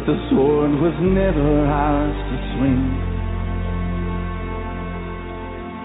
but 0.00 0.16
the 0.16 0.20
sword 0.32 0.72
was 0.80 0.96
never 1.04 1.50
ours 1.68 2.16
to 2.16 2.36
swing. 2.56 2.88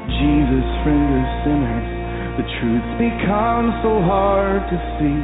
Jesus, 0.07 0.67
friend 0.87 1.11
of 1.19 1.27
sinners, 1.43 1.87
the 2.39 2.45
truth's 2.55 2.95
become 2.95 3.75
so 3.83 3.99
hard 4.07 4.63
to 4.71 4.77
see. 4.95 5.19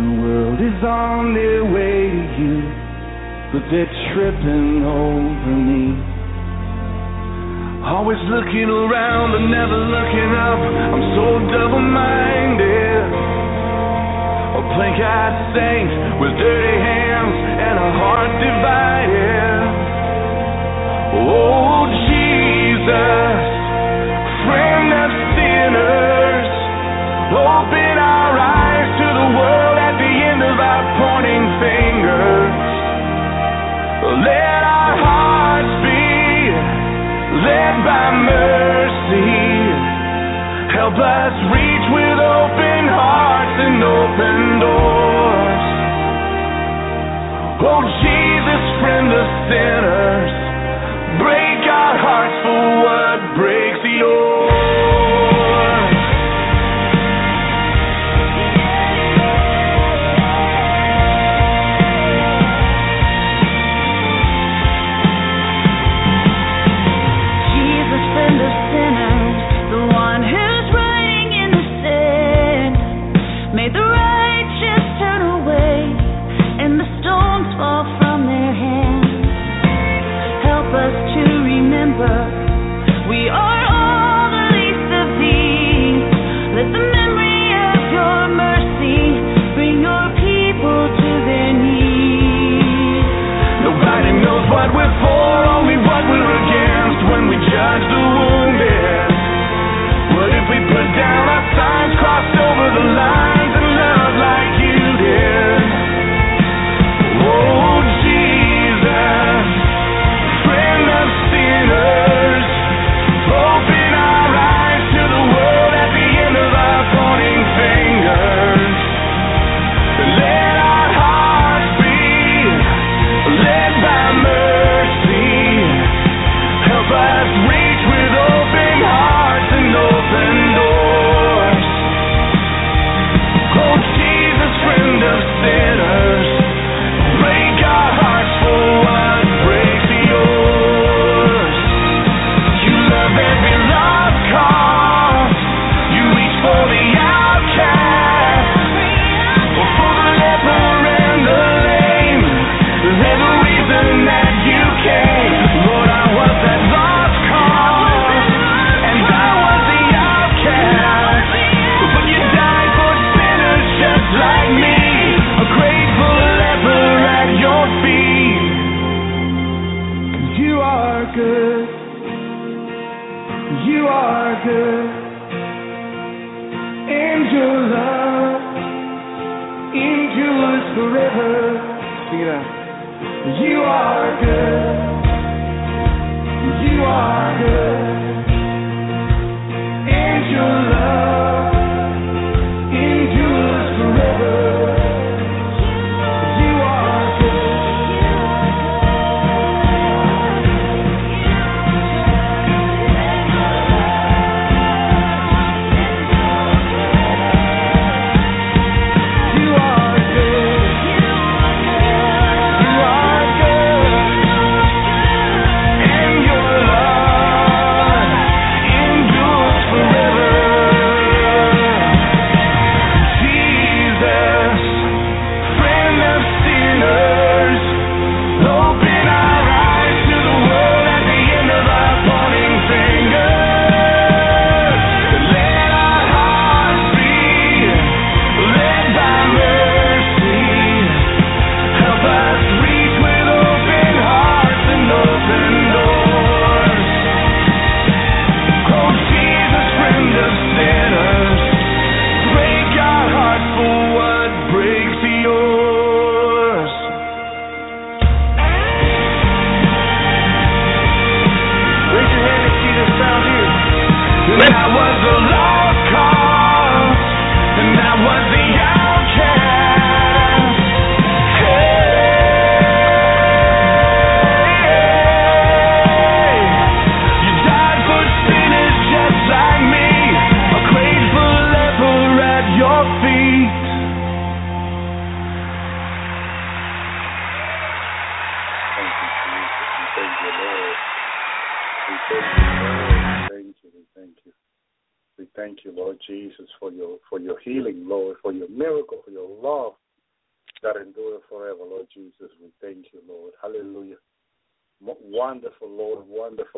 The 0.00 0.10
world 0.24 0.56
is 0.56 0.80
on 0.80 1.36
their 1.36 1.68
way 1.68 2.16
to 2.16 2.40
you, 2.40 2.64
but 3.52 3.62
they're 3.68 3.92
tripping 4.16 4.80
over 4.80 5.52
me. 5.52 5.92
Always 7.84 8.20
looking 8.32 8.72
around 8.72 9.36
but 9.36 9.44
never 9.52 9.78
looking 9.84 10.32
up. 10.32 10.60
I'm 10.96 11.04
so 11.12 11.26
double 11.52 11.84
minded. 11.92 13.35
A 14.56 14.62
plain-eyed 14.72 15.36
saint 15.52 16.16
with 16.16 16.32
dirty 16.40 16.76
hands 16.80 17.36
and 17.60 17.76
a 17.76 17.90
heart 17.92 18.32
divided. 18.40 19.60
Oh, 21.28 21.84
Jesus, 22.08 23.36
friend 24.48 24.88
of 24.96 25.10
sinners, 25.36 26.48
open 27.36 27.94
our 28.00 28.32
eyes 28.40 28.88
to 28.96 29.08
the 29.12 29.28
world 29.36 29.76
at 29.76 29.94
the 30.00 30.12
end 30.24 30.40
of 30.40 30.56
our 30.56 30.84
pointing 31.04 31.44
fingers. 31.60 32.56
Let 34.24 34.60
our 34.64 34.94
hearts 35.04 35.74
be 35.84 36.00
led 37.44 37.74
by 37.84 38.08
mercy. 38.24 39.36
Help 40.80 40.96
us 40.96 41.34
reach 41.52 41.86
with 41.92 42.18
open 42.24 42.82
hearts 42.88 43.56
and 43.60 43.84
open 43.84 44.45
Oh, 47.68 47.82
Jesus, 47.82 48.62
friend 48.78 49.10
of 49.10 49.26
sinners. 49.50 50.45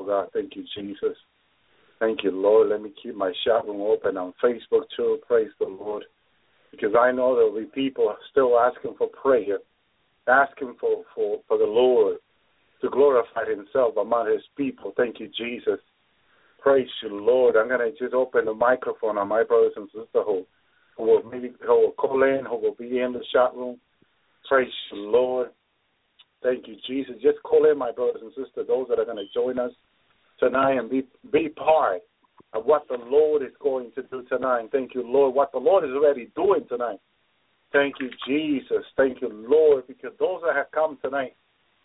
God. 0.09 0.29
Thank 0.33 0.57
you, 0.57 0.65
Jesus. 0.75 1.17
Thank 2.01 2.25
you, 2.25 2.31
Lord. 2.31 2.71
Let 2.71 2.83
me 2.83 2.93
keep 3.03 3.15
my 3.15 3.33
chat 3.45 3.67
room 3.67 3.83
open 3.83 4.17
on 4.17 4.33
Facebook 4.43 4.85
too. 4.97 5.19
Praise 5.27 5.51
the 5.61 5.67
Lord. 5.67 6.05
Because 6.71 6.95
I 6.99 7.13
know 7.13 7.37
there 7.37 7.47
will 7.47 7.61
be 7.61 7.67
people 7.67 8.15
still 8.31 8.59
asking 8.59 8.95
for 8.97 9.09
prayer, 9.09 9.59
asking 10.27 10.77
for, 10.81 11.05
for, 11.15 11.41
for 11.47 11.59
the 11.59 11.65
Lord 11.65 12.17
to 12.81 12.89
glorify 12.91 13.45
Himself 13.49 13.97
among 13.97 14.31
His 14.31 14.43
people. 14.57 14.93
Thank 14.97 15.21
you, 15.21 15.29
Jesus. 15.37 15.81
Praise 16.63 16.89
you, 17.03 17.11
Lord. 17.11 17.57
I'm 17.57 17.69
going 17.69 17.81
to 17.81 17.99
just 17.99 18.15
open 18.15 18.47
the 18.47 18.55
microphone 18.55 19.19
on 19.19 19.29
my 19.29 19.45
brothers 19.45 19.73
and 19.77 19.89
sisters 19.89 20.07
who, 20.13 20.47
who 20.97 21.05
will 21.05 21.23
maybe 21.31 21.53
who 21.61 21.81
will 21.81 21.93
call 21.93 22.23
in, 22.23 22.45
who 22.47 22.57
will 22.57 22.75
be 22.75 23.01
in 23.01 23.13
the 23.13 23.23
chat 23.33 23.55
room. 23.55 23.79
Praise 24.49 24.69
you, 24.93 24.99
Lord. 25.11 25.51
Thank 26.43 26.69
you, 26.69 26.77
Jesus. 26.87 27.17
Just 27.21 27.43
call 27.43 27.71
in, 27.71 27.77
my 27.77 27.91
brothers 27.91 28.23
and 28.23 28.31
sisters, 28.31 28.67
those 28.69 28.87
that 28.89 28.99
are 28.99 29.05
going 29.05 29.17
to 29.17 29.33
join 29.35 29.59
us 29.59 29.73
tonight 30.39 30.79
and 30.79 30.91
be 30.91 31.05
be 31.33 31.49
part 31.49 32.03
of 32.53 32.65
what 32.65 32.89
the 32.89 32.97
Lord 32.97 33.43
is 33.43 33.53
going 33.61 33.93
to 33.95 34.03
do 34.05 34.23
tonight. 34.29 34.69
Thank 34.73 34.95
you, 34.95 35.03
Lord. 35.07 35.35
What 35.35 35.53
the 35.53 35.59
Lord 35.59 35.85
is 35.85 35.91
already 35.91 36.31
doing 36.35 36.65
tonight. 36.69 36.99
Thank 37.73 37.97
you, 38.01 38.11
Jesus. 38.27 38.85
Thank 38.97 39.21
you, 39.21 39.29
Lord, 39.31 39.87
because 39.87 40.13
those 40.19 40.41
that 40.47 40.57
have 40.57 40.71
come 40.73 40.99
tonight 41.03 41.35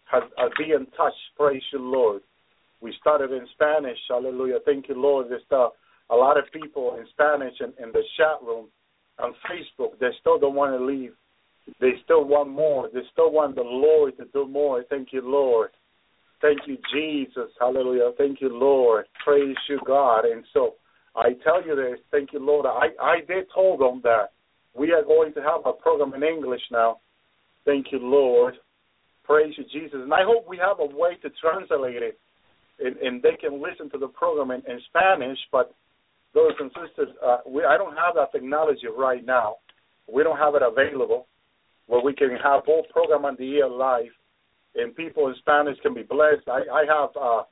have, 0.05 0.23
are 0.37 0.49
being 0.57 0.85
touched. 0.95 1.17
Praise 1.37 1.61
you, 1.73 1.79
Lord. 1.79 2.21
We 2.81 2.93
started 2.99 3.31
in 3.31 3.45
Spanish. 3.53 3.97
Hallelujah. 4.09 4.59
Thank 4.65 4.87
you, 4.87 4.95
Lord. 4.95 5.27
There's 5.29 5.41
uh, 5.51 5.69
a 6.09 6.15
lot 6.15 6.37
of 6.37 6.45
people 6.53 6.95
in 6.97 7.05
Spanish 7.11 7.53
in, 7.59 7.73
in 7.83 7.91
the 7.91 8.03
chat 8.17 8.45
room 8.45 8.67
on 9.19 9.33
Facebook. 9.49 9.99
They 9.99 10.09
still 10.21 10.39
don't 10.39 10.55
want 10.55 10.77
to 10.77 10.85
leave. 10.85 11.13
They 11.79 11.93
still 12.03 12.25
want 12.25 12.49
more. 12.49 12.89
They 12.93 13.01
still 13.11 13.31
want 13.31 13.55
the 13.55 13.61
Lord 13.61 14.17
to 14.17 14.25
do 14.33 14.47
more. 14.47 14.83
Thank 14.89 15.09
you, 15.11 15.21
Lord. 15.23 15.71
Thank 16.43 16.67
you, 16.67 16.77
Jesus. 16.93 17.49
Hallelujah. 17.57 18.11
Thank 18.17 18.41
you, 18.41 18.49
Lord. 18.49 19.05
Praise 19.23 19.55
you, 19.69 19.79
God. 19.87 20.25
And 20.25 20.43
so 20.53 20.75
I 21.15 21.29
tell 21.41 21.65
you 21.65 21.73
this. 21.73 21.99
Thank 22.11 22.33
you, 22.33 22.45
Lord. 22.45 22.65
I, 22.65 22.89
I 23.01 23.19
did 23.25 23.45
told 23.55 23.79
them 23.79 24.01
that 24.03 24.33
we 24.77 24.91
are 24.91 25.03
going 25.03 25.33
to 25.35 25.39
have 25.39 25.61
a 25.65 25.71
program 25.71 26.13
in 26.13 26.21
English 26.21 26.59
now. 26.69 26.99
Thank 27.63 27.93
you, 27.93 27.99
Lord. 27.99 28.55
Praise 29.23 29.53
you, 29.57 29.63
Jesus. 29.71 29.99
And 30.03 30.13
I 30.13 30.23
hope 30.25 30.45
we 30.45 30.57
have 30.57 30.81
a 30.81 30.85
way 30.85 31.15
to 31.21 31.29
translate 31.39 32.03
it 32.03 32.19
and, 32.77 32.97
and 32.97 33.23
they 33.23 33.37
can 33.39 33.63
listen 33.63 33.89
to 33.91 33.97
the 33.97 34.09
program 34.09 34.51
in, 34.51 34.69
in 34.69 34.81
Spanish. 34.89 35.39
But 35.49 35.73
brothers 36.33 36.57
and 36.59 36.71
sisters, 36.71 37.15
uh, 37.25 37.37
we, 37.47 37.63
I 37.63 37.77
don't 37.77 37.95
have 37.95 38.15
that 38.15 38.33
technology 38.33 38.87
right 38.97 39.25
now. 39.25 39.55
We 40.13 40.23
don't 40.23 40.37
have 40.37 40.55
it 40.55 40.61
available 40.61 41.27
where 41.87 42.03
we 42.03 42.13
can 42.13 42.31
have 42.43 42.65
both 42.65 42.89
program 42.89 43.23
on 43.23 43.37
the 43.39 43.59
air 43.59 43.69
live 43.69 44.11
and 44.75 44.95
people 44.95 45.27
in 45.27 45.35
Spanish 45.39 45.77
can 45.81 45.93
be 45.93 46.03
blessed. 46.03 46.47
I, 46.47 46.61
I 46.71 46.85
have 46.87 47.09
uh, 47.19 47.43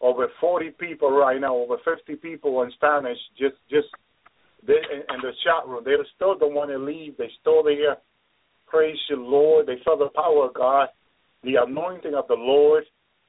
over 0.00 0.28
40 0.40 0.70
people 0.70 1.10
right 1.10 1.40
now, 1.40 1.54
over 1.54 1.76
50 1.84 2.16
people 2.16 2.62
in 2.62 2.70
Spanish 2.72 3.18
just 3.38 3.56
just 3.70 3.88
they, 4.66 4.74
in, 4.74 5.00
in 5.14 5.20
the 5.22 5.32
chat 5.44 5.66
room. 5.66 5.82
They 5.84 5.92
still 6.14 6.38
don't 6.38 6.54
want 6.54 6.70
to 6.70 6.78
leave. 6.78 7.16
They 7.16 7.30
still 7.40 7.62
there. 7.62 7.96
Praise 8.66 8.98
you, 9.10 9.16
Lord. 9.16 9.66
They 9.66 9.76
feel 9.84 9.98
the 9.98 10.08
power 10.14 10.46
of 10.46 10.54
God, 10.54 10.88
the 11.42 11.56
anointing 11.56 12.14
of 12.14 12.26
the 12.28 12.34
Lord, 12.34 12.84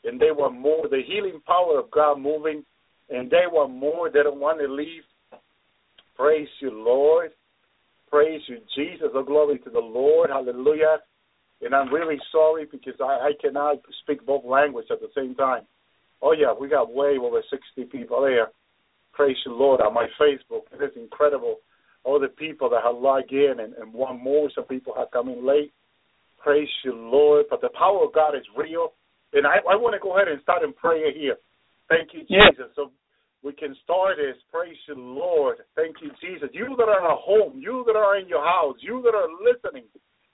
and 0.06 0.20
they 0.20 0.32
want 0.32 0.60
more. 0.60 0.88
The 0.88 1.02
healing 1.06 1.42
power 1.46 1.80
of 1.80 1.92
God 1.92 2.20
moving, 2.20 2.64
and 3.10 3.30
they 3.30 3.44
want 3.52 3.74
more. 3.74 4.10
They 4.10 4.24
don't 4.24 4.40
want 4.40 4.60
to 4.60 4.68
leave. 4.68 5.04
Praise 6.16 6.48
you, 6.60 6.72
Lord. 6.72 7.32
Praise 8.10 8.42
you, 8.48 8.60
Jesus. 8.76 9.08
Oh, 9.14 9.24
glory 9.24 9.58
to 9.60 9.70
the 9.70 9.80
Lord. 9.80 10.30
Hallelujah. 10.30 10.98
And 11.66 11.74
I'm 11.74 11.94
really 11.94 12.18
sorry 12.32 12.66
because 12.70 12.96
I, 13.02 13.30
I 13.30 13.32
cannot 13.42 13.78
speak 14.04 14.26
both 14.26 14.44
languages 14.46 14.92
at 14.92 15.00
the 15.02 15.10
same 15.16 15.36
time. 15.36 15.64
Oh, 16.22 16.34
yeah, 16.34 16.54
we 16.58 16.70
got 16.70 16.94
way 16.94 17.18
over 17.22 17.42
60 17.50 17.84
people 17.92 18.22
there. 18.22 18.48
Praise 19.14 19.38
the 19.46 19.52
Lord, 19.52 19.82
on 19.82 19.94
my 19.94 20.08
Facebook. 20.20 20.64
It 20.74 20.84
is 20.84 20.92
incredible. 20.96 21.58
All 22.04 22.20
the 22.20 22.28
people 22.28 22.70
that 22.70 22.82
have 22.84 22.96
logged 22.96 23.32
in 23.32 23.60
and, 23.60 23.74
and 23.76 23.94
one 23.94 24.22
more, 24.22 24.50
some 24.56 24.66
people 24.66 24.94
have 24.98 25.12
come 25.12 25.30
in 25.30 25.46
late. 25.46 25.72
Praise 26.42 26.68
the 26.84 26.92
Lord. 26.92 27.46
But 27.50 27.62
the 27.62 27.70
power 27.78 28.04
of 28.06 28.14
God 28.14 28.36
is 28.36 28.44
real. 28.58 28.94
And 29.34 29.46
I, 29.48 29.58
I 29.70 29.76
want 29.76 29.94
to 29.94 30.00
go 30.00 30.16
ahead 30.16 30.28
and 30.28 30.42
start 30.42 30.64
in 30.64 30.74
prayer 30.74 31.12
here. 31.14 31.38
Thank 31.90 32.14
you, 32.14 32.22
Yeah. 32.28 32.50
Jesus. 32.52 32.72
So 32.76 32.92
we 33.44 33.54
can 33.54 33.76
start 33.84 34.18
this. 34.18 34.38
Praise 34.52 34.78
the 34.88 34.96
Lord. 34.96 35.58
Thank 35.76 35.98
you, 36.02 36.12
Jesus. 36.22 36.50
You 36.54 36.76
that 36.78 36.88
are 36.88 37.12
at 37.12 37.18
home, 37.20 37.60
you 37.60 37.84
that 37.88 37.96
are 37.96 38.18
in 38.18 38.28
your 38.28 38.44
house, 38.44 38.76
you 38.80 39.02
that 39.04 39.16
are 39.16 39.28
listening, 39.44 39.84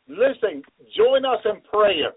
listen, 0.10 0.64
join 0.98 1.24
us 1.24 1.40
in 1.46 1.62
prayer. 1.70 2.12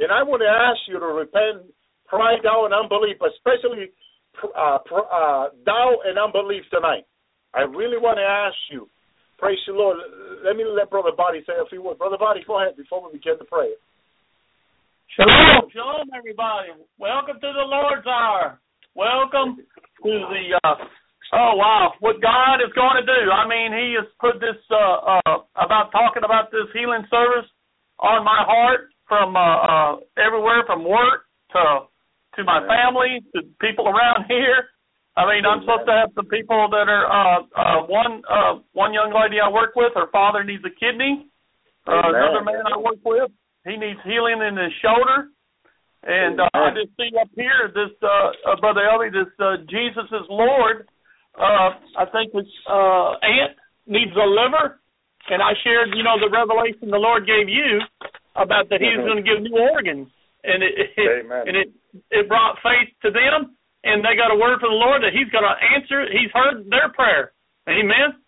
And 0.00 0.10
I 0.10 0.22
want 0.22 0.40
to 0.42 0.48
ask 0.48 0.80
you 0.88 0.98
to 0.98 1.06
repent, 1.06 1.68
pride, 2.06 2.42
doubt, 2.42 2.66
and 2.66 2.74
unbelief, 2.74 3.16
especially 3.20 3.92
uh, 4.56 4.78
uh, 4.78 5.48
doubt 5.66 6.00
and 6.06 6.18
unbelief 6.18 6.64
tonight. 6.72 7.04
I 7.54 7.62
really 7.62 7.98
want 7.98 8.18
to 8.18 8.26
ask 8.26 8.56
you. 8.70 8.88
Praise 9.38 9.58
the 9.66 9.72
Lord. 9.72 9.98
Let 10.44 10.56
me 10.56 10.64
let 10.64 10.90
Brother 10.90 11.14
Body 11.16 11.42
say 11.46 11.54
a 11.54 11.68
few 11.68 11.82
words. 11.82 11.98
Brother 11.98 12.18
Body, 12.18 12.40
go 12.46 12.60
ahead 12.60 12.76
before 12.76 13.06
we 13.06 13.18
begin 13.18 13.34
the 13.38 13.44
prayer. 13.44 13.78
Shalom, 15.14 15.70
shalom, 15.72 16.10
everybody. 16.16 16.74
Welcome 16.98 17.36
to 17.40 17.50
the 17.54 17.66
Lord's 17.66 18.06
Hour. 18.06 18.60
Welcome 18.94 19.62
to 20.02 20.10
the. 20.10 20.58
Uh, 20.62 20.74
oh 21.32 21.52
wow, 21.56 21.92
what 22.00 22.20
God 22.22 22.60
is 22.64 22.72
going 22.74 22.96
to 23.00 23.06
do. 23.06 23.20
I 23.30 23.48
mean, 23.48 23.72
He 23.72 23.96
has 23.98 24.08
put 24.20 24.40
this 24.40 24.58
uh, 24.70 25.20
uh, 25.20 25.36
about 25.56 25.92
talking 25.92 26.24
about 26.24 26.50
this 26.50 26.68
healing 26.72 27.04
service 27.10 27.48
on 27.98 28.24
my 28.24 28.44
heart 28.46 28.90
from 29.08 29.36
uh, 29.36 29.40
uh, 29.40 29.92
everywhere, 30.20 30.62
from 30.66 30.84
work 30.84 31.26
to 31.52 31.88
to 32.36 32.44
my 32.44 32.62
family 32.66 33.24
to 33.34 33.42
people 33.60 33.88
around 33.88 34.26
here. 34.28 34.70
I 35.18 35.26
mean, 35.26 35.42
I'm 35.42 35.66
supposed 35.66 35.90
to 35.90 35.96
have 35.98 36.10
some 36.14 36.30
people 36.30 36.70
that 36.70 36.86
are 36.86 37.06
uh, 37.10 37.40
uh, 37.50 37.80
one 37.90 38.22
uh, 38.30 38.62
one 38.72 38.94
young 38.94 39.10
lady 39.10 39.42
I 39.42 39.50
work 39.50 39.74
with. 39.74 39.90
Her 39.94 40.06
father 40.12 40.44
needs 40.44 40.62
a 40.62 40.70
kidney. 40.70 41.26
Uh, 41.88 42.14
another 42.14 42.44
man 42.44 42.62
I 42.68 42.76
work 42.76 43.00
with, 43.02 43.32
he 43.64 43.80
needs 43.80 43.98
healing 44.04 44.44
in 44.44 44.54
his 44.60 44.72
shoulder. 44.84 45.32
And 46.04 46.38
uh, 46.38 46.46
I 46.54 46.70
just 46.76 46.94
see 46.94 47.10
up 47.18 47.32
here 47.34 47.72
this 47.74 47.90
uh, 48.04 48.52
uh 48.52 48.60
brother 48.60 48.86
Ellie, 48.86 49.10
this 49.10 49.32
uh, 49.40 49.56
Jesus 49.66 50.06
is 50.12 50.26
Lord. 50.30 50.86
Uh, 51.38 51.70
I 51.96 52.04
think 52.10 52.34
his 52.34 52.50
uh, 52.66 53.14
aunt 53.22 53.54
needs 53.86 54.12
a 54.18 54.26
liver, 54.26 54.82
and 55.30 55.40
I 55.40 55.54
shared, 55.62 55.94
you 55.94 56.02
know, 56.02 56.18
the 56.18 56.30
revelation 56.30 56.90
the 56.90 56.98
Lord 56.98 57.26
gave 57.26 57.48
you 57.48 57.78
about 58.34 58.68
that 58.70 58.82
He 58.82 58.90
was 58.90 59.06
going 59.06 59.22
to 59.22 59.26
give 59.26 59.42
new 59.42 59.54
organs, 59.54 60.10
and 60.44 60.62
it, 60.62 60.74
it 60.98 61.26
and 61.26 61.54
it 61.56 61.68
it 62.10 62.28
brought 62.28 62.58
faith 62.62 62.90
to 63.02 63.10
them, 63.10 63.54
and 63.84 64.02
they 64.02 64.14
got 64.14 64.34
a 64.34 64.38
word 64.38 64.58
from 64.60 64.74
the 64.74 64.82
Lord 64.82 65.02
that 65.02 65.14
He's 65.14 65.30
going 65.30 65.46
to 65.46 65.56
answer. 65.74 66.06
He's 66.10 66.30
heard 66.34 66.66
their 66.70 66.90
prayer. 66.90 67.32
Amen. 67.68 68.18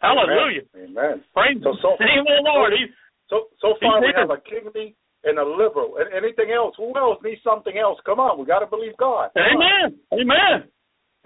Hallelujah. 0.00 0.62
Amen. 0.76 1.24
Praise 1.32 1.60
So- 1.62 1.74
so- 1.80 1.96
of 1.96 1.98
the 1.98 2.40
Lord. 2.44 2.72
He's 2.72 2.92
So 3.28 3.48
so 3.58 3.74
far 3.82 4.00
we 4.00 4.14
Amen. 4.14 4.28
have 4.28 4.30
a 4.30 4.38
kidney 4.38 4.94
and 5.24 5.38
a 5.38 5.44
liver. 5.44 5.98
And 5.98 6.14
anything 6.14 6.52
else? 6.52 6.76
Who 6.76 6.94
else 6.96 7.18
needs 7.24 7.42
something 7.42 7.76
else? 7.76 7.98
Come 8.06 8.20
on, 8.20 8.38
we 8.38 8.46
got 8.46 8.60
to 8.60 8.66
believe 8.66 8.96
God. 8.98 9.30
Come 9.34 9.42
on. 9.42 9.98
Amen. 10.12 10.70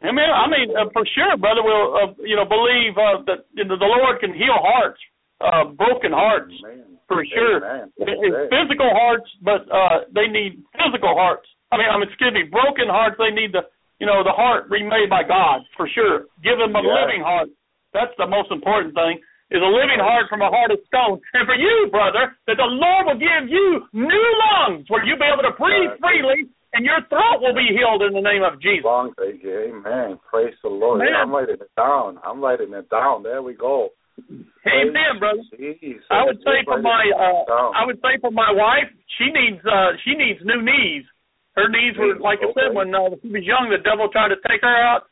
Amen. 0.02 0.16
Amen. 0.16 0.30
I 0.32 0.46
mean, 0.48 0.68
uh, 0.76 0.88
for 0.92 1.04
sure, 1.14 1.36
brother, 1.36 1.62
We'll, 1.62 1.94
uh, 1.96 2.12
you 2.24 2.36
know 2.36 2.44
believe 2.44 2.96
uh, 2.96 3.20
that 3.28 3.44
you 3.52 3.64
know, 3.64 3.76
the 3.76 3.88
Lord 3.88 4.20
can 4.20 4.32
heal 4.32 4.56
hearts, 4.56 5.00
uh, 5.40 5.64
broken 5.76 6.12
hearts, 6.12 6.52
Amen. 6.64 6.96
for 7.08 7.24
sure. 7.24 7.60
Amen. 7.60 7.92
It- 7.96 8.08
Amen. 8.08 8.20
It's 8.24 8.40
physical 8.48 8.90
hearts, 8.90 9.28
but 9.44 9.68
uh, 9.68 10.08
they 10.14 10.26
need 10.28 10.64
physical 10.76 11.12
hearts. 11.14 11.46
I 11.72 11.76
mean, 11.78 11.88
I 11.88 11.96
mean, 12.00 12.08
excuse 12.08 12.32
me, 12.32 12.44
broken 12.50 12.88
hearts. 12.88 13.16
They 13.20 13.30
need 13.30 13.52
the 13.52 13.68
you 14.00 14.06
know 14.08 14.24
the 14.24 14.32
heart 14.32 14.68
remade 14.72 15.10
by 15.12 15.22
God 15.22 15.62
for 15.76 15.86
sure. 15.88 16.26
Give 16.42 16.56
them 16.56 16.72
a 16.74 16.82
living 16.82 17.20
heart. 17.20 17.48
That's 17.92 18.14
the 18.16 18.26
most 18.26 18.50
important 18.50 18.94
thing. 18.94 19.20
Is 19.50 19.58
a 19.58 19.66
living 19.66 19.98
heart 19.98 20.30
from 20.30 20.46
a 20.46 20.48
heart 20.48 20.70
of 20.70 20.78
stone. 20.86 21.18
And 21.34 21.42
for 21.42 21.58
you, 21.58 21.90
brother, 21.90 22.38
that 22.46 22.54
the 22.54 22.70
Lord 22.70 23.10
will 23.10 23.18
give 23.18 23.50
you 23.50 23.82
new 23.92 24.28
lungs 24.46 24.86
where 24.86 25.02
you'll 25.02 25.18
be 25.18 25.26
able 25.26 25.42
to 25.42 25.50
breathe 25.58 25.90
freely 25.98 26.46
and 26.72 26.86
your 26.86 27.02
throat 27.08 27.42
will 27.42 27.54
be 27.54 27.74
healed 27.74 28.02
in 28.02 28.14
the 28.14 28.22
name 28.22 28.42
of 28.46 28.60
Jesus. 28.62 28.86
Long 28.86 29.12
thank 29.18 29.42
you. 29.42 29.74
Amen. 29.74 30.18
Praise 30.30 30.54
the 30.62 30.70
Lord. 30.70 31.02
Amen. 31.02 31.14
I'm 31.18 31.32
writing 31.34 31.58
it 31.58 31.74
down. 31.76 32.18
I'm 32.22 32.40
writing 32.40 32.72
it 32.72 32.88
down. 32.90 33.22
There 33.22 33.42
we 33.42 33.54
go. 33.54 33.90
Amen, 34.20 35.18
brother. 35.18 35.42
Jesus. 35.56 36.04
I 36.10 36.24
would 36.24 36.38
say 36.44 36.62
for 36.64 36.80
my 36.80 37.02
uh. 37.10 37.72
I 37.74 37.86
would 37.86 37.98
say 37.98 38.20
for 38.20 38.30
my 38.30 38.52
wife, 38.52 38.92
she 39.18 39.32
needs 39.32 39.62
uh 39.64 39.96
she 40.04 40.14
needs 40.14 40.38
new 40.44 40.62
knees. 40.62 41.04
Her 41.56 41.66
knees 41.66 41.98
were 41.98 42.14
Knees, 42.14 42.22
like 42.22 42.38
I 42.38 42.52
said 42.54 42.70
when 42.76 42.94
uh, 42.94 43.18
she 43.18 43.28
was 43.28 43.42
young, 43.42 43.74
the 43.74 43.82
devil 43.82 44.06
tried 44.12 44.30
to 44.30 44.38
take 44.46 44.62
her 44.62 44.70
out 44.70 45.10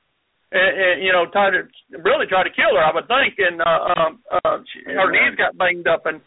and, 0.53 0.73
and 0.79 0.95
you 1.03 1.11
know 1.11 1.27
tried 1.33 1.53
to 1.59 1.67
really 1.99 2.31
try 2.31 2.45
to 2.45 2.53
kill 2.55 2.77
her. 2.77 2.85
I 2.85 2.95
would 2.95 3.09
think, 3.09 3.35
and 3.43 3.59
uh, 3.61 3.81
um, 3.99 4.11
uh, 4.31 4.63
she, 4.71 4.87
her 4.87 5.11
knees 5.11 5.35
got 5.37 5.59
banged 5.59 5.89
up, 5.89 6.07
and 6.07 6.21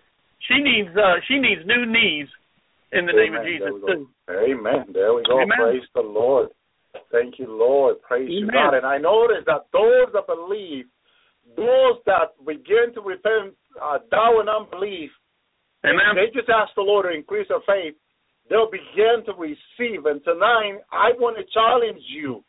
she 0.50 0.60
needs 0.60 0.92
uh 0.98 1.24
she 1.28 1.40
needs 1.40 1.64
new 1.66 1.86
knees 1.88 2.28
in 2.92 3.08
the 3.08 3.16
name 3.16 3.34
of 3.36 3.46
Jesus 3.46 3.72
too. 3.88 4.10
Amen. 4.32 4.94
There 4.94 5.14
we 5.14 5.24
go. 5.24 5.42
Amen. 5.42 5.58
Praise 5.58 5.88
the 5.96 6.02
Lord. 6.02 6.50
Thank 7.12 7.40
you, 7.40 7.48
Lord. 7.48 8.02
Praise 8.02 8.30
you, 8.32 8.48
God. 8.48 8.74
And 8.76 8.86
I 8.86 8.98
notice 8.98 9.44
that 9.46 9.68
those 9.74 10.12
that 10.14 10.28
believe, 10.28 10.86
those 11.56 12.00
that 12.06 12.36
begin 12.46 12.94
to 12.96 13.02
repent, 13.02 13.56
uh, 13.82 14.00
doubt 14.10 14.40
and 14.40 14.50
unbelief, 14.50 15.12
Amen. 15.86 16.16
they 16.16 16.28
just 16.34 16.50
ask 16.50 16.72
the 16.76 16.82
Lord 16.82 17.06
to 17.10 17.18
increase 17.18 17.48
their 17.50 17.64
faith. 17.66 17.96
They'll 18.50 18.70
begin 18.70 19.24
to 19.26 19.34
receive. 19.34 20.06
And 20.06 20.24
tonight, 20.24 20.84
I 20.92 21.16
want 21.20 21.38
to 21.38 21.46
challenge 21.54 22.04
you. 22.08 22.44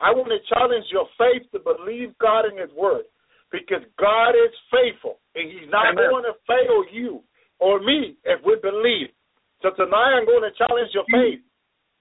I 0.00 0.10
want 0.14 0.30
to 0.30 0.38
challenge 0.54 0.86
your 0.92 1.06
faith 1.18 1.50
to 1.52 1.58
believe 1.58 2.14
God 2.18 2.46
in 2.46 2.58
His 2.58 2.70
Word, 2.76 3.02
because 3.50 3.82
God 3.98 4.30
is 4.30 4.54
faithful, 4.70 5.18
and 5.34 5.50
He's 5.50 5.68
not 5.70 5.90
Amen. 5.90 6.10
going 6.10 6.24
to 6.24 6.38
fail 6.46 6.86
you 6.92 7.22
or 7.58 7.80
me 7.80 8.14
if 8.24 8.38
we 8.46 8.56
believe. 8.62 9.10
So 9.62 9.70
tonight, 9.74 10.14
I'm 10.14 10.26
going 10.26 10.46
to 10.46 10.54
challenge 10.54 10.90
your 10.94 11.04
faith. 11.10 11.42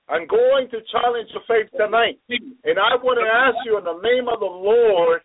I'm 0.07 0.25
going 0.27 0.69
to 0.71 0.79
challenge 0.87 1.27
your 1.35 1.43
faith 1.51 1.67
tonight, 1.75 2.15
and 2.29 2.79
I 2.79 2.95
want 3.03 3.19
to 3.19 3.27
ask 3.27 3.59
you 3.67 3.75
in 3.75 3.83
the 3.83 3.99
name 3.99 4.31
of 4.31 4.39
the 4.39 4.47
Lord, 4.47 5.19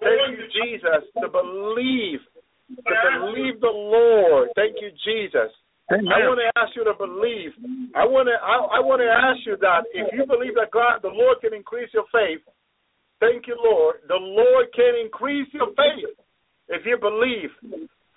thank 0.00 0.40
you, 0.40 0.48
Jesus, 0.56 1.04
to 1.20 1.28
believe, 1.28 2.24
to 2.72 2.94
believe 3.20 3.60
the 3.60 3.68
Lord. 3.68 4.48
Thank 4.56 4.80
you, 4.80 4.88
Jesus. 5.04 5.52
I 5.90 6.00
want 6.26 6.40
to 6.40 6.48
ask 6.58 6.74
you 6.74 6.82
to 6.88 6.96
believe. 6.96 7.52
I 7.94 8.08
want 8.08 8.26
to. 8.26 8.34
I, 8.40 8.78
I 8.78 8.80
want 8.80 9.04
to 9.04 9.10
ask 9.12 9.44
you 9.46 9.54
that 9.60 9.86
if 9.94 10.08
you 10.16 10.26
believe 10.26 10.56
that 10.56 10.72
God, 10.72 10.98
the 11.02 11.12
Lord, 11.12 11.38
can 11.44 11.54
increase 11.54 11.90
your 11.94 12.08
faith. 12.10 12.42
Thank 13.20 13.46
you, 13.46 13.56
Lord. 13.60 14.02
The 14.08 14.18
Lord 14.18 14.66
can 14.74 14.96
increase 14.98 15.46
your 15.52 15.68
faith 15.76 16.10
if 16.68 16.82
you 16.86 16.98
believe. 16.98 17.52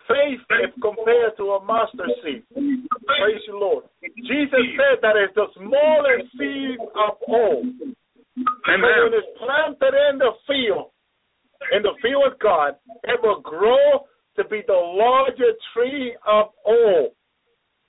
Faith 0.09 0.41
is 0.65 0.73
compared 0.81 1.37
to 1.37 1.53
a 1.53 1.63
mustard 1.63 2.09
seed. 2.25 2.41
Praise 2.49 3.43
you, 3.45 3.59
Lord. 3.59 3.85
Jesus 4.01 4.65
said 4.73 4.97
that 5.05 5.13
it's 5.13 5.35
the 5.35 5.45
smallest 5.53 6.33
seed 6.33 6.81
of 6.97 7.13
all. 7.29 7.61
But 8.35 8.81
when 8.81 9.13
it's 9.13 9.31
planted 9.37 9.93
in 10.09 10.17
the 10.17 10.33
field, 10.49 10.89
in 11.75 11.83
the 11.83 11.93
field 12.01 12.33
of 12.33 12.39
God, 12.39 12.73
it 13.03 13.19
will 13.21 13.41
grow 13.41 14.07
to 14.37 14.43
be 14.49 14.63
the 14.65 14.73
larger 14.73 15.53
tree 15.73 16.15
of 16.25 16.47
all. 16.65 17.13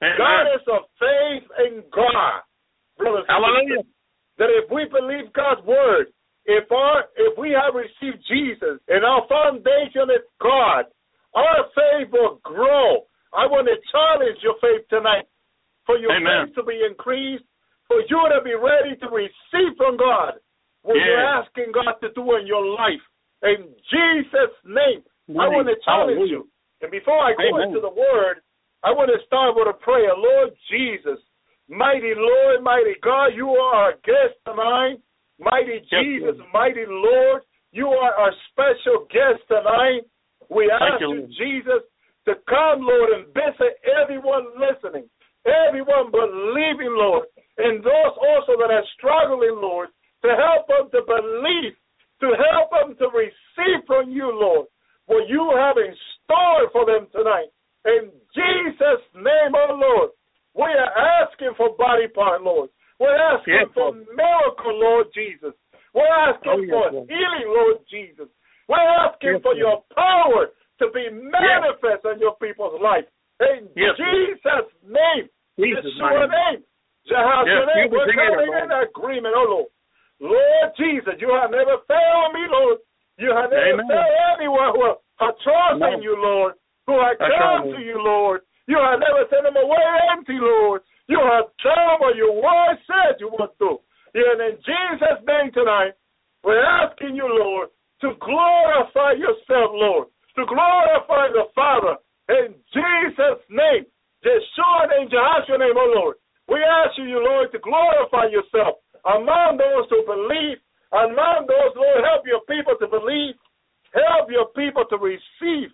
God 0.00 0.45
is 0.53 0.65
a 0.69 0.81
faith 0.99 1.49
in 1.67 1.83
God, 1.95 2.41
brothers 2.99 3.25
and 3.29 3.45
Hallelujah. 3.45 3.85
That 4.39 4.49
if 4.49 4.71
we 4.71 4.85
believe 4.89 5.33
God's 5.33 5.65
word, 5.67 6.07
if 6.47 6.71
our 6.73 7.05
if 7.17 7.39
we 7.39 7.53
have 7.53 7.75
received 7.75 8.25
Jesus 8.27 8.81
and 8.89 9.05
our 9.05 9.29
foundation 9.29 10.09
is 10.09 10.25
God, 10.41 10.87
our 11.35 11.67
faith 11.75 12.13
will 12.13 12.41
grow. 12.43 13.07
I 13.33 13.47
want 13.47 13.69
to 13.71 13.79
challenge 13.93 14.39
your 14.43 14.59
faith 14.61 14.87
tonight 14.91 15.27
for 15.87 15.97
your 15.97 16.11
Amen. 16.15 16.47
faith 16.47 16.55
to 16.57 16.63
be 16.65 16.83
increased, 16.83 17.45
for 17.87 18.03
you 18.03 18.21
to 18.35 18.41
be 18.43 18.55
ready 18.55 18.97
to 18.99 19.07
receive 19.09 19.77
from 19.77 19.97
God 19.97 20.43
what 20.83 20.97
you're 20.97 21.21
asking 21.21 21.73
God 21.75 21.95
to 22.01 22.09
do 22.15 22.25
in 22.37 22.47
your 22.47 22.65
life. 22.65 23.03
In 23.43 23.71
Jesus' 23.91 24.57
name, 24.65 25.03
I 25.39 25.49
want 25.49 25.69
to 25.69 25.77
challenge 25.85 26.31
you. 26.31 26.49
And 26.83 26.91
before 26.91 27.19
I 27.19 27.33
go 27.37 27.57
Amen. 27.57 27.69
into 27.69 27.81
the 27.81 27.93
word, 27.93 28.41
I 28.83 28.91
want 28.91 29.11
to 29.13 29.21
start 29.27 29.55
with 29.55 29.69
a 29.69 29.77
prayer. 29.77 30.17
Lord 30.17 30.51
Jesus, 30.71 31.21
mighty 31.69 32.17
Lord, 32.17 32.65
mighty 32.65 32.97
God, 33.03 33.37
you 33.37 33.49
are 33.51 33.75
our 33.75 33.93
guest 34.05 34.41
tonight. 34.47 34.97
Mighty 35.39 35.81
Jesus, 35.89 36.37
mighty 36.53 36.85
Lord, 36.89 37.43
you 37.73 37.89
are 37.89 38.13
our 38.13 38.33
special 38.51 39.07
guest 39.09 39.41
tonight. 39.49 40.05
We 40.50 40.71
ask 40.71 41.00
you. 41.00 41.30
Jesus, 41.38 41.87
to 42.26 42.35
come, 42.50 42.83
Lord, 42.83 43.11
and 43.16 43.26
visit 43.33 43.78
everyone 43.87 44.50
listening, 44.59 45.09
everyone 45.47 46.11
believing, 46.11 46.92
Lord, 46.92 47.25
and 47.57 47.80
those 47.80 48.14
also 48.19 48.59
that 48.59 48.75
are 48.75 48.85
struggling, 48.99 49.57
Lord, 49.62 49.88
to 50.23 50.30
help 50.35 50.66
them 50.69 50.90
to 50.90 51.00
believe, 51.07 51.75
to 52.21 52.28
help 52.37 52.69
them 52.75 52.99
to 52.99 53.07
receive 53.14 53.87
from 53.87 54.11
you, 54.11 54.28
Lord, 54.28 54.66
what 55.07 55.28
you 55.28 55.54
have 55.57 55.78
in 55.78 55.95
store 56.25 56.69
for 56.73 56.85
them 56.85 57.09
tonight. 57.14 57.49
In 57.87 58.11
Jesus' 58.35 59.04
name, 59.14 59.57
oh 59.57 59.73
Lord, 59.73 60.11
we 60.54 60.69
are 60.69 60.92
asking 61.23 61.54
for 61.57 61.75
body 61.78 62.09
part, 62.09 62.42
Lord. 62.42 62.69
We're 62.99 63.16
asking 63.16 63.54
Yes, 63.54 63.73
for 63.73 63.95
miracle, 63.95 64.76
Lord 64.76 65.07
Jesus. 65.14 65.57
We're 65.95 66.04
asking 66.04 66.52
Oh, 66.52 66.61
yes, 66.61 66.92
for 66.92 67.07
healing, 67.09 67.49
Lord 67.49 67.78
Jesus. 67.88 68.28
We're 68.71 68.79
asking 69.03 69.43
Yes, 69.43 69.43
for 69.43 69.55
your 69.59 69.83
power 69.99 70.55
to 70.79 70.85
be 70.95 71.11
manifest 71.11 72.07
in 72.07 72.23
your 72.23 72.39
people's 72.39 72.79
life. 72.79 73.05
In 73.43 73.67
Yes. 73.75 73.99
Jesus' 73.99 74.71
name, 74.87 75.27
Jesus' 75.59 75.91
Yeshua 75.99 76.31
name. 76.31 76.62
Jehovah's 77.11 77.50
Yes, 77.50 77.67
name, 77.75 77.91
we're 77.91 78.07
coming 78.15 78.53
in 78.62 78.71
agreement, 78.71 79.35
oh 79.35 79.49
Lord. 79.50 79.71
Lord 80.21 80.71
Jesus, 80.77 81.19
you 81.19 81.35
have 81.35 81.50
never 81.50 81.79
failed 81.89 82.33
me, 82.33 82.47
Lord. 82.47 82.79
You 83.19 83.35
have 83.35 83.50
never 83.50 83.83
Amen. 83.83 83.89
failed 83.89 84.39
anyone 84.39 84.71
who 84.77 84.83
have 85.19 85.35
trust 85.43 85.83
in 85.83 86.03
you, 86.03 86.15
Lord, 86.15 86.55
who 86.87 86.95
have 87.00 87.19
come 87.19 87.73
to 87.75 87.81
you, 87.83 87.99
Lord. 87.99 88.43
You 88.69 88.79
have 88.79 89.00
never 89.00 89.27
sent 89.31 89.43
them 89.50 89.57
away 89.57 89.83
empty, 90.12 90.39
Lord. 90.39 90.83
You 91.09 91.19
have 91.19 91.50
done 91.65 91.99
what 91.99 92.15
your 92.15 92.39
word 92.39 92.79
said 92.87 93.19
you 93.19 93.35
would 93.35 93.50
do. 93.59 93.81
And 94.15 94.41
in 94.41 94.57
Jesus' 94.62 95.25
name 95.27 95.50
tonight, 95.53 95.99
we're 96.45 96.62
asking 96.62 97.17
you, 97.17 97.27
Lord, 97.27 97.71
to 98.00 98.16
glorify 98.21 99.12
yourself, 99.12 99.71
Lord, 99.76 100.09
to 100.37 100.42
glorify 100.47 101.28
the 101.33 101.49
Father. 101.54 101.97
In 102.28 102.54
Jesus' 102.73 103.42
name, 103.50 103.85
Yeshua 104.25 104.88
name, 104.88 105.09
Jehoshua 105.09 105.59
name, 105.59 105.76
oh 105.76 105.92
Lord. 105.97 106.16
We 106.49 106.59
ask 106.59 106.99
you, 106.99 107.23
Lord, 107.23 107.52
to 107.52 107.59
glorify 107.59 108.26
yourself 108.26 108.83
among 109.04 109.59
those 109.59 109.87
who 109.88 110.02
believe, 110.04 110.59
among 110.92 111.47
those, 111.47 111.73
Lord, 111.76 112.02
help 112.04 112.26
your 112.26 112.42
people 112.50 112.75
to 112.80 112.87
believe, 112.88 113.35
help 113.95 114.30
your 114.30 114.50
people 114.57 114.85
to 114.90 114.97
receive. 114.99 115.71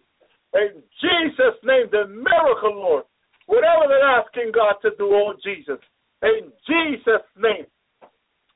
In 0.55 0.83
Jesus' 1.01 1.59
name, 1.65 1.89
the 1.91 2.07
miracle, 2.09 2.77
Lord. 2.77 3.05
Whatever 3.47 3.87
they're 3.89 4.21
asking 4.21 4.53
God 4.55 4.75
to 4.83 4.91
do, 4.99 5.07
oh 5.11 5.35
Jesus. 5.43 5.79
In 6.23 6.51
Jesus' 6.67 7.27
name. 7.39 7.67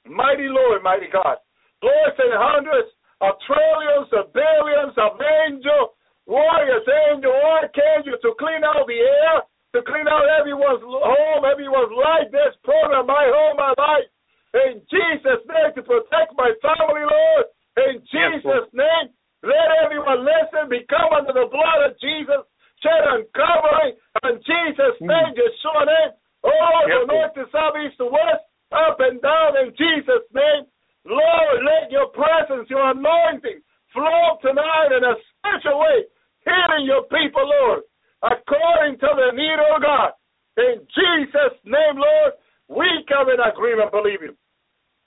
Mighty 0.07 0.49
Lord, 0.49 0.83
mighty 0.83 1.07
God. 1.13 1.39
Lord, 1.83 2.11
send 2.17 2.35
hundreds 2.35 2.89
of 3.21 3.37
trillions 3.45 4.09
of 4.17 4.33
billions 4.33 4.97
of 4.97 5.21
angels, 5.21 5.93
warriors, 6.25 6.87
angel, 7.13 7.33
archangel 7.33 8.17
to 8.21 8.31
clean 8.41 8.65
out 8.65 8.89
the 8.89 9.01
air, 9.01 9.45
to 9.77 9.81
clean 9.85 10.09
out 10.09 10.25
everyone's 10.41 10.83
home, 10.83 11.45
everyone's 11.45 11.95
life, 11.95 12.29
this 12.33 12.57
program, 12.65 13.07
my 13.07 13.27
home, 13.29 13.57
my 13.61 13.73
life. 13.77 14.09
In 14.51 14.83
Jesus' 14.91 15.45
name, 15.47 15.71
to 15.79 15.83
protect 15.85 16.35
my 16.35 16.51
family, 16.59 17.07
Lord. 17.07 17.45
In 17.87 18.03
Jesus' 18.11 18.67
name, 18.75 19.15
let 19.47 19.69
everyone 19.85 20.27
listen, 20.27 20.69
become 20.69 21.15
under 21.15 21.33
the 21.33 21.47
blood 21.49 21.81
of 21.87 21.95
Jesus, 22.03 22.43
shed 22.83 23.05
and 23.15 23.25
covering. 23.31 23.95
In 24.27 24.37
Jesus' 24.43 24.99
mm. 25.01 25.07
name, 25.07 25.33
Yeshua 25.39 25.87
name. 25.87 26.13
Oh, 26.43 26.81
the 26.89 27.05
north 27.07 27.35
to 27.37 27.45
south, 27.53 27.77
east 27.85 28.01
to 28.01 28.09
west, 28.09 28.43
up 28.73 28.97
and 28.99 29.21
down 29.21 29.61
in 29.61 29.71
Jesus' 29.77 30.27
name. 30.33 30.65
Lord, 31.05 31.57
let 31.65 31.91
your 31.91 32.09
presence, 32.13 32.69
your 32.69 32.91
anointing 32.91 33.61
flow 33.93 34.39
tonight 34.43 34.93
in 34.93 35.03
a 35.05 35.15
special 35.39 35.81
way, 35.81 36.05
healing 36.45 36.85
your 36.87 37.05
people, 37.09 37.45
Lord, 37.45 37.83
according 38.23 38.99
to 39.01 39.09
the 39.09 39.31
need 39.35 39.59
of 39.59 39.83
God. 39.83 40.13
In 40.59 40.85
Jesus' 40.93 41.57
name, 41.65 41.97
Lord, 41.97 42.33
we 42.69 42.87
come 43.09 43.29
in 43.31 43.41
agreement, 43.41 43.91
believe 43.91 44.21
you. 44.23 44.37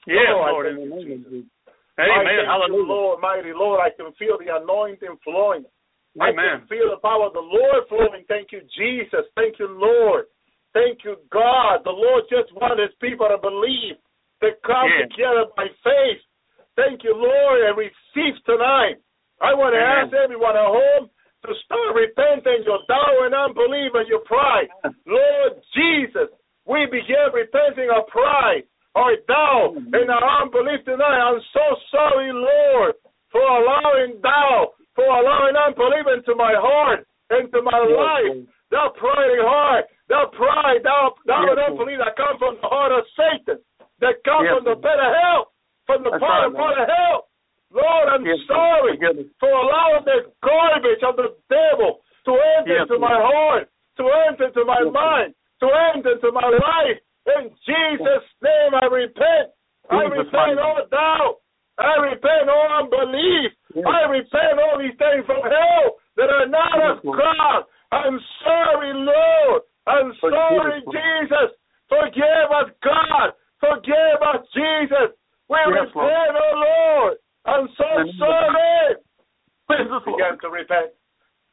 Yes, 0.08 0.34
Oh, 0.34 0.52
Lord. 0.52 0.66
thank 0.66 0.80
In 0.80 0.90
the 0.90 0.96
you, 0.96 1.06
name 1.06 1.12
of 1.14 1.24
Jesus. 1.24 1.32
Jesus. 1.32 1.50
I 1.96 2.10
Amen. 2.10 2.44
Hallelujah. 2.50 2.90
Lord, 2.90 3.22
mighty 3.22 3.54
Lord. 3.54 3.80
I 3.80 3.94
can 3.94 4.12
feel 4.18 4.42
the 4.42 4.50
anointing 4.50 5.16
flowing. 5.24 5.64
Amen. 6.20 6.34
I 6.42 6.58
can 6.58 6.68
feel 6.68 6.90
the 6.90 6.98
power 6.98 7.30
of 7.30 7.34
the 7.34 7.46
Lord 7.46 7.86
flowing. 7.88 8.26
Thank 8.28 8.52
you, 8.52 8.62
Jesus. 8.76 9.30
Thank 9.38 9.60
you, 9.60 9.70
Lord. 9.70 10.26
Thank 10.74 11.06
you, 11.06 11.18
God. 11.32 11.86
The 11.86 11.94
Lord 11.94 12.24
just 12.34 12.50
wants 12.58 12.82
his 12.82 12.92
people 13.00 13.30
to 13.30 13.38
believe, 13.38 13.96
to 14.44 14.52
come 14.68 14.90
Yes. 14.90 15.10
together 15.10 15.46
by 15.56 15.68
faith. 15.84 16.22
Thank 16.76 17.04
you, 17.04 17.16
Lord, 17.16 17.62
and 17.62 17.78
receive 17.78 18.36
tonight. 18.46 18.98
I 19.42 19.54
want 19.54 19.74
to 19.74 19.80
Amen. 19.82 20.06
ask 20.06 20.14
everyone 20.14 20.56
at 20.56 20.66
home 20.66 21.10
to 21.46 21.52
start 21.66 21.96
repenting 21.96 22.64
your 22.64 22.80
doubt 22.88 23.24
and 23.24 23.36
unbelief 23.36 23.94
and 23.96 24.08
your 24.08 24.24
pride. 24.24 24.70
Lord 25.06 25.60
Jesus, 25.74 26.30
we 26.66 26.86
begin 26.88 27.32
repenting 27.34 27.90
our 27.90 28.04
pride, 28.08 28.64
our 28.96 29.16
doubt, 29.28 29.76
mm-hmm. 29.76 29.94
and 29.94 30.08
our 30.10 30.42
unbelief 30.44 30.84
tonight. 30.86 31.20
I'm 31.20 31.42
so 31.52 31.66
sorry, 31.92 32.32
Lord, 32.32 32.96
for 33.32 33.44
allowing 33.44 34.22
doubt, 34.22 34.74
for 34.96 35.04
allowing 35.04 35.56
unbelief 35.56 36.06
into 36.16 36.36
my 36.36 36.54
heart, 36.56 37.06
into 37.32 37.62
my 37.62 37.80
life. 37.80 38.48
That 38.72 38.96
pride 38.98 39.38
heart, 39.46 39.86
that 40.10 40.32
pride, 40.34 40.82
that, 40.82 41.10
that 41.28 41.58
unbelief 41.70 42.00
that 42.02 42.18
comes 42.18 42.40
from 42.40 42.58
the 42.58 42.68
heart 42.68 42.92
of 42.92 43.06
Satan, 43.14 43.62
that 44.00 44.24
comes 44.26 44.50
Yes, 44.50 44.58
from 44.58 44.66
the 44.66 44.78
of 44.78 45.12
hell, 45.14 45.54
from 45.86 46.00
the 46.04 46.12
That's 46.12 46.22
part 46.24 46.42
right, 46.42 46.48
of 46.48 46.58
part 46.58 46.78
of 46.80 46.88
hell. 46.88 47.30
Lord, 47.74 48.06
I'm 48.10 48.26
Yes, 48.26 48.38
sorry 48.46 48.98
for 49.42 49.50
allowing 49.50 50.06
the 50.06 50.30
garbage 50.46 51.02
of 51.02 51.18
the 51.18 51.34
devil 51.50 52.06
to 52.26 52.32
enter 52.58 52.86
into 52.86 52.98
my 53.00 53.18
heart, 53.18 53.70
to 53.98 54.06
enter 54.30 54.50
into 54.50 54.64
my 54.66 54.84
mind, 54.86 55.34
to 55.60 55.68
enter 55.94 56.14
into 56.14 56.32
my 56.32 56.48
life. 56.48 56.98
In 57.26 57.50
Jesus' 57.66 58.28
name, 58.42 58.72
I 58.78 58.86
repent. 58.86 59.54
I 59.90 60.04
repent 60.06 60.60
all 60.60 60.86
doubt. 60.92 61.42
I 61.80 61.98
repent 61.98 62.50
all 62.50 62.86
unbelief. 62.86 63.52
I 63.82 64.06
repent 64.06 64.62
all 64.62 64.78
these 64.78 64.96
things 65.02 65.26
from 65.26 65.42
hell 65.42 65.98
that 66.18 66.30
are 66.30 66.48
not 66.48 66.78
of 66.78 67.04
God. 67.04 67.66
I'm 67.92 68.20
sorry, 68.46 68.94
Lord. 68.94 69.62
I'm 69.88 70.14
sorry. 70.22 70.82
Jesus. 70.86 71.58
Forgive 71.90 72.50
us, 72.54 72.70
God. 72.84 73.34
Forgive 73.63 74.20
us, 74.20 74.43
Jesus. 74.51 75.15
We 75.48 75.55
Yes, 75.72 75.88
Lord. 75.96 76.12
repent, 76.12 76.36
oh 76.36 76.53
Lord. 76.60 77.15
I'm 77.48 77.67
so 77.79 77.89
sorry. 78.20 78.96
Cleanse 79.67 79.91
us, 79.91 80.03
Begin 80.03 80.36
to 80.43 80.50
repent. 80.51 80.91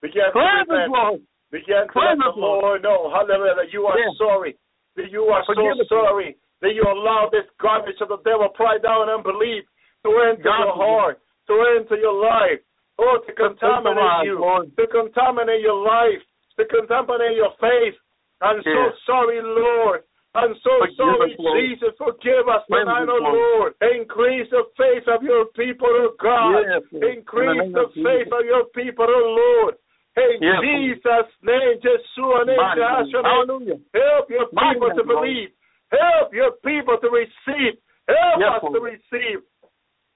Begin 0.02 0.26
to 0.34 0.38
repent. 0.38 0.90
Lord. 0.90 1.20
Begin 1.54 1.86
to 1.86 1.92
Cleanse 1.92 2.18
let 2.18 2.34
the 2.34 2.40
Lord. 2.40 2.62
Lord 2.62 2.82
know, 2.82 3.10
hallelujah, 3.10 3.54
that 3.54 3.72
you 3.72 3.86
are 3.86 3.98
Yes. 3.98 4.16
sorry. 4.18 4.56
That 4.96 5.10
you 5.10 5.26
are 5.30 5.44
Forgive 5.46 5.76
so 5.76 5.82
us, 5.82 5.88
sorry 5.88 6.36
that 6.60 6.74
you 6.74 6.82
allow 6.82 7.28
this 7.32 7.46
garbage 7.60 8.00
of 8.00 8.08
the 8.08 8.18
devil, 8.18 8.48
pride, 8.50 8.82
doubt, 8.82 9.02
and 9.08 9.10
unbelief 9.10 9.64
to 10.04 10.10
enter 10.28 10.42
God, 10.42 10.60
your 10.64 10.74
heart, 10.74 11.20
to 11.48 11.54
enter 11.78 11.96
your 11.96 12.12
life, 12.20 12.60
oh, 12.98 13.18
to 13.26 13.32
contaminate 13.32 14.24
you, 14.26 14.38
Lord. 14.40 14.68
to 14.76 14.86
contaminate 14.86 15.62
your 15.62 15.80
life, 15.82 16.20
to 16.58 16.64
contaminate 16.66 17.36
your 17.36 17.52
faith. 17.60 17.94
I'm 18.42 18.62
so 18.62 18.92
sorry, 19.06 19.40
Lord. 19.42 20.02
I'm 20.34 20.54
so 20.62 20.70
Forgive 20.78 20.94
sorry, 20.96 21.34
us, 21.34 21.42
Jesus. 21.58 21.92
Forgive 21.98 22.46
us 22.46 22.62
tonight, 22.70 23.02
us, 23.02 23.08
oh 23.10 23.18
Lord. 23.18 23.34
Lord. 23.34 23.72
Increase 23.98 24.46
the 24.54 24.62
faith 24.78 25.02
of 25.10 25.26
your 25.26 25.50
people, 25.58 25.90
oh 25.90 26.14
God. 26.22 26.62
Yes, 26.62 26.86
Lord. 26.92 27.02
In 27.02 27.10
the 27.10 27.18
Increase 27.18 27.72
the 27.74 27.82
of 27.82 27.90
faith 27.98 28.30
of 28.30 28.46
your 28.46 28.64
people, 28.70 29.06
oh 29.10 29.26
Lord. 29.34 29.74
In 30.16 30.38
Yes, 30.38 30.62
Jesus' 30.62 31.30
name, 31.42 31.82
Yeshua 31.82 32.46
name, 32.46 32.56
Mighty 32.62 32.78
name. 32.78 33.10
Jehoshua 33.10 33.22
name. 33.22 33.26
Hallelujah. 33.26 33.78
Help 33.90 34.30
your 34.30 34.46
people 34.54 34.90
to 34.94 35.02
Lord. 35.02 35.10
believe. 35.18 35.50
Help 35.90 36.34
your 36.34 36.52
people 36.62 36.96
to 37.02 37.08
receive. 37.10 37.74
Help 38.06 38.38
Yes, 38.38 38.62
us 38.62 38.70
to 38.70 38.78
receive. 38.78 39.38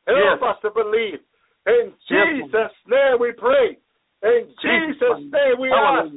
Help 0.06 0.40
Yes. 0.40 0.42
us 0.46 0.56
to 0.62 0.70
believe. 0.70 1.18
In 1.66 1.90
Jesus' 2.06 2.76
name 2.86 3.18
we 3.18 3.32
pray. 3.32 3.78
In 4.22 4.46
Jesus' 4.62 5.26
name 5.26 5.58
we 5.58 5.72
ask. 5.72 6.10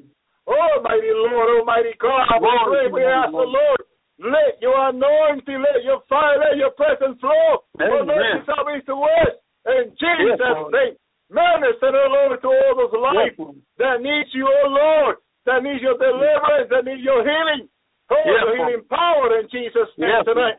Almighty 0.48 1.12
Lord, 1.12 1.60
Almighty 1.60 1.94
God, 2.00 2.24
we 2.40 2.48
pray, 2.66 2.88
we 2.88 3.04
ask 3.04 3.32
the 3.32 3.38
Lord, 3.38 3.82
let 4.18 4.58
your 4.62 4.74
anointing, 4.90 5.62
let 5.62 5.86
your 5.86 6.02
fire, 6.10 6.42
let 6.42 6.58
your 6.58 6.74
presence 6.74 7.22
flow 7.22 7.62
from 7.78 8.10
Amen. 8.10 8.18
north 8.18 8.34
to 8.34 8.42
south, 8.50 8.68
east 8.74 8.90
to 8.90 8.98
west. 8.98 9.38
In 9.68 9.94
Jesus' 9.94 10.42
Lord. 10.42 10.74
name, 10.74 10.96
minister, 11.30 11.94
O 11.94 12.06
Lord, 12.10 12.42
to 12.42 12.50
all 12.50 12.74
those 12.82 12.98
lives 12.98 13.38
Yes, 13.38 13.62
that 13.78 14.02
needs 14.02 14.32
you, 14.34 14.48
O 14.48 14.62
Lord, 14.70 15.22
that 15.46 15.62
needs 15.62 15.84
your 15.84 16.00
deliverance, 16.02 16.72
that 16.72 16.86
needs 16.88 17.04
your 17.04 17.22
healing. 17.22 17.70
Oh, 18.10 18.24
Yes, 18.26 18.42
your 18.42 18.56
healing 18.56 18.86
power 18.90 19.38
in 19.38 19.46
Jesus' 19.52 19.92
name 20.00 20.10
Yes, 20.10 20.26
tonight. 20.26 20.58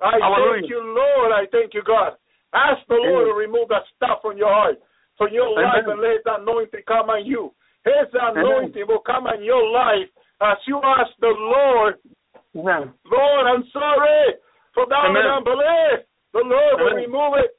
I 0.00 0.18
Hallelujah. 0.18 0.66
thank 0.66 0.70
you, 0.72 0.80
Lord. 0.82 1.30
I 1.30 1.44
thank 1.52 1.74
you, 1.74 1.84
God. 1.86 2.16
Ask 2.56 2.80
the 2.88 2.96
Lord 2.96 3.28
Amen. 3.28 3.32
to 3.32 3.34
remove 3.36 3.68
that 3.68 3.84
stuff 3.94 4.24
from 4.24 4.36
your 4.36 4.50
heart, 4.50 4.80
from 5.20 5.28
your 5.32 5.52
Amen. 5.52 5.62
life, 5.62 5.86
and 5.86 6.00
let 6.00 6.24
the 6.24 6.40
anointing 6.40 6.84
come 6.88 7.12
on 7.12 7.24
you. 7.24 7.52
His 7.84 8.08
anointing 8.12 8.88
will 8.88 9.04
come 9.04 9.28
on 9.28 9.44
your 9.44 9.62
life 9.70 10.10
as 10.40 10.56
you 10.66 10.80
ask 10.82 11.12
the 11.20 11.32
Lord, 11.32 11.96
Amen. 12.56 12.92
Lord, 13.04 13.44
I'm 13.46 13.64
sorry 13.72 14.34
for 14.72 14.88
doubt 14.88 15.12
and 15.12 15.16
Amen. 15.16 15.44
unbelief. 15.44 16.08
The 16.32 16.40
Lord 16.40 16.74
will 16.80 16.96
remove 16.96 17.34
it. 17.44 17.52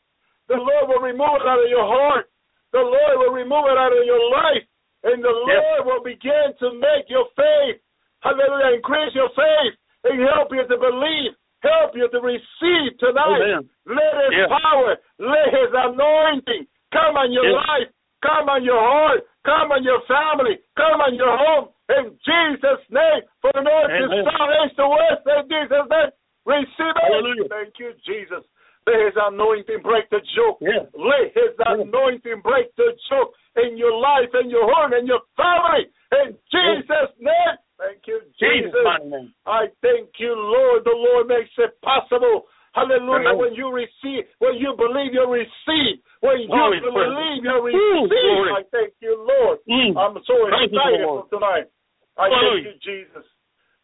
The 0.49 0.57
Lord 0.57 0.89
will 0.89 1.03
remove 1.05 1.38
it 1.41 1.47
out 1.47 1.62
of 1.62 1.69
your 1.69 1.86
heart. 1.86 2.25
The 2.73 2.81
Lord 2.81 3.15
will 3.21 3.33
remove 3.33 3.65
it 3.69 3.77
out 3.77 3.93
of 3.93 4.03
your 4.05 4.21
life. 4.31 4.65
And 5.03 5.23
the 5.23 5.29
Yes. 5.29 5.63
Lord 5.63 5.86
will 5.86 6.03
begin 6.03 6.53
to 6.60 6.73
make 6.73 7.10
your 7.10 7.25
faith, 7.38 7.77
hallelujah, 8.21 8.75
increase 8.75 9.13
your 9.13 9.29
faith 9.29 9.73
and 10.03 10.21
help 10.21 10.51
you 10.51 10.65
to 10.65 10.77
believe, 10.77 11.31
help 11.62 11.95
you 11.95 12.10
to 12.10 12.19
receive 12.19 12.97
tonight. 12.97 13.41
Amen. 13.41 13.69
Let 13.86 14.13
His 14.25 14.33
Yes. 14.33 14.49
power, 14.49 14.97
let 15.19 15.47
His 15.53 15.69
anointing 15.73 16.67
come 16.91 17.17
on 17.17 17.31
your 17.31 17.45
Yes. 17.45 17.65
life, 17.67 17.89
come 18.21 18.49
on 18.49 18.63
your 18.63 18.79
heart, 18.79 19.25
come 19.45 19.71
on 19.71 19.83
your 19.83 20.01
family, 20.01 20.60
come 20.75 21.01
on 21.01 21.13
your 21.15 21.38
home. 21.38 21.69
In 21.88 22.19
Jesus' 22.19 22.84
name, 22.91 23.21
for 23.39 23.52
the 23.56 23.63
north 23.63 23.88
Amen. 23.88 24.12
to 24.12 24.28
south, 24.28 24.52
east 24.67 24.76
to 24.76 24.88
west, 24.91 25.23
in 25.23 25.43
Jesus' 25.47 25.88
name, 25.88 26.12
receive 26.43 26.95
it. 26.95 27.04
Hallelujah. 27.08 27.47
Thank 27.47 27.80
you, 27.80 27.95
Jesus. 28.04 28.43
Let 28.84 29.00
His 29.08 29.15
anointing 29.15 29.84
break 29.84 30.10
the 30.12 30.19
yoke. 30.36 30.60
Yes. 30.60 30.88
Let 30.95 31.32
His 31.32 31.56
anointing 31.60 32.43
break 32.43 32.76
the 32.76 32.91
yoke 33.12 33.32
in 33.56 33.80
your 33.80 33.95
life, 33.95 34.32
in 34.36 34.50
your 34.52 34.67
home, 34.67 34.91
in 34.93 35.08
your 35.08 35.23
family. 35.36 35.88
In 36.12 36.36
Jesus' 36.52 37.15
name. 37.19 37.56
Thank 37.80 38.04
you, 38.08 38.19
Jesus' 38.36 38.73
Jesus. 38.73 39.32
I 39.45 39.69
thank 39.84 40.10
you, 40.19 40.34
Lord. 40.34 40.84
The 40.84 40.95
Lord 40.95 41.28
makes 41.28 41.52
it 41.58 41.78
possible. 41.84 42.47
Hallelujah. 42.73 43.34
Amen. 43.34 43.38
When 43.38 43.54
you 43.54 43.73
receive, 43.73 44.26
when 44.39 44.56
you 44.58 44.73
believe, 44.78 45.13
you 45.13 45.26
receive. 45.26 45.97
When 46.21 46.41
you 46.41 46.47
Glory 46.47 46.82
believe, 46.82 47.41
you 47.45 47.58
receive. 47.62 48.10
glory. 48.10 48.52
I 48.54 48.63
thank 48.71 48.93
you, 49.02 49.17
Lord. 49.17 49.60
Mm. 49.69 49.97
I'm 49.97 50.17
so 50.26 50.34
the 50.45 50.65
excited 50.65 51.06
Lord. 51.06 51.26
for 51.30 51.38
tonight. 51.38 51.69
I 52.17 52.27
thank 52.30 52.65
you, 52.65 52.77
Jesus. 52.82 53.25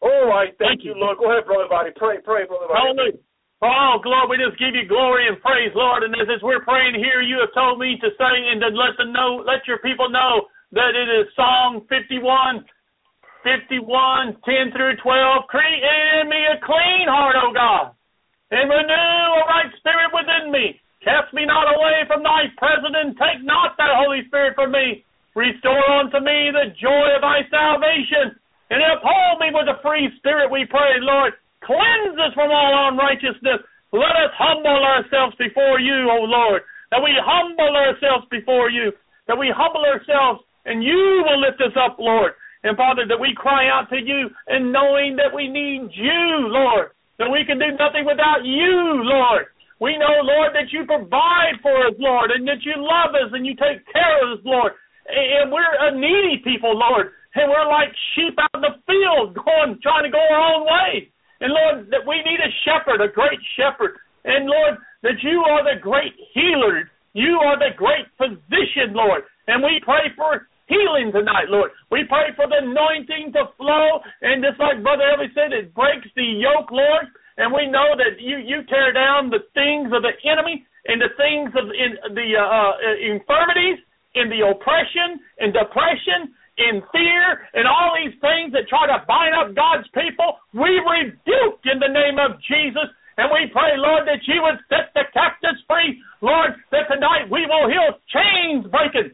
Oh, 0.03 0.33
I 0.35 0.51
thank, 0.59 0.83
Thank 0.83 0.83
you. 0.83 0.97
Lord. 0.97 1.17
Go 1.17 1.31
ahead, 1.31 1.47
brother 1.47 1.69
body. 1.69 1.95
Pray, 1.95 2.19
pray, 2.19 2.43
brother 2.43 2.67
body. 2.67 2.75
Hallelujah. 2.75 3.23
Oh, 3.63 3.95
glory, 4.03 4.35
we 4.35 4.43
just 4.43 4.59
give 4.59 4.75
you 4.75 4.83
glory 4.83 5.31
and 5.31 5.39
praise, 5.39 5.71
Lord. 5.71 6.03
And 6.03 6.11
as, 6.19 6.27
as 6.27 6.43
we're 6.43 6.67
praying 6.67 6.99
here, 6.99 7.23
you 7.23 7.39
have 7.39 7.55
told 7.55 7.79
me 7.79 7.95
to 8.03 8.11
sing 8.19 8.41
and 8.51 8.59
to 8.59 8.75
let 8.75 8.99
them 8.99 9.15
know, 9.15 9.39
let 9.47 9.63
your 9.63 9.79
people 9.79 10.11
know 10.11 10.51
that 10.75 10.91
it 10.91 11.07
is 11.07 11.31
Psalm 11.31 11.87
51, 11.87 12.67
51, 13.47 14.35
10 14.43 14.75
through 14.75 14.99
12. 14.99 15.47
Create 15.47 15.79
in 15.79 16.27
me 16.27 16.43
a 16.51 16.59
clean 16.59 17.07
heart, 17.07 17.39
O 17.39 17.55
God, 17.55 17.95
and 18.51 18.67
renew 18.67 19.23
a 19.39 19.43
right 19.47 19.71
spirit 19.79 20.11
within 20.11 20.51
me. 20.51 20.75
Cast 20.99 21.31
me 21.31 21.47
not 21.47 21.71
away 21.71 22.03
from 22.11 22.19
thy 22.19 22.51
presence, 22.59 22.95
and 22.99 23.15
take 23.15 23.47
not 23.47 23.79
thy 23.79 23.95
Holy 23.95 24.27
Spirit 24.27 24.59
from 24.59 24.75
me. 24.75 25.07
Restore 25.35 25.89
unto 25.97 26.21
me 26.21 26.53
the 26.53 26.69
joy 26.77 27.07
of 27.17 27.25
thy 27.25 27.41
salvation, 27.49 28.37
and 28.69 28.81
uphold 28.93 29.41
me 29.41 29.49
with 29.49 29.65
a 29.65 29.81
free 29.81 30.09
spirit, 30.17 30.49
we 30.49 30.65
pray, 30.69 31.01
Lord. 31.01 31.33
Cleanse 31.65 32.17
us 32.21 32.33
from 32.33 32.51
all 32.51 32.89
unrighteousness. 32.93 33.65
Let 33.91 34.13
us 34.17 34.33
humble 34.37 34.81
ourselves 34.83 35.35
before 35.37 35.79
you, 35.79 36.09
O 36.09 36.25
Lord, 36.25 36.61
that 36.91 37.01
we 37.01 37.13
humble 37.17 37.73
ourselves 37.73 38.25
before 38.29 38.69
you, 38.69 38.91
that 39.27 39.37
we 39.37 39.53
humble 39.53 39.85
ourselves, 39.85 40.45
and 40.65 40.83
you 40.83 41.23
will 41.25 41.41
lift 41.41 41.61
us 41.61 41.73
up, 41.77 41.97
Lord. 41.97 42.33
And 42.63 42.77
Father, 42.77 43.05
that 43.09 43.19
we 43.19 43.33
cry 43.35 43.67
out 43.69 43.89
to 43.89 43.97
you, 43.97 44.29
and 44.47 44.71
knowing 44.71 45.15
that 45.17 45.33
we 45.33 45.47
need 45.47 45.89
you, 45.93 46.23
Lord, 46.49 46.91
that 47.17 47.29
we 47.29 47.45
can 47.45 47.59
do 47.59 47.73
nothing 47.77 48.05
without 48.05 48.45
you, 48.45 49.01
Lord. 49.03 49.47
We 49.79 49.97
know, 49.97 50.23
Lord, 50.23 50.55
that 50.55 50.71
you 50.71 50.85
provide 50.85 51.59
for 51.61 51.75
us, 51.87 51.95
Lord, 51.99 52.31
and 52.31 52.47
that 52.47 52.63
you 52.63 52.73
love 52.77 53.15
us 53.15 53.33
and 53.33 53.45
you 53.45 53.53
take 53.55 53.83
care 53.91 54.23
of 54.23 54.39
us, 54.39 54.45
Lord. 54.45 54.73
And 55.07 55.51
we're 55.51 55.75
a 55.79 55.91
needy 55.91 56.41
people, 56.43 56.77
Lord, 56.77 57.11
and 57.35 57.49
we're 57.49 57.67
like 57.67 57.91
sheep 58.15 58.37
out 58.39 58.55
in 58.55 58.61
the 58.61 58.79
field, 58.87 59.35
going, 59.35 59.79
trying 59.83 60.07
to 60.07 60.13
go 60.13 60.21
our 60.21 60.55
own 60.55 60.63
way. 60.63 61.09
And 61.41 61.51
Lord, 61.51 61.91
that 61.91 62.07
we 62.07 62.23
need 62.23 62.39
a 62.39 62.51
shepherd, 62.63 63.03
a 63.03 63.11
great 63.11 63.39
shepherd. 63.59 63.99
And 64.23 64.47
Lord, 64.47 64.79
that 65.03 65.19
you 65.21 65.43
are 65.43 65.63
the 65.63 65.81
great 65.81 66.15
healer. 66.33 66.89
You 67.11 67.39
are 67.43 67.59
the 67.59 67.75
great 67.75 68.07
physician, 68.15 68.95
Lord. 68.95 69.23
And 69.47 69.61
we 69.61 69.81
pray 69.83 70.07
for 70.15 70.47
healing 70.71 71.11
tonight, 71.11 71.51
Lord. 71.51 71.71
We 71.91 72.07
pray 72.07 72.31
for 72.35 72.47
the 72.47 72.63
anointing 72.63 73.33
to 73.33 73.51
flow. 73.57 73.99
And 74.21 74.39
just 74.39 74.59
like 74.59 74.81
Brother 74.81 75.03
Elvis 75.03 75.35
said, 75.35 75.51
it 75.51 75.75
breaks 75.75 76.07
the 76.15 76.23
yoke, 76.23 76.71
Lord. 76.71 77.11
And 77.37 77.51
we 77.51 77.67
know 77.67 77.97
that 77.97 78.21
you, 78.21 78.37
you 78.37 78.63
tear 78.69 78.93
down 78.93 79.29
the 79.29 79.43
things 79.53 79.91
of 79.91 80.05
the 80.05 80.15
enemy 80.23 80.65
and 80.85 81.01
the 81.01 81.11
things 81.17 81.49
of 81.57 81.67
in, 81.73 81.97
the 82.13 82.37
uh, 82.37 82.45
uh, 82.45 82.95
infirmities, 83.01 83.81
in 84.15 84.29
the 84.29 84.45
oppression, 84.45 85.19
and 85.39 85.53
depression, 85.53 86.33
in 86.57 86.85
fear, 86.93 87.49
and 87.57 87.65
all 87.65 87.97
these 87.97 88.13
things 88.21 88.53
that 88.53 88.69
try 88.69 88.85
to 88.85 89.01
bind 89.09 89.33
up 89.33 89.57
God's 89.57 89.89
people. 89.93 90.37
We 90.53 90.69
rebuke 90.81 91.65
in 91.65 91.81
the 91.81 91.89
name 91.89 92.21
of 92.21 92.37
Jesus. 92.45 92.93
And 93.17 93.29
we 93.29 93.45
pray, 93.53 93.77
Lord, 93.77 94.09
that 94.09 94.25
you 94.25 94.41
would 94.41 94.57
set 94.69 94.89
the 94.97 95.05
captives 95.13 95.61
free. 95.69 96.01
Lord, 96.21 96.57
that 96.73 96.89
tonight 96.89 97.29
we 97.29 97.45
will 97.45 97.69
hear 97.69 97.93
chains 98.09 98.65
breaking. 98.73 99.13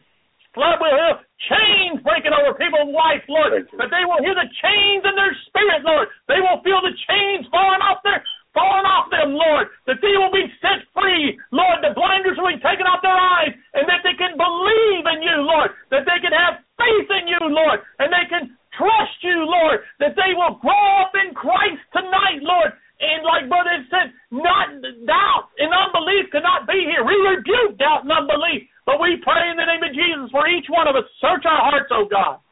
Lord, 0.56 0.80
we'll 0.80 0.96
hear 0.96 1.20
chains 1.52 2.00
breaking 2.00 2.32
over 2.32 2.56
people's 2.56 2.96
life, 2.96 3.20
Lord. 3.28 3.60
That 3.76 3.92
they 3.92 4.04
will 4.08 4.20
hear 4.24 4.32
the 4.32 4.48
chains 4.64 5.04
in 5.04 5.14
their 5.16 5.36
spirit, 5.48 5.84
Lord. 5.84 6.08
They 6.32 6.40
will 6.40 6.64
feel 6.64 6.80
the 6.80 6.96
chains 7.08 7.44
falling 7.52 7.84
off 7.84 8.00
their 8.00 8.24
falling 8.54 8.88
off 8.88 9.10
them, 9.10 9.34
Lord. 9.34 9.68
That 9.86 10.02
they 10.02 10.14
will 10.18 10.32
be 10.32 10.46
set 10.62 10.86
free, 10.94 11.38
Lord. 11.50 11.82
The 11.82 11.94
blinders 11.94 12.38
will 12.38 12.50
be 12.50 12.62
taken 12.62 12.86
off 12.86 13.02
their 13.02 13.16
eyes, 13.16 13.54
and 13.74 13.86
that 13.86 14.02
they 14.02 14.14
can 14.16 14.36
believe 14.36 15.04
in 15.06 15.20
you, 15.22 15.36
Lord. 15.44 15.74
That 15.90 16.06
they 16.06 16.18
can 16.22 16.34
have 16.34 16.62
faith 16.78 17.08
in 17.10 17.28
you, 17.28 17.42
Lord, 17.50 17.80
and 17.98 18.10
they 18.10 18.26
can 18.28 18.56
trust 18.74 19.18
you, 19.22 19.44
Lord. 19.44 19.84
That 19.98 20.16
they 20.16 20.32
will 20.34 20.58
grow 20.58 20.86
up 21.02 21.12
in 21.18 21.34
Christ 21.34 21.82
tonight, 21.92 22.40
Lord. 22.42 22.72
And 23.00 23.24
like 23.24 23.48
Brother 23.48 23.80
said, 23.88 24.12
not 24.28 24.76
doubt 25.08 25.48
and 25.56 25.72
unbelief 25.72 26.28
cannot 26.28 26.68
be 26.68 26.84
here. 26.84 27.00
We 27.00 27.16
rebuke 27.32 27.80
doubt 27.80 28.04
and 28.04 28.12
unbelief. 28.12 28.68
But 28.84 29.00
we 29.00 29.16
pray 29.24 29.48
in 29.48 29.56
the 29.56 29.64
name 29.64 29.80
of 29.80 29.96
Jesus 29.96 30.28
for 30.28 30.44
each 30.44 30.68
one 30.68 30.84
of 30.84 30.96
us. 30.96 31.08
Search 31.16 31.48
our 31.48 31.64
hearts, 31.64 31.88
O 31.96 32.04
God. 32.04 32.44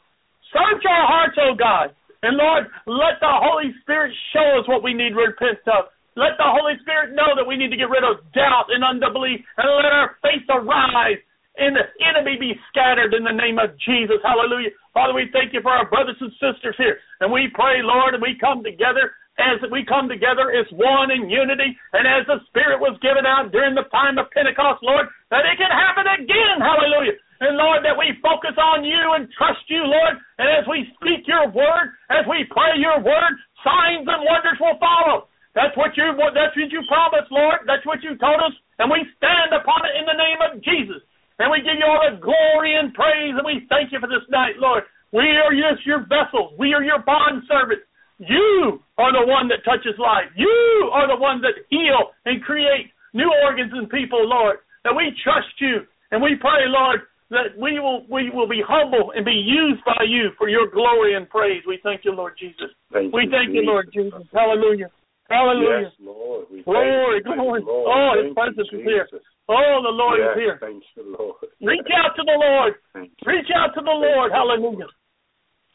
Search 0.49 0.81
our 0.89 1.05
hearts, 1.05 1.37
O 1.37 1.53
God. 1.53 1.93
And 2.23 2.37
Lord, 2.37 2.67
let 2.87 3.23
the 3.23 3.31
Holy 3.31 3.71
Spirit 3.83 4.13
show 4.33 4.59
us 4.59 4.67
what 4.67 4.83
we 4.83 4.95
need 4.95 5.15
repent 5.15 5.63
of. 5.71 5.93
Let 6.19 6.35
the 6.35 6.51
Holy 6.51 6.75
Spirit 6.83 7.15
know 7.15 7.39
that 7.39 7.47
we 7.47 7.55
need 7.55 7.71
to 7.71 7.79
get 7.79 7.95
rid 7.95 8.03
of 8.03 8.19
doubt 8.35 8.75
and 8.75 8.83
unbelief 8.83 9.39
and 9.55 9.67
let 9.71 9.87
our 9.87 10.19
faith 10.19 10.43
arise 10.51 11.23
and 11.59 11.75
the 11.75 11.87
enemy 12.03 12.39
be 12.39 12.55
scattered 12.71 13.15
in 13.15 13.23
the 13.23 13.35
name 13.35 13.59
of 13.59 13.75
Jesus. 13.83 14.19
Hallelujah. 14.23 14.71
Father, 14.95 15.15
we 15.15 15.31
thank 15.31 15.55
you 15.55 15.63
for 15.63 15.71
our 15.71 15.87
brothers 15.87 16.19
and 16.19 16.31
sisters 16.39 16.75
here. 16.79 16.99
And 17.23 17.31
we 17.31 17.51
pray, 17.55 17.83
Lord, 17.83 18.15
and 18.15 18.23
we 18.23 18.39
come 18.39 18.63
together 18.63 19.15
as 19.39 19.63
we 19.71 19.87
come 19.87 20.11
together 20.11 20.51
as 20.51 20.67
one 20.75 21.15
in 21.15 21.31
unity 21.31 21.71
and 21.95 22.03
as 22.07 22.27
the 22.27 22.43
Spirit 22.51 22.83
was 22.83 22.99
given 22.99 23.23
out 23.23 23.55
during 23.55 23.75
the 23.75 23.87
time 23.95 24.19
of 24.19 24.31
Pentecost, 24.35 24.83
Lord, 24.83 25.07
that 25.31 25.47
it 25.47 25.59
can 25.59 25.71
happen 25.71 26.07
again. 26.19 26.59
Hallelujah. 26.59 27.15
And 27.41 27.55
Lord, 27.55 27.87
that 27.87 27.95
we 27.95 28.19
focus 28.19 28.59
on 28.59 28.83
you 28.83 29.15
and 29.15 29.31
trust 29.39 29.63
you, 29.71 29.87
Lord. 29.87 30.19
And 30.43 30.49
as 30.59 30.67
we 30.67 30.91
speak 30.99 31.27
your 31.31 31.47
word, 31.51 31.95
as 32.11 32.27
we 32.27 32.43
pray 32.51 32.75
your 32.79 32.99
word, 32.99 33.35
signs 33.63 34.07
and 34.07 34.23
wonders 34.27 34.59
will 34.59 34.79
follow. 34.83 35.31
That's 35.55 35.75
what 35.75 35.97
you 35.99 36.07
that's 36.35 36.55
what 36.55 36.71
you 36.71 36.83
promised, 36.87 37.31
Lord. 37.35 37.67
That's 37.67 37.83
what 37.87 37.99
you 38.03 38.15
told 38.19 38.39
us, 38.43 38.55
and 38.79 38.87
we 38.87 39.03
stand 39.19 39.51
upon 39.51 39.83
it 39.91 39.99
in 39.99 40.07
the 40.07 40.15
name 40.15 40.39
of 40.39 40.63
Jesus. 40.63 41.03
And 41.43 41.51
we 41.51 41.63
give 41.67 41.79
you 41.79 41.87
all 41.87 42.03
the 42.03 42.19
glory 42.19 42.75
and 42.75 42.95
praise, 42.95 43.35
and 43.35 43.47
we 43.47 43.67
thank 43.71 43.91
you 43.91 43.99
for 43.99 44.07
this 44.07 44.27
night, 44.31 44.59
Lord. 44.59 44.87
We 45.11 45.27
are 45.39 45.55
just 45.55 45.87
your 45.87 46.07
vessels. 46.07 46.55
We 46.59 46.75
are 46.75 46.83
your 46.83 47.03
bond 47.03 47.43
servants. 47.51 47.87
You 48.19 48.83
are 48.99 49.15
the 49.15 49.27
one 49.27 49.47
that 49.49 49.67
touches 49.67 49.99
life. 49.99 50.31
You 50.35 50.91
are 50.95 51.07
the 51.07 51.19
one 51.19 51.41
that 51.43 51.67
heal 51.71 52.15
and 52.27 52.43
create 52.43 52.91
new 53.15 53.31
organs 53.47 53.73
in 53.75 53.87
people, 53.91 54.27
Lord. 54.27 54.59
That 54.83 54.95
we 54.95 55.11
trust 55.23 55.55
you, 55.59 55.87
and 56.11 56.23
we 56.23 56.39
pray, 56.39 56.67
Lord, 56.67 57.03
that 57.31 57.53
we 57.61 57.79
will 57.79 58.05
we 58.09 58.31
will 58.33 58.49
be 58.49 58.63
humble 58.65 59.13
and 59.15 59.25
be 59.25 59.37
used 59.37 59.85
by 59.85 60.05
you 60.07 60.31
for 60.39 60.49
your 60.49 60.69
glory 60.71 61.15
and 61.15 61.29
praise. 61.29 61.63
We 61.67 61.79
thank 61.83 62.05
you, 62.05 62.13
Lord 62.13 62.35
Jesus. 62.39 62.73
Thank 62.93 63.13
we 63.13 63.25
you, 63.25 63.31
thank 63.31 63.55
you, 63.55 63.63
Lord 63.63 63.89
Jesus. 63.93 64.25
Hallelujah. 64.33 64.89
Hallelujah. 65.29 65.93
Yes, 65.93 65.93
Lord. 66.01 66.47
We 66.51 66.63
Glory, 66.65 67.21
glory. 67.21 67.61
Lord. 67.61 67.85
Oh, 67.93 68.17
His 68.17 68.29
you, 68.29 68.35
presence 68.35 68.69
is 68.73 68.81
here. 68.81 69.05
Jesus. 69.13 69.27
Oh, 69.49 69.85
the 69.85 69.93
Lord 69.93 70.21
yes, 70.21 70.33
is 70.33 70.41
here. 70.41 70.57
Thank 70.57 70.83
you, 70.97 71.05
Lord. 71.05 71.45
Reach 71.61 71.91
out 71.93 72.17
to 72.17 72.23
the 72.25 72.39
Lord. 72.41 72.73
Reach 73.29 73.51
out 73.53 73.77
to 73.77 73.83
the 73.85 73.93
Lord. 73.93 74.33
Hallelujah. 74.33 74.89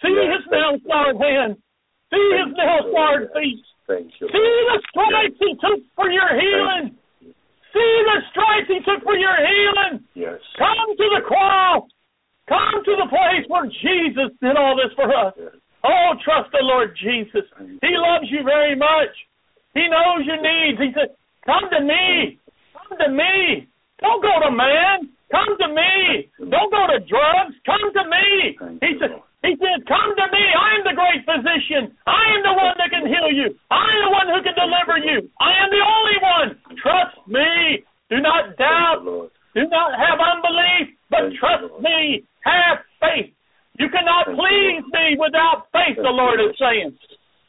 See 0.01 0.09
Yes, 0.09 0.41
his 0.41 0.43
nail 0.49 0.73
scarred 0.81 1.21
hand. 1.21 1.61
See 2.09 2.25
his 2.33 2.49
Thank 2.49 2.57
you, 2.57 2.65
nail 2.65 2.81
scarred 2.89 3.29
feet. 3.37 3.61
Thank 3.85 4.09
you. 4.17 4.25
See 4.25 4.53
the 4.73 4.77
stripes 4.89 5.37
he 5.37 5.53
took 5.61 5.81
for 5.93 6.09
your 6.09 6.33
healing. 6.33 6.97
See 7.73 7.93
the 8.05 8.17
stripes 8.29 8.69
he 8.69 8.79
took 8.85 9.01
for 9.03 9.17
your 9.17 9.33
healing. 9.33 10.05
Yes. 10.13 10.37
Come 10.57 10.93
to 10.95 11.07
the 11.17 11.25
cross. 11.25 11.89
Come 12.47 12.85
to 12.85 12.93
the 13.01 13.09
place 13.09 13.49
where 13.49 13.65
Jesus 13.65 14.29
did 14.37 14.55
all 14.55 14.77
this 14.77 14.93
for 14.95 15.09
us. 15.09 15.33
Yes. 15.37 15.57
Oh, 15.83 16.13
trust 16.23 16.51
the 16.53 16.61
Lord 16.61 16.95
Jesus. 16.95 17.43
He 17.57 17.93
loves 17.97 18.29
you 18.29 18.43
very 18.43 18.75
much. 18.75 19.11
He 19.73 19.89
knows 19.89 20.23
your 20.23 20.39
needs. 20.39 20.79
He 20.79 20.93
said, 20.93 21.17
Come 21.45 21.67
to 21.73 21.81
me. 21.81 22.39
Come 22.77 22.97
to 22.99 23.09
me. 23.11 23.67
Don't 23.99 24.21
go 24.21 24.31
to 24.45 24.51
man. 24.51 25.09
Come 25.31 25.57
to 25.59 25.67
me. 25.73 26.29
Don't 26.37 26.71
go 26.71 26.87
to 26.87 26.99
drugs. 27.03 27.55
Come 27.65 27.89
to 27.89 28.03
me. 28.05 28.79
He 28.81 28.99
said. 28.99 29.17
He 29.43 29.59
said, 29.59 29.83
Come 29.85 30.15
to 30.15 30.27
me. 30.31 30.45
I 30.55 30.79
am 30.79 30.83
the 30.87 30.95
great 30.95 31.21
physician. 31.27 31.91
I 32.07 32.23
am 32.31 32.41
the 32.47 32.55
one 32.55 32.75
that 32.79 32.89
can 32.89 33.03
heal 33.03 33.27
you. 33.27 33.51
I 33.67 33.83
am 33.91 33.99
the 34.07 34.13
one 34.15 34.27
who 34.31 34.39
can 34.39 34.55
deliver 34.55 34.97
you. 35.03 35.27
I 35.43 35.51
am 35.59 35.69
the 35.69 35.83
only 35.83 36.17
one. 36.23 36.49
Trust 36.79 37.19
me. 37.27 37.83
Do 38.07 38.23
not 38.23 38.55
doubt. 38.55 39.03
Do 39.53 39.67
not 39.67 39.91
have 39.99 40.17
unbelief, 40.17 40.95
but 41.11 41.29
trust 41.37 41.75
me. 41.83 42.23
Have 42.47 42.87
faith. 43.03 43.35
You 43.79 43.89
cannot 43.89 44.31
please 44.31 44.85
me 44.93 45.17
without 45.19 45.67
faith, 45.73 45.97
the 45.97 46.13
Lord 46.13 46.39
is 46.39 46.55
saying. 46.57 46.95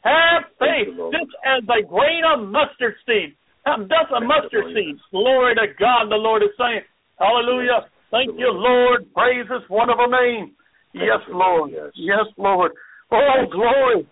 Have 0.03 0.43
faith, 0.59 0.89
just 1.13 1.31
as 1.45 1.63
a 1.65 1.81
grain 1.85 2.21
of 2.25 2.49
mustard 2.49 2.95
seed. 3.05 3.37
That's 3.65 4.11
a 4.13 4.21
mustard 4.21 4.73
seed. 4.73 4.97
Glory 5.11 5.55
to 5.55 5.67
God, 5.79 6.09
the 6.09 6.19
Lord 6.19 6.43
is 6.43 6.53
saying. 6.57 6.81
Hallelujah. 7.17 7.89
Thank 8.11 8.37
you, 8.37 8.51
Lord. 8.51 9.11
Praise 9.13 9.45
His 9.49 9.67
wonderful 9.69 10.07
name. 10.07 10.53
Yes, 10.95 11.21
Lord. 11.27 11.71
Yes. 11.71 11.91
Yes, 11.95 12.27
Lord. 12.37 12.71
Oh, 13.11 13.45
glory. 13.51 14.07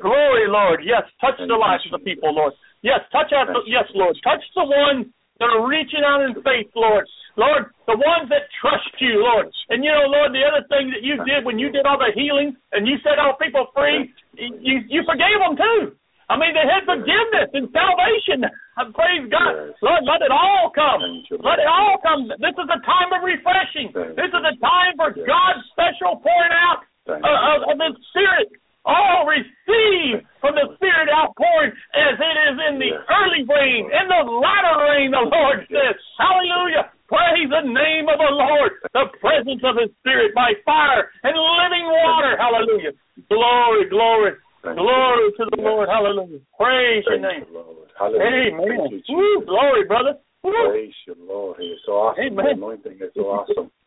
Glory, 0.00 0.44
Lord. 0.48 0.80
Yes, 0.84 1.04
touch 1.20 1.36
the 1.36 1.52
lives 1.52 1.84
of 1.92 2.00
the 2.00 2.04
people, 2.04 2.32
Lord. 2.34 2.54
Yes, 2.80 3.00
touch. 3.12 3.28
The, 3.30 3.60
yes, 3.68 3.84
Lord. 3.94 4.16
Touch 4.24 4.42
the 4.56 4.64
ones 4.64 5.12
that 5.38 5.52
are 5.52 5.68
reaching 5.68 6.00
out 6.00 6.24
in 6.24 6.34
faith, 6.42 6.72
Lord. 6.74 7.04
Lord, 7.36 7.72
the 7.86 7.96
ones 7.96 8.28
that 8.28 8.48
trust 8.60 8.92
you, 9.00 9.20
Lord. 9.24 9.48
And 9.68 9.84
you 9.84 9.92
know, 9.92 10.08
Lord, 10.08 10.32
the 10.32 10.44
other 10.44 10.64
thing 10.68 10.92
that 10.92 11.00
you 11.04 11.16
did 11.24 11.44
when 11.44 11.58
you 11.58 11.70
did 11.72 11.86
all 11.86 11.96
the 11.96 12.12
healing 12.12 12.56
and 12.72 12.86
you 12.86 12.96
set 13.00 13.18
all 13.20 13.36
people 13.40 13.68
free, 13.72 14.12
you 14.36 14.84
you 14.88 15.00
forgave 15.04 15.40
them 15.40 15.56
too. 15.56 15.96
I 16.32 16.40
mean, 16.40 16.56
they 16.56 16.64
had 16.64 16.88
forgiveness 16.88 17.52
and 17.52 17.68
salvation. 17.76 18.48
Uh, 18.48 18.88
Praise 18.96 19.28
God. 19.28 19.76
Lord, 19.84 20.02
let 20.08 20.24
it 20.24 20.32
all 20.32 20.72
come. 20.72 21.04
Let 21.44 21.60
it 21.60 21.68
all 21.68 22.00
come. 22.00 22.32
This 22.40 22.56
is 22.56 22.68
a 22.72 22.80
time 22.88 23.12
of 23.12 23.20
refreshing. 23.20 23.92
This 24.16 24.32
is 24.32 24.40
a 24.40 24.56
time 24.56 24.96
for 24.96 25.12
God's 25.12 25.60
special 25.76 26.24
pouring 26.24 26.56
out 26.56 26.88
uh, 27.04 27.20
of, 27.20 27.68
of 27.68 27.76
His 27.76 28.00
Spirit. 28.08 28.48
All 28.88 29.28
receive 29.28 30.24
from 30.40 30.56
the 30.56 30.72
Spirit 30.74 31.12
outpouring 31.12 31.70
as 31.94 32.16
it 32.16 32.36
is 32.48 32.56
in 32.72 32.74
the 32.80 32.90
early 32.98 33.44
rain, 33.46 33.92
in 33.92 34.06
the 34.08 34.22
latter 34.26 34.74
rain, 34.88 35.12
the 35.12 35.22
Lord 35.22 35.68
says. 35.68 35.94
Hallelujah. 36.18 36.90
Praise 37.06 37.46
the 37.52 37.62
name 37.68 38.08
of 38.08 38.18
the 38.18 38.32
Lord, 38.32 38.72
the 38.96 39.06
presence 39.20 39.60
of 39.62 39.76
His 39.78 39.92
Spirit 40.00 40.34
by 40.34 40.56
fire 40.64 41.12
and 41.22 41.36
living 41.36 41.86
water. 41.92 42.34
Hallelujah. 42.40 42.96
Glory, 43.28 43.86
glory, 43.92 44.32
Thank 44.62 44.78
glory 44.78 44.86
Lord. 44.86 45.32
to 45.38 45.44
the. 45.50 45.62
Lord. 45.62 45.88
Hallelujah. 45.88 46.38
Praise 46.58 47.04
your 47.06 47.18
name. 47.18 47.44
you, 47.50 47.54
Lord. 47.54 47.88
Hallelujah. 47.98 48.54
Amen. 48.54 48.88
you, 48.90 49.02
Woo, 49.16 49.44
glory, 49.44 49.84
brother. 49.86 50.14
Woo. 50.44 50.52
Praise 50.70 50.94
your 51.06 51.16
Lord. 51.18 51.60
Is 51.60 51.78
so 51.84 51.92
awesome. 51.92 52.24
Amen. 52.24 52.44
The 52.44 52.50
anointing 52.52 52.98
is 53.00 53.10
so 53.14 53.22
awesome. 53.22 53.70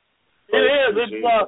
It 0.47 0.57
is. 0.57 0.95
you, 0.95 1.01
It's 1.01 1.11
Jesus. 1.11 1.25
uh, 1.25 1.45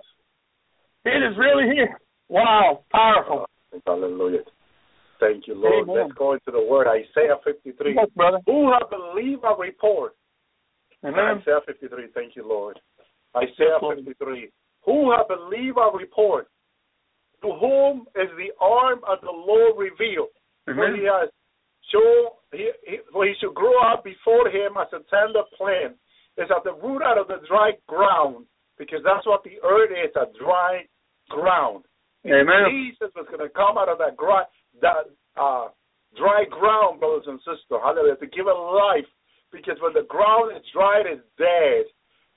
it 1.06 1.22
is 1.24 1.38
really 1.38 1.74
here. 1.76 2.00
Wow, 2.30 2.84
powerful. 2.92 3.46
Hallelujah. 3.86 4.40
Thank 5.20 5.48
you, 5.48 5.56
Lord. 5.56 5.88
Amen. 5.88 6.04
Let's 6.08 6.18
go 6.18 6.34
into 6.34 6.52
the 6.52 6.62
word. 6.62 6.88
Isaiah 6.88 7.38
53. 7.44 7.96
Yes, 7.96 8.08
brother. 8.16 8.40
Who 8.46 8.72
have 8.72 8.90
believed 8.90 9.44
a 9.44 9.56
report? 9.60 10.16
Amen. 11.06 11.42
Isaiah 11.42 11.60
53. 11.66 12.08
Thank 12.14 12.36
you, 12.36 12.48
Lord. 12.48 12.80
Isaiah 13.36 13.78
Yes, 13.78 13.82
Lord. 13.82 13.98
53. 14.00 14.50
Who 14.86 15.12
have 15.12 15.28
believed 15.28 15.78
a 15.78 15.96
report? 15.96 16.48
To 17.44 17.54
whom 17.54 18.08
is 18.16 18.30
the 18.38 18.52
arm 18.60 19.00
of 19.08 19.22
the 19.22 19.32
Lord 19.32 19.78
revealed? 19.78 20.34
For 20.66 20.74
he 20.74 21.06
has 21.06 21.30
shown, 21.94 22.36
he, 22.52 22.72
he, 22.86 22.98
for 23.14 23.26
he 23.26 23.34
should 23.40 23.54
grow 23.54 23.78
up 23.80 24.04
before 24.04 24.50
him 24.50 24.74
as 24.76 24.88
a 24.92 25.00
tender 25.08 25.44
plant, 25.58 25.96
is 26.38 26.50
at 26.50 26.64
the 26.64 26.74
root 26.74 27.02
out 27.02 27.18
of 27.18 27.28
the 27.28 27.40
dry 27.48 27.72
ground, 27.88 28.46
because 28.78 29.00
that's 29.04 29.26
what 29.26 29.44
the 29.44 29.58
earth 29.64 29.92
is, 29.92 30.12
a 30.16 30.26
dry 30.38 30.84
ground. 31.30 31.86
Amen. 32.26 32.68
Jesus 32.70 33.14
was 33.16 33.26
going 33.30 33.46
to 33.46 33.54
come 33.54 33.78
out 33.78 33.88
of 33.88 33.98
that 34.00 34.18
dry, 34.18 34.44
that 34.82 35.08
uh, 35.40 35.70
dry 36.18 36.44
ground, 36.50 37.00
brothers 37.00 37.26
and 37.28 37.40
sisters. 37.40 37.80
Hallelujah. 37.80 38.18
To 38.18 38.28
give 38.28 38.48
it 38.48 38.58
life, 38.58 39.08
because 39.52 39.78
when 39.80 39.94
the 39.94 40.06
ground 40.10 40.52
is 40.58 40.64
dry, 40.74 41.02
it 41.06 41.08
is 41.08 41.24
dead. 41.38 41.88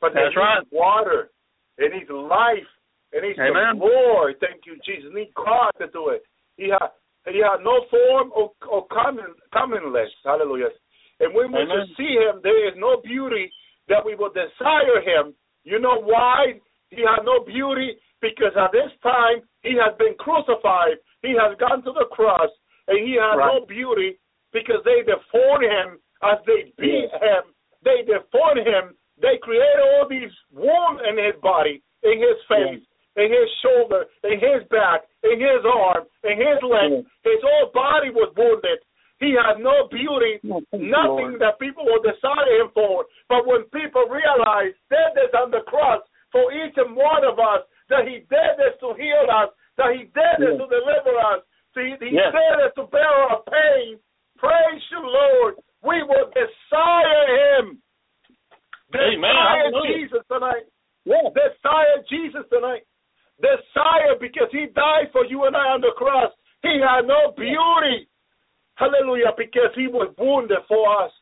But 0.00 0.12
it 0.12 0.32
right. 0.36 0.60
needs 0.60 0.70
water. 0.72 1.30
It 1.76 1.92
needs 1.92 2.08
life. 2.08 2.70
It 3.12 3.22
needs 3.22 3.38
Amen. 3.38 3.78
the 3.78 3.84
Lord. 3.84 4.36
Thank 4.40 4.66
you, 4.66 4.78
Jesus. 4.86 5.10
It 5.10 5.14
needs 5.14 5.32
God 5.34 5.72
to 5.80 5.86
do 5.90 6.10
it. 6.10 6.22
He 6.56 6.70
had 6.70 6.90
he 7.26 7.38
had 7.42 7.62
no 7.62 7.84
form 7.90 8.32
or, 8.34 8.52
or 8.70 8.86
common 8.88 9.34
commonless. 9.52 10.08
Hallelujah. 10.24 10.70
And 11.20 11.34
when 11.34 11.52
we 11.52 11.60
should 11.68 11.96
see 11.96 12.16
him, 12.16 12.40
there 12.42 12.66
is 12.68 12.74
no 12.78 13.00
beauty 13.04 13.52
that 13.88 14.04
we 14.04 14.14
will 14.14 14.30
desire 14.32 15.02
him. 15.04 15.34
You 15.64 15.78
know 15.78 16.00
why? 16.00 16.60
He 16.88 17.02
had 17.02 17.24
no 17.24 17.44
beauty 17.44 17.98
because 18.22 18.56
at 18.56 18.72
this 18.72 18.90
time 19.02 19.42
he 19.62 19.76
has 19.76 19.92
been 19.98 20.14
crucified. 20.18 20.96
He 21.22 21.36
has 21.36 21.58
gone 21.60 21.82
to 21.84 21.92
the 21.92 22.06
cross, 22.10 22.48
and 22.88 23.04
he 23.06 23.14
had 23.20 23.36
Right. 23.36 23.60
no 23.60 23.66
beauty 23.66 24.16
because 24.52 24.80
they 24.84 25.02
deformed 25.04 25.64
him 25.64 25.98
as 26.22 26.38
they 26.46 26.72
beat 26.78 27.10
him. 27.20 27.42
They 27.84 28.02
deformed 28.02 28.66
him. 28.66 28.96
They 29.20 29.36
created 29.42 29.80
all 29.80 30.08
these 30.08 30.32
wounds 30.50 31.02
in 31.06 31.18
his 31.18 31.36
body, 31.42 31.82
in 32.02 32.16
his 32.18 32.40
face, 32.48 32.80
in 33.16 33.28
his 33.30 33.48
shoulder, 33.62 34.06
in 34.24 34.38
his 34.38 34.62
back, 34.70 35.02
in 35.24 35.40
his 35.40 35.62
arm, 35.66 36.06
in 36.24 36.36
his 36.38 36.58
leg. 36.62 36.90
Mm. 37.02 37.04
His 37.26 37.40
whole 37.42 37.70
body 37.74 38.10
was 38.10 38.32
wounded. 38.36 38.78
He 39.18 39.36
had 39.36 39.60
no 39.60 39.84
beauty, 39.92 40.40
Oh, 40.48 40.62
nothing 40.72 41.36
Lord. 41.36 41.40
that 41.44 41.58
people 41.60 41.84
will 41.84 42.00
desire 42.00 42.56
him 42.62 42.70
for. 42.72 43.04
But 43.28 43.44
when 43.46 43.64
people 43.68 44.08
realize 44.08 44.72
that 44.88 45.12
is 45.20 45.28
on 45.36 45.50
the 45.50 45.60
cross 45.68 46.00
for 46.32 46.48
each 46.54 46.72
and 46.78 46.96
one 46.96 47.24
of 47.26 47.36
us, 47.38 47.66
that 47.92 48.06
he 48.08 48.24
did 48.32 48.50
this 48.56 48.78
to 48.80 48.94
heal 48.96 49.26
us, 49.28 49.50
that 49.76 49.92
he 49.92 50.08
did 50.08 50.34
this 50.40 50.56
Yeah. 50.56 50.64
to 50.64 50.66
deliver 50.72 51.14
us, 51.20 51.42
that 51.74 51.84
he, 51.84 51.92
he 52.00 52.16
Yes. 52.16 52.32
did 52.32 52.58
this 52.64 52.72
to 52.80 52.84
bear 52.88 53.04
our 53.28 53.42
pain. 53.44 53.98
Praise 54.38 54.82
you, 54.90 55.02
Lord. 55.04 55.56
We 55.82 56.00
will 56.02 56.30
desire 56.32 57.26
him. 57.60 57.82
Amen. 58.94 59.20
Desire 59.20 59.68
Hallelujah. 59.68 59.98
Jesus 59.98 60.22
tonight. 60.32 60.64
Yeah. 61.04 61.28
Desire 61.34 62.02
Jesus 62.08 62.44
tonight. 62.48 62.82
Desire 63.40 64.20
because 64.20 64.48
he 64.52 64.68
died 64.74 65.08
for 65.12 65.24
you 65.24 65.44
and 65.44 65.56
I 65.56 65.72
on 65.72 65.80
the 65.80 65.92
cross. 65.96 66.32
He 66.62 66.78
had 66.80 67.08
no 67.08 67.32
beauty. 67.36 68.08
Hallelujah, 68.76 69.32
because 69.36 69.72
he 69.76 69.88
was 69.88 70.12
wounded 70.16 70.60
for 70.68 70.88
us. 71.04 71.12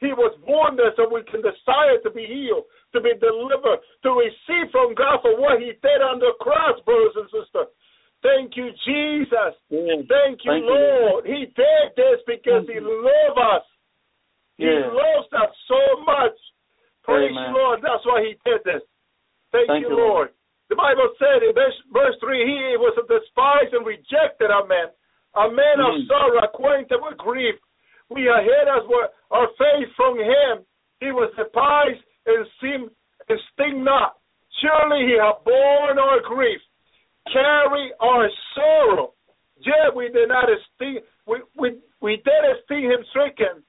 He 0.00 0.14
was 0.16 0.32
wounded 0.42 0.96
so 0.96 1.06
we 1.12 1.22
can 1.28 1.42
desire 1.42 2.00
to 2.02 2.10
be 2.10 2.24
healed, 2.24 2.64
to 2.94 3.00
be 3.04 3.12
delivered, 3.20 3.84
to 4.02 4.10
receive 4.16 4.72
from 4.72 4.94
God 4.94 5.20
for 5.20 5.38
what 5.38 5.60
he 5.60 5.76
did 5.76 6.00
on 6.00 6.18
the 6.18 6.32
cross, 6.40 6.80
brothers 6.86 7.14
and 7.20 7.28
sisters. 7.28 7.68
Thank 8.22 8.56
you, 8.56 8.72
Jesus. 8.84 9.54
Yes. 9.68 10.04
Thank 10.08 10.44
you, 10.44 10.50
Thank 10.50 10.64
you, 10.64 10.72
Lord. 10.72 11.26
He 11.26 11.52
did 11.52 11.86
this 11.96 12.18
because 12.26 12.64
he 12.68 12.80
loved 12.80 13.38
us. 13.38 13.64
He 14.56 14.68
Yes. 14.68 14.92
loves 14.92 15.32
us 15.32 15.52
so 15.68 15.80
much. 16.04 16.36
Praise 17.02 17.30
Amen. 17.30 17.48
you, 17.48 17.56
Lord. 17.56 17.80
That's 17.82 18.04
why 18.04 18.20
he 18.24 18.36
did 18.44 18.64
this. 18.64 18.82
Thank, 19.52 19.68
Thank 19.68 19.82
you, 19.84 19.90
you, 19.90 19.96
Lord. 19.96 20.08
Lord. 20.08 20.30
The 20.70 20.78
Bible 20.78 21.10
said 21.18 21.42
in 21.42 21.52
verse, 21.52 21.74
verse 21.92 22.14
3 22.22 22.46
He 22.46 22.78
was 22.78 22.94
a 22.96 23.04
despised 23.10 23.74
and 23.74 23.84
rejected 23.84 24.54
a 24.54 24.62
man, 24.70 24.88
a 25.34 25.50
man 25.50 25.78
of 25.82 25.92
Mm. 25.98 26.06
sorrow, 26.06 26.38
acquainted 26.46 27.02
with 27.02 27.18
grief. 27.18 27.58
We 28.08 28.28
are 28.28 28.40
hid 28.40 28.66
as 28.70 28.86
were 28.86 29.10
our 29.30 29.48
face 29.58 29.90
from 29.98 30.18
him. 30.18 30.64
He 31.00 31.10
was 31.10 31.34
despised 31.34 32.02
and 32.26 32.46
seemed 32.60 32.90
and 33.28 33.40
sting 33.52 33.82
not. 33.84 34.16
Surely 34.62 35.06
he 35.06 35.14
hath 35.18 35.42
borne 35.44 35.98
our 35.98 36.20
grief, 36.20 36.60
carry 37.32 37.92
our 38.00 38.30
sorrow. 38.54 39.14
Yet 39.58 39.94
we 39.94 40.08
did 40.08 40.28
not 40.28 40.48
esteem 40.50 41.00
we, 41.26 41.42
we, 41.56 41.78
we 42.00 42.16
did 42.16 42.42
esteem 42.58 42.90
him 42.90 43.04
stricken, 43.10 43.62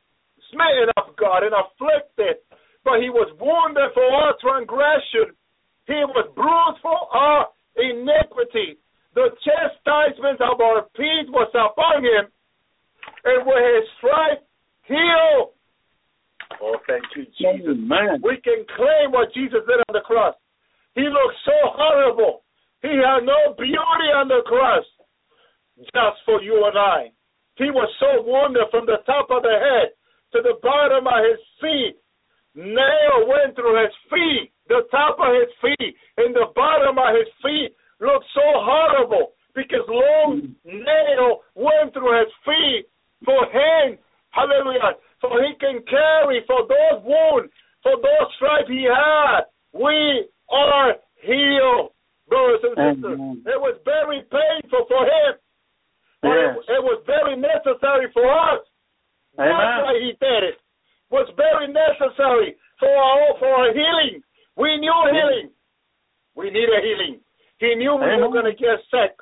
smitten 0.49 0.89
of 0.97 1.15
God, 1.15 1.43
and 1.43 1.53
afflicted. 1.53 2.37
But 2.83 3.01
he 3.01 3.09
was 3.09 3.29
wounded 3.39 3.93
for 3.93 4.03
our 4.03 4.33
transgression. 4.41 5.35
He 5.87 5.99
was 6.13 6.29
bruised 6.35 6.81
for 6.81 6.99
our 7.15 7.47
iniquity. 7.75 8.77
The 9.13 9.29
chastisement 9.43 10.39
of 10.39 10.61
our 10.61 10.87
peace 10.95 11.27
was 11.29 11.51
upon 11.51 12.03
him, 12.03 12.31
and 13.25 13.45
with 13.45 13.63
his 13.63 13.85
stripes 13.97 14.45
healed. 14.87 15.51
Oh, 16.61 16.77
thank 16.87 17.03
you, 17.15 17.25
Jesus. 17.35 17.75
Amen. 17.75 18.21
We 18.23 18.37
can 18.43 18.65
claim 18.75 19.11
what 19.11 19.33
Jesus 19.33 19.63
did 19.67 19.79
on 19.87 19.93
the 19.93 20.05
cross. 20.05 20.35
He 20.95 21.03
looked 21.03 21.39
so 21.45 21.57
horrible. 21.75 22.43
He 22.81 22.89
had 22.89 23.23
no 23.23 23.53
beauty 23.57 24.09
on 24.15 24.27
the 24.27 24.41
cross 24.45 24.83
just 25.77 26.17
for 26.25 26.41
you 26.41 26.65
and 26.65 26.77
I. 26.77 27.11
He 27.55 27.69
was 27.69 27.89
so 27.99 28.23
wounded 28.23 28.67
from 28.71 28.85
the 28.85 28.99
top 29.05 29.29
of 29.29 29.43
the 29.43 29.53
head 29.53 29.93
to 30.33 30.41
the 30.41 30.59
bottom 30.61 31.07
of 31.07 31.19
his 31.25 31.41
feet. 31.59 31.95
Nail 32.55 33.27
went 33.27 33.55
through 33.55 33.79
his 33.81 33.95
feet, 34.09 34.51
the 34.71 34.87
top 34.87 35.19
of 35.19 35.35
his 35.35 35.51
feet, 35.59 35.91
and 36.17 36.31
the 36.31 36.47
bottom 36.55 36.95
of 36.95 37.11
his 37.19 37.27
feet 37.43 37.75
looked 37.99 38.25
so 38.33 38.47
horrible 38.63 39.35
because 39.53 39.83
long 39.91 40.55
nail 40.63 41.43
went 41.59 41.91
through 41.91 42.15
his 42.23 42.31
feet 42.47 42.87
for 43.27 43.43
him. 43.51 43.99
Hallelujah. 44.31 44.95
So 45.19 45.27
he 45.43 45.51
can 45.59 45.83
carry 45.91 46.39
for 46.47 46.63
those 46.71 47.03
wounds, 47.03 47.51
for 47.83 47.99
those 47.99 48.27
stripes 48.39 48.71
he 48.71 48.87
had. 48.87 49.51
We 49.75 50.25
are 50.49 50.95
healed, 51.21 51.91
brothers 52.31 52.63
and 52.63 52.75
sisters. 52.79 53.19
Amen. 53.19 53.43
It 53.45 53.59
was 53.59 53.75
very 53.83 54.23
painful 54.31 54.87
for 54.87 55.03
him. 55.03 55.31
But 56.23 56.31
Yes. 56.37 56.55
it, 56.69 56.79
it 56.79 56.83
was 56.83 57.03
very 57.05 57.35
necessary 57.35 58.07
for 58.13 58.23
us. 58.23 58.63
That's 59.37 59.83
why 59.83 59.95
he 59.99 60.13
did 60.19 60.43
it. 60.53 60.57
Was 61.11 61.27
very 61.35 61.67
necessary 61.67 62.55
for 62.79 62.87
our 62.87 63.35
for 63.39 63.49
our 63.51 63.73
healing. 63.73 64.23
We 64.61 64.77
knew 64.77 64.93
healing. 65.09 65.49
We 66.37 66.53
need 66.53 66.69
a 66.69 66.81
healing. 66.85 67.19
He 67.57 67.73
knew 67.75 67.97
we 67.97 68.13
were 68.21 68.29
going 68.29 68.45
to 68.45 68.53
get 68.53 68.77
sick, 68.93 69.17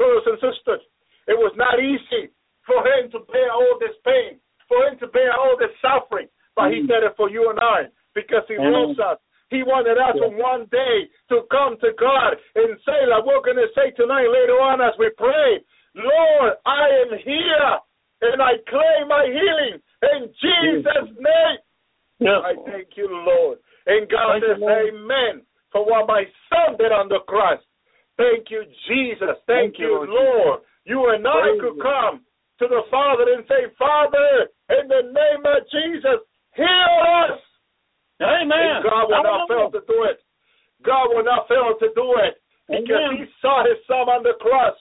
brothers 0.00 0.24
and 0.26 0.40
sisters. 0.40 0.80
It 1.28 1.36
was 1.36 1.52
not 1.56 1.76
easy 1.78 2.32
for 2.64 2.80
him 2.80 3.12
to 3.12 3.20
bear 3.28 3.52
all 3.52 3.76
this 3.78 3.96
pain, 4.04 4.40
for 4.68 4.80
him 4.88 4.96
to 5.00 5.06
bear 5.08 5.32
all 5.36 5.56
this 5.60 5.72
suffering, 5.80 6.28
but 6.56 6.72
he 6.72 6.80
Mm. 6.82 6.88
did 6.88 7.02
it 7.04 7.16
for 7.16 7.28
you 7.28 7.50
and 7.50 7.60
I 7.60 7.88
because 8.14 8.44
he 8.48 8.56
Amen. 8.56 8.72
loves 8.72 8.98
us. 8.98 9.18
He 9.50 9.62
wanted 9.62 9.98
us 9.98 10.16
Yeah. 10.16 10.24
on 10.26 10.36
one 10.36 10.64
day 10.66 11.10
to 11.28 11.42
come 11.50 11.76
to 11.78 11.92
God 11.92 12.38
and 12.54 12.80
say, 12.82 13.06
like 13.06 13.24
we're 13.24 13.40
going 13.40 13.56
to 13.56 13.72
say 13.74 13.90
tonight 13.92 14.28
later 14.28 14.60
on 14.60 14.80
as 14.80 14.96
we 14.98 15.10
pray, 15.10 15.60
Lord, 15.94 16.56
I 16.64 16.88
am 17.02 17.18
here 17.18 17.78
and 18.22 18.42
I 18.42 18.58
claim 18.58 19.08
my 19.08 19.26
healing 19.26 19.82
in 20.12 20.32
Jesus' 20.34 21.10
name. 21.18 21.58
Yes. 22.20 22.42
I 22.44 22.54
thank 22.66 22.96
you, 22.96 23.08
Lord. 23.08 23.58
And 23.86 24.08
God 24.08 24.40
Thank 24.40 24.44
says, 24.44 24.58
Lord. 24.60 24.92
Amen, 24.92 25.42
for 25.72 25.86
what 25.86 26.06
my 26.06 26.24
son 26.48 26.76
did 26.76 26.92
on 26.92 27.08
the 27.08 27.20
cross. 27.26 27.60
Thank 28.16 28.50
you, 28.50 28.64
Jesus. 28.88 29.40
Thank, 29.48 29.76
Thank 29.76 29.78
you, 29.78 30.04
you, 30.04 30.10
Lord 30.10 30.10
Lord. 30.10 30.60
You 30.84 30.98
and 31.10 31.26
I 31.26 31.56
Praise 31.56 31.60
could 31.60 31.76
you. 31.76 31.82
come 31.82 32.14
to 32.60 32.66
the 32.68 32.82
Father 32.90 33.24
and 33.32 33.44
say, 33.48 33.72
Father, 33.78 34.48
in 34.76 34.88
the 34.88 35.08
name 35.08 35.42
of 35.44 35.64
Jesus, 35.72 36.20
heal 36.52 36.96
us. 37.24 37.40
Amen. 38.20 38.52
And 38.52 38.84
God 38.84 39.08
will 39.08 39.24
not 39.24 39.48
fail 39.48 39.70
to 39.72 39.80
do 39.88 40.04
it. 40.04 40.20
God 40.84 41.08
will 41.08 41.24
not 41.24 41.48
fail 41.48 41.72
to 41.80 41.88
do 41.96 42.16
it 42.20 42.36
because 42.68 43.08
Amen. 43.08 43.24
He 43.24 43.24
saw 43.40 43.64
His 43.64 43.80
Son 43.88 44.08
on 44.12 44.22
the 44.22 44.36
cross. 44.40 44.76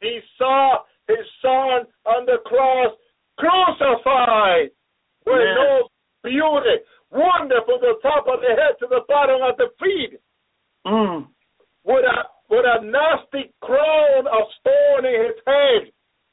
He 0.00 0.20
saw 0.38 0.86
His 1.08 1.26
Son 1.42 1.86
on 2.06 2.26
the 2.26 2.38
cross 2.46 2.94
crucified 3.38 4.70
with 5.26 5.42
Yes. 5.42 5.56
no 5.58 5.88
beauty, 6.22 6.76
wonderful 7.10 7.78
the 7.80 7.94
top 8.02 8.26
of 8.28 8.40
the 8.40 8.48
head 8.54 8.78
to 8.80 8.86
the 8.86 9.00
bottom 9.08 9.42
of 9.42 9.56
the 9.56 9.68
feet, 9.82 10.18
Mm. 10.86 11.26
with 11.84 12.04
a 12.04 12.24
with 12.48 12.64
a 12.66 12.82
nasty 12.84 13.52
crown 13.62 14.26
of 14.26 14.42
stone 14.58 15.04
in 15.06 15.22
his 15.26 15.38
head. 15.46 15.92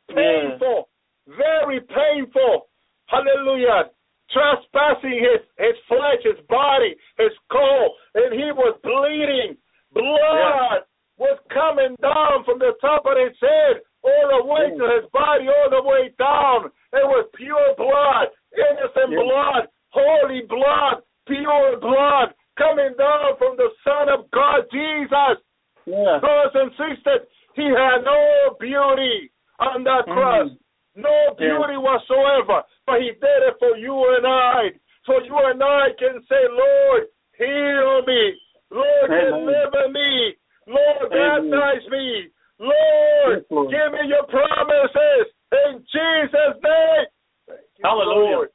Painful, 0.09 0.89
very 1.27 1.81
painful. 1.81 2.67
Hallelujah. 3.07 3.91
Trespassing 4.31 5.19
his, 5.19 5.41
his 5.57 5.77
flesh, 5.87 6.21
his 6.23 6.39
body, 6.47 6.95
his 7.17 7.31
skull, 7.45 7.95
and 8.15 8.33
he 8.33 8.51
was 8.51 8.75
bleeding. 8.83 9.57
Blood 9.93 10.83
was 11.17 11.39
coming 11.53 11.95
down 12.01 12.43
from 12.45 12.59
the 12.59 12.73
top 12.81 13.05
of 13.05 13.17
his 13.17 13.37
head 13.39 13.81
all 14.03 14.27
the 14.39 14.45
way 14.45 14.69
to 14.77 14.85
his 15.01 15.09
body, 15.11 15.47
all 15.47 15.69
the 15.69 15.81
way 15.83 16.09
down. 16.19 16.71
It 16.93 17.05
was 17.07 17.27
pure 17.35 17.73
blood, 17.77 18.29
innocent 18.55 19.11
Yeah. 19.11 19.23
blood, 19.23 19.67
holy 19.97 20.45
blood, 20.45 21.01
pure 21.25 21.79
blood 21.81 22.33
coming 22.57 22.93
down 22.97 23.37
from 23.37 23.57
the 23.57 23.69
Son 23.83 24.09
of 24.09 24.29
God, 24.31 24.69
Jesus 24.71 25.41
Yeah. 25.85 26.19
brothers 26.19 26.55
and 26.55 26.71
sisters, 26.77 27.27
he 27.55 27.65
had 27.65 28.03
no 28.03 28.55
beauty 28.59 29.31
on 29.59 29.83
that 29.83 30.05
Mhm. 30.05 30.13
cross, 30.13 30.49
no 30.95 31.33
beauty 31.37 31.77
whatsoever, 31.77 32.63
but 32.85 33.01
he 33.01 33.11
did 33.11 33.43
it 33.43 33.57
for 33.59 33.77
you 33.77 33.95
and 34.15 34.27
I. 34.27 34.73
So 35.05 35.19
you 35.23 35.37
and 35.37 35.63
I 35.63 35.93
can 35.93 36.21
say, 36.27 36.47
Lord, 36.49 37.07
heal 37.37 38.01
me. 38.05 38.41
Lord, 38.69 39.11
Amen. 39.11 39.45
deliver 39.45 39.87
me. 39.89 40.35
Lord, 40.67 41.13
Amen. 41.13 41.49
baptize 41.49 41.87
me. 41.89 42.29
Lord, 42.59 43.37
Yes, 43.37 43.45
Lord. 43.49 43.69
give 43.71 43.91
me 43.93 44.07
your 44.07 44.23
promises 44.23 45.33
in 45.65 45.85
Jesus' 45.85 46.61
name. 46.61 47.05
Thank 47.47 47.59
you, 47.77 47.83
Hallelujah. 47.85 48.35
Lord. 48.35 48.49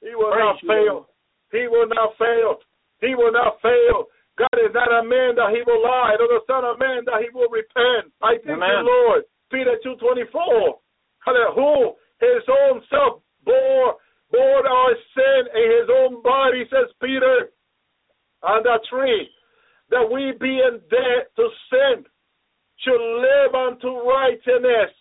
He 0.00 0.14
will 0.14 0.30
Praise 0.30 0.44
not 0.44 0.56
fail. 0.62 0.98
He 1.50 1.64
will 1.66 1.88
not 1.88 2.14
fail. 2.18 2.58
He 3.00 3.14
will 3.14 3.32
not 3.32 3.58
fail. 3.62 4.06
God 4.38 4.58
is 4.62 4.70
not 4.70 4.92
a 4.92 5.02
man 5.02 5.34
that 5.34 5.50
he 5.50 5.66
will 5.66 5.82
lie, 5.82 6.14
nor 6.18 6.28
the 6.30 6.46
son 6.46 6.62
of 6.62 6.78
man 6.78 7.02
that 7.10 7.22
he 7.22 7.28
will 7.34 7.50
repent. 7.50 8.14
I 8.22 8.38
thank 8.38 8.62
Amen. 8.62 8.70
you, 8.70 8.86
Lord. 8.86 9.22
Peter 9.50 9.74
two 9.82 9.96
twenty 9.98 10.24
four. 10.30 10.78
Who 11.28 11.92
his 12.20 12.44
own 12.48 12.80
self 12.88 13.20
bore 13.44 13.96
bore 14.30 14.66
our 14.66 14.94
sin 15.14 15.40
in 15.52 15.66
his 15.80 15.88
own 15.90 16.22
body, 16.22 16.64
says 16.70 16.88
Peter 17.02 17.50
on 18.42 18.62
that 18.62 18.80
tree, 18.88 19.28
that 19.90 20.08
we 20.08 20.32
being 20.40 20.80
dead 20.88 21.26
to 21.36 21.48
sin 21.68 22.04
should 22.80 23.02
live 23.20 23.54
unto 23.54 23.88
righteousness. 24.08 24.94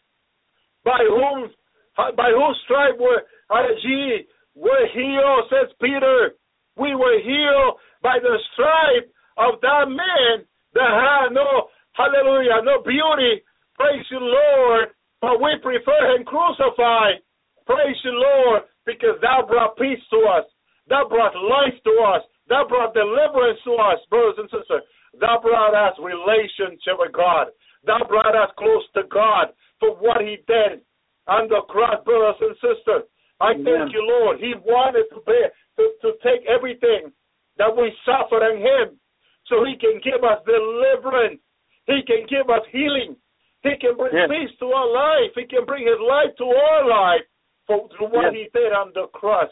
By 0.83 0.99
whom 1.07 1.49
by 1.95 2.31
whose 2.33 2.60
stripe 2.65 2.97
were 2.99 3.21
ye 3.83 4.25
were 4.58 4.86
healed, 4.93 5.46
says 5.54 5.70
Peter. 5.80 6.34
We 6.76 6.98
were 6.98 7.22
healed 7.22 7.78
by 8.02 8.17
the 8.17 8.38
stripe 8.54 9.10
of 9.38 9.62
that 9.62 9.86
man 9.86 10.46
that 10.74 10.89
had 10.89 11.34
no 11.34 11.70
hallelujah, 11.93 12.65
no 12.65 12.82
beauty. 12.82 13.46
Praise 13.78 14.06
you, 14.10 14.20
Lord. 14.20 14.89
But 15.22 15.41
we 15.41 15.58
prefer 15.62 16.13
him 16.13 16.26
crucified. 16.26 17.22
Praise 17.65 17.98
you, 18.04 18.13
Lord, 18.13 18.63
because 18.86 19.17
thou 19.22 19.46
brought 19.48 19.78
peace 19.78 20.02
to 20.13 20.20
us. 20.30 20.46
Thou 20.89 21.10
brought 21.10 21.34
life 21.36 21.78
to 21.84 21.93
us. 22.15 22.24
Thou 22.48 22.65
brought 22.70 22.93
deliverance 22.93 23.60
to 23.65 23.74
us, 23.76 24.00
brothers 24.10 24.38
and 24.38 24.50
sisters. 24.50 24.86
Thou 25.20 25.41
brought 25.41 25.74
us 25.74 25.98
relationship 26.00 26.96
with 27.02 27.12
God. 27.12 27.48
Thou 27.84 28.06
brought 28.08 28.36
us 28.36 28.54
close 28.58 28.86
to 28.96 29.04
God 29.10 29.52
for 29.80 29.98
what 29.98 30.22
he 30.22 30.38
did 30.48 30.86
on 31.28 31.50
the 31.50 31.62
cross, 31.67 32.00
brothers 32.06 32.39
and 32.39 32.56
sisters. 32.62 33.04
I 33.39 33.52
Amen. 33.54 33.65
thank 33.65 33.93
you, 33.93 34.02
Lord. 34.02 34.39
He 34.39 34.54
wanted 34.65 35.06
to 35.13 35.21
bear 35.26 35.52
to, 35.78 35.84
to 36.02 36.10
take 36.23 36.45
everything 36.50 37.12
that 37.58 37.69
we 37.76 37.93
suffer 38.06 38.41
in 38.50 38.62
him 38.62 39.00
so 39.45 39.63
he 39.63 39.76
can 39.78 40.02
give 40.04 40.23
us 40.23 40.41
deliverance. 40.45 41.39
He 41.86 42.02
can 42.06 42.26
give 42.28 42.50
us 42.50 42.65
healing. 42.71 43.15
He 43.63 43.78
can 43.80 43.95
bring 43.97 44.13
Yes. 44.13 44.30
peace 44.30 44.54
to 44.60 44.67
our 44.73 44.89
life. 44.89 45.32
He 45.36 45.45
can 45.45 45.65
bring 45.65 45.86
his 45.88 46.00
life 46.00 46.36
to 46.38 46.45
our 46.45 46.86
life. 46.88 47.26
for 47.67 47.89
through 47.97 48.08
what 48.08 48.32
Yes. 48.32 48.47
he 48.54 48.60
did 48.60 48.71
on 48.71 48.93
the 48.93 49.08
cross. 49.12 49.52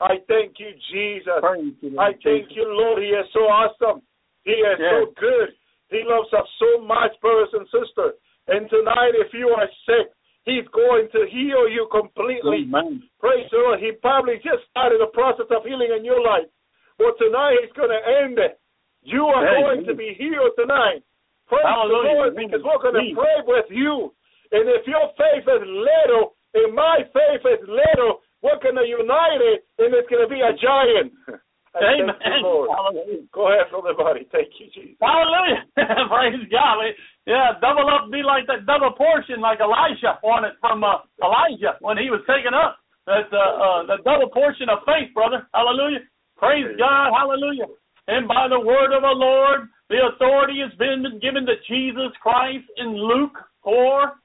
I 0.00 0.16
thank 0.28 0.58
you, 0.58 0.72
Jesus. 0.90 1.40
Praise 1.40 1.74
you, 1.82 1.92
I 2.00 2.14
thank 2.24 2.48
Jesus. 2.48 2.56
you, 2.56 2.64
Lord. 2.72 3.02
He 3.02 3.10
is 3.10 3.28
so 3.36 3.40
awesome. 3.52 4.00
He 4.44 4.52
is 4.52 4.78
so 4.78 5.12
good. 5.20 5.52
He 5.90 6.02
loves 6.04 6.32
us 6.32 6.48
so 6.58 6.78
much, 6.80 7.12
brothers 7.20 7.52
and 7.52 7.68
sisters. 7.68 8.14
And 8.48 8.64
tonight, 8.70 9.12
if 9.14 9.34
you 9.34 9.50
are 9.50 9.68
sick, 9.84 10.08
He's 10.44 10.64
going 10.72 11.08
to 11.12 11.28
heal 11.28 11.68
you 11.68 11.88
completely. 11.92 12.64
Amen. 12.64 13.04
Praise 13.20 13.44
the 13.52 13.58
Lord. 13.58 13.80
He 13.80 13.92
probably 14.00 14.40
just 14.40 14.64
started 14.72 15.00
the 15.00 15.12
process 15.12 15.46
of 15.52 15.64
healing 15.64 15.92
in 15.92 16.04
your 16.04 16.24
life. 16.24 16.48
But 16.96 17.16
tonight 17.20 17.60
He's 17.60 17.76
going 17.76 17.92
to 17.92 18.02
end 18.24 18.38
it. 18.40 18.60
You 19.02 19.24
are 19.24 19.44
going 19.44 19.84
to 19.84 19.94
be 19.94 20.16
healed 20.16 20.52
tonight. 20.56 21.04
Praise 21.48 21.64
Hallelujah. 21.64 21.92
the 21.92 22.14
Lord 22.14 22.30
because 22.36 22.62
we're 22.64 22.84
going 22.84 23.00
to 23.00 23.14
pray 23.16 23.38
with 23.44 23.68
you. 23.68 24.12
And 24.52 24.64
if 24.68 24.86
your 24.86 25.12
faith 25.16 25.44
is 25.44 25.64
little 25.66 26.36
and 26.54 26.74
my 26.74 27.04
faith 27.12 27.44
is 27.44 27.62
little, 27.68 28.20
we're 28.42 28.60
going 28.60 28.76
to 28.76 28.86
unite 28.86 29.40
it 29.40 29.64
and 29.78 29.92
it's 29.92 30.08
going 30.08 30.24
to 30.24 30.30
be 30.30 30.40
a 30.40 30.56
giant. 30.56 31.12
Amen. 31.78 32.18
you, 32.18 32.42
Lord. 32.42 32.70
Hallelujah. 32.74 33.30
Go 33.30 33.46
ahead, 33.46 33.70
brother 33.70 33.94
buddy. 33.94 34.26
Thank 34.34 34.50
you, 34.58 34.66
Jesus. 34.74 34.98
Hallelujah. 34.98 35.62
Praise 36.10 36.42
God. 36.50 36.82
Yeah, 37.26 37.54
double 37.62 37.86
up, 37.86 38.10
be 38.10 38.26
like 38.26 38.50
that 38.50 38.66
double 38.66 38.90
portion, 38.98 39.38
like 39.38 39.62
Elijah 39.62 40.18
wanted 40.22 40.58
from 40.58 40.82
uh, 40.82 41.06
Elijah 41.22 41.78
when 41.78 41.94
he 41.94 42.10
was 42.10 42.26
taken 42.26 42.54
up. 42.54 42.82
That 43.06 43.30
uh, 43.30 43.38
uh, 43.38 43.80
the 43.86 44.02
double 44.02 44.28
portion 44.34 44.66
of 44.68 44.82
faith, 44.82 45.14
brother. 45.14 45.46
Hallelujah. 45.54 46.02
Praise 46.36 46.74
God. 46.74 47.14
Hallelujah. 47.14 47.70
And 48.08 48.26
by 48.26 48.50
the 48.50 48.58
word 48.58 48.90
of 48.90 49.06
the 49.06 49.14
Lord, 49.14 49.70
the 49.88 50.10
authority 50.10 50.58
has 50.58 50.74
been 50.76 51.06
given 51.22 51.46
to 51.46 51.54
Jesus 51.70 52.10
Christ 52.20 52.66
in 52.78 52.98
Luke 52.98 53.38
4, 53.62 54.18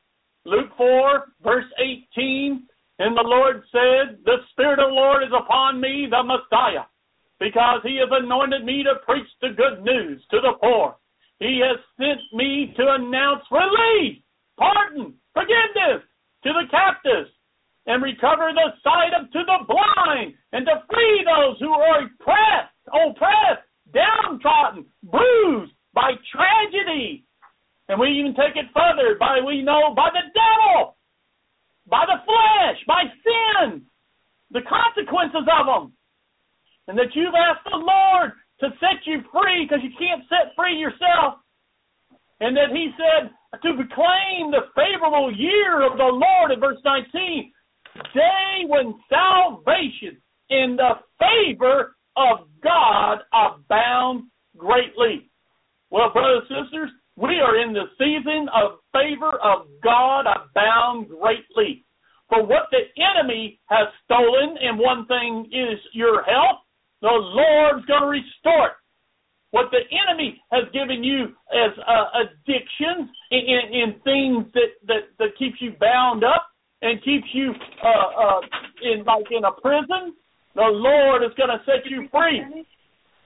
Luke 0.46 0.74
4, 0.78 1.26
verse 1.44 1.70
18. 1.78 2.66
And 2.98 3.16
the 3.16 3.22
Lord 3.22 3.62
said, 3.72 4.18
The 4.26 4.42
Spirit 4.52 4.80
of 4.80 4.90
the 4.90 4.96
Lord 4.96 5.22
is 5.22 5.34
upon 5.36 5.80
me, 5.80 6.08
the 6.10 6.24
Messiah 6.24 6.90
because 7.40 7.82
he 7.84 7.98
has 7.98 8.10
anointed 8.12 8.64
me 8.64 8.84
to 8.84 8.96
preach 9.06 9.28
the 9.42 9.50
good 9.50 9.84
news 9.84 10.22
to 10.32 10.40
the 10.42 10.54
poor. 10.62 10.96
He 11.40 11.62
has 11.64 11.80
sent 12.00 12.22
me 12.32 12.74
to 12.78 12.96
announce 12.96 13.44
release, 13.52 14.24
pardon, 14.58 15.14
forgiveness 15.34 16.04
to 16.44 16.54
the 16.54 16.68
captives, 16.72 17.30
and 17.88 18.02
recover 18.02 18.52
the 18.54 18.72
sight 18.84 19.14
of 19.20 19.32
to 19.32 19.44
the 19.44 19.60
blind, 19.68 20.34
and 20.54 20.66
to 20.66 20.84
free 20.90 21.26
those 21.26 21.60
who 21.60 21.72
are 21.72 22.06
oppressed, 22.06 22.74
oppressed, 22.88 23.68
downtrodden, 23.94 24.86
bruised 25.04 25.74
by 25.94 26.12
tragedy. 26.32 27.26
And 27.90 28.00
we 28.00 28.10
even 28.18 28.34
take 28.34 28.56
it 28.56 28.72
further 28.74 29.16
by 29.20 29.40
we 29.46 29.62
know 29.62 29.94
by 29.96 30.10
the 30.10 30.26
devil, 30.34 30.96
by 31.88 32.06
the 32.08 32.24
flesh, 32.26 32.80
by 32.88 33.04
sin, 33.22 33.84
the 34.50 34.62
consequences 34.62 35.46
of 35.46 35.66
them 35.68 35.94
and 36.88 36.98
that 36.98 37.14
you've 37.14 37.36
asked 37.36 37.66
the 37.66 37.78
Lord 37.78 38.32
to 38.60 38.70
set 38.80 39.06
you 39.06 39.22
free 39.32 39.66
because 39.66 39.84
you 39.84 39.92
can't 39.98 40.24
set 40.30 40.56
free 40.56 40.78
yourself. 40.78 41.42
And 42.40 42.56
that 42.56 42.72
He 42.72 42.92
said 42.98 43.32
to 43.62 43.76
proclaim 43.76 44.52
the 44.52 44.68
favorable 44.76 45.34
year 45.36 45.86
of 45.86 45.98
the 45.98 46.04
Lord 46.04 46.52
in 46.52 46.60
verse 46.60 46.80
19, 46.84 47.52
day 48.14 48.66
when 48.68 48.94
salvation 49.10 50.22
in 50.50 50.78
the 50.78 51.00
favor 51.20 51.96
of 52.18 52.48
God 52.64 53.20
abound 53.34 54.26
greatly. 54.58 55.30
Well, 55.90 56.12
brothers 56.12 56.44
and 56.50 56.66
sisters, 56.66 56.90
we 57.16 57.40
are 57.40 57.58
in 57.62 57.74
the 57.74 57.86
season 57.98 58.50
of 58.54 58.80
favor 58.92 59.40
of 59.42 59.68
God 59.84 60.26
abound 60.28 61.08
greatly. 61.08 61.86
For 62.30 62.44
what 62.44 62.68
the 62.72 62.84
enemy 63.02 63.60
has 63.68 63.88
stolen, 64.04 64.58
and 64.62 64.80
one 64.80 65.06
thing 65.06 65.46
is 65.52 65.80
your 65.94 66.24
health, 66.24 66.65
the 67.02 67.12
Lord's 67.12 67.86
going 67.86 68.02
to 68.02 68.08
restore 68.08 68.68
it. 68.68 68.78
What 69.52 69.72
the 69.72 69.84
enemy 69.88 70.42
has 70.52 70.66
given 70.74 71.04
you 71.04 71.32
as 71.54 71.72
uh, 71.80 72.28
addictions 72.28 73.08
and, 73.32 74.04
things 74.04 74.46
that, 74.54 74.76
that, 74.88 75.04
that 75.20 75.38
keeps 75.40 75.62
you 75.62 75.72
bound 75.80 76.24
up 76.24 76.48
and 76.82 77.02
keeps 77.04 77.28
you 77.34 77.54
uh, 77.84 77.88
uh, 77.88 78.42
in 78.84 79.06
like 79.06 79.26
in 79.32 79.46
a 79.46 79.52
prison, 79.62 80.14
the 80.56 80.68
Lord 80.68 81.24
is 81.24 81.32
going 81.38 81.50
to 81.50 81.64
set 81.66 81.90
you 81.90 82.08
free. 82.12 82.66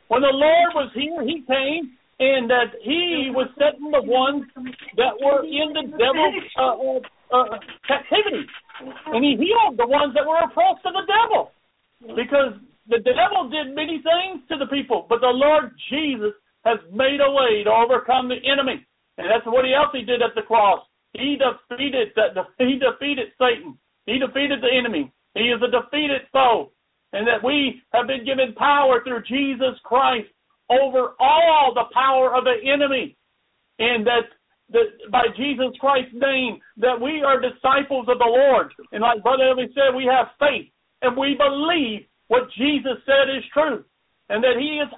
When 0.09 0.21
the 0.21 0.33
Lord 0.33 0.69
was 0.75 0.91
here, 0.93 1.21
He 1.25 1.41
came 1.45 1.97
and 2.19 2.49
that 2.49 2.77
He 2.83 3.31
was 3.33 3.49
setting 3.57 3.89
the 3.89 4.03
ones 4.03 4.45
that 4.97 5.13
were 5.17 5.43
in 5.45 5.73
the 5.73 5.97
devil's 5.97 6.45
uh, 6.57 6.77
uh, 6.77 6.99
uh, 7.33 7.57
captivity, 7.87 8.45
and 9.13 9.23
He 9.25 9.33
healed 9.33 9.77
the 9.77 9.87
ones 9.87 10.13
that 10.13 10.25
were 10.25 10.39
oppressed 10.45 10.85
of 10.85 10.93
the 10.93 11.05
devil 11.09 11.51
because 12.15 12.53
the 12.97 13.13
devil 13.13 13.49
did 13.49 13.75
many 13.75 14.01
things 14.01 14.41
to 14.49 14.57
the 14.57 14.65
people, 14.67 15.05
but 15.07 15.21
the 15.21 15.29
Lord 15.29 15.71
Jesus 15.89 16.33
has 16.65 16.79
made 16.91 17.21
a 17.21 17.31
way 17.31 17.63
to 17.63 17.71
overcome 17.71 18.27
the 18.27 18.41
enemy, 18.41 18.85
and 19.17 19.29
that's 19.29 19.45
what 19.45 19.65
he 19.65 19.73
else 19.73 19.93
he 19.93 20.03
did 20.03 20.21
at 20.21 20.33
the 20.35 20.41
cross. 20.41 20.81
He 21.13 21.37
defeated 21.37 22.09
that. 22.15 22.33
He 22.57 22.77
defeated 22.81 23.29
Satan. 23.37 23.77
He 24.05 24.19
defeated 24.19 24.61
the 24.61 24.73
enemy. 24.73 25.11
He 25.35 25.53
is 25.53 25.61
a 25.61 25.69
defeated 25.69 26.21
foe, 26.33 26.71
and 27.13 27.27
that 27.27 27.43
we 27.43 27.81
have 27.93 28.07
been 28.07 28.25
given 28.25 28.53
power 28.55 29.01
through 29.03 29.23
Jesus 29.23 29.77
Christ 29.83 30.29
over 30.69 31.13
all 31.19 31.73
the 31.73 31.89
power 31.93 32.35
of 32.35 32.43
the 32.43 32.57
enemy, 32.65 33.17
and 33.79 34.05
that 34.05 34.29
by 35.11 35.25
Jesus 35.35 35.73
Christ's 35.79 36.13
name 36.13 36.59
that 36.77 36.99
we 36.99 37.23
are 37.23 37.41
disciples 37.41 38.05
of 38.07 38.19
the 38.19 38.29
Lord, 38.29 38.73
and 38.91 39.01
like 39.01 39.23
Brother 39.23 39.45
Elvi 39.45 39.73
said, 39.73 39.95
we 39.95 40.05
have 40.05 40.27
faith 40.37 40.69
and 41.01 41.15
we 41.17 41.35
believe 41.35 42.05
what 42.29 42.49
Jesus 42.57 42.97
said 43.05 43.27
is 43.29 43.43
true, 43.51 43.83
and 44.29 44.41
that 44.41 44.57
He 44.57 44.79
is 44.79 44.89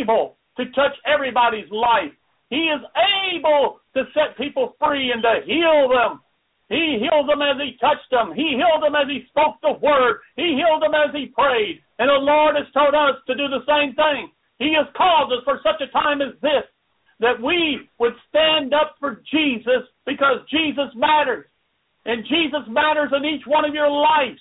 able 0.00 0.38
to 0.56 0.64
touch 0.72 0.96
everybody's 1.04 1.70
life. 1.70 2.14
He 2.48 2.66
is 2.70 2.82
able 3.30 3.80
to 3.94 4.02
set 4.14 4.38
people 4.38 4.74
free 4.80 5.12
and 5.12 5.22
to 5.22 5.46
heal 5.46 5.90
them. 5.90 6.22
He 6.70 7.02
healed 7.02 7.28
them 7.28 7.42
as 7.42 7.58
He 7.58 7.78
touched 7.78 8.10
them. 8.10 8.32
He 8.34 8.58
healed 8.58 8.82
them 8.82 8.94
as 8.94 9.10
He 9.10 9.26
spoke 9.28 9.58
the 9.62 9.78
word. 9.82 10.22
He 10.34 10.58
healed 10.58 10.82
them 10.82 10.94
as 10.94 11.14
He 11.14 11.26
prayed. 11.34 11.82
And 11.98 12.08
the 12.08 12.22
Lord 12.22 12.56
has 12.56 12.70
told 12.72 12.94
us 12.94 13.18
to 13.26 13.34
do 13.34 13.46
the 13.50 13.66
same 13.66 13.94
thing. 13.94 14.30
He 14.58 14.74
has 14.78 14.86
called 14.96 15.32
us 15.32 15.42
for 15.44 15.58
such 15.62 15.82
a 15.82 15.90
time 15.92 16.22
as 16.22 16.34
this 16.40 16.66
that 17.20 17.40
we 17.42 17.88
would 17.98 18.14
stand 18.28 18.72
up 18.72 18.96
for 18.98 19.22
Jesus 19.30 19.84
because 20.06 20.40
Jesus 20.50 20.88
matters. 20.96 21.46
And 22.06 22.24
Jesus 22.24 22.64
matters 22.66 23.12
in 23.12 23.26
each 23.26 23.46
one 23.46 23.66
of 23.66 23.74
your 23.74 23.90
lives. 23.90 24.40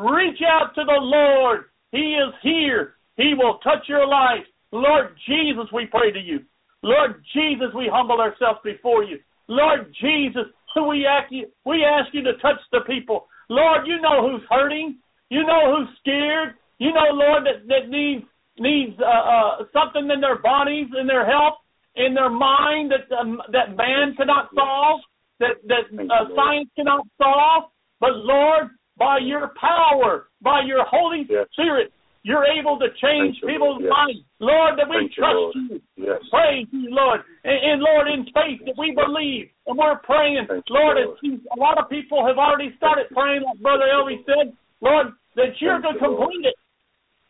Reach 0.00 0.38
out 0.48 0.74
to 0.74 0.84
the 0.84 1.00
Lord. 1.00 1.64
He 1.92 2.16
is 2.16 2.32
here. 2.42 2.94
He 3.16 3.34
will 3.36 3.58
touch 3.58 3.88
your 3.88 4.06
life. 4.06 4.46
Lord 4.72 5.16
Jesus, 5.26 5.66
we 5.72 5.86
pray 5.86 6.12
to 6.12 6.20
you. 6.20 6.40
Lord 6.82 7.22
Jesus, 7.34 7.68
we 7.74 7.90
humble 7.92 8.20
ourselves 8.20 8.60
before 8.64 9.04
you. 9.04 9.18
Lord 9.48 9.92
Jesus, 10.00 10.46
we 10.88 11.04
ask 11.04 11.30
you, 11.30 11.48
we 11.66 11.84
ask 11.84 12.14
you 12.14 12.22
to 12.22 12.32
touch 12.38 12.60
the 12.72 12.80
people. 12.86 13.26
Lord, 13.48 13.86
you 13.86 14.00
know 14.00 14.30
who's 14.30 14.42
hurting. 14.48 14.98
You 15.28 15.44
know 15.44 15.76
who's 15.76 15.88
scared. 15.98 16.54
You 16.78 16.92
know, 16.94 17.12
Lord, 17.12 17.44
that, 17.44 17.66
that 17.68 17.90
needs 17.90 18.24
needs 18.58 18.98
uh, 19.00 19.04
uh, 19.04 19.64
something 19.72 20.10
in 20.10 20.20
their 20.20 20.38
bodies, 20.38 20.86
in 20.98 21.06
their 21.06 21.26
health, 21.26 21.58
in 21.96 22.14
their 22.14 22.30
mind 22.30 22.92
that 22.92 23.14
um, 23.14 23.40
that 23.52 23.76
man 23.76 24.14
cannot 24.16 24.50
solve, 24.54 25.00
that 25.40 25.56
that 25.66 25.90
uh, 25.92 26.28
science 26.36 26.70
cannot 26.76 27.06
solve. 27.20 27.70
But 28.00 28.14
Lord, 28.14 28.68
by 29.00 29.16
your 29.18 29.48
power, 29.56 30.28
by 30.44 30.60
your 30.68 30.84
Holy 30.84 31.24
Yes. 31.28 31.48
Spirit, 31.56 31.88
you're 32.22 32.44
able 32.44 32.76
to 32.78 32.88
change 33.00 33.40
Thank 33.40 33.48
people's 33.56 33.80
Yes. 33.80 33.88
minds. 33.96 34.20
Lord, 34.40 34.76
that 34.78 34.88
we 34.92 35.08
Thank 35.08 35.12
trust 35.16 35.34
Lord. 35.34 35.54
you. 35.56 35.80
Yes. 35.96 36.20
Praise 36.28 36.68
you, 36.70 36.90
Lord. 36.92 37.24
And, 37.42 37.58
and 37.64 37.82
Lord, 37.82 38.06
in 38.12 38.24
faith 38.36 38.60
that 38.68 38.76
we 38.76 38.92
believe 38.92 39.48
and 39.66 39.78
we're 39.80 39.96
praying. 40.04 40.44
Thank 40.46 40.68
you, 40.68 40.76
Lord, 40.76 40.96
Lord. 41.00 41.18
you- 41.22 41.40
a 41.50 41.58
lot 41.58 41.78
of 41.78 41.88
people 41.88 42.20
have 42.26 42.36
already 42.36 42.76
started 42.76 43.08
praying, 43.10 43.40
like 43.42 43.58
Brother 43.64 43.88
Elvi 43.88 44.22
said, 44.26 44.52
Lord, 44.82 45.14
that 45.36 45.58
you're 45.62 45.80
going 45.80 45.94
to 45.94 46.00
complete 46.00 46.44
it. 46.44 46.54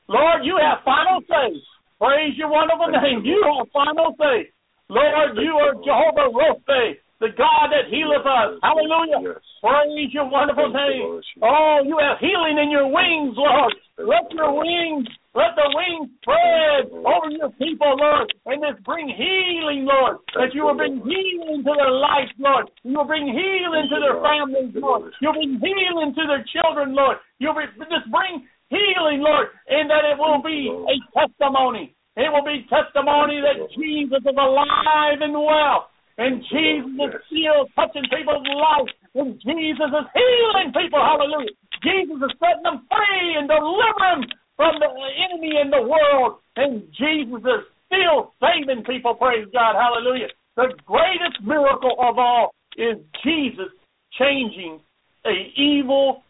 Lord, 0.09 0.45
you 0.45 0.57
have 0.57 0.83
final 0.83 1.21
say. 1.31 1.55
Praise 2.01 2.37
your 2.37 2.49
wonderful 2.49 2.89
name. 2.89 3.25
you, 3.25 3.37
You 3.37 3.55
have 3.59 3.71
final 3.71 4.17
say. 4.19 4.51
Lord, 4.89 5.39
you 5.39 5.55
are 5.57 5.75
Jehovah 5.87 6.31
Rophe, 6.35 6.99
the 7.21 7.29
God 7.37 7.69
that 7.69 7.93
healeth 7.93 8.25
us. 8.25 8.57
Hallelujah. 8.65 9.37
Yes. 9.37 9.45
Praise 9.61 10.09
your 10.17 10.25
wonderful 10.33 10.73
Thank 10.73 10.97
name. 10.97 11.21
Oh, 11.45 11.85
you 11.85 12.01
have 12.01 12.17
healing 12.17 12.57
in 12.57 12.73
your 12.73 12.89
wings, 12.89 13.37
Lord. 13.37 13.77
Let 14.01 14.33
your 14.33 14.57
wings, 14.57 15.05
let 15.37 15.53
the 15.53 15.69
wings 15.69 16.09
spread 16.25 16.89
over 16.97 17.29
your 17.29 17.53
people, 17.61 17.93
Lord, 18.01 18.33
and 18.49 18.65
just 18.65 18.81
bring 18.89 19.05
healing, 19.05 19.85
Lord. 19.85 20.25
That 20.33 20.57
you 20.57 20.65
will 20.65 20.81
bring 20.81 21.05
healing 21.05 21.61
to 21.61 21.73
their 21.77 21.93
life, 21.93 22.33
Lord. 22.41 22.73
You 22.89 22.97
will 22.97 23.05
bring 23.05 23.29
healing 23.29 23.93
to 23.93 23.99
their 24.01 24.17
families, 24.25 24.73
Lord. 24.81 25.13
You'll 25.21 25.37
bring 25.37 25.61
healing 25.61 26.17
to 26.17 26.23
their 26.25 26.45
children, 26.49 26.97
Lord. 26.97 27.21
You'll 27.37 27.53
be, 27.53 27.69
just 27.85 28.09
bring 28.09 28.49
healing, 28.73 29.21
Lord, 29.21 29.53
and 29.69 29.93
that 29.93 30.09
it 30.09 30.17
will 30.17 30.41
be 30.41 30.73
a 30.73 30.97
testimony. 31.13 31.93
It 32.17 32.33
will 32.33 32.49
be 32.49 32.65
testimony 32.73 33.45
that 33.45 33.69
Jesus 33.77 34.25
is 34.25 34.37
alive 34.41 35.21
and 35.21 35.37
well. 35.37 35.90
And 36.21 36.45
Jesus 36.53 37.01
is 37.01 37.15
still 37.33 37.65
touching 37.73 38.05
people's 38.13 38.45
lives. 38.45 38.93
And 39.17 39.41
Jesus 39.41 39.89
is 39.89 40.07
healing 40.13 40.69
people. 40.77 41.01
Hallelujah. 41.01 41.57
Jesus 41.81 42.21
is 42.21 42.33
setting 42.37 42.63
them 42.63 42.85
free 42.93 43.41
and 43.41 43.49
delivering 43.49 44.29
them 44.29 44.39
from 44.55 44.77
the 44.85 44.91
enemy 45.33 45.57
in 45.57 45.73
the 45.73 45.81
world. 45.81 46.45
And 46.57 46.85
Jesus 46.93 47.41
is 47.41 47.65
still 47.89 48.37
saving 48.37 48.85
people. 48.85 49.15
Praise 49.15 49.49
God. 49.53 49.81
Hallelujah. 49.81 50.29
The 50.57 50.77
greatest 50.85 51.41
miracle 51.43 51.97
of 51.99 52.19
all 52.19 52.53
is 52.77 53.01
Jesus 53.25 53.73
changing 54.19 54.79
a 55.25 55.53
evil 55.57 56.23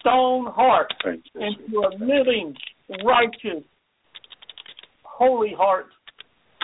stone 0.00 0.46
heart 0.50 0.92
into 1.04 1.86
a 1.86 1.90
living, 2.02 2.56
righteous, 3.04 3.62
holy 5.04 5.54
heart 5.56 5.86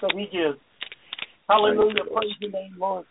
that 0.03 0.11
He 0.17 0.27
gives. 0.27 0.59
Hallelujah. 1.49 2.05
Thank 2.05 2.09
you, 2.09 2.11
Lord. 2.11 2.23
Praise 2.23 2.37
your 2.41 2.51
name, 2.51 2.77
Lord. 2.79 3.05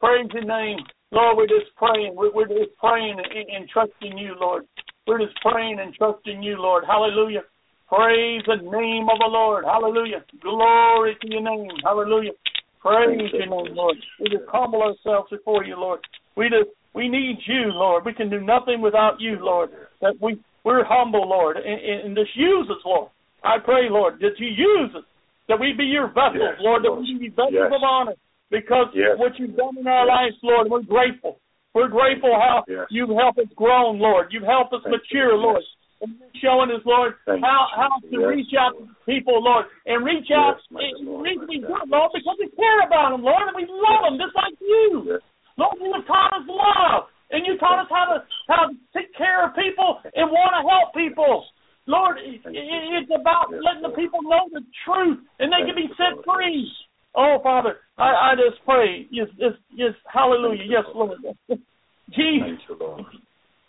Praise 0.00 0.28
your 0.34 0.44
name. 0.44 0.78
Lord, 1.12 1.36
we're 1.36 1.46
just 1.46 1.74
praying. 1.76 2.14
We're, 2.14 2.32
we're 2.32 2.48
just 2.48 2.76
praying 2.78 3.16
and, 3.18 3.48
and 3.48 3.68
trusting 3.68 4.18
you, 4.18 4.34
Lord. 4.38 4.64
We're 5.06 5.18
just 5.18 5.36
praying 5.40 5.78
and 5.80 5.94
trusting 5.94 6.42
you, 6.42 6.56
Lord. 6.58 6.84
Hallelujah. 6.86 7.42
Praise 7.88 8.42
the 8.46 8.56
name 8.56 9.06
of 9.06 9.18
the 9.22 9.30
Lord. 9.30 9.64
Hallelujah. 9.64 10.24
Glory 10.42 11.16
to 11.20 11.30
your 11.30 11.42
name. 11.42 11.70
Hallelujah. 11.84 12.32
Praise 12.80 13.18
Thank 13.18 13.32
your 13.32 13.46
name, 13.46 13.76
Lord. 13.76 13.96
We 14.20 14.28
just 14.28 14.44
humble 14.48 14.82
ourselves 14.82 15.30
before 15.30 15.64
you, 15.64 15.78
Lord. 15.78 16.00
We 16.36 16.48
just 16.48 16.70
we 16.94 17.08
need 17.08 17.38
you, 17.46 17.70
Lord. 17.72 18.04
We 18.04 18.14
can 18.14 18.28
do 18.28 18.40
nothing 18.40 18.80
without 18.80 19.20
you, 19.20 19.38
Lord. 19.40 19.70
That 20.00 20.14
we 20.20 20.40
we're 20.64 20.84
humble, 20.84 21.28
Lord, 21.28 21.56
and, 21.56 22.06
and 22.06 22.16
just 22.16 22.34
use 22.34 22.66
us, 22.68 22.82
Lord. 22.84 23.10
I 23.44 23.58
pray, 23.64 23.88
Lord, 23.88 24.18
that 24.18 24.34
you 24.38 24.48
use 24.48 24.90
us, 24.96 25.04
that 25.48 25.58
we 25.58 25.72
be 25.72 25.84
your 25.84 26.08
vessels, 26.08 26.42
Yes, 26.42 26.58
Lord, 26.60 26.84
that 26.84 26.92
we 26.92 27.18
be 27.18 27.28
vessels 27.28 27.54
Yes. 27.54 27.72
of 27.72 27.82
honor, 27.82 28.14
because 28.50 28.88
Yes. 28.94 29.18
what 29.18 29.38
you've 29.38 29.56
done 29.56 29.76
in 29.78 29.86
our 29.86 30.06
lives, 30.06 30.36
Lord, 30.42 30.68
we're 30.68 30.82
grateful. 30.82 31.38
We're 31.74 31.88
grateful 31.88 32.32
how 32.34 32.64
you've 32.90 33.10
helped 33.10 33.38
us 33.38 33.52
grow, 33.54 33.90
Lord. 33.92 34.32
You've 34.32 34.44
helped 34.48 34.72
us 34.72 34.82
Thank 34.82 34.94
you. 35.10 35.20
mature, 35.20 35.36
Lord. 35.36 35.62
Yes. 35.62 35.72
And 36.02 36.12
you're 36.20 36.40
showing 36.42 36.70
us, 36.72 36.84
Lord, 36.84 37.14
Thank 37.24 37.44
how 37.44 37.68
how 37.74 37.88
to 38.10 38.26
reach 38.26 38.52
out 38.54 38.76
to 38.76 38.88
people, 39.06 39.40
Lord, 39.42 39.66
and 39.86 40.04
reach 40.04 40.30
out 40.30 40.60
and 40.70 41.06
Lord, 41.06 41.24
reach 41.24 41.40
me 41.48 41.58
God. 41.60 41.68
good, 41.68 41.88
Lord, 41.88 42.10
because 42.12 42.36
we 42.38 42.48
care 42.50 42.80
about 42.80 43.10
them, 43.12 43.22
Lord, 43.24 43.48
and 43.48 43.56
we 43.56 43.64
love 43.64 44.04
them 44.04 44.18
just 44.18 44.34
like 44.36 44.54
you. 44.60 45.20
Lord, 45.56 45.76
you 45.80 45.92
have 45.94 46.06
taught 46.06 46.32
us 46.34 46.46
love, 46.48 47.08
and 47.30 47.46
you 47.46 47.56
taught 47.56 47.80
us 47.80 47.88
how 47.88 48.04
to 48.12 48.24
how 48.48 48.68
to 48.68 48.74
take 48.92 49.12
care 49.14 49.44
of 49.48 49.54
people 49.56 50.00
and 50.14 50.30
want 50.30 50.52
to 50.60 50.68
help 50.68 50.92
people. 50.94 51.46
Lord, 51.86 52.18
it, 52.18 52.42
Thank 52.42 52.56
you. 52.56 52.62
it- 52.62 53.02
it's 53.02 53.10
about 53.14 53.50
letting 53.50 53.82
the 53.82 53.94
people 53.94 54.22
know 54.22 54.48
the 54.52 54.62
truth, 54.84 55.18
and 55.38 55.52
they 55.52 55.62
can 55.66 55.74
be 55.74 55.88
set 55.96 56.18
free. 56.24 56.70
Oh, 57.14 57.38
Father, 57.42 57.80
I, 57.96 58.32
I 58.32 58.34
just 58.34 58.62
pray, 58.66 59.06
yes, 59.10 59.28
yes, 59.38 59.52
yes, 59.74 59.94
hallelujah, 60.12 60.64
yes, 60.68 60.84
Lord. 60.94 61.18
Jesus, 62.12 62.60
Thank 62.60 62.60
you, 62.68 62.76
Lord. 62.78 63.04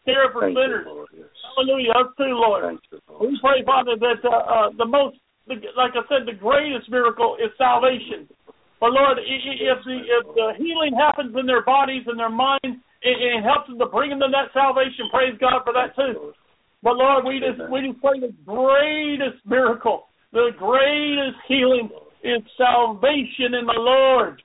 care 0.06 0.30
for 0.34 0.50
sinners, 0.50 0.86
hallelujah, 1.56 1.92
us 1.96 2.12
too, 2.18 2.34
Lord. 2.36 2.64
Thank 2.66 2.82
you, 2.92 3.00
Lord. 3.08 3.32
We 3.32 3.40
pray, 3.40 3.64
Father, 3.66 3.96
that 3.96 4.20
uh, 4.26 4.36
uh, 4.36 4.70
the 4.78 4.86
most, 4.86 5.18
the, 5.48 5.56
like 5.78 5.94
I 5.96 6.04
said, 6.10 6.28
the 6.28 6.34
greatest 6.38 6.90
miracle 6.90 7.38
is 7.40 7.50
salvation. 7.58 8.28
But 8.80 8.94
Lord, 8.94 9.18
if 9.18 9.80
the 9.86 9.98
if 9.98 10.26
the 10.36 10.48
healing 10.58 10.94
happens 10.94 11.34
in 11.34 11.48
their 11.48 11.64
bodies 11.66 12.04
and 12.06 12.20
their 12.20 12.30
minds, 12.30 12.78
it, 13.02 13.18
it 13.18 13.42
helps 13.42 13.70
them 13.70 13.80
to 13.80 13.88
bring 13.88 14.12
them 14.12 14.20
to 14.20 14.30
that 14.30 14.54
salvation. 14.54 15.10
Praise 15.10 15.34
God 15.42 15.66
for 15.66 15.74
that 15.74 15.96
too. 15.98 16.34
But 16.84 16.98
Lord, 16.98 17.26
we 17.26 17.40
just 17.40 17.60
Amen. 17.60 17.72
we 17.72 17.90
just 17.90 18.02
pray 18.02 18.20
the 18.20 18.34
greatest 18.46 19.46
miracle, 19.46 20.08
the 20.32 20.52
greatest 20.58 21.38
healing 21.48 21.90
is 22.24 22.42
salvation 22.58 23.58
in 23.58 23.66
the 23.66 23.78
Lord 23.78 24.42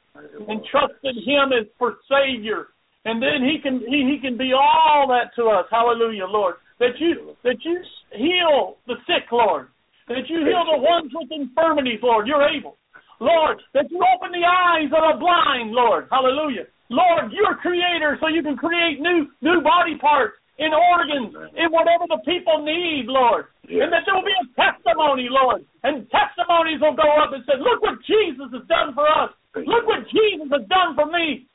and 0.49 0.61
trust 0.71 0.95
in 1.05 1.17
Him 1.25 1.53
as 1.53 1.67
for 1.79 1.97
Savior, 2.09 2.69
and 3.05 3.21
then 3.21 3.45
He 3.45 3.61
can 3.61 3.81
He, 3.81 4.09
he 4.09 4.19
can 4.21 4.39
be 4.39 4.53
all 4.53 5.07
that 5.09 5.35
to 5.37 5.49
us. 5.49 5.67
Hallelujah, 5.71 6.27
Lord. 6.27 6.57
That 6.81 6.97
you 6.99 7.37
that 7.45 7.61
you 7.65 7.81
heal 8.17 8.79
the 8.87 8.97
sick, 9.07 9.31
Lord. 9.31 9.69
That 10.09 10.29
you 10.29 10.41
heal 10.41 10.65
the 10.73 10.81
ones 10.81 11.13
with 11.15 11.31
infirmities, 11.31 12.01
Lord. 12.03 12.27
You're 12.27 12.49
able, 12.49 12.79
Lord. 13.21 13.61
That 13.75 13.91
you 13.91 14.01
open 14.17 14.33
the 14.33 14.45
eyes 14.45 14.91
of 14.91 15.15
the 15.15 15.21
blind, 15.21 15.71
Lord. 15.73 16.09
Hallelujah, 16.11 16.65
Lord. 16.89 17.31
You're 17.31 17.57
Creator, 17.57 18.19
so 18.21 18.29
you 18.29 18.43
can 18.43 18.57
create 18.57 19.01
new 19.01 19.29
new 19.43 19.61
body 19.61 19.97
parts 20.01 20.42
and 20.63 20.73
organs 20.75 21.35
in 21.59 21.69
whatever 21.75 22.07
the 22.07 22.23
people 22.23 22.63
need, 22.63 23.11
Lord. 23.11 23.51
And 23.67 23.91
that 23.91 24.07
there 24.07 24.15
will 24.15 24.27
be 24.27 24.37
a 24.39 24.47
testimony, 24.55 25.27
Lord. 25.27 25.67
And 25.83 26.07
testimonies 26.07 26.79
will 26.79 26.95
go 26.95 27.09
up 27.19 27.35
and 27.35 27.43
say, 27.45 27.59
Look 27.59 27.83
what 27.83 27.99
Jesus 28.07 28.49
has 28.55 28.65
done 28.71 28.95
for 28.95 29.07
us. 29.07 29.35
Look 29.59 29.85
what 29.91 30.07
Jesus 30.09 30.49
has 30.55 30.65
done 30.71 30.95
for 30.95 31.11
me. 31.11 31.51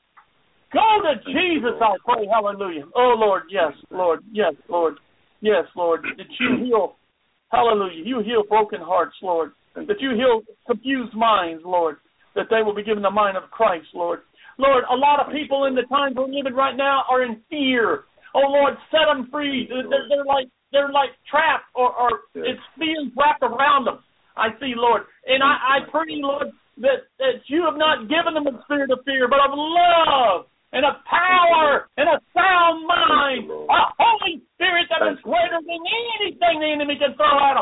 Go 0.73 0.83
to 1.07 1.15
Jesus. 1.31 1.79
I 1.79 1.95
pray. 2.03 2.27
Hallelujah. 2.27 2.85
Oh, 2.95 3.15
Lord, 3.17 3.43
yes, 3.49 3.71
Lord, 3.89 4.19
yes, 4.31 4.53
Lord, 4.67 4.99
yes, 5.41 5.63
Lord. 5.75 6.03
That 6.17 6.27
you 6.39 6.65
heal, 6.65 6.95
hallelujah. 7.51 8.03
You 8.03 8.19
heal 8.19 8.43
broken 8.47 8.81
hearts, 8.81 9.15
Lord. 9.23 9.51
That 9.75 10.01
you 10.01 10.11
heal 10.11 10.41
confused 10.67 11.15
minds, 11.15 11.63
Lord. 11.65 11.97
That 12.35 12.47
they 12.49 12.61
will 12.63 12.75
be 12.75 12.83
given 12.83 13.03
the 13.03 13.11
mind 13.11 13.37
of 13.37 13.49
Christ, 13.51 13.87
Lord. 13.93 14.19
Lord, 14.57 14.83
a 14.91 14.95
lot 14.95 15.25
of 15.25 15.31
people 15.31 15.65
in 15.65 15.75
the 15.75 15.83
times 15.83 16.15
we're 16.15 16.25
living 16.25 16.53
right 16.53 16.75
now 16.75 17.03
are 17.09 17.23
in 17.23 17.41
fear. 17.49 18.03
Oh, 18.37 18.45
Lord, 18.53 18.77
set 18.93 19.09
them 19.09 19.29
free. 19.33 19.65
They're, 19.65 19.89
they're, 19.89 20.25
like 20.29 20.45
they're 20.71 20.93
like 20.93 21.09
trapped, 21.25 21.65
or, 21.73 21.89
or 21.89 22.29
it's 22.35 22.61
fear 22.77 23.09
wrapped 23.17 23.41
around 23.41 23.85
them. 23.85 24.05
I 24.37 24.53
see, 24.61 24.77
Lord, 24.77 25.09
and 25.25 25.41
I, 25.41 25.81
I 25.81 25.89
pray, 25.89 26.21
Lord, 26.21 26.53
that 26.77 27.09
that 27.17 27.41
you 27.47 27.65
have 27.65 27.77
not 27.81 28.05
given 28.05 28.37
them 28.37 28.45
a 28.45 28.61
spirit 28.63 28.91
of 28.91 28.99
fear, 29.05 29.27
but 29.27 29.41
of 29.41 29.57
love 29.57 30.45
and 30.73 30.83
a 30.83 30.99
power 31.07 31.87
and 31.95 32.07
a 32.11 32.19
sound 32.35 32.83
mind, 32.83 33.47
Thank 33.47 33.51
you, 33.51 33.55
Lord. 33.55 33.71
a 33.71 33.81
Holy 33.95 34.33
Spirit 34.55 34.85
that 34.91 35.07
is 35.07 35.19
greater 35.23 35.59
than 35.63 35.81
anything 36.19 36.59
the 36.59 36.69
enemy 36.69 36.99
can 36.99 37.15
throw 37.15 37.39
at. 37.39 37.55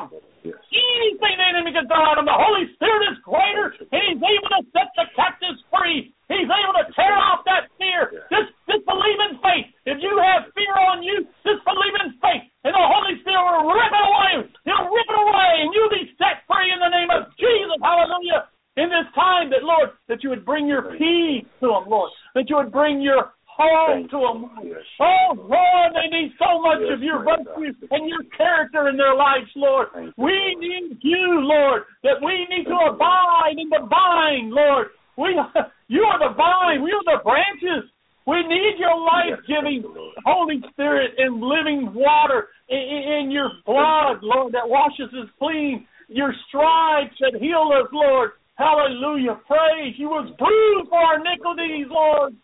Yes. 0.45 0.61
Anything 0.69 1.35
the 1.41 1.47
enemy 1.57 1.73
can 1.73 1.89
throw 1.89 2.01
at 2.05 2.21
them, 2.21 2.29
the 2.29 2.37
Holy 2.37 2.69
Spirit 2.77 3.13
is 3.13 3.17
greater, 3.25 3.73
and 3.73 4.01
He's 4.09 4.21
able 4.21 4.51
to 4.57 4.61
set 4.73 4.89
the 4.93 5.05
captives 5.17 5.61
free. 5.73 6.13
He's 6.29 6.49
able 6.49 6.75
to 6.81 6.85
tear 6.97 7.13
off 7.13 7.45
that 7.45 7.69
fear. 7.77 8.25
Just, 8.33 8.53
just 8.65 8.83
believe 8.85 9.19
in 9.29 9.37
faith. 9.41 9.69
If 9.85 10.01
you 10.01 10.13
have 10.21 10.49
fear 10.57 10.73
on 10.89 11.05
you, 11.05 11.25
just 11.45 11.61
believe 11.65 11.95
in 12.01 12.17
faith, 12.17 12.45
and 12.65 12.73
the 12.73 12.85
Holy 12.85 13.21
Spirit 13.21 13.41
will 13.41 13.69
rip 13.69 13.93
it 13.93 14.05
away. 14.05 14.33
He'll 14.65 14.89
rip 14.89 15.09
it 15.09 15.19
away, 15.21 15.51
and 15.61 15.69
you'll 15.73 15.93
be 15.93 16.09
set 16.17 16.41
free 16.49 16.69
in 16.73 16.81
the 16.81 16.89
name 16.89 17.09
of 17.13 17.29
Jesus. 17.37 17.77
Hallelujah. 17.81 18.49
In 18.77 18.91
this 18.91 19.07
time, 19.15 19.49
that 19.51 19.63
Lord, 19.63 19.95
that 20.09 20.23
you 20.23 20.29
would 20.29 20.45
bring 20.45 20.67
your 20.67 20.83
peace 20.99 21.47
to 21.61 21.67
them, 21.67 21.87
Lord. 21.87 22.11
That 22.35 22.49
you 22.49 22.57
would 22.57 22.71
bring 22.71 22.99
your 22.99 23.31
hope 23.47 24.09
to 24.11 24.19
them. 24.19 24.51
Lord. 24.51 24.67
Yes. 24.67 24.83
Oh 24.99 25.31
Lord, 25.31 25.95
they 25.95 26.11
need 26.11 26.35
so 26.35 26.59
much 26.59 26.83
Yes, 26.83 26.99
of 26.99 26.99
your 26.99 27.23
virtue 27.23 27.71
and 27.91 28.09
your 28.09 28.23
character 28.35 28.89
in 28.89 28.97
their 28.97 29.15
lives, 29.15 29.47
Lord. 29.55 29.87
Thank 29.93 30.11
We 30.17 30.35
need 30.59 30.99
you, 31.01 31.39
Lord. 31.47 31.83
That 32.03 32.19
we 32.19 32.47
need 32.51 32.67
to 32.67 32.75
Thank 32.75 32.83
you, 32.83 32.93
abide 32.99 33.55
in 33.55 33.69
the 33.71 33.87
vine, 33.87 34.51
Lord. 34.51 34.87
We, 35.15 35.39
you 35.87 36.03
are 36.03 36.19
the 36.19 36.35
vine. 36.35 36.83
We 36.83 36.91
are 36.91 37.07
the 37.07 37.23
branches. 37.23 37.89
We 38.27 38.41
need 38.43 38.75
your 38.75 38.99
life-giving 38.99 39.87
Yes, 39.87 39.87
thank 39.87 39.95
you, 39.95 40.01
Lord. 40.03 40.15
Holy 40.25 40.59
Spirit 40.73 41.11
and 41.17 41.39
living 41.39 41.93
water 41.93 42.49
in, 42.67 42.77
in 42.77 43.31
your 43.31 43.51
blood, 43.65 44.19
Lord, 44.21 44.51
that 44.51 44.67
washes 44.67 45.13
us 45.15 45.29
clean. 45.39 45.87
Your 46.07 46.33
stripes 46.49 47.15
that 47.21 47.39
heal 47.39 47.71
us, 47.71 47.87
Lord. 47.93 48.31
Hallelujah. 48.55 49.39
Praise. 49.47 49.95
You 49.97 50.07
was 50.09 50.31
bruised 50.39 50.89
for 50.89 50.99
our 50.99 51.19
iniquities, 51.19 51.87
Lord. 51.89 52.35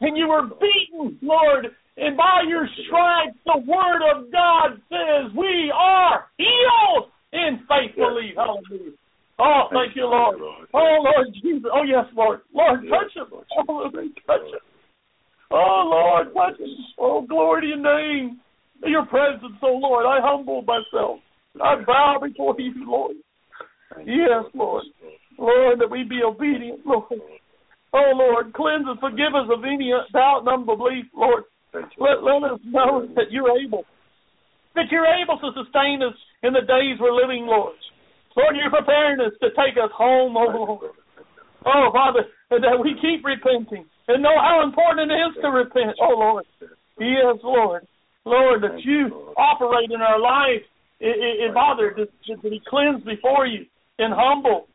And 0.00 0.16
you 0.16 0.28
were 0.28 0.48
beaten, 0.48 1.18
Lord. 1.22 1.68
And 1.96 2.16
by 2.16 2.42
your 2.48 2.66
stripes, 2.86 3.38
the 3.46 3.62
word 3.66 4.02
of 4.10 4.32
God 4.32 4.80
says 4.88 5.30
we 5.36 5.72
are 5.74 6.26
healed 6.36 7.10
in 7.32 7.58
faith 7.68 7.92
Yes. 7.96 8.08
believe. 8.08 8.34
Hallelujah. 8.36 8.92
Oh, 9.38 9.66
thank 9.70 9.86
Thank 9.86 9.96
you, 9.96 10.06
Lord. 10.06 10.40
Lord. 10.40 10.68
Oh, 10.74 10.98
Lord 11.02 11.26
Jesus. 11.42 11.70
Oh, 11.72 11.82
yes, 11.82 12.06
Lord. 12.14 12.40
Lord, 12.52 12.84
Yes, 12.84 12.92
touch 12.92 13.14
him. 13.16 13.26
Oh. 13.32 13.90
Touch 13.90 14.46
him. 14.46 14.60
Oh, 15.50 15.82
Lord, 15.90 16.34
touch 16.34 16.60
him. 16.60 16.68
Oh, 16.98 17.22
glory 17.22 17.62
to 17.62 17.66
your 17.68 17.76
name. 17.78 18.40
Your 18.84 19.06
presence, 19.06 19.56
oh, 19.62 19.74
Lord. 19.76 20.06
I 20.06 20.20
humble 20.20 20.62
myself. 20.62 21.20
I 21.60 21.82
bow 21.84 22.18
before 22.22 22.54
you, 22.58 22.72
Lord. 22.86 23.16
Yes, 24.04 24.44
Lord. 24.54 24.84
Lord, 25.38 25.80
that 25.80 25.90
we 25.90 26.04
be 26.04 26.20
obedient, 26.24 26.86
Lord. 26.86 27.20
Oh, 27.92 28.10
Lord, 28.14 28.52
cleanse 28.54 28.86
us, 28.88 28.98
forgive 29.00 29.34
us 29.34 29.46
of 29.50 29.62
any 29.64 29.92
doubt 30.12 30.40
and 30.46 30.48
unbelief, 30.48 31.06
Lord. 31.14 31.44
Let, 31.74 32.22
let 32.22 32.42
us 32.50 32.60
know 32.66 33.06
that 33.14 33.30
you're 33.30 33.54
able, 33.58 33.84
that 34.74 34.90
you're 34.90 35.06
able 35.06 35.38
to 35.38 35.50
sustain 35.54 36.02
us 36.02 36.14
in 36.42 36.52
the 36.52 36.62
days 36.62 36.98
we're 37.00 37.14
living, 37.14 37.46
Lord. 37.46 37.74
Lord, 38.36 38.56
you're 38.56 38.70
preparing 38.70 39.20
us 39.20 39.32
to 39.42 39.50
take 39.50 39.78
us 39.78 39.90
home, 39.94 40.36
oh, 40.36 40.50
Lord. 40.50 40.90
Oh, 41.66 41.88
Father, 41.92 42.26
that 42.50 42.78
we 42.82 42.94
keep 43.00 43.24
repenting 43.24 43.86
and 44.08 44.22
know 44.22 44.34
how 44.42 44.62
important 44.62 45.10
it 45.10 45.14
is 45.14 45.34
to 45.42 45.48
repent. 45.48 45.96
Oh, 46.00 46.14
Lord. 46.18 46.44
Yes, 46.98 47.38
Lord. 47.42 47.86
Lord, 48.24 48.62
that 48.62 48.82
you 48.84 49.32
operate 49.36 49.90
in 49.90 50.00
our 50.00 50.18
life, 50.18 50.62
i 51.00 51.06
i 51.06 51.50
i- 51.50 51.54
Father, 51.54 51.90
to, 51.92 52.06
to 52.36 52.42
be 52.42 52.60
cleansed 52.68 53.04
before 53.04 53.46
you 53.46 53.66
and 53.98 54.12
humble. 54.16 54.66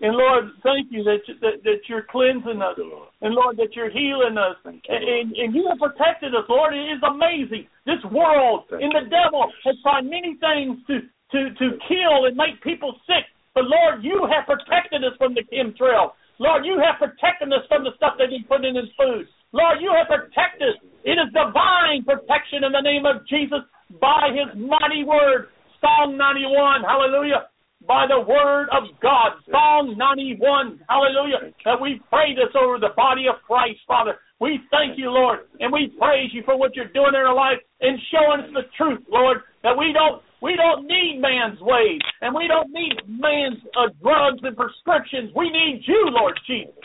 And 0.00 0.16
Lord, 0.16 0.50
thank 0.62 0.90
you 0.90 1.04
that 1.04 1.22
that, 1.40 1.62
that 1.62 1.80
you're 1.88 2.06
cleansing 2.10 2.60
us, 2.60 2.74
you, 2.76 3.06
and 3.22 3.34
Lord 3.34 3.56
that 3.56 3.76
you're 3.78 3.90
healing 3.90 4.36
us, 4.36 4.58
you, 4.66 4.80
and, 4.90 5.32
and, 5.32 5.54
you 5.54 5.70
have 5.70 5.78
protected 5.78 6.34
us, 6.34 6.44
Lord. 6.48 6.74
It 6.74 6.98
is 6.98 7.02
amazing. 7.06 7.70
This 7.86 8.02
world 8.10 8.66
Thank 8.68 8.82
and 8.82 8.90
you, 8.90 9.00
the 9.00 9.06
devil 9.06 9.46
has 9.64 9.76
tried 9.82 10.04
many 10.04 10.34
things 10.42 10.82
to 10.90 11.06
to 11.30 11.40
to 11.54 11.66
kill 11.86 12.26
and 12.26 12.34
make 12.36 12.58
people 12.62 12.98
sick, 13.06 13.24
but 13.54 13.64
Lord, 13.70 14.02
you 14.02 14.26
have 14.26 14.50
protected 14.50 15.06
us 15.06 15.14
from 15.16 15.34
the 15.34 15.46
chemtrail. 15.46 16.18
Lord, 16.42 16.66
you 16.66 16.82
have 16.82 16.98
protected 16.98 17.54
us 17.54 17.62
from 17.70 17.86
the 17.86 17.94
stuff 17.94 18.18
that 18.18 18.34
he 18.34 18.42
put 18.42 18.66
in 18.66 18.74
his 18.74 18.90
food. 18.98 19.30
Lord, 19.54 19.78
you 19.78 19.94
have 19.94 20.10
protected 20.10 20.74
us. 20.74 20.78
It 21.06 21.14
is 21.14 21.30
divine 21.30 22.02
protection 22.02 22.66
in 22.66 22.74
the 22.74 22.82
name 22.82 23.06
of 23.06 23.22
Jesus 23.30 23.62
by 24.02 24.34
his 24.34 24.50
mighty 24.58 25.06
word. 25.06 25.54
Psalm 25.78 26.16
91, 26.18 26.82
hallelujah. 26.82 27.46
By 27.86 28.06
the 28.08 28.20
word 28.20 28.68
of 28.72 28.88
God. 29.02 29.36
Psalm 29.50 29.98
91, 29.98 30.80
hallelujah. 30.88 31.52
That 31.64 31.80
we 31.80 32.00
pray 32.08 32.32
this 32.34 32.54
over 32.56 32.78
the 32.78 32.96
body 32.96 33.28
of 33.28 33.42
Christ, 33.46 33.80
Father. 33.86 34.16
We 34.40 34.60
thank 34.70 34.98
you, 34.98 35.10
Lord, 35.10 35.46
and 35.60 35.72
we 35.72 35.92
praise 35.98 36.30
you 36.32 36.42
for 36.44 36.58
what 36.58 36.74
you're 36.74 36.90
doing 36.92 37.14
in 37.14 37.22
our 37.22 37.34
life 37.34 37.60
and 37.80 37.98
showing 38.10 38.40
us 38.40 38.50
the 38.52 38.66
truth, 38.76 39.04
Lord, 39.08 39.38
that 39.62 39.76
we 39.76 39.92
don't 39.92 40.22
we 40.42 40.56
don't 40.60 40.84
need 40.84 41.24
man's 41.24 41.56
ways 41.60 42.04
and 42.20 42.34
we 42.34 42.44
don't 42.48 42.68
need 42.68 43.00
man's 43.08 43.64
uh, 43.72 43.88
drugs 44.02 44.44
and 44.44 44.56
prescriptions. 44.56 45.32
We 45.32 45.48
need 45.48 45.80
you, 45.88 46.12
Lord 46.12 46.36
Jesus. 46.46 46.76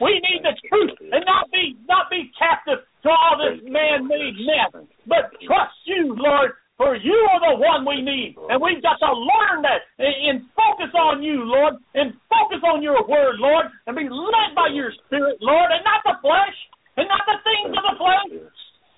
We 0.00 0.22
need 0.22 0.46
the 0.46 0.54
truth 0.70 0.94
and 1.00 1.26
not 1.26 1.50
be 1.50 1.74
not 1.88 2.06
be 2.10 2.30
captive 2.38 2.86
to 3.02 3.08
all 3.10 3.34
this 3.38 3.58
man-made 3.66 4.38
mess, 4.46 4.86
but 5.06 5.34
trust 5.42 5.74
you, 5.86 6.14
Lord, 6.14 6.52
for 6.78 6.94
you 6.94 7.18
are 7.34 7.42
the 7.42 7.58
one 7.58 7.82
we 7.82 7.98
need, 8.00 8.38
and 8.48 8.62
we've 8.62 8.80
got 8.80 9.02
to 9.02 9.10
learn 9.10 9.66
that 9.66 9.82
and, 9.98 10.46
focus 10.54 10.94
on 10.94 11.22
you, 11.26 11.42
Lord, 11.42 11.74
and 11.98 12.14
focus 12.30 12.62
on 12.62 12.86
your 12.86 13.02
word, 13.02 13.42
Lord, 13.42 13.66
and 13.86 13.98
be 13.98 14.06
led 14.06 14.54
by 14.54 14.70
your 14.70 14.94
Spirit, 15.04 15.42
Lord, 15.42 15.74
and 15.74 15.82
not 15.82 16.06
the 16.06 16.16
flesh, 16.22 16.54
and 16.94 17.10
not 17.10 17.26
the 17.26 17.42
things 17.42 17.74
of 17.74 17.82
the 17.82 17.96
flesh, 17.98 18.30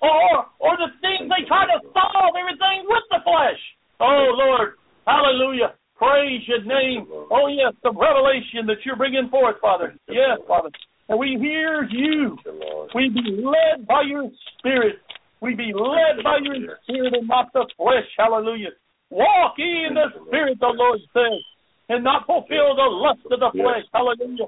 or 0.05 0.45
or 0.61 0.77
the 0.77 0.93
things 1.01 1.25
they 1.25 1.41
try 1.49 1.65
to 1.65 1.81
solve 1.89 2.37
everything 2.37 2.85
with 2.85 3.05
the 3.09 3.25
flesh. 3.25 3.61
Oh 3.97 4.29
Lord, 4.37 4.77
Hallelujah! 5.07 5.73
Praise 5.97 6.41
your 6.47 6.61
name. 6.63 7.07
Oh 7.09 7.47
yes, 7.47 7.73
the 7.83 7.91
revelation 7.91 8.65
that 8.67 8.85
you're 8.85 8.95
bringing 8.95 9.29
forth, 9.29 9.55
Father. 9.61 9.95
Yes, 10.07 10.37
Father, 10.47 10.69
and 11.09 11.17
we 11.19 11.37
hear 11.39 11.83
you. 11.89 12.37
Thank 12.43 12.45
you, 12.45 12.61
Lord. 12.61 12.89
We 12.93 13.09
be 13.09 13.41
led 13.41 13.87
by 13.87 14.03
your 14.07 14.29
Spirit. 14.57 14.97
We 15.41 15.55
be 15.55 15.73
led 15.73 16.23
by 16.23 16.37
your 16.41 16.77
Spirit 16.83 17.13
and 17.13 17.27
not 17.27 17.51
the 17.53 17.65
flesh. 17.75 18.05
Hallelujah. 18.17 18.69
Walk 19.09 19.55
ye 19.57 19.85
in 19.87 19.95
the 19.95 20.07
Spirit, 20.27 20.59
the 20.59 20.67
Lord 20.67 20.99
says, 21.13 21.41
and 21.89 22.03
not 22.03 22.25
fulfill 22.25 22.75
the 22.77 22.87
lust 22.87 23.25
of 23.29 23.39
the 23.39 23.51
flesh. 23.51 23.83
Hallelujah. 23.91 24.47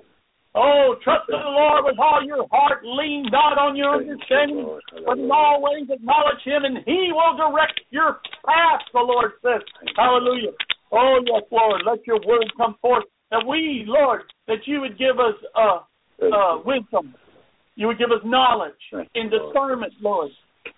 Oh, 0.55 0.95
trust 1.03 1.25
in 1.29 1.39
the 1.39 1.49
Lord 1.49 1.83
with 1.83 1.97
all 1.97 2.21
your 2.23 2.45
heart. 2.51 2.85
Lean 2.85 3.25
not 3.31 3.57
on 3.57 3.75
your 3.75 3.97
understanding, 3.97 4.69
but 5.03 5.17
in 5.17 5.31
all 5.31 5.63
ways 5.63 5.89
acknowledge 5.89 6.45
Him, 6.45 6.63
and 6.63 6.77
He 6.85 7.09
will 7.09 7.35
direct 7.35 7.81
your 7.89 8.21
path, 8.45 8.85
the 8.93 8.99
Lord 8.99 9.31
says. 9.41 9.65
Hallelujah. 9.97 10.53
Oh, 10.91 11.19
yes, 11.25 11.41
Lord. 11.51 11.81
Let 11.87 12.05
your 12.05 12.21
word 12.27 12.53
come 12.55 12.75
forth. 12.81 13.05
That 13.31 13.41
we, 13.47 13.83
Lord, 13.87 14.21
that 14.47 14.67
you 14.67 14.79
would 14.81 14.95
give 14.99 15.17
us 15.17 15.33
uh, 15.57 15.79
uh, 16.21 16.61
wisdom. 16.63 17.15
You 17.75 17.87
would 17.87 17.97
give 17.97 18.11
us 18.11 18.21
knowledge 18.23 18.77
and 18.91 19.31
discernment, 19.31 19.93
Lord, 19.99 20.29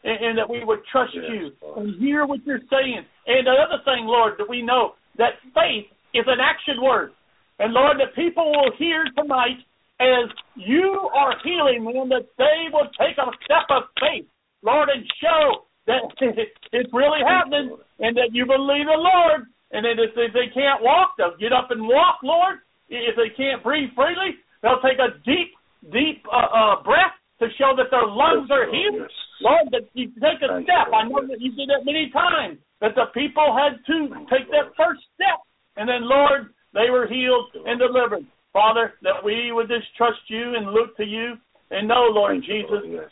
and, 0.03 0.17
and 0.25 0.37
that 0.37 0.49
we 0.49 0.63
would 0.63 0.79
trust 0.91 1.13
Yes, 1.15 1.25
you 1.29 1.51
Lord. 1.61 1.77
and 1.85 1.99
hear 1.99 2.25
what 2.25 2.45
you're 2.45 2.63
saying. 2.69 3.05
And 3.27 3.47
the 3.47 3.51
other 3.51 3.81
thing, 3.85 4.05
Lord, 4.05 4.33
that 4.37 4.49
we 4.49 4.61
know 4.61 4.93
that 5.17 5.41
faith 5.53 5.87
is 6.13 6.25
an 6.27 6.39
action 6.39 6.81
word. 6.81 7.11
And 7.59 7.73
Lord, 7.73 7.97
that 7.99 8.15
people 8.15 8.51
will 8.51 8.71
hear 8.77 9.05
tonight 9.17 9.59
as 9.99 10.27
you 10.55 11.09
are 11.15 11.35
healing 11.43 11.85
them, 11.85 12.09
that 12.09 12.27
they 12.37 12.67
will 12.71 12.89
take 12.99 13.17
a 13.17 13.31
step 13.45 13.67
of 13.69 13.83
faith, 13.99 14.27
Lord, 14.61 14.89
and 14.89 15.05
show 15.21 15.63
that 15.87 16.01
it's 16.73 16.93
really 16.93 17.23
happening 17.25 17.77
and 17.99 18.15
that 18.17 18.29
you 18.33 18.45
believe 18.45 18.85
the 18.87 18.99
Lord. 18.99 19.47
And 19.71 19.83
that 19.83 19.97
if 19.99 20.13
they, 20.15 20.27
they 20.31 20.47
can't 20.53 20.83
walk, 20.83 21.15
they'll 21.17 21.35
get 21.37 21.51
up 21.51 21.71
and 21.71 21.81
walk, 21.87 22.19
Lord. 22.23 22.59
If 22.87 23.15
they 23.15 23.33
can't 23.35 23.63
breathe 23.63 23.89
freely, 23.95 24.37
they'll 24.61 24.79
take 24.79 24.99
a 24.99 25.17
deep, 25.25 25.51
deep 25.91 26.23
uh, 26.31 26.37
uh, 26.53 26.83
breath 26.83 27.17
to 27.39 27.47
show 27.59 27.73
that 27.75 27.91
their 27.91 28.07
lungs 28.07 28.49
are 28.51 28.65
healed. 28.71 29.09
Lord, 29.41 29.67
that 29.71 29.87
you 29.93 30.07
take 30.23 30.39
a 30.41 30.63
step. 30.63 30.87
you, 30.87 30.95
I 30.95 31.03
know 31.07 31.27
that 31.27 31.41
you 31.41 31.51
did 31.55 31.67
that 31.69 31.83
many 31.83 32.09
times. 32.11 32.59
That 32.81 32.95
the 32.95 33.07
people 33.13 33.55
had 33.55 33.79
to 33.87 33.97
take 34.31 34.47
that 34.51 34.71
first 34.75 35.01
step, 35.15 35.39
and 35.75 35.87
then 35.87 36.07
Lord, 36.07 36.53
they 36.73 36.89
were 36.91 37.07
healed 37.07 37.51
and 37.65 37.79
delivered. 37.79 38.23
Father, 38.53 38.93
that 39.03 39.19
we 39.23 39.51
would 39.51 39.67
just 39.67 39.87
trust 39.97 40.19
you 40.27 40.55
and 40.55 40.71
look 40.71 40.95
to 40.97 41.03
you 41.03 41.35
and 41.71 41.87
know, 41.87 42.07
Lord 42.11 42.37
you, 42.37 42.41
Jesus, 42.63 42.83
Lord. 42.85 43.09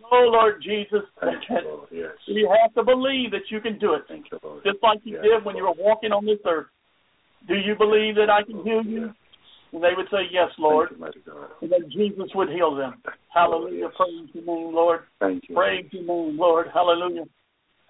Know, 0.00 0.30
Lord 0.30 0.62
Jesus, 0.62 1.02
Thank 1.20 1.42
you, 1.50 1.54
that 1.56 1.64
Lord. 1.64 1.88
Yes. 1.90 2.12
you 2.26 2.48
have 2.62 2.72
to 2.74 2.84
believe 2.84 3.32
that 3.32 3.50
you 3.50 3.60
can 3.60 3.78
do 3.78 3.94
it, 3.94 4.02
Thank 4.08 4.26
you, 4.30 4.38
Lord. 4.42 4.62
just 4.64 4.78
like 4.82 5.00
you 5.04 5.14
Yes, 5.16 5.24
did 5.24 5.44
when 5.44 5.56
you 5.56 5.64
were 5.64 5.74
walking 5.76 6.12
on 6.12 6.24
this 6.24 6.38
earth. 6.46 6.68
Do 7.48 7.54
you 7.54 7.74
believe 7.76 8.14
that 8.16 8.30
I 8.30 8.42
can 8.44 8.62
heal 8.64 8.82
you? 8.84 9.06
Yes. 9.06 9.14
And 9.72 9.82
they 9.82 9.94
would 9.96 10.06
say, 10.10 10.28
Yes, 10.30 10.50
Lord. 10.58 10.90
You. 10.98 11.06
And 11.62 11.72
then 11.72 11.90
Jesus 11.90 12.30
would 12.34 12.48
heal 12.48 12.74
them. 12.74 12.94
Thank 13.04 13.18
Hallelujah. 13.34 13.90
Lord. 13.90 13.94
Praise 13.96 14.30
your 14.32 14.44
name, 14.44 14.74
Lord. 14.74 15.00
Thank 15.20 15.44
you. 15.48 15.54
Praise 15.54 15.86
your 15.90 16.02
name, 16.02 16.38
Lord. 16.38 16.66
Hallelujah. 16.72 17.24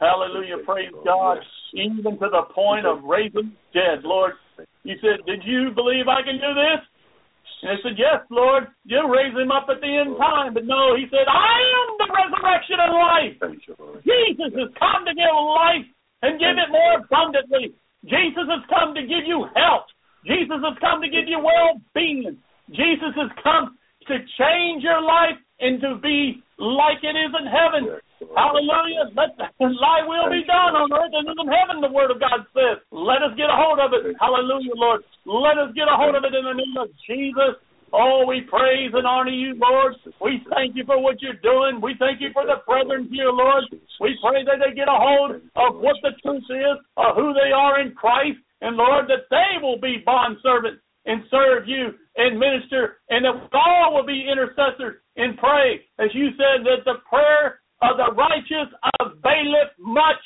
Hallelujah. 0.00 0.64
Praise 0.64 0.92
God. 1.04 1.38
Even 1.74 2.18
to 2.18 2.28
the 2.28 2.42
point 2.54 2.86
of 2.86 3.04
raising 3.04 3.52
dead, 3.72 4.04
Lord. 4.04 4.34
He 4.84 4.94
said, 5.00 5.24
Did 5.26 5.42
you 5.44 5.70
believe 5.74 6.08
I 6.08 6.22
can 6.22 6.36
do 6.36 6.52
this? 6.52 6.80
And 7.62 7.72
they 7.72 7.80
said, 7.82 7.96
Yes, 7.96 8.24
Lord. 8.30 8.68
You'll 8.84 9.08
raise 9.08 9.32
him 9.32 9.50
up 9.50 9.68
at 9.68 9.80
the 9.80 9.88
end 9.88 10.16
time. 10.18 10.54
But 10.54 10.64
no, 10.64 10.96
he 10.96 11.06
said, 11.08 11.24
I 11.28 11.56
am 11.56 11.88
the 11.98 12.08
resurrection 12.12 12.76
and 12.80 12.92
life. 12.92 13.36
You. 13.66 13.74
Jesus 14.04 14.52
has 14.52 14.70
come 14.76 15.04
to 15.08 15.14
give 15.16 15.32
life 15.32 15.86
and 16.22 16.40
give 16.40 16.56
it 16.56 16.70
more 16.72 17.00
abundantly. 17.00 17.72
Jesus 18.04 18.46
has 18.46 18.62
come 18.68 18.94
to 18.94 19.02
give 19.02 19.26
you 19.26 19.48
health. 19.56 19.90
Jesus 20.26 20.58
has 20.58 20.76
come 20.82 21.00
to 21.00 21.08
give 21.08 21.30
you 21.30 21.38
well 21.38 21.80
being. 21.94 22.36
Jesus 22.70 23.14
has 23.14 23.30
come 23.42 23.78
to 24.10 24.14
change 24.38 24.82
your 24.82 25.00
life 25.00 25.38
and 25.60 25.80
to 25.80 25.98
be 26.02 26.42
like 26.58 27.00
it 27.02 27.14
is 27.14 27.32
in 27.32 27.46
heaven. 27.46 28.02
Hallelujah. 28.34 29.12
Let 29.14 29.36
the 29.38 29.46
thy 29.60 29.98
will 30.08 30.28
be 30.32 30.42
done 30.48 30.74
on 30.74 30.88
earth 30.90 31.14
as 31.14 31.26
in 31.30 31.48
heaven, 31.48 31.84
the 31.84 31.92
word 31.92 32.10
of 32.10 32.18
God 32.18 32.48
says. 32.56 32.82
Let 32.90 33.22
us 33.22 33.36
get 33.36 33.52
a 33.52 33.56
hold 33.56 33.78
of 33.78 33.92
it. 33.92 34.16
Hallelujah, 34.18 34.74
Lord. 34.74 35.04
Let 35.24 35.60
us 35.60 35.70
get 35.76 35.86
a 35.86 35.96
hold 35.96 36.16
of 36.16 36.24
it 36.24 36.34
in 36.34 36.44
the 36.44 36.56
name 36.56 36.76
of 36.80 36.88
Jesus. 37.06 37.60
Oh, 37.92 38.26
we 38.26 38.42
praise 38.42 38.90
and 38.92 39.06
honor 39.06 39.30
you, 39.30 39.54
Lord. 39.54 39.94
We 40.20 40.42
thank 40.50 40.74
you 40.74 40.84
for 40.84 41.00
what 41.00 41.22
you're 41.22 41.38
doing. 41.44 41.80
We 41.80 41.94
thank 41.98 42.20
you 42.20 42.30
for 42.32 42.44
the 42.44 42.58
brethren 42.66 43.08
here, 43.12 43.30
Lord. 43.30 43.64
We 44.00 44.18
pray 44.20 44.42
that 44.44 44.58
they 44.58 44.74
get 44.74 44.88
a 44.88 44.96
hold 44.96 45.38
of 45.54 45.80
what 45.80 45.96
the 46.02 46.12
truth 46.22 46.44
is, 46.50 46.76
of 46.96 47.14
who 47.14 47.32
they 47.32 47.52
are 47.54 47.80
in 47.80 47.92
Christ, 47.94 48.42
and 48.66 48.74
Lord, 48.76 49.06
that 49.06 49.30
they 49.30 49.62
will 49.62 49.78
be 49.78 50.02
bond 50.04 50.38
servants 50.42 50.82
and 51.06 51.22
serve 51.30 51.68
you 51.70 51.94
and 52.16 52.34
minister, 52.34 52.98
and 53.10 53.22
that 53.24 53.46
all 53.54 53.94
will 53.94 54.04
be 54.04 54.26
intercessors 54.26 54.98
and 55.14 55.38
pray. 55.38 55.86
As 56.02 56.10
you 56.12 56.34
said, 56.34 56.66
that 56.66 56.82
the 56.84 56.98
prayer 57.08 57.62
of 57.80 57.94
the 57.96 58.10
righteous 58.18 58.74
availeth 58.98 59.70
much, 59.78 60.24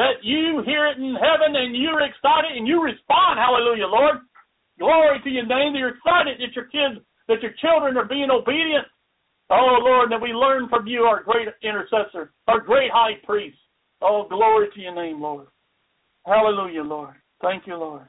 that 0.00 0.24
you 0.24 0.62
hear 0.64 0.86
it 0.88 0.96
in 0.96 1.12
heaven 1.12 1.60
and 1.60 1.76
you're 1.76 2.00
excited 2.00 2.56
and 2.56 2.66
you 2.66 2.80
respond. 2.80 3.36
Hallelujah, 3.36 3.86
Lord. 3.86 4.24
Glory 4.78 5.20
to 5.22 5.28
your 5.28 5.44
name. 5.44 5.74
That 5.74 5.78
you're 5.78 6.00
excited 6.00 6.40
that 6.40 6.56
your 6.56 6.72
kids, 6.72 7.04
that 7.28 7.42
your 7.42 7.52
children 7.60 7.98
are 7.98 8.08
being 8.08 8.30
obedient. 8.32 8.88
Oh, 9.50 9.76
Lord, 9.84 10.10
that 10.10 10.22
we 10.22 10.32
learn 10.32 10.70
from 10.70 10.86
you, 10.86 11.02
our 11.02 11.22
great 11.22 11.48
intercessor, 11.62 12.32
our 12.48 12.60
great 12.60 12.90
high 12.90 13.20
priest. 13.24 13.58
Oh, 14.00 14.26
glory 14.26 14.68
to 14.72 14.80
your 14.80 14.94
name, 14.94 15.20
Lord. 15.20 15.48
Hallelujah, 16.24 16.82
Lord. 16.82 17.14
Thank 17.44 17.66
you, 17.66 17.76
Lord. 17.76 18.06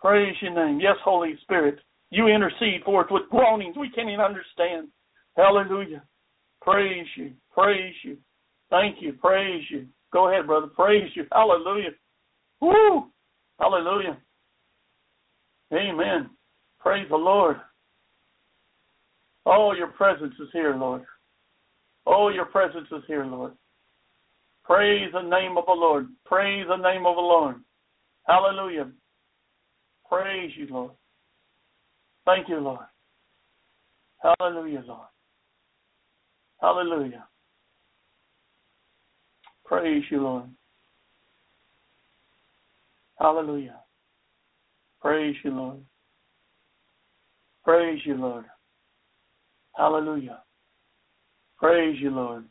Praise 0.00 0.34
your 0.42 0.52
name. 0.52 0.80
Yes, 0.80 0.96
Holy 1.04 1.38
Spirit, 1.42 1.78
you 2.10 2.26
intercede 2.26 2.82
for 2.84 3.04
us 3.04 3.10
with 3.10 3.30
groanings 3.30 3.76
we 3.78 3.88
can't 3.90 4.08
even 4.08 4.20
understand. 4.20 4.88
Hallelujah. 5.36 6.02
Praise 6.60 7.06
you. 7.16 7.32
Praise 7.54 7.94
you. 8.02 8.16
Thank 8.68 8.96
you. 9.00 9.12
Praise 9.12 9.62
you. 9.70 9.86
Go 10.12 10.28
ahead, 10.28 10.46
brother. 10.46 10.66
Praise 10.66 11.08
you. 11.14 11.24
Hallelujah. 11.30 11.90
Woo! 12.60 13.06
Hallelujah. 13.60 14.18
Amen. 15.72 16.30
Praise 16.80 17.06
the 17.08 17.16
Lord. 17.16 17.56
Oh, 19.44 19.72
your 19.72 19.88
presence 19.88 20.34
is 20.40 20.48
here, 20.52 20.74
Lord. 20.74 21.04
Oh, 22.06 22.30
your 22.30 22.46
presence 22.46 22.88
is 22.90 23.02
here, 23.06 23.24
Lord. 23.24 23.52
Praise 24.64 25.10
the 25.12 25.22
name 25.22 25.56
of 25.56 25.66
the 25.66 25.72
Lord. 25.72 26.08
Praise 26.24 26.66
the 26.68 26.76
name 26.76 27.06
of 27.06 27.14
the 27.14 27.22
Lord. 27.22 27.56
Hallelujah. 28.26 28.90
Praise 30.08 30.50
you, 30.56 30.66
Lord. 30.70 30.92
Thank 32.24 32.48
you, 32.48 32.58
Lord. 32.58 32.86
Hallelujah, 34.18 34.82
Lord. 34.86 35.08
Hallelujah. 36.60 37.26
Praise 39.64 40.02
you, 40.10 40.22
Lord. 40.22 40.44
Hallelujah. 43.20 43.80
Praise 45.00 45.36
you, 45.44 45.50
Lord. 45.52 45.78
Praise 47.64 48.00
you, 48.04 48.14
Lord. 48.14 48.44
Hallelujah. 49.76 50.42
Praise 51.58 51.96
you, 52.00 52.10
Lord. 52.10 52.44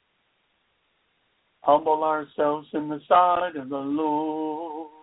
Humble 1.61 2.03
ourselves 2.03 2.67
in 2.73 2.89
the 2.89 2.99
sight 3.07 3.55
of 3.55 3.69
the 3.69 3.77
Lord. 3.77 4.94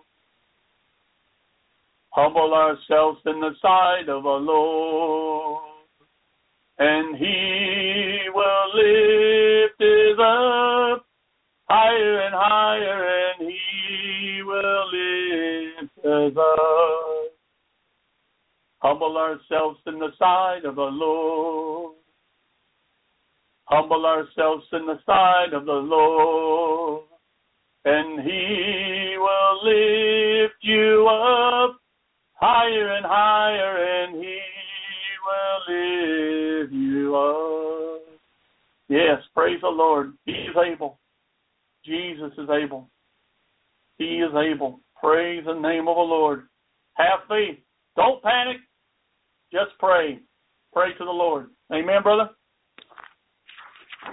Humble 2.13 2.53
ourselves 2.53 3.19
in 3.25 3.39
the 3.39 3.55
sight 3.59 4.07
of 4.07 4.21
the 4.21 4.29
Lord. 4.29 5.63
And 6.77 7.17
he 7.17 8.19
will 8.31 8.67
lift 8.75 9.81
us 9.81 10.19
up 10.19 11.05
higher 11.67 12.21
and 12.21 12.35
higher, 12.37 13.31
and 13.39 13.49
he 13.49 14.43
will 14.43 14.85
lift 14.93 16.05
us 16.05 16.37
up. 16.37 17.31
Humble 18.83 19.17
ourselves 19.17 19.79
in 19.87 19.97
the 19.97 20.11
sight 20.19 20.65
of 20.65 20.75
the 20.75 20.81
Lord. 20.81 21.95
Humble 23.65 24.05
ourselves 24.05 24.65
in 24.71 24.85
the 24.85 24.99
sight 25.03 25.53
of 25.53 25.65
the 25.65 25.71
Lord, 25.71 27.05
and 27.85 28.21
he 28.21 29.15
will 29.17 29.63
lift 29.63 30.61
you 30.61 31.07
up 31.09 31.79
higher 32.43 32.95
and 32.97 33.05
higher, 33.05 34.03
and 34.03 34.15
he 34.21 34.39
will 35.23 36.59
lift 36.59 36.73
you 36.73 37.15
up. 37.15 38.01
Yes, 38.89 39.21
praise 39.33 39.61
the 39.61 39.69
Lord. 39.69 40.13
He 40.25 40.33
is 40.33 40.55
able. 40.57 40.99
Jesus 41.85 42.33
is 42.37 42.49
able. 42.49 42.89
He 43.97 44.19
is 44.19 44.31
able. 44.35 44.81
Praise 45.01 45.43
the 45.45 45.53
name 45.53 45.87
of 45.87 45.95
the 45.95 46.01
Lord. 46.01 46.47
Have 46.95 47.19
faith. 47.29 47.59
Don't 47.95 48.21
panic. 48.21 48.57
Just 49.53 49.71
pray. 49.79 50.19
Pray 50.73 50.89
to 50.97 51.05
the 51.05 51.11
Lord. 51.11 51.47
Amen, 51.71 52.03
brother. 52.03 52.29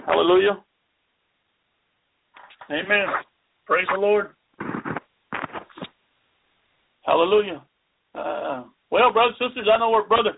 Hallelujah. 0.05 0.63
Amen. 2.69 3.07
Praise 3.65 3.87
the 3.93 3.99
Lord. 3.99 4.29
Hallelujah. 7.01 7.63
Uh, 8.15 8.63
well, 8.89 9.13
brothers 9.13 9.35
and 9.39 9.49
sisters, 9.49 9.67
I 9.73 9.77
know 9.77 9.89
where 9.89 10.07
brother 10.07 10.35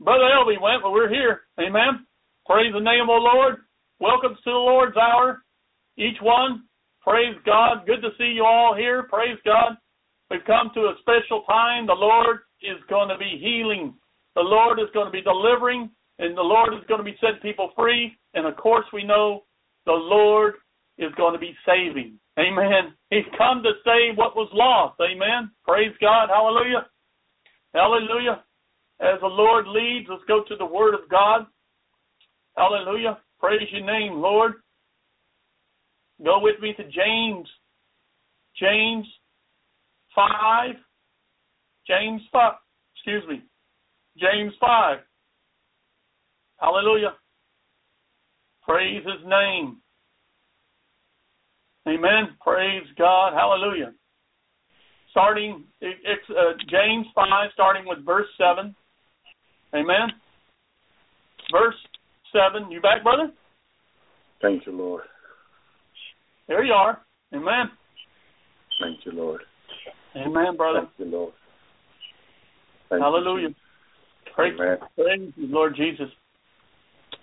brother 0.00 0.24
Elvi 0.24 0.60
went, 0.60 0.82
but 0.82 0.92
we're 0.92 1.08
here. 1.08 1.42
Amen. 1.60 2.06
Praise 2.46 2.72
the 2.72 2.80
name 2.80 3.02
of 3.02 3.20
the 3.20 3.30
Lord. 3.32 3.56
Welcome 4.00 4.34
to 4.34 4.50
the 4.50 4.50
Lord's 4.50 4.96
hour. 4.96 5.42
Each 5.96 6.18
one. 6.20 6.64
Praise 7.00 7.36
God. 7.46 7.86
Good 7.86 8.02
to 8.02 8.10
see 8.18 8.32
you 8.34 8.44
all 8.44 8.74
here. 8.74 9.04
Praise 9.04 9.38
God. 9.44 9.76
We've 10.30 10.44
come 10.46 10.70
to 10.74 10.80
a 10.80 10.94
special 11.00 11.42
time. 11.46 11.86
The 11.86 11.92
Lord 11.92 12.38
is 12.62 12.78
going 12.88 13.08
to 13.08 13.18
be 13.18 13.38
healing. 13.40 13.94
The 14.34 14.42
Lord 14.42 14.80
is 14.80 14.88
going 14.92 15.06
to 15.06 15.12
be 15.12 15.22
delivering, 15.22 15.90
and 16.18 16.36
the 16.36 16.42
Lord 16.42 16.74
is 16.74 16.80
going 16.88 16.98
to 16.98 17.04
be 17.04 17.16
setting 17.20 17.40
people 17.40 17.70
free. 17.76 18.16
And 18.34 18.46
of 18.46 18.56
course, 18.56 18.86
we 18.92 19.04
know 19.04 19.44
the 19.86 19.92
Lord 19.92 20.54
is 20.98 21.12
going 21.16 21.34
to 21.34 21.38
be 21.38 21.54
saving. 21.64 22.18
Amen. 22.38 22.94
He's 23.10 23.24
come 23.38 23.62
to 23.62 23.72
save 23.84 24.16
what 24.16 24.34
was 24.34 24.48
lost. 24.52 25.00
Amen. 25.00 25.50
Praise 25.66 25.92
God. 26.00 26.28
Hallelujah. 26.28 26.86
Hallelujah. 27.72 28.42
As 29.00 29.20
the 29.20 29.26
Lord 29.26 29.66
leads, 29.68 30.08
let's 30.08 30.22
go 30.26 30.42
to 30.48 30.56
the 30.56 30.66
Word 30.66 30.94
of 30.94 31.08
God. 31.10 31.46
Hallelujah. 32.56 33.18
Praise 33.40 33.68
your 33.70 33.84
name, 33.84 34.14
Lord. 34.14 34.54
Go 36.24 36.40
with 36.40 36.60
me 36.60 36.72
to 36.76 36.84
James. 36.84 37.48
James 38.58 39.06
5. 40.14 40.74
James 41.86 42.22
5. 42.32 42.52
Excuse 42.94 43.24
me. 43.28 43.42
James 44.16 44.52
5. 44.60 44.98
Hallelujah. 46.60 47.14
Praise 48.66 49.04
his 49.04 49.26
name. 49.26 49.78
Amen. 51.86 52.36
Praise 52.40 52.84
God. 52.98 53.32
Hallelujah. 53.34 53.92
Starting, 55.10 55.64
it's 55.80 56.30
uh, 56.30 56.52
James 56.68 57.06
5, 57.14 57.26
starting 57.52 57.84
with 57.86 58.04
verse 58.04 58.26
7. 58.38 58.74
Amen. 59.74 60.08
Verse 61.52 61.74
7. 62.32 62.70
You 62.70 62.80
back, 62.80 63.02
brother? 63.02 63.30
Thank 64.42 64.66
you, 64.66 64.72
Lord. 64.72 65.02
There 66.48 66.64
you 66.64 66.72
are. 66.72 67.00
Amen. 67.32 67.70
Thank 68.80 69.04
you, 69.04 69.12
Lord. 69.12 69.40
Amen, 70.16 70.56
brother. 70.56 70.80
Thank 70.80 71.10
you, 71.10 71.16
Lord. 71.16 71.32
Thank 72.90 73.02
Hallelujah. 73.02 73.48
You, 73.48 73.54
praise, 74.34 74.54
Amen. 74.60 74.78
praise 74.96 75.32
you, 75.36 75.46
Lord 75.48 75.76
Jesus. 75.76 76.08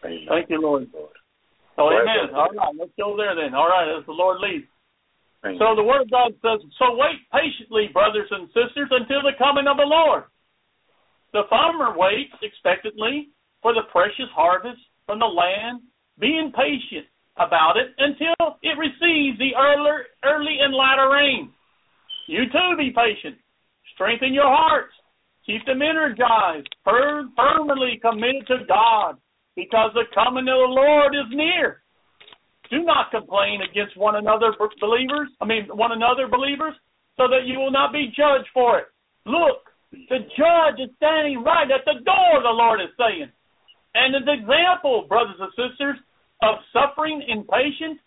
Amen. 0.03 0.25
Thank 0.27 0.49
you, 0.49 0.61
Lord. 0.61 0.87
Lord. 0.93 1.11
Oh, 1.81 1.89
right. 1.89 2.05
amen. 2.05 2.29
All 2.37 2.53
right, 2.53 2.75
let's 2.77 2.93
go 2.93 3.17
there 3.17 3.33
then. 3.33 3.57
All 3.57 3.67
right, 3.67 3.89
as 3.89 4.05
the 4.05 4.13
Lord 4.13 4.37
leads. 4.37 4.69
Amen. 5.41 5.57
So 5.57 5.73
the 5.73 5.81
Word 5.81 6.05
of 6.05 6.11
God 6.13 6.37
says, 6.45 6.61
So 6.77 6.93
wait 6.93 7.25
patiently, 7.33 7.89
brothers 7.89 8.29
and 8.29 8.45
sisters, 8.53 8.93
until 8.93 9.25
the 9.25 9.33
coming 9.41 9.65
of 9.65 9.77
the 9.81 9.89
Lord. 9.89 10.29
The 11.33 11.49
farmer 11.49 11.97
waits 11.97 12.37
expectantly 12.43 13.33
for 13.61 13.73
the 13.73 13.89
precious 13.91 14.29
harvest 14.35 14.81
from 15.05 15.19
the 15.19 15.25
land, 15.25 15.81
being 16.19 16.51
patient 16.53 17.07
about 17.37 17.77
it 17.77 17.95
until 17.97 18.59
it 18.61 18.77
receives 18.77 19.39
the 19.39 19.55
early, 19.57 20.05
early 20.23 20.57
and 20.61 20.75
latter 20.75 21.09
rain. 21.09 21.49
You 22.27 22.45
too 22.51 22.77
be 22.77 22.93
patient. 22.93 23.37
Strengthen 23.95 24.33
your 24.33 24.49
hearts. 24.49 24.93
Keep 25.45 25.65
them 25.65 25.81
energized, 25.81 26.69
firm, 26.83 27.33
firmly 27.35 27.99
committed 28.01 28.45
to 28.47 28.57
God, 28.67 29.17
because 29.55 29.91
the 29.93 30.07
coming 30.13 30.47
of 30.47 30.59
the 30.59 30.73
Lord 30.73 31.15
is 31.15 31.29
near. 31.31 31.83
Do 32.69 32.83
not 32.83 33.11
complain 33.11 33.59
against 33.61 33.97
one 33.97 34.15
another, 34.15 34.55
believers. 34.79 35.29
I 35.41 35.45
mean, 35.45 35.67
one 35.73 35.91
another, 35.91 36.27
believers, 36.31 36.73
so 37.17 37.27
that 37.27 37.43
you 37.45 37.59
will 37.59 37.71
not 37.71 37.91
be 37.91 38.13
judged 38.15 38.47
for 38.53 38.79
it. 38.79 38.87
Look, 39.25 39.67
the 39.91 40.23
judge 40.39 40.79
is 40.79 40.95
standing 40.95 41.43
right 41.43 41.67
at 41.67 41.83
the 41.83 41.99
door, 41.99 42.39
the 42.39 42.55
Lord 42.55 42.79
is 42.79 42.95
saying. 42.95 43.27
And 43.93 44.15
as 44.15 44.23
example, 44.23 45.05
brothers 45.09 45.35
and 45.39 45.51
sisters, 45.51 45.99
of 46.41 46.63
suffering 46.73 47.21
and 47.27 47.45
patience, 47.47 47.99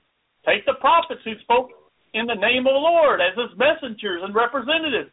take 0.49 0.65
the 0.67 0.81
prophets 0.81 1.21
who 1.25 1.39
spoke 1.43 1.71
in 2.15 2.27
the 2.27 2.35
name 2.35 2.67
of 2.67 2.73
the 2.73 2.87
Lord 2.89 3.21
as 3.21 3.37
his 3.37 3.57
messengers 3.59 4.23
and 4.25 4.35
representatives. 4.35 5.11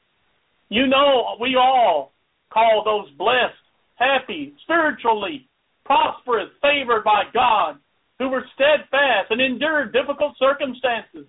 You 0.70 0.88
know, 0.88 1.36
we 1.40 1.56
all 1.56 2.14
call 2.54 2.84
those 2.84 3.12
blessed, 3.18 3.60
happy, 3.96 4.54
spiritually 4.64 5.51
prosperous, 5.86 6.50
favored 6.62 7.04
by 7.04 7.24
God, 7.34 7.78
who 8.20 8.30
were 8.30 8.46
steadfast 8.54 9.32
and 9.32 9.42
endured 9.42 9.94
difficult 9.94 10.38
circumstances. 10.38 11.28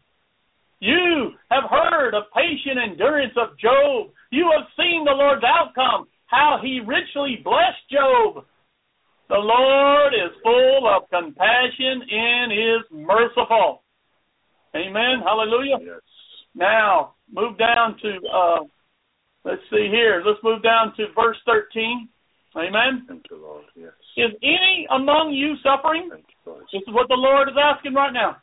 You 0.80 1.32
have 1.50 1.70
heard 1.70 2.14
of 2.14 2.24
patient 2.34 2.78
endurance 2.82 3.34
of 3.36 3.56
Job. 3.58 4.10
You 4.30 4.50
have 4.50 4.66
seen 4.76 5.04
the 5.04 5.12
Lord's 5.12 5.44
outcome, 5.44 6.08
how 6.26 6.58
he 6.60 6.80
richly 6.84 7.40
blessed 7.44 7.86
Job. 7.90 8.44
The 9.28 9.38
Lord 9.38 10.12
is 10.12 10.36
full 10.42 10.88
of 10.88 11.08
compassion 11.08 12.02
and 12.10 12.52
is 12.52 12.82
merciful. 12.90 13.82
Amen. 14.74 15.22
Hallelujah. 15.24 15.76
Yes. 15.80 16.00
Now, 16.54 17.14
move 17.32 17.56
down 17.58 17.96
to, 18.02 18.28
uh, 18.28 18.64
let's 19.44 19.62
see 19.70 19.88
here. 19.90 20.22
Let's 20.26 20.42
move 20.42 20.62
down 20.62 20.94
to 20.96 21.06
verse 21.14 21.38
13. 21.46 22.08
Amen. 22.56 23.04
Thank 23.08 23.24
you, 23.30 23.40
Lord. 23.40 23.64
Yes. 23.74 23.92
Is 24.16 24.32
any 24.42 24.86
among 24.90 25.32
you 25.32 25.56
suffering? 25.62 26.08
Thank 26.10 26.26
you, 26.28 26.52
Lord. 26.52 26.64
This 26.72 26.82
is 26.86 26.92
what 26.92 27.08
the 27.08 27.16
Lord 27.16 27.48
is 27.48 27.56
asking 27.56 27.94
right 27.94 28.12
now. 28.12 28.36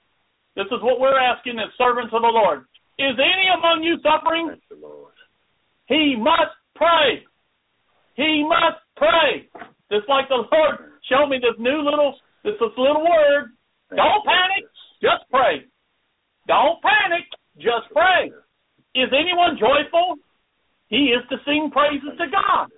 This 0.56 0.66
is 0.72 0.82
what 0.82 1.00
we're 1.00 1.20
asking 1.20 1.60
as 1.60 1.70
servants 1.78 2.14
of 2.14 2.22
the 2.22 2.34
Lord. 2.34 2.66
Is 2.98 3.16
any 3.16 3.48
among 3.54 3.84
you 3.84 3.98
suffering? 4.02 4.50
Thank 4.50 4.64
you, 4.72 4.82
Lord. 4.82 5.14
He 5.86 6.16
must 6.18 6.58
pray. 6.76 7.24
He 8.16 8.44
must 8.44 8.82
pray. 8.98 9.48
Just 9.92 10.10
like 10.10 10.28
the 10.28 10.44
Lord 10.52 11.00
showed 11.08 11.30
me 11.30 11.38
this 11.38 11.58
new 11.58 11.82
little 11.82 12.18
this, 12.44 12.54
this 12.60 12.76
little 12.78 13.06
word. 13.06 13.54
Thank 13.90 14.02
Don't 14.02 14.26
panic. 14.26 14.66
Lord. 14.66 15.02
Just 15.02 15.24
pray. 15.30 15.56
Don't 16.48 16.82
panic. 16.82 17.26
Just 17.58 17.94
pray. 17.94 18.32
Is 18.96 19.10
anyone 19.14 19.58
joyful? 19.60 20.18
He 20.88 21.14
is 21.14 21.22
to 21.30 21.38
sing 21.46 21.70
praises 21.72 22.18
to 22.18 22.26
God. 22.28 22.74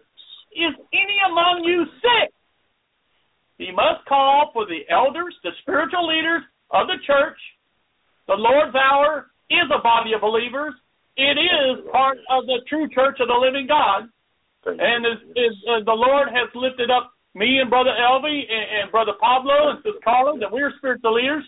Is 0.52 0.76
any 0.94 1.18
among 1.30 1.64
you 1.64 1.86
sick? 2.02 2.34
He 3.58 3.72
must 3.72 4.04
call 4.08 4.50
for 4.54 4.66
the 4.66 4.82
elders, 4.90 5.36
the 5.44 5.52
spiritual 5.62 6.08
leaders 6.08 6.42
of 6.72 6.88
the 6.88 6.98
church. 7.06 7.38
The 8.28 8.34
Lord's 8.34 8.76
hour 8.76 9.32
is 9.50 9.68
a 9.70 9.82
body 9.82 10.14
of 10.14 10.22
believers. 10.22 10.74
It 11.16 11.38
is 11.38 11.86
part 11.92 12.18
of 12.30 12.46
the 12.48 12.62
true 12.68 12.90
church 12.90 13.20
of 13.20 13.28
the 13.28 13.38
living 13.38 13.68
God. 13.68 14.10
And 14.66 15.04
Lord. 15.04 15.18
as 15.38 15.54
uh, 15.70 15.84
the 15.86 15.98
Lord 15.98 16.30
has 16.30 16.50
lifted 16.56 16.90
up 16.90 17.14
me 17.34 17.60
and 17.60 17.70
Brother 17.70 17.94
Elvi 17.94 18.44
and, 18.50 18.84
and 18.84 18.92
Brother 18.92 19.14
Pablo 19.20 19.72
and 19.72 19.80
Sister 19.80 20.00
Carla, 20.04 20.38
that 20.40 20.52
we're 20.52 20.74
spiritual 20.78 21.16
leaders, 21.16 21.44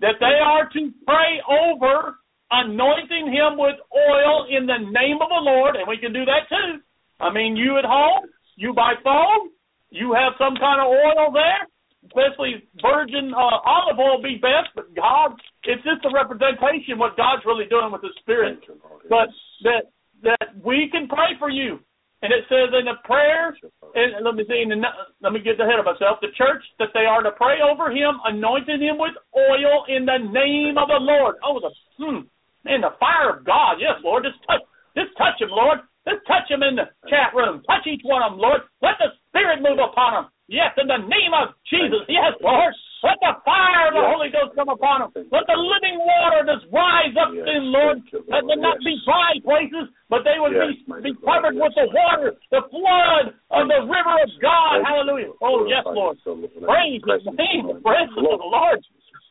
that 0.00 0.16
they 0.20 0.38
are 0.42 0.68
to 0.68 0.90
pray 1.06 1.40
over 1.48 2.16
anointing 2.50 3.32
him 3.32 3.58
with 3.58 3.76
oil 3.90 4.46
in 4.50 4.66
the 4.66 4.78
name 4.78 5.18
of 5.20 5.28
the 5.28 5.42
Lord, 5.42 5.76
and 5.76 5.86
we 5.88 5.98
can 5.98 6.12
do 6.12 6.24
that 6.24 6.48
too. 6.48 6.80
I 7.20 7.32
mean, 7.32 7.56
you 7.56 7.78
at 7.78 7.84
home, 7.84 8.28
you 8.56 8.72
by 8.72 8.94
phone, 9.02 9.50
you 9.90 10.12
have 10.12 10.34
some 10.38 10.56
kind 10.56 10.80
of 10.80 10.88
oil 10.88 11.32
there, 11.32 11.64
especially 12.06 12.62
virgin 12.82 13.32
uh, 13.34 13.58
olive 13.64 13.98
oil 13.98 14.22
be 14.22 14.36
best, 14.36 14.70
but 14.74 14.94
God, 14.94 15.32
it's 15.64 15.82
just 15.82 16.04
a 16.04 16.12
representation 16.12 16.98
what 16.98 17.16
God's 17.16 17.44
really 17.46 17.66
doing 17.66 17.90
with 17.92 18.02
the 18.02 18.12
Spirit. 18.20 18.60
But 19.08 19.28
that 19.62 19.92
that 20.22 20.56
we 20.64 20.88
can 20.90 21.08
pray 21.08 21.36
for 21.38 21.50
you. 21.50 21.80
And 22.22 22.32
it 22.32 22.48
says 22.48 22.72
in 22.72 22.88
the 22.88 22.96
prayer, 23.04 23.52
and 23.94 24.24
let 24.24 24.34
me 24.34 24.42
see, 24.48 24.64
in 24.64 24.72
the, 24.72 24.80
let 25.20 25.36
me 25.36 25.40
get 25.40 25.60
ahead 25.60 25.78
of 25.78 25.84
myself. 25.84 26.16
The 26.24 26.32
church 26.32 26.64
that 26.80 26.88
they 26.96 27.04
are 27.04 27.22
to 27.22 27.30
pray 27.36 27.60
over 27.60 27.92
him, 27.92 28.16
anointing 28.24 28.80
him 28.80 28.96
with 28.96 29.12
oil 29.36 29.84
in 29.86 30.08
the 30.08 30.16
name 30.16 30.80
of 30.80 30.88
the 30.88 30.96
Lord. 30.96 31.36
Oh, 31.44 31.60
the 31.60 31.70
hmm, 32.00 32.24
man, 32.64 32.80
the 32.80 32.96
fire 32.98 33.36
of 33.36 33.44
God. 33.44 33.76
Yes, 33.78 34.00
Lord, 34.02 34.24
just 34.24 34.40
touch, 34.48 34.64
just 34.96 35.12
touch 35.20 35.36
him, 35.38 35.52
Lord. 35.52 35.84
Just 36.06 36.22
touch 36.26 36.46
them 36.48 36.62
in 36.62 36.78
the 36.78 36.86
chat 37.10 37.34
room. 37.34 37.66
Touch 37.66 37.86
each 37.86 38.02
one 38.06 38.22
of 38.22 38.32
them, 38.32 38.40
Lord. 38.40 38.62
Let 38.80 38.94
the 39.02 39.10
Spirit 39.28 39.58
move 39.60 39.82
upon 39.82 40.14
them. 40.14 40.26
Yes, 40.46 40.70
in 40.78 40.86
the 40.86 41.02
name 41.02 41.34
of 41.34 41.58
Jesus. 41.66 42.06
Yes, 42.06 42.38
Lord. 42.38 42.70
Let 43.02 43.18
the 43.20 43.34
fire 43.44 43.90
of 43.90 43.94
the 43.94 44.02
Yes. 44.02 44.12
Holy 44.14 44.30
Ghost 44.30 44.54
come 44.54 44.70
upon 44.70 45.02
them. 45.02 45.10
Let 45.30 45.46
the 45.46 45.58
living 45.58 45.98
water 45.98 46.46
just 46.46 46.70
rise 46.70 47.14
up 47.18 47.34
Yes, 47.34 47.46
in, 47.46 47.70
Lord. 47.74 48.02
Let 48.30 48.46
them 48.46 48.62
not 48.62 48.78
Yes. 48.78 48.86
be 48.86 48.94
dry 49.04 49.32
places, 49.42 49.90
but 50.08 50.22
they 50.22 50.38
would 50.38 50.54
be, 50.54 50.82
be 51.02 51.14
covered 51.26 51.54
with 51.58 51.74
the 51.74 51.86
water, 51.90 52.38
the 52.50 52.62
flood 52.70 53.34
of 53.50 53.68
the 53.68 53.80
river 53.82 54.16
of 54.22 54.30
God. 54.40 54.82
Hallelujah. 54.86 55.34
Oh, 55.42 55.66
yes, 55.66 55.84
Lord. 55.84 56.16
you, 56.16 56.22
so 56.24 56.32
Lord. 56.34 56.54
Praise 56.62 57.02
the 57.02 57.34
name. 57.34 57.66
Lord. 57.66 57.76
The 57.76 57.80
presence 57.82 58.16
of 58.16 58.38
the 58.38 58.46
Lord. 58.46 58.86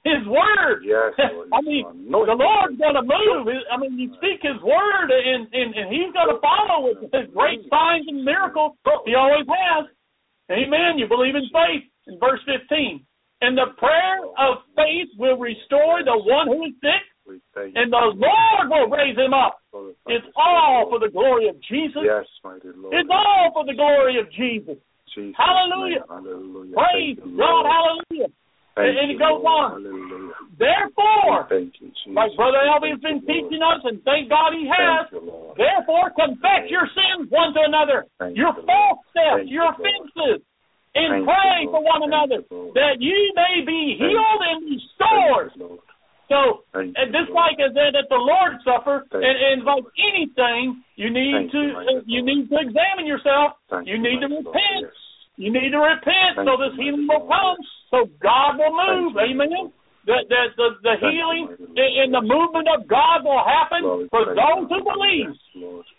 His 0.06 0.22
word. 0.30 0.86
Yes, 0.86 1.18
Lord. 1.34 1.50
I 1.50 1.60
mean, 1.66 1.86
Lord. 2.06 2.30
the 2.30 2.38
Lord's 2.38 2.78
going 2.78 2.94
to 2.94 3.02
move. 3.02 3.50
I 3.74 3.76
mean, 3.82 3.98
you 3.98 4.14
speak 4.22 4.46
His 4.46 4.62
word, 4.62 5.10
and 5.10 5.50
and, 5.50 5.74
and 5.74 5.90
He's 5.90 6.14
going 6.14 6.30
to 6.30 6.40
follow 6.40 6.86
with 6.86 7.10
His 7.10 7.34
great 7.34 7.66
signs 7.74 8.06
and 8.06 8.22
miracles. 8.22 8.78
He 9.10 9.18
always 9.18 9.50
has. 9.50 9.90
Amen. 10.54 11.02
You 11.02 11.10
believe 11.10 11.34
in 11.34 11.50
faith. 11.50 11.90
In 12.06 12.22
verse 12.22 12.40
15. 12.46 13.02
And 13.42 13.58
the 13.58 13.74
prayer 13.78 14.22
of 14.38 14.62
faith 14.78 15.10
will 15.18 15.38
restore 15.42 16.06
the 16.06 16.16
one 16.16 16.48
who 16.48 16.70
is 16.70 16.74
sick, 16.80 17.04
and 17.76 17.92
the 17.92 18.14
Lord 18.14 18.66
will 18.70 18.88
raise 18.94 19.18
him 19.18 19.34
up. 19.34 19.60
It's 20.08 20.26
all 20.38 20.88
for 20.90 21.00
the 21.00 21.10
glory 21.10 21.50
of 21.50 21.58
Jesus. 21.66 22.06
Yes, 22.06 22.26
mighty 22.44 22.70
Lord. 22.78 22.94
It's 22.94 23.10
all 23.12 23.50
for 23.54 23.66
the 23.66 23.74
glory 23.74 24.20
of 24.20 24.32
Jesus. 24.32 24.78
Jesus' 25.14 25.36
Hallelujah. 25.38 26.06
Hallelujah. 26.08 26.76
Praise 26.76 27.18
God. 27.18 27.66
Hallelujah. 27.66 28.30
Thank 28.76 28.92
and 28.92 29.08
it 29.08 29.20
goes 29.20 29.40
on. 29.40 29.80
Hallelujah. 29.80 30.36
Therefore, 30.60 31.48
Thank 31.48 31.80
you, 31.80 31.92
like 32.12 32.36
Brother 32.36 32.60
Thank 32.64 33.00
been 33.00 33.20
teaching 33.24 33.64
us, 33.64 33.80
and 33.88 34.04
thank 34.04 34.28
God 34.28 34.52
he 34.52 34.68
has, 34.68 35.08
you, 35.12 35.24
Therefore, 35.56 36.12
confess 36.12 36.68
your 36.68 36.88
sins 36.92 37.32
one 37.32 37.56
to 37.56 37.64
another, 37.64 38.04
Thank 38.20 38.36
your 38.36 38.52
false 38.68 39.00
steps, 39.12 39.48
your 39.48 39.72
offenses, 39.72 40.44
and 40.96 41.08
Thank 41.12 41.28
pray 41.28 41.56
for 41.72 41.84
one 41.84 42.04
Thank 42.04 42.12
another 42.12 42.40
that 42.76 43.00
ye 43.00 43.16
may 43.36 43.64
be 43.64 43.96
Thank 43.96 44.12
healed 44.12 44.42
and 44.44 44.60
restored. 44.68 45.52
Thank. 45.56 45.80
So, 46.28 46.68
Thank 46.76 47.00
and 47.00 47.16
just 47.16 47.32
like 47.32 47.56
as 47.64 47.72
that, 47.80 47.96
that 47.96 48.12
the 48.12 48.20
Lord 48.20 48.60
Thank 48.64 49.24
and, 49.24 49.38
and 49.40 49.58
like 49.64 49.88
anything, 50.00 50.84
you 51.00 51.12
need 51.16 51.48
Thank 51.48 51.52
to 51.52 51.62
you, 51.64 51.80
uh, 51.80 52.04
you 52.08 52.22
need 52.24 52.52
to 52.52 52.60
examine 52.60 53.08
yourself. 53.08 53.56
Thank 53.72 53.88
you 53.88 54.00
need 54.00 54.20
to 54.20 54.28
repent. 54.28 54.92
You 55.38 55.52
need 55.52 55.72
to 55.76 55.82
repent 55.84 56.40
Thank 56.40 56.48
so 56.48 56.56
this 56.56 56.76
healing 56.80 57.08
will 57.08 57.28
come. 57.28 57.60
So 57.92 58.08
God 58.24 58.56
will 58.56 58.72
move. 58.72 59.16
Amen. 59.20 59.72
That 60.06 60.30
that 60.30 60.54
the, 60.56 60.68
the 60.86 60.96
healing 61.02 61.50
and, 61.50 62.14
the 62.14 62.22
movement 62.22 62.70
of 62.70 62.88
God 62.88 63.26
will 63.26 63.42
happen 63.42 64.08
for 64.14 64.38
those 64.38 64.70
who 64.70 64.80
believe. 64.86 65.34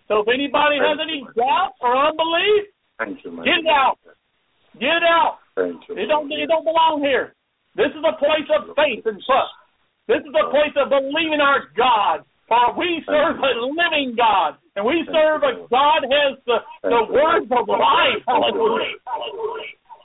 So 0.07 0.23
if 0.23 0.29
anybody 0.31 0.79
has 0.79 0.97
any 1.03 1.27
doubt 1.35 1.75
or 1.83 1.91
unbelief, 1.91 2.71
Thank 2.99 3.21
you, 3.25 3.31
mighty 3.31 3.51
Get 3.51 3.61
it 3.61 3.69
out. 3.69 3.99
get 4.81 5.03
it 5.03 5.05
out. 5.05 5.39
You. 5.57 5.75
It 5.91 6.07
don't 6.07 6.31
it 6.33 6.49
don't 6.49 6.65
belong 6.65 7.03
here. 7.03 7.35
This 7.77 7.93
is 7.93 8.01
a 8.01 8.17
place 8.17 8.49
of 8.57 8.73
faith 8.73 9.05
and 9.05 9.21
trust. 9.21 9.53
This 10.09 10.23
is 10.23 10.33
a 10.33 10.49
place 10.49 10.73
of 10.81 10.89
believing 10.89 11.43
our 11.43 11.69
God. 11.77 12.25
For 12.49 12.79
we 12.79 13.03
serve 13.07 13.37
a 13.43 13.53
living 13.67 14.15
God. 14.17 14.55
And 14.77 14.85
we 14.85 15.03
serve 15.11 15.43
a 15.43 15.67
God 15.69 16.07
has 16.07 16.39
the, 16.47 16.59
the 16.83 17.03
words 17.11 17.51
of 17.51 17.67
life. 17.69 18.23
Hallelujah. 18.27 19.01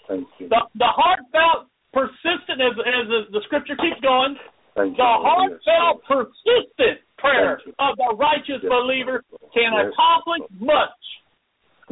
The 0.10 0.62
the 0.76 0.92
heartfelt 0.92 1.70
persistent 1.94 2.60
as 2.60 2.76
as 2.80 3.06
the, 3.08 3.20
the 3.32 3.42
scripture 3.46 3.76
keeps 3.78 4.02
going, 4.02 4.36
the 4.76 4.90
you. 4.90 4.96
Lord. 4.98 5.52
Yes, 5.52 5.62
heartfelt 5.68 6.04
persistent 6.08 7.04
prayer 7.18 7.62
of 7.80 7.96
the 7.98 8.16
righteous 8.18 8.64
believer 8.66 9.24
can 9.54 9.72
accomplish 9.78 10.50
much 10.60 11.02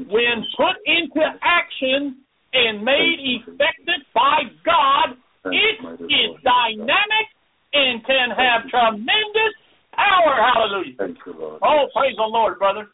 when 0.08 0.46
put 0.56 0.76
into 0.86 1.22
action 1.44 2.24
and 2.54 2.84
made 2.84 3.18
effective 3.20 4.02
by 4.16 4.48
God, 4.66 5.18
it 5.52 5.78
is 6.10 6.32
dynamic 6.44 7.28
and 7.74 8.06
can 8.06 8.30
have 8.32 8.70
tremendous 8.70 9.54
power. 9.94 10.36
Hallelujah. 10.36 10.96
Thank 10.98 11.18
you, 11.26 11.34
Lord. 11.34 11.62
Oh, 11.64 11.88
praise 11.96 12.16
the 12.16 12.24
Lord, 12.24 12.60
brother. 12.60 12.88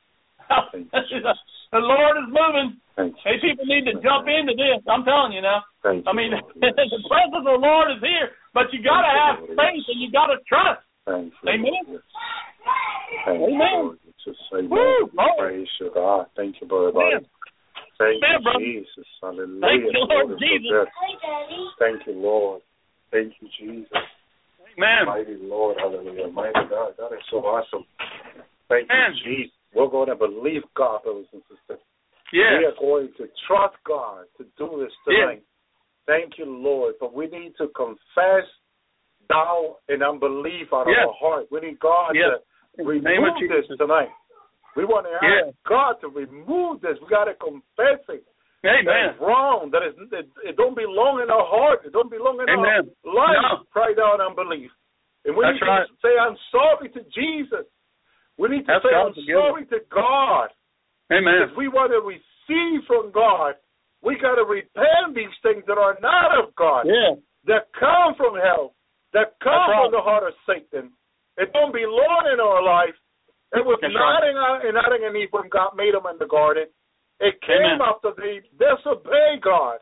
The 1.72 1.82
Lord 1.82 2.16
is 2.22 2.30
moving. 2.30 2.80
Hey, 2.96 3.36
people 3.42 3.66
need 3.66 3.84
to 3.86 4.00
jump 4.00 4.28
into 4.30 4.56
this. 4.56 4.80
I'm 4.88 5.04
telling 5.04 5.34
you 5.34 5.42
now. 5.42 5.64
Thank. 5.84 6.08
I 6.08 6.14
mean, 6.14 6.32
the 6.32 6.72
presence 6.72 6.94
of 7.36 7.44
the 7.44 7.60
Lord 7.60 7.92
is 7.92 8.02
here, 8.02 8.32
but 8.54 8.72
you 8.72 8.82
got 8.82 9.02
to 9.02 9.12
have 9.12 9.40
Lord. 9.40 9.60
faith 9.60 9.86
and 9.90 10.00
you 10.00 10.12
got 10.12 10.28
to 10.28 10.38
trust. 10.48 10.82
Thank. 11.06 11.34
Amen. 11.48 12.00
Thank 13.26 13.42
Amen. 13.42 13.98
Just 14.24 14.40
say 14.52 14.66
Woo. 14.66 15.10
Praise 15.38 15.68
God. 15.94 16.28
Thank 16.36 16.56
you, 16.62 16.68
brother. 16.68 16.90
Amen. 16.90 17.26
Thank 17.98 18.24
Amen, 18.24 18.38
you, 18.38 18.44
brother. 18.44 18.60
Jesus. 18.60 19.08
Hallelujah. 19.22 19.62
Thank 19.62 19.84
you, 19.94 20.08
Lord 20.10 20.40
Jesus. 20.40 20.88
Thank 21.80 22.08
you, 22.08 22.14
Lord. 22.14 22.62
Thank 23.12 23.34
you, 23.40 23.48
Jesus. 23.60 23.92
Amen. 24.78 25.06
Mighty 25.08 25.38
Lord, 25.42 25.78
hallelujah. 25.80 26.28
Mighty 26.28 26.54
God. 26.70 26.94
That 26.98 27.14
is 27.16 27.24
so 27.32 27.38
awesome. 27.38 27.86
Thank 28.70 28.90
Amen. 28.92 29.16
you, 29.24 29.36
Jesus. 29.36 29.54
We're 29.74 29.88
going 29.88 30.10
to 30.10 30.16
believe 30.16 30.62
God, 30.76 31.04
brothers 31.04 31.28
and 31.34 31.42
sisters. 31.50 31.80
Yes. 32.34 32.60
We 32.60 32.66
are 32.66 32.78
going 32.80 33.10
to 33.18 33.26
trust 33.48 33.76
God 33.88 34.26
to 34.38 34.44
do 34.58 34.84
this 34.84 34.92
tonight. 35.06 35.44
Yes. 35.44 35.52
Thank 36.08 36.38
you, 36.38 36.46
Lord. 36.46 36.96
But 37.00 37.14
we 37.14 37.28
need 37.28 37.54
to 37.58 37.68
confess 37.76 38.46
doubt 39.30 39.78
and 39.90 40.04
unbelief 40.04 40.68
out 40.74 40.88
Yes. 40.88 41.06
of 41.08 41.10
our 41.10 41.16
heart. 41.20 41.46
We 41.52 41.60
need 41.62 41.80
God 41.80 42.14
to 42.14 42.40
In 42.82 42.88
the 42.88 42.94
name 42.94 43.24
remove 43.24 43.50
this 43.50 43.78
tonight. 43.78 44.10
We 44.76 44.84
want 44.86 45.08
to 45.08 45.16
ask. 45.16 45.56
God 45.68 45.96
to 46.02 46.08
remove 46.10 46.82
this. 46.82 46.98
We 47.02 47.08
got 47.10 47.26
to 47.26 47.34
confess 47.36 48.04
it. 48.10 48.24
That 48.66 48.82
Amen. 48.82 49.14
is 49.14 49.22
wrong. 49.22 49.70
That 49.72 49.84
is 49.86 49.94
it, 50.12 50.28
it 50.44 50.56
don't 50.58 50.76
belong 50.76 51.22
in 51.22 51.30
our 51.30 51.46
heart. 51.46 51.86
It 51.86 51.94
don't 51.94 52.10
belong 52.10 52.42
in 52.42 52.50
Amen. 52.50 52.90
our 52.90 53.14
life. 53.14 53.38
No. 53.42 53.64
Pride 53.72 54.00
out 54.02 54.20
unbelief. 54.20 54.72
And 55.26 55.38
we 55.38 55.46
That's 55.46 55.62
need 55.62 55.68
right. 55.70 55.86
to 55.86 55.94
say, 56.02 56.14
I'm 56.18 56.38
sorry 56.50 56.90
to 56.98 57.02
Jesus. 57.14 57.66
We 58.38 58.50
need 58.50 58.66
to 58.66 58.78
That's 58.78 58.86
say, 58.86 58.94
God 58.94 59.14
I'm 59.14 59.18
sorry 59.26 59.66
to 59.70 59.80
God. 59.94 60.50
Amen. 61.14 61.46
If 61.50 61.54
we 61.58 61.70
want 61.70 61.94
to 61.94 62.02
receive 62.02 62.82
from 62.90 63.14
God, 63.14 63.56
we 64.02 64.18
got 64.22 64.36
to 64.38 64.46
repent 64.46 65.14
these 65.14 65.34
things 65.42 65.64
that 65.70 65.78
are 65.78 65.98
not 66.02 66.34
of 66.38 66.54
God, 66.58 66.86
Yeah. 66.86 67.18
that 67.50 67.70
come 67.78 68.14
from 68.18 68.38
hell, 68.38 68.74
that 69.14 69.38
come 69.42 69.54
That's 69.54 69.70
right. 69.70 69.82
from 69.86 69.92
the 69.94 70.02
heart 70.02 70.26
of 70.26 70.34
Satan. 70.46 70.94
It 71.38 71.54
don't 71.54 71.74
belong 71.74 72.30
in 72.34 72.40
our 72.42 72.62
life. 72.62 72.96
It 73.54 73.66
was 73.66 73.78
That's 73.82 73.94
not 73.94 74.22
right. 74.22 74.30
in, 74.30 74.36
uh, 74.38 74.70
in 74.70 74.74
Adam 74.78 75.02
and 75.10 75.18
Eve 75.18 75.30
when 75.32 75.50
God 75.50 75.74
made 75.78 75.94
them 75.94 76.06
in 76.10 76.18
the 76.18 76.28
garden. 76.30 76.66
It 77.20 77.40
came 77.42 77.80
Amen. 77.80 77.88
after 77.88 78.12
they 78.18 78.44
disobeyed 78.60 79.42
God 79.42 79.80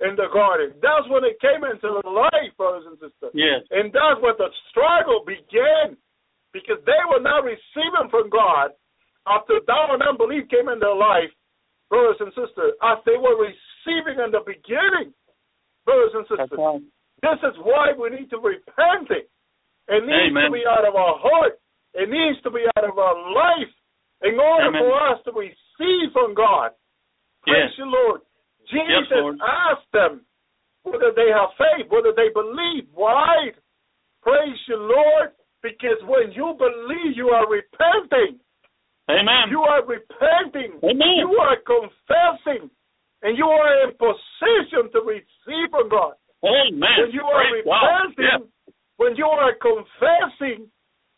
in 0.00 0.16
the 0.16 0.32
garden. 0.32 0.72
That's 0.80 1.04
when 1.12 1.24
it 1.28 1.36
came 1.44 1.60
into 1.64 2.00
the 2.00 2.08
life, 2.08 2.52
brothers 2.56 2.88
and 2.88 2.96
sisters. 2.96 3.32
Yes. 3.36 3.60
And 3.68 3.92
that's 3.92 4.16
where 4.24 4.36
the 4.36 4.48
struggle 4.72 5.20
began 5.28 5.96
because 6.56 6.80
they 6.88 7.02
were 7.12 7.20
not 7.20 7.44
receiving 7.44 8.08
from 8.08 8.32
God 8.32 8.72
after 9.28 9.60
doubt 9.68 9.92
and 9.92 10.02
unbelief 10.02 10.48
came 10.48 10.72
in 10.72 10.80
their 10.80 10.96
life, 10.96 11.30
brothers 11.92 12.16
and 12.20 12.32
sisters, 12.32 12.72
as 12.80 12.98
they 13.04 13.20
were 13.20 13.36
receiving 13.36 14.16
in 14.24 14.32
the 14.32 14.40
beginning, 14.40 15.12
brothers 15.84 16.16
and 16.16 16.24
sisters. 16.26 16.56
right. 16.56 16.80
This 17.20 17.40
is 17.44 17.56
why 17.60 17.92
we 17.92 18.08
need 18.08 18.32
to 18.32 18.40
repent 18.40 19.12
it. 19.12 19.28
It 19.92 20.00
needs 20.08 20.32
Amen. 20.32 20.48
to 20.48 20.56
be 20.56 20.64
out 20.64 20.88
of 20.88 20.96
our 20.96 21.20
heart. 21.20 21.60
It 21.92 22.08
needs 22.08 22.40
to 22.42 22.50
be 22.50 22.64
out 22.78 22.88
of 22.88 22.96
our 22.96 23.16
life 23.34 23.68
in 24.22 24.40
order 24.40 24.72
Amen. 24.72 24.80
for 24.80 24.96
us 25.12 25.20
to 25.28 25.32
receive 25.36 25.60
from 26.12 26.34
God. 26.34 26.72
Praise 27.42 27.70
Yes. 27.70 27.78
you, 27.78 27.86
Lord. 27.86 28.20
Jesus 28.68 29.10
Lord. 29.10 29.38
asked 29.40 29.90
them 29.92 30.24
whether 30.84 31.10
they 31.12 31.28
have 31.30 31.50
faith, 31.56 31.88
whether 31.90 32.12
they 32.12 32.28
believe. 32.30 32.86
Why? 32.94 33.52
Praise 34.22 34.58
you, 34.68 34.76
Lord, 34.76 35.32
because 35.62 36.00
when 36.04 36.32
you 36.32 36.54
believe, 36.58 37.16
you 37.16 37.30
are 37.30 37.48
repenting. 37.48 38.38
Amen. 39.08 39.50
You 39.50 39.62
are 39.62 39.84
repenting. 39.84 40.78
Amen. 40.84 41.16
You 41.18 41.36
are 41.40 41.56
confessing. 41.66 42.70
And 43.22 43.36
you 43.36 43.46
are 43.46 43.84
in 43.84 43.90
position 43.96 44.90
to 44.92 45.00
receive 45.04 45.68
from 45.70 45.88
God. 45.88 46.14
Amen. 46.44 46.80
When 47.04 47.10
you 47.12 47.24
are 47.24 47.44
Praise 47.50 47.64
repenting, 47.64 48.48
when 48.96 49.16
you 49.16 49.26
are 49.26 49.52
confessing, 49.60 50.70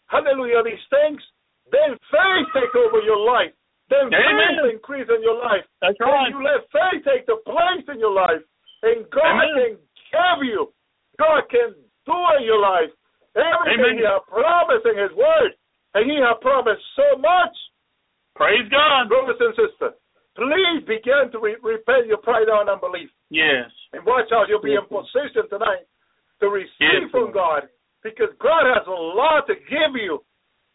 hallelujah, 0.07 0.63
these 0.65 0.83
things, 0.91 1.23
then 1.71 1.99
faith 2.11 2.47
take 2.55 2.75
over 2.75 3.01
your 3.03 3.19
life. 3.19 3.53
Then 3.93 4.09
Amen. 4.09 4.65
faith 4.65 4.81
increase 4.81 5.09
in 5.13 5.21
your 5.21 5.37
life. 5.37 5.65
That's 5.85 5.99
Then 6.01 6.09
right. 6.09 6.33
you 6.33 6.41
let 6.41 6.65
faith 6.73 7.05
take 7.05 7.29
the 7.29 7.37
place 7.45 7.85
in 7.93 8.01
your 8.01 8.17
life, 8.17 8.41
and 8.83 9.05
God 9.13 9.45
Amen. 9.45 9.53
can 9.53 9.73
give 9.77 10.41
you, 10.49 10.73
God 11.21 11.45
can 11.53 11.77
do 12.09 12.19
in 12.41 12.45
your 12.49 12.59
life 12.61 12.89
everything 13.37 13.97
Amen. 13.97 14.01
He 14.01 14.05
has 14.09 14.23
promised 14.29 14.85
in 14.89 14.97
His 14.97 15.13
Word, 15.13 15.53
and 15.95 16.09
He 16.09 16.17
has 16.21 16.37
promised 16.41 16.83
so 16.97 17.17
much. 17.21 17.55
Praise 18.35 18.65
God. 18.73 19.09
Brothers 19.13 19.37
and 19.41 19.53
sisters, 19.57 19.95
please 20.37 20.81
begin 20.89 21.29
to 21.33 21.39
re- 21.39 21.61
repent 21.61 22.09
your 22.09 22.19
pride 22.25 22.49
and 22.49 22.69
unbelief, 22.69 23.11
Yes. 23.29 23.69
and 23.93 24.05
watch 24.09 24.33
out. 24.33 24.49
You'll 24.49 24.65
be 24.65 24.73
Yes, 24.73 24.85
in 24.85 24.89
position 24.89 25.49
tonight 25.53 25.85
to 26.41 26.49
receive 26.49 27.09
Yes, 27.09 27.11
from 27.13 27.33
God, 27.33 27.69
because 28.03 28.33
God 28.41 28.65
has 28.73 28.87
a 28.87 28.91
lot 28.91 29.47
to 29.49 29.55
give 29.55 29.95
you. 29.97 30.25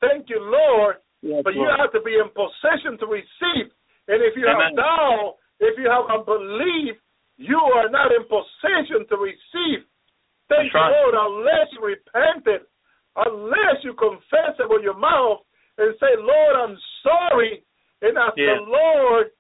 Thank 0.01 0.30
you, 0.30 0.38
Lord. 0.39 0.97
Yes, 1.22 1.41
But 1.43 1.55
you 1.55 1.65
have 1.65 1.91
to 1.93 2.01
be 2.01 2.13
in 2.13 2.30
position 2.32 2.97
to 2.99 3.05
receive. 3.07 3.74
And 4.07 4.22
if 4.22 4.38
you 4.38 4.45
Amen. 4.47 4.72
have 4.72 4.76
doubt, 4.78 5.36
if 5.59 5.74
you 5.78 5.89
have 5.89 6.05
unbelief, 6.07 6.95
you 7.38 7.57
are 7.57 7.89
not 7.89 8.11
in 8.13 8.24
position 8.30 9.05
to 9.09 9.15
receive. 9.18 9.86
Thank 10.49 10.72
That's 10.72 10.78
you, 10.78 10.93
Lord, 10.93 11.15
unless 11.18 11.68
you 11.74 11.82
repented, 11.84 12.65
unless 13.18 13.84
you 13.84 13.93
confess 13.93 14.55
it 14.57 14.70
with 14.70 14.84
your 14.84 14.97
mouth 14.97 15.41
and 15.78 15.93
say, 15.99 16.13
Lord, 16.18 16.55
I'm 16.55 16.78
sorry. 17.03 17.63
And 18.01 18.18
ask 18.18 18.38
Yeah. 18.38 18.55
the 18.55 18.61
Lord, 18.61 19.32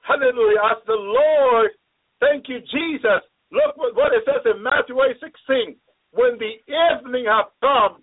hallelujah, 0.00 0.60
ask 0.60 0.84
the 0.86 0.96
Lord, 0.96 1.70
thank 2.18 2.48
you, 2.48 2.60
Jesus. 2.60 3.22
Look 3.52 3.76
what, 3.76 3.94
what 3.94 4.12
it 4.12 4.24
says 4.24 4.42
in 4.46 4.62
Matthew 4.62 4.96
8 5.02 5.20
16. 5.20 5.76
When 6.12 6.38
the 6.38 6.58
evening 6.66 7.26
had 7.26 7.52
come, 7.60 8.02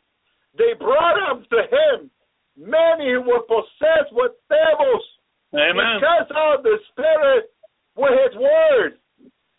they 0.57 0.73
brought 0.73 1.17
up 1.29 1.49
to 1.49 1.61
him 1.67 2.11
many 2.57 3.13
who 3.13 3.21
were 3.21 3.45
possessed 3.45 4.11
with 4.11 4.33
devils. 4.49 5.05
Amen. 5.53 6.01
Cast 6.01 6.33
out 6.33 6.65
the 6.65 6.75
spirit 6.91 7.53
with 7.95 8.11
his 8.11 8.33
word 8.35 8.99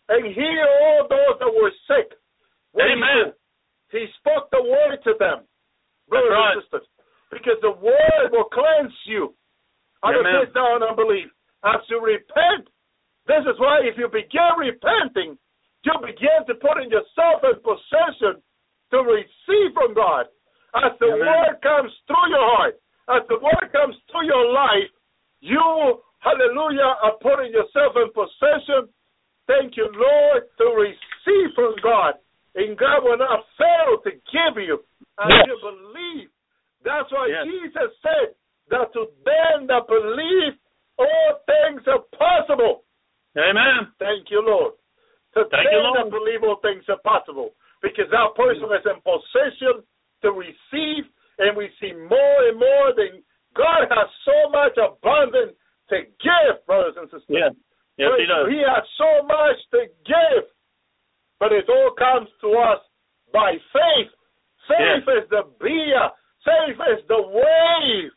and 0.09 0.23
healed 0.35 0.69
all 0.83 1.07
those 1.09 1.35
that 1.39 1.49
were 1.49 1.73
sick. 1.87 2.13
What 2.71 2.85
did 2.85 2.97
he 2.97 3.01
Amen. 3.01 3.33
He 3.89 4.05
spoke 4.21 4.53
the 4.53 4.61
word 4.61 5.01
to 5.01 5.17
them, 5.17 5.49
brothers 6.05 6.29
right. 6.29 6.53
and 6.53 6.61
sisters, 6.69 6.85
because 7.33 7.57
the 7.65 7.73
word 7.73 8.29
will 8.29 8.45
cleanse 8.53 8.93
you 9.09 9.33
out 10.05 10.13
of 10.13 10.21
Amen. 10.21 10.45
this 10.45 10.53
down 10.53 10.85
unbelief. 10.85 11.25
As 11.65 11.81
you 11.89 11.97
repent, 11.97 12.69
this 13.25 13.41
is 13.49 13.57
why 13.57 13.81
if 13.81 13.97
you 13.97 14.07
begin 14.07 14.53
repenting, 14.61 15.37
you 15.83 15.93
begin 16.05 16.45
to 16.45 16.53
put 16.61 16.77
in 16.77 16.93
yourself 16.93 17.41
in 17.49 17.57
possession 17.65 18.41
to 18.93 18.97
receive 19.01 19.73
from 19.73 19.97
God. 19.97 20.29
As 20.77 20.93
the 21.01 21.09
Amen. 21.09 21.25
word 21.25 21.55
comes 21.65 21.89
through 22.05 22.29
your 22.29 22.45
heart, 22.45 22.77
as 23.09 23.23
the 23.27 23.39
word 23.41 23.67
comes 23.71 23.95
to 24.13 24.19
your 24.25 24.51
life, 24.53 24.89
you, 25.41 26.01
hallelujah, 26.19 26.93
are 27.01 27.17
putting 27.21 27.51
yourself 27.51 27.95
in 27.97 28.11
possession. 28.13 28.89
Thank 29.47 29.77
you, 29.77 29.89
Lord, 29.89 30.43
to 30.57 30.65
receive 30.77 31.49
from 31.55 31.75
God. 31.81 32.15
And 32.55 32.77
God 32.77 33.03
will 33.03 33.17
not 33.17 33.45
fail 33.57 34.01
to 34.03 34.11
give 34.11 34.55
you 34.61 34.83
as 35.19 35.29
Yes. 35.29 35.47
you 35.47 35.57
believe. 35.61 36.29
That's 36.83 37.11
why 37.11 37.27
Yes. 37.27 37.45
Jesus 37.45 37.91
said 38.01 38.35
that 38.69 38.93
to 38.93 39.09
them 39.25 39.67
that 39.67 39.87
believe, 39.87 40.53
all 40.97 41.31
things 41.47 41.87
are 41.87 42.03
possible. 42.17 42.83
Amen. 43.37 43.91
Thank 43.99 44.29
you, 44.29 44.41
Lord. 44.41 44.73
To 45.35 45.45
Thank 45.45 45.71
you, 45.71 45.77
them 45.81 45.93
that 45.93 46.09
believe 46.09 46.43
all 46.43 46.57
things 46.57 46.83
are 46.89 46.99
possible. 46.99 47.53
Because 47.81 48.09
that 48.09 48.35
person 48.35 48.67
is 48.73 48.85
in 48.85 48.99
possession 49.01 49.83
to 50.23 50.31
receive, 50.31 51.05
and 51.39 51.55
we 51.55 51.69
see 51.79 51.93
more 51.93 52.39
and 52.47 52.59
more 52.59 52.93
that 52.95 53.11
God 53.55 53.87
has 53.89 54.07
so 54.23 54.49
much 54.51 54.75
abundance 54.77 55.55
to 55.89 55.97
give, 56.21 56.65
brothers 56.67 56.95
and 56.97 57.07
sisters. 57.09 57.27
Yes. 57.27 57.53
Yes, 57.97 58.11
he 58.15 58.25
does. 58.27 58.45
He 58.47 58.59
has 58.63 58.83
so 58.95 59.27
much 59.27 59.59
to 59.75 59.81
give, 60.07 60.43
but 61.39 61.51
it 61.51 61.67
all 61.67 61.91
comes 61.99 62.29
to 62.39 62.55
us 62.55 62.79
by 63.33 63.59
faith. 63.73 64.11
Faith 64.67 65.03
is 65.19 65.27
the 65.29 65.43
beer. 65.59 66.07
Faith 66.45 66.79
is 66.95 67.03
the 67.09 67.19
way 67.19 68.07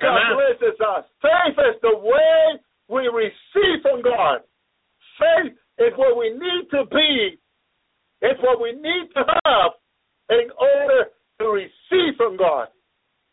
God 0.00 0.20
Amen. 0.20 0.36
blesses 0.36 0.76
us. 0.84 1.04
Faith 1.22 1.56
is 1.56 1.80
the 1.80 1.96
way 1.96 2.60
we 2.88 3.08
receive 3.08 3.80
from 3.80 4.02
God. 4.02 4.40
Faith 5.16 5.56
is 5.78 5.92
what 5.96 6.18
we 6.18 6.30
need 6.30 6.68
to 6.72 6.84
be. 6.92 7.38
It's 8.20 8.40
what 8.42 8.60
we 8.60 8.72
need 8.72 9.08
to 9.16 9.24
have 9.44 9.72
in 10.28 10.50
order 10.58 11.08
to 11.38 11.46
receive 11.52 12.16
from 12.16 12.36
God. 12.36 12.68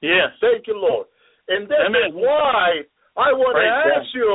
Yes. 0.01 0.35
Thank 0.41 0.67
you, 0.67 0.75
Lord. 0.75 1.07
And 1.47 1.67
this 1.67 1.79
Amen. 1.79 2.11
is 2.11 2.13
why 2.15 2.83
I 3.15 3.31
want 3.31 3.55
Praise 3.55 3.71
to 3.71 3.89
God. 3.89 3.97
ask 3.99 4.09
you 4.15 4.31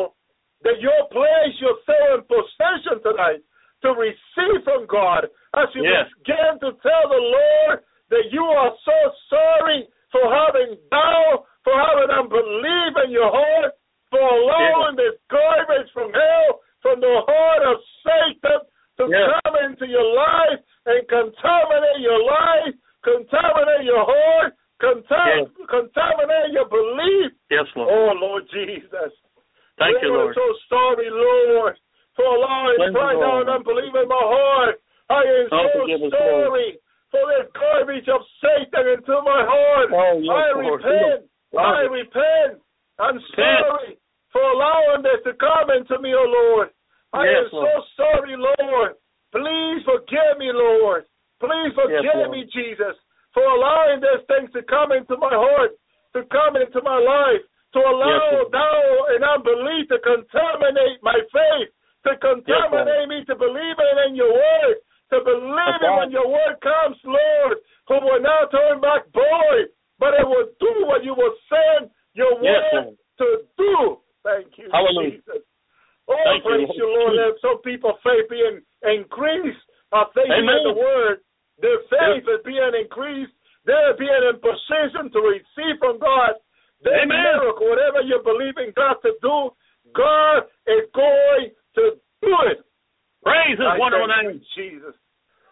that 0.64 0.78
you 0.80 0.92
place 1.12 1.56
yourself 1.60 2.08
in 2.16 2.22
possession 2.28 2.96
tonight 3.04 3.40
to 3.84 3.88
receive 3.94 4.64
from 4.64 4.86
God 4.86 5.28
as 5.56 5.68
you 5.74 5.84
Yes. 5.84 6.08
begin 6.24 6.58
to 6.60 6.72
tell 6.80 7.04
the 7.08 7.20
Lord 7.20 7.84
that 8.10 8.32
you 8.32 8.44
are 8.44 8.74
so 8.84 8.98
sorry 9.28 9.88
for 10.10 10.24
having 10.32 10.76
doubt, 10.90 11.44
for 11.64 11.74
having 11.76 12.10
unbelief 12.10 12.92
in 13.04 13.10
your 13.12 13.30
heart, 13.30 13.72
for 14.10 14.20
allowing 14.20 14.96
this 14.96 15.14
garbage 15.28 15.90
from 15.92 16.12
hell, 16.12 16.60
from 16.80 17.00
the 17.00 17.20
heart 17.28 17.62
of 17.62 17.76
Satan 18.02 18.60
to 18.98 19.06
Yes. 19.08 19.40
come 19.44 19.56
into 19.68 19.86
your 19.86 20.02
life 20.14 20.60
and 20.86 21.06
contaminate 21.08 22.00
your 22.00 22.18
life, 22.24 22.74
contaminate 23.04 23.84
your 23.84 24.04
heart, 24.04 24.54
contam- 24.82 25.50
contaminate 25.68 26.52
your 26.52 26.68
belief. 26.68 27.32
Yes, 27.50 27.66
Lord. 27.76 27.88
Oh, 27.90 28.12
Lord 28.18 28.44
Jesus. 28.52 29.12
Thank 29.78 30.02
you, 30.02 30.10
Lord, 30.10 30.34
so 30.34 30.46
sorry, 30.68 31.06
Lord, 31.10 31.78
for 32.16 32.26
allowing 32.26 32.90
pride 32.90 33.22
and 33.22 33.48
unbelief 33.48 33.94
in 33.94 34.08
my 34.08 34.24
heart. 34.26 34.80
I 35.08 35.22
am 35.22 35.48
Oh, 35.52 35.86
so 35.86 36.06
us, 36.06 36.12
sorry 36.12 36.78
for 37.10 37.22
this 37.32 37.48
garbage 37.54 38.08
of 38.08 38.20
Satan 38.42 38.98
into 38.98 39.16
my 39.24 39.40
heart. 39.46 39.88
Oh, 39.94 40.18
yes, 40.20 40.28
I 40.28 40.60
Lord. 40.60 40.82
repent. 40.84 41.20
I 41.56 41.80
repent. 41.88 42.60
I'm 42.98 43.16
Repent. 43.16 43.32
sorry 43.38 43.98
for 44.32 44.42
allowing 44.42 45.02
this 45.06 45.22
to 45.24 45.32
come 45.38 45.70
into 45.70 45.96
me, 46.02 46.12
oh 46.12 46.26
Lord. 46.28 46.68
I 47.14 47.24
Yes, 47.24 47.48
am 47.48 47.48
Lord. 47.52 47.64
so 47.64 47.74
sorry, 47.96 48.36
Lord. 48.36 48.92
Please 49.32 49.80
forgive 49.86 50.36
me, 50.38 50.50
Lord. 50.52 51.04
Please 51.40 51.72
forgive 51.74 52.26
Lord. 52.26 52.34
me, 52.34 52.44
Jesus, 52.50 52.98
for 53.34 53.46
allowing 53.46 54.02
these 54.02 54.24
things 54.26 54.50
to 54.54 54.62
come 54.66 54.90
into 54.90 55.14
my 55.16 55.30
heart, 55.30 55.78
to 56.14 56.26
come 56.30 56.58
into 56.58 56.82
my 56.82 56.98
life, 56.98 57.44
to 57.74 57.80
allow 57.80 58.42
Lord. 58.42 58.50
doubt 58.50 59.04
and 59.14 59.22
unbelief 59.22 59.86
to 59.92 59.98
contaminate 60.02 60.98
my 61.02 61.18
faith, 61.30 61.70
to 62.08 62.16
contaminate 62.18 63.08
me 63.08 63.22
to 63.28 63.34
believe 63.36 63.78
in 64.08 64.16
your 64.16 64.32
word, 64.32 64.76
to 65.14 65.18
believe 65.22 65.80
in 65.84 65.92
when 65.94 66.10
your 66.10 66.28
word 66.28 66.56
comes, 66.58 66.96
Lord, 67.04 67.56
who 67.86 67.96
will 68.02 68.22
not 68.22 68.50
turn 68.50 68.80
back 68.80 69.06
void, 69.12 69.70
but 69.98 70.14
it 70.18 70.26
will 70.26 70.48
do 70.58 70.72
what 70.86 71.04
you 71.04 71.14
will 71.14 71.34
send 71.48 71.90
your 72.14 72.34
word 72.40 72.96
to 73.18 73.26
do. 73.56 73.98
Thank 74.24 74.58
you, 74.58 74.68
Hallelujah. 74.72 75.22
Jesus. 75.22 75.42
Oh, 76.08 76.16
Thank 76.24 76.44
praise 76.44 76.68
you, 76.74 76.88
Lord. 76.88 77.14
Let 77.14 77.36
some 77.40 77.60
people 77.62 77.94
faith 78.02 78.28
being 78.32 78.64
increased 78.82 79.60
as 79.92 80.08
they 80.16 80.24
hear 80.24 80.40
Amen. 80.40 80.64
the 80.64 80.76
word. 80.76 81.20
Their 81.60 81.78
faith 81.90 82.24
is 82.24 82.42
being 82.44 82.74
increased. 82.78 83.34
They're 83.66 83.96
being 83.98 84.22
in 84.30 84.38
position 84.40 85.10
to 85.12 85.20
receive 85.20 85.76
from 85.78 85.98
God. 85.98 86.38
Their 86.82 87.02
Amen. 87.02 87.18
miracle, 87.18 87.68
whatever 87.68 88.00
you 88.06 88.22
believe 88.22 88.54
in 88.56 88.72
God 88.74 88.96
to 89.02 89.12
do, 89.20 89.50
God 89.94 90.46
is 90.70 90.86
going 90.94 91.50
to 91.74 91.84
do 92.22 92.34
it. 92.54 92.62
Praise 93.22 93.58
His 93.58 93.74
wonderful 93.76 94.06
name. 94.06 94.40
Jesus. 94.54 94.94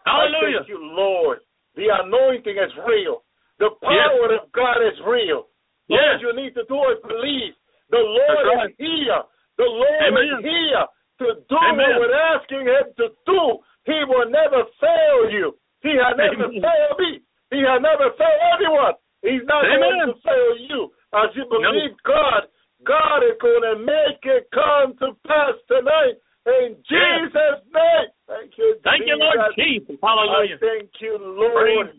Hallelujah. 0.07 0.63
Thank 0.63 0.71
you, 0.71 0.79
Lord. 0.79 1.39
The 1.75 1.91
anointing 1.91 2.55
is 2.55 2.73
real. 2.87 3.27
The 3.59 3.75
power 3.83 4.39
of 4.39 4.51
God 4.55 4.79
is 4.79 4.95
real. 5.03 5.51
Yes. 5.91 6.23
All 6.23 6.31
you 6.31 6.31
need 6.33 6.55
to 6.55 6.63
do 6.71 6.79
is 6.95 6.99
believe. 7.03 7.53
The 7.91 7.99
Lord 7.99 8.45
right. 8.55 8.71
is 8.71 8.75
here. 8.79 9.21
The 9.57 9.67
Lord 9.67 10.09
Amen. 10.09 10.23
is 10.23 10.45
here 10.47 10.83
to 11.21 11.27
do 11.49 11.57
Amen. 11.59 11.99
what 11.99 12.07
we're 12.07 12.15
asking 12.15 12.63
Him 12.65 12.85
to 13.03 13.07
do. 13.25 13.41
He 13.85 13.99
will 14.07 14.29
never 14.29 14.63
fail 14.79 15.31
you. 15.31 15.55
He 15.87 15.95
has 15.95 16.19
never 16.19 16.51
Amen. 16.51 16.59
failed 16.59 16.99
me. 16.99 17.11
He 17.55 17.63
has 17.63 17.79
never 17.79 18.11
failed 18.19 18.43
anyone. 18.59 18.95
He's 19.23 19.47
not 19.47 19.63
Amen. 19.63 19.79
going 19.79 20.11
to 20.11 20.15
fail 20.19 20.53
you. 20.59 20.91
As 21.15 21.31
you 21.31 21.47
believe 21.47 21.95
God, 22.03 22.51
God 22.83 23.23
is 23.23 23.39
going 23.39 23.63
to 23.63 23.75
make 23.79 24.19
it 24.27 24.51
come 24.51 24.99
to 24.99 25.15
pass 25.23 25.55
tonight. 25.71 26.19
In 26.47 26.75
Jesus' 26.83 27.63
name. 27.71 28.07
Thank 28.27 28.59
you, 28.59 28.75
Thank 28.83 29.07
you, 29.07 29.15
Lord 29.15 29.39
Jesus. 29.55 29.95
Jesus. 29.95 30.03
I 30.03 30.07
Hallelujah. 30.07 30.59
thank 30.59 30.91
you, 30.99 31.15
Lord. 31.19 31.95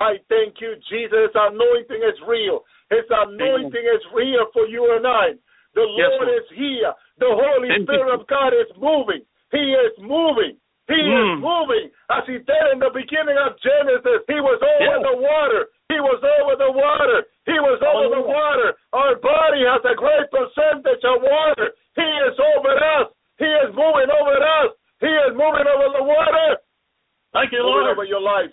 I 0.00 0.16
thank 0.32 0.56
you, 0.60 0.76
Jesus. 0.88 1.28
His 1.28 1.36
anointing 1.36 2.00
is 2.00 2.16
real. 2.24 2.64
His 2.88 3.04
anointing 3.08 3.84
is 3.84 4.02
real 4.16 4.48
for 4.52 4.64
you 4.66 4.96
and 4.96 5.06
I. 5.06 5.36
The 5.76 5.84
Lord. 5.84 6.28
is 6.28 6.48
here. 6.56 6.92
The 7.20 7.28
Holy 7.28 7.68
Thank 7.68 7.84
Spirit 7.84 8.08
you. 8.08 8.20
of 8.20 8.26
God 8.26 8.56
is 8.56 8.68
moving. 8.80 9.20
He 9.52 9.76
is 9.76 9.92
moving. 10.00 10.56
He 10.88 10.94
is 10.94 11.26
Mm. 11.34 11.40
moving. 11.42 11.90
As 12.10 12.22
he 12.26 12.38
did 12.38 12.66
in 12.72 12.78
the 12.78 12.90
beginning 12.90 13.36
of 13.36 13.58
Genesis, 13.58 14.22
he 14.28 14.38
was 14.40 14.62
over 14.62 14.84
Yes. 14.84 15.02
the 15.02 15.16
water. 15.16 15.66
He 15.88 15.98
was 16.00 16.22
over 16.38 16.54
the 16.56 16.70
water. 16.70 17.26
He 17.46 17.58
was 17.58 17.82
over 17.82 18.08
the 18.14 18.20
water 18.22 18.76
Our 18.92 19.16
body 19.16 19.64
has 19.66 19.84
a 19.84 19.94
great 19.94 20.30
percentage 20.30 21.04
of 21.04 21.22
water. 21.22 21.74
He 21.96 22.02
is 22.26 22.38
over 22.40 22.74
us. 22.98 23.08
He 23.38 23.44
is 23.46 23.74
moving 23.74 24.10
over 24.10 24.36
us. 24.42 24.72
He 25.00 25.06
is 25.06 25.32
moving 25.34 25.66
over 25.66 25.88
the 25.98 26.02
water. 26.02 26.58
Thank 27.32 27.52
you, 27.52 27.58
moving 27.62 27.72
Lord. 27.82 27.90
over 27.92 28.04
your 28.04 28.20
life. 28.20 28.52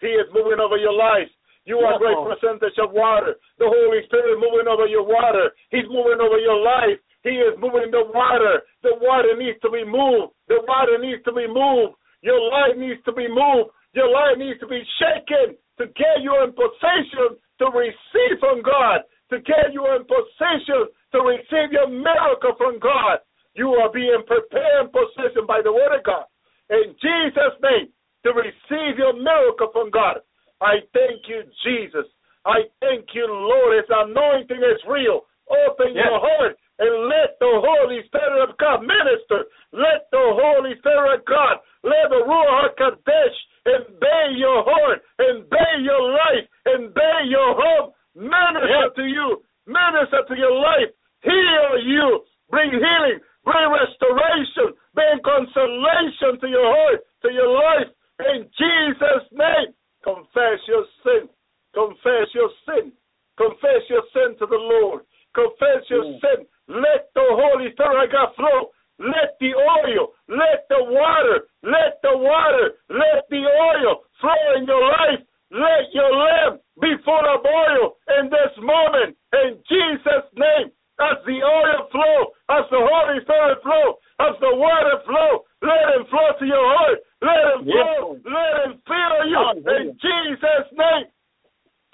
He 0.00 0.08
is 0.08 0.26
moving 0.32 0.60
over 0.60 0.76
your 0.78 0.92
life. 0.94 1.28
You 1.64 1.78
are 1.80 1.94
a 1.94 1.98
great 1.98 2.16
percentage 2.16 2.78
of 2.78 2.92
water. 2.92 3.36
The 3.58 3.68
Holy 3.68 4.02
Spirit 4.06 4.32
is 4.34 4.40
moving 4.40 4.66
over 4.66 4.86
your 4.86 5.02
water. 5.04 5.52
He's 5.70 5.86
moving 5.88 6.20
over 6.20 6.38
your 6.38 6.56
life. 6.58 6.98
He 7.22 7.38
is 7.38 7.54
moving 7.58 7.90
the 7.90 8.04
water. 8.10 8.62
The 8.82 8.98
water 9.00 9.36
needs 9.38 9.58
to 9.62 9.70
be 9.70 9.84
moved. 9.84 10.34
The 10.48 10.62
water 10.66 10.98
needs 10.98 11.22
to 11.24 11.32
be 11.32 11.46
moved. 11.46 11.94
Your 12.22 12.38
life 12.50 12.76
needs 12.76 13.02
to 13.06 13.12
be 13.12 13.26
moved. 13.30 13.70
Your 13.94 14.10
life 14.10 14.38
needs 14.38 14.58
to 14.60 14.66
be 14.66 14.82
shaken 14.98 15.54
to 15.78 15.86
get 15.94 16.22
you 16.22 16.34
in 16.42 16.52
position 16.52 17.38
to 17.58 17.66
receive 17.70 18.38
from 18.40 18.62
God, 18.62 19.06
to 19.30 19.38
get 19.42 19.70
you 19.72 19.86
in 19.94 20.02
position 20.06 20.90
to 21.12 21.18
receive 21.22 21.70
your 21.70 21.88
miracle 21.88 22.54
from 22.58 22.78
God. 22.78 23.18
You 23.54 23.70
are 23.78 23.92
being 23.92 24.22
prepared 24.26 24.86
in 24.86 24.88
position 24.90 25.46
by 25.46 25.60
the 25.62 25.72
word 25.72 25.94
of 25.94 26.04
God. 26.04 26.24
In 26.70 26.94
Jesus' 26.98 27.58
name, 27.62 27.92
to 28.24 28.30
receive 28.32 28.98
your 28.98 29.12
miracle 29.12 29.68
from 29.72 29.90
God. 29.90 30.22
I 30.60 30.80
thank 30.94 31.26
you, 31.28 31.42
Jesus. 31.66 32.06
I 32.46 32.66
thank 32.80 33.06
you, 33.14 33.26
Lord. 33.28 33.76
His 33.76 33.90
anointing 33.90 34.62
is 34.62 34.80
real. 34.88 35.26
Open 35.50 35.92
Yes. 35.94 36.06
your 36.06 36.18
heart 36.18 36.56
and 36.78 37.08
let 37.08 37.36
the 37.38 37.52
Holy 37.60 38.00
Spirit 38.06 38.48
of 38.48 38.56
God 38.56 38.80
minister. 38.80 39.44
Let 39.72 40.08
the 40.10 40.24
Holy 40.24 40.72
Spirit 40.78 41.20
of 41.20 41.24
God, 41.26 41.60
let 41.84 42.08
the 42.08 42.24
Ruach 42.24 42.76
HaKodesh 42.78 43.36
invade 43.66 44.36
your 44.38 44.64
heart, 44.64 45.02
invade 45.20 45.80
your 45.84 46.02
life, 46.10 46.44
invade 46.66 47.28
your 47.28 47.52
home, 47.54 47.92
minister 48.16 48.88
to 48.96 49.04
you, 49.04 49.42
minister 49.66 50.24
to 50.28 50.34
your 50.36 50.56
life, 50.56 50.90
heal 51.22 51.78
you, 51.84 52.24
bring 52.50 52.70
healing, 52.70 53.20
bring 53.44 53.66
restoration, 53.70 54.74
bring 54.94 55.16
consolation 55.24 56.40
to 56.40 56.48
your 56.48 56.66
heart, 56.66 57.00
to 57.22 57.28
your 57.30 57.52
life. 57.52 57.90
In 58.32 58.46
Jesus' 58.58 59.26
name, 59.32 59.74
confess 60.04 60.58
your 60.66 60.84
sin. 61.02 61.28
Confess 61.74 62.28
your 62.34 62.50
sin. 62.66 62.92
Confess 63.38 63.82
your 63.88 64.04
sin 64.12 64.36
to 64.38 64.46
the 64.46 64.60
Lord. 64.60 65.02
Confess 65.34 65.88
your 65.90 66.04
Mm. 66.04 66.20
sin. 66.20 66.46
Let 66.68 67.12
the 67.14 67.24
Holy 67.24 67.72
Spirit 67.72 68.04
of 68.04 68.10
God 68.10 68.34
flow. 68.36 68.70
Let 68.98 69.38
the 69.40 69.54
oil, 69.54 70.14
let 70.28 70.68
the 70.68 70.84
water, 70.84 71.48
let 71.62 72.00
the 72.02 72.16
water, 72.16 72.76
let 72.88 73.28
the 73.30 73.42
oil 73.46 74.04
flow 74.20 74.52
in 74.56 74.66
your 74.66 74.86
life. 74.86 75.20
Let 75.50 75.92
your 75.92 76.12
lamp 76.14 76.62
be 76.80 76.96
full 77.04 77.26
of 77.26 77.44
oil 77.44 77.96
in 78.18 78.30
this 78.30 78.56
moment. 78.58 79.16
In 79.32 79.62
Jesus' 79.68 80.28
name, 80.34 80.72
as 81.00 81.18
the 81.26 81.42
oil 81.42 81.88
flow, 81.90 82.32
as 82.48 82.64
the 82.70 82.78
Holy 82.78 83.20
Spirit 83.22 83.62
flow, 83.62 83.98
as 84.20 84.38
the 84.40 84.54
water 84.54 85.00
flow, 85.04 85.44
let 85.62 85.96
him 85.96 86.06
flow 86.06 86.32
to 86.38 86.46
your 86.46 86.76
heart. 86.78 86.98
Let 87.20 87.44
him 87.54 87.66
Yes, 87.66 87.74
flow. 87.74 88.06
Lord. 88.06 88.22
Let 88.24 88.64
him 88.66 88.82
fill 88.86 89.26
you. 89.28 89.36
Hallelujah. 89.36 89.80
In 89.80 89.98
Jesus' 89.98 90.72
name. 90.72 91.06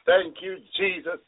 Thank 0.05 0.43
you, 0.43 0.59
Jesus. 0.77 1.21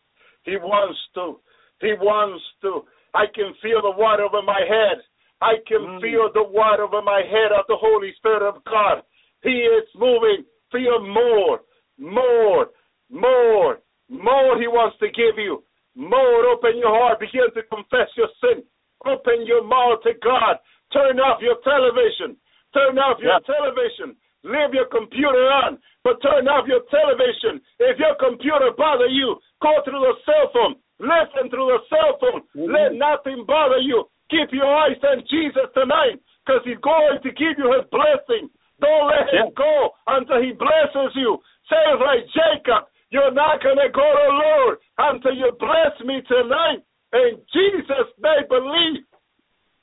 He 0.45 0.57
wants 0.57 0.99
to. 1.15 1.41
He 1.81 1.93
wants 1.95 2.43
to. 2.63 2.85
I 3.15 3.27
can 3.35 3.53
feel 3.63 3.83
the 3.83 3.91
water 3.97 4.25
over 4.25 4.43
my 4.43 4.61
head. 4.69 5.03
I 5.41 5.57
can 5.67 5.81
Mm. 5.81 6.01
feel 6.01 6.31
the 6.33 6.43
water 6.43 6.85
over 6.85 7.03
my 7.03 7.23
head 7.23 7.51
of 7.53 7.67
the 7.67 7.77
Holy 7.77 8.13
Spirit 8.15 8.43
of 8.43 8.63
God. 8.65 9.03
He 9.43 9.65
is 9.65 9.89
moving. 9.95 10.45
Feel 10.71 11.01
more, 11.01 11.63
more, 11.99 12.71
more, 13.11 13.81
more. 14.09 14.59
He 14.61 14.69
wants 14.69 14.99
to 14.99 15.09
give 15.11 15.39
you 15.39 15.65
more. 15.97 16.47
Open 16.47 16.77
your 16.77 16.95
heart. 16.95 17.19
Begin 17.21 17.51
to 17.55 17.63
confess 17.65 18.09
your 18.17 18.29
sin. 18.41 18.63
Open 19.07 19.47
your 19.47 19.65
mouth 19.65 20.03
to 20.03 20.13
God. 20.23 20.59
Turn 20.93 21.19
off 21.21 21.41
your 21.41 21.57
television. 21.65 22.37
Turn 22.75 22.99
off 22.99 23.19
your 23.21 23.33
Yeah. 23.33 23.39
television. 23.41 24.17
Leave 24.43 24.73
your 24.75 24.87
computer 24.87 25.51
on, 25.51 25.79
but 26.05 26.21
turn 26.23 26.49
off 26.49 26.67
your 26.67 26.81
television. 26.91 27.61
If 27.79 27.99
your 27.99 28.15
computer 28.17 28.71
bother 28.73 29.07
you, 29.07 29.41
go 29.61 29.81
through 29.83 30.01
the 30.01 30.17
cell 30.25 30.49
phone. 30.49 30.77
Listen 31.01 31.49
through 31.49 31.67
the 31.73 31.81
cell 31.89 32.13
phone. 32.21 32.43
Mhm. 32.55 32.73
Let 32.73 32.95
nothing 32.95 33.45
bother 33.45 33.79
you. 33.79 34.09
Keep 34.29 34.53
your 34.53 34.69
eyes 34.69 35.03
on 35.03 35.25
Jesus 35.27 35.67
tonight, 35.73 36.21
because 36.45 36.63
He's 36.65 36.79
going 36.79 37.21
to 37.21 37.31
give 37.33 37.59
you 37.59 37.73
His 37.73 37.85
blessing. 37.91 38.49
Don't 38.81 39.09
let 39.09 39.29
Him 39.33 39.51
go 39.57 39.95
until 40.07 40.41
He 40.41 40.53
blesses 40.53 41.17
you. 41.17 41.43
Say 41.69 41.83
it 41.91 42.01
like 42.01 42.27
Jacob, 42.29 42.87
you're 43.11 43.33
not 43.33 43.63
going 43.63 43.79
to 43.79 43.89
go 43.89 44.05
to 44.05 44.29
Lord 44.31 44.79
until 44.99 45.35
you 45.35 45.51
bless 45.59 45.99
me 46.05 46.23
tonight. 46.23 46.81
In 47.13 47.43
Jesus' 47.53 48.13
name, 48.23 48.47
believe. 48.49 49.03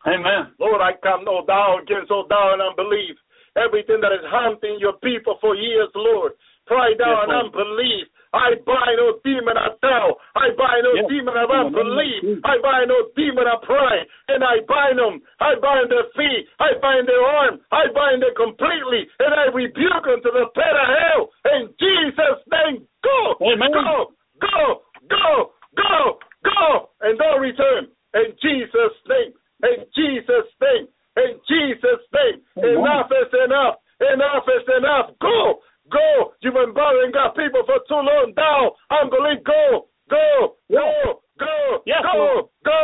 Amen. 0.05 0.53
Lord, 0.59 0.79
I 0.79 0.93
come 1.03 1.25
no 1.25 1.43
down 1.45 1.81
against 1.81 2.11
all 2.11 2.25
doubt 2.27 2.53
and 2.53 2.61
unbelief. 2.61 3.17
Everything 3.57 3.99
that 4.01 4.13
is 4.13 4.23
haunting 4.29 4.77
your 4.79 4.93
people 5.03 5.37
for 5.41 5.55
years, 5.55 5.89
Lord. 5.95 6.33
Pride 6.67 6.97
down 6.99 7.27
Yes, 7.27 7.27
and 7.27 7.33
unbelief. 7.47 8.07
I 8.33 8.55
bind 8.65 8.97
no 8.97 9.19
demon 9.23 9.57
of 9.57 9.79
doubt. 9.81 10.17
I 10.35 10.51
bind 10.51 10.83
no 10.83 10.93
Yes. 10.93 11.07
demon 11.07 11.37
of 11.37 11.49
In 11.49 11.49
the 11.49 11.53
name 11.53 11.67
of 11.67 11.79
unbelief. 11.79 12.45
I 12.45 12.57
bind 12.59 12.87
no 12.89 12.99
demon 13.15 13.47
of 13.47 13.61
pride. 13.61 14.07
And 14.27 14.43
I 14.43 14.59
bind 14.67 14.99
them. 14.99 15.21
I 15.39 15.55
bind 15.55 15.89
their 15.89 16.03
feet. 16.15 16.47
I 16.59 16.73
bind 16.81 17.07
their 17.07 17.23
arm. 17.23 17.61
I 17.71 17.87
bind 17.87 18.21
them 18.21 18.35
completely. 18.35 19.07
And 19.19 19.33
I 19.33 19.45
rebuke 19.45 20.03
them 20.03 20.21
to 20.21 20.31
the 20.31 20.45
pit 20.53 20.75
of 20.75 20.87
hell. 20.87 21.31
In 21.55 21.73
Jesus' 21.79 22.43
name, 22.51 22.87
go. 23.03 23.37
Amen. 23.41 23.71
Go. 23.71 24.11
Go. 24.39 24.81
Go. 25.09 25.51
Go. 25.75 26.19
Go. 26.43 26.89
And 27.01 27.17
don't 27.17 27.41
return. 27.41 27.87
In 28.13 28.35
Jesus' 28.41 28.97
name. 29.07 29.33
In 29.63 29.85
Jesus' 29.95 30.51
name. 30.61 30.87
In 31.17 31.39
Jesus' 31.47 32.05
name. 32.13 32.41
Amen. 32.57 32.77
Enough 32.77 33.11
is 33.11 33.33
enough. 33.45 33.75
Enough 33.99 34.45
is 34.47 34.67
enough. 34.77 35.09
Go. 35.19 35.59
Go. 35.91 36.33
You've 36.41 36.53
been 36.53 36.73
bothering 36.73 37.11
God 37.11 37.35
people 37.35 37.63
for 37.63 37.79
too 37.87 38.01
long. 38.01 38.33
Down. 38.35 38.75
Unbelief. 38.91 39.43
Go. 39.43 39.87
Go. 40.09 40.57
Go. 40.71 41.23
Go. 41.39 41.55
Yes, 41.85 42.03
go. 42.03 42.17
Lord. 42.17 42.45
Go. 42.65 42.81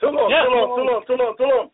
Too 0.00 0.12
long. 0.12 0.28
Yes, 0.28 0.44
too 0.44 0.52
long. 0.52 0.68
Lord. 0.68 0.76
Too 0.76 0.86
long. 0.86 1.02
Too 1.06 1.18
long. 1.18 1.34
Too 1.38 1.48
long. 1.48 1.66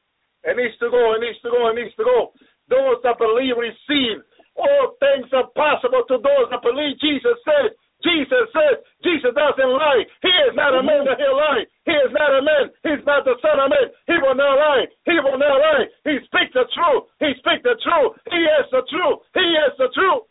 It 0.45 0.55
needs 0.57 0.77
to 0.79 0.91
go. 0.91 1.15
It 1.17 1.21
needs 1.25 1.41
to 1.43 1.51
go. 1.51 1.69
It 1.73 1.77
needs 1.81 1.95
to 1.97 2.05
go. 2.05 2.33
Those 2.71 3.03
that 3.03 3.19
believe 3.19 3.59
receive. 3.59 4.23
All 4.55 4.95
things 5.03 5.27
are 5.35 5.51
possible 5.59 6.07
to 6.07 6.17
those 6.23 6.47
that 6.53 6.63
believe. 6.63 6.95
Jesus 7.03 7.35
said. 7.43 7.75
Jesus 8.07 8.47
said. 8.55 8.87
Jesus 9.03 9.35
doesn't 9.35 9.73
lie. 9.73 10.05
He 10.23 10.33
is 10.47 10.55
not 10.55 10.79
a 10.79 10.83
man 10.83 11.05
that 11.11 11.19
he'll 11.19 11.37
lie. 11.37 11.67
He 11.85 11.93
is 11.93 12.13
not 12.17 12.33
a 12.33 12.41
man. 12.41 12.73
He's 12.81 13.05
not 13.05 13.29
the 13.29 13.37
son 13.45 13.61
of 13.61 13.69
man. 13.69 13.93
He 14.09 14.17
will 14.17 14.35
not 14.35 14.57
lie. 14.57 14.89
He 15.05 15.17
will 15.21 15.37
not 15.37 15.61
lie. 15.61 15.85
He 16.09 16.17
speaks 16.25 16.57
the 16.57 16.65
truth. 16.73 17.05
He 17.21 17.37
speaks 17.37 17.61
the 17.61 17.77
truth. 17.77 18.17
He 18.33 18.41
is 18.41 18.67
the 18.73 18.83
truth. 18.89 19.19
He 19.37 19.45
is 19.45 19.73
the 19.77 19.93
truth. 19.93 20.25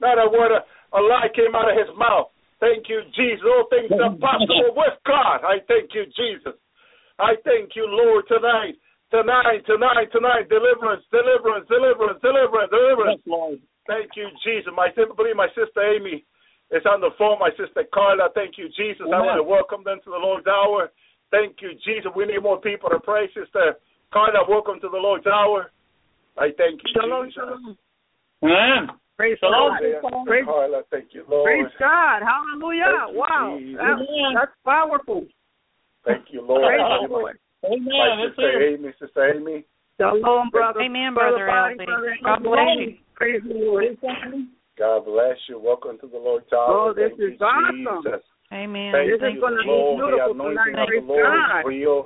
Not 0.00 0.16
a 0.16 0.26
word 0.32 0.56
of 0.56 0.64
a 0.96 1.00
lie 1.00 1.28
came 1.36 1.52
out 1.52 1.68
of 1.68 1.76
his 1.76 1.92
mouth. 1.96 2.32
Thank 2.60 2.88
you, 2.88 3.04
Jesus. 3.12 3.44
All 3.44 3.68
things 3.68 3.92
are 3.92 4.16
possible 4.16 4.72
with 4.72 4.96
God. 5.04 5.44
I 5.44 5.60
thank 5.68 5.92
you, 5.92 6.08
Jesus. 6.14 6.56
I 7.18 7.36
thank 7.44 7.76
you, 7.76 7.84
Lord, 7.84 8.24
tonight. 8.28 8.80
Tonight, 9.12 9.66
tonight, 9.68 10.08
tonight. 10.08 10.48
Deliverance, 10.48 11.04
deliverance, 11.12 11.68
deliverance, 11.68 12.16
deliverance, 12.24 12.70
deliverance. 12.72 13.20
Yes, 13.20 13.28
Lord. 13.28 13.58
Thank 13.84 14.16
you, 14.16 14.30
Jesus. 14.40 14.72
My 14.72 14.88
I 14.88 15.04
believe 15.16 15.36
my 15.36 15.52
sister 15.52 15.82
Amy 15.84 16.24
is 16.72 16.82
on 16.88 17.00
the 17.00 17.10
phone. 17.18 17.38
My 17.38 17.50
sister 17.50 17.84
Carla. 17.92 18.28
Thank 18.34 18.56
you, 18.56 18.68
Jesus. 18.72 19.06
I 19.06 19.20
want 19.20 19.38
to 19.38 19.44
welcome 19.44 19.84
them 19.84 20.00
to 20.04 20.10
the 20.10 20.16
Lord's 20.16 20.46
hour. 20.48 20.90
Thank 21.30 21.60
you, 21.60 21.72
Jesus. 21.84 22.10
We 22.16 22.26
need 22.26 22.42
more 22.42 22.60
people 22.60 22.88
to 22.90 22.98
pray, 22.98 23.28
sister 23.32 23.76
Carla. 24.12 24.44
Welcome 24.48 24.80
to 24.80 24.88
the 24.88 24.96
Lord's 24.98 25.26
hour. 25.26 25.70
I 26.36 26.48
thank 26.56 26.80
you, 26.80 26.90
Shalom, 26.96 27.28
Jesus. 27.28 27.44
shalom. 27.44 27.76
Amen. 28.42 28.96
Praise 29.16 29.36
Shalom. 29.38 29.76
God. 29.76 29.84
Sister 29.84 30.24
Praise, 30.26 30.44
Carla, 30.44 30.82
thank 30.90 31.08
you, 31.12 31.24
Lord. 31.28 31.44
praise 31.44 31.72
God. 31.78 32.22
Hallelujah. 32.24 32.84
Thank 32.88 33.12
you, 33.12 33.20
wow. 33.20 33.58
That- 33.76 34.34
that's 34.34 34.56
powerful. 34.64 35.26
Thank 36.04 36.32
you, 36.32 36.40
Lord. 36.40 36.64
Praise 36.64 37.08
the 37.08 37.08
Lord. 37.08 37.38
Amen. 37.64 37.84
My 37.86 38.26
sister 38.26 38.50
here. 38.50 38.62
Amy, 38.74 38.92
sister 38.98 39.34
Amy. 39.34 39.64
Shalom, 40.00 40.50
brother. 40.50 40.80
Amen, 40.80 41.14
Brother 41.14 41.46
Bobby, 41.46 41.74
Albie. 41.78 41.86
brother 41.86 42.16
God 42.24 42.42
bless 42.42 42.76
you. 42.80 42.96
Praise 43.14 43.42
the 43.46 43.54
Lord. 43.54 43.98
God 44.78 45.04
bless 45.04 45.36
you. 45.48 45.60
Welcome 45.60 45.98
to 46.00 46.06
the 46.08 46.16
Lord's 46.18 46.48
hour. 46.52 46.90
Oh, 46.90 46.92
this 46.96 47.12
Thank 47.18 47.34
is 47.34 47.40
you, 47.40 47.46
awesome. 47.46 48.02
Jesus. 48.04 48.22
Amen. 48.52 48.92
Thank 48.92 49.10
This 49.12 49.20
is 49.20 49.34
you, 49.36 49.40
gonna 49.40 49.62
be 49.64 49.68
Lord. 49.68 50.00
The 50.00 50.06
beautiful 50.16 50.32
anointing 50.32 50.72
tonight. 50.72 50.82
of 50.82 50.88
the 50.88 50.92
Praise 50.92 51.08
Lord 51.08 51.24
God. 51.24 51.60
is 51.60 51.64
real. 51.68 52.00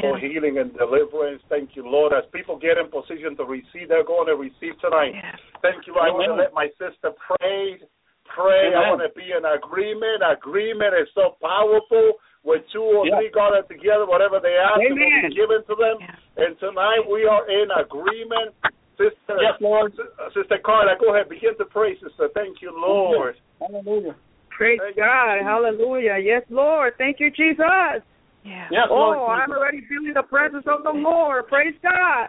for 0.00 0.16
healing 0.22 0.54
and 0.62 0.70
deliverance. 0.76 1.42
Thank 1.48 1.74
you, 1.76 1.84
Lord. 1.84 2.12
As 2.12 2.24
people 2.32 2.56
get 2.56 2.78
in 2.78 2.88
position 2.92 3.36
to 3.36 3.44
receive, 3.44 3.88
they're 3.88 4.04
going 4.06 4.28
to 4.28 4.36
receive 4.36 4.78
tonight. 4.80 5.12
Yes. 5.16 5.36
Thank 5.60 5.84
you, 5.88 5.92
Lord. 5.96 6.08
I 6.08 6.12
want 6.14 6.30
to 6.30 6.38
let 6.40 6.54
my 6.54 6.68
sister 6.78 7.12
pray. 7.18 7.80
Pray. 8.28 8.64
I 8.72 8.84
Amen. 8.84 8.88
want 8.96 9.02
to 9.04 9.12
be 9.18 9.32
in 9.34 9.42
agreement. 9.44 10.22
Agreement 10.24 10.92
is 10.96 11.08
so 11.16 11.36
powerful. 11.42 12.20
When 12.46 12.62
two 12.72 12.80
or 12.84 13.04
Yeah. 13.08 13.18
three 13.18 13.30
gathered 13.34 13.66
together, 13.68 14.06
whatever 14.06 14.38
they 14.40 14.54
ask, 14.56 14.78
it 14.80 14.92
will 14.94 15.28
be 15.28 15.34
given 15.34 15.60
to 15.68 15.74
them. 15.74 15.96
Yes. 16.00 16.16
And 16.38 16.52
tonight 16.60 17.02
we 17.10 17.26
are 17.26 17.44
in 17.50 17.68
agreement. 17.72 18.54
Sister, 18.98 19.38
Yes, 19.40 19.54
Lord. 19.60 19.94
Sister 20.34 20.58
Carla, 20.64 20.98
go 21.00 21.14
ahead. 21.14 21.28
Begin 21.28 21.56
to 21.58 21.64
pray, 21.64 21.94
sister. 22.02 22.28
Thank 22.34 22.60
you, 22.60 22.74
Lord. 22.74 23.36
Hallelujah. 23.60 24.16
Praise 24.50 24.80
God. 24.96 25.38
Hallelujah. 25.46 26.18
Yes, 26.18 26.42
Lord. 26.50 26.94
Thank 26.98 27.20
you, 27.20 27.30
Jesus. 27.30 28.02
Yes. 28.42 28.68
Yes, 28.70 28.88
Oh, 28.90 29.14
Lord. 29.14 29.38
I'm 29.38 29.52
already 29.52 29.82
feeling 29.88 30.12
the 30.14 30.22
presence 30.22 30.64
of 30.66 30.82
the 30.82 30.90
Lord. 30.90 31.46
Praise 31.46 31.74
God. 31.82 32.28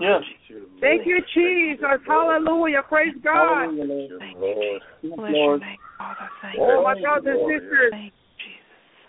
Yes. 0.00 0.22
Thank 0.80 1.06
you, 1.06 1.22
Jesus. 1.34 2.02
Hallelujah. 2.06 2.82
Praise 2.88 3.14
God. 3.22 3.70
Hallelujah, 3.70 3.84
Lord. 3.84 4.10
Thank 4.18 4.38
Lord. 4.38 4.56
you. 5.02 5.10
Yes, 5.10 5.16
Bless 5.16 5.30
your 5.30 5.36
Lord. 5.36 5.60
name, 5.60 5.78
Father. 5.98 6.30
Thank 6.42 6.58
Oh, 6.58 6.78
you. 6.78 6.82
my 6.82 7.00
brothers 7.00 7.26
and 7.26 7.38
Lord, 7.38 7.62
sisters. 7.62 7.92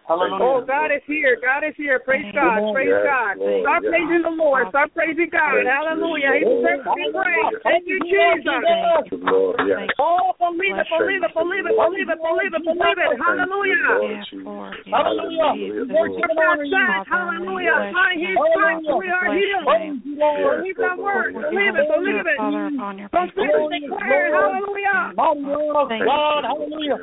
Thank 0.03 0.19
you, 0.19 0.35
Jesus. 0.35 0.43
Hallelujah. 0.43 0.43
Oh, 0.43 0.59
God 0.67 0.91
is 0.91 1.03
here. 1.07 1.39
God 1.39 1.63
is 1.63 1.75
here. 1.79 1.99
Praise 2.03 2.27
God. 2.35 2.59
Praise 2.75 2.91
Yes, 2.91 3.07
God. 3.07 3.33
Lord, 3.39 3.63
Stop 3.63 3.81
yes. 3.83 3.91
praising 3.91 4.23
the 4.27 4.35
Lord. 4.35 4.63
Stop 4.67 4.89
praising 4.91 5.29
God. 5.31 5.53
Thank 5.55 5.71
Hallelujah. 5.71 6.31
He 6.35 6.43
Lord. 6.43 6.59
deserves 6.59 6.83
to 6.83 6.91
be 6.91 7.05
praised. 7.15 7.63
Thank 7.63 7.83
you, 7.87 7.97
Jesus. 8.03 8.43
Thank 8.43 9.07
you, 9.15 9.19
Lord. 9.23 9.55
Yes. 9.63 9.87
Oh, 10.03 10.35
believe 10.35 10.75
it, 10.75 10.87
believe 10.91 11.23
it, 11.23 11.31
believe 11.31 11.65
it, 11.71 11.75
believe 11.79 12.09
it, 12.11 12.19
believe 12.19 12.51
it, 12.51 12.63
believe 12.67 12.99
it. 12.99 13.11
Hallelujah. 13.15 13.95
Yes, 14.03 14.27
Lord. 14.43 14.75
Yes, 14.83 14.91
Hallelujah. 14.91 15.51
Jesus. 15.55 15.87
Lord. 15.87 16.11
Worship 16.11 16.31
that 16.35 16.57
says, 16.67 17.03
hallelujah. 17.07 17.77
By 17.95 18.11
his 18.19 18.35
stripes 18.35 18.87
we 18.99 19.07
are 19.07 19.27
healed. 19.31 19.67
Praise 19.71 19.99
you, 20.03 20.15
Lord. 20.19 20.67
Believe 20.67 20.77
that 20.83 20.97
word. 20.99 21.31
Yes, 21.31 21.47
Believe 21.47 21.75
it, 21.79 21.87
believe 21.87 22.27
it. 22.27 22.37
Father, 22.37 22.67
upon 22.75 22.93
your 22.99 23.07
Confess 23.07 23.39
people. 23.39 23.71
and 23.71 23.87
declare, 23.87 24.35
hallelujah. 24.35 25.15
Mighty 25.15 25.47
word 25.47 25.75
of 25.79 25.87
Thank 25.87 26.03
God. 26.03 26.43
Hallelujah. 26.43 26.99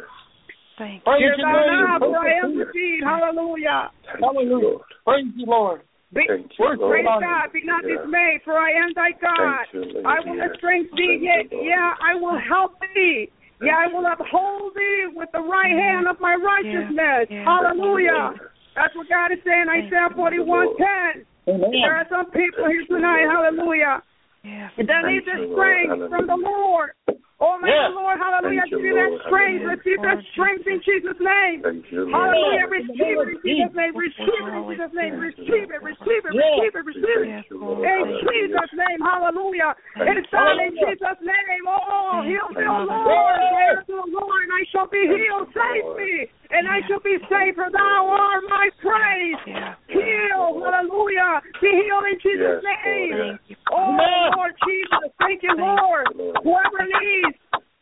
Thank 0.80 1.04
you. 1.04 1.12
Praise 1.12 1.20
Hear 1.20 1.36
your 1.36 1.44
thou 1.44 1.60
now, 1.68 2.00
name. 2.00 2.08
for 2.08 2.16
I 2.16 2.32
am 2.40 2.56
the 2.56 2.64
seed. 2.72 3.04
Hallelujah. 3.04 3.92
Thank 4.08 4.24
Hallelujah. 4.24 4.80
Lord. 4.80 4.88
Praise 5.04 5.28
you, 5.36 5.44
Lord. 5.46 5.80
Be- 6.16 6.24
Thank 6.26 6.48
you, 6.56 6.56
Praise 6.56 6.80
Lord. 6.80 6.90
Praise 6.96 7.20
God, 7.20 7.46
be 7.52 7.60
not 7.68 7.84
Yeah. 7.84 8.00
dismayed, 8.00 8.40
for 8.48 8.56
I 8.56 8.70
am 8.80 8.90
thy 8.96 9.12
God. 9.20 9.68
Thank 9.68 9.92
you, 9.92 10.02
I 10.08 10.16
will 10.24 10.40
Yes. 10.40 10.56
strengthen 10.56 10.96
thee, 10.96 11.20
Thank 11.20 11.52
yea, 11.52 11.58
you, 11.60 11.68
yeah, 11.68 11.94
I 12.00 12.14
will 12.16 12.38
help 12.40 12.80
thee. 12.96 13.28
Yeah, 13.60 13.76
I 13.76 13.88
will 13.92 14.06
uphold 14.08 14.72
thee 14.74 15.06
with 15.12 15.30
the 15.32 15.44
right 15.44 15.70
hand 15.76 16.08
of 16.08 16.18
my 16.18 16.34
righteousness. 16.34 17.28
Yeah. 17.28 17.44
Hallelujah. 17.44 18.32
That's 18.74 18.94
what 18.96 19.06
God 19.08 19.32
is 19.32 19.38
saying, 19.44 19.68
Isaiah 19.68 20.08
41 20.16 20.76
10. 20.80 21.26
There 21.44 21.92
are 21.94 22.08
some 22.08 22.30
people 22.30 22.64
here 22.72 22.86
tonight, 22.86 23.26
hallelujah, 23.28 24.02
Yes. 24.42 24.72
that 24.78 25.04
need 25.04 25.24
Thank 25.26 25.38
the 25.40 25.52
strength 25.52 26.08
from 26.08 26.26
the 26.26 26.36
Lord. 26.36 26.92
Oh, 27.40 27.56
my 27.56 27.72
Yes. 27.72 27.96
Lord, 27.96 28.20
hallelujah, 28.20 28.68
Thank 28.68 28.70
you, 28.70 28.78
give 28.78 28.86
you 28.86 28.94
that 29.00 29.08
Lord. 29.08 29.22
strength. 29.24 29.64
Hallelujah. 29.64 29.80
Receive 29.80 30.00
that 30.04 30.20
strength 30.36 30.66
in 30.68 30.78
Jesus' 30.84 31.20
name. 31.20 31.58
Thank 31.64 31.88
you, 31.88 32.04
Lord. 32.04 32.36
Hallelujah. 32.36 32.68
Yes. 32.68 32.76
Receive 32.76 33.16
it 33.16 33.28
in 33.32 33.38
Jesus' 33.40 33.74
name. 33.80 33.92
Receive 33.96 34.44
it 34.44 34.52
in 34.52 34.64
Jesus' 34.68 34.92
name. 34.92 35.14
Receive 35.16 35.68
it. 35.72 35.80
Receive 35.80 36.24
it. 36.28 36.34
Receive 36.36 36.74
it. 36.76 36.84
Receive 36.84 37.16
it. 37.16 37.28
Yes, 37.32 37.48
Thank 37.48 37.50
you, 37.50 37.56
Lord. 37.64 37.80
Lord. 37.80 38.08
In 38.08 38.12
Jesus' 38.28 38.72
name, 38.76 39.00
hallelujah. 39.00 39.72
Thank 39.96 40.20
It's 40.20 40.28
done 40.28 40.60
in 40.60 40.72
Jesus' 40.76 41.20
name. 41.24 41.64
Oh, 41.64 42.20
heal 42.28 42.48
me, 42.52 42.64
oh 42.68 42.84
Lord. 42.84 43.40
Prayer 43.56 43.80
to 43.88 43.94
the 44.04 44.08
Lord, 44.12 44.40
and 44.44 44.52
I 44.52 44.62
shall 44.68 44.88
be 44.92 45.00
healed. 45.00 45.48
Save 45.56 45.96
me, 45.96 46.28
and 46.50 46.66
I 46.68 46.82
shall 46.86 47.00
be 47.00 47.16
saved, 47.30 47.56
for 47.56 47.70
thou 47.70 48.10
art 48.10 48.42
my 48.48 48.68
praise. 48.82 49.40
Yes. 49.46 49.76
Heal, 49.86 50.58
hallelujah. 50.58 51.42
Be 51.62 51.70
healed 51.70 52.06
in 52.10 52.18
Jesus' 52.18 52.62
Yes, 52.62 52.76
name. 52.84 53.14
Thank 53.18 53.40
you. 53.48 53.56
Oh, 53.72 53.94
Amen. 53.94 54.34
Lord 54.36 54.54
Jesus. 54.66 55.10
Thank 55.18 55.42
you, 55.42 55.54
Thank 55.54 55.80
Lord. 55.80 56.06
you, 56.14 56.34
Lord. 56.34 56.36
Whoever 56.42 56.82
needs, 56.86 57.38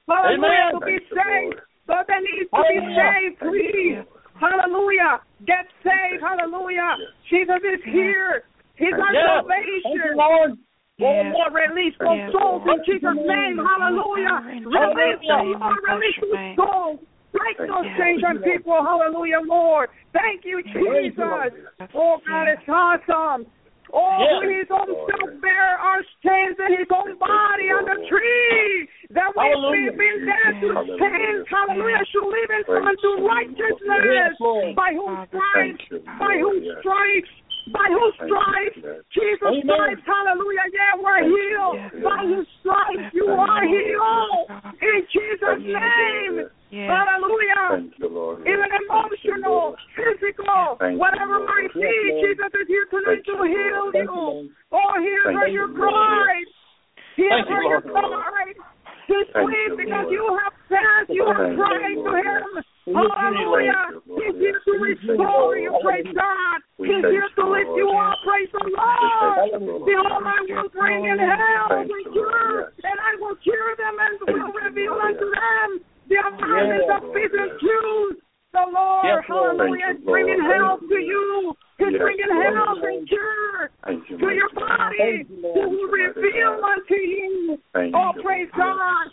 hallelujah, 0.08 0.72
Amen. 0.72 0.80
to 0.80 0.80
be 0.84 0.98
saved. 1.12 1.56
Lord. 1.56 1.68
Those 1.88 2.04
that 2.08 2.20
needs 2.20 2.50
to 2.52 2.62
be 2.68 2.76
Hallelujah. 2.84 3.08
saved, 3.16 3.36
please. 3.40 4.00
Hallelujah. 4.36 5.12
Get 5.48 5.64
saved. 5.80 6.20
Hallelujah. 6.20 7.00
Yes. 7.00 7.08
Jesus 7.32 7.62
is 7.64 7.80
here. 7.88 8.44
He's 8.76 8.92
our 8.92 9.00
Thank 9.00 9.16
Yes. 9.16 9.26
salvation. 9.26 9.82
Thank 9.82 10.04
you, 10.04 10.16
Lord. 10.16 10.50
Oh, 10.52 11.14
Yes. 11.14 11.32
Lord, 11.32 11.52
release 11.54 11.94
those 11.98 12.18
Yes, 12.18 12.32
souls 12.32 12.62
in 12.66 12.84
Jesus' 12.84 13.16
name. 13.16 13.56
Hallelujah. 13.56 14.44
In 14.50 14.64
Release 14.66 15.20
Jesus' 15.20 15.28
them, 15.28 15.60
Lord. 15.60 15.78
Release 15.88 16.16
your 16.18 16.36
those 16.36 16.56
souls. 16.56 17.00
Break 17.38 17.58
those 17.70 17.86
you. 17.86 17.96
chains 17.98 18.22
on 18.26 18.36
people. 18.42 18.78
Hallelujah, 18.82 19.40
Lord. 19.46 19.88
Thank 20.12 20.44
you, 20.44 20.62
Praise 20.72 21.14
you, 21.16 21.24
Lord. 21.24 21.52
Jesus. 21.54 21.90
Oh, 21.94 22.18
God, 22.26 22.46
it's 22.50 22.68
awesome. 22.68 23.46
Oh, 23.92 24.20
Yes. 24.20 24.44
who 24.44 24.50
his 24.52 24.68
own 24.68 24.90
self 25.08 25.30
bear 25.40 25.78
our 25.80 26.02
chains 26.20 26.56
in 26.60 26.76
his 26.76 26.90
own 26.92 27.16
body 27.16 27.72
on 27.72 27.88
the 27.88 27.96
tree. 28.04 28.88
That 29.16 29.32
we 29.32 29.40
Hallelujah. 29.40 29.88
have 29.88 29.96
been 29.96 30.18
dead 30.28 30.52
to 30.60 30.68
Hallelujah. 30.76 31.00
sins. 31.00 31.46
Hallelujah. 31.48 32.04
Should 32.12 32.28
live 32.28 32.50
in 32.52 32.62
Praise 32.68 32.84
unto 32.84 33.08
you, 33.16 33.28
righteousness. 33.28 34.04
Yes, 34.12 34.76
By 34.76 34.92
whose 34.92 35.08
Father. 35.08 35.28
stripes? 35.32 35.84
By 36.20 36.34
whose 36.36 36.64
Yes. 36.68 36.78
stripes? 36.84 37.32
By 37.72 37.88
whose 37.88 38.14
Thank 38.20 38.28
stripes? 38.28 38.78
Jesus 39.12 39.52
Amen. 39.56 39.64
stripes. 39.64 40.04
Hallelujah. 40.04 40.66
Yeah, 40.72 40.92
we're 41.00 41.24
healed. 41.24 41.76
Lord. 41.80 42.04
By 42.04 42.20
Yes. 42.28 42.38
his 42.38 42.46
stripes, 42.60 43.14
you 43.14 43.26
are 43.28 43.64
healed. 43.64 44.52
In 44.84 45.00
Jesus' 45.08 45.40
Thank 45.40 45.64
you, 45.64 45.72
name. 45.80 46.48
Yes. 46.68 46.84
Yes. 46.84 46.92
Hallelujah. 46.92 47.64
Thank 47.72 47.96
you, 47.96 48.08
Lord. 48.12 48.40
Even 48.44 48.68
Yes. 48.68 48.80
Thank 48.88 49.24
you, 49.24 49.32
emotional, 49.32 49.72
Lord. 49.72 49.80
physical, 49.96 50.76
Thank 50.76 51.00
whatever 51.00 51.40
Lord. 51.40 51.48
might 51.48 51.72
be, 51.72 51.80
Lord. 51.80 52.24
Jesus 52.28 52.50
is 52.60 52.68
here 52.68 52.86
tonight 52.92 53.24
Thank 53.24 53.26
to 53.26 53.36
you, 53.40 53.48
heal 53.48 53.84
Lord. 53.88 53.94
You, 53.96 54.04
you. 54.04 54.52
Oh, 54.72 54.92
hear 55.00 55.22
Thank 55.24 55.38
her 55.40 55.48
your 55.48 55.68
Lord. 55.72 55.96
cries. 55.96 56.50
Hear 57.16 57.32
Thank 57.32 57.48
you, 57.48 57.56
her 57.56 57.64
your 57.72 57.82
Lord. 57.88 58.20
cries. 58.20 58.58
He's 59.08 59.28
Thank 59.32 59.48
sweet 59.48 59.72
you, 59.72 59.76
because 59.80 60.06
you 60.12 60.24
have 60.44 60.56
said 60.68 61.08
you 61.08 61.24
have 61.24 61.40
Thank 61.40 61.56
you, 61.56 61.64
cried 61.64 61.96
to 62.04 62.12
him. 62.20 62.48
Hallelujah. 62.92 63.88
thank 63.88 64.04
you, 64.04 64.12
Lord. 64.12 64.20
He's 64.20 64.36
here 64.36 64.60
to 64.60 64.72
restore 64.76 65.56
you, 65.56 65.72
praise 65.80 66.08
God. 66.12 66.58
We 66.76 66.92
He's 66.92 67.00
thank 67.00 67.16
here 67.16 67.28
to 67.32 67.44
lift 67.48 67.72
you 67.72 67.88
up, 67.96 68.20
praise 68.20 68.52
the 68.52 68.60
We 68.68 68.76
Lord. 68.76 69.40
thank 69.40 69.56
you, 69.56 69.72
Behold, 69.88 70.24
I 70.28 70.40
will 70.44 70.68
bring 70.76 71.00
in 71.08 71.16
hell 71.16 71.72
Thank 71.72 71.88
and 71.88 72.12
cure, 72.12 72.68
and 72.76 72.98
I 73.00 73.12
will 73.16 73.36
cure 73.40 73.72
them 73.80 73.96
and 73.96 74.12
Thank 74.28 74.36
will 74.44 74.52
reveal 74.52 74.92
unto 75.00 75.24
them 75.24 75.87
the 76.08 76.14
Yes, 76.14 76.88
of 76.88 77.04
and 77.04 77.50
Yes. 77.50 77.60
truth. 77.60 78.18
The 78.52 78.64
Lord, 78.72 79.04
Yes, 79.04 79.28
Lord. 79.28 79.58
hallelujah, 79.58 79.90
is 79.92 80.00
bringing 80.04 80.40
health 80.40 80.80
to 80.88 80.98
you. 80.98 81.56
He's 81.78 81.92
Yes, 81.92 82.00
bringing 82.00 82.30
health 82.30 82.82
and 82.82 83.08
cure 83.08 83.70
you, 84.08 84.18
to 84.18 84.30
your 84.34 84.48
body. 84.50 85.26
He 85.28 85.34
will 85.34 85.52
Thank 85.52 85.72
you, 85.72 85.90
mighty 85.90 86.20
reveal 86.20 86.64
unto 86.64 86.94
you. 86.94 87.58
Thank 87.74 87.94
Oh, 87.94 88.12
you, 88.14 88.22
praise 88.22 88.48
Lord. 88.56 88.78
God. 88.78 89.10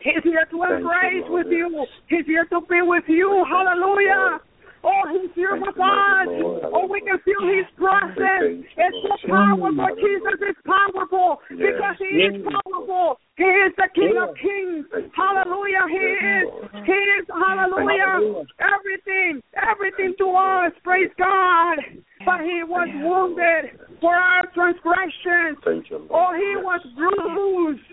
He's 0.00 0.22
here 0.22 0.44
to 0.44 0.58
Thank 0.58 0.70
you, 0.70 0.76
embrace 0.76 1.24
with 1.28 1.46
you. 1.50 1.86
He's 2.08 2.26
here 2.26 2.44
to 2.46 2.60
be 2.68 2.82
with 2.82 3.04
you, 3.08 3.44
Hallelujah. 3.48 4.40
Oh, 4.84 5.02
he's 5.10 5.30
here 5.34 5.50
Thank 5.58 5.66
with 5.66 5.76
us. 5.76 6.26
Lord. 6.26 6.62
Oh, 6.70 6.86
we 6.86 7.00
can 7.00 7.18
feel 7.26 7.42
his 7.42 7.66
presence. 7.74 8.62
It's 8.76 8.96
so 9.02 9.14
powerful. 9.26 9.90
Jesus 9.98 10.38
is 10.42 10.58
powerful 10.62 11.42
Yes. 11.50 11.74
because 11.74 11.96
he 11.98 12.12
is 12.22 12.34
powerful. 12.46 13.18
He 13.36 13.44
is 13.44 13.72
the 13.76 13.88
King 13.94 14.14
of 14.22 14.34
Kings. 14.38 14.86
Hallelujah. 15.14 15.86
He 15.90 15.98
Yes, 15.98 16.46
is. 16.46 16.70
He 16.86 16.92
is. 16.92 17.24
Hallelujah. 17.26 18.46
Everything. 18.58 19.42
Everything 19.54 20.14
to 20.18 20.30
us. 20.30 20.72
Praise 20.84 21.10
God. 21.18 21.78
But 22.24 22.42
he 22.42 22.62
was 22.62 22.88
Yes. 22.88 23.02
wounded 23.02 23.64
for 24.00 24.14
our 24.14 24.46
transgressions. 24.54 25.58
You, 25.90 26.06
Oh, 26.10 26.32
he 26.34 26.54
Yes. 26.54 26.64
was 26.64 26.82
bruised 26.94 27.90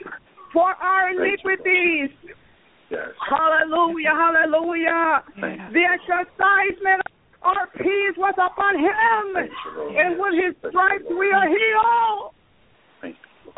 for 0.54 0.70
our 0.82 1.10
iniquities. 1.10 2.12
Yes. 2.90 3.10
Hallelujah, 3.30 4.14
hallelujah. 4.14 5.24
Yes. 5.38 5.74
The 5.74 5.86
chastisement 6.06 7.02
of 7.42 7.58
our 7.58 7.68
peace 7.78 8.16
was 8.18 8.36
upon 8.38 8.78
him, 8.78 9.34
Thank 9.34 9.52
you, 9.66 9.72
Lord. 9.78 9.96
and 9.96 10.20
with 10.20 10.34
his 10.38 10.54
stripes 10.70 11.06
we 11.10 11.32
are 11.32 11.48
healed. 11.50 12.32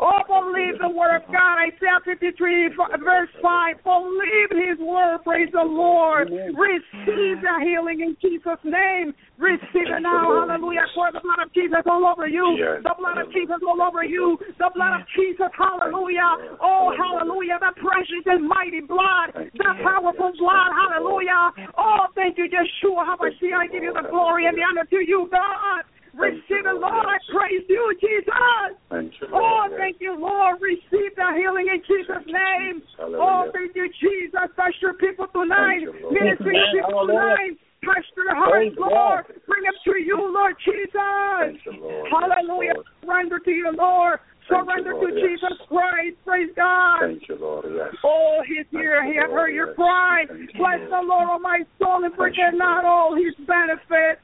Oh, 0.00 0.22
believe 0.22 0.78
the 0.78 0.88
word 0.88 1.16
of 1.18 1.26
God. 1.26 1.58
Isaiah 1.58 1.98
53, 2.06 2.70
verse 3.02 3.32
5. 3.42 3.82
Believe 3.82 4.50
his 4.54 4.78
word. 4.78 5.18
Praise 5.26 5.50
the 5.50 5.66
Lord. 5.66 6.30
Amen. 6.30 6.54
Receive 6.54 7.42
the 7.42 7.56
healing 7.66 8.06
in 8.06 8.14
Jesus' 8.22 8.62
name. 8.62 9.10
Receive 9.38 9.90
it 9.90 10.02
now. 10.02 10.46
Hallelujah. 10.46 10.86
For 10.94 11.10
the 11.10 11.18
blood 11.18 11.42
of 11.42 11.50
Jesus 11.50 11.82
all 11.86 12.06
over 12.06 12.30
you. 12.30 12.46
Yes. 12.54 12.86
The 12.86 12.94
blood 12.94 13.18
of 13.18 13.32
Jesus 13.34 13.58
all 13.66 13.82
over 13.82 14.06
you. 14.06 14.38
The 14.58 14.70
blood 14.70 15.02
of 15.02 15.04
Jesus. 15.18 15.50
Hallelujah. 15.58 16.54
Oh, 16.62 16.94
Hallelujah. 16.94 17.58
The 17.58 17.74
precious 17.82 18.22
and 18.26 18.46
mighty 18.46 18.86
blood. 18.86 19.34
The 19.34 19.70
powerful 19.82 20.30
blood. 20.38 20.70
Thank 20.78 20.94
you, 20.94 21.02
Lord. 21.02 21.26
Hallelujah. 21.26 21.74
Oh, 21.74 22.06
thank 22.14 22.38
you, 22.38 22.46
Yeshua. 22.46 23.02
How 23.02 23.18
I 23.18 23.34
see 23.42 23.50
I 23.50 23.66
give 23.66 23.82
you 23.82 23.90
the 23.90 24.06
glory 24.06 24.46
and 24.46 24.54
the 24.54 24.62
honor 24.62 24.86
to 24.86 25.00
you, 25.02 25.26
God. 25.26 25.82
Thank 26.16 26.48
you, 26.48 26.56
Receive 26.56 26.66
it, 26.66 26.74
Lord. 26.80 26.92
Lord. 26.92 27.06
I 27.06 27.12
Yes. 27.12 27.22
praise 27.30 27.64
you, 27.68 27.94
Jesus. 28.00 28.76
Thank 28.88 29.20
you, 29.20 29.28
Oh, 29.32 29.38
Lord. 29.38 29.70
Yes. 29.72 29.80
thank 29.80 30.00
you, 30.00 30.14
Lord. 30.16 30.60
Receive 30.60 31.14
the 31.16 31.28
healing 31.34 31.68
in 31.68 31.82
Jesus' 31.84 32.06
Thank 32.16 32.26
you, 32.26 32.32
name. 32.32 32.80
Jesus. 32.80 32.96
Oh, 32.98 33.50
thank 33.52 33.76
you, 33.76 33.88
Jesus. 34.00 34.50
Touch 34.56 34.74
your 34.80 34.94
people 34.94 35.26
tonight. 35.28 35.84
Thank 35.84 36.02
you, 36.02 36.10
Ministry 36.10 36.56
Amen. 36.56 36.72
people 36.72 36.90
Hallelujah. 36.90 37.36
tonight. 37.36 37.58
Touch 37.84 38.06
their 38.16 38.34
hearts, 38.34 38.50
Praise 38.50 38.74
Lord. 38.76 39.24
Bring 39.46 39.62
them 39.62 39.74
to 39.84 39.98
you, 40.02 40.18
Lord 40.32 40.56
Jesus. 40.64 41.62
You, 41.64 41.72
Lord. 41.80 42.10
Hallelujah. 42.10 42.74
Yes, 42.74 42.76
Lord. 42.76 42.86
Surrender 43.04 43.38
to 43.38 43.50
you, 43.50 43.70
Lord. 43.70 44.18
Thank 44.18 44.50
you, 44.50 44.72
Surrender 44.72 44.92
Lord. 44.94 45.14
to 45.14 45.20
Yes. 45.20 45.28
Jesus 45.28 45.58
Christ. 45.68 46.16
Praise 46.24 46.50
God. 46.56 47.00
Thank 47.00 47.28
you, 47.28 47.36
Lord. 47.36 47.66
Yes. 47.70 47.94
Oh, 48.02 48.42
he's 48.46 48.66
here. 48.70 49.04
He 49.04 49.14
have 49.16 49.30
heard 49.30 49.54
your 49.54 49.74
cry. 49.74 50.24
Thank 50.26 50.40
you, 50.40 50.58
Bless 50.58 50.80
Lord. 50.80 50.90
the 50.90 51.02
Lord, 51.06 51.28
oh 51.30 51.38
my 51.38 51.60
soul, 51.78 52.02
and 52.04 52.14
forget 52.14 52.54
not 52.54 52.84
all 52.84 53.14
his 53.14 53.34
benefits. 53.46 54.20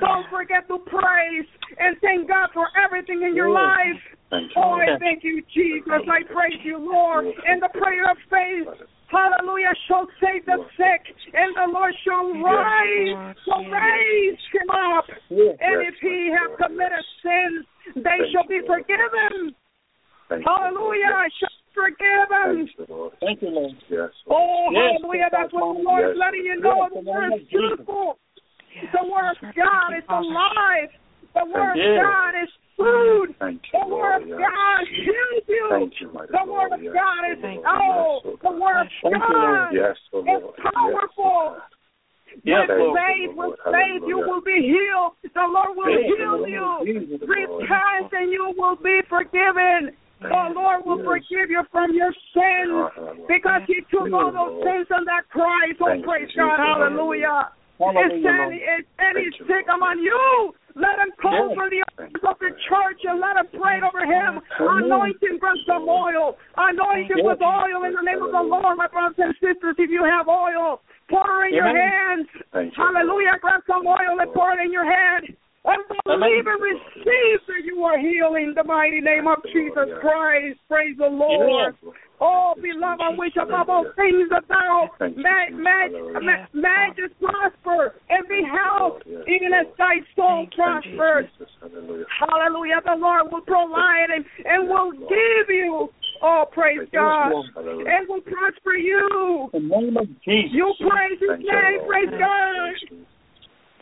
Don't 0.00 0.26
forget 0.30 0.68
to 0.68 0.78
praise 0.86 1.46
and 1.78 1.96
thank 2.00 2.28
God 2.28 2.50
for 2.54 2.68
everything 2.78 3.22
in 3.22 3.34
your 3.34 3.50
life. 3.50 4.00
Thank 4.30 4.52
Oh, 4.56 4.80
I 4.80 4.98
thank 4.98 5.24
you, 5.24 5.42
Jesus. 5.52 5.84
I 6.08 6.22
praise 6.24 6.60
you, 6.64 6.78
Lord. 6.78 7.26
In 7.26 7.60
the 7.60 7.68
prayer 7.68 8.10
of 8.10 8.16
faith, 8.30 8.68
hallelujah, 9.08 9.72
shall 9.88 10.06
save 10.20 10.46
the 10.46 10.64
sick, 10.76 11.02
and 11.34 11.54
the 11.56 11.68
Lord 11.72 11.94
shall 12.04 12.32
rise, 12.32 13.12
Lord. 13.12 13.36
shall 13.44 13.64
raise 13.68 14.38
him 14.52 14.70
up. 14.70 15.04
And 15.30 15.84
if 15.84 15.94
he 16.00 16.32
have 16.32 16.56
committed 16.56 17.04
sins, 17.22 17.66
they 17.96 18.32
shall 18.32 18.46
be 18.48 18.60
forgiven. 18.66 19.54
Hallelujah. 20.40 21.12
Lord. 21.12 21.32
Shall 21.36 21.56
be 21.60 21.72
forgiven. 21.76 22.68
Thank 23.20 23.42
you, 23.42 23.48
Lord. 23.50 23.76
Thank. 23.76 23.82
Yes. 23.90 24.10
Oh, 24.30 24.68
Yes, 24.72 24.96
hallelujah. 24.96 25.28
That's 25.30 25.52
what 25.52 25.76
the 25.76 25.80
Yes, 25.80 25.84
Lord 25.84 26.04
is 26.04 26.08
yes, 26.08 26.24
letting 26.24 26.44
you 26.44 26.56
know. 26.60 26.88
The 26.88 26.98
in 27.00 27.04
word 27.04 27.32
is 27.32 27.32
of 27.32 27.48
Jesus. 27.48 27.60
truthful. 27.76 28.18
Yes, 28.74 28.86
The 28.92 29.04
word 29.04 29.30
of 29.30 29.36
God 29.54 29.90
is 29.96 30.04
alive. 30.08 30.90
The 31.34 31.44
word 31.44 31.72
of 31.72 31.82
God 32.00 32.32
is 32.42 32.50
food. 32.76 33.34
The 33.38 33.86
word 33.86 34.22
of 34.22 34.28
God 34.28 34.80
heals 34.88 35.44
you. 35.48 35.66
Thank 35.70 35.92
you, 36.00 36.12
mighty 36.12 36.32
The 36.32 36.50
word 36.50 36.72
of 36.72 36.80
God 36.80 37.20
is 37.32 37.38
Thank 37.40 37.64
oh, 37.66 38.20
the 38.42 38.52
word 38.52 38.80
of 38.80 38.88
Thank 39.02 39.22
you, 39.28 39.36
Lord. 39.36 39.68
God 39.68 39.74
is 39.76 40.42
powerful. 40.60 41.56
Yes, 42.44 42.64
with 42.68 42.80
Lord. 42.80 42.98
faith, 42.98 43.36
with 43.36 43.58
Lord. 43.66 44.08
you 44.08 44.18
will 44.24 44.40
be 44.40 44.56
healed. 44.64 45.12
The 45.22 45.44
Lord 45.44 45.76
will 45.76 45.92
Yes, 45.92 46.08
heal 46.16 46.40
name 46.40 46.48
you. 46.48 47.18
Repent 47.28 48.12
and 48.12 48.32
you 48.32 48.54
will 48.56 48.76
be 48.76 49.00
forgiven. 49.08 49.92
The 50.20 50.52
Lord 50.54 50.86
will 50.86 50.98
Yes. 50.98 51.06
forgive 51.06 51.50
you 51.50 51.62
from 51.70 51.92
your 51.92 52.12
sins 52.32 52.88
because 53.28 53.62
He 53.66 53.82
took 53.90 54.12
all 54.12 54.32
those 54.32 54.64
sins 54.64 54.86
on 54.90 55.04
that 55.04 55.28
cross. 55.28 55.76
Oh, 55.80 56.02
praise 56.02 56.32
God. 56.34 56.58
Hallelujah. 56.58 57.50
Hallelujah, 57.82 58.86
any, 59.02 59.26
Thank 59.26 59.40
you, 59.40 59.46
sick 59.50 59.66
among 59.66 59.98
you, 59.98 60.54
let 60.78 61.02
him 61.02 61.10
call 61.20 61.52
for 61.54 61.68
the 61.68 61.82
Thank 61.98 62.16
of 62.22 62.38
the 62.38 62.54
church 62.70 63.00
and 63.04 63.18
let 63.18 63.36
him 63.36 63.48
pray 63.58 63.82
over 63.82 64.06
him. 64.06 64.38
Amen. 64.38 64.86
Anoint 64.86 65.18
him 65.20 65.36
with 65.42 65.60
some 65.66 65.88
oil. 65.88 66.38
Anoint 66.56 67.10
him 67.10 67.26
with 67.26 67.42
oil 67.42 67.84
in 67.84 67.92
the 67.92 68.04
name 68.04 68.22
of 68.22 68.32
the 68.32 68.40
Lord, 68.40 68.78
my 68.78 68.86
brothers 68.88 69.18
and 69.18 69.34
sisters. 69.42 69.76
If 69.76 69.90
you 69.90 70.04
have 70.06 70.28
oil, 70.28 70.80
pour 71.10 71.44
it 71.44 71.52
in 71.52 71.60
your 71.60 71.68
hands. 71.68 72.26
Hallelujah. 72.52 73.36
Grab 73.42 73.60
some 73.66 73.86
oil 73.86 74.16
and 74.16 74.32
pour 74.32 74.54
it 74.54 74.64
in 74.64 74.72
your 74.72 74.86
hand. 74.86 75.34
And 75.64 75.82
believe 76.04 76.46
and 76.46 76.58
receive 76.58 77.38
that 77.46 77.62
you 77.64 77.84
are 77.84 77.98
healing 77.98 78.50
in 78.50 78.54
the 78.54 78.64
mighty 78.64 79.00
name 79.00 79.28
of 79.28 79.38
Jesus 79.52 79.86
Christ. 80.00 80.58
Praise 80.68 80.96
the 80.98 81.06
Lord. 81.06 81.76
Oh, 82.22 82.54
beloved, 82.54 83.02
I 83.02 83.10
wish 83.18 83.34
above 83.34 83.68
all 83.68 83.84
things 83.96 84.30
that 84.30 84.46
thou 84.46 84.88
may, 85.00 85.50
may, 85.50 85.90
may, 86.22 86.46
may 86.54 86.88
just 86.94 87.18
prosper. 87.18 87.98
And 88.10 88.28
be 88.28 88.46
health, 88.46 89.02
even 89.26 89.50
as 89.52 89.66
thy 89.76 89.98
soul 90.14 90.46
prospers. 90.54 91.26
Hallelujah. 92.20 92.78
The 92.84 92.94
Lord 92.94 93.32
will 93.32 93.40
provide 93.40 94.14
and, 94.14 94.24
and 94.44 94.68
will 94.68 94.92
give 94.92 95.48
you, 95.50 95.90
oh, 96.22 96.44
praise 96.52 96.86
God, 96.92 97.32
and 97.56 98.08
will 98.08 98.20
prosper 98.20 98.74
you. 98.78 99.50
In 99.54 99.68
the 99.68 99.80
name 99.80 99.96
of 99.96 100.06
Jesus. 100.22 100.52
You 100.54 100.74
praise 100.78 101.18
his 101.18 101.42
name, 101.42 101.80
praise 101.88 102.10
God. 102.10 103.02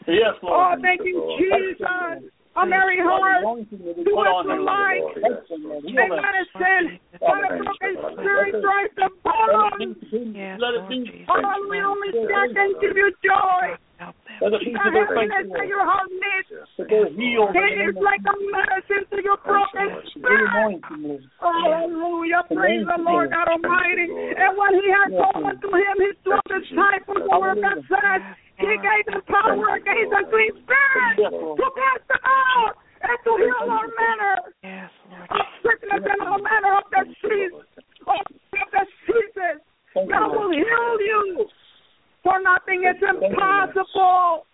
Yes, 0.09 0.35
Lord. 0.43 0.79
Oh, 0.79 0.83
thank 0.83 1.03
you, 1.05 1.37
Jesus. 1.39 2.33
A 2.57 2.67
merry 2.67 2.99
heart, 2.99 3.47
Anointing 3.47 3.79
that 3.87 3.95
we 3.97 4.03
do 4.03 4.11
put 4.11 4.27
us 4.27 4.43
on 4.43 4.51
him, 4.51 4.67
alike. 4.67 4.99
Lord. 4.99 5.23
Touch 5.23 5.51
him, 5.55 5.71
a 5.71 5.79
him. 5.79 5.95
medicine, 5.95 6.99
but 7.23 7.39
a 7.47 7.51
Thank 7.55 7.63
broken 7.63 7.93
spirit 8.19 8.53
drives 8.59 8.95
the 8.99 9.07
Let 9.07 9.15
it 9.15 9.23
bottom. 9.23 9.95
be. 10.11 10.35
Yes, 10.35 10.59
Let 10.59 10.75
it 10.75 10.83
Lord 10.83 10.91
be. 10.91 10.99
Jesus. 11.07 11.31
Hallelujah, 11.31 11.87
only 11.87 12.11
God 12.11 12.49
can 12.51 12.71
give 12.83 12.97
you 12.99 13.09
joy. 13.23 13.79
Help 14.03 14.19
them. 14.27 14.39
Let 14.43 14.51
it 14.59 14.67
be 14.67 14.73
The 14.75 14.83
to 14.83 14.91
their 14.91 15.09
faith, 15.15 15.31
that 15.31 15.69
your 15.71 15.87
heart 15.87 16.11
needs. 16.11 16.51
Yes, 16.51 16.67
That 16.75 16.91
they're 16.91 17.07
healed. 17.15 17.55
in 17.55 17.63
the 17.63 17.71
It 17.71 17.79
name 17.79 17.95
is 17.95 17.97
of 17.97 18.03
like 18.03 18.25
a 18.27 18.35
medicine 18.51 19.05
to 19.15 19.19
your 19.23 19.39
broken 19.47 19.89
spirit. 20.11 20.83
Hallelujah. 21.39 22.43
Praise 22.51 22.83
the 22.83 22.99
Lord 22.99 23.31
God 23.31 23.47
Almighty. 23.47 24.11
Thank 24.11 24.11
you, 24.11 24.19
Lord. 24.19 24.37
And 24.43 24.53
when 24.59 24.73
he 24.75 24.87
had 24.91 25.09
Yes, 25.15 25.23
told 25.23 25.39
Lord. 25.39 25.55
unto 25.55 25.69
him 25.71 25.97
his 26.03 26.17
twelve 26.27 26.43
Thank 26.51 26.67
you, 26.67 26.77
disciples, 26.77 27.23
the 27.31 27.39
word 27.39 27.57
of 27.57 27.63
God 27.63 27.79
says, 27.87 28.21
he 28.61 28.77
gave 28.77 29.05
them 29.09 29.23
power 29.25 29.57
Thank 29.57 29.87
you, 29.87 29.93
against 29.97 30.13
Lord. 30.13 30.25
unclean 30.25 30.53
spirits 30.61 31.17
to 31.57 31.67
cast 31.73 32.05
them 32.09 32.23
out 32.25 32.75
and 33.01 33.17
to 33.25 33.31
heal 33.41 33.61
all 33.65 33.89
manner 33.97 34.37
Yes, 34.63 34.91
Lord 35.09 35.29
of 35.31 35.47
sickness 35.65 36.05
and 36.05 36.21
all 36.29 36.39
manner 36.39 36.73
of 36.77 36.85
Thank 36.93 37.09
you, 37.09 37.29
disease, 37.29 37.53
Lord. 37.57 38.21
of 38.21 38.67
diseases. 38.69 39.57
Thank 39.95 40.11
God 40.13 40.31
will 40.37 40.53
heal 40.53 40.95
you. 41.01 41.49
For 42.23 42.37
nothing 42.45 42.85
is 42.85 43.01
Thank 43.01 43.17
you, 43.17 43.33
Lord. 43.33 43.33
impossible. 43.33 44.47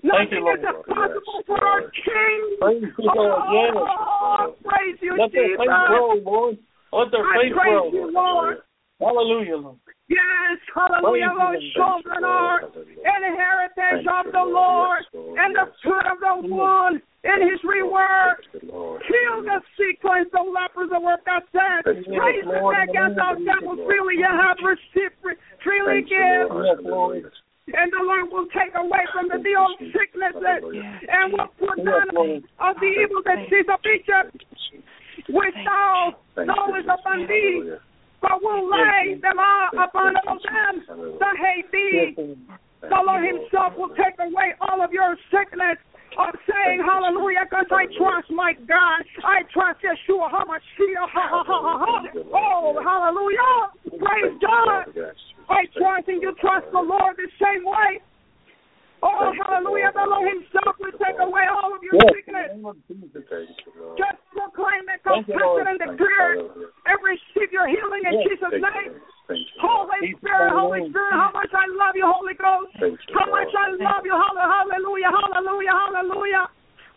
Thank 0.00 0.32
you, 0.32 0.40
Nothing 0.40 0.46
is 0.48 0.64
impossible 0.64 1.40
for 1.46 1.58
our 1.60 1.82
King. 1.90 2.40
Praise 2.60 2.82
you, 2.96 3.10
Lord. 3.12 3.74
Oh, 3.76 4.54
praise 4.64 4.96
you, 5.02 5.18
Let 5.18 5.32
their 5.32 5.48
Jesus. 5.52 5.58
faith 5.58 5.68
grow, 5.68 6.14
Lord. 6.24 6.56
Let 6.92 7.10
their 7.12 7.24
I 7.26 7.36
praise 7.36 7.52
grow. 7.52 7.92
you, 7.92 8.10
Lord. 8.12 8.56
Hallelujah, 9.00 9.56
Lord. 9.56 9.76
Yes, 10.08 10.58
hallelujah, 10.74 11.32
those 11.32 11.38
Lord. 11.38 11.62
children 11.72 12.24
are 12.24 12.60
an 12.60 13.22
heritage 13.32 14.04
of 14.04 14.32
the 14.32 14.44
Lord. 14.44 14.52
Lord, 14.52 15.00
Yes, 15.00 15.14
Lord. 15.14 15.38
and 15.40 15.50
the 15.56 15.66
fruit 15.82 16.06
of 16.10 16.18
the 16.20 16.34
womb 16.52 17.00
in 17.24 17.38
his 17.48 17.60
reward. 17.64 18.44
Heal 18.52 19.36
the 19.40 19.62
sick, 19.78 20.02
cleanse 20.02 20.28
the 20.32 20.44
lepers, 20.44 20.90
the 20.92 21.00
word 21.00 21.20
God 21.24 21.42
said. 21.52 21.84
Praise 21.84 22.04
the 22.04 22.60
back 22.74 22.90
in 22.92 22.96
against 22.96 23.20
of 23.24 23.40
devils. 23.40 23.80
Freely 23.86 24.20
you 24.20 24.28
have 24.28 24.58
received, 24.60 25.16
freely 25.64 26.02
give. 26.04 26.50
Lord. 26.52 26.66
Yes, 26.66 26.78
Lord. 26.84 27.16
Hallelujah. 27.24 27.30
And 27.70 27.92
the 27.92 28.02
Lord 28.02 28.26
will 28.32 28.50
take 28.50 28.74
away 28.74 29.06
from 29.14 29.28
the 29.30 29.38
the 29.38 29.54
old 29.54 29.78
sicknesses 29.94 30.60
and 31.06 31.32
will 31.32 31.48
put 31.54 31.78
down 31.84 32.42
of 32.58 32.74
the 32.82 32.90
evil 32.98 33.22
disease 33.22 33.68
of 33.70 33.78
Egypt, 33.86 34.42
which 35.30 35.54
thou 35.64 36.16
Thank 36.34 36.48
you, 36.48 36.54
knowest 36.54 36.88
upon 36.90 37.26
thee, 37.30 37.78
But 38.20 38.42
will 38.42 38.68
lay 38.68 39.16
them 39.20 39.38
all 39.38 39.84
upon 39.84 40.16
all 40.28 40.38
them 40.38 40.84
that 41.18 41.36
hate 41.40 41.70
thee. 41.72 42.14
The 42.16 43.00
Lord 43.00 43.24
Himself 43.24 43.76
will 43.76 43.94
take 43.96 44.18
away 44.20 44.54
all 44.60 44.82
of 44.82 44.92
your 44.92 45.16
sickness. 45.30 45.76
I'm 46.18 46.34
saying 46.44 46.82
hallelujah 46.84 47.46
because 47.48 47.70
I 47.70 47.86
trust 47.96 48.30
my 48.30 48.52
God. 48.66 49.00
I 49.24 49.42
trust 49.52 49.80
Yeshua 49.80 50.28
HaMashiach. 50.28 51.08
Ha, 51.08 51.24
ha, 51.30 51.44
ha, 51.46 51.58
ha, 51.62 51.74
ha. 51.78 52.08
Oh, 52.34 52.82
hallelujah. 52.82 53.70
Praise 53.96 54.36
God. 54.42 55.14
I 55.48 55.66
trust 55.76 56.08
and 56.08 56.20
you 56.20 56.34
trust 56.40 56.66
the 56.72 56.80
Lord 56.80 57.16
the 57.16 57.30
same 57.40 57.64
way. 57.64 58.02
Oh, 59.02 59.32
hallelujah. 59.32 59.92
The 59.96 60.04
Lord 60.04 60.28
Himself 60.28 60.76
will 60.76 60.92
take 61.00 61.16
away 61.16 61.48
all 61.48 61.72
of 61.72 61.80
your 61.82 61.96
Yes, 61.96 62.12
sickness. 62.12 62.52
name 62.52 62.66
of 62.68 62.76
Jesus. 62.84 63.24
Thank 63.28 63.48
you, 63.64 63.96
Just 63.96 64.20
proclaim 64.32 64.84
it, 64.92 65.00
Thank 65.04 65.28
you, 65.28 65.34
confess 65.34 65.56
it, 65.56 65.66
and 65.68 65.78
declare 65.80 66.36
it. 66.36 66.44
And 66.84 66.98
receive 67.00 67.50
your 67.52 67.68
healing 67.68 68.04
in 68.04 68.14
Yes, 68.20 68.24
Jesus' 68.28 68.52
Thank 68.52 68.64
name. 68.64 68.92
you, 68.92 69.00
Lord. 69.00 69.16
Thank 69.28 69.44
you, 69.44 69.62
Lord. 69.62 69.88
Holy 69.88 70.00
Spirit, 70.20 70.52
Holy. 70.52 70.80
Spirit, 70.90 71.16
how 71.16 71.30
much 71.32 71.52
I 71.56 71.66
love 71.72 71.94
you, 71.96 72.06
Holy 72.08 72.36
Ghost. 72.36 72.72
How 73.16 73.26
much 73.30 73.52
I 73.56 73.66
love 73.80 74.04
you. 74.04 74.12
Hall- 74.12 74.36
Hallelujah, 74.36 75.10
hallelujah, 75.12 75.72
hallelujah. 75.72 76.44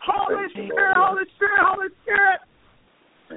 Holy 0.04 0.48
Spirit. 0.52 0.96
Holy 0.96 1.24
Spirit, 1.36 1.60
Holy 1.64 1.88
Spirit. 2.04 2.40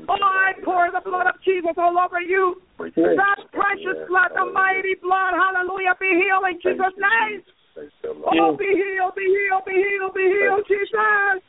Oh, 0.07 0.19
I 0.19 0.53
pour 0.63 0.91
the 0.91 1.01
blood 1.01 1.27
of 1.27 1.35
Jesus 1.43 1.73
all 1.77 1.97
over 1.97 2.21
you. 2.21 2.61
That 2.95 3.39
precious 3.51 3.97
blood, 4.07 4.31
the 4.35 4.45
mighty 4.51 4.95
blood, 5.01 5.33
hallelujah, 5.33 5.95
be 5.99 6.07
healed 6.07 6.45
in 6.51 6.59
Jesus' 6.61 6.95
name. 6.99 7.41
Thank 7.77 7.93
you, 8.01 8.09
Lord. 8.17 8.33
Oh, 8.41 8.57
be 8.57 8.65
healed, 8.65 9.13
be 9.13 9.21
healed, 9.21 9.65
be 9.69 9.77
healed, 9.77 10.13
be 10.17 10.25
healed, 10.25 10.65
Jesus. 10.65 11.45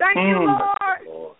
Thank 0.00 0.16
you. 0.16 0.48
Lord. 0.48 1.04
Lord. 1.04 1.36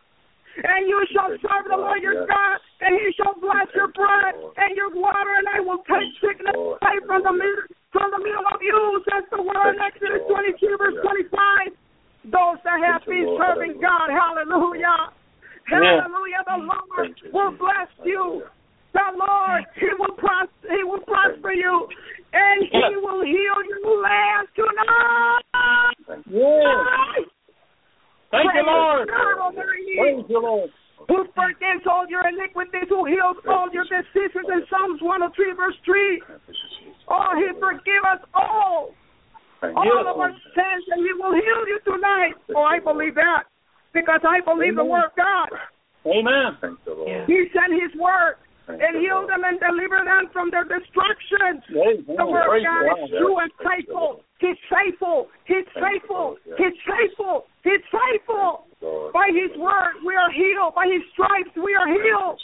And 0.59 0.85
you 0.85 1.01
shall 1.17 1.33
serve 1.33 1.65
the 1.71 1.81
Lord 1.81 2.03
your 2.03 2.27
God, 2.29 2.59
and 2.85 2.93
he 2.93 3.09
shall 3.17 3.33
bless 3.41 3.73
your 3.73 3.89
bread 3.95 4.37
and 4.59 4.77
your 4.77 4.91
water, 4.93 5.33
and 5.39 5.49
I 5.49 5.65
will 5.65 5.81
take 5.87 6.13
sickness 6.21 6.53
away 6.53 6.99
from 7.07 7.23
the 7.25 7.33
middle, 7.33 7.73
from 7.95 8.11
the 8.11 8.21
middle 8.21 8.45
of 8.53 8.61
you, 8.61 9.01
says 9.07 9.25
the 9.31 9.41
word 9.41 9.73
in 9.73 9.81
Exodus 9.81 10.27
22, 10.29 10.77
verse 10.77 10.99
25. 11.01 11.73
Those 12.29 12.59
that 12.67 12.85
have 12.85 13.07
been 13.07 13.39
serving 13.39 13.81
God, 13.81 14.13
hallelujah. 14.13 15.15
Hallelujah. 15.71 16.43
The 16.45 16.59
Lord 16.69 17.17
will 17.33 17.55
bless 17.57 17.89
you. 18.05 18.45
The 18.93 19.09
Lord, 19.15 19.63
He 19.79 19.89
will 19.95 20.17
prosper, 20.19 20.69
He 20.69 20.83
will 20.83 21.05
prosper 21.07 21.53
you, 21.55 21.87
and 22.33 22.59
He 22.71 22.97
will 23.01 23.25
heal 23.25 23.59
your 23.69 24.03
land 24.03 24.49
tonight. 24.55 25.43
Yes. 26.29 27.29
Thank 28.31 28.51
you, 28.55 28.65
Lord. 28.67 29.09
God, 29.09 29.55
Praise 29.55 30.25
you, 30.29 30.41
Lord. 30.43 30.71
who 31.09 31.25
forgives 31.33 31.85
all 31.89 32.05
your 32.09 32.29
iniquities, 32.29 32.89
who 32.89 33.07
heals 33.07 33.37
all 33.49 33.69
your 33.73 33.85
diseases 33.85 34.45
in 34.45 34.61
Psalms 34.69 35.01
103, 35.01 35.53
verse 35.57 35.79
3. 35.85 36.23
Oh, 37.09 37.33
he 37.41 37.49
forgive 37.59 38.05
us 38.05 38.21
all, 38.35 38.93
all 39.63 40.05
of 40.05 40.17
our 40.21 40.33
sins, 40.53 40.85
and 40.93 41.01
he 41.01 41.13
will 41.17 41.33
heal 41.33 41.63
you 41.65 41.81
tonight. 41.85 42.37
Oh, 42.55 42.63
I 42.63 42.79
believe 42.81 43.15
that 43.15 43.49
because 43.95 44.21
I 44.29 44.45
believe 44.45 44.77
the 44.77 44.85
word 44.85 45.07
of 45.09 45.17
God. 45.17 45.49
Amen. 46.05 46.57
You. 46.87 47.25
He 47.27 47.49
sent 47.57 47.73
his 47.73 47.99
word 47.99 48.37
and 48.69 49.01
you, 49.01 49.09
healed 49.09 49.27
Lord. 49.27 49.33
them 49.33 49.43
and 49.49 49.57
deliver 49.61 50.05
them 50.05 50.29
from 50.33 50.51
their 50.53 50.65
destructions. 50.69 51.65
The 51.73 52.27
word 52.27 52.61
of 52.61 52.65
God 52.65 52.85
God. 52.85 53.05
is 53.05 53.11
true 53.17 53.39
and 53.41 53.53
faithful. 53.65 54.21
He's 54.39 54.61
faithful. 54.69 55.29
He's 55.49 55.65
Thank 55.75 55.77
you, 55.77 55.83
faithful. 55.83 56.27
He's 56.61 56.77
faithful. 56.85 57.37
He's 57.65 57.85
faithful. 57.91 58.69
By 59.13 59.33
his 59.33 59.57
word 59.59 60.05
we 60.05 60.15
are 60.15 60.31
healed. 60.31 60.77
By 60.77 60.87
his 60.87 61.03
stripes 61.17 61.57
we 61.57 61.75
are 61.75 61.89
healed. 61.89 62.39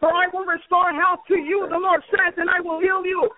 For 0.00 0.08
I 0.08 0.28
will 0.32 0.46
restore 0.46 0.92
health 0.94 1.20
to 1.28 1.36
you, 1.36 1.66
the 1.70 1.78
Lord 1.78 2.02
says, 2.10 2.34
and 2.36 2.48
I 2.48 2.60
will 2.60 2.80
heal 2.80 3.04
you. 3.04 3.28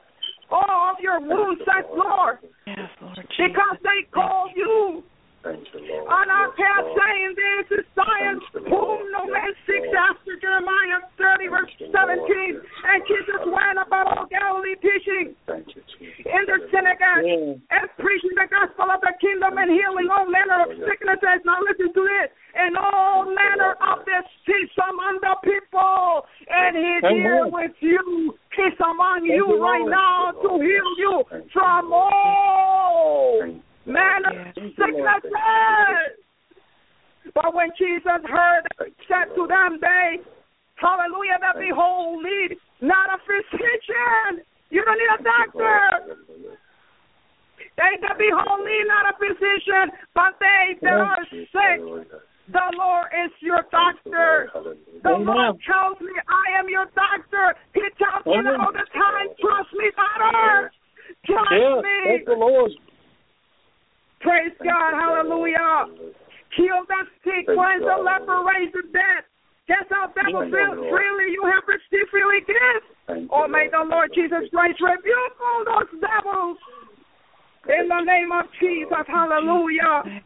all 0.51 0.93
of 0.95 1.01
your 1.01 1.19
wounds, 1.21 1.61
says 1.65 1.85
Lord, 1.91 2.39
Yes, 2.67 2.91
Lord 3.03 3.19
because 3.19 3.79
they 3.83 4.07
call 4.13 4.51
you 4.55 5.03
Thank 5.03 5.16
you, 5.55 5.95
on 6.11 6.27
our 6.31 6.51
Yes, 6.51 6.59
path, 6.59 6.85
Lord. 6.85 6.99
saying, 6.99 7.31
This 7.37 7.79
is 7.79 7.85
Zion, 7.95 8.41
Thank 8.53 8.67
you, 8.67 8.75
whom 8.75 8.99
no 9.15 9.23
man 9.31 9.53
seeks 9.67 9.87
Lord. 9.87 10.11
after. 10.11 10.33
Jeremiah 10.43 11.01
30, 11.19 11.47
verse 11.49 11.71
Thank 11.79 11.81
you, 11.81 11.87
Lord. 11.95 12.27
17. 12.27 12.55
Yes, 12.55 12.65
And 12.87 12.99
Jesus 13.07 13.41
went 13.47 13.79
about 13.79 14.07
all 14.19 14.27
Galilee 14.27 14.75
teaching 14.83 15.35
Thank 15.47 15.71
you, 15.77 15.83
in 16.27 16.43
the 16.51 16.59
synagogue 16.75 17.61
and 17.71 17.87
preaching 18.03 18.35
the 18.35 18.49
gospel 18.51 18.91
of 18.91 19.01
the 19.01 19.15
kingdom 19.23 19.55
and 19.57 19.71
healing 19.71 20.09
all 20.11 20.27
manner 20.27 20.67
of 20.67 20.75
sicknesses. 20.83 21.41
Now 21.47 21.63
listen 21.63 21.93
to 21.95 22.03
this. 22.03 22.29
And 22.57 22.77
all 22.77 23.25
manner 23.29 23.77
of 23.85 24.01
disease 24.09 24.73
among 24.81 25.21
the 25.21 25.37
people. 25.45 26.25
And 26.49 26.73
he's 26.77 27.05
here 27.13 27.47
with 27.47 27.77
you. 27.81 28.35
He's 28.57 28.73
among 28.81 29.25
you 29.29 29.35
you, 29.37 29.61
right 29.63 29.85
now 29.85 30.33
to 30.33 30.49
heal 30.57 30.91
you 30.97 31.25
from 31.53 31.93
all 31.93 33.45
Thank 33.87 34.27
you, 34.27 34.41
of 34.41 34.55
Thank 34.55 34.75
sicknesses. 34.75 36.27
But 37.35 37.55
when 37.55 37.71
Jesus 37.79 38.23
heard, 38.27 38.65
said 39.07 39.35
to 39.35 39.47
them, 39.47 39.79
they, 39.81 40.19
hallelujah, 40.77 41.39
that 41.41 41.55
Thank 41.55 41.67
you. 41.67 41.75
behold, 41.75 42.23
need 42.23 42.59
not 42.81 43.11
a 43.15 43.19
physician. 43.23 44.47
You 44.71 44.85
don't 44.85 44.99
need 44.99 45.13
a 45.15 45.23
doctor. 45.23 45.79
Hallelujah. 46.03 46.59
They 47.77 47.93
that 48.03 48.17
behold 48.19 48.65
need 48.65 48.87
not 48.89 49.11
a 49.11 49.15
physician, 49.19 49.93
but 50.15 50.39
they 50.41 50.77
that 50.83 50.97
are 50.97 51.25
Jesus, 51.31 51.51
sick. 51.53 51.79
The 52.49 52.67
Lord 52.79 53.11
is 53.27 53.33
your 53.43 53.67
doctor. 53.71 54.51
The 55.03 55.19
Lord 55.19 55.59
tells 55.67 55.99
me 56.01 56.15
I 56.31 56.59
am 56.61 56.69
your 56.69 56.87
doctor. 56.95 57.59
He 57.75 57.83
tells 57.99 58.25
me 58.25 58.39
all 58.55 58.71
the 58.73 58.87
time, 58.95 59.29
trust 59.41 59.73
me, 59.75 59.91
daughter. 59.97 60.71
Trust 61.27 61.51
Yes, 61.51 61.83
me. 61.83 61.97
thank 62.05 62.27
the 62.27 62.39
Lord. 62.39 62.71
Praise 64.27 64.59
God. 64.59 64.91
Hallelujah. 64.99 65.87
Heal 66.59 66.83
the 66.89 67.01
sick, 67.23 67.47
cleanse 67.47 67.87
the 67.87 67.95
leper, 68.03 68.43
raise 68.43 68.73
the 68.75 68.83
dead. 68.91 69.23
Cast 69.67 69.91
out 69.95 70.15
devils, 70.15 70.51
Thank 70.51 70.55
you, 70.55 70.83
Lord. 70.83 70.95
freely 70.95 71.35
you 71.35 71.43
have 71.47 71.67
received, 71.67 72.11
freely. 72.11 72.43
Thank 73.07 73.31
Oh, 73.35 73.47
may 73.47 73.67
the 73.71 73.83
Lord 73.83 74.11
Jesus 74.15 74.47
Christ 74.51 74.79
rebuke 74.79 75.37
all 75.43 75.63
those 75.67 75.91
devils. 75.99 76.59
In 77.67 77.89
the 77.89 78.03
name 78.03 78.31
of 78.31 78.47
Jesus, 78.63 79.07
hallelujah. 79.07 80.23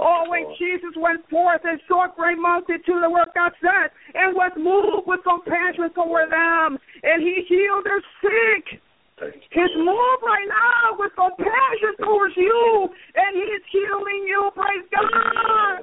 Oh, 0.00 0.24
when 0.28 0.48
Jesus 0.56 0.96
went 0.96 1.20
forth 1.28 1.60
and 1.64 1.78
saw 1.86 2.08
a 2.08 2.12
great 2.16 2.38
multitude 2.38 3.04
of 3.04 3.12
what 3.12 3.34
God 3.34 3.52
said, 3.60 3.92
and 4.14 4.34
was 4.34 4.52
moved 4.56 5.06
with 5.06 5.20
compassion 5.24 5.92
toward 5.92 6.32
them, 6.32 6.78
and 7.02 7.22
he 7.22 7.44
healed 7.44 7.84
their 7.84 8.00
sick. 8.24 8.80
He's 9.50 9.74
moved 9.74 10.22
right 10.22 10.46
now 10.46 10.94
with 10.98 11.12
compassion 11.18 11.98
towards 11.98 12.36
you, 12.36 12.88
and 13.16 13.32
he's 13.34 13.64
healing 13.72 14.22
you. 14.26 14.50
Praise 14.54 14.86
God. 14.94 15.82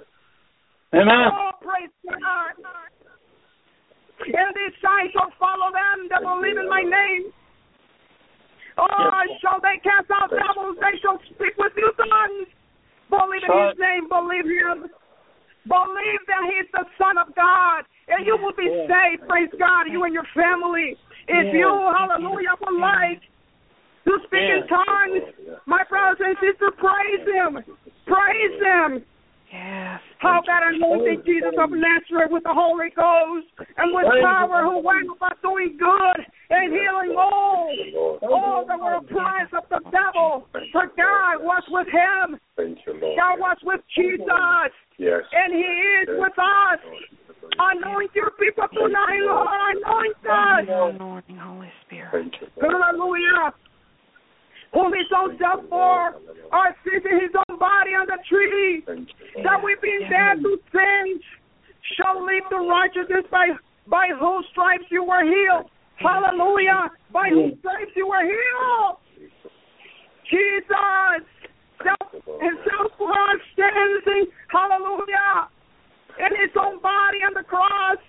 Amen. 0.96 1.28
Oh, 1.34 1.52
praise 1.60 1.92
God. 2.08 2.56
And 4.24 4.50
these 4.56 4.76
signs 4.80 5.12
shall 5.12 5.28
oh, 5.28 5.40
follow 5.40 5.70
them 5.76 6.08
that 6.08 6.24
believe 6.24 6.56
in 6.56 6.70
my 6.72 6.82
name. 6.82 7.36
Oh, 8.80 9.22
shall 9.44 9.60
they 9.60 9.80
cast 9.84 10.08
out 10.12 10.32
devils? 10.32 10.80
They 10.80 10.96
shall 11.04 11.20
speak 11.36 11.56
with 11.60 11.76
new 11.76 11.92
tongues. 12.00 12.48
Believe 13.12 13.44
in 13.44 13.52
his 13.52 13.80
name. 13.80 14.08
Believe 14.08 14.48
him. 14.48 14.88
Believe 15.68 16.22
that 16.28 16.44
he's 16.48 16.70
the 16.72 16.86
Son 16.96 17.20
of 17.20 17.36
God. 17.36 17.84
And 18.08 18.26
you 18.26 18.38
will 18.40 18.56
be 18.56 18.68
saved. 18.88 19.28
Praise 19.28 19.52
God. 19.60 19.92
You 19.92 20.04
and 20.04 20.14
your 20.14 20.28
family. 20.36 20.96
If 21.28 21.54
you, 21.54 21.70
hallelujah, 21.98 22.54
would 22.62 22.80
like 22.80 23.22
to 24.06 24.14
speak 24.26 24.46
in 24.46 24.68
tongues, 24.68 25.60
my 25.66 25.84
brothers 25.90 26.22
and 26.22 26.38
sisters, 26.38 26.74
praise 26.78 27.26
him. 27.26 27.64
Praise 28.06 28.56
him. 28.62 29.06
Yes. 29.52 30.02
How 30.20 30.42
that 30.46 30.64
anointing 30.74 31.24
Jesus 31.26 31.54
of 31.58 31.70
Nazareth 31.72 32.30
with 32.30 32.44
the 32.44 32.54
Holy 32.54 32.90
Ghost 32.96 33.48
and 33.78 33.94
with 33.94 34.06
power 34.22 34.64
who 34.64 34.80
went 34.84 35.08
about 35.16 35.42
doing 35.42 35.78
good 35.80 36.20
and 36.50 36.74
healing 36.74 37.16
all, 37.18 38.20
all 38.22 38.66
that 38.68 38.80
were 38.80 38.96
oppressed 38.96 39.54
of 39.54 39.64
the 39.70 39.80
devil. 39.90 40.48
For 40.72 40.92
God 40.98 41.42
was 41.42 41.64
with 41.70 41.88
him. 41.88 42.40
Thank 42.58 42.80
you, 42.86 43.00
God 43.16 43.40
was 43.40 43.58
with 43.64 43.82
Jesus. 43.96 44.74
Yes. 44.98 45.22
And 45.32 45.54
he 45.54 45.72
is 46.04 46.10
with 46.20 46.38
us. 46.38 46.80
Anoint 47.58 48.12
your 48.14 48.32
people 48.32 48.68
tonight, 48.74 49.22
Lord. 49.22 49.48
Anoint 49.78 50.18
us. 50.24 50.96
Anointing, 50.96 51.38
Holy 51.38 51.72
Spirit. 51.86 52.12
Thank 52.12 52.34
you, 52.42 52.48
Lord. 52.62 52.76
Hallelujah. 52.82 53.54
Whom 54.74 54.92
his 54.92 55.08
own 55.16 55.38
self 55.40 55.64
for 55.70 56.20
our 56.52 56.76
sins 56.84 57.04
in 57.10 57.22
his 57.22 57.32
own 57.48 57.60
body 57.60 57.96
on 57.96 58.08
the 58.08 58.20
tree. 58.28 58.84
That 59.44 59.64
Lord. 59.64 59.64
we 59.64 59.76
being 59.82 60.10
dead 60.10 60.44
to 60.44 60.60
sins 60.74 61.24
shall 61.96 62.20
live 62.20 62.44
to 62.52 62.58
righteousness 62.68 63.24
by 63.32 63.56
by 63.88 64.10
whose 64.20 64.46
stripes 64.52 64.86
you 64.90 65.04
were 65.04 65.24
healed. 65.24 65.72
Hallelujah. 65.96 66.92
By 67.14 67.30
whose 67.30 67.56
stripes 67.60 67.96
you 67.96 68.08
were 68.08 68.26
healed. 68.26 68.98
Jesus 70.28 71.24
self 71.84 72.12
himself 72.12 72.92
for 72.98 73.12
our 73.14 73.38
sins. 73.56 74.28
Hallelujah. 74.52 75.48
In 76.20 76.32
his 76.40 76.52
own 76.56 76.80
body 76.82 77.20
on 77.28 77.34
the 77.34 77.44
cross. 77.44 78.00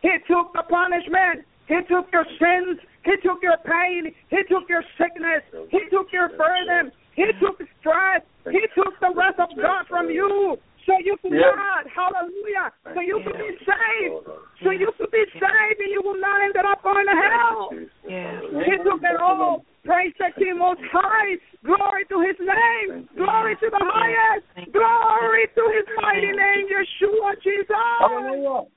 He 0.00 0.12
took 0.26 0.52
the 0.52 0.62
punishment. 0.68 1.44
He 1.68 1.78
took 1.88 2.10
your 2.12 2.26
sins. 2.38 2.80
He 3.04 3.16
took 3.22 3.42
your 3.42 3.58
pain. 3.64 4.12
He 4.30 4.40
took 4.48 4.68
your 4.68 4.82
sickness. 4.98 5.42
He 5.70 5.80
took 5.90 6.12
your 6.12 6.28
burden. 6.30 6.90
He 7.14 7.26
took 7.40 7.60
stress. 7.80 8.22
He 8.50 8.62
took 8.74 8.98
the 9.00 9.12
wrath 9.14 9.38
of 9.38 9.50
God 9.60 9.86
from 9.88 10.10
you. 10.10 10.58
So 10.86 10.98
you 10.98 11.16
could 11.22 11.32
Yes. 11.32 11.54
not, 11.54 11.86
hallelujah. 11.86 12.72
So 12.94 13.00
you 13.00 13.20
could 13.22 13.38
be 13.38 13.56
saved. 13.62 14.26
So 14.62 14.70
you 14.70 14.90
could 14.98 15.10
be 15.12 15.24
saved 15.38 15.78
and 15.78 15.90
you 15.90 16.02
will 16.02 16.18
not 16.18 16.42
end 16.42 16.56
up 16.56 16.82
going 16.82 17.06
to 17.06 17.12
hell. 17.12 17.70
Yes. 18.08 18.42
He 18.66 18.76
took 18.82 19.02
it 19.02 19.20
all. 19.20 19.64
Praise 19.84 20.14
the 20.18 20.30
King 20.38 20.58
Most 20.58 20.80
High. 20.90 21.38
Glory 21.64 22.04
to 22.06 22.20
His 22.20 22.38
name. 22.38 23.08
Glory 23.16 23.54
to 23.56 23.70
the 23.70 23.82
highest. 23.82 24.46
Glory 24.72 25.11
to 25.54 25.62
His 25.74 25.86
mighty 26.00 26.32
name, 26.32 26.66
Yeshua 26.68 27.34
Jesus. 27.42 27.76
Hallelujah. 27.98 28.68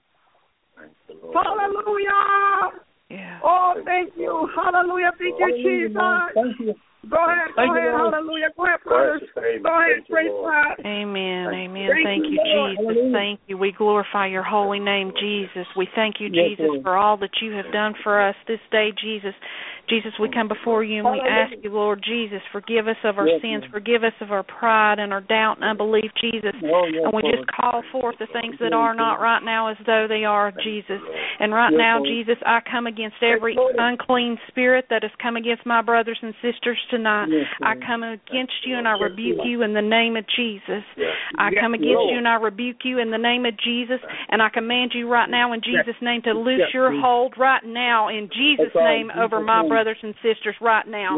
Thank 0.77 0.91
you, 1.09 1.31
Hallelujah. 1.33 2.81
Yes. 3.09 3.41
Oh, 3.43 3.73
thank 3.85 4.13
you. 4.17 4.49
Hallelujah. 4.55 5.11
Thank 5.17 5.39
you, 5.39 5.53
Jesus. 5.63 6.01
Thank 6.33 6.59
you. 6.59 6.75
Go 7.09 7.17
ahead. 7.21 7.53
Go 7.53 7.61
Thank 7.61 7.69
you, 7.69 7.79
ahead. 7.79 7.93
Lord. 7.93 8.13
Hallelujah. 8.13 8.49
Go 8.57 8.65
ahead, 8.65 8.79
brothers. 8.83 9.21
Go 9.35 9.73
ahead. 9.79 10.05
Praise 10.09 10.31
God. 10.31 10.75
Amen. 10.85 11.47
Thank 11.49 11.69
Amen. 11.69 11.81
you. 11.81 12.03
Thank 12.03 12.23
you, 12.31 12.39
Hallelujah. 12.41 13.01
Jesus. 13.01 13.13
Thank 13.13 13.39
you. 13.47 13.57
We 13.57 13.71
glorify 13.71 14.27
your 14.27 14.43
holy 14.43 14.79
name, 14.79 15.11
Jesus. 15.19 15.67
We 15.77 15.87
thank 15.95 16.15
you, 16.19 16.29
Jesus, 16.29 16.65
for 16.83 16.97
all 16.97 17.17
that 17.17 17.41
you 17.41 17.51
have 17.53 17.71
done 17.71 17.93
for 18.03 18.21
us 18.21 18.35
this 18.47 18.59
day, 18.71 18.89
Jesus. 19.01 19.33
Jesus, 19.89 20.13
we 20.19 20.29
come 20.33 20.47
before 20.47 20.83
you 20.83 21.05
and 21.05 21.11
we 21.11 21.21
ask 21.21 21.53
you, 21.61 21.69
Lord 21.69 22.03
Jesus, 22.03 22.41
forgive 22.51 22.87
us 22.87 22.97
of 23.03 23.19
our 23.19 23.27
Yes, 23.27 23.41
sins, 23.41 23.63
forgive 23.71 24.03
us 24.03 24.13
of 24.19 24.31
our 24.31 24.41
pride 24.41 24.97
and 24.97 25.13
our 25.13 25.21
doubt 25.21 25.57
and 25.57 25.63
unbelief, 25.63 26.09
Jesus. 26.19 26.55
Oh, 26.63 26.85
And 26.85 27.13
we 27.13 27.21
just 27.21 27.45
call 27.53 27.83
forth 27.91 28.15
the 28.17 28.25
things 28.33 28.55
that 28.61 28.73
are 28.73 28.95
not 28.95 29.21
right 29.21 29.43
now 29.43 29.69
as 29.69 29.77
though 29.85 30.07
they 30.09 30.25
are, 30.25 30.51
Jesus. 30.63 31.01
And 31.39 31.53
right 31.53 31.71
now, 31.71 32.01
Jesus, 32.03 32.37
I 32.45 32.61
come 32.69 32.87
against 32.87 33.17
every 33.21 33.55
unclean 33.77 34.37
spirit 34.47 34.85
that 34.89 35.03
has 35.03 35.11
come 35.21 35.35
against 35.35 35.65
my 35.65 35.81
brothers 35.83 36.17
and 36.21 36.33
sisters 36.41 36.79
tonight. 36.95 37.27
Yes, 37.29 37.45
I 37.61 37.75
come 37.75 38.03
against 38.03 38.53
you 38.65 38.77
and 38.77 38.87
I 38.87 38.95
rebuke 38.95 39.43
you 39.43 39.61
in 39.63 39.73
the 39.73 39.81
name 39.81 40.15
of 40.15 40.25
Jesus. 40.35 40.83
Yes. 40.95 41.11
I 41.37 41.49
come 41.59 41.73
against 41.73 41.91
Lord. 41.91 42.11
you 42.11 42.17
and 42.17 42.27
I 42.27 42.35
rebuke 42.35 42.83
you 42.83 42.99
in 42.99 43.11
the 43.11 43.17
name 43.17 43.45
of 43.45 43.53
Jesus. 43.59 43.99
And 44.29 44.41
I 44.41 44.49
command 44.49 44.91
you 44.95 45.09
right 45.09 45.29
now 45.29 45.53
in 45.53 45.61
Jesus' 45.61 45.99
name 46.01 46.21
to 46.23 46.31
loose 46.31 46.71
your 46.73 46.91
hold 47.01 47.33
right 47.37 47.63
now 47.65 48.09
in 48.09 48.29
Jesus' 48.31 48.73
name 48.75 49.11
over 49.11 49.39
my 49.41 49.67
brothers 49.67 49.97
and 50.01 50.13
sisters 50.23 50.55
right 50.61 50.87
now. 50.87 51.17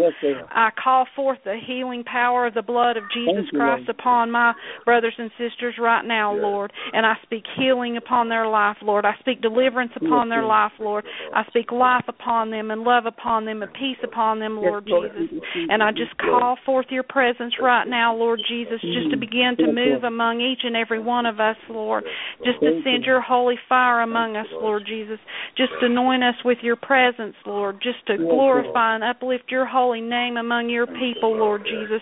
I 0.49 0.69
call 0.81 1.05
forth 1.15 1.39
the 1.43 1.57
healing 1.65 2.03
power 2.03 2.47
of 2.47 2.53
the 2.53 2.61
blood 2.61 2.97
of 2.97 3.03
Jesus 3.13 3.49
you, 3.51 3.59
Christ 3.59 3.87
Lord. 3.87 3.89
upon 3.89 4.31
my 4.31 4.53
brothers 4.85 5.13
and 5.17 5.29
sisters 5.37 5.75
right 5.79 6.05
now, 6.05 6.33
Lord. 6.33 6.71
And 6.93 7.05
I 7.05 7.13
speak 7.23 7.43
healing 7.57 7.97
upon 7.97 8.29
their 8.29 8.47
life, 8.47 8.77
Lord. 8.81 9.05
I 9.05 9.13
speak 9.19 9.41
deliverance 9.41 9.91
upon 9.95 10.29
their 10.29 10.43
life, 10.43 10.71
Lord. 10.79 11.05
I 11.33 11.43
speak 11.47 11.71
life 11.71 12.05
upon 12.07 12.51
them 12.51 12.71
and 12.71 12.81
love 12.81 13.05
upon 13.05 13.45
them 13.45 13.61
and 13.61 13.71
peace 13.73 13.97
upon 14.03 14.39
them, 14.39 14.55
Lord 14.55 14.87
Lord. 14.87 15.11
Jesus. 15.17 15.41
And 15.69 15.83
I 15.83 15.91
just 15.91 16.17
call 16.17 16.57
forth 16.65 16.87
your 16.89 17.03
presence 17.03 17.55
right 17.61 17.87
now, 17.87 18.15
Lord 18.15 18.39
Jesus, 18.47 18.79
just 18.81 19.11
to 19.11 19.17
begin 19.17 19.55
to 19.57 19.71
move 19.71 20.03
among 20.03 20.39
each 20.39 20.61
and 20.63 20.75
every 20.75 20.99
one 20.99 21.25
of 21.25 21.39
us, 21.39 21.57
Lord. 21.69 22.03
Just 22.45 22.59
to 22.61 22.81
send 22.83 23.03
your 23.03 23.21
holy 23.21 23.55
fire 23.67 24.01
among 24.01 24.35
us, 24.37 24.47
Lord 24.51 24.83
Jesus. 24.87 25.19
Just 25.57 25.73
anoint 25.81 26.23
us 26.23 26.35
with 26.45 26.59
your 26.61 26.75
presence, 26.75 27.35
Lord. 27.45 27.79
Just 27.81 28.05
to 28.07 28.17
glorify 28.17 28.95
and 28.95 29.03
uplift 29.03 29.45
your 29.49 29.65
holy 29.65 30.01
name 30.01 30.37
among 30.37 30.69
your 30.69 30.87
people, 30.87 31.35
Lord 31.37 31.63
Jesus. 31.63 32.01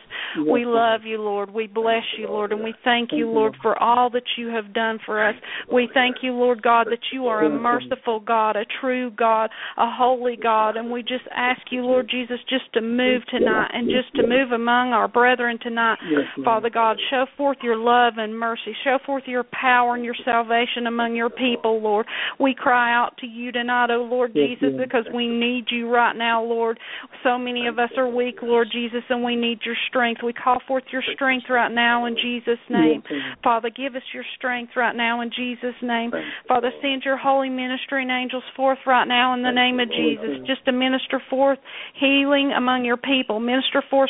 We 0.50 0.66
love 0.66 1.02
you, 1.04 1.22
Lord. 1.22 1.52
We 1.52 1.68
bless 1.68 2.04
you, 2.18 2.28
Lord. 2.28 2.52
And 2.52 2.64
we 2.64 2.74
thank 2.84 3.10
you, 3.12 3.30
Lord, 3.30 3.56
for 3.62 3.82
all 3.82 4.10
that 4.12 4.24
you 4.38 4.48
have 4.50 4.74
done 4.74 5.00
for 5.06 5.28
us. 5.28 5.36
We 5.72 5.90
thank 5.94 6.18
you, 6.22 6.34
Lord 6.34 6.62
God, 6.62 6.88
that 6.92 7.12
you 7.12 7.28
are 7.28 7.46
a 7.46 7.50
merciful 7.50 8.20
God, 8.20 8.56
a 8.56 8.66
true 8.82 9.12
God, 9.12 9.50
a 9.78 9.90
holy 9.90 10.38
God. 10.42 10.78
And 10.78 10.92
we 10.92 11.02
just 11.02 11.26
ask 11.36 11.62
you, 11.72 11.82
Lord 11.82 12.10
Jesus, 12.10 12.38
just 12.50 12.72
to 12.74 12.82
move 12.82 13.24
tonight 13.30 13.55
and 13.74 13.90
just 13.90 14.14
to 14.16 14.28
move 14.28 14.52
among 14.52 14.94
our 14.94 15.08
brethren 15.08 15.58
tonight. 15.62 15.98
Father 16.44 16.70
God, 16.70 16.98
show 17.10 17.26
forth 17.38 17.58
your 17.62 17.78
love 17.78 18.14
and 18.18 18.38
mercy. 18.38 18.76
Show 18.84 18.98
forth 19.06 19.24
your 19.26 19.44
power 19.44 19.96
and 19.96 20.04
your 20.04 20.16
salvation 20.24 20.88
among 20.88 21.16
your 21.16 21.30
people, 21.30 21.82
Lord. 21.82 22.06
We 22.40 22.54
cry 22.54 22.94
out 22.94 23.18
to 23.20 23.28
you 23.28 23.52
tonight, 23.52 23.90
O 23.92 24.04
Lord 24.04 24.34
Jesus, 24.34 24.70
because 24.78 25.06
we 25.14 25.28
need 25.28 25.66
you 25.70 25.90
right 25.90 26.16
now, 26.16 26.44
Lord. 26.44 26.80
So 27.24 27.38
many 27.38 27.68
of 27.68 27.80
us 27.80 27.90
are 27.98 28.10
weak, 28.10 28.38
Lord 28.42 28.68
Jesus, 28.72 29.04
and 29.10 29.24
we 29.24 29.36
need 29.36 29.60
your 29.66 29.76
strength. 29.90 30.22
We 30.24 30.34
call 30.34 30.60
forth 30.68 30.84
your 30.92 31.04
strength 31.14 31.46
right 31.50 31.72
now 31.72 32.06
in 32.06 32.16
Jesus' 32.16 32.60
name. 32.70 33.04
Father, 33.44 33.70
give 33.70 33.96
us 33.96 34.04
your 34.14 34.24
strength 34.38 34.74
right 34.76 34.96
now 34.96 35.22
in 35.22 35.32
Jesus' 35.36 35.76
name. 35.82 36.12
Father, 36.48 36.72
send 36.82 37.04
your 37.04 37.18
holy 37.18 37.50
ministering 37.50 38.10
angels 38.10 38.44
forth 38.56 38.80
right 38.86 39.08
now 39.08 39.34
in 39.34 39.44
the 39.44 39.52
name 39.52 39.80
of 39.80 39.90
Jesus, 39.90 40.46
just 40.48 40.66
to 40.66 40.72
minister 40.72 41.22
forth 41.30 41.60
healing 42.00 42.52
among 42.56 42.86
your 42.86 42.98
people, 42.98 43.40
minister 43.46 43.84
forth 43.90 44.10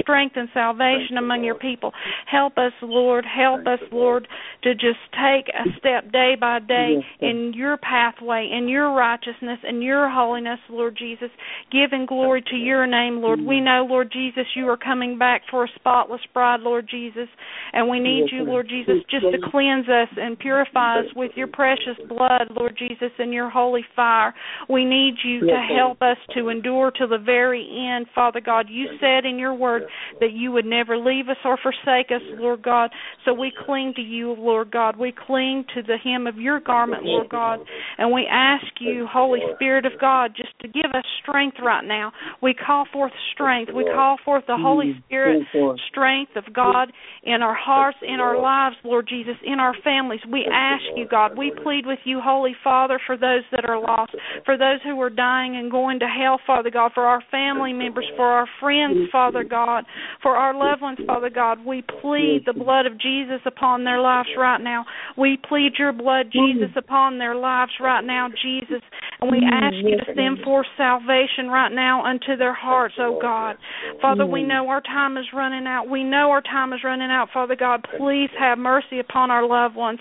strength 0.00 0.36
and 0.36 0.48
salvation 0.54 1.16
among 1.18 1.44
your 1.44 1.54
people. 1.56 1.92
Help 2.30 2.58
us, 2.58 2.72
Lord. 2.82 3.24
Help 3.24 3.66
us, 3.66 3.80
Lord, 3.90 4.28
to 4.62 4.74
just 4.74 5.00
take 5.12 5.48
a 5.48 5.68
step 5.78 6.12
day 6.12 6.34
by 6.38 6.58
day 6.60 6.94
in 7.20 7.52
your 7.54 7.76
pathway, 7.76 8.50
in 8.52 8.68
your 8.68 8.92
righteousness, 8.92 9.58
in 9.68 9.82
your 9.82 10.10
holiness, 10.10 10.58
Lord 10.70 10.96
Jesus, 10.98 11.30
giving 11.70 12.06
glory 12.06 12.42
to 12.50 12.56
your 12.56 12.86
name, 12.86 13.20
Lord. 13.20 13.40
We 13.40 13.60
know, 13.60 13.86
Lord 13.88 14.10
Jesus, 14.12 14.44
you 14.54 14.68
are 14.68 14.76
coming 14.76 15.18
back 15.18 15.42
for 15.50 15.64
a 15.64 15.68
spotless 15.76 16.20
bride, 16.32 16.60
Lord 16.60 16.88
Jesus, 16.90 17.28
and 17.72 17.88
we 17.88 18.00
need 18.00 18.26
you, 18.32 18.44
Lord 18.44 18.68
Jesus, 18.68 18.96
just 19.10 19.24
to 19.24 19.38
cleanse 19.50 19.88
us 19.88 20.08
and 20.16 20.38
purify 20.38 21.00
us 21.00 21.06
with 21.14 21.32
your 21.34 21.48
precious 21.48 21.96
blood, 22.08 22.48
Lord 22.56 22.76
Jesus, 22.78 23.10
and 23.18 23.32
your 23.32 23.50
holy 23.50 23.84
fire. 23.94 24.34
We 24.68 24.84
need 24.84 25.14
you 25.24 25.40
to 25.40 25.66
help 25.76 26.02
us 26.02 26.16
to 26.34 26.48
endure 26.48 26.90
to 26.92 27.06
the 27.06 27.18
very 27.18 27.66
end, 27.68 28.06
Father 28.14 28.40
God. 28.40 28.57
You 28.68 28.86
said 29.00 29.24
in 29.24 29.38
your 29.38 29.54
word 29.54 29.82
that 30.20 30.32
you 30.32 30.52
would 30.52 30.64
never 30.64 30.96
leave 30.96 31.28
us 31.28 31.36
or 31.44 31.58
forsake 31.62 32.10
us, 32.10 32.22
Lord 32.38 32.62
God. 32.62 32.90
So 33.24 33.32
we 33.32 33.52
cling 33.64 33.92
to 33.96 34.02
you, 34.02 34.32
Lord 34.32 34.70
God. 34.70 34.96
We 34.96 35.12
cling 35.12 35.64
to 35.74 35.82
the 35.82 35.96
hem 36.02 36.26
of 36.26 36.36
your 36.36 36.60
garment, 36.60 37.04
Lord 37.04 37.28
God. 37.28 37.60
And 37.98 38.12
we 38.12 38.26
ask 38.30 38.66
you, 38.80 39.06
Holy 39.10 39.40
Spirit 39.54 39.86
of 39.86 39.92
God, 40.00 40.32
just 40.36 40.58
to 40.60 40.68
give 40.68 40.90
us 40.94 41.04
strength 41.22 41.58
right 41.62 41.84
now. 41.84 42.12
We 42.42 42.54
call 42.54 42.86
forth 42.92 43.12
strength. 43.32 43.72
We 43.74 43.84
call 43.84 44.16
forth 44.24 44.44
the 44.46 44.56
Holy 44.58 44.94
Spirit 45.06 45.46
strength 45.90 46.32
of 46.36 46.52
God 46.52 46.92
in 47.22 47.42
our 47.42 47.54
hearts, 47.54 47.98
in 48.02 48.20
our 48.20 48.40
lives, 48.40 48.76
Lord 48.84 49.06
Jesus, 49.08 49.34
in 49.44 49.60
our 49.60 49.74
families. 49.84 50.20
We 50.30 50.46
ask 50.50 50.82
you, 50.96 51.06
God, 51.08 51.36
we 51.36 51.52
plead 51.62 51.86
with 51.86 51.98
you, 52.04 52.20
Holy 52.22 52.56
Father, 52.64 53.00
for 53.06 53.16
those 53.16 53.42
that 53.52 53.64
are 53.68 53.80
lost, 53.80 54.14
for 54.44 54.56
those 54.56 54.80
who 54.84 55.00
are 55.00 55.10
dying 55.10 55.56
and 55.56 55.70
going 55.70 55.98
to 56.00 56.06
hell, 56.06 56.40
Father 56.46 56.70
God, 56.70 56.92
for 56.94 57.04
our 57.04 57.22
family 57.30 57.72
members, 57.72 58.06
for 58.16 58.24
our 58.24 58.47
friends, 58.60 58.96
Father 59.10 59.44
God, 59.44 59.84
for 60.22 60.36
our 60.36 60.54
loved 60.54 60.82
ones, 60.82 60.98
Father 61.06 61.30
God. 61.30 61.64
We 61.64 61.82
plead 61.82 62.42
the 62.46 62.52
blood 62.52 62.86
of 62.86 62.98
Jesus 63.00 63.40
upon 63.46 63.84
their 63.84 64.00
lives 64.00 64.28
right 64.36 64.60
now. 64.60 64.84
We 65.16 65.38
plead 65.48 65.72
your 65.78 65.92
blood, 65.92 66.26
Jesus, 66.32 66.70
upon 66.76 67.18
their 67.18 67.34
lives 67.34 67.72
right 67.80 68.04
now, 68.04 68.28
Jesus. 68.42 68.82
And 69.20 69.30
we 69.30 69.38
ask 69.38 69.74
you 69.74 69.96
to 69.96 70.04
send 70.14 70.44
forth 70.44 70.66
salvation 70.76 71.48
right 71.48 71.72
now 71.72 72.04
unto 72.04 72.36
their 72.36 72.54
hearts, 72.54 72.94
oh 72.98 73.18
God. 73.20 73.56
Father, 74.00 74.26
we 74.26 74.42
know 74.42 74.68
our 74.68 74.80
time 74.80 75.16
is 75.16 75.26
running 75.34 75.66
out. 75.66 75.88
We 75.88 76.04
know 76.04 76.30
our 76.30 76.42
time 76.42 76.72
is 76.72 76.80
running 76.84 77.10
out, 77.10 77.28
Father 77.32 77.56
God. 77.56 77.84
Please 77.98 78.30
have 78.38 78.58
mercy 78.58 79.00
upon 79.00 79.30
our 79.30 79.46
loved 79.46 79.74
ones. 79.74 79.98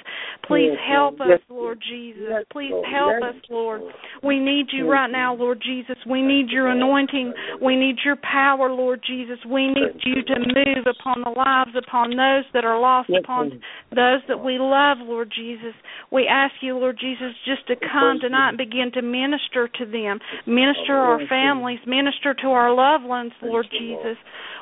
Please 0.47 0.71
help 0.87 1.19
us, 1.21 1.39
Lord 1.49 1.79
Jesus. 1.89 2.45
Please 2.51 2.73
help 2.91 3.23
us, 3.23 3.35
Lord. 3.49 3.81
We 4.23 4.39
need 4.39 4.67
you 4.71 4.89
right 4.89 5.11
now, 5.11 5.33
Lord 5.33 5.61
Jesus. 5.65 5.97
We 6.09 6.21
need 6.21 6.49
your 6.49 6.67
anointing. 6.67 7.33
We 7.61 7.75
need 7.75 7.97
your 8.05 8.15
power, 8.15 8.36
Lord 8.69 9.01
Jesus. 9.05 9.37
We 9.45 9.67
need 9.67 9.99
you 10.03 10.23
to 10.23 10.39
move 10.39 10.85
upon 10.85 11.23
the 11.23 11.29
lives, 11.29 11.71
upon 11.77 12.11
those 12.11 12.45
that 12.53 12.63
are 12.65 12.79
lost, 12.79 13.09
upon 13.09 13.61
those 13.91 14.21
that 14.27 14.43
we 14.43 14.57
love, 14.59 14.97
Lord 15.01 15.31
Jesus. 15.35 15.73
We 16.11 16.27
ask 16.27 16.53
you, 16.61 16.77
Lord 16.77 16.97
Jesus, 16.99 17.33
just 17.45 17.67
to 17.67 17.75
come 17.75 18.19
tonight 18.21 18.49
and 18.49 18.57
begin 18.57 18.91
to 18.93 19.01
minister 19.01 19.67
to 19.67 19.85
them, 19.85 20.19
minister 20.45 20.93
our 20.93 21.19
families, 21.27 21.79
minister 21.85 22.33
to 22.41 22.47
our 22.47 22.73
loved 22.73 23.05
ones, 23.05 23.31
Lord 23.41 23.67
Jesus. 23.71 24.17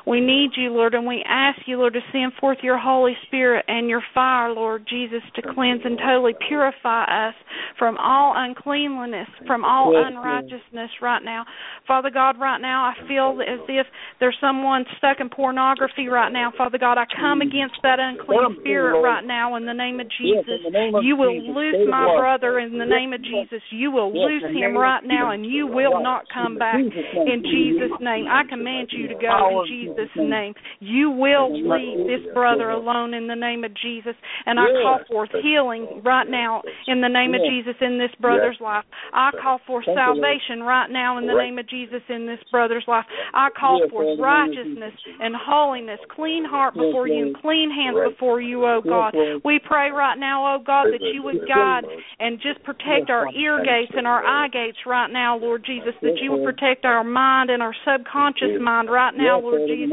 We 0.06 0.20
need 0.20 0.50
you, 0.56 0.70
Lord, 0.70 0.94
and 0.94 1.04
we 1.04 1.24
ask 1.28 1.58
you, 1.66 1.78
Lord, 1.78 1.94
to 1.94 2.00
send 2.12 2.32
forth 2.38 2.58
your 2.62 2.78
Holy 2.78 3.14
Spirit 3.26 3.64
and 3.66 3.88
your 3.88 4.02
fire, 4.14 4.52
Lord 4.52 4.86
Jesus, 4.88 5.20
to 5.34 5.42
cleanse 5.42 5.82
and 5.84 5.98
totally 5.98 6.34
purify 6.48 7.28
us 7.30 7.34
from 7.76 7.96
all 7.98 8.34
uncleanliness, 8.36 9.26
from 9.48 9.64
all 9.64 9.90
unrighteousness 9.96 10.90
right 11.02 11.24
now. 11.24 11.44
Father 11.88 12.10
God, 12.10 12.38
right 12.38 12.60
now 12.60 12.84
I 12.84 13.08
feel 13.08 13.40
as 13.42 13.58
if 13.68 13.86
there's 14.20 14.36
someone 14.40 14.84
stuck 14.98 15.18
in 15.18 15.28
pornography 15.28 16.06
right 16.06 16.32
now. 16.32 16.52
Father 16.56 16.78
God, 16.78 16.98
I 16.98 17.04
come 17.20 17.40
against 17.40 17.74
that 17.82 17.98
unclean 17.98 18.58
spirit 18.60 19.02
right 19.02 19.26
now 19.26 19.56
in 19.56 19.66
the 19.66 19.74
name 19.74 19.98
of 19.98 20.06
Jesus. 20.06 20.62
You 21.02 21.16
will 21.16 21.34
loose 21.52 21.88
my 21.90 22.14
brother 22.16 22.60
in 22.60 22.78
the 22.78 22.86
name 22.86 23.12
of 23.12 23.22
Jesus. 23.24 23.60
You 23.70 23.90
will 23.90 24.14
loose 24.14 24.44
him 24.54 24.78
right 24.78 25.02
now 25.02 25.32
and 25.32 25.44
you 25.44 25.66
will 25.66 26.00
not 26.00 26.26
come 26.32 26.58
back 26.58 26.76
in 26.78 27.42
Jesus' 27.42 27.98
name. 28.00 28.26
I 28.30 28.44
command 28.48 28.90
you 28.92 29.08
to 29.08 29.14
go 29.14 29.50
in 29.50 29.66
Jesus' 29.66 29.95
name. 30.16 30.54
You 30.80 31.10
will 31.10 31.50
leave 31.52 32.06
this 32.06 32.20
brother 32.34 32.70
alone 32.70 33.14
in 33.14 33.26
the 33.26 33.34
name 33.34 33.64
of 33.64 33.72
Jesus. 33.74 34.14
And 34.46 34.58
I 34.60 34.66
call 34.82 35.00
forth 35.08 35.30
healing 35.42 36.02
right 36.04 36.28
now 36.28 36.62
in 36.86 37.00
the 37.00 37.08
name 37.08 37.34
of 37.34 37.40
Jesus 37.50 37.74
in 37.80 37.98
this 37.98 38.10
brother's 38.20 38.58
life. 38.60 38.84
I 39.12 39.30
call 39.42 39.60
forth 39.66 39.84
salvation 39.94 40.62
right 40.62 40.90
now 40.90 41.18
in 41.18 41.26
the 41.26 41.34
name 41.34 41.58
of 41.58 41.68
Jesus 41.68 42.02
in 42.08 42.26
this 42.26 42.38
brother's 42.50 42.84
life. 42.86 43.04
I 43.34 43.48
call 43.58 43.80
forth 43.90 44.18
righteousness 44.18 44.92
and 45.20 45.34
holiness, 45.34 46.00
clean 46.14 46.44
heart 46.44 46.74
before 46.74 47.08
you, 47.08 47.26
and 47.26 47.36
clean 47.36 47.70
hands 47.70 47.96
before 48.10 48.40
you, 48.40 48.64
oh 48.64 48.80
God. 48.84 49.14
We 49.44 49.58
pray 49.58 49.90
right 49.90 50.18
now, 50.18 50.56
oh 50.56 50.58
God, 50.64 50.86
that 50.92 51.00
you 51.14 51.22
would 51.22 51.46
guide 51.48 51.84
and 52.20 52.40
just 52.40 52.62
protect 52.64 53.10
our 53.10 53.28
ear 53.32 53.58
gates 53.64 53.92
and 53.96 54.06
our 54.06 54.24
eye 54.24 54.48
gates 54.48 54.78
right 54.86 55.10
now, 55.10 55.36
Lord 55.38 55.64
Jesus, 55.64 55.94
that 56.02 56.18
you 56.20 56.32
would 56.32 56.44
protect 56.44 56.84
our 56.84 57.04
mind 57.04 57.50
and 57.50 57.62
our 57.62 57.74
subconscious 57.84 58.60
mind 58.60 58.90
right 58.90 59.14
now, 59.16 59.40
Lord 59.40 59.62
Jesus. 59.68 59.85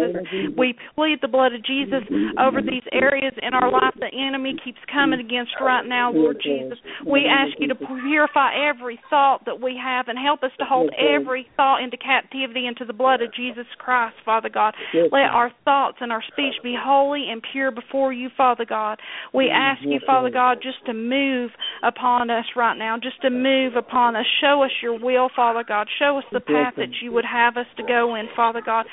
We 0.57 0.75
plead 0.95 1.19
the 1.21 1.27
blood 1.27 1.53
of 1.53 1.63
Jesus 1.63 2.03
over 2.39 2.61
these 2.61 2.83
areas 2.91 3.33
in 3.41 3.53
our 3.53 3.71
life 3.71 3.93
the 3.99 4.11
enemy 4.11 4.55
keeps 4.63 4.79
coming 4.91 5.19
against 5.19 5.51
right 5.61 5.85
now, 5.85 6.11
Lord 6.11 6.37
Jesus. 6.43 6.77
We 7.05 7.25
ask 7.29 7.53
you 7.59 7.67
to 7.69 7.75
purify 7.75 8.51
every 8.69 8.99
thought 9.09 9.45
that 9.45 9.59
we 9.61 9.79
have 9.81 10.07
and 10.07 10.17
help 10.17 10.43
us 10.43 10.51
to 10.59 10.65
hold 10.65 10.91
every 10.97 11.47
thought 11.55 11.81
into 11.81 11.97
captivity 11.97 12.67
into 12.67 12.85
the 12.85 12.93
blood 12.93 13.21
of 13.21 13.33
Jesus 13.33 13.65
Christ, 13.77 14.15
Father 14.25 14.49
God. 14.49 14.73
Let 14.93 15.29
our 15.31 15.51
thoughts 15.65 15.97
and 16.01 16.11
our 16.11 16.23
speech 16.31 16.55
be 16.63 16.75
holy 16.77 17.27
and 17.29 17.41
pure 17.51 17.71
before 17.71 18.13
you, 18.13 18.29
Father 18.35 18.65
God. 18.65 18.99
We 19.33 19.49
ask 19.49 19.81
you, 19.83 19.99
Father 20.05 20.29
God, 20.29 20.59
just 20.61 20.85
to 20.85 20.93
move 20.93 21.51
upon 21.83 22.29
us 22.29 22.45
right 22.55 22.77
now, 22.77 22.97
just 23.01 23.21
to 23.21 23.29
move 23.29 23.75
upon 23.75 24.15
us. 24.15 24.25
Show 24.41 24.63
us 24.63 24.71
your 24.81 24.99
will, 24.99 25.29
Father 25.35 25.63
God. 25.67 25.87
Show 25.99 26.17
us 26.17 26.25
the 26.31 26.39
path 26.39 26.73
that 26.77 27.01
you 27.01 27.11
would 27.11 27.25
have 27.25 27.57
us 27.57 27.67
to 27.77 27.83
go 27.83 28.15
in, 28.15 28.27
Father 28.35 28.61
God. 28.65 28.85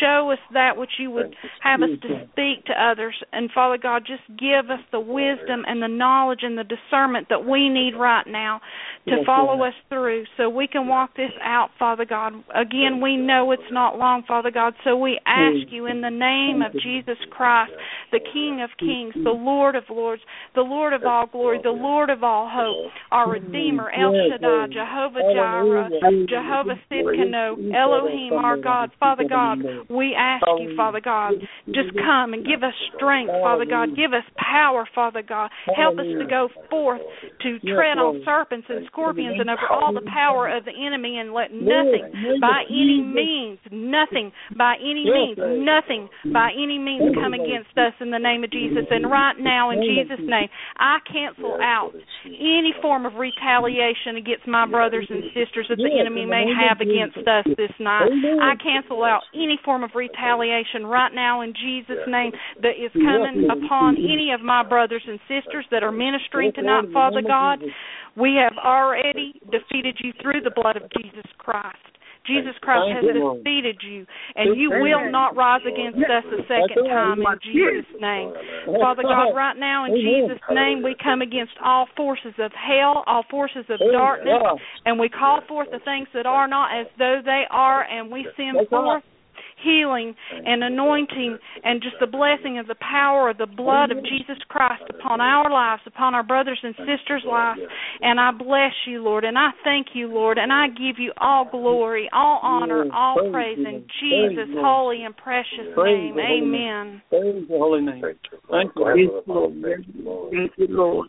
Show 0.00 0.29
us 0.32 0.38
that 0.52 0.76
which 0.76 0.90
you 0.98 1.10
would 1.10 1.34
have 1.62 1.82
us 1.82 1.90
to 2.02 2.26
speak 2.32 2.64
to 2.66 2.72
others. 2.72 3.14
And 3.32 3.50
Father 3.52 3.78
God, 3.78 4.04
just 4.06 4.22
give 4.38 4.70
us 4.70 4.80
the 4.92 5.00
wisdom 5.00 5.64
and 5.66 5.82
the 5.82 5.88
knowledge 5.88 6.40
and 6.42 6.56
the 6.56 6.64
discernment 6.64 7.28
that 7.30 7.44
we 7.44 7.68
need 7.68 7.94
right 7.98 8.26
now 8.26 8.60
to 9.08 9.24
follow 9.24 9.62
us 9.64 9.74
through 9.88 10.24
so 10.36 10.48
we 10.48 10.66
can 10.66 10.86
walk 10.86 11.16
this 11.16 11.32
out, 11.42 11.70
Father 11.78 12.04
God. 12.04 12.32
Again, 12.54 13.00
we 13.02 13.16
know 13.16 13.50
it's 13.52 13.62
not 13.72 13.98
long, 13.98 14.22
Father 14.26 14.50
God, 14.50 14.74
so 14.84 14.96
we 14.96 15.18
ask 15.26 15.70
you 15.70 15.86
in 15.86 16.00
the 16.00 16.10
name 16.10 16.62
of 16.62 16.72
Jesus 16.82 17.16
Christ, 17.30 17.72
the 18.12 18.20
King 18.32 18.60
of 18.62 18.70
Kings, 18.78 19.14
the 19.14 19.30
Lord 19.30 19.74
of 19.74 19.84
Lords, 19.90 20.22
the 20.54 20.60
Lord 20.62 20.92
of 20.92 21.04
all 21.04 21.26
glory, 21.26 21.58
the 21.62 21.70
Lord 21.70 22.10
of 22.10 22.22
all 22.22 22.48
hope, 22.52 22.92
our 23.10 23.30
Redeemer, 23.30 23.90
El 23.90 24.12
Shaddai, 24.30 24.66
Jehovah 24.72 25.20
Jireh, 25.34 25.88
Jehovah 26.28 26.78
Sidkenu, 26.90 27.74
Elohim, 27.74 28.32
our 28.34 28.56
God, 28.56 28.90
Father 29.00 29.24
God, 29.28 29.58
we 29.88 30.14
ask 30.20 30.44
you, 30.60 30.76
Father 30.76 31.00
God, 31.00 31.40
just 31.72 31.96
come 31.96 32.36
and 32.36 32.44
give 32.44 32.62
us 32.62 32.76
strength, 32.94 33.32
Father 33.40 33.64
God. 33.64 33.96
Give 33.96 34.12
us 34.12 34.24
power, 34.36 34.84
Father 34.94 35.22
God. 35.24 35.48
Help 35.72 35.96
us 35.96 36.04
to 36.04 36.26
go 36.28 36.48
forth 36.68 37.00
to 37.40 37.58
tread 37.64 37.96
on 37.96 38.20
serpents 38.24 38.68
and 38.68 38.84
scorpions 38.92 39.40
and 39.40 39.48
over 39.48 39.64
all 39.70 39.96
the 39.96 40.04
power 40.12 40.44
of 40.44 40.64
the 40.68 40.76
enemy 40.76 41.16
and 41.16 41.32
let 41.32 41.48
nothing 41.52 42.04
by 42.40 42.68
any 42.68 43.00
means, 43.00 43.58
nothing 43.72 44.32
by 44.56 44.76
any 44.76 45.08
means, 45.08 45.40
nothing 45.40 46.08
by 46.32 46.52
any 46.52 46.76
means 46.78 47.16
come 47.16 47.32
against 47.32 47.72
us 47.80 47.96
in 48.00 48.10
the 48.10 48.20
name 48.20 48.44
of 48.44 48.52
Jesus. 48.52 48.84
And 48.90 49.08
right 49.08 49.38
now, 49.40 49.70
in 49.70 49.80
Jesus' 49.80 50.20
name, 50.20 50.52
I 50.76 50.98
cancel 51.08 51.56
out 51.62 51.96
any 52.28 52.74
form 52.82 53.06
of 53.06 53.14
retaliation 53.14 54.20
against 54.20 54.46
my 54.46 54.66
brothers 54.66 55.08
and 55.08 55.24
sisters 55.32 55.66
that 55.72 55.80
the 55.80 55.96
enemy 55.96 56.26
may 56.26 56.44
have 56.52 56.80
against 56.84 57.24
us 57.24 57.46
this 57.56 57.72
night. 57.80 58.12
I 58.42 58.54
cancel 58.60 59.02
out 59.04 59.22
any 59.32 59.58
form 59.64 59.82
of 59.84 59.90
retaliation 59.94 60.09
right 60.84 61.12
now 61.14 61.40
in 61.42 61.52
Jesus' 61.54 62.06
name 62.06 62.32
that 62.62 62.76
is 62.78 62.92
coming 62.92 63.48
upon 63.50 63.96
any 63.96 64.32
of 64.34 64.40
my 64.40 64.62
brothers 64.62 65.02
and 65.06 65.18
sisters 65.28 65.66
that 65.70 65.82
are 65.82 65.92
ministering 65.92 66.52
tonight, 66.54 66.84
Father 66.92 67.22
God. 67.22 67.62
We 68.16 68.34
have 68.42 68.58
already 68.58 69.40
defeated 69.50 69.98
you 70.02 70.12
through 70.20 70.40
the 70.42 70.50
blood 70.50 70.76
of 70.76 70.82
Jesus 70.98 71.26
Christ. 71.38 71.78
Jesus 72.26 72.52
Christ 72.60 72.92
has 73.00 73.04
defeated 73.16 73.80
you, 73.80 74.04
and 74.36 74.54
you 74.58 74.68
will 74.70 75.10
not 75.10 75.34
rise 75.36 75.62
against 75.64 75.98
us 76.04 76.24
a 76.28 76.42
second 76.42 76.84
time 76.86 77.18
in 77.18 77.24
Jesus' 77.42 78.00
name. 78.00 78.34
Father 78.80 79.02
God, 79.02 79.32
right 79.34 79.56
now 79.56 79.86
in 79.86 79.96
Jesus' 79.96 80.42
name, 80.52 80.82
we 80.82 80.94
come 81.02 81.22
against 81.22 81.52
all 81.64 81.86
forces 81.96 82.34
of 82.38 82.52
hell, 82.52 83.04
all 83.06 83.24
forces 83.30 83.64
of 83.70 83.80
darkness, 83.92 84.42
and 84.84 85.00
we 85.00 85.08
call 85.08 85.40
forth 85.48 85.68
the 85.72 85.80
things 85.80 86.08
that 86.12 86.26
are 86.26 86.46
not 86.46 86.78
as 86.78 86.86
though 86.98 87.20
they 87.24 87.44
are, 87.50 87.82
and 87.82 88.12
we 88.12 88.26
send 88.36 88.68
forth 88.68 89.02
healing 89.62 90.14
and 90.30 90.62
anointing 90.62 91.38
and 91.64 91.82
just 91.82 91.96
the 92.00 92.06
blessing 92.06 92.58
of 92.58 92.66
the 92.66 92.76
power 92.80 93.30
of 93.30 93.38
the 93.38 93.46
blood 93.46 93.90
of 93.90 93.98
Jesus 94.04 94.38
Christ 94.48 94.82
upon 94.88 95.20
our 95.20 95.50
lives, 95.50 95.82
upon 95.86 96.14
our 96.14 96.22
brothers 96.22 96.58
and 96.62 96.74
sisters' 96.78 97.24
lives. 97.26 97.60
And 98.00 98.20
I 98.20 98.30
bless 98.32 98.72
you, 98.86 99.02
Lord, 99.02 99.24
and 99.24 99.38
I 99.38 99.50
thank 99.64 99.88
you, 99.94 100.08
Lord, 100.08 100.38
and 100.38 100.52
I 100.52 100.68
give 100.68 100.98
you 100.98 101.12
all 101.20 101.48
glory, 101.50 102.08
all 102.12 102.40
honor, 102.42 102.84
all 102.92 103.30
praise 103.30 103.58
in 103.58 103.86
Jesus' 104.00 104.48
holy 104.56 105.04
and 105.04 105.16
precious 105.16 105.76
name. 105.76 106.16
Amen. 106.18 107.02
Praise 107.10 107.44
the 107.48 107.58
holy 107.58 107.82
name. 107.82 108.02
Thank 108.02 108.18
you. 108.30 108.38
Lord. 108.48 110.32
Thank 110.32 110.52
you, 110.56 110.66
Lord. 110.70 111.08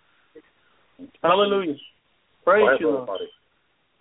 Hallelujah. 1.23 1.75
Praise 2.43 2.67
you, 2.79 2.89
Lord. 2.89 3.09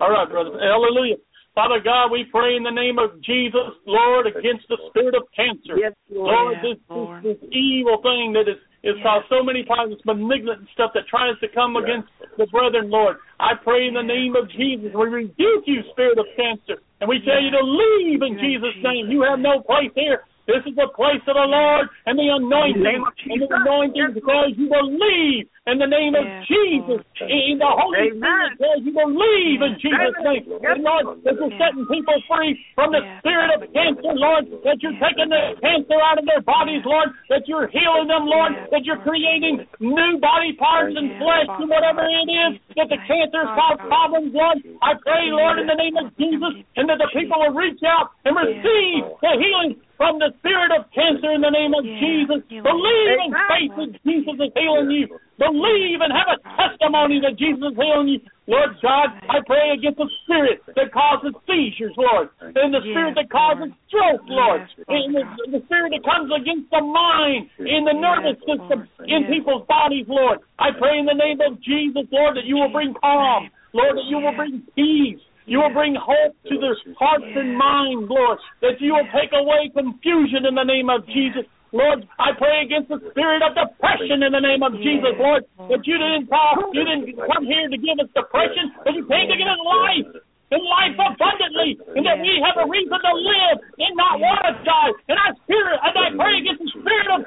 All 0.01 0.11
right, 0.11 0.29
brother. 0.31 0.51
Hallelujah. 0.59 1.17
Father 1.55 1.81
God, 1.83 2.13
we 2.13 2.25
pray 2.31 2.55
in 2.55 2.63
the 2.63 2.71
name 2.71 2.99
of 2.99 3.21
Jesus, 3.23 3.75
Lord, 3.85 4.27
against 4.27 4.69
the 4.69 4.79
spirit 4.89 5.15
of 5.15 5.27
cancer. 5.35 5.75
Yes, 5.77 5.93
Lord, 6.09 6.31
Lord. 6.31 6.59
this, 6.63 6.79
Lord. 6.89 7.23
this, 7.25 7.37
this 7.43 7.51
evil 7.51 7.99
thing 8.03 8.33
that 8.39 8.47
is, 8.47 8.57
is 8.87 8.95
Yes. 8.97 9.03
caused 9.03 9.27
so 9.29 9.43
many 9.43 9.65
times, 9.65 9.93
this 9.93 10.05
malignant 10.07 10.63
stuff 10.73 10.93
that 10.95 11.07
tries 11.11 11.35
to 11.41 11.49
come 11.49 11.77
against 11.77 12.09
the 12.39 12.47
brethren, 12.47 12.89
Lord. 12.89 13.19
I 13.41 13.55
pray 13.55 13.89
in 13.89 13.95
the 13.95 14.03
name 14.03 14.37
of 14.37 14.49
Jesus, 14.49 14.95
we 14.95 15.09
rebuke 15.11 15.67
you, 15.67 15.83
spirit 15.91 16.19
of 16.19 16.27
cancer, 16.39 16.81
and 17.01 17.11
we 17.11 17.21
tell 17.27 17.43
you 17.43 17.51
to 17.51 17.63
leave 17.63 18.23
in 18.23 18.35
In 18.35 18.39
Jesus' 18.39 18.73
Jesus' 18.73 18.83
name. 18.83 19.11
You 19.11 19.23
have 19.23 19.41
no 19.41 19.61
place 19.61 19.91
here. 19.95 20.23
This 20.51 20.67
is 20.67 20.75
the 20.75 20.91
place 20.99 21.23
of 21.31 21.39
the 21.39 21.47
Lord 21.47 21.87
and 22.11 22.19
the 22.19 22.27
anointing. 22.27 22.83
name 22.83 23.07
And 23.07 23.39
the 23.39 23.51
anointing 23.55 24.19
tells 24.27 24.59
you 24.59 24.67
believe 24.67 25.47
in 25.71 25.79
the 25.79 25.87
name 25.87 26.19
of 26.19 26.27
Yes, 26.27 26.51
Jesus. 26.51 26.99
Lord. 26.99 27.31
In 27.31 27.63
the 27.63 27.71
Holy 27.71 28.11
Amen. 28.11 28.19
Spirit 28.19 28.51
tells 28.59 28.81
you 28.83 28.93
believe 28.97 29.63
in. 29.63 29.79
Jesus' 29.79 30.17
name. 30.27 30.43
And 30.67 30.83
Lord, 30.83 31.23
that 31.23 31.39
you're 31.39 31.55
Yes. 31.55 31.61
setting 31.63 31.87
people 31.87 32.19
free 32.27 32.59
from 32.75 32.91
the 32.91 33.03
spirit 33.23 33.55
of 33.55 33.63
cancer, 33.71 34.15
Lord, 34.19 34.51
that 34.67 34.83
you're 34.83 34.99
taking 34.99 35.31
the 35.31 35.55
cancer 35.63 35.99
out 36.03 36.19
of 36.19 36.27
their 36.27 36.43
bodies, 36.43 36.83
Lord, 36.85 37.15
that 37.29 37.47
you're 37.47 37.69
healing 37.69 38.09
them, 38.09 38.27
Lord, 38.27 38.59
that 38.73 38.83
you're 38.85 38.99
creating 38.99 39.63
new 39.79 40.19
body 40.19 40.53
parts 40.55 40.97
and 40.97 41.15
flesh 41.15 41.47
and 41.47 41.71
whatever 41.71 42.03
it 42.03 42.27
is 42.27 42.59
that 42.75 42.89
the 42.89 42.99
cancer 43.07 43.47
Father 43.47 43.55
cause 43.55 43.79
problems, 43.87 44.35
Lord. 44.35 44.59
I 44.83 44.95
pray, 44.95 45.31
Lord, 45.31 45.59
in 45.61 45.67
the 45.67 45.79
name 45.79 45.97
of 45.97 46.11
Jesus, 46.17 46.65
and 46.77 46.89
that 46.89 46.99
the 46.99 47.09
people 47.15 47.39
will 47.39 47.55
reach 47.55 47.83
out 47.87 48.11
and 48.25 48.35
receive 48.35 49.05
the 49.23 49.33
healing 49.39 49.77
from 50.01 50.17
the 50.17 50.33
spirit 50.41 50.73
of 50.73 50.89
cancer 50.97 51.29
in 51.29 51.45
the 51.45 51.53
name 51.53 51.77
of 51.77 51.85
Yes. 51.85 52.01
Jesus. 52.01 52.41
Believe 52.49 53.21
in 53.21 53.37
faith 53.53 53.73
that 53.77 53.93
Jesus 54.01 54.37
is 54.41 54.53
healing 54.57 54.89
you. 54.89 55.21
Believe 55.37 56.01
and 56.01 56.09
have 56.09 56.33
a 56.33 56.41
testimony 56.57 57.21
that 57.21 57.37
Jesus 57.37 57.61
is 57.61 57.77
healing 57.77 58.09
you. 58.09 58.21
Lord 58.49 58.81
God, 58.81 59.13
I 59.29 59.45
pray 59.45 59.77
against 59.77 60.01
the 60.01 60.09
spirit 60.25 60.65
that 60.73 60.89
causes 60.91 61.37
seizures, 61.45 61.93
Lord, 62.01 62.33
and 62.41 62.73
the 62.73 62.81
spirit 62.81 63.13
that 63.15 63.29
causes 63.29 63.77
stroke, 63.93 64.25
Lord, 64.25 64.65
and 64.89 65.15
the, 65.15 65.23
the 65.53 65.61
spirit 65.69 65.93
that 65.93 66.03
comes 66.03 66.33
against 66.33 66.73
the 66.73 66.81
mind, 66.81 67.53
in 67.61 67.85
the 67.85 67.93
nervous 67.93 68.41
system, 68.49 68.89
in 69.05 69.29
people's 69.29 69.69
bodies, 69.69 70.09
Lord. 70.09 70.41
I 70.59 70.73
pray 70.81 70.97
in 70.97 71.05
the 71.05 71.15
name 71.15 71.45
of 71.45 71.61
Jesus, 71.61 72.09
Lord, 72.11 72.41
that 72.41 72.49
you 72.49 72.57
will 72.57 72.73
bring 72.73 72.97
calm, 72.97 73.53
Lord, 73.77 74.01
that 74.01 74.09
you 74.09 74.17
will 74.17 74.35
bring 74.35 74.65
peace. 74.75 75.21
You 75.51 75.59
will 75.59 75.75
bring 75.75 75.99
hope 75.99 76.39
to 76.47 76.55
their 76.63 76.79
hearts 76.95 77.27
and 77.27 77.59
minds, 77.59 78.07
Lord. 78.07 78.39
That 78.63 78.79
you 78.79 78.95
will 78.95 79.11
take 79.11 79.35
away 79.35 79.67
confusion 79.75 80.47
in 80.47 80.55
the 80.55 80.63
name 80.63 80.87
of 80.87 81.03
Jesus. 81.11 81.43
Lord, 81.75 82.07
I 82.23 82.31
pray 82.39 82.63
against 82.63 82.87
the 82.87 83.03
spirit 83.11 83.43
of 83.43 83.59
depression 83.59 84.23
in 84.23 84.31
the 84.31 84.39
name 84.39 84.63
of 84.63 84.79
Jesus, 84.79 85.11
Lord. 85.19 85.43
That 85.67 85.83
you 85.83 85.99
didn't 85.99 86.31
call, 86.31 86.71
you 86.71 86.87
didn't 86.87 87.19
come 87.19 87.43
here 87.51 87.67
to 87.67 87.79
give 87.79 87.99
us 87.99 88.07
depression, 88.15 88.79
but 88.87 88.95
you 88.95 89.03
came 89.11 89.27
to 89.27 89.35
give 89.35 89.51
us 89.51 89.59
life. 89.67 90.23
And 90.51 90.63
life 90.67 90.99
abundantly, 90.99 91.79
and 91.95 92.03
that 92.03 92.19
we 92.19 92.43
have 92.43 92.59
a 92.59 92.67
reason 92.67 92.99
to 92.99 93.13
live 93.15 93.63
and 93.79 93.95
not 93.95 94.19
want 94.19 94.43
to 94.51 94.55
die. 94.67 94.91
And 95.07 95.15
I 95.15 95.31
spirit, 95.47 95.79
and 95.79 95.95
I 95.95 96.11
pray 96.19 96.43
against 96.43 96.63
the 96.67 96.71
spirit 96.75 97.07
of 97.07 97.23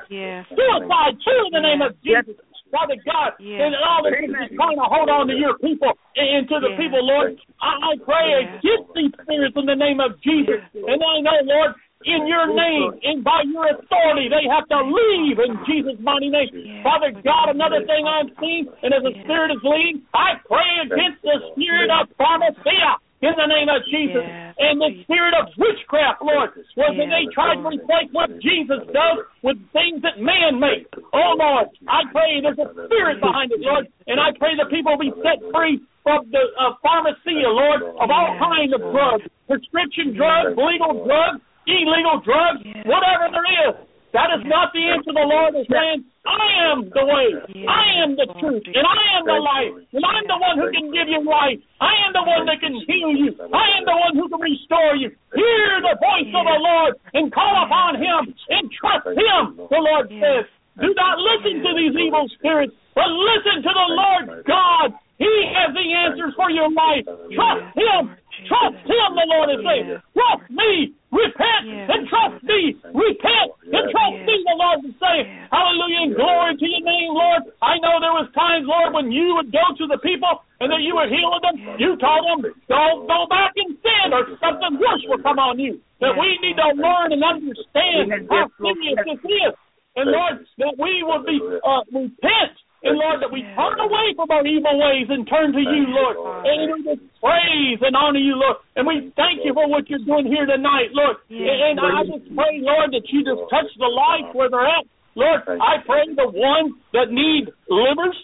suicide 0.51 1.15
too 1.23 1.39
in 1.47 1.51
the 1.55 1.63
name 1.63 1.79
of. 1.79 1.95
Jesus. 2.03 2.35
Father 2.73 2.97
God, 3.05 3.37
Yes. 3.37 3.61
and 3.61 3.77
all 3.77 4.01
this 4.01 4.17
is 4.25 4.33
just 4.33 4.57
trying 4.57 4.81
to 4.81 4.87
hold 4.89 5.05
on 5.13 5.29
to 5.29 5.37
your 5.37 5.53
people 5.61 5.93
and 6.17 6.49
to 6.49 6.57
the 6.57 6.73
Yes. 6.73 6.81
people, 6.81 7.05
Lord. 7.05 7.37
I, 7.61 7.93
I 7.93 8.01
pray 8.01 8.27
Yes. 8.33 8.57
against 8.57 8.89
these 8.97 9.13
spirits 9.21 9.53
in 9.53 9.69
the 9.69 9.77
name 9.77 10.01
of 10.01 10.17
Jesus. 10.25 10.65
Yes. 10.73 10.83
And 10.89 10.97
I 10.97 11.21
know, 11.21 11.37
Lord, 11.45 11.77
in 12.03 12.25
your 12.25 12.49
name 12.49 12.99
and 13.05 13.23
by 13.23 13.45
your 13.45 13.77
authority, 13.77 14.27
they 14.27 14.49
have 14.49 14.67
to 14.73 14.79
leave 14.81 15.37
in 15.37 15.53
Jesus' 15.69 16.01
mighty 16.01 16.33
name. 16.33 16.49
Yes. 16.51 16.81
Father 16.83 17.11
God, 17.21 17.53
another 17.53 17.85
thing 17.85 18.03
I'm 18.09 18.33
seeing, 18.41 18.67
and 18.81 18.89
as 18.91 19.03
the 19.03 19.13
Yes. 19.13 19.23
Spirit 19.23 19.51
is 19.53 19.63
leading, 19.63 20.01
I 20.17 20.35
pray 20.49 20.69
against 20.81 21.21
the 21.21 21.53
spirit 21.53 21.93
of 21.93 22.09
pharmacia 22.17 22.97
in 23.23 23.35
the 23.39 23.47
name 23.47 23.71
of 23.71 23.81
Jesus. 23.87 24.19
Yes. 24.19 24.55
And 24.59 24.75
the 24.83 24.91
spirit 25.07 25.33
of 25.33 25.47
witchcraft, 25.55 26.19
Lord, 26.19 26.51
was 26.75 26.91
when 26.99 27.07
they 27.07 27.25
tried 27.31 27.63
to 27.63 27.65
replace 27.71 28.11
what 28.11 28.29
Jesus 28.43 28.83
does 28.91 29.23
with 29.41 29.57
things 29.71 30.03
that 30.03 30.19
man 30.19 30.59
makes. 30.59 30.91
Oh, 31.15 31.33
Lord, 31.39 31.71
I 31.87 32.03
pray 32.11 32.43
there's 32.43 32.59
a 32.59 32.69
spirit 32.85 33.23
behind 33.23 33.55
it, 33.55 33.63
Lord, 33.63 33.87
and 34.11 34.19
I 34.19 34.35
pray 34.35 34.59
the 34.59 34.67
people 34.67 34.99
will 34.99 35.07
be 35.07 35.15
set 35.23 35.39
free 35.55 35.79
from 36.03 36.27
the 36.35 36.43
uh, 36.59 36.75
pharmacia, 36.83 37.47
Lord, 37.47 37.95
of 37.95 38.11
all 38.11 38.35
kinds 38.35 38.75
of 38.75 38.83
drugs, 38.91 39.23
prescription 39.47 40.13
drugs, 40.13 40.51
legal 40.59 41.07
drugs, 41.07 41.39
illegal 41.65 42.19
drugs, 42.27 42.59
whatever 42.83 43.31
there 43.31 43.49
is. 43.71 43.75
That 44.13 44.29
is 44.37 44.45
not 44.45 44.69
the 44.77 44.83
answer. 44.93 45.09
The 45.09 45.25
Lord 45.25 45.57
is 45.57 45.65
saying, 45.65 46.05
I 46.21 46.45
am 46.69 46.85
the 46.93 47.01
way, 47.01 47.33
I 47.65 48.05
am 48.05 48.13
the 48.13 48.29
truth, 48.37 48.61
and 48.69 48.85
I 48.85 49.01
am 49.17 49.25
the 49.25 49.41
life, 49.41 49.73
and 49.89 50.05
I'm 50.05 50.25
the 50.29 50.37
one 50.37 50.55
who 50.61 50.69
can 50.69 50.93
give 50.93 51.09
you 51.09 51.19
life. 51.25 51.57
I 51.81 51.91
am 52.05 52.13
the 52.13 52.21
one 52.21 52.45
that 52.45 52.61
can 52.61 52.77
heal 52.85 53.11
you. 53.11 53.33
I 53.51 53.65
am 53.75 53.83
the 53.83 53.97
one 53.97 54.13
who 54.13 54.29
can 54.29 54.39
restore 54.39 54.95
you. 54.95 55.09
Hear 55.33 55.81
the 55.81 55.97
voice 55.97 56.29
of 56.29 56.45
the 56.45 56.59
Lord 56.61 56.93
and 57.17 57.33
call 57.33 57.65
upon 57.65 57.97
Him 57.97 58.31
and 58.53 58.69
trust 58.71 59.09
Him, 59.17 59.57
the 59.57 59.81
Lord 59.81 60.07
says. 60.13 60.45
Do 60.77 60.89
not 60.93 61.17
listen 61.17 61.65
to 61.65 61.71
these 61.73 61.97
evil 61.97 62.29
spirits, 62.37 62.73
but 62.93 63.09
listen 63.09 63.65
to 63.65 63.71
the 63.73 63.87
Lord 63.97 64.45
God. 64.45 64.93
He 65.17 65.33
has 65.57 65.73
the 65.73 65.85
answers 66.05 66.33
for 66.37 66.49
your 66.49 66.69
life. 66.69 67.05
Trust 67.33 67.65
Him. 67.77 68.13
Trust 68.47 68.79
Him, 68.83 69.09
the 69.15 69.27
Lord 69.27 69.49
is 69.53 69.61
saying. 69.63 69.87
Trust 70.13 70.45
me. 70.51 70.93
Repent 71.13 71.65
and 71.93 72.09
trust 72.09 72.41
me. 72.41 72.73
Repent 72.89 73.49
and 73.69 73.85
trust 73.93 74.17
me, 74.25 74.35
the 74.43 74.57
Lord 74.57 74.81
is 74.81 74.97
saying. 74.97 75.29
Hallelujah 75.53 76.09
and 76.09 76.15
glory 76.17 76.57
to 76.57 76.65
your 76.65 76.81
name, 76.81 77.13
Lord. 77.13 77.53
I 77.61 77.77
know 77.77 78.01
there 78.01 78.17
was 78.17 78.33
times, 78.33 78.65
Lord, 78.65 78.97
when 78.97 79.13
you 79.13 79.37
would 79.37 79.53
go 79.53 79.61
to 79.77 79.85
the 79.85 80.01
people 80.01 80.41
and 80.57 80.73
that 80.73 80.81
you 80.81 80.97
were 80.97 81.05
healing 81.05 81.43
them. 81.45 81.61
You 81.77 81.93
told 82.01 82.25
them, 82.25 82.49
don't 82.65 83.05
go 83.05 83.29
back 83.29 83.53
and 83.61 83.77
sin 83.77 84.09
or 84.09 84.25
something 84.41 84.81
worse 84.81 85.05
will 85.05 85.21
come 85.21 85.37
on 85.37 85.61
you. 85.61 85.77
That 86.01 86.17
we 86.17 86.33
need 86.41 86.57
to 86.57 86.73
learn 86.73 87.13
and 87.13 87.21
understand 87.21 88.25
how 88.33 88.49
serious 88.57 88.97
this 89.05 89.21
is. 89.21 89.53
And 89.95 90.09
Lord, 90.09 90.41
that 90.57 90.73
we 90.81 91.05
will 91.05 91.21
be 91.21 91.37
uh, 91.61 91.85
repent. 91.93 92.57
And 92.83 92.99
Lord, 92.99 93.23
that 93.23 93.31
we 93.31 93.47
turn 93.55 93.79
away 93.79 94.11
from 94.11 94.27
our 94.27 94.43
evil 94.43 94.75
ways 94.75 95.07
and 95.07 95.23
turn 95.23 95.55
to 95.55 95.63
you, 95.63 95.87
Lord. 95.87 96.19
And 96.43 96.67
we 96.67 96.77
just 96.83 97.03
praise 97.23 97.79
and 97.79 97.95
honor 97.95 98.19
you, 98.19 98.35
Lord. 98.35 98.59
And 98.75 98.83
we 98.83 99.07
thank 99.15 99.39
you 99.47 99.55
for 99.55 99.71
what 99.71 99.87
you're 99.87 100.03
doing 100.03 100.27
here 100.27 100.43
tonight, 100.43 100.91
Lord. 100.91 101.15
And 101.31 101.79
I 101.79 102.03
just 102.03 102.27
pray, 102.35 102.59
Lord, 102.59 102.91
that 102.91 103.07
you 103.07 103.23
just 103.23 103.39
touch 103.47 103.71
the 103.79 103.87
life 103.87 104.35
where 104.35 104.51
they're 104.51 104.67
at. 104.67 104.83
Lord, 105.15 105.47
I 105.47 105.79
pray 105.87 106.11
the 106.11 106.27
ones 106.27 106.75
that 106.91 107.07
need 107.07 107.47
livers, 107.71 108.17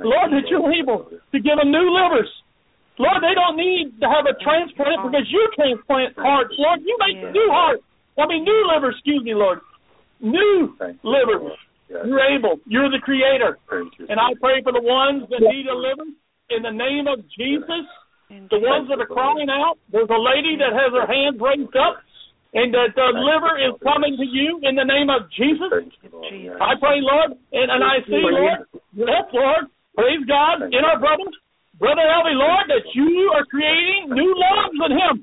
Lord, 0.00 0.32
that 0.32 0.48
you're 0.48 0.72
able 0.72 1.12
to 1.12 1.36
give 1.36 1.56
them 1.60 1.68
new 1.68 1.88
livers. 1.92 2.30
Lord, 2.96 3.20
they 3.20 3.36
don't 3.36 3.56
need 3.60 4.00
to 4.00 4.08
have 4.08 4.24
a 4.24 4.36
transplant 4.40 5.04
because 5.04 5.28
you 5.28 5.42
transplant 5.52 6.16
hearts, 6.16 6.54
Lord. 6.56 6.80
You 6.80 6.96
make 6.96 7.20
new 7.32 7.48
hearts. 7.52 7.82
I 8.16 8.24
mean, 8.24 8.44
new 8.44 8.60
liver, 8.72 8.90
excuse 8.92 9.24
me, 9.24 9.34
Lord. 9.34 9.60
New 10.20 10.76
Thank 10.78 11.02
you, 11.02 11.10
liver. 11.10 11.40
Lord. 11.40 11.60
Yes. 11.92 12.08
You're 12.08 12.24
able. 12.24 12.56
You're 12.64 12.88
the 12.88 13.04
creator. 13.04 13.60
You. 13.68 14.08
And 14.08 14.16
I 14.16 14.32
pray 14.40 14.64
for 14.64 14.72
the 14.72 14.80
ones 14.80 15.28
that 15.28 15.44
need 15.44 15.68
a 15.68 15.76
liver 15.76 16.08
in 16.48 16.64
the 16.64 16.72
name 16.72 17.04
of 17.04 17.20
Jesus. 17.36 17.84
In 18.32 18.48
The 18.48 18.56
ones 18.64 18.88
that 18.88 18.96
are 18.96 19.12
crying 19.12 19.52
out. 19.52 19.76
There's 19.92 20.08
a 20.08 20.16
lady 20.16 20.56
that 20.56 20.72
has 20.72 20.88
her 20.96 21.04
hands 21.04 21.36
raised 21.36 21.76
up, 21.76 22.00
and 22.56 22.72
that 22.72 22.96
the 22.96 23.12
liver 23.12 23.60
is 23.60 23.76
coming 23.84 24.16
to 24.16 24.24
you 24.24 24.56
in 24.64 24.72
the 24.72 24.88
name 24.88 25.12
of 25.12 25.28
Jesus. 25.36 25.68
Thank 25.68 25.92
you, 26.00 26.08
Lord. 26.16 26.32
I 26.56 26.72
pray, 26.80 27.04
Lord, 27.04 27.36
and, 27.52 27.68
and 27.68 27.84
I 27.84 28.00
see, 28.08 28.24
Lord, 28.24 28.64
yes, 28.96 29.28
Lord, 29.36 29.68
praise 29.92 30.24
God 30.24 30.72
in 30.72 30.80
our 30.80 30.96
brothers, 30.96 31.36
Brother 31.76 32.08
Elvi, 32.08 32.32
Lord, 32.32 32.72
that 32.72 32.88
you 32.96 33.32
are 33.36 33.44
creating 33.44 34.16
new 34.16 34.32
lungs 34.32 34.80
in 34.80 34.92
him. 34.96 35.14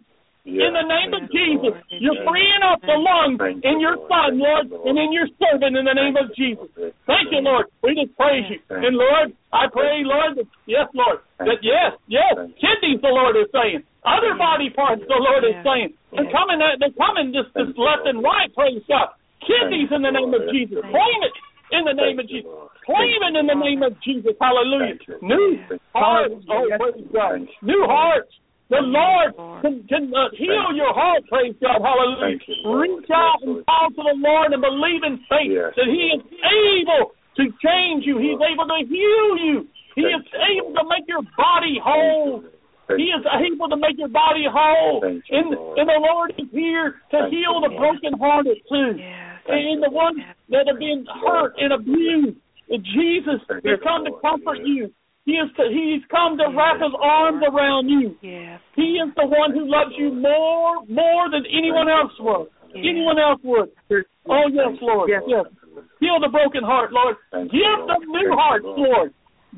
In 0.50 0.74
the 0.74 0.86
name 0.86 1.14
of 1.14 1.30
Jesus, 1.30 1.78
you're 2.02 2.18
freeing 2.26 2.64
up 2.66 2.82
the 2.82 2.98
lungs 2.98 3.38
in 3.62 3.78
your 3.80 3.96
son, 4.10 4.42
Lord, 4.42 4.66
and 4.72 4.98
in 4.98 5.14
your 5.14 5.30
servant 5.38 5.78
in 5.78 5.86
the 5.86 5.94
name 5.94 6.18
of 6.18 6.34
Jesus. 6.34 6.66
Thank 7.06 7.30
you, 7.30 7.46
Lord. 7.46 7.70
We 7.86 7.94
just 7.94 8.18
praise 8.18 8.50
you. 8.50 8.58
And 8.70 8.98
Lord, 8.98 9.34
I 9.54 9.70
pray, 9.70 10.02
Lord, 10.02 10.38
that, 10.38 10.50
yes, 10.66 10.90
Lord, 10.94 11.22
that 11.38 11.62
yes, 11.62 11.94
yes, 12.08 12.34
kidneys, 12.58 13.02
the 13.02 13.14
Lord 13.14 13.38
is 13.38 13.48
saying. 13.54 13.86
Other 14.06 14.34
body 14.40 14.70
parts, 14.74 15.04
the 15.06 15.20
Lord 15.20 15.44
is 15.46 15.60
saying. 15.62 15.94
They're 16.16 16.32
coming, 16.32 16.58
they're 16.58 16.98
coming 16.98 17.30
just, 17.36 17.54
just 17.54 17.78
left 17.78 18.08
and 18.10 18.24
right, 18.24 18.50
praise 18.56 18.82
God. 18.90 19.14
Kidneys 19.46 19.92
in 19.92 20.02
the 20.02 20.12
name 20.12 20.34
of 20.34 20.50
Jesus. 20.52 20.82
Claim 20.82 21.22
it 21.24 21.36
in 21.72 21.86
the 21.86 21.94
name 21.94 22.18
of 22.18 22.28
Jesus. 22.28 22.50
Claim 22.86 23.22
it 23.22 23.36
in 23.38 23.46
the 23.46 23.54
name 23.54 23.84
of 23.84 23.94
Jesus. 24.02 24.34
Hallelujah. 24.42 24.98
New 25.22 25.60
hearts. 25.94 26.34
Oh, 26.50 26.66
praise 26.80 27.08
God. 27.14 27.48
New 27.62 27.86
hearts. 27.86 28.32
The 28.70 28.86
Lord 28.86 29.34
can, 29.66 29.82
can 29.90 30.14
uh, 30.14 30.30
heal 30.38 30.70
your 30.78 30.94
heart, 30.94 31.26
praise 31.28 31.56
God. 31.58 31.82
Hallelujah. 31.82 32.38
You, 32.46 32.70
Reach 32.70 33.10
out 33.10 33.41
and 33.41 33.66
call 33.66 33.90
to 33.90 34.02
the 34.06 34.18
Lord 34.22 34.54
and 34.54 34.62
believe 34.62 35.02
in 35.02 35.18
faith 35.26 35.50
Yes. 35.50 35.74
that 35.74 35.90
He 35.90 36.14
is 36.14 36.22
able 36.22 37.18
to 37.41 37.44
change 37.66 38.06
you. 38.06 38.22
He's 38.22 38.38
able 38.38 38.70
to 38.70 38.80
heal 38.86 39.30
you. 39.41 39.66
He 39.98 40.06
is 40.06 40.22
Thank 40.30 40.54
you, 40.54 40.70
able 40.70 40.74
to 40.78 40.86
make 40.86 41.10
your 41.10 41.26
body 41.34 41.82
whole. 41.82 42.46
He 42.94 43.10
is 43.10 43.26
able 43.26 43.70
to 43.70 43.78
make 43.78 43.98
your 43.98 44.10
body 44.14 44.46
whole. 44.46 45.02
You, 45.02 45.18
And, 45.34 45.50
and 45.50 45.88
the 45.90 46.00
Lord 46.06 46.34
is 46.38 46.46
here 46.54 47.02
to 47.10 47.26
Thank 47.26 47.34
heal 47.34 47.58
the 47.62 47.74
Lord. 47.74 47.98
brokenhearted 48.02 48.58
too. 48.70 49.02
Yes. 49.02 49.41
And 49.50 49.82
the 49.82 49.90
ones 49.90 50.22
that 50.54 50.70
have 50.70 50.78
been 50.78 51.06
hurt 51.26 51.54
and 51.58 51.74
abused. 51.74 52.38
Jesus 52.70 53.41
Thank 53.50 53.66
has 53.66 53.80
come 53.82 54.06
to 54.06 54.14
comfort 54.22 54.62
you. 54.64 54.94
He 55.30 55.38
is 55.38 55.50
to, 55.62 55.70
he's 55.70 56.02
come 56.10 56.42
to 56.42 56.50
wrap 56.58 56.82
his 56.82 56.90
arms 56.98 57.46
around 57.46 57.86
you. 57.86 58.18
Yes. 58.26 58.58
He 58.74 58.98
is 58.98 59.14
the 59.14 59.30
one 59.30 59.54
who 59.54 59.70
loves 59.70 59.94
you 59.94 60.10
more 60.10 60.82
more 60.90 61.30
than 61.30 61.46
anyone 61.46 61.86
else 61.86 62.18
would. 62.18 62.50
Anyone 62.74 63.22
else 63.22 63.38
would. 63.46 63.70
Oh 64.26 64.50
yes, 64.50 64.74
Lord. 64.82 65.06
Yes. 65.06 65.22
Yes. 65.30 65.46
Heal 66.02 66.18
the 66.18 66.34
broken 66.34 66.66
heart, 66.66 66.90
Lord. 66.90 67.14
Thank 67.30 67.54
you, 67.54 67.62
Give 67.62 67.78
Lord. 67.78 67.90
them 67.94 68.02
new 68.10 68.26
Thank 68.26 68.42
hearts, 68.42 68.66
Lord. 68.66 68.82
Lord. 68.82 69.10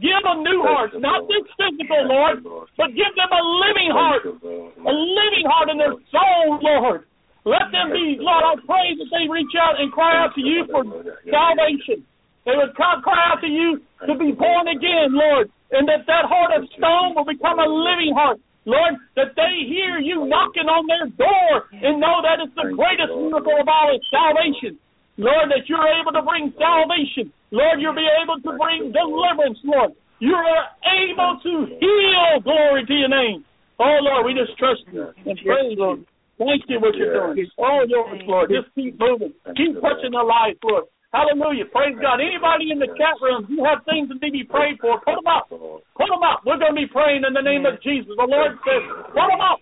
Give 0.03 0.22
them 0.27 0.43
new 0.43 0.60
Thank 0.60 0.76
hearts, 0.76 0.93
you, 0.95 1.07
not 1.07 1.19
just 1.31 1.48
physical, 1.56 2.03
Thank 2.03 2.43
Lord, 2.43 2.68
but 2.76 2.91
give 2.91 3.11
them 3.15 3.31
a 3.31 3.43
living 3.64 3.91
heart, 3.95 4.23
Thank 4.27 4.43
you, 4.43 4.76
Lord. 4.76 4.91
a 4.91 4.91
living 4.91 5.45
heart 5.48 5.68
in 5.72 5.77
their 5.80 5.95
soul, 6.11 6.60
Lord. 6.60 7.07
Let 7.48 7.72
them 7.72 7.95
be, 7.95 8.19
Lord, 8.19 8.43
I 8.43 8.53
pray 8.68 8.91
that 8.99 9.07
they 9.07 9.26
reach 9.31 9.56
out 9.56 9.80
and 9.80 9.88
cry 9.91 10.19
out 10.19 10.35
to 10.35 10.41
you 10.43 10.68
for 10.68 10.84
salvation. 11.31 12.03
They 12.45 12.57
would 12.57 12.73
come, 12.76 13.01
cry 13.05 13.22
out 13.30 13.41
to 13.41 13.47
you 13.47 13.81
to 14.07 14.13
be 14.18 14.34
born 14.34 14.68
again, 14.68 15.13
Lord, 15.13 15.49
and 15.72 15.88
that 15.88 16.09
that 16.09 16.26
heart 16.26 16.51
of 16.57 16.65
stone 16.73 17.13
will 17.13 17.26
become 17.26 17.61
a 17.61 17.69
living 17.69 18.13
heart. 18.18 18.41
Lord, 18.65 18.97
that 19.15 19.34
they 19.34 19.65
hear 19.65 19.97
you 19.97 20.26
knocking 20.26 20.69
on 20.69 20.85
their 20.85 21.09
door 21.18 21.65
and 21.73 21.97
know 21.97 22.22
that 22.22 22.38
it's 22.41 22.53
the 22.53 22.73
greatest 22.73 23.09
miracle 23.09 23.57
of 23.57 23.65
all 23.65 23.89
is 23.93 24.01
salvation. 24.09 24.77
Lord, 25.18 25.49
that 25.49 25.65
you're 25.65 25.85
able 26.01 26.13
to 26.13 26.22
bring 26.22 26.53
salvation. 26.57 27.34
Lord, 27.49 27.81
you'll 27.81 27.97
be 27.97 28.09
able 28.22 28.38
to 28.41 28.51
bring 28.57 28.93
deliverance, 28.93 29.57
Lord. 29.65 29.93
You 30.22 30.38
are 30.38 30.65
able 30.85 31.41
to 31.41 31.53
heal. 31.81 32.41
Glory 32.45 32.85
to 32.85 32.93
your 32.93 33.09
name. 33.09 33.45
Oh, 33.81 33.97
Lord, 34.01 34.26
we 34.26 34.34
just 34.38 34.57
trust 34.57 34.81
you 34.93 35.09
and 35.26 35.38
praise 35.41 35.77
you. 35.77 36.05
Thank 36.38 36.61
you 36.69 36.80
what 36.80 36.93
you're 36.95 37.34
doing. 37.34 37.49
Oh, 37.57 37.81
yours, 37.88 38.22
Lord. 38.26 38.49
Just 38.49 38.73
keep 38.73 38.99
moving. 38.99 39.34
Keep 39.57 39.81
touching 39.81 40.13
their 40.13 40.26
lives, 40.26 40.57
Lord. 40.63 40.85
Hallelujah. 41.11 41.67
Praise 41.67 41.99
God. 41.99 42.23
Anybody 42.23 42.71
in 42.71 42.79
the 42.79 42.88
chat 42.95 43.19
room, 43.19 43.43
you 43.51 43.67
have 43.67 43.83
things 43.83 44.07
that 44.07 44.23
need 44.23 44.31
to 44.31 44.39
be 44.41 44.47
prayed 44.47 44.79
for, 44.79 44.95
put 45.03 45.19
them 45.19 45.27
up. 45.27 45.51
Put 45.51 46.07
them 46.07 46.23
up. 46.23 46.47
We're 46.47 46.55
going 46.55 46.71
to 46.71 46.79
be 46.79 46.88
praying 46.88 47.27
in 47.27 47.35
the 47.35 47.43
name 47.43 47.67
of 47.67 47.83
Jesus. 47.83 48.15
The 48.15 48.23
Lord 48.31 48.55
says, 48.63 48.83
put 49.11 49.27
them 49.27 49.43
up. 49.43 49.59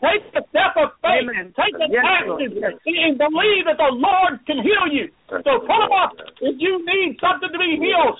Take 0.00 0.24
the 0.32 0.40
step 0.48 0.72
of 0.80 0.96
faith. 1.04 1.28
Amen. 1.28 1.52
Take 1.52 1.76
an 1.76 1.92
Yes, 1.92 2.00
action 2.00 2.48
Yes. 2.56 2.80
and 2.80 3.20
believe 3.20 3.68
that 3.68 3.76
the 3.76 3.92
Lord 3.92 4.40
can 4.48 4.64
heal 4.64 4.88
you. 4.88 5.12
So 5.28 5.60
put 5.68 5.78
them 5.84 5.92
up. 5.92 6.16
If 6.40 6.56
you 6.64 6.80
need 6.80 7.20
something 7.20 7.52
to 7.52 7.60
be 7.60 7.76
healed, 7.76 8.16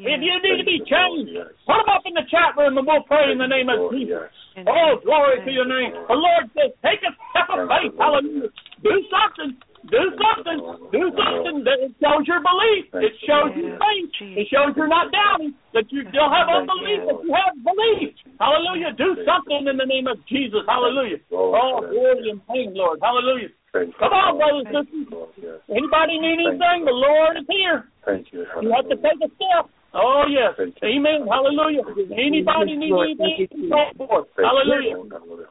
if 0.00 0.20
you 0.24 0.34
need 0.40 0.64
to 0.64 0.68
be 0.68 0.80
changed, 0.88 1.36
put 1.68 1.76
them 1.76 1.92
up 1.92 2.08
in 2.08 2.16
the 2.16 2.24
chat 2.32 2.56
room 2.56 2.80
and 2.80 2.88
we'll 2.88 3.04
pray 3.04 3.32
in 3.32 3.36
the 3.36 3.48
name 3.48 3.68
of 3.68 3.92
Jesus. 3.92 4.32
Oh, 4.64 4.96
glory 5.04 5.44
to 5.44 5.50
your 5.52 5.68
name. 5.68 5.92
The 5.92 6.16
Lord 6.16 6.48
says, 6.56 6.72
take 6.80 7.04
a 7.04 7.12
step 7.36 7.52
of 7.52 7.68
faith. 7.68 7.92
Hallelujah. 8.00 8.48
Do 8.80 8.94
something. 9.12 9.60
Do 9.86 10.02
something. 10.18 10.58
Do 10.90 11.02
something 11.14 11.62
that 11.62 11.78
it 11.78 11.94
shows 12.02 12.26
your 12.26 12.42
belief. 12.42 12.90
It 12.98 13.14
shows 13.22 13.54
your 13.54 13.78
faith. 13.78 14.10
It 14.34 14.46
shows 14.50 14.74
you're 14.74 14.90
not 14.90 15.14
doubting. 15.14 15.54
That 15.72 15.86
you 15.94 16.02
don't 16.10 16.34
have 16.34 16.50
unbelief. 16.50 17.06
That 17.06 17.22
you 17.22 17.30
have 17.30 17.54
belief. 17.62 18.14
Hallelujah. 18.42 18.90
Do 18.98 19.14
something 19.22 19.70
in 19.70 19.76
the 19.78 19.86
name 19.86 20.10
of 20.10 20.18
Jesus. 20.26 20.66
Hallelujah. 20.66 21.22
Oh, 21.30 21.78
glory 21.78 22.30
and 22.30 22.42
pain, 22.50 22.74
Lord. 22.74 22.98
Hallelujah. 23.02 23.54
Thank 23.72 23.94
Come 23.98 24.16
on, 24.16 24.40
brothers 24.40 24.66
and 24.66 24.88
sisters. 24.88 25.60
Anybody 25.68 26.18
need 26.18 26.40
anything? 26.40 26.88
The 26.88 26.96
Lord 26.96 27.36
is 27.36 27.46
here. 27.48 27.86
Thank 28.04 28.32
you. 28.32 28.46
You 28.62 28.72
have 28.74 28.88
to 28.88 28.96
take 28.96 29.20
a 29.20 29.30
step. 29.36 29.70
Oh, 29.94 30.24
yes. 30.28 30.56
Amen. 30.58 31.28
Hallelujah. 31.28 31.84
Anybody 32.10 32.76
need 32.76 32.92
anything? 32.96 33.48
Thank 33.48 33.52
you. 33.52 33.68
Pray 33.68 33.92
for. 33.96 34.24
Thank 34.34 34.40
you, 34.40 34.44
Hallelujah. 34.48 35.48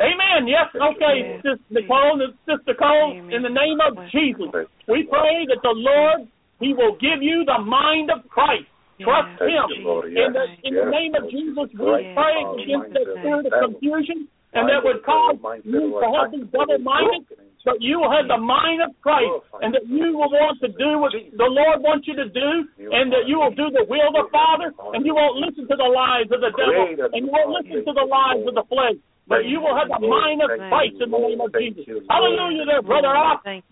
Amen. 0.00 0.48
Yes. 0.48 0.72
Okay. 0.72 1.16
Yes. 1.20 1.44
Sister 1.44 1.84
Nicole, 1.84 2.24
Sister 2.48 2.72
Nicole, 2.72 3.12
Amen. 3.20 3.32
in 3.36 3.40
the 3.44 3.52
name 3.52 3.78
of 3.84 4.00
Jesus, 4.08 4.48
we 4.88 5.04
pray 5.04 5.44
that 5.52 5.60
the 5.62 5.76
Lord, 5.76 6.26
He 6.58 6.72
will 6.72 6.96
give 6.96 7.20
you 7.20 7.44
the 7.44 7.60
mind 7.60 8.08
of 8.08 8.24
Christ. 8.28 8.64
Trust 9.00 9.28
Yes, 9.40 9.48
Him. 9.48 9.64
Thank 9.68 9.78
you, 9.78 9.84
Lord. 9.84 10.04
In 10.12 10.32
the, 10.32 10.44
Yes. 10.48 10.60
in 10.64 10.72
the 10.74 10.88
name 10.88 11.12
of 11.14 11.24
Jesus, 11.28 11.68
we 11.76 12.00
pray 12.16 12.36
against 12.56 12.92
the 12.96 13.04
spirit 13.20 13.46
of 13.46 13.52
confusion 13.52 14.28
and 14.52 14.68
that 14.68 14.82
would 14.82 15.02
cause 15.04 15.38
you 15.62 15.94
to 15.94 16.08
have 16.10 16.32
be 16.32 16.42
double-minded, 16.50 17.22
but 17.64 17.78
you 17.80 18.00
will 18.00 18.10
have 18.10 18.26
the 18.26 18.36
mind 18.36 18.82
of 18.82 18.90
Christ 19.00 19.30
and 19.62 19.74
that 19.74 19.86
you 19.86 20.16
will 20.16 20.32
want 20.32 20.58
to 20.60 20.68
do 20.74 20.98
what 20.98 21.12
the 21.12 21.46
Lord 21.46 21.82
wants 21.86 22.08
you 22.08 22.16
to 22.16 22.28
do 22.28 22.50
and 22.90 23.12
that 23.12 23.28
you 23.30 23.38
will 23.38 23.54
do 23.54 23.70
the 23.70 23.86
will 23.86 24.10
of 24.10 24.14
the 24.16 24.28
Father 24.32 24.74
and 24.94 25.06
you 25.06 25.14
won't 25.14 25.38
listen 25.38 25.68
to 25.68 25.76
the 25.76 25.86
lies 25.86 26.26
of 26.34 26.40
the 26.40 26.50
devil 26.50 27.14
and 27.14 27.26
you 27.26 27.30
won't 27.30 27.52
listen 27.62 27.84
to 27.84 27.92
the 27.94 28.06
lies 28.10 28.42
of 28.42 28.54
the 28.58 28.66
flesh. 28.66 28.98
But 29.30 29.46
you 29.46 29.62
will 29.62 29.78
have 29.78 29.86
the 29.86 30.02
mind 30.02 30.42
of 30.42 30.50
Christ 30.58 30.98
in 30.98 31.06
the 31.06 31.18
name 31.22 31.38
of 31.38 31.54
Jesus. 31.54 31.86
Hallelujah 32.10 32.66
there, 32.66 32.82
brother. 32.82 33.14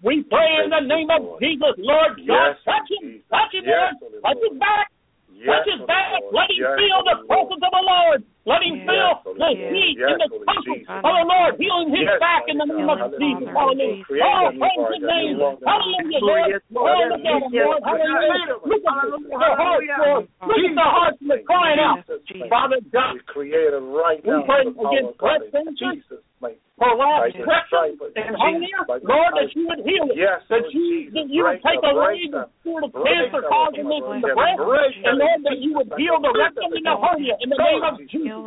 We 0.06 0.22
pray 0.22 0.62
in 0.62 0.70
the 0.70 0.86
name 0.86 1.10
of 1.10 1.43
Jesus, 1.43 1.74
Lord 1.82 2.14
God. 2.22 2.55
Touch 2.62 2.86
him. 2.94 3.18
Touch 3.26 3.51
him. 3.51 3.66
Lord. 3.66 4.22
Touch 4.22 4.39
his 4.39 4.55
back. 4.55 4.86
Touch 5.43 5.66
his 5.66 5.82
back. 5.90 6.22
Let 6.30 6.47
him 6.55 6.62
feel 6.78 7.02
the 7.02 7.26
presence 7.26 7.59
of 7.59 7.72
the 7.74 7.82
Lord. 7.82 8.22
Let 8.48 8.64
him 8.64 8.80
Yes, 8.80 8.88
feel 8.88 9.12
Holy 9.28 9.36
the 9.36 9.50
heat 9.76 9.96
Yes, 10.00 10.08
and 10.08 10.20
the 10.24 10.40
comfort 10.48 10.88
of 10.88 11.04
the 11.04 11.24
Lord. 11.28 11.52
Healing 11.60 11.92
his 11.92 12.08
Yes, 12.08 12.16
back 12.16 12.48
in 12.48 12.56
the 12.56 12.64
name 12.64 12.88
of 12.88 13.12
Jesus. 13.20 13.52
Hallelujah. 13.52 14.24
Oh, 14.24 14.48
praise 14.56 14.88
his 14.88 15.04
name. 15.04 15.36
Hallelujah, 15.36 16.24
Lord, 16.24 16.48
Lord. 16.48 16.56
Lord. 16.72 17.12
look 17.12 17.28
at 17.28 17.44
him, 17.44 17.52
Yes, 17.52 17.68
Lord. 17.68 17.84
yes, 17.84 18.08
Hallelujah. 18.08 18.56
Look 18.64 18.84
at 18.88 19.36
their 19.36 19.52
hearts, 19.52 19.84
Lord. 20.00 20.24
Look 20.48 20.64
at 20.64 20.74
their 20.80 20.92
hearts 20.96 21.18
and 21.20 21.28
they're 21.28 21.44
crying 21.44 21.76
out. 21.76 22.00
Father 22.48 22.80
God, 22.88 23.20
it 23.20 23.76
right 23.84 24.24
We 24.24 24.32
pray 24.48 24.64
the 24.64 24.72
against 24.72 25.18
breast 25.20 25.44
cancer. 25.52 25.92
Jesus, 25.92 26.24
my 26.40 26.56
for 26.78 26.94
last 26.94 27.34
By 27.34 27.34
the 27.34 27.42
correction 27.42 27.66
stripe 27.66 27.98
of 27.98 28.14
and 28.14 28.30
Jesus, 28.30 28.38
hernia, 28.38 28.78
by 28.86 28.98
the 29.02 29.10
Lord, 29.10 29.32
that 29.34 29.50
you 29.50 29.66
would 29.66 29.82
heal 29.82 30.06
it. 30.08 30.16
Yes, 30.16 30.46
that 30.46 30.62
you 30.70 31.10
that 31.10 31.26
you 31.26 31.42
would 31.42 31.58
take 31.66 31.82
the- 31.82 31.90
away 31.90 32.22
the 32.30 32.46
the- 32.46 32.48
spirit 32.62 32.84
of 32.86 32.94
cancer 32.94 33.42
causing 33.50 33.88
this 33.90 33.98
in 33.98 34.20
the 34.22 34.30
breast, 34.38 34.94
and 35.02 35.18
Lord, 35.18 35.42
that 35.42 35.58
you 35.58 35.74
would 35.74 35.90
heal 35.98 36.22
the 36.22 36.32
rectum 36.38 36.70
and 36.70 36.86
the 36.86 36.96
hernia 36.96 37.36
in 37.42 37.50
the 37.50 37.58
name 37.58 37.82
of 37.82 37.98
Jesus. 38.06 38.38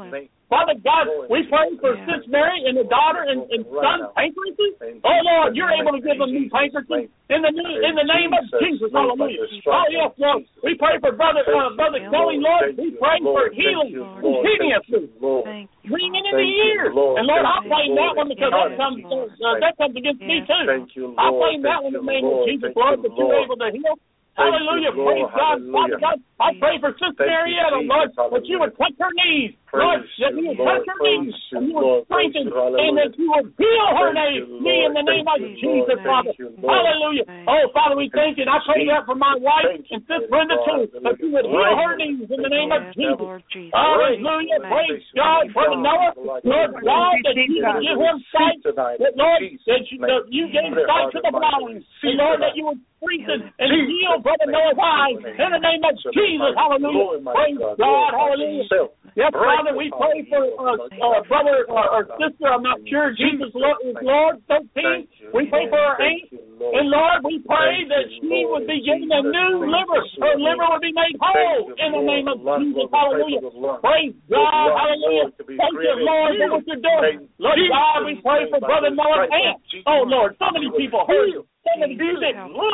Father 0.52 0.76
God, 0.84 1.08
we 1.32 1.48
pray 1.48 1.72
for 1.80 1.96
Yeah. 1.96 2.04
Sis 2.12 2.28
Mary 2.28 2.68
and 2.68 2.76
the 2.76 2.84
daughter 2.92 3.24
and, 3.24 3.48
and 3.56 3.64
son 3.72 4.12
pancreases. 4.20 4.76
Oh 5.00 5.20
Lord, 5.24 5.56
you're 5.56 5.72
able 5.72 5.96
to 5.96 6.04
give 6.04 6.20
them 6.20 6.28
new 6.28 6.52
pancreases 6.52 7.08
in 7.32 7.40
the 7.40 7.52
new, 7.56 7.72
in 7.80 7.96
the 7.96 8.04
name 8.04 8.36
of 8.36 8.44
Jesus. 8.60 8.92
Hallelujah. 8.92 9.48
Oh 9.72 9.88
yes, 9.88 10.12
Lord. 10.20 10.44
We 10.60 10.76
pray 10.76 11.00
for 11.00 11.16
brother 11.16 11.48
uh, 11.48 11.72
brother 11.80 12.04
Kelly, 12.12 12.44
Lord. 12.44 12.76
We 12.76 13.00
pray 13.00 13.24
for 13.24 13.48
healing 13.56 13.96
continuously. 13.96 15.08
Thank. 15.48 15.72
Ringing 15.88 16.20
in 16.20 16.36
the 16.36 16.44
Thank 16.44 16.68
ears. 16.68 16.92
Lord. 17.00 17.24
And 17.24 17.32
Lord, 17.32 17.48
I'll 17.48 17.64
Thank 17.64 17.72
you, 17.72 17.72
claim 17.72 17.90
that 17.96 18.12
Lord. 18.12 18.20
one 18.20 18.28
because 18.28 18.52
that 18.52 18.76
comes 18.76 19.00
uh, 19.08 19.56
that 19.64 19.74
comes 19.80 19.96
against 19.96 20.20
me 20.20 20.44
too. 20.44 20.64
Thank 20.68 21.00
you, 21.00 21.16
I 21.16 21.32
Lord. 21.32 21.48
claim 21.48 21.60
that 21.64 21.80
Thank 21.80 21.96
one 21.96 21.96
in 21.96 22.04
the 22.04 22.12
name 22.12 22.28
of 22.28 22.44
Jesus, 22.44 22.76
Lord, 22.76 23.00
that 23.08 23.14
you're 23.16 23.40
able 23.40 23.56
to 23.56 23.72
heal. 23.72 23.96
Hallelujah. 24.36 24.92
Praise 24.96 25.32
God. 25.32 25.58
Father 25.72 26.00
God, 26.00 26.18
I 26.40 26.50
pray 26.60 26.76
for 26.80 26.92
Sister 27.00 27.24
Thank 27.24 27.32
you, 27.32 27.56
Marietta, 27.56 27.80
Jesus. 27.80 28.20
Lord, 28.20 28.32
that 28.36 28.46
you 28.48 28.60
would 28.60 28.76
touch 28.76 28.96
her 29.00 29.12
knees 29.16 29.56
Lord, 29.80 30.04
that 30.04 30.36
you, 30.36 30.44
would 30.52 30.60
Lord. 30.60 30.84
touch 30.84 30.88
her 30.92 31.00
knees, 31.00 31.32
you, 31.32 31.56
and 31.56 31.64
you 31.64 31.74
would 31.80 32.04
strengthen, 32.12 32.52
and 32.52 32.94
that 33.00 33.16
you 33.16 33.32
would 33.32 33.48
heal 33.56 33.88
her 33.96 34.12
name, 34.12 34.44
me 34.60 34.84
in 34.84 34.92
the 34.92 35.06
name 35.08 35.24
of 35.32 35.40
Jesus, 35.40 35.96
Lord. 35.96 36.04
Father. 36.04 36.36
Lord. 36.60 36.76
Hallelujah. 36.76 37.26
Oh, 37.48 37.64
Father, 37.72 37.96
we 37.96 38.12
thank 38.12 38.36
you. 38.36 38.44
And 38.44 38.52
I 38.52 38.60
pray 38.68 38.84
that 38.92 39.08
for 39.08 39.16
my 39.16 39.32
wife 39.40 39.72
and 39.72 39.84
Sis 39.88 40.28
Lord. 40.28 40.28
Brenda 40.28 40.60
too, 40.68 40.92
that 41.08 41.16
you 41.24 41.32
would 41.32 41.48
heal 41.48 41.76
her 41.80 41.96
knees 41.96 42.28
in 42.28 42.40
the 42.44 42.52
name 42.52 42.76
of 42.76 42.92
Jesus. 42.92 43.32
Jesus. 43.48 43.72
Hallelujah. 43.72 44.60
Praise 44.68 45.08
God. 45.16 45.48
Brother 45.56 45.80
Noah, 45.80 46.12
Lord 46.20 46.44
God, 46.84 47.16
that 47.24 47.36
you 47.40 47.64
would 47.64 47.80
give 47.80 47.96
him 47.96 48.18
sight. 48.36 48.60
That, 48.68 49.16
Lord, 49.16 49.40
that 49.40 49.84
you, 49.88 49.98
that 50.04 50.24
you 50.28 50.52
gave 50.52 50.76
sight 50.84 51.16
to 51.16 51.20
the 51.24 51.32
blind. 51.32 51.80
And 51.80 52.16
Lord, 52.20 52.44
that 52.44 52.60
you 52.60 52.68
would 52.68 52.82
strengthen 53.00 53.50
and 53.56 53.70
heal 53.88 54.20
Brother 54.20 54.52
Noah's 54.52 54.78
eyes 54.78 55.18
in 55.18 55.50
the 55.56 55.64
name 55.64 55.84
of 55.88 55.96
Jesus. 56.12 56.54
Hallelujah. 56.60 57.24
Praise 57.24 57.58
God. 57.80 58.12
Hallelujah. 58.14 58.68
Yes, 59.16 59.36
Father, 59.36 59.76
we 59.76 59.92
pray 59.92 60.24
for 60.32 60.40
uh, 60.56 60.80
uh, 60.80 61.20
brother 61.28 61.68
uh, 61.68 61.96
or 62.00 62.08
sister, 62.16 62.48
I'm 62.48 62.64
not 62.64 62.80
sure, 62.88 63.12
Jesus 63.12 63.52
Lord, 63.52 63.76
is 63.84 63.96
Lord 64.00 64.40
13. 64.48 65.04
We 65.36 65.52
pray 65.52 65.68
for 65.68 65.80
our 65.80 66.00
aunt. 66.00 66.32
And 66.32 66.88
Lord, 66.88 67.20
we 67.28 67.44
pray 67.44 67.84
that 67.92 68.08
she 68.08 68.48
would 68.48 68.64
be 68.72 68.80
given 68.88 69.12
a 69.12 69.20
new 69.20 69.68
liver. 69.68 70.00
Her 70.16 70.36
liver 70.40 70.64
would 70.72 70.80
be 70.80 70.96
made 70.96 71.20
whole 71.20 71.76
in 71.76 71.90
the 71.92 72.04
name 72.08 72.28
of 72.32 72.40
Jesus. 72.64 72.88
Hallelujah. 72.88 73.44
Praise 73.84 74.16
God. 74.32 74.72
Hallelujah. 74.80 75.28
Thank 75.60 75.76
you, 75.76 75.96
Lord, 76.08 76.32
for 76.40 76.48
what 76.56 76.64
you're 76.72 76.80
doing. 76.80 77.28
Lord 77.36 77.60
God, 77.68 78.00
we 78.08 78.16
pray 78.24 78.48
for 78.48 78.60
Brother 78.64 78.96
Noah's 78.96 79.28
aunt. 79.28 79.60
Oh, 79.92 80.08
Lord, 80.08 80.40
so 80.40 80.48
many 80.56 80.72
people 80.72 81.04
hurt. 81.04 81.44
So 81.62 81.72
many 81.78 81.94
people. 81.94 82.18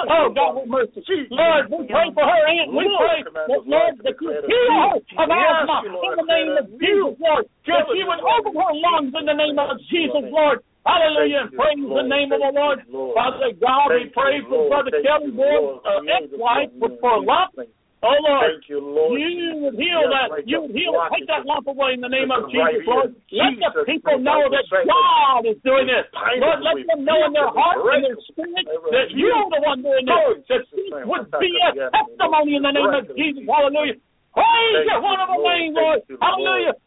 Oh, 0.07 0.31
God, 0.31 0.63
have 0.63 0.67
mercy. 0.71 1.03
Lord, 1.27 1.67
we 1.67 1.87
pray 1.91 2.07
for 2.15 2.23
her 2.23 2.41
aunt. 2.47 2.71
We 2.71 2.87
pray 2.87 3.19
that, 3.27 3.63
Lord, 3.67 3.93
that 3.99 4.15
you 4.15 4.31
heal 4.31 4.71
her 4.79 4.95
of 4.95 5.27
asthma 5.27 5.77
in 6.07 6.15
the 6.15 6.23
name 6.23 6.55
of 6.55 6.65
Jesus, 6.79 7.19
Lord. 7.19 7.43
That 7.67 7.83
she 7.91 8.01
would 8.07 8.23
open 8.23 8.53
her 8.55 8.71
lungs 8.79 9.11
in 9.11 9.25
the 9.27 9.35
name 9.35 9.59
of 9.59 9.75
Jesus, 9.91 10.23
Lord. 10.31 10.63
Hallelujah. 10.87 11.51
And 11.51 11.51
praise 11.51 11.83
the 11.83 12.07
name 12.07 12.31
of 12.31 12.39
the 12.39 12.51
Lord. 12.55 12.79
Father 13.11 13.51
God, 13.59 13.91
we 13.91 14.07
pray 14.15 14.39
for 14.47 14.71
Brother 14.71 15.03
Kelly 15.03 15.35
Boy's 15.35 15.83
uh, 15.83 15.99
ex-wife 16.07 16.71
for, 16.79 16.95
for 17.03 17.19
lump. 17.27 17.59
Oh, 18.05 18.13
Lord. 18.21 18.45
Thank 18.53 18.69
you, 18.69 18.77
Lord. 18.77 19.17
You 19.17 19.57
would 19.57 19.73
heal 19.73 20.05
Yes, 20.05 20.13
that. 20.13 20.29
like 20.29 20.45
You 20.45 20.61
would 20.61 20.75
heal. 20.75 20.93
Take 21.09 21.25
that 21.33 21.49
lump 21.49 21.65
away 21.65 21.97
in 21.97 22.01
the 22.05 22.13
name 22.13 22.29
of 22.29 22.45
Jesus. 22.45 22.85
Lord. 22.85 23.17
Let 23.33 23.57
the 23.73 23.83
people 23.89 24.21
know 24.21 24.45
that 24.53 24.69
God 24.69 25.49
is 25.49 25.57
doing 25.65 25.89
this. 25.89 26.05
Lord, 26.13 26.61
let 26.61 26.77
them 26.85 27.01
know 27.01 27.25
in 27.25 27.33
their 27.33 27.49
heart 27.49 27.81
and 27.81 28.05
their 28.05 28.19
spirit 28.29 28.69
that 28.69 29.09
you're 29.17 29.49
the 29.49 29.61
one 29.65 29.81
doing 29.81 30.05
this. 30.05 30.45
That 30.45 30.61
this 30.69 30.93
would 31.09 31.25
be 31.41 31.51
a 31.57 31.89
testimony 31.89 32.53
in 32.53 32.61
the 32.61 32.73
name 32.77 32.93
of 32.93 33.09
Jesus. 33.17 33.41
Hallelujah. 33.49 33.97
Praise 34.37 34.85
your 34.85 35.01
wonderful 35.01 35.41
name, 35.41 35.73
Lord. 35.73 35.99
Hallelujah. 36.21 36.77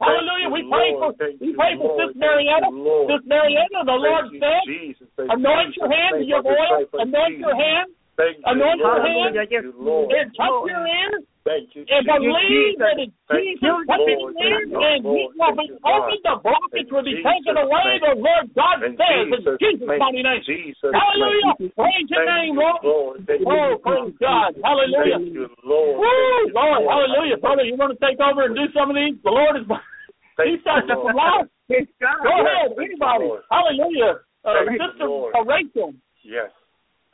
Hallelujah. 0.00 0.48
We 0.48 0.60
pray 0.64 0.90
for 0.96 1.12
we 1.40 1.52
pray 1.52 1.72
for 1.76 1.92
Lord. 1.92 2.08
Sis 2.08 2.16
Marietta. 2.16 2.68
you, 2.72 2.80
Lord. 2.80 3.06
Sis 3.12 3.22
Marietta, 3.28 3.80
the 3.84 3.98
Lord 4.00 4.24
said. 4.40 4.64
Anoint 5.28 5.76
your 5.76 5.92
hand 5.92 6.24
your 6.24 6.42
Jesus. 6.42 6.88
anoint 6.98 7.38
your 7.38 7.54
hand, 7.54 7.92
Thank 8.16 8.38
you, 8.38 8.44
anoint 8.46 8.78
your 8.78 8.94
Lord. 8.94 9.02
hand, 9.02 9.34
Thank 9.34 9.50
you, 9.50 9.74
and 10.14 10.26
touch 10.38 10.54
your 10.70 10.86
ears 10.86 11.24
Thank 11.44 11.76
you, 11.76 11.84
and 11.84 12.08
believe 12.08 12.80
that 12.80 12.96
it's 12.96 13.12
Jesus 13.28 13.60
you, 13.60 13.84
touching 13.84 14.16
Lord. 14.16 14.32
your 14.32 14.48
ears 14.48 14.70
and 14.72 15.04
he 15.04 15.28
will 15.36 15.52
be 15.60 15.68
Thank 15.68 15.84
open, 15.84 16.18
the 16.24 16.34
blockage 16.40 16.88
will 16.88 17.04
be 17.04 17.20
In 17.20 17.26
taken 17.26 17.60
away, 17.60 18.00
the 18.00 18.16
Lord 18.16 18.48
God 18.56 18.80
says 18.80 18.96
in 18.96 19.44
Jesus' 19.44 19.60
Jesus' 19.60 19.84
mighty 19.84 20.24
name. 20.24 20.40
Hallelujah. 20.88 21.52
name. 21.60 21.68
Praise 21.76 22.08
your 22.08 22.24
name, 22.24 22.56
Lord. 22.56 22.80
Lord. 22.80 23.16
Thank 23.28 23.44
you, 23.44 23.52
Oh, 23.52 23.76
praise 23.76 24.16
God. 24.16 24.56
Hallelujah. 24.64 25.20
Lord. 25.68 26.00
Woo, 26.00 26.54
Lord, 26.56 26.80
hallelujah. 26.88 27.36
Brother, 27.36 27.68
you 27.68 27.76
want 27.76 27.92
to 27.92 28.00
take 28.00 28.16
over 28.24 28.48
and 28.48 28.56
do 28.56 28.64
some 28.72 28.88
of 28.88 28.96
these? 28.96 29.20
The 29.20 29.28
Lord 29.28 29.60
is 29.60 29.68
He's 30.48 30.64
starting 30.64 30.88
you, 30.88 30.96
some 30.96 31.12
Lord. 31.12 31.52
Go 31.68 32.32
ahead, 32.40 32.72
Yes, 32.72 32.72
thank 32.72 32.88
you, 32.88 32.96
anybody. 32.96 33.28
Hallelujah. 33.52 34.24
Uh, 34.48 34.64
Sister 34.80 35.12
Rachel. 35.44 35.92
Yes. 36.24 36.48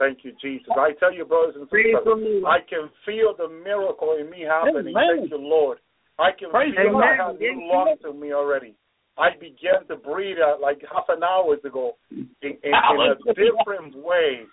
Thank 0.00 0.24
you, 0.24 0.32
Jesus. 0.40 0.72
I 0.72 0.96
tell 0.98 1.12
you, 1.12 1.26
brothers 1.26 1.60
and 1.60 1.68
sisters, 1.68 2.00
I 2.48 2.64
can 2.64 2.88
feel 3.04 3.36
the 3.36 3.52
miracle 3.52 4.16
in 4.18 4.30
me 4.30 4.48
happening. 4.48 4.96
Amen. 4.96 5.28
Thank 5.28 5.30
you, 5.30 5.36
Lord. 5.36 5.76
I 6.18 6.30
can 6.32 6.48
Praise 6.50 6.72
feel 6.74 6.96
God. 6.96 7.04
I 7.04 7.16
have 7.16 7.38
new 7.38 7.68
lungs 7.68 8.00
in 8.08 8.18
me 8.18 8.32
already. 8.32 8.74
I 9.18 9.36
began 9.38 9.84
to 9.88 9.96
breathe 9.96 10.38
uh, 10.40 10.56
like 10.60 10.80
half 10.90 11.04
an 11.10 11.22
hour 11.22 11.52
ago 11.52 12.00
in, 12.10 12.26
in, 12.42 12.56
in 12.64 13.00
a 13.12 13.34
different 13.36 13.94
way. 14.00 14.48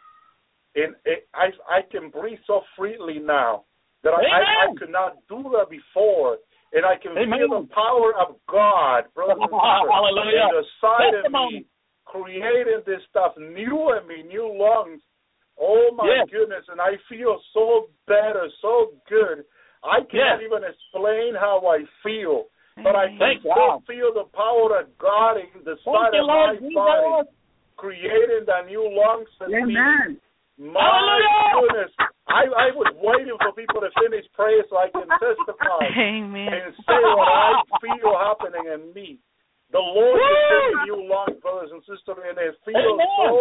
In, 0.75 0.93
it, 1.05 1.27
I 1.33 1.55
I 1.71 1.79
can 1.89 2.09
breathe 2.09 2.43
so 2.45 2.61
freely 2.75 3.19
now 3.19 3.63
that 4.03 4.11
I, 4.11 4.19
I, 4.19 4.41
I 4.67 4.75
could 4.77 4.91
not 4.91 5.15
do 5.29 5.43
that 5.55 5.71
before. 5.71 6.37
And 6.73 6.85
I 6.85 6.99
can 6.99 7.15
Amen. 7.15 7.39
feel 7.39 7.63
the 7.63 7.67
power 7.71 8.11
of 8.19 8.35
God, 8.51 9.07
brothers 9.15 9.39
and 9.39 9.47
sisters, 9.47 9.87
Hallelujah. 9.87 10.51
in 10.51 10.59
the 10.59 10.65
side 10.83 11.15
of 11.23 11.31
me, 11.31 11.65
creating 12.03 12.83
this 12.85 12.99
stuff 13.09 13.31
new 13.39 13.95
in 13.95 14.03
me, 14.07 14.27
new 14.27 14.51
lungs. 14.51 14.99
Oh 15.59 15.89
my 15.95 16.05
Yes. 16.05 16.29
goodness, 16.31 16.65
and 16.69 16.79
I 16.79 16.97
feel 17.09 17.41
so 17.53 17.89
better, 18.07 18.47
so 18.61 18.93
good. 19.09 19.43
I 19.83 19.99
can't 20.09 20.41
Yes. 20.41 20.45
even 20.45 20.61
explain 20.63 21.33
how 21.35 21.61
I 21.65 21.85
feel, 22.03 22.45
but 22.77 22.95
I 22.95 23.09
can 23.09 23.19
Thank 23.19 23.41
still 23.41 23.81
feel 23.87 24.13
the 24.13 24.29
power 24.33 24.79
of 24.81 24.97
God 24.97 25.37
in 25.37 25.63
the 25.65 25.77
Thank 25.81 25.85
side 25.85 26.13
of 26.13 26.25
Lord 26.25 26.49
my 26.49 26.53
Jesus. 26.59 26.75
body, 26.75 27.29
creating 27.77 28.45
the 28.45 28.59
new 28.67 28.85
lungs 28.85 29.29
in 29.41 29.67
me. 29.67 29.73
Amen. 29.77 30.21
My 30.57 30.81
Hallelujah. 30.81 31.61
goodness, 31.61 31.91
I 32.27 32.41
I 32.49 32.67
was 32.73 32.89
waiting 32.97 33.37
for 33.37 33.53
people 33.53 33.81
to 33.81 33.89
finish 34.01 34.25
praying 34.33 34.65
so 34.69 34.77
I 34.77 34.89
can 34.89 35.07
testify 35.21 35.85
Amen. 35.97 36.49
and 36.53 36.73
say 36.85 37.01
what 37.13 37.29
I 37.29 37.61
feel 37.81 38.17
happening 38.17 38.65
in 38.65 38.93
me. 38.93 39.19
The 39.71 39.83
Lord 39.83 40.15
is 40.15 40.37
giving 40.47 40.87
you 40.87 40.97
lungs, 41.11 41.39
brothers 41.43 41.69
and 41.75 41.83
sisters, 41.83 42.23
and 42.23 42.37
it 42.39 42.55
feels 42.63 43.01
so 43.19 43.31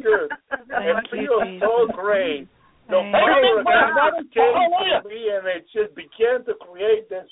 good. 0.00 0.28
It 0.48 0.96
you, 1.12 1.28
feels 1.28 1.60
so 1.60 1.92
great. 1.92 2.48
The 2.88 3.04
power 3.12 3.60
of 3.60 3.68
God 3.68 4.16
came 4.32 4.56
to 4.64 5.08
me, 5.08 5.28
and 5.28 5.44
it 5.44 5.68
just 5.68 5.92
began 5.92 6.40
to 6.48 6.56
create 6.56 7.08
this 7.12 7.28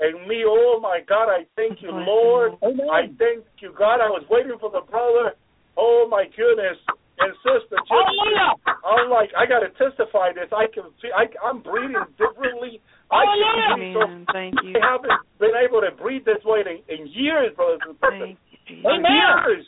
and 0.00 0.26
me. 0.26 0.44
Oh 0.48 0.80
my 0.80 1.00
God, 1.06 1.28
I 1.28 1.44
thank 1.56 1.82
you, 1.82 1.92
Lord. 1.92 2.56
Amen. 2.64 2.88
I 2.88 3.12
thank 3.20 3.44
you, 3.60 3.76
God. 3.76 4.00
I 4.00 4.08
was 4.08 4.24
waiting 4.30 4.56
for 4.58 4.70
the 4.72 4.80
brother. 4.80 5.36
Oh 5.76 6.08
my 6.08 6.24
goodness, 6.32 6.80
and 7.20 7.32
sister. 7.44 7.76
Just. 7.76 8.72
I'm 8.84 9.10
like, 9.10 9.30
I 9.36 9.44
got 9.44 9.60
to 9.60 9.70
testify 9.76 10.32
this. 10.32 10.48
I 10.52 10.66
can 10.72 10.84
feel. 11.00 11.12
I, 11.12 11.28
I'm 11.44 11.60
breathing 11.60 12.08
differently. 12.16 12.80
I 13.10 13.22
oh, 13.22 13.34
can 13.36 13.44
Hallelujah. 13.52 13.76
breathe 13.76 13.94
so 13.94 14.02
Amen. 14.04 14.26
Thank 14.32 14.54
you. 14.64 14.74
I 14.76 14.84
haven't 14.84 15.20
been 15.38 15.56
able 15.58 15.80
to 15.80 15.92
breathe 15.96 16.24
this 16.24 16.42
way 16.44 16.64
in, 16.64 16.80
in 16.88 17.06
years, 17.08 17.52
brothers 17.56 17.80
and 17.84 17.96
sisters. 18.00 18.20
Thank 18.20 18.38
you, 18.50 18.58
Jesus. 18.66 18.86
Amen. 18.88 19.12
Years. 19.12 19.66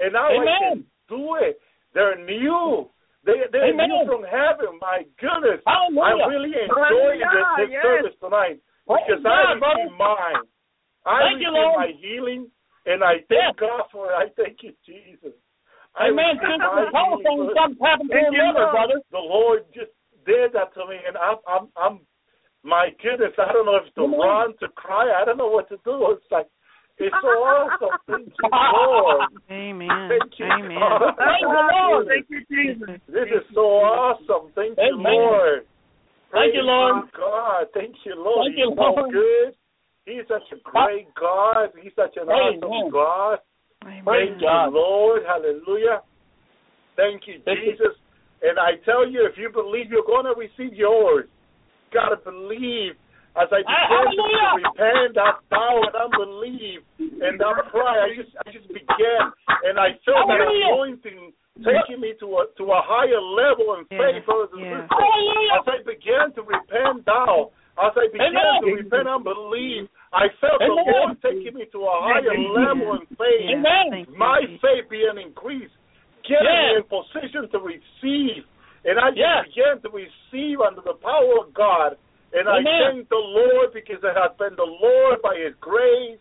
And 0.00 0.12
now 0.12 0.28
I 0.28 0.44
Amen. 0.44 0.60
can 0.60 0.78
do 1.08 1.38
it. 1.40 1.58
They're 1.94 2.18
new. 2.18 2.90
They, 3.24 3.40
they're 3.52 3.72
Amen. 3.72 3.88
new 3.88 4.04
from 4.04 4.22
heaven. 4.26 4.76
My 4.80 5.06
goodness. 5.16 5.64
Hallelujah. 5.64 6.02
I'm 6.02 6.28
really 6.28 6.52
enjoying 6.52 7.24
this, 7.24 7.46
this 7.56 7.70
Hallelujah, 7.72 7.82
service 7.82 8.16
tonight 8.20 8.58
because 8.84 9.22
God, 9.24 9.32
I 9.32 9.58
brother. 9.58 9.88
receive 9.88 9.96
mine. 9.96 10.44
I 11.04 11.16
Thank 11.24 11.40
you, 11.40 11.52
receive 11.52 11.64
Lord. 11.64 11.80
my 11.80 11.90
healing, 12.00 12.42
and 12.84 13.00
I 13.04 13.24
thank 13.28 13.60
God 13.60 13.88
for 13.92 14.12
it. 14.12 14.16
I 14.16 14.28
thank 14.36 14.60
you, 14.60 14.72
Jesus. 14.84 15.36
I 15.96 16.08
Amen. 16.08 16.36
receive 16.36 16.58
Sister, 16.58 16.68
my 16.68 16.84
the 16.84 16.92
telephone 16.92 17.48
something 17.54 17.80
happened 17.80 18.10
to 18.10 18.16
her 18.16 18.28
Thank 18.28 18.36
you, 18.36 18.48
Lord. 18.52 18.72
brother. 18.72 18.98
The 19.12 19.24
Lord 19.24 19.60
just 19.72 19.92
did 20.26 20.52
that 20.52 20.72
to 20.74 20.82
me, 20.88 20.96
and 21.00 21.16
I'm, 21.16 21.38
I'm, 21.48 21.64
I'm, 21.76 21.94
my 22.64 22.88
goodness, 23.02 23.36
I 23.36 23.52
don't 23.52 23.66
know 23.66 23.76
if 23.76 23.92
to 23.94 24.08
Amen. 24.08 24.18
run, 24.18 24.48
to 24.60 24.68
cry, 24.74 25.12
I 25.12 25.24
don't 25.24 25.36
know 25.36 25.52
what 25.52 25.68
to 25.68 25.76
do. 25.84 26.16
It's 26.16 26.24
like, 26.32 26.48
it's 26.96 27.14
so 27.20 27.28
awesome. 27.28 27.92
Thank 28.06 28.32
you, 28.32 28.48
Lord. 28.48 29.28
Amen. 29.50 30.08
Thank 30.08 30.32
you, 30.38 30.46
Amen. 30.46 30.78
God. 30.80 31.12
Thank 31.18 31.42
you, 31.42 31.52
Lord. 31.52 32.06
Thank 32.08 32.26
you, 32.30 32.40
Jesus. 32.48 33.00
This 33.06 33.28
is 33.28 33.44
so 33.52 33.82
awesome. 33.82 34.50
Thank 34.54 34.78
you, 34.78 34.96
Amen. 34.96 35.12
Lord. 35.12 35.66
Thank 36.32 36.54
you, 36.54 36.62
Praise 36.62 36.72
Lord. 36.72 37.12
God. 37.12 37.64
Thank 37.74 37.94
you, 38.06 38.14
Lord. 38.16 38.48
Thank 38.48 38.56
He's 38.56 38.64
you, 38.64 38.80
so 38.80 38.90
good. 39.12 39.50
He's 40.06 40.26
such 40.28 40.48
a 40.54 40.58
great 40.64 41.08
God. 41.18 41.68
He's 41.82 41.92
such 41.96 42.16
an 42.16 42.30
Amen. 42.30 42.62
awesome 42.62 42.90
God. 42.90 43.38
Amen. 43.84 44.04
Praise 44.04 44.30
Thank 44.30 44.40
you, 44.40 44.70
Lord. 44.72 45.22
Hallelujah. 45.26 46.00
Thank 46.96 47.26
you, 47.26 47.42
Thank 47.44 47.58
you. 47.60 47.74
Jesus. 47.74 47.98
And 48.42 48.58
I 48.58 48.78
tell 48.84 49.08
you, 49.08 49.26
if 49.26 49.36
you 49.36 49.50
believe, 49.50 49.90
you're 49.90 50.06
going 50.06 50.26
to 50.30 50.34
receive 50.38 50.76
yours. 50.76 51.26
Got 51.94 52.10
to 52.10 52.18
believe. 52.18 52.98
As 53.34 53.50
I 53.50 53.62
ah, 53.66 53.70
began 53.70 54.14
to 54.14 54.22
Hallelujah. 54.22 54.54
repent, 54.62 55.10
that 55.18 55.36
bow 55.50 55.74
and 55.82 55.94
unbelieve, 55.94 56.82
and 56.98 57.34
that 57.38 57.66
cry, 57.70 58.06
I 58.06 58.14
just, 58.14 58.30
I 58.46 58.50
just 58.54 58.70
began, 58.70 59.22
and 59.66 59.74
I 59.74 59.98
felt 60.06 60.30
that 60.30 60.38
Hallelujah. 60.38 60.70
anointing 60.70 61.22
taking 61.62 61.98
me 62.02 62.14
to 62.18 62.26
a 62.38 62.46
to 62.58 62.64
a 62.70 62.80
higher 62.82 63.18
level 63.18 63.78
in 63.78 63.86
Yeah, 63.90 63.98
faith, 63.98 64.26
brothers 64.26 64.50
and 64.54 64.62
yeah. 64.62 64.86
sisters. 64.86 65.02
As 65.54 65.64
I 65.66 65.78
began 65.82 66.26
to 66.34 66.42
repent 66.46 67.06
now, 67.06 67.50
as 67.78 67.94
I 67.98 68.06
began 68.10 68.34
Amen. 68.38 68.62
to 68.62 68.66
repent 68.70 69.06
and 69.10 69.22
believe, 69.26 69.86
I 70.14 70.30
felt 70.38 70.62
the 70.62 70.70
Lord 70.74 71.18
taking 71.22 71.58
me 71.58 71.66
to 71.74 71.78
a 71.78 71.94
higher 72.06 72.38
Amen. 72.38 72.54
level 72.54 73.02
in 73.02 73.06
faith. 73.18 73.50
Amen. 73.50 74.06
My 74.14 74.46
faith 74.62 74.86
being 74.90 75.18
increased, 75.18 75.74
getting 76.22 76.46
Yeah. 76.46 76.78
me 76.78 76.82
in 76.82 76.84
position 76.86 77.50
to 77.50 77.58
receive. 77.58 78.46
And 78.84 79.00
I 79.00 79.10
Yeah. 79.10 79.42
began 79.42 79.80
to 79.80 79.88
receive 79.90 80.60
under 80.60 80.80
the 80.82 80.94
power 80.94 81.40
of 81.40 81.54
God. 81.54 81.96
And 82.32 82.48
I 82.48 82.58
Amen. 82.58 82.82
thank 82.90 83.08
the 83.08 83.16
Lord 83.16 83.72
because 83.72 84.02
it 84.02 84.16
has 84.16 84.36
been 84.36 84.56
the 84.56 84.66
Lord 84.66 85.22
by 85.22 85.36
His 85.36 85.54
grace 85.60 86.18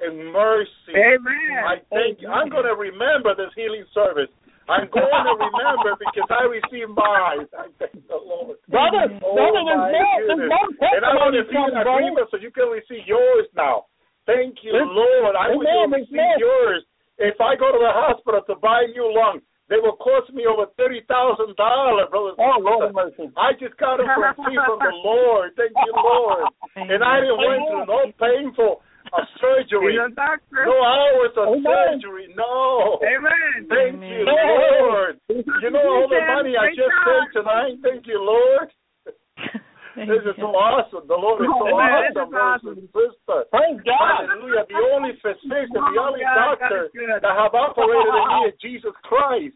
and 0.00 0.30
mercy. 0.32 0.94
Amen. 0.94 1.64
I 1.64 1.80
thank 1.90 2.20
you. 2.20 2.28
I'm 2.28 2.48
going 2.48 2.64
to 2.68 2.76
remember 2.76 3.34
this 3.34 3.50
healing 3.56 3.86
service. 3.94 4.28
I'm 4.68 4.88
going 4.92 5.24
to 5.28 5.34
remember 5.34 5.96
because 5.96 6.28
I 6.30 6.44
received 6.44 6.92
mine. 6.92 7.48
I 7.56 7.68
thank 7.80 8.06
the 8.08 8.20
Lord. 8.20 8.56
Brother, 8.68 9.08
Oh, 9.24 9.34
brother, 9.34 9.62
there's 9.64 9.92
more, 9.92 10.20
there's 10.36 10.52
And 10.92 11.04
I 11.04 11.12
want 11.16 11.34
to 11.36 11.44
see 11.48 11.56
agreement 11.56 12.28
so 12.30 12.36
you 12.36 12.50
can 12.50 12.68
receive 12.68 13.04
yours 13.08 13.48
now. 13.56 13.86
Thank 14.26 14.64
you, 14.64 14.72
Lord. 14.72 15.36
I 15.36 15.52
want 15.52 15.68
you 15.68 15.80
to 15.80 15.88
Amen. 15.88 16.00
receive 16.00 16.16
Amen. 16.16 16.40
yours. 16.40 16.80
If 17.20 17.40
I 17.40 17.54
go 17.54 17.70
to 17.70 17.78
the 17.78 17.92
hospital 17.92 18.40
to 18.48 18.54
buy 18.58 18.88
a 18.88 18.90
new 18.90 19.06
lung, 19.12 19.40
they 19.74 19.82
will 19.82 19.98
cost 19.98 20.30
me 20.30 20.46
over 20.46 20.70
thirty 20.78 21.02
thousand 21.10 21.58
dollars, 21.58 22.06
brothers. 22.14 22.38
Oh, 22.38 22.62
Lord 22.62 22.94
mercy. 22.94 23.26
I 23.34 23.58
just 23.58 23.74
got 23.82 23.98
it 23.98 24.06
from 24.06 24.30
free 24.46 24.54
from 24.54 24.78
the 24.78 24.94
Lord. 25.02 25.50
Thank 25.58 25.74
you, 25.74 25.90
Lord. 25.98 26.46
And 26.78 27.02
I 27.02 27.18
didn't 27.18 27.42
went 27.42 27.66
through 27.66 27.86
no 27.90 28.00
painful 28.14 28.86
uh, 29.10 29.26
surgery, 29.42 29.98
He's 29.98 30.06
a 30.06 30.14
doctor. 30.14 30.62
no 30.62 30.78
hours 30.78 31.34
of 31.34 31.46
Amen. 31.58 31.98
surgery. 31.98 32.30
No. 32.38 33.02
Amen. 33.02 33.66
Thank 33.66 33.98
Amen. 33.98 34.10
you, 34.10 34.24
Lord. 34.30 35.18
You 35.28 35.70
know 35.74 35.82
all 35.82 36.06
the 36.06 36.22
money 36.22 36.54
I 36.54 36.70
just 36.70 36.94
paid 37.02 37.26
tonight. 37.34 37.74
Thank 37.82 38.06
you, 38.06 38.22
Lord. 38.22 38.70
This 39.94 40.26
is 40.26 40.34
so 40.42 40.50
awesome. 40.58 41.06
The 41.06 41.14
Lord 41.14 41.46
is 41.46 41.54
so 41.54 41.70
Amen. 41.70 42.10
This 42.10 42.18
awesome, 42.18 42.26
is 42.26 42.34
brothers 42.34 42.78
and 42.82 42.90
sisters. 42.90 43.46
God. 43.86 44.26
Hallelujah. 44.26 44.66
The 44.66 44.82
only 44.90 45.14
physician, 45.22 45.70
the 45.70 45.78
Oh, 45.78 46.10
only 46.10 46.26
God, 46.26 46.58
doctor 46.58 46.66
God 46.66 46.90
is 46.90 46.98
good. 46.98 47.22
that 47.22 47.30
have 47.30 47.54
operated 47.54 48.10
in 48.10 48.26
me 48.26 48.38
is 48.50 48.54
Jesus 48.58 48.90
Christ. 49.06 49.54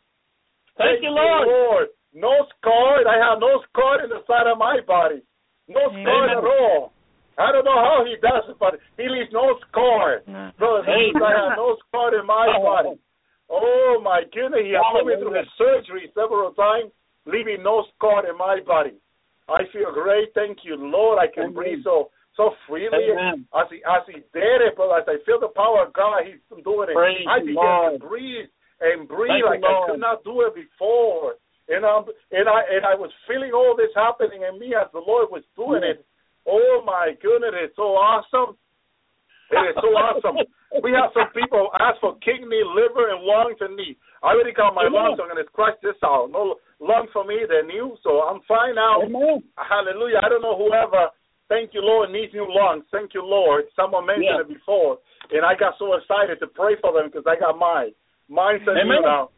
Thank 0.79 1.03
you, 1.03 1.11
Lord. 1.11 1.89
No 2.15 2.47
scar. 2.57 3.05
I 3.05 3.19
have 3.19 3.43
no 3.43 3.61
scar 3.69 4.03
in 4.03 4.11
the 4.11 4.23
side 4.27 4.47
of 4.47 4.57
my 4.57 4.81
body. 4.87 5.21
No 5.69 5.91
scar 5.91 6.25
Amen. 6.31 6.39
at 6.39 6.45
all. 6.45 6.93
I 7.39 7.53
don't 7.53 7.67
know 7.67 7.79
how 7.79 8.03
he 8.03 8.19
does 8.19 8.51
it, 8.51 8.57
but 8.59 8.81
he 8.97 9.07
leaves 9.07 9.31
no 9.31 9.59
scar. 9.69 10.23
No. 10.27 10.51
Brothers 10.59 10.87
I 10.89 11.31
have 11.35 11.55
no 11.55 11.77
scar 11.87 12.15
in 12.19 12.27
my 12.27 12.51
oh. 12.59 12.63
body. 12.63 12.95
Oh 13.51 14.01
my 14.03 14.23
goodness, 14.33 14.61
he 14.65 14.73
has 14.77 14.85
put 14.93 15.07
me 15.07 15.15
through 15.17 15.39
his 15.39 15.49
surgery 15.57 16.11
several 16.13 16.53
times, 16.53 16.93
leaving 17.25 17.63
no 17.63 17.85
scar 17.97 18.29
in 18.29 18.37
my 18.37 18.61
body. 18.67 18.93
I 19.49 19.65
feel 19.73 19.89
great. 19.93 20.35
Thank 20.35 20.59
you, 20.65 20.77
Lord. 20.77 21.19
I 21.19 21.33
can 21.33 21.55
Amen. 21.55 21.55
breathe 21.55 21.85
so 21.85 22.11
so 22.37 22.53
freely 22.69 23.11
Amen. 23.11 23.47
as 23.57 23.67
he 23.71 23.81
as 23.87 24.05
he 24.07 24.21
did 24.37 24.61
it, 24.63 24.75
but 24.77 24.93
as 24.93 25.09
I 25.09 25.17
feel 25.25 25.41
the 25.41 25.55
power 25.55 25.87
of 25.87 25.93
God, 25.95 26.23
he's 26.27 26.43
doing 26.63 26.91
it. 26.91 26.95
Praise 26.95 27.25
I 27.25 27.41
the 27.41 27.47
began 27.47 27.65
Lord. 27.65 28.01
to 28.01 28.07
breathe 28.07 28.47
and 28.81 29.09
breathe 29.09 29.43
Thank 29.43 29.63
like 29.63 29.65
I 29.65 29.91
could 29.91 30.01
not 30.01 30.25
do 30.25 30.43
it 30.47 30.55
before. 30.55 31.35
And 31.69 31.85
um 31.85 32.07
and 32.33 32.49
I 32.49 32.61
and 32.71 32.85
I 32.87 32.95
was 32.95 33.11
feeling 33.27 33.53
all 33.53 33.77
this 33.77 33.93
happening 33.95 34.43
in 34.47 34.59
me 34.59 34.75
as 34.75 34.89
the 34.93 35.03
Lord 35.05 35.29
was 35.31 35.43
doing 35.57 35.83
it. 35.85 36.05
Oh 36.47 36.83
my 36.85 37.13
goodness, 37.21 37.53
it's 37.55 37.77
so 37.77 37.93
awesome. 37.97 38.57
It 39.51 39.61
is 39.73 39.77
so 39.81 39.91
awesome. 39.97 40.37
We 40.85 40.93
have 40.93 41.09
some 41.17 41.33
people 41.33 41.73
ask 41.81 41.97
for 41.99 42.21
kidney, 42.21 42.61
liver, 42.61 43.09
and 43.09 43.25
lungs 43.25 43.57
and 43.61 43.73
knee. 43.75 43.97
I 44.23 44.37
already 44.37 44.53
got 44.53 44.77
my 44.77 44.85
Amen. 44.85 44.93
lungs. 44.93 45.19
I'm 45.19 45.33
going 45.33 45.41
to 45.41 45.49
scratch 45.49 45.81
this 45.81 45.97
out. 46.05 46.29
No 46.29 46.61
lung 46.77 47.09
for 47.11 47.25
me. 47.25 47.41
They're 47.49 47.65
new, 47.65 47.97
so 48.05 48.21
I'm 48.21 48.45
fine 48.47 48.77
now. 48.77 49.01
Amen. 49.01 49.43
Hallelujah. 49.57 50.21
I 50.21 50.29
don't 50.29 50.45
know 50.45 50.61
whoever. 50.61 51.09
Thank 51.49 51.73
you, 51.73 51.81
Lord, 51.81 52.13
needs 52.13 52.37
new 52.37 52.45
lungs. 52.45 52.85
Thank 52.93 53.17
you, 53.17 53.25
Lord. 53.25 53.65
Someone 53.75 54.05
mentioned 54.05 54.29
Yeah. 54.29 54.45
it 54.45 54.49
before, 54.49 54.99
and 55.33 55.41
I 55.41 55.57
got 55.57 55.79
so 55.79 55.95
excited 55.97 56.39
to 56.41 56.47
pray 56.53 56.77
for 56.77 56.93
them 56.93 57.09
because 57.09 57.25
I 57.27 57.37
got 57.41 57.57
mine. 57.57 57.97
Mine's 58.29 58.63
a 58.69 58.75
new 58.77 59.01
Amen. 59.01 59.03
now. 59.03 59.31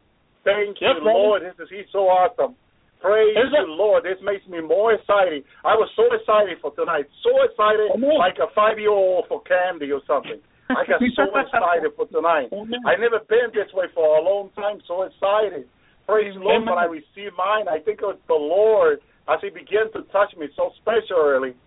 Thank 0.43 0.77
Yes, 0.81 0.97
you, 0.99 1.03
brother. 1.03 1.17
Lord. 1.17 1.41
This 1.43 1.55
is 1.59 1.69
He's 1.71 1.89
so 1.91 2.09
awesome. 2.11 2.55
Praise 3.01 3.33
Is 3.33 3.49
it? 3.49 3.65
Lord. 3.65 4.03
This 4.05 4.21
makes 4.21 4.45
me 4.45 4.61
more 4.61 4.93
excited. 4.93 5.41
I 5.65 5.73
was 5.73 5.89
so 5.97 6.05
excited 6.13 6.61
for 6.61 6.69
tonight. 6.77 7.09
So 7.25 7.33
excited, 7.49 7.89
Amen. 7.97 8.17
like 8.21 8.37
a 8.37 8.51
five-year-old 8.53 9.25
for 9.25 9.41
candy 9.41 9.89
or 9.89 10.01
something. 10.05 10.37
I 10.69 10.85
got 10.85 11.01
so 11.17 11.25
excited 11.41 11.89
for 11.97 12.05
tonight. 12.13 12.53
Amen. 12.53 12.77
I 12.85 12.95
never 13.01 13.19
been 13.25 13.49
this 13.57 13.73
way 13.73 13.89
for 13.93 14.05
a 14.17 14.21
long 14.21 14.53
time. 14.53 14.81
So 14.85 15.01
excited. 15.01 15.65
Praise 16.05 16.33
the 16.37 16.41
Lord 16.45 16.65
when 16.65 16.77
I 16.77 16.85
received 16.85 17.33
mine. 17.37 17.65
I 17.69 17.79
think 17.81 18.01
was 18.01 18.17
the 18.27 18.37
Lord 18.37 18.99
as 19.29 19.39
He 19.41 19.49
began 19.49 19.89
to 19.97 20.05
touch 20.13 20.33
me 20.37 20.45
so 20.53 20.69
specially. 20.81 21.57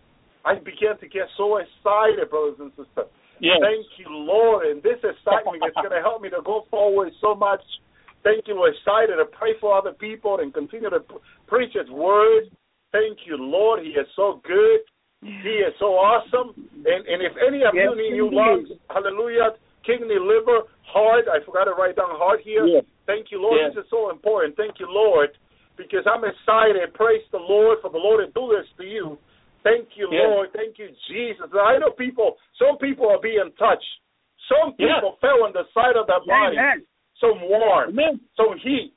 I 0.44 0.54
began 0.60 0.98
to 1.00 1.06
get 1.08 1.26
so 1.36 1.56
excited, 1.58 2.30
brothers 2.30 2.60
and 2.62 2.70
sisters. 2.78 3.10
Yes. 3.44 3.60
Thank 3.60 3.84
you, 4.00 4.08
Lord. 4.08 4.64
And 4.72 4.80
this 4.80 4.96
excitement 5.04 5.60
is 5.68 5.76
going 5.76 5.92
to 5.92 6.00
help 6.00 6.24
me 6.24 6.32
to 6.32 6.40
go 6.40 6.64
forward 6.72 7.12
so 7.20 7.36
much. 7.36 7.60
Thank 8.24 8.48
you, 8.48 8.56
Lord. 8.56 8.72
Excited 8.72 9.20
to 9.20 9.28
pray 9.36 9.52
for 9.60 9.76
other 9.76 9.92
people 9.92 10.40
and 10.40 10.48
continue 10.48 10.88
to 10.88 11.04
preach 11.46 11.76
His 11.76 11.90
word. 11.92 12.48
Thank 12.90 13.28
you, 13.28 13.36
Lord. 13.36 13.84
He 13.84 13.92
is 13.92 14.08
so 14.16 14.40
good. 14.48 14.80
He 15.20 15.60
is 15.60 15.76
so 15.78 15.96
awesome. 15.96 16.56
And 16.56 17.00
and 17.04 17.20
if 17.20 17.32
any 17.40 17.64
of 17.64 17.76
Yes, 17.76 17.88
you 17.88 17.96
need 17.96 18.12
new 18.16 18.28
lungs, 18.32 18.68
hallelujah, 18.88 19.56
kidney, 19.84 20.16
liver, 20.20 20.68
heart, 20.84 21.24
I 21.28 21.44
forgot 21.44 21.64
to 21.64 21.72
write 21.72 21.96
down 21.96 22.16
heart 22.16 22.40
here. 22.44 22.64
Yes. 22.64 22.84
Thank 23.04 23.28
you, 23.32 23.40
Lord. 23.40 23.60
Yes. 23.60 23.76
This 23.76 23.84
is 23.84 23.90
so 23.90 24.10
important. 24.10 24.56
Thank 24.56 24.80
you, 24.80 24.88
Lord, 24.88 25.30
because 25.76 26.04
I'm 26.08 26.24
excited. 26.24 26.80
Praise 26.92 27.24
the 27.32 27.40
Lord 27.40 27.78
for 27.80 27.90
the 27.90 28.00
Lord 28.00 28.24
to 28.24 28.32
do 28.32 28.52
this 28.56 28.68
to 28.80 28.84
you. 28.84 29.18
Thank 29.64 29.96
you, 29.96 30.08
Yes. 30.12 30.28
Lord. 30.28 30.52
Thank 30.52 30.78
you, 30.78 30.92
Jesus. 31.08 31.48
I 31.50 31.80
know 31.80 31.90
people, 31.90 32.36
some 32.60 32.76
people 32.78 33.08
are 33.08 33.20
being 33.20 33.50
touched. 33.58 33.88
Some 34.46 34.76
people 34.76 35.16
fell 35.24 35.42
on 35.48 35.56
the 35.56 35.64
side 35.72 35.96
of 35.96 36.06
their 36.06 36.20
body, 36.28 36.60
Amen. 36.60 36.84
some 37.16 37.40
warm, 37.48 37.96
Amen. 37.96 38.20
some 38.36 38.60
heat. 38.60 38.92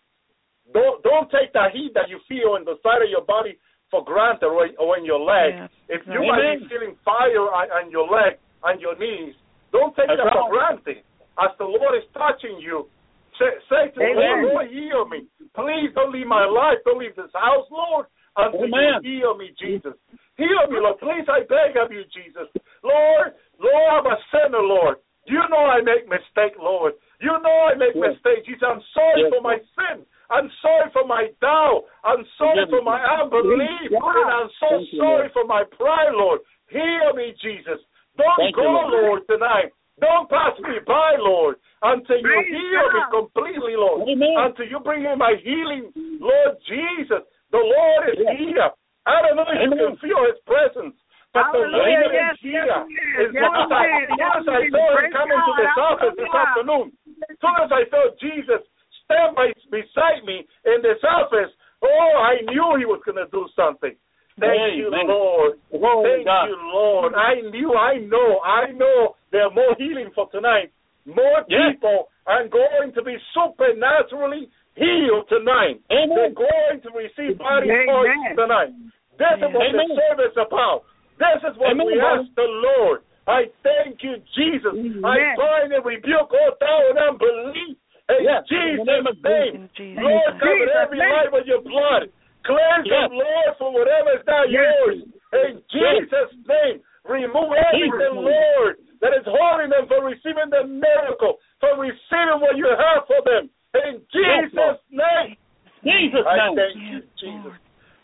Don't 0.76 1.00
don't 1.04 1.32
take 1.32 1.54
the 1.56 1.72
heat 1.72 1.96
that 1.96 2.12
you 2.12 2.20
feel 2.28 2.60
on 2.60 2.68
the 2.68 2.76
side 2.84 3.00
of 3.00 3.08
your 3.08 3.24
body 3.24 3.56
for 3.90 4.04
granted 4.04 4.52
or, 4.52 4.68
or 4.76 4.98
in 5.00 5.06
your 5.08 5.24
leg. 5.24 5.56
Yes, 5.56 5.72
if 5.88 6.02
you 6.04 6.20
exactly. 6.20 6.28
might 6.28 6.60
be 6.60 6.68
feeling 6.68 6.96
fire 7.08 7.48
on, 7.48 7.88
your 7.88 8.04
leg, 8.12 8.36
on 8.64 8.80
your 8.84 9.00
knees, 9.00 9.32
don't 9.72 9.96
take 9.96 10.12
That's 10.12 10.20
that 10.20 10.36
for 10.36 10.52
granted. 10.52 11.08
As 11.40 11.56
the 11.56 11.64
Lord 11.64 11.96
is 11.96 12.04
touching 12.12 12.60
you, 12.60 12.92
say, 13.40 13.56
say 13.72 13.84
to 13.96 14.00
the 14.04 14.12
Lord, 14.12 14.44
Amen. 14.44 14.52
Lord, 14.52 14.68
heal 14.68 15.08
me. 15.08 15.24
Please 15.56 15.96
don't 15.96 16.12
leave 16.12 16.28
my 16.28 16.44
life. 16.44 16.84
Don't 16.84 17.00
leave 17.00 17.16
this 17.16 17.32
house, 17.32 17.72
Lord, 17.72 18.12
until 18.38 18.70
Amen. 18.70 19.02
you 19.04 19.20
heal 19.20 19.38
me, 19.38 19.52
Jesus. 19.58 19.98
Heal 20.38 20.64
me, 20.70 20.78
Lord. 20.78 21.02
Please, 21.02 21.26
I 21.26 21.42
beg 21.50 21.76
of 21.78 21.92
you, 21.92 22.06
Jesus. 22.14 22.46
Lord, 22.84 23.34
Lord, 23.58 23.90
I'm 23.98 24.06
a 24.06 24.18
sinner, 24.30 24.62
Lord. 24.62 24.98
You 25.26 25.42
know 25.52 25.66
I 25.66 25.82
make 25.82 26.08
mistake, 26.08 26.56
Lord. 26.62 26.94
You 27.20 27.34
know 27.44 27.58
I 27.68 27.74
make 27.76 27.96
Yes. 27.96 28.16
mistakes. 28.16 28.46
Jesus, 28.48 28.64
I'm 28.64 28.82
sorry 28.94 29.24
Yes, 29.28 29.34
for 29.34 29.42
my 29.42 29.58
sin. 29.76 30.06
I'm 30.30 30.50
sorry 30.62 30.90
for 30.92 31.06
my 31.06 31.32
doubt. 31.42 31.84
I'm 32.04 32.24
sorry 32.38 32.64
Forgive 32.64 32.80
for 32.80 32.82
my 32.84 33.04
unbelief. 33.20 33.92
Yes. 33.92 34.02
And 34.04 34.30
I'm 34.32 34.50
so 34.60 34.70
Thank 34.70 34.90
sorry 34.96 35.28
Lord. 35.28 35.32
for 35.34 35.44
my 35.46 35.64
pride, 35.76 36.14
Lord. 36.14 36.40
Heal 36.70 37.14
me, 37.16 37.34
Jesus. 37.42 37.80
Don't 38.16 38.38
Thank 38.38 38.56
go, 38.56 38.64
you, 38.64 38.70
Lord. 38.70 38.94
Lord, 38.94 39.22
tonight. 39.28 39.72
Don't 40.00 40.30
pass 40.30 40.54
me 40.60 40.78
by, 40.86 41.16
Lord, 41.18 41.56
until 41.82 42.18
you 42.18 42.44
heal 42.48 42.88
me 42.94 43.02
completely, 43.10 43.76
Lord. 43.76 44.08
Amen. 44.08 44.36
Until 44.38 44.68
you 44.68 44.80
bring 44.80 45.04
in 45.06 45.18
my 45.18 45.34
healing, 45.42 45.92
Lord 46.22 46.56
Jesus. 46.70 47.26
The 47.52 47.58
Lord 47.64 48.10
is 48.10 48.20
Yes. 48.20 48.38
here. 48.38 48.70
I 49.06 49.22
don't 49.24 49.36
know 49.40 49.48
if 49.48 49.62
you 49.64 49.72
can 49.72 49.96
feel 50.04 50.20
His 50.28 50.40
presence, 50.46 50.96
but 51.34 51.48
the. 51.54 51.60
Lord 51.64 51.88
Yes, 51.88 52.36
is 52.36 52.40
here. 52.44 52.66
yes, 52.66 52.88
he 52.88 52.94
is. 52.96 53.28
As 53.28 53.34
Yes, 53.34 53.44
soon 53.48 53.56
as 53.56 53.72
I, 53.72 53.86
as 53.88 54.10
Yes, 54.18 54.44
I 54.48 54.70
saw 54.70 54.88
Him 55.00 55.12
come 55.16 55.32
into 55.32 55.54
this 55.56 55.76
office 55.78 56.16
this 56.18 56.34
afternoon, 56.36 56.86
as 57.30 57.36
soon 57.40 57.56
as 57.64 57.72
I 57.72 57.84
felt 57.88 58.20
Jesus 58.20 58.62
stand 59.06 59.36
by, 59.36 59.54
beside 59.72 60.26
me 60.26 60.44
in 60.66 60.82
this 60.84 61.00
office, 61.08 61.52
oh, 61.82 62.12
I 62.20 62.42
knew 62.52 62.76
He 62.78 62.86
was 62.86 63.00
going 63.06 63.16
to 63.16 63.32
do 63.32 63.48
something. 63.56 63.96
Thank 64.40 64.76
you. 64.78 64.92
Lord. 64.92 65.58
Thank 65.72 66.28
you, 66.28 66.58
Lord. 66.62 67.14
I 67.16 67.42
knew, 67.42 67.74
I 67.74 67.98
know, 67.98 68.40
I 68.46 68.70
know 68.72 69.16
there 69.32 69.44
are 69.44 69.52
more 69.52 69.74
healing 69.80 70.12
for 70.14 70.30
tonight. 70.30 70.72
More 71.06 71.42
Yes. 71.48 71.74
people 71.74 72.10
are 72.28 72.46
going 72.48 72.94
to 72.94 73.02
be 73.02 73.18
supernaturally 73.34 74.50
healed 74.78 75.26
tonight. 75.28 75.82
Amen. 75.90 76.14
They're 76.14 76.38
going 76.38 76.78
to 76.86 76.90
receive 76.94 77.38
body 77.42 77.68
parts 77.90 78.14
tonight. 78.38 78.72
This 79.18 79.38
is 79.42 79.50
what 79.50 79.66
Amen. 79.66 79.90
the 79.90 79.98
service 79.98 80.34
is 80.38 80.40
about. 80.40 80.86
This 81.18 81.42
is 81.50 81.58
what 81.58 81.74
Amen, 81.74 81.90
we 81.90 81.98
ask 81.98 82.30
the 82.38 82.46
Lord. 82.46 83.02
I 83.26 83.50
thank 83.66 84.00
you, 84.06 84.22
Jesus. 84.38 84.72
I 85.04 85.18
Amen. 85.18 85.36
bind 85.36 85.70
and 85.74 85.84
rebuke 85.84 86.30
all 86.30 86.54
doubt 86.62 86.86
and 86.94 87.00
unbelief. 87.02 87.76
In 88.08 88.24
Yes, 88.24 88.48
Jesus' 88.48 88.88
name 89.20 89.68
Jesus' 89.76 90.00
Lord, 90.00 90.40
cover 90.40 90.70
every 90.80 91.02
life 91.02 91.34
with 91.34 91.44
your 91.44 91.60
blood. 91.60 92.08
Cleanse 92.46 92.88
Yes. 92.88 93.10
them, 93.10 93.20
Lord, 93.20 93.52
for 93.58 93.74
whatever 93.74 94.16
is 94.16 94.26
not 94.26 94.50
Yes. 94.50 94.64
yours. 94.64 95.04
In 95.34 95.64
Jesus' 95.68 96.34
name. 96.48 96.82
Remove 97.04 97.54
everything, 97.54 98.16
Lord, 98.16 98.78
that 99.00 99.14
is 99.16 99.24
holding 99.26 99.70
them 99.70 99.88
from 99.88 100.04
receiving 100.06 100.50
the 100.50 100.64
miracle, 100.68 101.40
from 101.60 101.80
receiving 101.80 102.40
what 102.40 102.58
you 102.58 102.68
have 102.68 103.08
for 103.08 103.22
them. 103.24 103.50
In 103.76 104.02
Yes. 104.14 104.52
Jesus' 104.52 104.82
name. 104.90 105.38
Jesus' 105.84 106.26
I 106.26 106.36
name. 106.38 106.56
thank 106.56 106.76
you, 106.78 107.00
Jesus. 107.20 107.54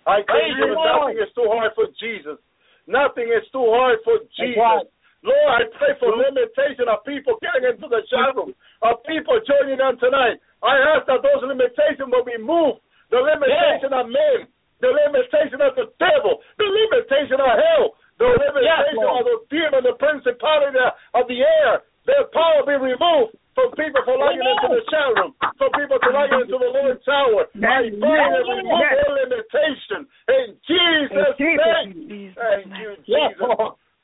I 0.06 0.22
thank 0.28 0.58
you 0.58 0.76
nothing 0.76 1.18
is 1.18 1.32
too 1.34 1.48
hard 1.48 1.72
for 1.76 1.88
Jesus. 2.00 2.38
Nothing 2.88 3.32
is 3.32 3.48
too 3.52 3.64
hard 3.72 4.00
for 4.04 4.20
Jesus. 4.36 4.92
Lord, 5.24 5.52
I 5.56 5.64
pray 5.80 5.96
for 6.04 6.12
limitation 6.12 6.92
of 6.92 7.00
people 7.08 7.40
getting 7.40 7.72
into 7.72 7.88
the 7.88 8.04
chat 8.12 8.36
room, 8.36 8.52
of 8.84 9.00
people 9.08 9.40
joining 9.48 9.80
on 9.80 9.96
tonight. 9.96 10.36
I 10.60 10.76
ask 10.96 11.08
that 11.08 11.24
those 11.24 11.48
limitations 11.48 12.12
will 12.12 12.28
be 12.28 12.36
moved. 12.36 12.84
The 13.08 13.24
limitation 13.24 13.96
of 13.96 14.12
men, 14.12 14.52
the 14.84 14.92
limitation 14.92 15.64
of 15.64 15.80
the 15.80 15.88
devil, 15.96 16.44
the 16.60 16.68
limitation 16.68 17.40
of 17.40 17.56
hell, 17.56 17.96
the 18.20 18.36
limitation 18.36 19.00
Lord. 19.00 19.24
of 19.24 19.24
the 19.24 19.38
demon, 19.48 19.88
the 19.88 19.96
principality 19.96 20.84
of 21.16 21.24
the 21.32 21.40
air. 21.40 21.88
Their 22.04 22.28
power 22.36 22.68
be 22.68 22.76
removed 22.76 23.40
from 23.54 23.70
people 23.78 24.02
for 24.06 24.18
lying 24.18 24.42
into 24.42 24.68
the 24.70 24.82
chat 24.90 25.14
room, 25.18 25.34
for 25.58 25.70
people 25.78 25.98
to 26.02 26.10
lying 26.10 26.34
into 26.42 26.58
the 26.58 26.72
Lord's 26.74 27.08
Hour. 27.08 27.46
I 27.54 27.90
pray 27.90 28.22
and 28.34 28.46
remove 28.50 28.74
all 28.74 29.14
limitation 29.14 30.10
in 30.30 30.58
Jesus' 30.66 31.38
name. 31.40 32.34
Thank 32.38 32.74
you, 32.78 32.98
Jesus. 33.06 33.38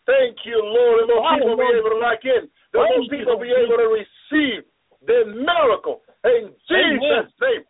Thank 0.06 0.38
you, 0.46 0.62
Lord. 0.64 1.06
And 1.06 1.10
those 1.10 1.22
people 1.38 1.58
be 1.58 1.70
able 1.70 1.94
to 1.94 2.02
lock 2.02 2.26
in. 2.26 2.50
Those 2.74 3.10
people 3.10 3.38
be 3.38 3.50
able 3.54 3.78
to 3.78 3.90
receive 3.94 4.66
the 5.06 5.34
miracle 5.34 6.02
in 6.26 6.54
Jesus' 6.70 7.34
name. 7.42 7.66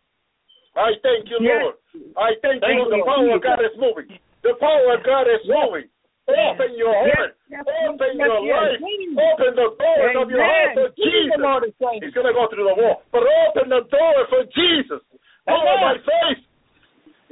I 0.76 0.94
thank 1.02 1.28
you, 1.28 1.38
Lord. 1.40 1.74
I 2.16 2.32
thank 2.40 2.62
you, 2.62 2.76
Lord. 2.76 2.92
The 2.92 3.04
power 3.04 3.34
of 3.34 3.42
God 3.42 3.60
is 3.60 3.76
moving. 3.76 4.08
The 4.42 4.54
power 4.60 4.94
of 4.94 5.02
God 5.04 5.26
is 5.28 5.44
moving. 5.44 5.88
Open 6.30 6.78
your 6.78 6.94
heart. 6.94 7.34
Open 7.90 8.14
your 8.14 8.38
life. 8.38 8.78
Open 8.78 9.52
the 9.58 9.68
doors 9.74 10.16
of 10.16 10.30
your 10.30 10.44
heart 10.46 10.78
for. 10.78 10.88
Lord 11.40 11.64
is 11.64 11.74
saying. 11.80 12.00
He's 12.04 12.14
going 12.14 12.28
to 12.28 12.36
go 12.36 12.46
through 12.52 12.68
the 12.68 12.76
wall. 12.76 13.02
But 13.10 13.24
open 13.24 13.72
the 13.72 13.84
door 13.88 14.16
for 14.28 14.44
Jesus. 14.52 15.00
Follow 15.48 15.76
Amen. 15.76 15.80
my 15.82 15.96
faith. 16.04 16.42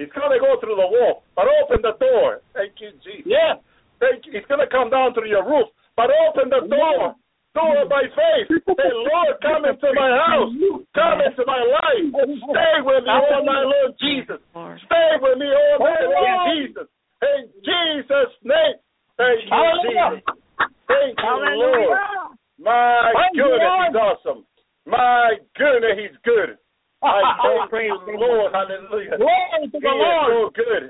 He's 0.00 0.12
going 0.14 0.30
to 0.32 0.40
go 0.40 0.56
through 0.62 0.78
the 0.78 0.88
wall. 0.88 1.22
But 1.36 1.46
open 1.62 1.82
the 1.84 1.94
door. 1.98 2.40
Thank 2.54 2.78
you, 2.78 2.94
Jesus. 3.02 3.26
Yeah. 3.26 3.58
Thank 3.98 4.26
you. 4.26 4.32
He's 4.32 4.46
going 4.46 4.62
to 4.62 4.70
come 4.70 4.90
down 4.90 5.12
through 5.12 5.28
your 5.28 5.42
roof. 5.42 5.68
But 5.98 6.14
open 6.28 6.48
the 6.50 6.64
door. 6.70 7.18
Do 7.58 7.64
it 7.74 7.90
by 7.90 8.06
faith. 8.14 8.46
Say, 8.62 8.90
Lord, 8.94 9.34
come 9.42 9.66
into 9.66 9.90
my 9.98 10.10
house. 10.14 10.54
Come 10.94 11.18
into 11.26 11.42
my 11.42 11.58
life. 11.58 12.06
Stay 12.14 12.74
with 12.86 13.02
me 13.02 13.10
all 13.10 13.42
night, 13.42 13.66
Lord 13.66 13.92
Jesus. 13.98 14.38
Lord. 14.54 14.78
Stay 14.86 15.10
with 15.18 15.38
me 15.42 15.50
all 15.50 15.82
day, 15.82 16.02
Lord 16.06 16.22
Hallelujah. 16.22 16.70
Jesus. 16.70 16.86
In 17.18 17.42
Jesus' 17.66 18.34
name. 18.46 18.78
Thank 19.18 19.42
you, 19.42 19.50
Hallelujah. 19.50 20.22
Jesus. 20.22 20.38
Thank 20.86 21.18
you, 21.18 21.26
Lord. 21.26 21.50
Hallelujah. 21.50 21.98
My 22.62 23.10
Praise 23.10 23.34
the 23.34 23.42
goodness, 23.42 23.66
Lord. 23.66 23.90
he's 23.90 23.98
awesome. 23.98 24.40
My 24.86 25.26
goodness, 25.58 25.94
he's 25.98 26.18
good. 26.22 26.50
I 27.02 27.22
thank 27.42 27.70
Praise 27.70 27.90
you, 27.90 28.06
the 28.06 28.18
Lord. 28.22 28.54
Hallelujah. 28.54 29.18
Glory 29.18 29.66
to 29.66 29.78
He 29.78 29.82
the 29.82 29.90
is 29.90 29.98
Lord. 29.98 30.30
so 30.30 30.38
good. 30.54 30.84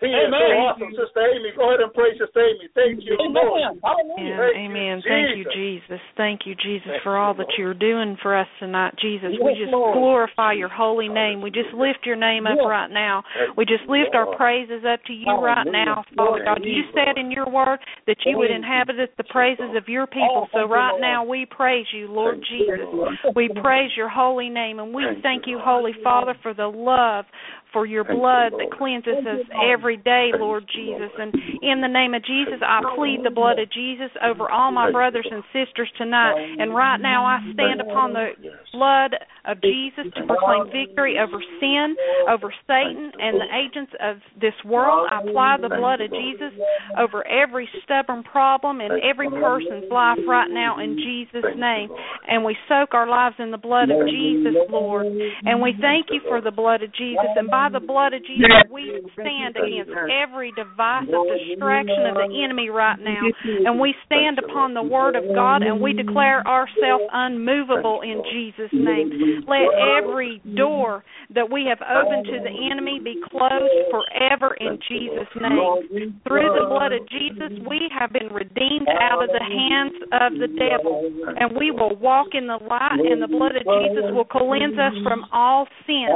He 0.00 0.08
is 0.08 0.32
so 0.32 0.40
Amen. 0.40 0.56
awesome, 0.64 0.92
Sister 0.96 1.20
Amy. 1.28 1.52
Go 1.52 1.68
ahead 1.68 1.84
and 1.84 1.92
praise 1.92 2.16
Sister 2.16 2.40
Amy. 2.40 2.72
Thank 2.72 3.04
you, 3.04 3.20
Lord. 3.20 3.60
Amen. 3.60 3.84
Hallelujah. 3.84 4.32
And 4.32 4.40
Thank 4.40 4.56
you, 4.56 4.64
amen. 4.64 4.94
Thank 5.04 5.36
you, 5.36 5.44
Jesus. 5.44 5.92
Jesus. 5.92 6.00
Thank 6.16 6.38
you, 6.48 6.54
Jesus, 6.56 6.88
Thank 6.88 7.02
for 7.04 7.12
you, 7.12 7.20
all 7.20 7.28
that 7.40 7.58
you're 7.58 7.74
doing 7.74 8.16
for 8.22 8.36
us 8.36 8.46
tonight, 8.58 8.94
Jesus. 9.00 9.30
We 9.42 9.56
just 9.58 9.72
Lord. 9.72 9.96
glorify 9.96 10.52
your 10.52 10.68
holy 10.68 11.08
name. 11.08 11.42
We 11.42 11.50
just 11.50 11.72
lift 11.74 12.04
your 12.04 12.16
name 12.16 12.46
up 12.46 12.56
Yes. 12.56 12.66
right 12.66 12.90
now. 12.90 13.22
We 13.56 13.64
just 13.64 13.84
lift 13.88 14.14
our 14.14 14.34
praises 14.36 14.84
up 14.84 15.00
to 15.04 15.12
you 15.12 15.32
right 15.32 15.66
now, 15.66 16.04
Father 16.16 16.44
God. 16.44 16.60
You 16.62 16.84
said 16.94 17.18
in 17.18 17.30
your 17.30 17.48
word 17.48 17.78
that 18.06 18.16
you 18.24 18.38
would 18.38 18.50
inhabit 18.50 18.96
the 19.16 19.24
praises 19.24 19.74
of 19.76 19.88
your 19.88 20.06
people. 20.06 20.46
Oh, 20.46 20.48
So 20.52 20.68
right 20.68 20.98
now 21.00 21.24
we 21.24 21.46
praise 21.46 21.86
you, 21.92 22.08
Lord 22.08 22.44
Jesus. 22.48 22.86
We 23.34 23.48
praise 23.60 23.90
your 23.96 24.08
holy 24.08 24.48
name 24.48 24.78
and 24.78 24.94
we 24.94 25.04
Thank 25.22 25.46
you, 25.46 25.58
Holy 25.62 25.92
Father, 26.02 26.34
for 26.42 26.54
the 26.54 26.66
love, 26.66 27.24
for 27.72 27.86
your 27.86 28.04
blood 28.04 28.52
that 28.58 28.70
cleanses 28.76 29.22
us 29.22 29.46
every 29.70 29.96
day, 29.96 30.30
Lord 30.34 30.64
Jesus. 30.74 31.10
And 31.18 31.34
in 31.62 31.80
the 31.80 31.88
name 31.88 32.14
of 32.14 32.24
Jesus, 32.24 32.60
I 32.62 32.80
plead 32.96 33.20
the 33.24 33.30
blood 33.30 33.58
of 33.58 33.70
Jesus 33.70 34.10
over 34.22 34.50
all 34.50 34.72
my 34.72 34.90
brothers 34.90 35.26
and 35.30 35.42
sisters 35.52 35.90
tonight. 35.96 36.34
And 36.58 36.74
right 36.74 36.98
now 36.98 37.24
I 37.24 37.38
stand 37.54 37.80
upon 37.80 38.12
the 38.12 38.30
blood 38.72 39.14
of 39.44 39.60
Jesus 39.62 40.12
to 40.16 40.26
proclaim 40.26 40.66
victory 40.70 41.16
over 41.18 41.42
sin, 41.60 41.96
over 42.28 42.52
Satan, 42.66 43.12
and 43.18 43.40
the 43.40 43.50
agents 43.54 43.92
of 44.00 44.16
this 44.40 44.54
world. 44.64 45.08
I 45.10 45.20
apply 45.20 45.56
the 45.60 45.68
blood 45.68 46.00
of 46.00 46.10
Jesus 46.10 46.52
over 46.98 47.26
every 47.26 47.68
stubborn 47.84 48.22
problem 48.22 48.80
in 48.80 48.90
every 49.02 49.30
person's 49.30 49.90
life 49.90 50.18
right 50.26 50.50
now 50.50 50.78
in 50.80 50.96
Jesus' 50.96 51.54
name. 51.56 51.90
And 52.28 52.44
we 52.44 52.56
soak 52.68 52.94
our 52.94 53.08
lives 53.08 53.36
in 53.38 53.50
the 53.50 53.58
blood 53.58 53.90
of 53.90 54.06
Jesus, 54.06 54.54
Lord. 54.68 55.06
And 55.44 55.62
we 55.62 55.74
thank 55.80 56.06
you 56.10 56.20
for 56.28 56.40
the 56.40 56.50
blood 56.50 56.82
of 56.82 56.92
Jesus. 56.94 57.30
And 57.36 57.50
by 57.50 57.59
the 57.68 57.80
blood 57.80 58.14
of 58.14 58.22
Jesus, 58.24 58.64
we 58.70 59.02
stand 59.12 59.56
against 59.56 59.92
every 60.08 60.52
device 60.56 61.04
of 61.10 61.26
distraction 61.26 62.06
of 62.08 62.16
the 62.16 62.30
enemy 62.44 62.70
right 62.70 62.98
now. 62.98 63.20
And 63.66 63.80
we 63.80 63.94
stand 64.06 64.38
upon 64.38 64.74
the 64.74 64.82
word 64.82 65.16
of 65.16 65.24
God 65.34 65.62
and 65.62 65.80
we 65.80 65.92
declare 65.92 66.46
ourselves 66.46 67.04
unmovable 67.12 68.00
in 68.00 68.22
Jesus' 68.32 68.72
name. 68.72 69.44
Let 69.44 69.68
every 69.98 70.40
door 70.56 71.04
that 71.34 71.50
we 71.50 71.66
have 71.68 71.82
opened 71.82 72.26
to 72.26 72.38
the 72.40 72.54
enemy 72.70 73.00
be 73.02 73.20
closed 73.30 73.74
forever 73.90 74.54
in 74.58 74.78
Jesus' 74.88 75.28
name. 75.36 76.14
Through 76.24 76.50
the 76.54 76.66
blood 76.70 76.92
of 76.92 77.02
Jesus, 77.10 77.52
we 77.68 77.90
have 77.90 78.12
been 78.12 78.32
redeemed 78.32 78.88
out 78.88 79.22
of 79.22 79.30
the 79.30 79.42
hands 79.42 79.94
of 80.14 80.38
the 80.38 80.48
devil. 80.48 81.04
And 81.36 81.58
we 81.58 81.70
will 81.70 81.96
walk 81.96 82.34
in 82.34 82.46
the 82.46 82.58
light, 82.62 83.02
and 83.02 83.22
the 83.22 83.28
blood 83.28 83.56
of 83.56 83.66
Jesus 83.66 84.06
will 84.14 84.24
cleanse 84.24 84.78
us 84.78 84.94
from 85.02 85.26
all 85.32 85.66
sin. 85.86 86.08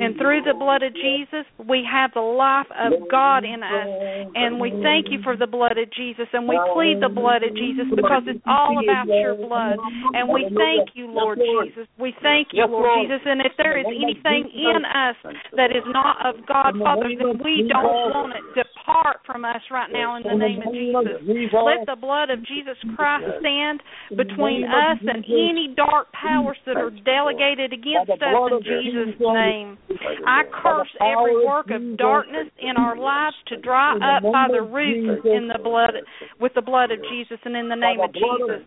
And 0.00 0.16
through 0.16 0.42
the 0.44 0.54
blood 0.54 0.82
of 0.84 0.92
Jesus, 0.92 1.48
we 1.66 1.80
have 1.88 2.12
the 2.12 2.20
life 2.20 2.68
of 2.76 2.92
God 3.10 3.44
in 3.44 3.62
us. 3.64 3.88
And 4.34 4.60
we 4.60 4.70
thank 4.84 5.08
you 5.08 5.18
for 5.24 5.36
the 5.36 5.46
blood 5.46 5.78
of 5.78 5.88
Jesus. 5.92 6.28
And 6.32 6.46
we 6.46 6.60
plead 6.76 7.00
the 7.00 7.08
blood 7.08 7.42
of 7.42 7.56
Jesus 7.56 7.88
because 7.88 8.22
it's 8.28 8.44
all 8.46 8.76
about 8.78 9.08
your 9.08 9.34
blood. 9.34 9.80
And 10.12 10.28
we 10.28 10.44
thank 10.52 10.92
you, 10.94 11.08
Lord 11.08 11.40
Jesus. 11.40 11.88
We 11.98 12.12
thank 12.22 12.52
you, 12.52 12.66
Lord. 12.66 13.08
Jesus. 13.08 13.24
And 13.24 13.40
if 13.40 13.52
there 13.56 13.78
is 13.78 13.86
anything 13.88 14.50
in 14.52 14.84
us 14.84 15.16
that 15.56 15.70
is 15.72 15.84
not 15.88 16.20
of 16.26 16.44
God, 16.46 16.76
Father, 16.76 17.08
then 17.16 17.40
we 17.40 17.64
don't 17.64 18.12
want 18.12 18.36
it. 18.36 18.44
Depart 18.52 19.24
from 19.24 19.44
us 19.44 19.62
right 19.70 19.90
now 19.90 20.16
in 20.16 20.22
the 20.22 20.36
name 20.36 20.60
of 20.60 20.72
Jesus. 20.72 21.24
Let 21.54 21.86
the 21.86 21.96
blood 21.96 22.28
of 22.28 22.44
Jesus 22.44 22.76
Christ 22.96 23.24
stand 23.40 23.80
between 24.12 24.64
us 24.64 24.98
and 25.00 25.24
any 25.24 25.72
dark 25.74 26.12
powers 26.12 26.58
that 26.66 26.76
are 26.76 26.90
delegated 26.90 27.72
against 27.72 28.10
us 28.10 28.20
in 28.20 28.60
Jesus' 28.60 29.16
name. 29.20 29.78
I 30.26 30.42
curse 30.50 30.73
every 31.00 31.44
work 31.44 31.70
of 31.70 31.96
darkness 31.96 32.48
in 32.60 32.76
our 32.76 32.96
lives 32.96 33.36
to 33.48 33.56
dry 33.56 33.94
up 33.94 34.22
by 34.22 34.46
the 34.50 34.62
roots 34.62 35.22
in 35.24 35.48
the 35.48 35.58
blood 35.62 35.94
with 36.40 36.52
the 36.54 36.62
blood 36.62 36.90
of 36.90 36.98
Jesus 37.10 37.38
and 37.44 37.56
in 37.56 37.68
the 37.68 37.76
name 37.76 38.00
of 38.00 38.12
Jesus. 38.12 38.66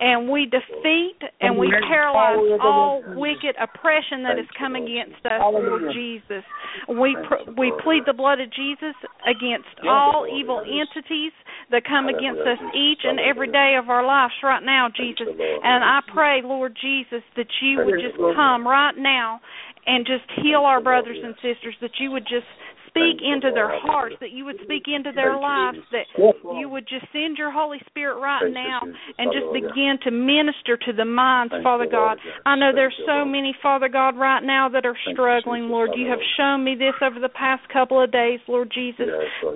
And 0.00 0.28
we 0.28 0.46
defeat 0.46 1.18
and 1.40 1.56
we 1.58 1.72
paralyze 1.88 2.58
all 2.60 3.02
wicked 3.16 3.56
oppression 3.60 4.22
that 4.24 4.36
has 4.36 4.48
come 4.58 4.76
against 4.76 5.24
us, 5.24 5.40
Lord 5.40 5.92
Jesus. 5.94 6.44
We 6.88 7.16
pr- 7.26 7.50
we 7.58 7.72
plead 7.82 8.04
the 8.06 8.12
blood 8.14 8.40
of 8.40 8.50
Jesus 8.52 8.94
against 9.26 9.68
all 9.88 10.26
evil 10.26 10.60
entities 10.60 11.32
that 11.70 11.84
come 11.84 12.08
against 12.08 12.40
us 12.40 12.58
each 12.74 13.02
and 13.04 13.18
every 13.20 13.50
day 13.50 13.76
of 13.78 13.88
our 13.90 14.04
lives 14.04 14.34
right 14.42 14.62
now, 14.62 14.88
Jesus. 14.94 15.28
And 15.28 15.84
I 15.84 16.00
pray, 16.12 16.42
Lord 16.42 16.76
Jesus, 16.80 17.22
that 17.36 17.46
you 17.62 17.84
would 17.84 18.00
just 18.00 18.16
come 18.16 18.66
right 18.66 18.96
now 18.96 19.40
and 19.90 20.06
just 20.06 20.22
heal 20.40 20.60
our 20.60 20.80
brothers 20.80 21.18
and 21.22 21.34
sisters, 21.42 21.74
that 21.80 21.98
you 21.98 22.12
would 22.12 22.22
just 22.24 22.46
speak 22.90 23.22
into 23.22 23.50
their 23.54 23.70
hearts, 23.80 24.16
that 24.20 24.30
you 24.30 24.44
would 24.44 24.58
speak 24.62 24.84
into 24.86 25.12
their 25.14 25.38
lives, 25.38 25.78
that 25.94 26.06
you 26.58 26.68
would 26.68 26.86
just 26.86 27.06
send 27.12 27.38
your 27.38 27.50
Holy 27.50 27.78
Spirit 27.86 28.18
right 28.18 28.50
now 28.50 28.80
and 29.18 29.32
just 29.32 29.46
begin 29.54 29.98
to 30.04 30.10
minister 30.10 30.76
to 30.76 30.92
the 30.92 31.04
minds, 31.04 31.54
Father. 31.62 31.86
God. 31.90 32.18
I 32.44 32.56
know 32.56 32.72
there's 32.74 32.96
so 33.06 33.24
many, 33.24 33.54
Father 33.62 33.88
God, 33.88 34.16
right 34.16 34.42
now 34.42 34.68
that 34.68 34.84
are 34.84 34.96
struggling, 35.12 35.68
Lord. 35.68 35.90
You 35.94 36.08
have 36.10 36.22
shown 36.36 36.64
me 36.64 36.74
this 36.74 36.94
over 37.02 37.18
the 37.18 37.28
past 37.28 37.62
couple 37.72 38.02
of 38.02 38.12
days, 38.12 38.40
Lord 38.48 38.70
Jesus. 38.74 39.06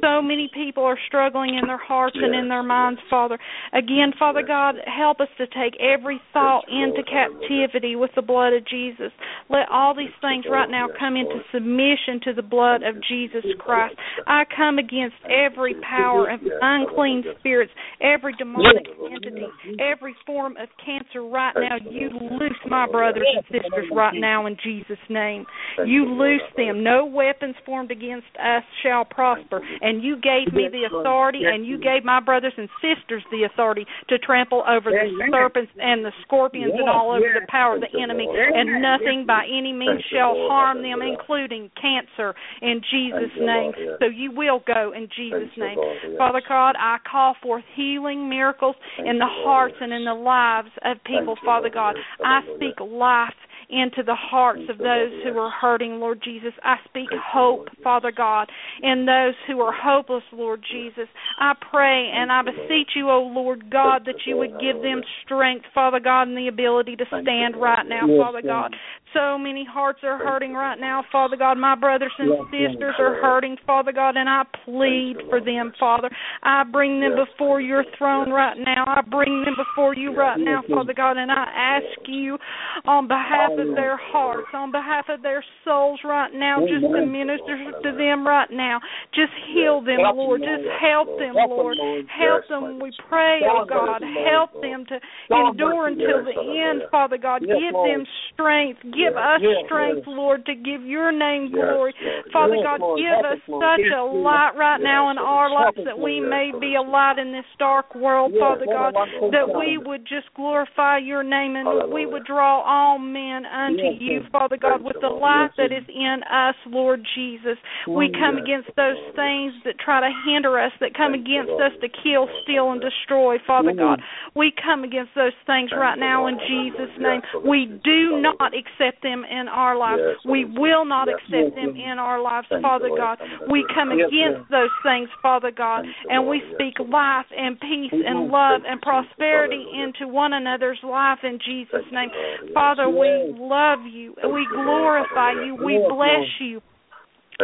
So 0.01 0.23
many 0.23 0.51
people 0.53 0.85
are 0.85 0.99
struggling 1.07 1.59
in 1.59 1.67
their 1.67 1.79
hearts 1.79 2.17
and 2.21 2.35
in 2.35 2.49
their 2.49 2.63
minds, 2.63 3.01
Father. 3.11 3.39
Again, 3.73 4.13
Father 4.19 4.43
God, 4.43 4.77
help 4.87 5.21
us 5.21 5.29
to 5.39 5.47
take 5.47 5.75
every 5.81 6.21
thought 6.33 6.65
into 6.69 7.03
captivity 7.03 7.97
with 7.97 8.11
the 8.15 8.23
blood 8.23 8.53
of 8.53 8.67
Jesus. 8.67 9.13
Let 9.49 9.69
all 9.71 9.95
these 9.95 10.15
things 10.21 10.45
right 10.51 10.71
now 10.71 10.89
come 10.99 11.17
into 11.17 11.41
submission 11.53 12.21
to 12.25 12.33
the 12.33 12.43
blood 12.43 12.83
of 12.83 12.97
Jesus 13.03 13.24
Christ. 13.59 13.95
I 14.27 14.45
come 14.57 14.79
against 14.79 15.17
every 15.25 15.75
power 15.89 16.31
of 16.31 16.41
unclean 16.61 17.25
spirits, 17.39 17.73
every 18.01 18.35
demonic 18.39 18.87
entity, 19.11 19.47
every 19.81 20.15
form 20.27 20.57
of 20.57 20.69
cancer 20.85 21.23
right 21.23 21.55
now. 21.55 21.77
You 21.91 22.11
loose 22.11 22.59
my 22.69 22.87
brothers 22.91 23.27
and 23.37 23.45
sisters 23.47 23.89
right 23.95 24.15
now 24.15 24.47
in 24.47 24.57
Jesus' 24.63 24.99
name. 25.09 25.47
You 25.87 26.05
loose 26.07 26.43
them. 26.57 26.83
No 26.83 27.05
weapons 27.07 27.57
formed 27.67 27.91
against 27.91 28.27
us 28.39 28.63
shall 28.83 29.05
prosper. 29.05 29.61
And 29.81 30.03
you 30.03 30.17
gave 30.17 30.53
me 30.53 30.69
the 30.71 30.89
authority, 30.91 31.43
and 31.45 31.67
you 31.67 31.79
gave 31.79 32.05
my 32.05 32.21
brothers 32.21 32.53
and 32.57 32.69
sisters 32.81 33.23
the 33.31 33.47
authority 33.51 33.87
to 34.09 34.19
trample 34.19 34.63
over 34.69 34.91
the 34.91 35.29
serpents 35.31 35.73
and 35.79 36.05
the 36.05 36.13
scorpions 36.23 36.73
and 36.75 36.89
all 36.89 37.11
over 37.11 37.27
the 37.35 37.47
power 37.49 37.77
of 37.77 37.81
the 37.81 38.03
enemy. 38.03 38.29
And 38.29 38.83
nothing 38.83 39.25
by 39.27 39.45
any 39.47 39.73
means 39.73 40.03
shall 40.13 40.35
harm 40.49 40.83
them, 40.83 41.03
including 41.03 41.71
cancer, 41.81 42.35
in 42.63 42.81
Jesus' 42.91 43.14
You, 43.21 43.47
name. 43.47 43.63
Lord, 43.63 43.75
yes. 43.79 43.97
So 44.01 44.07
you 44.07 44.31
will 44.31 44.63
go 44.67 44.93
in 44.97 45.09
Jesus' 45.15 45.49
Thank 45.55 45.59
name. 45.59 45.77
Lord, 45.77 45.99
yes. 46.03 46.19
Father 46.19 46.43
God, 46.47 46.75
I 46.79 46.99
call 47.11 47.37
forth 47.43 47.65
healing 47.75 48.29
miracles 48.29 48.77
Thank 48.97 49.09
in 49.09 49.19
the 49.19 49.27
Lord, 49.27 49.47
hearts 49.47 49.75
yes. 49.81 49.85
and 49.85 49.93
in 49.93 50.05
the 50.05 50.15
lives 50.15 50.71
of 50.85 50.97
people, 51.05 51.35
Thank 51.37 51.45
Father 51.45 51.71
God. 51.71 51.97
I 52.25 52.41
speak 52.57 52.81
life 52.81 53.35
into 53.71 54.03
the 54.05 54.15
hearts 54.15 54.63
of 54.69 54.79
those 54.79 55.13
who 55.25 55.39
are 55.39 55.51
hurting, 55.51 56.01
Lord 56.01 56.21
Jesus. 56.23 56.53
I 56.63 56.77
speak 56.85 57.09
hope, 57.13 57.69
Father 57.83 58.13
God, 58.15 58.49
in 58.83 59.07
those 59.07 59.35
who 59.47 59.61
are 59.61 59.73
hopeless, 59.73 60.25
Lord 60.33 60.65
Jesus. 60.71 61.09
I 61.41 61.53
pray 61.71 62.11
and 62.15 62.31
I 62.31 62.43
beseech 62.43 62.91
you, 62.95 63.11
O 63.11 63.21
Lord 63.23 63.71
God, 63.71 64.03
that 64.07 64.27
you 64.27 64.37
would 64.37 64.61
give 64.61 64.83
them 64.83 65.03
strength, 65.25 65.67
Father 65.75 66.01
God, 66.01 66.29
and 66.29 66.37
the 66.37 66.49
ability 66.49 66.97
to 66.97 67.05
stand 67.07 67.61
right 67.61 67.87
now, 67.87 68.07
Father 68.19 68.43
God. 68.43 68.75
So 69.13 69.39
many 69.39 69.65
hearts 69.65 70.01
are 70.03 70.19
hurting 70.19 70.55
right 70.55 70.79
now, 70.79 71.05
Father 71.13 71.37
God. 71.37 71.57
My 71.57 71.77
brothers 71.77 72.13
and 72.19 72.33
sisters 72.51 72.95
are 72.99 73.15
hurting, 73.23 73.57
Father 73.65 73.93
God, 73.93 74.17
and 74.17 74.29
I 74.29 74.43
plead 74.65 75.17
for 75.31 75.41
them, 75.41 75.73
Father. 75.79 76.11
I 76.43 76.65
bring 76.65 77.01
them 77.01 77.13
before 77.15 77.61
your 77.61 77.85
throne 77.97 78.31
right 78.31 78.57
now. 78.59 78.85
I 78.87 79.03
bring 79.09 79.45
them 79.45 79.55
before 79.57 79.95
you 79.95 80.13
right 80.15 80.39
now, 80.39 80.63
Father 80.69 80.95
God, 80.95 81.17
and 81.17 81.31
I 81.31 81.45
ask 81.57 82.09
you 82.09 82.39
on 82.87 83.07
behalf 83.07 83.53
of 83.59 83.75
their 83.75 83.97
hearts, 83.97 84.49
on 84.55 84.71
behalf 84.71 85.07
of 85.09 85.23
their 85.23 85.45
souls 85.65 86.01
right 86.05 86.33
now, 86.35 86.61
just 86.61 86.83
to 86.83 87.07
minister 87.07 87.57
to 87.83 87.91
them 87.97 88.27
right 88.27 88.51
now. 88.51 88.81
Just 89.15 89.33
heal 89.53 89.81
them, 89.81 89.99
Lord. 90.15 90.41
Just 90.41 90.67
help 90.81 91.09
them, 91.19 91.35
Lord. 91.35 91.77
Help 92.11 92.49
them, 92.49 92.81
we 92.81 92.93
pray, 93.09 93.41
oh 93.49 93.65
God. 93.65 94.03
Help 94.03 94.53
them 94.61 94.85
to 94.89 94.99
endure 95.31 95.89
until 95.89 96.25
the 96.25 96.37
end, 96.37 96.83
Father 96.91 97.19
God. 97.19 97.41
Give 97.41 97.73
them 97.73 98.05
strength. 98.33 98.81
Give 98.83 99.17
us 99.17 99.41
strength, 99.67 100.07
Lord, 100.07 100.47
to 100.47 100.55
give 100.55 100.83
your 100.85 101.13
name 101.13 101.51
glory. 101.53 101.95
Father 102.33 102.57
God, 102.63 102.81
give 102.99 103.25
us 103.25 103.41
such 103.47 103.87
a 103.97 104.03
light 104.03 104.53
right 104.57 104.81
now 104.81 105.11
in 105.11 105.19
our 105.19 105.51
lives 105.51 105.79
that 105.85 105.99
we 105.99 106.21
may 106.21 106.53
be 106.61 106.75
a 106.75 106.83
light 106.83 107.19
in 107.19 107.33
this 107.33 107.45
dark 107.59 107.95
world, 107.95 108.33
Father 108.39 108.67
God, 108.67 108.95
that 109.31 109.49
we 109.49 109.79
would 109.79 110.03
just 110.03 110.33
glorify 110.35 110.99
your 110.99 111.23
name 111.23 111.57
and 111.57 111.93
we 111.93 112.07
would 112.07 112.25
draw 112.25 112.63
all 112.63 112.99
men 112.99 113.44
unto 113.47 114.03
you, 114.03 114.23
Father 114.33 114.57
God, 114.57 114.83
with 114.83 114.97
the 115.01 115.09
light 115.09 115.51
that 115.57 115.73
is 115.73 115.85
in 115.89 116.21
us, 116.31 116.55
Lord 116.67 117.01
Jesus. 117.15 117.59
We 117.89 118.11
come 118.11 118.37
against 118.37 118.71
those 118.77 118.99
things 119.15 119.53
that 119.65 119.79
try 119.79 120.01
to 120.01 120.11
hinder 120.27 120.59
us, 120.59 120.73
that 120.81 120.95
come 120.95 121.15
against 121.15 121.53
us 121.61 121.73
to 121.81 121.89
kill, 121.89 122.29
steal, 122.43 122.73
and 122.73 122.81
destroy, 122.81 123.39
Father 123.47 123.73
God. 123.73 124.01
We 124.35 124.53
come 124.53 124.85
against 124.85 125.15
those 125.15 125.37
things 125.47 125.71
right 125.73 125.99
now 125.99 126.27
in 126.27 126.39
Jesus' 126.47 126.95
name. 126.99 127.23
We 127.47 127.67
do 127.85 128.21
not 128.21 128.53
accept 128.55 129.03
them 129.03 129.25
in 129.25 129.49
our 129.49 129.77
lives. 129.77 130.03
We 130.25 130.45
will 130.45 130.85
not 130.85 131.09
accept 131.09 131.55
them 131.55 131.77
in 131.77 131.99
our 131.99 132.21
lives, 132.21 132.49
Father 132.63 132.89
God. 132.97 133.19
We 133.51 133.65
come 133.75 133.93
against 133.93 134.51
those 134.51 134.73
things, 134.83 135.09
Father 135.23 135.51
God, 135.51 135.85
and 136.09 136.27
we 136.27 136.43
speak 136.55 136.79
life 136.79 137.27
and 137.37 137.59
peace 137.61 137.93
and 137.93 138.29
love 138.31 138.63
and 138.67 138.81
prosperity 138.81 139.65
into 139.75 140.09
one 140.13 140.33
another's 140.33 140.79
life 140.83 141.19
in 141.23 141.39
Jesus' 141.45 141.87
name. 141.93 142.11
Father, 142.53 142.89
we 142.89 143.34
love 143.39 143.81
you. 143.91 144.15
We 144.25 144.47
glorify 144.53 145.33
you. 145.45 145.57
We 145.57 145.79
bless 145.89 146.41
you. 146.41 146.61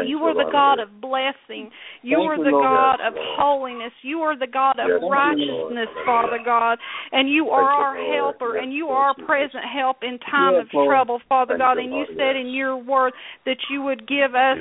You 0.06 0.18
are 0.18 0.34
the 0.34 0.50
God 0.52 0.78
of 0.78 1.00
blessing. 1.00 1.70
You 2.02 2.18
are 2.18 2.38
the 2.38 2.50
God 2.50 3.00
of 3.04 3.14
holiness. 3.36 3.92
You 4.02 4.20
are 4.20 4.38
the 4.38 4.46
God 4.46 4.78
of 4.78 5.02
righteousness, 5.10 5.88
Father 6.06 6.38
God. 6.44 6.78
And 7.12 7.28
you 7.28 7.48
are 7.48 7.68
our 7.68 7.96
helper, 7.96 8.56
and 8.56 8.72
you 8.72 8.86
are 8.86 9.08
our 9.08 9.26
present 9.26 9.64
help 9.64 9.98
in 10.02 10.18
time 10.30 10.54
of 10.54 10.70
trouble, 10.70 11.20
Father 11.28 11.58
God. 11.58 11.78
And 11.78 11.92
you 11.92 12.06
said 12.16 12.36
in 12.36 12.50
your 12.54 12.76
word 12.76 13.14
that 13.46 13.56
you 13.70 13.82
would 13.82 14.06
give 14.06 14.34
us 14.34 14.58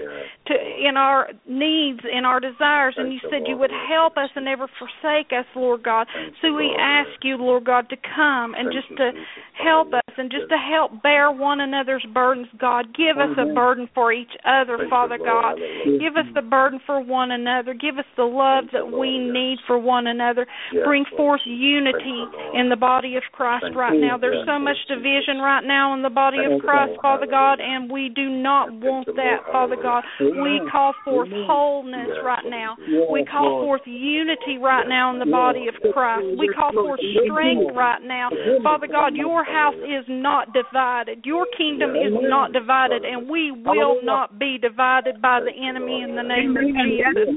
to 0.48 0.54
in 0.54 0.98
our 0.98 1.30
needs, 1.48 2.00
in 2.12 2.26
our 2.26 2.40
desires, 2.40 2.96
and 2.98 3.14
you 3.14 3.20
said 3.30 3.44
you 3.46 3.58
would 3.58 3.72
help 3.88 4.18
us 4.18 4.30
and 4.36 4.46
never 4.46 4.68
forsake 4.80 5.32
us, 5.32 5.46
Lord 5.56 5.84
God. 5.84 6.08
So 6.42 6.54
we 6.54 6.76
ask 6.80 7.10
you, 7.22 7.38
Lord 7.38 7.66
God, 7.66 7.88
to 7.90 7.98
come 8.16 8.56
and 8.56 8.74
just 8.74 8.90
to 8.98 9.12
help 9.54 9.94
us 9.94 10.09
and 10.18 10.32
just 10.32 10.50
to 10.50 10.58
help 10.58 11.02
bear 11.02 11.32
one 11.32 11.60
another's 11.60 12.06
burdens, 12.14 12.48
God. 12.60 12.88
Give 12.96 13.18
us 13.18 13.36
a 13.38 13.54
burden 13.54 13.90
for 13.94 14.12
each 14.14 14.32
other, 14.46 14.78
Father 14.90 15.18
God. 15.18 15.58
Give 16.00 16.16
us 16.18 16.26
the 16.34 16.42
burden 16.42 16.80
for 16.86 17.02
one 17.02 17.32
another. 17.32 17.74
Give 17.74 17.98
us 17.98 18.06
the 18.18 18.24
love 18.24 18.66
that 18.74 18.86
we 18.88 19.20
need 19.20 19.58
for 19.68 19.78
one 19.78 20.08
another. 20.08 20.48
Bring 20.84 21.06
forth 21.16 21.42
unity 21.46 22.24
in 22.54 22.70
the 22.70 22.76
body 22.76 23.16
of 23.16 23.24
Christ 23.32 23.66
right 23.76 23.98
now. 24.00 24.18
There's 24.18 24.46
so 24.48 24.60
much 24.60 24.78
division 24.88 25.38
right 25.40 25.64
now 25.66 25.94
in 25.94 26.02
the 26.02 26.10
body 26.10 26.38
of 26.46 26.62
Christ, 26.62 26.94
Father 27.02 27.28
God, 27.28 27.60
and 27.60 27.92
we 27.92 28.10
do 28.10 28.30
not 28.30 28.72
want 28.74 29.08
that, 29.16 29.40
Father 29.52 29.76
God. 29.82 30.04
We 30.20 30.62
call 30.72 30.94
forth 31.06 31.30
wholeness 31.48 32.10
right 32.24 32.46
now. 32.46 32.76
We 33.12 33.26
call 33.26 33.62
forth 33.64 33.82
unity 33.86 34.58
right 34.62 34.88
now 34.88 35.12
in 35.14 35.20
the 35.20 35.26
body 35.26 35.68
of 35.68 35.76
Christ. 35.94 36.26
We 36.38 36.50
call 36.50 36.72
forth 36.72 37.00
strength 37.26 37.76
right 37.76 38.02
now. 38.04 38.30
Father 38.64 38.88
God, 38.88 39.16
your 39.16 39.44
house 39.44 39.76
is 39.76 39.99
not 40.08 40.54
divided. 40.54 41.26
Your 41.26 41.46
kingdom 41.58 41.92
is 41.92 42.14
not 42.14 42.54
divided, 42.54 43.04
and 43.04 43.30
we 43.30 43.52
will 43.52 44.04
not 44.04 44.40
be 44.40 44.58
divided 44.58 45.22
by 45.22 45.40
the 45.40 45.52
enemy 45.52 46.02
in 46.04 46.16
the 46.16 46.24
name 46.24 46.56
of 46.56 46.64
Jesus. 46.64 47.36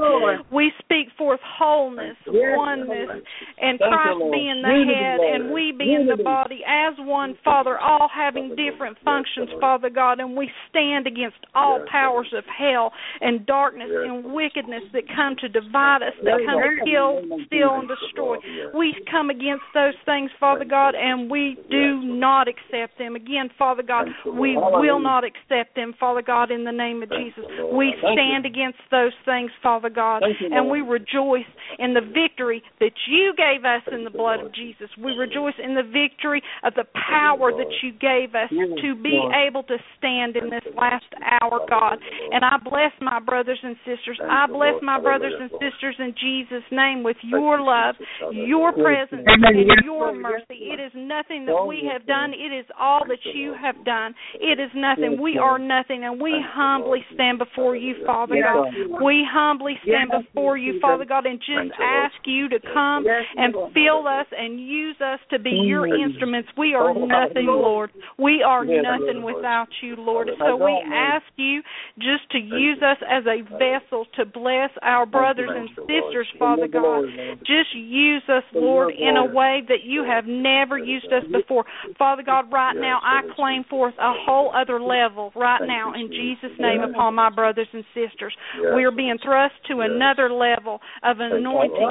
We 0.52 0.72
speak 0.78 1.08
forth 1.16 1.40
wholeness, 1.42 2.16
oneness, 2.26 3.22
and 3.60 3.78
Christ 3.78 4.20
being 4.32 4.62
the 4.62 4.84
head 4.86 5.20
and 5.20 5.52
we 5.52 5.72
being 5.72 6.06
the 6.06 6.22
body 6.22 6.60
as 6.66 6.94
one, 6.98 7.36
Father, 7.44 7.78
all 7.78 8.08
having 8.12 8.56
different 8.56 8.96
functions, 9.04 9.50
Father 9.60 9.90
God, 9.90 10.20
and 10.20 10.36
we 10.36 10.50
stand 10.68 11.06
against 11.06 11.38
all 11.54 11.84
powers 11.90 12.32
of 12.36 12.44
hell 12.46 12.92
and 13.20 13.44
darkness 13.46 13.88
and 13.90 14.32
wickedness 14.32 14.82
that 14.92 15.04
come 15.14 15.36
to 15.40 15.48
divide 15.48 16.02
us, 16.02 16.14
that 16.24 16.40
come 16.46 16.60
to 16.60 16.84
kill, 16.84 17.46
steal, 17.46 17.74
and 17.80 17.88
destroy. 17.88 18.36
We 18.74 18.94
come 19.10 19.30
against 19.30 19.64
those 19.74 19.94
things, 20.04 20.30
Father 20.38 20.64
God, 20.64 20.94
and 20.94 21.30
we 21.30 21.56
do 21.70 22.00
not 22.02 22.48
accept 22.52 22.98
them. 22.98 23.16
Again, 23.16 23.48
Father 23.58 23.82
God, 23.82 24.08
we 24.26 24.56
will 24.56 25.00
not 25.00 25.24
accept 25.24 25.74
them, 25.74 25.94
Father 25.98 26.22
God, 26.22 26.50
in 26.50 26.64
the 26.64 26.72
name 26.72 27.02
of 27.02 27.10
Jesus. 27.10 27.44
We 27.72 27.94
stand 27.98 28.44
against 28.46 28.78
those 28.90 29.12
things, 29.24 29.50
Father 29.62 29.88
God, 29.90 30.22
and 30.22 30.70
we 30.70 30.80
rejoice 30.80 31.48
in 31.78 31.94
the 31.94 32.00
victory 32.00 32.62
that 32.80 32.92
you 33.08 33.32
gave 33.36 33.64
us 33.64 33.82
in 33.90 34.04
the 34.04 34.10
blood 34.10 34.40
of 34.40 34.54
Jesus. 34.54 34.88
We 34.98 35.12
rejoice 35.12 35.54
in 35.62 35.74
the 35.74 35.82
victory 35.82 36.42
of 36.62 36.74
the 36.74 36.84
power 37.08 37.52
that 37.52 37.72
you 37.82 37.92
gave 37.92 38.34
us 38.34 38.50
to 38.50 38.94
be 39.02 39.18
able 39.46 39.62
to 39.64 39.76
stand 39.98 40.36
in 40.36 40.50
this 40.50 40.64
last 40.76 41.08
hour, 41.24 41.64
God. 41.68 41.98
And 42.30 42.44
I 42.44 42.58
bless 42.62 42.92
my 43.00 43.20
brothers 43.20 43.58
and 43.62 43.76
sisters. 43.84 44.18
I 44.22 44.46
bless 44.46 44.74
my 44.82 45.00
brothers 45.00 45.34
and 45.38 45.50
sisters 45.58 45.96
in 45.98 46.14
Jesus' 46.20 46.66
name 46.70 47.02
with 47.02 47.16
your 47.22 47.60
love, 47.60 47.96
your 48.32 48.72
presence, 48.72 49.26
and 49.26 49.84
your 49.84 50.14
mercy. 50.14 50.72
It 50.72 50.80
is 50.80 50.92
nothing 50.94 51.46
that 51.46 51.64
we 51.66 51.88
have 51.92 52.06
done, 52.06 52.32
it 52.42 52.52
is 52.52 52.66
all 52.78 53.02
that 53.06 53.22
you 53.34 53.54
have 53.54 53.84
done. 53.84 54.14
It 54.40 54.58
is 54.58 54.70
nothing. 54.74 55.20
We 55.20 55.38
are 55.38 55.58
nothing, 55.58 56.04
and 56.04 56.20
we 56.20 56.34
humbly 56.42 57.04
stand 57.14 57.38
before 57.38 57.76
you, 57.76 57.94
Father 58.04 58.34
God. 58.42 58.74
We 59.02 59.24
humbly 59.30 59.78
stand 59.82 60.10
before 60.10 60.56
you, 60.56 60.80
Father 60.80 61.04
God, 61.04 61.26
and 61.26 61.38
just 61.38 61.72
ask 61.80 62.14
you 62.24 62.48
to 62.48 62.58
come 62.74 63.04
and 63.36 63.54
fill 63.74 64.06
us 64.08 64.26
and 64.36 64.58
use 64.60 64.96
us 65.00 65.20
to 65.30 65.38
be 65.38 65.50
your 65.50 65.86
instruments. 65.86 66.48
We 66.56 66.74
are 66.74 66.92
nothing, 66.94 67.46
Lord. 67.46 67.90
We 68.18 68.42
are 68.42 68.64
nothing 68.64 69.22
without 69.22 69.68
you, 69.82 69.96
Lord. 69.96 70.28
So 70.38 70.56
we 70.56 70.82
ask 70.92 71.24
you 71.36 71.62
just 71.98 72.28
to 72.32 72.38
use 72.38 72.78
us 72.82 72.98
as 73.08 73.24
a 73.26 73.42
vessel 73.42 74.06
to 74.16 74.24
bless 74.24 74.70
our 74.82 75.06
brothers 75.06 75.50
and 75.54 75.68
sisters, 75.70 76.26
Father 76.38 76.66
God. 76.66 77.04
Just 77.40 77.74
use 77.74 78.22
us, 78.28 78.44
Lord, 78.54 78.94
in 78.98 79.16
a 79.16 79.24
way 79.24 79.62
that 79.68 79.84
you 79.84 80.04
have 80.04 80.24
never 80.26 80.78
used 80.78 81.12
us 81.12 81.24
before. 81.30 81.64
Father 81.98 82.22
God, 82.22 82.31
right 82.50 82.74
now 82.76 83.00
I 83.02 83.20
claim 83.34 83.64
forth 83.68 83.94
a 83.98 84.12
whole 84.26 84.52
other 84.54 84.80
level 84.80 85.32
right 85.36 85.60
now 85.66 85.92
in 85.94 86.08
Jesus' 86.08 86.56
name 86.58 86.80
upon 86.82 87.14
my 87.14 87.30
brothers 87.30 87.68
and 87.72 87.84
sisters. 87.94 88.34
We 88.74 88.84
are 88.84 88.90
being 88.90 89.18
thrust 89.22 89.54
to 89.68 89.80
another 89.80 90.30
level 90.32 90.80
of 91.02 91.20
anointing, 91.20 91.90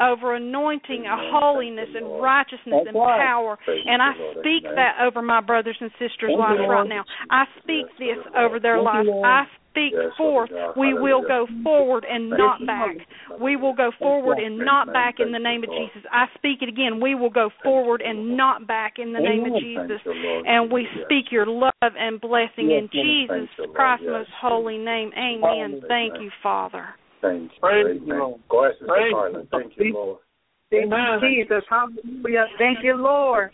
over 0.00 0.36
anointing, 0.36 1.04
a 1.06 1.16
holiness 1.32 1.88
and 1.94 2.22
righteousness 2.22 2.86
and 2.86 2.94
power. 2.94 3.58
And 3.66 4.02
I 4.02 4.12
speak 4.40 4.64
that 4.64 4.96
over 5.02 5.22
my 5.22 5.40
brothers 5.40 5.76
and 5.80 5.90
sisters' 5.98 6.32
lives 6.38 6.60
right 6.68 6.88
now. 6.88 7.04
I 7.30 7.44
speak 7.62 7.86
this 7.98 8.18
over 8.36 8.58
their 8.60 8.80
lives. 8.80 9.08
I 9.24 9.44
speak 9.72 9.94
forth. 10.16 10.50
We 10.76 10.94
will 10.94 11.22
go 11.22 11.46
forward 11.64 12.06
and 12.08 12.30
not 12.30 12.66
back. 12.66 12.96
We 13.40 13.56
will 13.56 13.74
go 13.74 13.90
forward 13.98 14.38
and 14.38 14.58
not 14.58 14.92
back 14.92 15.16
in 15.18 15.32
the 15.32 15.38
name 15.38 15.64
of 15.64 15.70
Jesus. 15.70 16.08
I 16.12 16.26
speak 16.36 16.62
it 16.62 16.68
again. 16.68 17.00
We 17.00 17.14
will 17.14 17.30
go 17.30 17.50
forward 17.62 18.02
and 18.02 18.36
not 18.36 18.66
back 18.66 18.94
in 18.98 19.12
the 19.12 19.20
name 19.20 19.44
of 19.44 19.60
Jesus. 19.60 20.00
And 20.46 20.70
we 20.70 20.86
speak 21.04 21.32
your 21.32 21.46
love 21.46 21.72
and 21.80 22.20
blessing 22.20 22.70
in 22.70 22.88
Jesus 22.92 23.48
Christ's 23.74 24.06
most 24.06 24.30
holy 24.40 24.78
name. 24.78 25.10
Amen. 25.16 25.80
Thank 25.88 26.14
you, 26.20 26.30
Father. 26.42 26.86
Thank 27.20 27.52
you. 27.52 27.60
Praise 27.60 27.86
Amen. 27.86 28.02
you, 28.06 28.14
Lord. 28.14 28.40
Go 28.48 28.70
Praise 28.86 29.12
Carla. 29.12 29.40
you. 29.40 29.48
Thank 29.50 29.72
you, 29.76 29.94
Lord. 29.94 30.18
Amen. 30.74 31.20
Jesus, 31.20 31.62
hallelujah. 31.68 32.46
Thank 32.58 32.78
you, 32.82 32.96
Lord. 32.96 33.50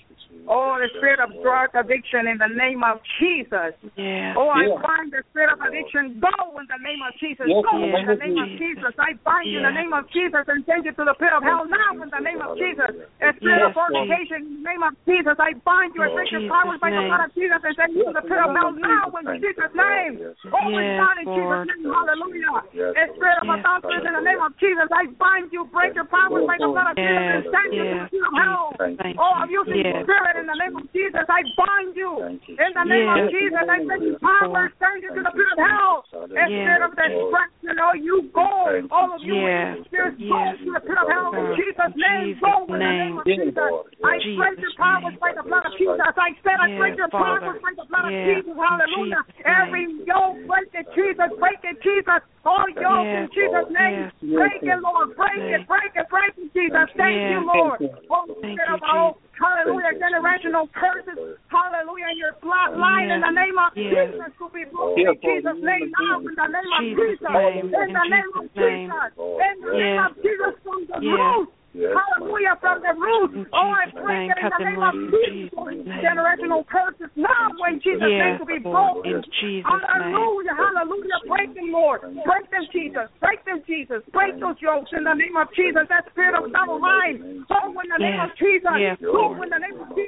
Oh, 0.48 0.80
the 0.80 0.88
spirit 0.96 1.20
of 1.20 1.28
drug 1.44 1.76
addiction 1.76 2.24
in 2.24 2.40
the 2.40 2.48
name 2.48 2.80
of 2.80 3.04
Jesus. 3.20 3.76
Yeah. 4.00 4.32
Oh, 4.32 4.48
I 4.48 4.64
yeah. 4.64 4.80
bind 4.80 5.12
the 5.12 5.20
spirit 5.28 5.52
of 5.52 5.60
addiction. 5.60 6.16
Go 6.24 6.32
in 6.56 6.64
the 6.64 6.80
name 6.80 7.04
of 7.04 7.12
Jesus. 7.20 7.44
Yes, 7.44 7.60
Go 7.68 7.76
in 7.76 7.92
the 7.92 8.16
name 8.16 8.40
of 8.40 8.48
Jesus. 8.56 8.92
I 8.96 9.12
bind 9.28 9.44
you 9.52 9.60
in 9.60 9.68
the 9.68 9.76
name 9.76 9.92
of 9.92 10.08
Jesus 10.08 10.44
and 10.48 10.64
send 10.64 10.88
you 10.88 10.96
to 10.96 11.04
the 11.04 11.16
pit 11.20 11.36
of 11.36 11.44
hell 11.44 11.68
now 11.68 12.00
in 12.00 12.08
the 12.08 12.22
name 12.24 12.40
of 12.40 12.56
Jesus. 12.56 12.96
The 13.20 13.36
spirit 13.36 13.60
yes, 13.60 13.68
of 13.68 13.76
fornication 13.76 14.40
in 14.40 14.64
the 14.64 14.72
name 14.72 14.80
of 14.80 14.96
Jesus. 15.04 15.36
I 15.36 15.52
bind 15.68 15.92
you 15.92 16.00
and 16.08 16.16
break 16.16 16.32
your 16.32 16.48
powers 16.48 16.80
by 16.80 16.96
the 16.96 17.04
blood 17.04 17.28
of 17.28 17.32
Jesus 17.36 17.60
and 17.60 17.74
send 17.76 17.92
you 17.92 18.08
to 18.08 18.16
the 18.16 18.24
pit 18.24 18.40
of 18.40 18.48
hell 18.56 18.72
now 18.72 19.12
in 19.20 19.44
Jesus' 19.44 19.72
name. 19.76 20.12
Oh, 20.48 20.64
yes, 20.72 20.96
God, 20.96 21.16
in 21.20 21.26
Jesus' 21.28 21.64
name. 21.68 21.92
Hallelujah. 21.92 22.56
The 22.72 23.04
spirit 23.20 23.38
of 23.44 23.52
adultery 23.52 24.00
in 24.00 24.16
the 24.16 24.24
name 24.24 24.40
of 24.40 24.56
Jesus. 24.56 24.88
I 24.88 25.12
bind 25.20 25.52
you, 25.52 25.68
break 25.68 25.92
your 25.92 26.08
powers 26.08 26.48
by 26.48 26.56
the 26.56 26.72
blood 26.72 26.88
of 26.88 26.96
Jesus 26.96 27.24
and 27.36 27.44
send 27.52 27.68
you 27.76 27.84
to 27.84 27.96
the 28.00 28.08
pit 28.08 28.24
of 28.24 28.32
hell. 28.32 28.72
Oh, 29.20 29.44
abusing 29.44 29.84
spirit 30.08 30.40
in 30.40 30.48
the 30.48 30.56
name 30.56 30.76
of 30.80 30.88
Jesus. 30.96 31.24
I 31.28 31.44
bind 31.52 31.92
you. 31.92 32.16
In 32.24 32.72
the 32.72 32.86
name 32.88 33.08
of 33.12 33.28
Jesus, 33.28 33.60
I 33.68 33.76
send 33.84 34.16
power, 34.24 34.72
send 34.80 35.04
you 35.04 35.12
to 35.12 35.20
the 35.20 35.32
pit 35.36 35.48
of 35.52 35.60
hell. 35.60 36.08
Instead 36.32 36.80
of 36.80 36.96
destruction, 36.96 37.76
all 37.76 37.92
oh, 37.92 38.00
you 38.00 38.16
go. 38.32 38.48
All 38.88 39.12
of 39.12 39.20
you, 39.20 39.36
spirits, 39.84 40.16
go 40.16 40.40
to 40.56 40.70
the 40.72 40.80
pit 40.80 40.96
of 40.96 41.06
hell 41.12 41.36
in 41.36 41.44
Jesus' 41.60 41.92
name. 41.92 42.40
Go 42.40 42.64
in 42.72 42.80
the 42.80 42.88
name 42.88 43.20
of 43.20 43.28
Jesus. 43.28 43.72
I 44.00 44.16
send 44.24 44.56
your 44.56 44.72
powers 44.80 45.16
by 45.20 45.36
the 45.36 45.44
blood 45.44 45.68
of 45.68 45.76
Jesus. 45.76 46.00
I 46.00 46.32
said 46.40 46.56
I 46.56 46.68
send 46.72 46.96
your 46.96 47.12
powers 47.12 47.60
by 47.60 47.72
the 47.76 47.84
blood 47.84 48.08
of 48.08 48.16
Jesus. 48.16 48.56
Hallelujah. 48.56 49.22
Every 49.44 49.84
yoke, 50.08 50.40
break 50.48 50.72
it, 50.72 50.88
Jesus. 50.96 51.28
Break 51.36 51.60
it, 51.68 51.76
Jesus. 51.84 52.20
All 52.48 52.64
yokes 52.72 53.12
in 53.12 53.28
Jesus' 53.36 53.68
name. 53.68 54.08
Break 54.32 54.64
it, 54.64 54.80
Lord. 54.80 55.12
Break 55.12 55.44
it, 55.44 55.68
break 55.68 55.92
it, 55.92 56.06
break 56.08 56.32
it, 56.40 56.48
Jesus. 56.56 56.88
Thank 56.96 57.20
you, 57.28 57.44
Lord. 57.44 57.84
Holy 58.08 58.56
Spirit 58.56 58.80
of 58.80 59.27
Hallelujah. 59.38 59.94
Generational 60.02 60.66
curses. 60.74 61.38
Hallelujah. 61.48 62.10
In 62.10 62.18
your 62.18 62.34
bloodline 62.42 63.14
in 63.14 63.20
the 63.22 63.30
name 63.30 63.58
of 63.58 63.70
yes. 63.78 64.10
Jesus 64.10 64.32
to 64.38 64.46
be 64.50 64.66
broken. 64.66 65.06
In 65.06 65.14
Jesus' 65.22 65.62
name 65.62 65.92
now. 65.94 66.18
In 66.18 66.34
the 66.34 66.48
name 66.50 66.70
of 66.74 66.82
Jesus. 66.82 67.22
In 67.22 67.70
the 67.70 68.06
name 68.10 68.32
of 68.34 68.44
Jesus. 68.50 69.10
In 69.14 69.56
the 69.62 69.72
name 69.78 70.00
of 70.02 70.12
Jesus 70.18 70.54
from 70.66 70.80
the 70.90 70.98
yeah. 71.02 71.57
Yes, 71.76 71.92
Hallelujah 71.92 72.56
from 72.64 72.80
the 72.80 72.96
root. 72.96 73.44
Oh, 73.52 73.76
I 73.76 73.92
pray 73.92 74.32
that 74.32 74.40
in 74.40 74.48
the 74.48 74.64
name 74.72 74.80
of 74.80 74.96
Jesus, 75.28 75.52
generational 76.00 76.64
curses 76.64 77.12
now, 77.12 77.52
when 77.60 77.76
Jesus' 77.84 78.08
yes, 78.08 78.24
name 78.24 78.38
will 78.40 78.48
be 78.48 78.58
broken. 78.64 79.20
Hallelujah, 79.68 80.56
hallelujah. 80.56 81.20
Break 81.28 81.52
them, 81.52 81.68
Lord. 81.68 82.00
Break 82.24 82.48
them, 82.48 82.64
Jesus. 82.72 83.12
Break 83.20 83.44
them, 83.44 83.60
Jesus. 83.68 84.00
Break 84.16 84.40
those 84.40 84.56
yokes 84.64 84.96
in 84.96 85.04
the 85.04 85.12
name 85.12 85.36
of 85.36 85.52
Jesus. 85.52 85.84
That 85.92 86.08
spirit 86.08 86.40
of 86.40 86.48
double 86.56 86.80
mind. 86.80 87.20
Oh, 87.52 87.68
in 87.68 87.88
the 87.92 88.00
name 88.00 88.20
of 88.24 88.32
Jesus. 88.40 88.72
Yes, 88.80 88.96
in 89.04 89.52
the 89.52 89.60
name 89.60 89.76
of 89.76 89.92
Jesus. 89.92 90.07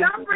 young. 0.00 0.26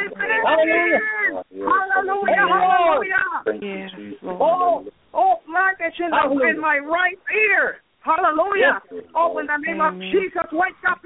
Hallelujah. 1.51 2.45
Hallelujah. 2.49 3.25
Yes, 3.63 3.91
oh, 4.25 4.85
oh, 5.15 5.35
plantation 5.47 6.11
oh, 6.13 6.39
in 6.49 6.61
my 6.61 6.79
right 6.79 7.19
ear. 7.33 7.81
Hallelujah. 8.01 8.81
Yes. 8.93 9.05
Oh, 9.15 9.39
in 9.39 9.47
the 9.47 9.57
name 9.59 9.81
Amen. 9.81 10.09
of 10.09 10.13
Jesus, 10.13 10.49
wake 10.53 10.79
up 10.89 11.03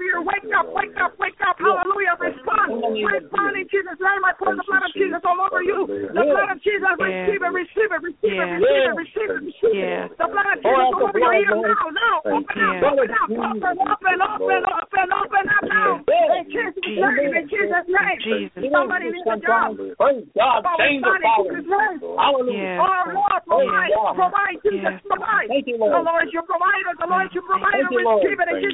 Keep 28.21 28.39
it, 28.39 28.47
keep 28.61 28.72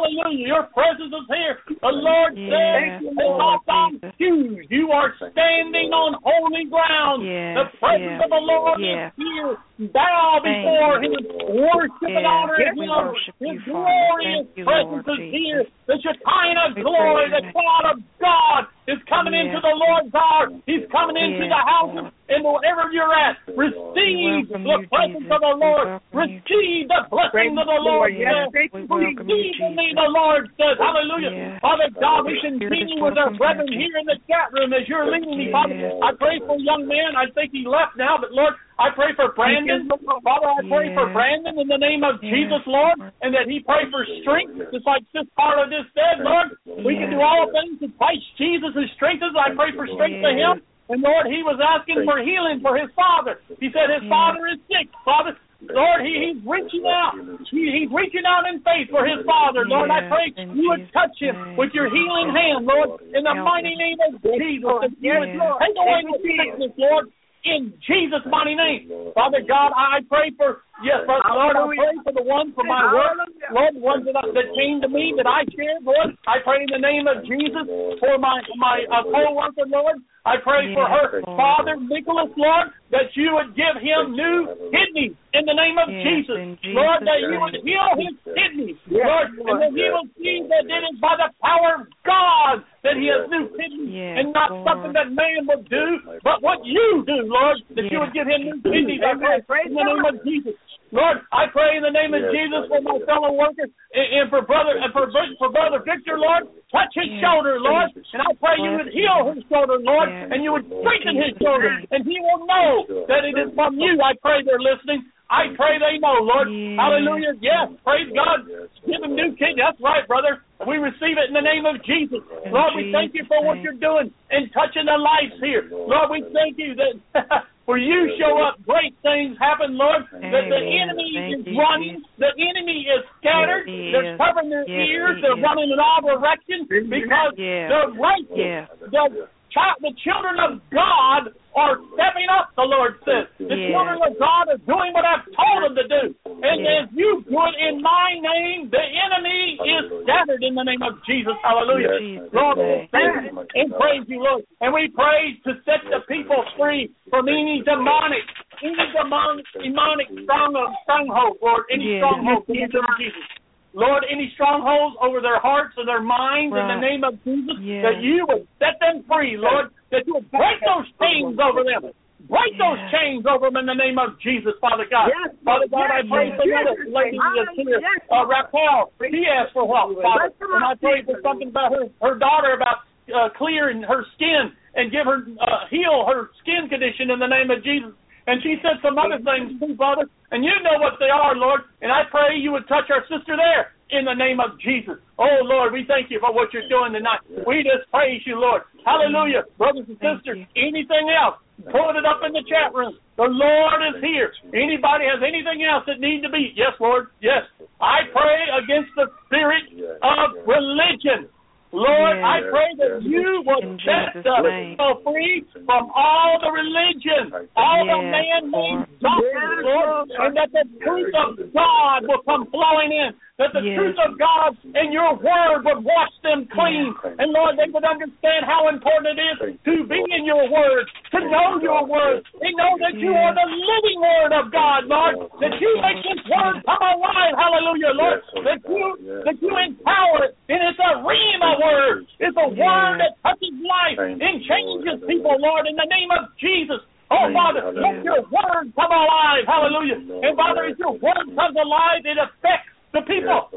Hallelujah. 0.00 0.46
Your 0.46 0.62
presence 0.72 1.12
is 1.12 1.26
here. 1.28 1.58
The 1.80 1.88
Lord 1.88 2.32
Yes, 2.36 2.48
says, 2.48 3.02
Lord 3.04 3.16
"Take 3.16 3.44
off 3.44 3.60
thine 3.66 3.92
Jesus. 3.92 4.14
shoes. 4.18 4.66
You 4.70 4.92
are 4.92 5.14
standing 5.16 5.92
on 5.92 6.16
holy 6.24 6.64
ground. 6.64 7.24
Yes, 7.24 7.56
the 7.56 7.78
presence 7.78 8.16
yes, 8.16 8.24
of 8.24 8.30
the 8.30 8.40
Lord 8.40 8.80
is 8.80 9.12
here. 9.16 9.58
Bow 9.88 10.44
before 10.44 11.00
you. 11.00 11.16
Him. 11.16 11.24
Worship 11.56 12.12
and 12.12 12.20
Yes, 12.20 12.28
honor 12.28 12.56
His 12.60 12.76
love. 12.76 13.16
worship 13.16 13.34
His 13.40 13.56
glorious 13.64 14.44
you, 14.52 14.64
presence 14.68 15.08
Lord 15.08 15.08
is 15.08 15.32
here. 15.32 15.64
The 15.88 15.96
Shekinah 16.04 16.76
We 16.76 16.82
glory, 16.84 17.32
the 17.32 17.42
cloud 17.48 17.96
of 17.96 17.96
God 18.20 18.68
is 18.86 19.00
coming 19.08 19.32
Yes. 19.32 19.56
into 19.56 19.60
the 19.64 19.72
Lord's 19.72 20.12
house. 20.12 20.52
He's 20.68 20.84
coming 20.92 21.16
into 21.16 21.48
the 21.48 21.62
house 21.64 21.96
Lord. 21.96 22.12
and 22.28 22.44
wherever 22.44 22.92
you're 22.92 23.08
at, 23.14 23.40
receive 23.48 24.52
the 24.52 24.60
you, 24.60 24.86
presence 24.92 25.24
Jesus. 25.24 25.32
of 25.32 25.40
the 25.40 25.54
Lord. 25.56 25.86
you, 25.88 26.20
Receive 26.20 26.88
the 26.92 27.00
blessing 27.08 27.56
of 27.56 27.66
the 27.66 27.80
Lord. 27.80 28.12
Yes, 28.12 28.28
says. 28.36 28.52
thank 28.52 28.72
We 28.76 28.80
you, 28.82 28.86
welcome 28.86 29.28
you, 29.32 29.36
Receive 29.40 29.64
in 29.64 29.76
me, 29.76 29.86
the 29.96 30.10
Lord 30.12 30.44
says. 30.60 30.76
Hallelujah. 30.76 31.32
Yes. 31.32 31.60
Father 31.64 31.88
God, 31.96 32.26
we 32.28 32.36
continue 32.40 33.00
with 33.02 33.16
our 33.16 33.32
brethren 33.32 33.72
here, 33.72 33.96
in 33.96 34.04
the 34.06 34.20
chat 34.28 34.52
room 34.52 34.72
as 34.76 34.84
you're 34.86 35.08
leading 35.10 35.38
me, 35.40 35.48
Father. 35.50 35.74
Yes. 35.74 35.96
I 36.04 36.12
pray 36.20 36.38
for 36.44 36.54
a 36.54 36.60
young 36.60 36.84
man. 36.86 37.16
I 37.16 37.30
think 37.32 37.52
he 37.56 37.64
left 37.66 37.96
now, 37.96 38.18
but 38.20 38.32
Lord, 38.32 38.54
I 38.80 38.88
pray 38.96 39.12
for 39.12 39.28
Brandon. 39.36 39.84
Father, 40.24 40.48
I 40.48 40.64
pray 40.64 40.88
for 40.96 41.12
Brandon 41.12 41.60
in 41.60 41.68
the 41.68 41.76
name 41.76 42.00
of 42.00 42.16
Yes. 42.24 42.32
Jesus, 42.32 42.64
Lord, 42.64 42.96
and 43.20 43.36
that 43.36 43.44
he 43.44 43.60
pray 43.60 43.84
for 43.92 44.08
strength, 44.24 44.56
just 44.72 44.88
like 44.88 45.04
this 45.12 45.28
part 45.36 45.60
of 45.60 45.68
this 45.68 45.84
said, 45.92 46.24
Lord. 46.24 46.56
We 46.64 46.96
can 46.96 47.12
do 47.12 47.20
all 47.20 47.52
things 47.52 47.76
in 47.84 47.92
Christ 48.00 48.24
Jesus 48.40 48.72
who 48.72 48.88
strengthens. 48.96 49.36
I 49.36 49.52
pray 49.52 49.76
for 49.76 49.84
strength 49.84 50.24
to 50.24 50.32
him. 50.32 50.64
And 50.88 51.04
Lord, 51.04 51.28
he 51.28 51.44
was 51.44 51.60
asking 51.60 52.02
for 52.08 52.18
healing 52.24 52.64
for 52.64 52.74
his 52.74 52.88
father. 52.96 53.38
He 53.60 53.68
said 53.70 53.92
his 53.92 54.08
father 54.08 54.48
is 54.48 54.58
sick. 54.66 54.88
Father, 55.04 55.36
Lord, 55.60 56.00
he, 56.02 56.32
he's 56.32 56.40
reaching 56.42 56.82
out. 56.88 57.14
He, 57.52 57.68
he's 57.68 57.92
reaching 57.92 58.24
out 58.26 58.48
in 58.48 58.64
faith 58.64 58.88
for 58.88 59.04
his 59.04 59.20
father. 59.28 59.68
Lord, 59.68 59.92
I 59.92 60.02
pray 60.08 60.32
you 60.56 60.72
would 60.72 60.88
touch 60.90 61.14
him 61.20 61.36
with 61.54 61.70
your 61.76 61.86
healing 61.92 62.32
hand, 62.32 62.64
Lord, 62.64 62.98
in 63.12 63.22
the 63.22 63.36
mighty 63.44 63.76
name 63.76 64.00
of 64.08 64.18
Jesus. 64.24 64.72
That 64.82 64.90
you 64.98 65.14
would 65.20 65.30
Yes. 65.30 65.52
take 65.60 65.76
away 65.76 66.00
the 66.08 66.16
sickness, 66.16 66.72
Lord, 66.80 67.04
in 67.44 67.72
Jesus' 67.86 68.24
mighty 68.28 68.54
name. 68.54 68.90
Father 69.14 69.40
God, 69.46 69.72
I 69.76 70.00
pray 70.08 70.30
for, 70.36 70.62
yes, 70.84 71.04
Lord, 71.06 71.22
I 71.56 71.66
pray 71.76 71.94
for 72.04 72.14
the 72.14 72.24
ones 72.24 72.52
for 72.54 72.64
my 72.64 72.92
work, 72.92 73.16
Lord, 73.52 73.74
the 73.74 73.84
ones 73.84 74.04
that, 74.06 74.14
that 74.16 74.48
came 74.56 74.80
to 74.80 74.88
me 74.88 75.14
that 75.16 75.26
I 75.26 75.44
shared, 75.52 75.84
Lord. 75.84 76.16
I 76.26 76.40
pray 76.44 76.64
in 76.64 76.70
the 76.72 76.82
name 76.82 77.06
of 77.06 77.24
Jesus 77.24 77.64
for 78.00 78.18
my, 78.18 78.40
my 78.56 78.84
uh, 78.88 79.04
co-worker, 79.04 79.66
Lord. 79.68 80.00
I 80.24 80.36
pray 80.44 80.68
for 80.76 80.84
her 80.84 81.24
father, 81.24 81.80
Nicholas, 81.80 82.28
Lord, 82.36 82.76
that 82.92 83.08
you 83.16 83.32
would 83.40 83.56
give 83.56 83.80
him 83.80 84.12
new 84.12 84.52
kidneys 84.68 85.16
in 85.32 85.42
the 85.48 85.56
name 85.56 85.80
of 85.80 85.88
Yes, 85.88 86.04
Jesus. 86.04 86.36
in 86.36 86.76
Lord, 86.76 87.00
that 87.08 87.24
you 87.24 87.40
would 87.40 87.56
heal 87.64 87.88
his 87.96 88.14
kidneys, 88.28 88.76
Lord, 88.84 89.32
and 89.32 89.56
that 89.64 89.72
he 89.72 89.86
will 89.88 90.08
see 90.20 90.44
that 90.44 90.68
it 90.68 90.82
is 90.92 91.00
by 91.00 91.16
the 91.16 91.32
power 91.40 91.80
of 91.80 91.88
God 92.04 92.60
that 92.84 93.00
he 93.00 93.08
has 93.08 93.28
new 93.32 93.48
kidneys 93.56 93.96
Yes, 93.96 94.20
and 94.20 94.32
not 94.36 94.52
Lord. 94.52 94.68
something 94.68 94.92
that 94.92 95.08
man 95.08 95.48
would 95.48 95.64
do, 95.68 96.04
but 96.20 96.44
what 96.44 96.64
you 96.68 97.04
do, 97.08 97.24
Lord, 97.24 97.56
that 97.72 97.88
you 97.88 98.00
would 98.00 98.12
give 98.12 98.28
him 98.28 98.44
new 98.44 98.58
kidneys. 98.60 99.00
I 99.00 99.40
pray 99.48 99.68
in 99.68 99.72
the 99.72 99.84
name 99.84 100.04
of 100.04 100.20
Jesus. 100.24 100.52
Lord, 100.90 101.22
I 101.30 101.46
pray 101.54 101.78
in 101.78 101.86
the 101.86 101.94
name 101.94 102.10
of 102.18 102.22
Yes, 102.26 102.34
Jesus 102.34 102.66
for 102.66 102.82
my 102.82 102.98
fellow 103.06 103.30
workers 103.30 103.70
and, 103.94 104.06
and 104.10 104.26
for 104.26 104.42
brother 104.42 104.74
and 104.74 104.90
for, 104.90 105.06
for 105.38 105.48
brother 105.54 105.78
Victor, 105.86 106.18
Lord, 106.18 106.50
touch 106.74 106.90
his 106.98 107.06
Yes. 107.06 107.22
shoulder, 107.22 107.62
Lord, 107.62 107.94
and 107.94 108.20
I 108.22 108.34
pray 108.42 108.58
you 108.58 108.74
would 108.74 108.90
heal 108.90 109.30
his 109.30 109.46
shoulder, 109.46 109.78
Lord, 109.78 110.10
Yes. 110.10 110.34
and 110.34 110.42
you 110.42 110.50
would 110.50 110.66
strengthen 110.66 111.14
his 111.14 111.38
shoulder, 111.38 111.70
and 111.94 112.02
he 112.02 112.18
will 112.18 112.42
know 112.42 113.06
that 113.06 113.22
it 113.22 113.38
is 113.38 113.54
from 113.54 113.78
you. 113.78 114.02
I 114.02 114.18
pray 114.18 114.42
they're 114.42 114.58
listening. 114.62 115.06
I 115.30 115.54
pray 115.54 115.78
they 115.78 116.02
know, 116.02 116.26
Lord. 116.26 116.50
Yes. 116.50 116.74
Hallelujah. 116.74 117.32
Yes, 117.38 117.70
praise 117.86 118.10
God. 118.10 118.50
Give 118.82 118.98
them 118.98 119.14
new 119.14 119.30
kidneys. 119.38 119.62
That's 119.62 119.78
right, 119.78 120.02
brother. 120.10 120.42
We 120.66 120.82
receive 120.82 121.22
it 121.22 121.30
in 121.30 121.34
the 121.38 121.46
name 121.46 121.70
of 121.70 121.78
Jesus. 121.86 122.18
Lord, 122.50 122.74
we 122.74 122.90
thank 122.90 123.14
you 123.14 123.22
for 123.30 123.38
what 123.46 123.62
you're 123.62 123.78
doing 123.78 124.10
and 124.34 124.50
touching 124.50 124.90
the 124.90 124.98
lives 124.98 125.38
here. 125.38 125.70
Lord, 125.70 126.10
we 126.10 126.26
thank 126.34 126.58
you 126.58 126.74
that 126.74 126.98
for 127.70 127.78
you 127.78 128.10
show 128.18 128.42
up, 128.42 128.58
great 128.66 128.98
things 129.06 129.38
happen, 129.38 129.78
Lord. 129.78 130.02
That 130.10 130.50
the 130.50 130.58
enemy 130.58 131.14
Thank 131.14 131.38
is 131.38 131.46
you, 131.46 131.54
running, 131.54 132.02
Jesus. 132.02 132.18
the 132.18 132.32
enemy 132.34 132.82
is 132.82 133.06
scattered, 133.22 133.70
Yes, 133.70 133.94
they're 133.94 134.18
covering 134.18 134.50
their 134.50 134.66
Yes, 134.66 134.90
ears, 134.90 135.22
they're 135.22 135.38
is. 135.38 135.46
running 135.46 135.70
in 135.70 135.78
all 135.78 136.02
directions 136.02 136.66
because 136.66 137.30
Yes. 137.38 137.70
the 137.70 137.94
righteous, 137.94 138.66
the 138.90 139.06
child, 139.50 139.76
the 139.80 139.92
children 140.02 140.38
of 140.38 140.62
God 140.70 141.34
are 141.54 141.78
stepping 141.94 142.28
up, 142.30 142.54
the 142.56 142.62
Lord 142.62 142.96
says. 143.04 143.26
The 143.38 143.56
Yes. 143.56 143.70
children 143.70 143.98
of 144.02 144.18
God 144.18 144.48
are 144.48 144.62
doing 144.62 144.92
what 144.94 145.04
I've 145.04 145.26
told 145.34 145.64
them 145.64 145.74
to 145.76 145.86
do. 145.88 146.14
And 146.42 146.60
Yes. 146.62 146.86
as 146.86 146.92
you 146.94 147.24
do 147.28 147.38
it 147.46 147.56
in 147.58 147.82
my 147.82 148.18
name, 148.18 148.70
the 148.70 148.80
enemy 148.80 149.58
is 149.58 149.84
scattered 150.02 150.42
in 150.42 150.54
the 150.54 150.62
name 150.64 150.82
of 150.82 151.02
Jesus. 151.04 151.36
Hallelujah. 151.42 151.98
Jesus' 151.98 152.32
Lord, 152.32 152.58
we 152.58 152.88
thank 152.92 153.24
you 153.24 153.46
and 153.54 153.74
praise 153.76 154.08
you, 154.08 154.22
Lord. 154.22 154.44
And 154.60 154.72
we 154.72 154.88
pray 154.88 155.34
to 155.44 155.60
set 155.64 155.82
the 155.90 156.00
people 156.06 156.44
free 156.56 156.94
from 157.10 157.28
any 157.28 157.62
demonic, 157.62 158.24
any 158.62 158.86
demonic, 158.92 159.46
demonic 159.52 160.08
strong, 160.22 160.76
stronghold, 160.82 161.38
Lord, 161.42 161.64
any 161.70 161.84
Yes. 161.84 161.98
stronghold 161.98 162.44
in 162.48 162.54
the 162.54 162.66
name 162.68 162.84
of 162.84 162.98
Jesus. 162.98 163.39
Lord, 163.72 164.02
any 164.10 164.30
strongholds 164.34 164.96
over 165.00 165.20
their 165.20 165.38
hearts 165.38 165.74
and 165.78 165.86
their 165.86 166.02
minds 166.02 166.54
in 166.56 166.66
the 166.66 166.80
name 166.82 167.04
of 167.04 167.22
Jesus, 167.22 167.54
Yes. 167.62 167.82
that 167.86 168.02
you 168.02 168.26
would 168.26 168.46
set 168.58 168.80
them 168.82 169.04
free, 169.06 169.36
Lord, 169.38 169.70
that 169.90 170.06
you 170.06 170.14
would 170.14 170.30
break 170.30 170.58
those 170.66 170.90
chains 170.98 171.38
over 171.38 171.62
them. 171.62 171.94
Break 172.28 172.58
those 172.58 172.78
chains 172.90 173.24
over 173.26 173.48
them 173.48 173.56
in 173.56 173.66
the 173.66 173.74
name 173.74 173.98
of 173.98 174.18
Jesus, 174.20 174.52
Father 174.60 174.84
God. 174.90 175.08
Yes, 175.08 175.34
Father 175.44 175.66
God, 175.70 175.88
I 175.90 176.02
pray 176.02 176.34
for 176.36 176.46
yes, 176.46 176.66
another 176.66 176.84
lady 176.90 177.18
that's 177.18 177.56
here, 177.56 177.80
uh, 178.10 178.26
Raquel. 178.26 178.92
She 179.00 179.26
asked 179.26 179.54
for 179.54 179.66
help, 179.66 179.96
Father. 180.02 180.30
And 180.38 180.64
I 180.64 180.74
pray 180.74 181.02
for 181.02 181.18
something 181.22 181.48
about 181.48 181.72
her, 181.72 181.88
her 182.02 182.18
daughter 182.18 182.52
about 182.52 182.84
uh, 183.14 183.30
clearing 183.38 183.82
her 183.82 184.04
skin 184.14 184.52
and 184.74 184.92
give 184.92 185.06
her, 185.06 185.26
uh, 185.40 185.66
heal 185.70 186.06
her 186.06 186.30
skin 186.42 186.68
condition 186.68 187.10
in 187.10 187.18
the 187.18 187.26
name 187.26 187.50
of 187.50 187.64
Jesus. 187.64 187.90
And 188.26 188.42
she 188.42 188.56
said 188.62 188.80
some 188.82 188.98
other 188.98 189.18
things 189.22 189.58
too, 189.60 189.76
Father. 189.76 190.08
And 190.30 190.44
you 190.44 190.52
know 190.62 190.78
what 190.78 191.00
they 191.00 191.10
are, 191.10 191.34
Lord. 191.34 191.62
And 191.82 191.90
I 191.90 192.02
pray 192.10 192.36
you 192.36 192.52
would 192.52 192.68
touch 192.68 192.90
our 192.90 193.02
sister 193.08 193.34
there 193.36 193.72
in 193.90 194.04
the 194.04 194.14
name 194.14 194.38
of 194.38 194.54
Jesus. 194.60 194.98
Oh, 195.18 195.42
Lord, 195.42 195.72
we 195.72 195.84
thank 195.86 196.10
you 196.10 196.20
for 196.20 196.32
what 196.32 196.54
you're 196.54 196.68
doing 196.70 196.92
tonight. 196.92 197.20
We 197.46 197.66
just 197.66 197.90
praise 197.90 198.22
you, 198.26 198.38
Lord. 198.38 198.62
Hallelujah. 198.86 199.44
Brothers 199.58 199.90
and 199.90 199.98
sisters, 199.98 200.46
anything 200.54 201.10
else, 201.10 201.42
put 201.66 201.98
it 201.98 202.06
up 202.06 202.22
in 202.22 202.32
the 202.32 202.44
chat 202.46 202.72
room. 202.72 202.94
The 203.18 203.28
Lord 203.28 203.80
is 203.92 204.00
here. 204.00 204.32
Anybody 204.54 205.04
has 205.10 205.20
anything 205.20 205.66
else 205.66 205.84
that 205.90 206.00
need 206.00 206.22
to 206.22 206.30
be? 206.30 206.54
Yes, 206.54 206.72
Lord. 206.80 207.08
Yes. 207.20 207.44
I 207.80 208.06
pray 208.14 208.46
against 208.62 208.94
the 208.96 209.10
spirit 209.26 209.66
of 210.00 210.40
religion. 210.46 211.28
Lord, 211.72 212.16
Yes. 212.18 212.24
I 212.26 212.36
pray 212.50 212.70
that 212.82 213.02
you 213.02 213.42
will 213.46 213.62
In 213.62 213.78
set 213.86 214.12
Jesus' 214.12 214.26
us 214.26 214.42
name. 214.42 214.76
so 214.76 215.00
free 215.06 215.44
from 215.64 215.90
all 215.94 216.38
the 216.42 216.50
religion, 216.50 217.30
all 217.54 217.86
the 217.86 218.02
man-made 218.10 218.50
Lord. 218.50 218.88
doctrines, 219.00 219.62
Yes, 219.62 219.64
Lord, 219.64 220.08
Lord. 220.08 220.20
and 220.26 220.36
that 220.36 220.50
the 220.50 220.64
truth 220.82 221.14
of 221.14 221.38
God 221.54 222.08
will 222.08 222.22
come 222.26 222.46
flowing 222.50 222.90
in. 222.90 223.14
That 223.40 223.56
the 223.56 223.64
Yes. 223.64 223.80
truth 223.80 223.98
of 224.04 224.20
God 224.20 224.52
and 224.76 224.92
your 224.92 225.16
word 225.16 225.64
would 225.64 225.80
wash 225.80 226.12
them 226.20 226.44
clean. 226.52 226.92
And 227.16 227.32
Lord, 227.32 227.56
they 227.56 227.72
would 227.72 227.88
understand 227.88 228.44
how 228.44 228.68
important 228.68 229.16
it 229.16 229.40
is 229.40 229.56
to 229.64 229.84
be 229.88 230.04
in 230.12 230.28
your 230.28 230.44
word, 230.52 230.84
to 231.16 231.20
know 231.24 231.56
your 231.56 231.88
word, 231.88 232.20
and 232.36 232.52
know 232.60 232.76
that 232.84 233.00
you 233.00 233.16
are 233.16 233.32
the 233.32 233.48
living 233.48 233.96
word 233.96 234.32
of 234.36 234.52
God, 234.52 234.84
Lord. 234.92 235.16
That 235.40 235.56
you 235.56 235.72
make 235.80 236.04
this 236.04 236.20
word 236.28 236.60
come 236.68 236.84
alive, 236.84 237.32
hallelujah, 237.32 237.96
Lord. 237.96 238.20
That 238.44 238.60
you 238.68 239.24
that 239.24 239.36
you 239.40 239.56
empower 239.56 240.28
it, 240.28 240.36
and 240.52 240.60
it's 240.60 240.78
a 240.78 241.00
rhema 241.00 241.64
word. 241.64 242.04
It's 242.20 242.36
a 242.36 242.48
word 242.52 243.00
that 243.00 243.16
touches 243.24 243.56
life 243.64 243.96
and 244.20 244.44
changes 244.44 245.00
people, 245.08 245.40
Lord, 245.40 245.64
in 245.64 245.76
the 245.80 245.88
name 245.88 246.12
of 246.12 246.28
Jesus. 246.36 246.84
Oh, 247.10 247.26
Father, 247.32 247.72
let 247.74 248.04
your 248.04 248.22
word 248.30 248.70
come 248.76 248.92
alive. 248.92 249.42
Hallelujah. 249.48 249.98
And 249.98 250.36
Father, 250.36 250.70
as 250.70 250.78
your 250.78 250.92
word 250.92 251.26
comes 251.34 251.56
alive, 251.56 252.04
it 252.04 252.20
affects 252.20 252.69
the 252.92 253.02
people. 253.02 253.48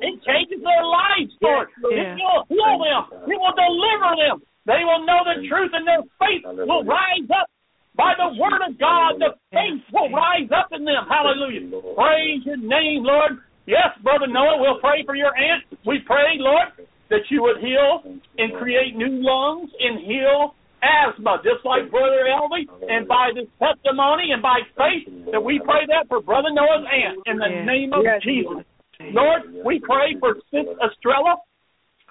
It 0.00 0.14
changes 0.24 0.62
their 0.62 0.84
lives, 0.84 1.32
Lord. 1.40 1.68
It 1.90 1.96
Yes. 1.96 2.18
will 2.18 2.44
heal 2.48 2.78
them. 2.78 3.02
It 3.28 3.38
will 3.40 3.52
deliver 3.52 4.16
them. 4.16 4.42
They 4.66 4.84
will 4.84 5.04
know 5.04 5.24
the 5.24 5.46
truth 5.48 5.72
and 5.72 5.86
their 5.86 6.02
faith 6.18 6.44
will 6.44 6.84
rise 6.84 7.30
up. 7.30 7.48
By 7.96 8.14
the 8.14 8.28
word 8.40 8.62
of 8.62 8.78
God, 8.78 9.18
the 9.18 9.34
faith 9.52 9.82
will 9.92 10.10
rise 10.10 10.50
up 10.52 10.72
in 10.72 10.84
them. 10.84 11.06
Hallelujah. 11.08 11.68
Praise 11.94 12.46
your 12.46 12.56
name, 12.56 13.04
Lord. 13.04 13.38
Yes, 13.66 13.96
Brother 14.02 14.26
Noah, 14.26 14.58
we'll 14.58 14.80
pray 14.80 15.02
for 15.04 15.14
your 15.14 15.36
aunt. 15.36 15.64
We 15.84 15.98
pray, 16.00 16.38
Lord, 16.38 16.68
that 17.08 17.30
you 17.30 17.42
would 17.42 17.58
heal 17.58 18.02
and 18.38 18.54
create 18.54 18.96
new 18.96 19.20
lungs 19.20 19.70
and 19.80 19.98
heal 20.00 20.54
asthma, 20.82 21.42
just 21.44 21.64
like 21.64 21.90
Brother 21.90 22.24
Elvi. 22.26 22.68
And 22.88 23.06
by 23.06 23.30
this 23.34 23.48
testimony 23.58 24.32
and 24.32 24.40
by 24.40 24.60
faith, 24.78 25.06
that 25.32 25.42
we 25.42 25.58
pray 25.60 25.84
that 25.86 26.08
for 26.08 26.22
Brother 26.22 26.50
Noah's 26.50 26.86
aunt 26.90 27.18
in 27.26 27.38
the 27.38 27.48
Yes. 27.48 27.66
name 27.66 27.92
of 27.92 28.02
Yes. 28.04 28.22
Jesus. 28.22 28.64
Lord, 29.08 29.42
we 29.64 29.80
pray 29.80 30.16
for 30.20 30.36
Sis 30.50 30.68
Estrella. 30.84 31.40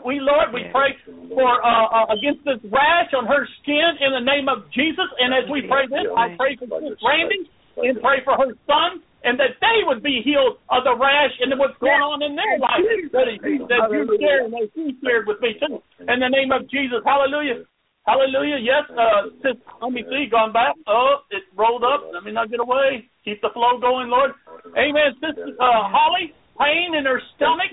We, 0.05 0.23
Lord, 0.23 0.55
we 0.55 0.63
pray 0.71 0.95
for 1.35 1.51
uh, 1.59 1.87
uh, 1.91 2.15
against 2.15 2.47
this 2.47 2.63
rash 2.71 3.11
on 3.11 3.27
her 3.27 3.43
skin 3.61 3.99
in 3.99 4.15
the 4.15 4.23
name 4.23 4.47
of 4.47 4.63
Jesus. 4.71 5.05
And 5.19 5.35
as 5.35 5.43
we 5.51 5.67
pray 5.67 5.91
this, 5.91 6.07
I 6.15 6.35
pray 6.39 6.55
for 6.55 6.79
Sis 6.79 6.95
Randy 7.03 7.51
and 7.77 7.99
pray 7.99 8.23
for 8.23 8.35
her 8.39 8.55
son, 8.63 9.03
and 9.23 9.35
that 9.39 9.59
they 9.59 9.83
would 9.83 10.01
be 10.01 10.23
healed 10.23 10.63
of 10.71 10.87
the 10.87 10.95
rash 10.95 11.35
and 11.43 11.51
what's 11.59 11.75
going 11.83 11.99
on 11.99 12.23
in 12.23 12.35
their 12.35 12.55
life 12.59 12.83
that, 13.11 13.27
he, 13.27 13.59
that 13.67 13.91
you 13.91 14.07
shared 14.19 14.47
and 14.47 14.53
that 14.55 14.67
she 14.71 14.95
shared 15.03 15.27
with 15.27 15.43
me 15.43 15.59
too. 15.59 15.83
In 15.99 16.23
the 16.23 16.31
name 16.31 16.51
of 16.55 16.63
Jesus, 16.71 17.03
Hallelujah. 17.03 17.67
Hallelujah. 18.07 18.57
Yes, 18.63 18.87
uh, 18.95 19.29
sis, 19.43 19.59
let 19.83 19.91
me 19.91 20.01
see, 20.07 20.25
gone 20.31 20.51
back. 20.51 20.73
Oh, 20.87 21.27
it 21.29 21.43
rolled 21.53 21.83
up. 21.83 22.09
Let 22.11 22.23
me 22.23 22.31
not 22.31 22.49
get 22.49 22.59
away. 22.59 23.05
Keep 23.23 23.41
the 23.41 23.51
flow 23.53 23.77
going, 23.77 24.09
Lord. 24.09 24.31
Amen. 24.73 25.13
Sister 25.19 25.53
uh, 25.59 25.91
Holly, 25.91 26.33
pain 26.59 26.93
in 26.93 27.07
her 27.07 27.21
stomach, 27.35 27.71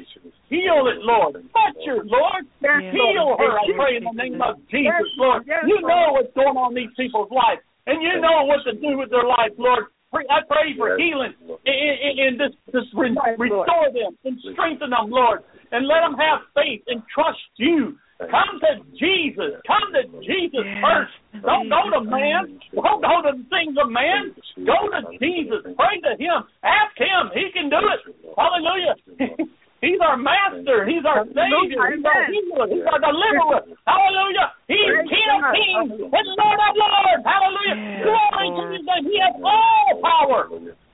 heal 0.48 0.86
it, 0.86 1.02
Lord. 1.02 1.42
Touch 1.50 1.82
her, 1.86 2.06
Lord. 2.06 2.46
Yes. 2.62 2.94
Heal 2.94 3.34
her, 3.36 3.52
I 3.58 3.66
pray, 3.74 3.96
in 3.98 4.04
the 4.06 4.14
name 4.14 4.40
of 4.40 4.62
Jesus, 4.70 5.10
Lord. 5.18 5.42
You 5.66 5.82
know 5.82 6.14
what's 6.14 6.32
going 6.34 6.56
on 6.56 6.72
in 6.72 6.86
these 6.86 6.94
people's 6.96 7.30
lives, 7.34 7.60
and 7.86 8.00
you 8.00 8.20
know 8.22 8.46
what 8.46 8.62
to 8.64 8.78
do 8.78 8.96
with 8.96 9.10
their 9.10 9.26
life, 9.26 9.52
Lord. 9.58 9.90
I 10.14 10.40
pray 10.48 10.72
for 10.78 10.96
healing 10.96 11.34
and, 11.42 11.60
and, 11.66 12.14
and 12.16 12.40
this, 12.40 12.54
this 12.72 12.88
restore 12.94 13.90
them 13.92 14.16
and 14.24 14.38
strengthen 14.52 14.90
them, 14.90 15.10
Lord, 15.10 15.42
and 15.72 15.86
let 15.86 16.00
them 16.00 16.14
have 16.16 16.46
faith 16.54 16.82
and 16.86 17.02
trust 17.12 17.42
you. 17.56 17.98
Come 18.18 18.60
to 18.64 18.80
Jesus. 18.97 19.60
Come 19.68 19.93
to 19.93 20.02
Jesus 20.24 20.64
first. 20.80 21.12
Don't 21.44 21.68
go 21.68 21.80
to 21.93 22.01
man. 22.01 22.56
Don't 22.72 23.02
go 23.05 23.20
to 23.20 23.36
things 23.52 23.76
of 23.76 23.93
man. 23.93 24.32
Go 24.64 24.88
to 24.88 25.05
Jesus. 25.20 25.68
Pray 25.76 26.01
to 26.01 26.16
Him. 26.16 26.48
Ask 26.64 26.97
Him. 26.97 27.28
He 27.36 27.52
can 27.52 27.68
do 27.68 27.76
it. 27.76 28.01
Hallelujah. 28.32 28.97
He's 29.84 30.01
our 30.01 30.16
master. 30.16 30.88
He's 30.88 31.05
our 31.05 31.28
Savior. 31.28 31.93
He's 31.93 32.05
our 32.09 32.24
healer. 32.32 32.66
He's 32.72 32.86
our 32.88 32.97
deliverer. 32.97 33.76
Hallelujah. 33.84 34.56
He's 34.64 34.97
King 35.12 35.28
of 35.36 35.52
kings 35.52 35.93
and 36.01 36.26
Lord 36.40 36.60
of 36.64 36.72
lords. 36.80 37.20
Hallelujah. 37.20 37.76
Glory 38.01 38.48
to. 38.56 38.62
His 38.72 38.84
name. 38.88 39.05
He 39.05 39.20
has 39.20 39.36
all 39.44 40.01
power. 40.01 40.48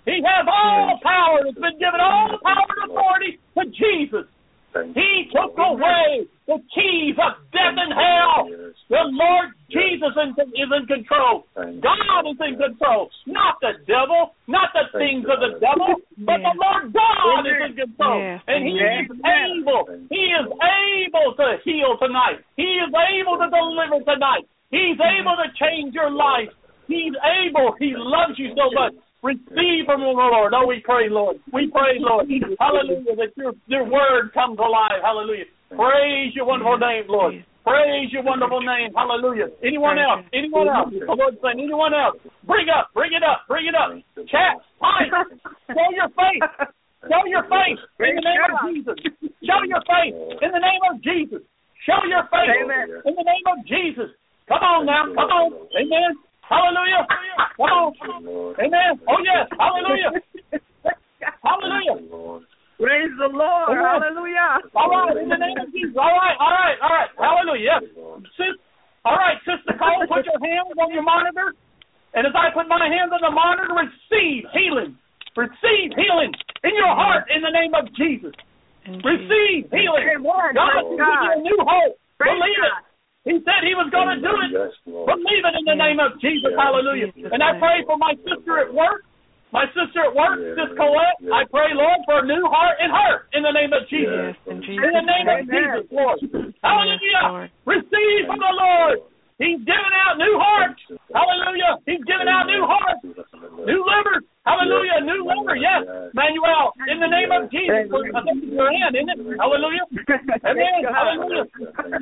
He 0.05 0.19
has 0.19 0.45
all 0.51 0.99
power. 0.99 1.47
It's 1.47 1.55
been 1.55 1.79
given 1.79 2.03
all 2.03 2.35
the 2.35 2.43
power 2.43 2.67
and 2.67 2.91
authority 2.91 3.39
to 3.55 3.63
Jesus. 3.71 4.27
He 4.73 5.29
took 5.29 5.53
away 5.59 6.25
the 6.47 6.59
keys 6.73 7.17
of 7.21 7.37
death 7.53 7.77
and 7.77 7.93
hell. 7.93 8.49
The 8.89 9.05
Lord 9.13 9.53
Jesus 9.69 10.17
is 10.17 10.33
is 10.57 10.71
in 10.73 10.87
control. 10.87 11.45
God 11.55 12.23
is 12.25 12.41
in 12.41 12.57
control. 12.57 13.11
Not 13.27 13.61
the 13.61 13.85
devil, 13.87 14.33
not 14.49 14.73
the 14.73 14.89
things 14.99 15.25
of 15.29 15.41
the 15.41 15.61
devil, 15.61 16.01
but 16.25 16.41
the 16.41 16.55
Lord 16.57 16.93
God 16.93 17.45
is 17.45 17.61
in 17.69 17.77
control. 17.77 18.21
And 18.49 18.65
He 18.65 18.81
is 18.81 19.09
able. 19.13 19.85
He 20.09 20.25
is 20.33 20.49
able 20.49 21.35
to 21.37 21.57
heal 21.65 21.97
tonight. 22.01 22.41
He 22.57 22.81
is 22.81 22.89
able 22.89 23.37
to 23.39 23.49
deliver 23.53 24.01
tonight. 24.05 24.49
He's 24.71 24.97
able 24.97 25.37
to 25.37 25.49
change 25.61 25.95
your 25.95 26.11
life. 26.11 26.49
He's 26.89 27.13
able. 27.45 27.77
He 27.79 27.93
loves 27.97 28.39
you 28.39 28.57
so 28.57 28.73
much. 28.73 28.95
Receive 29.23 29.87
from 29.87 30.03
the 30.03 30.11
Lord. 30.11 30.53
Oh, 30.53 30.67
we 30.67 30.83
pray, 30.83 31.07
Lord. 31.09 31.39
We 31.53 31.71
pray, 31.71 32.03
Lord. 32.03 32.27
Hallelujah, 32.59 33.15
that 33.17 33.31
your, 33.37 33.55
your 33.67 33.85
word 33.87 34.35
comes 34.35 34.59
alive. 34.59 34.99
Hallelujah. 35.03 35.47
Praise 35.71 36.35
your 36.35 36.47
wonderful 36.47 36.79
name, 36.79 37.05
Lord. 37.09 37.39
Praise 37.63 38.11
your 38.11 38.27
wonderful 38.27 38.61
name. 38.61 38.91
Hallelujah. 38.95 39.47
Anyone 39.63 39.99
else? 39.99 40.27
Anyone 40.35 40.67
else? 40.67 40.91
The 40.91 41.15
Lord 41.15 41.39
saying, 41.39 41.63
anyone 41.63 41.95
else? 41.95 42.19
Bring 42.43 42.67
up, 42.67 42.91
bring 42.93 43.15
it 43.15 43.23
up, 43.23 43.47
bring 43.47 43.71
it 43.71 43.79
up. 43.79 43.95
Chat, 44.27 44.59
hi. 44.83 45.07
Show 45.71 45.89
your 45.95 46.11
face. 46.19 46.43
Show 47.07 47.23
your 47.31 47.47
face 47.47 47.79
in 48.03 48.19
the 48.19 48.27
name 48.27 48.43
of 48.51 48.59
Jesus. 48.67 48.97
Show 49.47 49.63
your 49.71 49.83
face 49.87 50.15
in 50.43 50.51
the 50.51 50.63
name 50.63 50.83
of 50.91 50.99
Jesus. 51.03 51.43
Show 51.87 52.03
your 52.11 52.27
face 52.27 52.59
in 53.07 53.15
the 53.15 53.27
name 53.27 53.47
of 53.47 53.59
Jesus. 53.67 54.11
Come 54.51 54.63
on 54.63 54.87
now. 54.87 55.07
Come 55.07 55.31
on. 55.31 55.71
Amen. 55.79 56.19
Hallelujah. 56.49 57.07
Come 57.57 57.71
on. 57.71 58.55
Amen. 58.59 59.01
Oh, 59.09 59.19
yes. 59.23 59.49
Hallelujah. 59.59 60.11
Hallelujah. 61.43 62.47
Praise 62.79 63.15
the 63.19 63.31
Lord. 63.31 63.71
Amen. 63.71 63.83
Hallelujah. 63.83 64.59
All 64.75 64.91
right. 64.91 65.17
In 65.17 65.29
the 65.29 65.39
name 65.39 65.59
of 65.59 65.71
Jesus. 65.73 65.95
All 65.95 66.11
right. 66.11 66.37
All 66.39 66.51
right. 66.51 66.77
All 66.83 66.91
right. 66.91 67.11
Hallelujah. 67.15 67.79
Yes. 67.79 68.27
Sis, 68.37 68.59
all 69.05 69.19
right, 69.19 69.39
Sister 69.43 69.75
Cole, 69.75 70.07
put 70.07 70.23
your 70.23 70.39
hands 70.39 70.79
on 70.79 70.95
your 70.95 71.03
monitor. 71.03 71.55
And 72.15 72.27
as 72.27 72.35
I 72.39 72.55
put 72.55 72.69
my 72.69 72.87
hands 72.87 73.11
on 73.11 73.19
the 73.19 73.35
monitor, 73.35 73.75
receive 73.75 74.47
healing. 74.55 74.95
Receive 75.35 75.91
healing 75.97 76.31
in 76.63 76.75
your 76.77 76.93
heart 76.95 77.27
in 77.35 77.43
the 77.43 77.51
name 77.51 77.75
of 77.75 77.91
Jesus. 77.97 78.31
Receive 78.87 79.67
healing. 79.73 80.07
Amen. 80.07 80.55
God 80.55 80.87
Praise 80.87 81.03
give 81.03 81.19
you 81.23 81.33
a 81.35 81.41
new 81.43 81.59
hope. 81.67 81.99
Praise 82.19 82.39
Believe 82.39 82.63
it. 82.63 82.75
God. 83.25 83.31
He 83.31 83.39
said 83.47 83.63
he 83.63 83.75
was 83.75 83.87
going 83.91 84.11
to 84.11 84.19
do 84.19 84.35
it. 84.35 84.51
Believe 84.85 85.45
it 85.47 85.55
in 85.55 85.65
the 85.67 85.79
name 85.79 86.01
of 86.03 86.19
Jesus. 86.21 86.51
Hallelujah. 86.59 87.15
And 87.31 87.43
I 87.43 87.59
pray 87.59 87.87
for 87.87 87.97
my 87.99 88.15
sister 88.19 88.59
at 88.59 88.75
work. 88.75 89.07
My 89.53 89.69
sister 89.77 90.09
at 90.09 90.17
work, 90.17 90.41
Yeah. 90.41 90.65
Sis 90.65 90.73
Colette, 90.81 91.19
Yeah. 91.21 91.37
I 91.37 91.45
pray, 91.45 91.77
Lord, 91.77 92.01
for 92.09 92.25
a 92.25 92.27
new 92.27 92.41
heart 92.49 92.81
in 92.81 92.89
her 92.89 93.29
in 93.37 93.43
the 93.45 93.53
name 93.53 93.73
of 93.77 93.85
Jesus. 93.87 94.33
Yes, 94.33 94.37
in 94.49 94.65
Jesus' 94.65 94.81
In 94.81 94.93
the 94.97 95.05
name 95.05 95.29
of 95.29 95.41
Jesus, 95.45 95.93
Lord. 95.93 96.19
Hallelujah. 96.65 97.23
Lord. 97.29 97.51
Receive 97.67 98.27
from 98.27 98.41
the 98.41 98.55
Lord. 98.57 99.12
He's 99.43 99.59
giving 99.67 99.95
out 100.07 100.23
new 100.23 100.39
hearts. 100.39 100.79
Hallelujah. 101.11 101.83
He's 101.83 102.03
giving 102.07 102.31
out 102.31 102.47
new 102.47 102.63
hearts. 102.63 103.03
New 103.03 103.83
livers. 103.83 104.23
Hallelujah. 104.47 105.03
New 105.03 105.27
liver. 105.27 105.59
Yes. 105.59 105.83
Manuel, 106.15 106.71
in 106.87 107.03
the 107.03 107.11
name 107.11 107.31
of 107.35 107.51
Jesus. 107.51 107.91
I 107.91 108.23
think 108.23 108.47
it's 108.47 108.55
your 108.55 108.71
hand, 108.71 108.95
isn't 108.95 109.11
it? 109.11 109.19
Hallelujah. 109.39 109.87
Amen. 110.47 110.87
Hallelujah. 110.87 111.47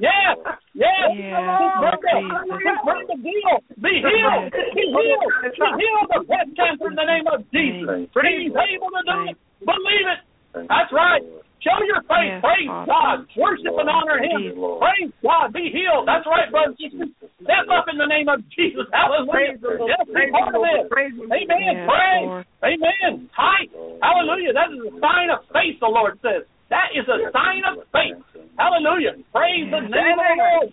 Yes. 0.00 0.36
Yes. 0.76 1.08
Healed. 1.16 1.96
We 2.44 2.72
bring 2.84 3.04
the 3.08 3.18
deal. 3.24 3.54
Be 3.80 4.04
healed. 4.04 4.52
Be 4.76 4.84
healed. 4.84 5.32
Be 5.48 5.64
healed 5.80 6.10
of 6.12 6.28
breast 6.28 6.52
cancer 6.56 6.92
in 6.92 6.96
the 6.96 7.08
name 7.08 7.24
of 7.28 7.40
Jesus. 7.52 8.08
He's 8.20 8.52
able 8.52 8.92
to 8.92 9.02
do 9.08 9.16
it. 9.32 9.36
Believe 9.64 10.08
it. 10.12 10.20
That's 10.54 10.90
right. 10.92 11.22
Show 11.60 11.76
your 11.84 12.00
faith. 12.08 12.40
Yes, 12.40 12.40
Praise 12.40 12.68
Father. 12.72 12.88
God. 12.88 13.16
Worship 13.36 13.74
and 13.76 13.90
honor 13.92 14.16
Him. 14.16 14.56
Jesus. 14.56 14.80
Praise 14.80 15.12
God. 15.20 15.52
Be 15.52 15.68
healed. 15.68 16.08
That's 16.08 16.24
right, 16.24 16.48
brother. 16.48 16.72
and 16.72 16.80
sisters. 16.80 17.12
Step 17.44 17.68
up 17.68 17.84
in 17.92 18.00
the 18.00 18.08
name 18.08 18.32
of 18.32 18.40
Jesus. 18.48 18.88
Hallelujah. 18.88 19.60
Praise 19.60 19.60
the 19.60 19.76
Lord. 19.76 19.92
Yes, 19.92 20.02
be 20.08 20.12
Praise 20.16 20.32
part 20.32 20.56
of 20.56 20.64
Lord. 20.64 20.88
it. 20.88 21.20
Lord. 21.20 21.32
Amen. 21.36 21.72
Yes, 21.76 21.84
Praise. 21.84 22.28
Lord. 22.32 22.44
Amen. 22.64 23.12
Tight. 23.36 23.68
Hallelujah. 24.00 24.52
That 24.56 24.72
is 24.72 24.80
a 24.88 24.92
sign 25.04 25.28
of 25.28 25.44
faith, 25.52 25.76
the 25.84 25.92
Lord 25.92 26.16
says. 26.24 26.48
That 26.72 26.96
is 26.96 27.04
a 27.12 27.28
sign 27.28 27.60
of 27.68 27.84
faith. 27.92 28.16
Hallelujah. 28.56 29.20
Praise 29.28 29.68
the 29.68 29.84
name 29.84 30.16
of 30.16 30.24
the 30.24 30.36
Lord. 30.40 30.72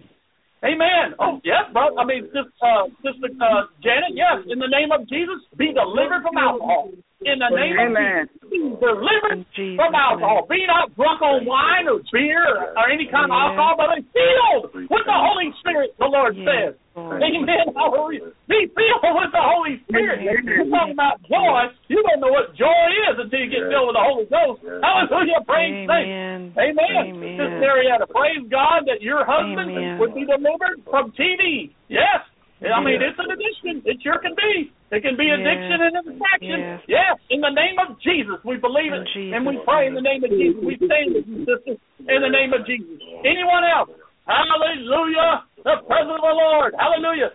Amen. 0.66 1.14
Oh, 1.20 1.38
yes, 1.44 1.70
bro. 1.76 1.99
I 1.99 2.04
mean, 2.08 2.26
Sister, 2.34 2.49
uh, 2.64 2.90
Sister 3.06 3.30
uh, 3.44 3.70
Janet, 3.84 4.18
yes, 4.18 4.41
in 4.49 4.58
the 4.58 4.72
name 4.72 4.90
of 4.90 5.06
Jesus, 5.06 5.38
be 5.54 5.70
delivered 5.70 6.24
from 6.26 6.34
alcohol. 6.40 6.90
In 7.26 7.41
the 7.41 7.49
name 7.49 7.73
Amen. 7.81 8.30
of 8.30 8.45
Jesus, 8.45 8.45
be 8.45 8.61
delivered 8.77 9.41
In 9.41 9.45
Jesus' 9.57 9.81
from 9.81 9.98
alcohol. 9.98 10.45
Be 10.45 10.61
not 10.69 10.94
drunk 10.94 11.18
on 11.26 11.49
wine 11.49 11.89
or 11.89 11.98
beer 12.14 12.45
or, 12.45 12.77
or 12.77 12.85
any 12.94 13.10
kind 13.10 13.34
of 13.34 13.34
alcohol, 13.34 13.73
but 13.73 13.89
be 13.98 14.06
filled 14.14 14.69
with 14.85 15.02
the 15.10 15.18
Holy 15.18 15.49
Spirit, 15.57 15.98
the 15.98 16.06
Lord 16.06 16.38
Yes, 16.38 16.45
says. 16.45 16.72
Lord. 16.94 17.18
Amen. 17.26 17.73
Hallelujah. 17.73 18.38
Be 18.45 18.69
filled 18.69 19.02
with 19.18 19.34
the 19.34 19.41
Holy 19.41 19.81
Spirit. 19.89 20.30
Amen. 20.30 20.45
You're 20.45 20.69
talking 20.69 20.94
about 20.94 21.18
joy. 21.26 21.73
You 21.89 22.06
don't 22.06 22.22
know 22.22 22.30
what 22.30 22.53
joy 22.53 22.85
is 23.10 23.18
until 23.18 23.41
you 23.41 23.49
get 23.49 23.65
Yes. 23.65 23.73
filled 23.73 23.88
with 23.89 23.98
the 23.98 24.06
Holy 24.06 24.26
Ghost. 24.30 24.61
Yes. 24.61 24.77
Hallelujah. 24.85 25.41
Praise 25.49 25.89
thanks. 25.89 26.14
Amen. 26.14 26.39
Amen. 26.53 27.02
Amen. 27.18 27.34
Sister 27.34 27.57
Marietta, 27.65 28.06
praise 28.14 28.45
God 28.53 28.85
that 28.85 29.02
your 29.02 29.26
husband 29.26 29.73
Amen. 29.73 29.98
would 29.98 30.14
be 30.14 30.22
delivered 30.22 30.85
from 30.85 31.10
TV. 31.18 31.73
Yes. 31.89 32.22
I 32.61 32.77
mean, 32.77 33.02
it's 33.02 33.18
an 33.18 33.34
addiction. 33.34 33.81
It 33.89 33.98
sure 34.06 34.22
can 34.22 34.38
be. 34.38 34.69
It 34.89 35.01
can 35.03 35.18
be 35.18 35.26
Yes. 35.27 35.39
addiction 35.39 35.81
and 35.81 35.93
distraction. 36.05 36.59
Yes. 36.59 36.81
Yes. 36.88 37.19
In 37.30 37.41
the 37.41 37.49
name 37.49 37.77
of 37.80 37.99
Jesus, 37.99 38.39
we 38.45 38.55
believe 38.55 38.93
In 38.93 39.01
it. 39.01 39.07
Jesus' 39.11 39.35
and 39.35 39.45
we 39.45 39.57
pray 39.68 39.88
in 39.88 39.93
the 39.93 40.01
name 40.01 40.23
of 40.23 40.31
Jesus. 40.31 40.64
We 40.64 40.77
stand 40.77 41.14
with 41.14 41.27
you, 41.27 41.43
sister, 41.43 41.76
in 42.07 42.22
the 42.22 42.30
name 42.30 42.53
of 42.53 42.65
Jesus. 42.65 43.01
Anyone 43.26 43.64
else? 43.65 43.89
Hallelujah. 44.27 45.43
The 45.64 45.84
presence 45.88 46.15
of 46.15 46.22
the 46.23 46.35
Lord. 46.35 46.76
Hallelujah. 46.80 47.31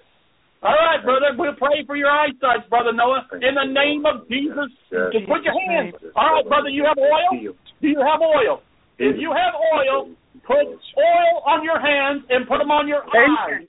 All 0.63 0.73
right, 0.73 1.03
brother. 1.03 1.35
We'll 1.37 1.55
pray 1.55 1.85
for 1.85 1.97
your 1.97 2.11
eyesight, 2.11 2.71
brother 2.71 2.93
Noah. 2.93 3.27
In 3.43 3.55
the 3.55 3.65
name 3.65 4.07
of 4.07 4.29
Jesus. 4.29 4.71
Just 5.13 5.27
put 5.27 5.43
your 5.43 5.59
hands. 5.69 5.95
All 6.17 6.35
right, 6.35 6.47
brother. 6.47 6.69
You 6.69 6.85
have 6.85 6.97
oil? 6.97 7.53
Do 7.83 7.89
you 7.89 8.01
have 8.01 8.21
oil? 8.23 8.63
If 8.99 9.19
you 9.19 9.33
have 9.33 9.55
oil, 9.75 10.09
put 10.47 10.65
oil 10.69 11.35
on 11.45 11.65
your 11.65 11.81
hands 11.81 12.25
and 12.31 12.47
put 12.47 12.59
them 12.59 12.71
on 12.71 12.87
your 12.87 13.03
eyes. 13.03 13.67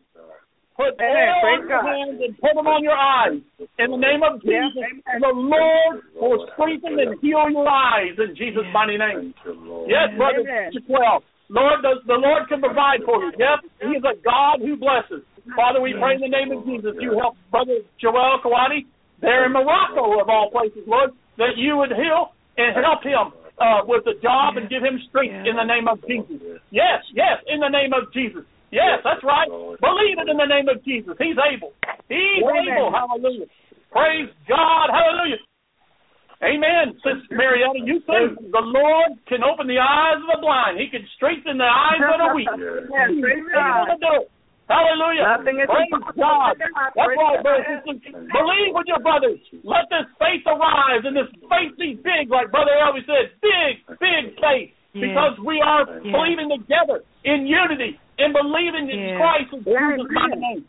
Put 0.73 0.97
Amen. 0.97 1.05
oil 1.05 1.41
Praise 1.41 1.61
on 1.61 1.69
your 1.69 1.69
God. 1.69 1.85
hands 1.85 2.17
and 2.25 2.33
put 2.41 2.53
them 2.57 2.65
on 2.65 2.81
your 2.81 2.97
eyes. 2.97 3.37
In 3.77 3.93
the 3.93 4.01
name 4.01 4.25
of 4.25 4.41
Jesus, 4.41 4.81
amen. 4.81 5.21
the 5.21 5.29
Lord 5.29 6.01
will 6.17 6.49
strengthen 6.53 6.97
and 6.97 7.13
heal 7.21 7.45
your 7.53 7.69
eyes 7.69 8.17
in 8.17 8.33
Jesus' 8.33 8.65
Yes. 8.65 8.73
mighty 8.73 8.97
name. 8.97 9.37
You, 9.45 9.85
Yes, 9.85 10.09
brother 10.17 10.41
Amen. 10.41 10.73
Twelve. 10.89 11.21
Lord, 11.53 11.85
the, 11.85 12.01
the 12.09 12.17
Lord 12.17 12.49
can 12.49 12.57
provide 12.57 13.05
for 13.05 13.21
you. 13.21 13.31
Yes, 13.37 13.61
He 13.85 13.93
is 13.93 14.01
a 14.01 14.17
God 14.25 14.65
who 14.65 14.73
blesses. 14.73 15.21
Father, 15.53 15.77
we 15.81 15.93
pray 15.93 16.15
in 16.15 16.21
the 16.25 16.31
name 16.31 16.49
of 16.49 16.65
Jesus. 16.65 16.97
You 16.97 17.19
help 17.19 17.37
Brother 17.51 17.85
Joel 18.01 18.41
Kawani 18.41 18.89
there 19.21 19.45
in 19.45 19.53
Morocco, 19.53 20.19
of 20.19 20.29
all 20.29 20.49
places, 20.49 20.81
Lord, 20.87 21.11
that 21.37 21.53
you 21.57 21.77
would 21.77 21.91
heal 21.91 22.33
and 22.57 22.73
help 22.81 23.03
him 23.03 23.33
uh, 23.59 23.85
with 23.85 24.03
the 24.05 24.17
job 24.21 24.57
and 24.57 24.69
give 24.69 24.81
him 24.81 24.97
strength 25.09 25.35
in 25.45 25.55
the 25.55 25.63
name 25.63 25.87
of 25.87 26.01
Jesus. 26.07 26.59
Yes, 26.71 27.03
yes, 27.13 27.37
in 27.47 27.59
the 27.59 27.69
name 27.69 27.93
of 27.93 28.11
Jesus. 28.13 28.43
Yes, 28.73 29.05
that's 29.05 29.21
right. 29.21 29.45
Believe 29.45 30.17
it 30.17 30.25
in 30.25 30.37
the 30.41 30.49
name 30.49 30.65
of 30.65 30.81
Jesus. 30.81 31.13
He's 31.21 31.37
able. 31.37 31.77
He's 32.09 32.41
Amen. 32.41 32.73
able. 32.73 32.89
Hallelujah. 32.89 33.45
Praise 33.93 34.33
God. 34.49 34.89
Hallelujah. 34.89 35.37
Amen, 36.41 36.97
Sister 37.05 37.37
Marietta. 37.37 37.85
You 37.85 38.01
too. 38.01 38.35
The 38.49 38.65
Lord 38.65 39.15
can 39.29 39.45
open 39.45 39.69
the 39.69 39.77
eyes 39.77 40.19
of 40.25 40.27
the 40.27 40.41
blind. 40.41 40.81
He 40.81 40.89
can 40.89 41.05
strengthen 41.15 41.61
the 41.61 41.69
eyes 41.69 42.01
of 42.01 42.17
the 42.17 42.29
weak. 42.33 42.49
Yes, 42.93 43.09
praise 43.21 43.45
God. 43.53 43.87
Hallelujah. 44.67 45.37
Nothing 45.37 45.57
is 45.59 45.69
Praise 45.69 45.91
impossible 45.91 46.23
God. 46.23 46.55
God. 46.57 46.71
That's 46.97 47.07
Praise 47.07 47.19
right, 47.19 47.37
God. 47.37 47.43
brothers. 47.45 47.83
Believe 48.09 48.71
with 48.73 48.87
your 48.89 49.03
brothers. 49.05 49.39
Let 49.63 49.85
this 49.93 50.07
faith 50.17 50.43
arise 50.49 51.03
and 51.03 51.15
this 51.15 51.29
faith 51.45 51.77
be 51.77 51.99
big, 51.99 52.31
like 52.31 52.49
Brother 52.49 52.73
Elvis 52.79 53.05
said. 53.05 53.37
Big, 53.43 53.83
big 53.99 54.33
faith. 54.39 54.73
Yes. 54.93 55.09
Because 55.09 55.39
we 55.41 55.57
are 55.61 55.89
Yes. 55.89 56.13
believing 56.13 56.49
together 56.49 57.01
in 57.25 57.47
unity 57.47 57.99
and 58.19 58.33
believing 58.33 58.89
in 58.89 58.99
Yes. 58.99 59.17
Christ 59.17 59.53
in 59.53 59.63
Jesus' 59.63 60.11
mighty 60.11 60.39
name. 60.39 60.65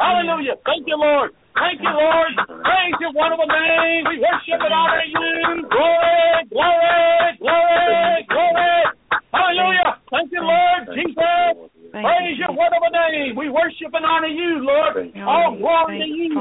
Hallelujah. 0.00 0.56
Thank 0.64 0.88
you, 0.88 0.96
Lord. 0.96 1.30
Thank 1.54 1.80
you, 1.80 1.90
Lord. 1.92 2.32
Praise 2.64 2.94
your 3.00 3.12
wonderful 3.12 3.46
name. 3.46 4.04
We 4.08 4.18
worship 4.18 4.60
and 4.60 4.72
honor 4.72 5.04
you. 5.04 5.68
Glory, 5.68 6.44
glory, 6.50 7.36
glory, 7.38 8.26
glory. 8.28 8.84
Hallelujah. 9.32 9.98
Thank 10.10 10.32
you, 10.32 10.40
Lord 10.40 10.88
Jesus. 10.94 11.70
Praise 11.92 12.38
your 12.38 12.52
wonderful 12.52 12.90
name. 12.92 13.36
We 13.36 13.48
worship 13.48 13.92
and 13.94 14.04
honor 14.04 14.28
you, 14.28 14.58
Lord. 14.64 15.12
All 15.20 15.56
glory 15.56 15.98
to 16.00 16.06
you. 16.06 16.32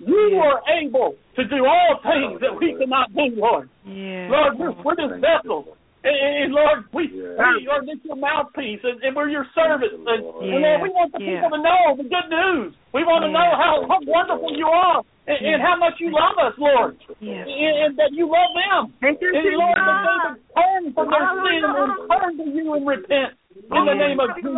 You 0.00 0.40
are 0.40 0.60
able 0.80 1.16
to 1.36 1.44
do 1.44 1.66
all 1.66 2.00
things 2.02 2.40
that 2.40 2.56
we 2.58 2.74
cannot 2.80 3.12
do, 3.14 3.28
Lord. 3.36 3.68
Lord, 3.84 4.58
we're, 4.58 4.72
we're 4.82 4.96
just 4.96 5.20
vessels. 5.20 5.77
And, 6.04 6.14
and 6.14 6.54
Lord, 6.54 6.86
we, 6.94 7.10
Yeah. 7.10 7.58
we 7.58 7.66
are 7.66 7.82
just 7.82 8.04
your 8.06 8.14
mouthpiece, 8.14 8.78
and, 8.86 9.02
and 9.02 9.16
we're 9.16 9.28
your 9.28 9.46
servants. 9.54 9.98
And, 9.98 10.06
and 10.06 10.62
Lord, 10.62 10.82
we 10.86 10.90
want 10.94 11.10
the 11.10 11.18
yeah. 11.18 11.42
people 11.42 11.58
to 11.58 11.62
know 11.62 11.80
the 11.98 12.06
good 12.06 12.28
news. 12.30 12.70
We 12.94 13.02
want 13.02 13.26
to 13.26 13.30
know 13.34 13.50
how, 13.58 13.82
how 13.90 13.98
wonderful 14.06 14.54
you 14.54 14.66
are 14.70 15.02
and, 15.26 15.38
and 15.42 15.58
how 15.58 15.74
much 15.74 15.98
you 15.98 16.14
love 16.14 16.38
us, 16.38 16.54
Lord, 16.56 16.96
Yes. 17.18 17.44
and, 17.50 17.74
and 17.82 17.92
that 17.98 18.14
you 18.14 18.30
love 18.30 18.54
them. 18.54 18.94
Thank 19.02 19.18
you, 19.20 19.34
And 19.34 19.58
Lord, 19.58 19.74
that 19.74 19.90
they 19.90 20.06
Jesus. 20.06 20.46
can 20.54 20.54
turn 20.54 20.82
from 20.94 21.06
their 21.10 21.26
sin 21.42 21.62
and 21.66 21.90
turn 22.06 22.32
to 22.38 22.46
you 22.46 22.66
and 22.78 22.82
repent 22.86 23.30
in 23.58 23.82
the 23.84 23.96
name 23.98 24.18
of 24.22 24.30
Jesus. 24.38 24.54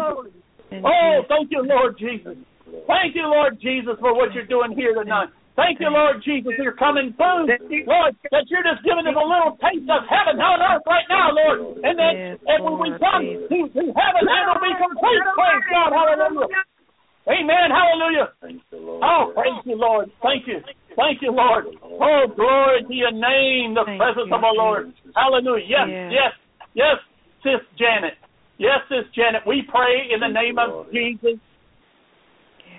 Oh, 0.85 1.15
thank 1.27 1.51
you, 1.51 1.65
Lord 1.65 1.97
Jesus. 1.99 2.37
Thank 2.87 3.17
you, 3.17 3.27
Lord 3.27 3.59
Jesus, 3.61 3.97
for 3.99 4.15
what 4.15 4.33
you're 4.37 4.47
doing 4.47 4.77
here 4.77 4.95
tonight. 4.95 5.33
Thank 5.61 5.77
you, 5.77 5.93
Lord 5.93 6.25
Jesus, 6.25 6.57
for 6.57 6.65
your 6.65 6.79
coming 6.81 7.13
food. 7.21 7.53
Lord, 7.85 8.17
that 8.33 8.49
you're 8.49 8.65
just 8.65 8.81
giving 8.81 9.05
us 9.05 9.13
a 9.13 9.21
little 9.21 9.61
taste 9.61 9.85
of 9.93 10.09
heaven 10.09 10.41
on 10.41 10.57
earth 10.65 10.89
right 10.89 11.05
now, 11.13 11.37
Lord. 11.37 11.85
And 11.85 12.01
then 12.01 12.13
Yes, 12.17 12.41
and 12.49 12.65
when 12.65 12.81
we 12.81 12.89
come 12.97 13.21
to, 13.29 13.59
to 13.69 13.83
heaven, 13.93 14.23
it'll 14.25 14.57
be 14.57 14.73
complete. 14.81 15.21
Praise 15.37 15.65
God. 15.69 15.93
Hallelujah. 15.93 16.49
Amen. 17.29 17.69
Hallelujah. 17.69 18.33
Thank 18.41 18.65
you, 18.73 18.81
Lord. 18.81 19.05
Oh, 19.05 19.21
praise 19.37 19.61
you, 19.69 19.77
Lord. 19.77 20.09
Thank 20.25 20.49
you. 20.49 20.65
Thank 20.97 21.21
you, 21.21 21.31
Lord. 21.31 21.69
Oh, 21.85 22.25
glory 22.33 22.81
to 22.89 22.95
your 22.97 23.13
name, 23.13 23.77
the 23.77 23.85
Thank 23.85 24.01
presence 24.01 24.33
you, 24.33 24.35
of 24.35 24.41
the 24.41 24.55
Lord. 24.57 24.97
Hallelujah. 25.13 25.69
Yes, 25.69 25.87
Yes. 25.93 26.11
yes, 26.17 26.33
yes, 26.73 26.97
Sis 27.45 27.63
Janet. 27.77 28.17
Yes, 28.57 28.81
Sis 28.89 29.05
Janet. 29.13 29.45
We 29.45 29.61
pray 29.69 30.09
in 30.09 30.25
the 30.25 30.33
name 30.33 30.57
of 30.57 30.89
Jesus. 30.89 31.37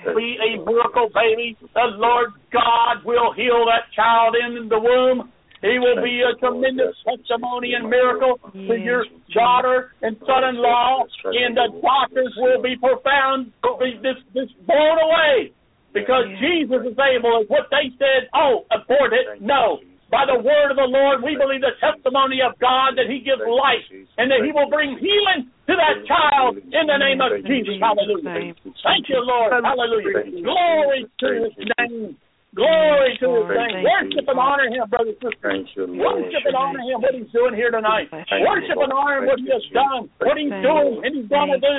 Be 0.05 0.37
a 0.41 0.57
miracle 0.65 1.09
baby. 1.13 1.57
The 1.61 1.93
Lord 1.97 2.31
God 2.51 3.05
will 3.05 3.33
heal 3.33 3.65
that 3.65 3.91
child 3.95 4.35
in 4.35 4.67
the 4.67 4.79
womb. 4.79 5.31
He 5.61 5.77
will 5.77 6.01
be 6.01 6.25
a 6.25 6.33
tremendous 6.39 6.97
testimony 7.05 7.73
and 7.77 7.87
miracle 7.87 8.39
to 8.51 8.75
your 8.81 9.05
daughter 9.33 9.93
and 10.01 10.17
son-in-law, 10.25 11.05
and 11.25 11.55
the 11.55 11.69
doctors 11.81 12.33
will 12.37 12.61
be 12.63 12.75
profound, 12.81 13.53
be 13.79 13.93
this, 14.01 14.17
this 14.33 14.49
blown 14.65 14.97
away 14.97 15.53
because 15.93 16.25
Jesus 16.41 16.81
is 16.81 16.97
able. 16.97 17.45
What 17.47 17.69
they 17.69 17.93
said, 17.99 18.27
oh, 18.33 18.65
abort 18.71 19.13
it. 19.13 19.41
No. 19.41 19.79
By 20.09 20.25
the 20.27 20.35
word 20.35 20.71
of 20.71 20.77
the 20.77 20.89
Lord, 20.91 21.23
we 21.23 21.37
believe 21.37 21.61
the 21.61 21.77
testimony 21.79 22.41
of 22.43 22.57
God 22.59 22.99
that 22.99 23.07
He 23.07 23.23
gives 23.23 23.39
life 23.45 23.85
and 24.17 24.27
that 24.31 24.43
He 24.43 24.51
will 24.51 24.67
bring 24.67 24.97
healing 24.97 25.47
to 25.71 25.75
that 25.79 26.03
child 26.03 26.59
in 26.59 26.83
the 26.83 26.99
name 26.99 27.23
of 27.23 27.31
Jesus. 27.47 27.79
Hallelujah. 27.79 28.51
Thank 28.83 29.07
you, 29.07 29.23
Lord. 29.23 29.55
Hallelujah. 29.55 30.43
Glory 30.43 31.07
to 31.07 31.27
His 31.47 31.55
name. 31.79 32.19
Glory 32.51 33.15
to 33.23 33.27
His 33.31 33.47
name. 33.55 33.87
Worship 33.87 34.27
and 34.27 34.35
honor 34.35 34.67
Him, 34.67 34.83
brothers 34.91 35.15
and 35.23 35.31
sisters. 35.31 35.71
Worship 35.95 36.43
and 36.43 36.57
honor 36.59 36.83
Him, 36.83 36.99
what 36.99 37.15
He's 37.15 37.31
doing 37.31 37.55
here 37.55 37.71
tonight. 37.71 38.11
Worship 38.11 38.75
and 38.75 38.91
honor 38.91 39.23
Him, 39.23 39.31
what 39.31 39.39
He 39.39 39.47
has 39.47 39.63
done, 39.71 40.11
what 40.19 40.35
He's 40.35 40.51
doing, 40.51 41.07
and 41.07 41.11
He's 41.15 41.31
going 41.31 41.55
to 41.55 41.59
do. 41.63 41.75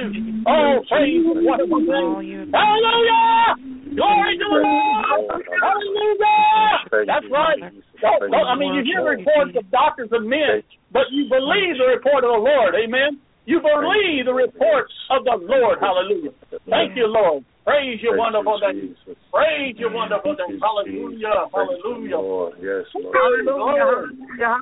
Oh, 0.49 0.81
praise 0.89 1.21
His 1.21 1.45
wonderful 1.45 1.85
name. 1.85 2.49
Hallelujah! 2.49 3.93
Glory 3.93 4.41
to 4.41 4.47
the 4.49 4.61
Lord! 4.65 5.45
Hallelujah! 5.61 7.05
That's 7.05 7.29
right. 7.29 7.61
Don't, 8.01 8.33
don't, 8.33 8.49
I 8.49 8.57
mean, 8.57 8.73
you 8.73 8.83
hear 8.89 9.05
reports 9.05 9.53
of 9.53 9.69
doctors 9.69 10.09
and 10.11 10.25
men, 10.25 10.65
but 10.89 11.13
you 11.13 11.29
believe 11.29 11.77
the 11.77 11.93
report 11.93 12.25
of 12.25 12.33
the 12.33 12.41
Lord. 12.41 12.73
Amen. 12.73 13.21
You 13.45 13.59
believe 13.59 14.27
the 14.27 14.33
reports 14.33 14.93
of 15.11 15.25
the 15.25 15.35
Lord. 15.35 15.79
Hallelujah. 15.81 16.31
Thank 16.71 16.97
you, 16.97 17.07
Lord. 17.07 17.45
Praise 17.65 17.99
your 18.03 18.17
wonderful 18.17 18.59
name. 18.59 18.95
Praise 19.33 19.75
your 19.79 19.93
wonderful 19.93 20.37
name. 20.37 20.61
Hallelujah. 20.61 21.51
Hallelujah. 21.53 22.19
Lord. 22.19 22.55
Yes, 22.61 22.87
Lord. 22.95 23.17
Hallelujah. 23.17 24.07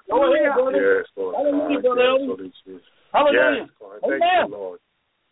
Hallelujah. 0.08 0.54
Yes, 0.72 1.06
Lord. 1.16 1.34
Hallelujah, 1.36 1.76
Yes, 1.76 1.84
Lord 1.84 2.52
Hallelujah. 3.12 3.60
Yes, 3.60 3.70
Lord. 3.80 4.00
Thank 4.00 4.22
you, 4.22 4.56
Lord. 4.56 4.80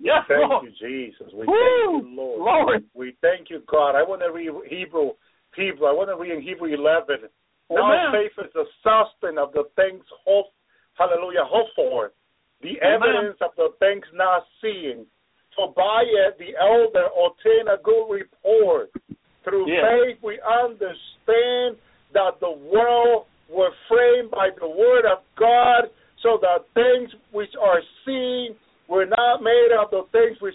Yes, 0.01 0.23
Thank 0.29 0.51
Lord. 0.51 0.65
you, 0.65 0.73
Jesus. 0.79 1.33
We 1.33 1.47
Woo! 1.47 1.55
thank 1.57 2.05
you, 2.05 2.17
Lord. 2.17 2.39
Glory. 2.39 2.79
We 2.95 3.17
Thank 3.23 3.51
you, 3.51 3.63
God. 3.71 3.97
I 3.97 4.03
want 4.03 4.21
to 4.21 4.31
read 4.31 4.53
Hebrew. 4.69 5.13
Hebrew. 5.57 5.87
I 5.87 5.93
want 5.93 6.11
to 6.11 6.17
read 6.17 6.37
in 6.37 6.43
Hebrew 6.43 6.69
11. 6.69 7.29
Now 7.71 8.13
faith 8.13 8.33
is 8.45 8.53
the 8.55 8.65
substance 8.85 9.39
of 9.41 9.53
the 9.53 9.65
things 9.77 10.05
hope. 10.25 10.53
Hallelujah. 10.95 11.45
Hope 11.45 11.69
for. 11.75 12.13
The 12.61 12.81
evidence 12.81 13.39
of 13.41 13.51
the 13.57 13.71
things 13.79 14.05
not 14.13 14.45
seen. 14.61 15.07
By 15.59 16.05
the 16.39 16.55
elder 16.55 17.09
obtain 17.19 17.67
a 17.67 17.79
good 17.83 18.07
report. 18.09 18.91
Through 19.43 19.67
Yes. 19.67 19.83
faith 19.83 20.23
we 20.23 20.41
understand 20.41 21.77
that 22.13 22.39
the 22.39 22.51
world 22.51 23.27
were 23.49 23.73
framed 23.89 24.31
by 24.31 24.51
the 24.51 24.69
word 24.69 25.05
of 25.05 25.19
God, 25.35 25.91
so 26.23 26.37
that 26.39 26.63
things 26.75 27.13
which 27.33 27.51
are 27.57 27.83
seen 28.05 28.55
were 28.87 29.07
not 29.07 29.43
made 29.43 29.73
of 29.73 29.91
the 29.91 30.05
things 30.13 30.41
which 30.41 30.55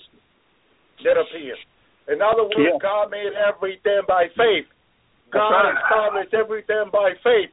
did 0.99 1.17
appear. 1.17 1.57
In 2.07 2.22
other 2.22 2.43
words, 2.43 2.56
Yeah. 2.57 2.77
God 2.80 3.11
made 3.11 3.33
everything 3.33 4.03
by 4.07 4.30
faith. 4.30 4.67
God 5.32 5.51
right. 5.51 5.83
established 5.83 6.33
everything 6.33 6.90
by 6.91 7.14
faith. 7.15 7.51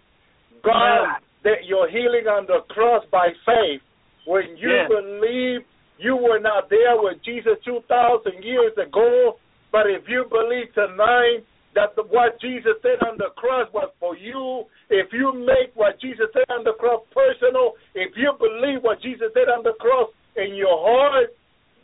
God, 0.62 1.02
Yeah. 1.02 1.18
that 1.42 1.64
your 1.64 1.88
healing 1.88 2.28
on 2.28 2.46
the 2.46 2.60
cross 2.62 3.04
by 3.06 3.32
faith. 3.44 3.82
When 4.24 4.56
you 4.56 4.70
Yeah. 4.70 4.88
believe, 4.88 5.64
you 5.98 6.16
were 6.16 6.38
not 6.38 6.68
there 6.68 6.96
with 6.96 7.22
Jesus 7.22 7.58
2,000 7.64 8.42
years 8.42 8.76
ago, 8.78 9.38
but 9.70 9.88
if 9.88 10.08
you 10.08 10.24
believe 10.24 10.72
tonight 10.74 11.44
that 11.74 11.94
the, 11.94 12.02
what 12.02 12.40
Jesus 12.40 12.74
said 12.82 13.02
on 13.06 13.16
the 13.18 13.30
cross 13.36 13.70
was 13.72 13.90
for 14.00 14.16
you, 14.16 14.66
if 14.88 15.12
you 15.12 15.32
make 15.32 15.70
what 15.74 16.00
Jesus 16.00 16.26
said 16.32 16.48
on 16.50 16.64
the 16.64 16.74
cross 16.74 17.02
personal, 17.14 17.76
if 17.94 18.16
you 18.16 18.32
believe 18.38 18.82
what 18.82 19.00
Jesus 19.00 19.30
said 19.34 19.48
on 19.48 19.62
the 19.62 19.74
cross 19.78 20.10
in 20.36 20.54
your 20.54 20.78
heart, 20.80 21.30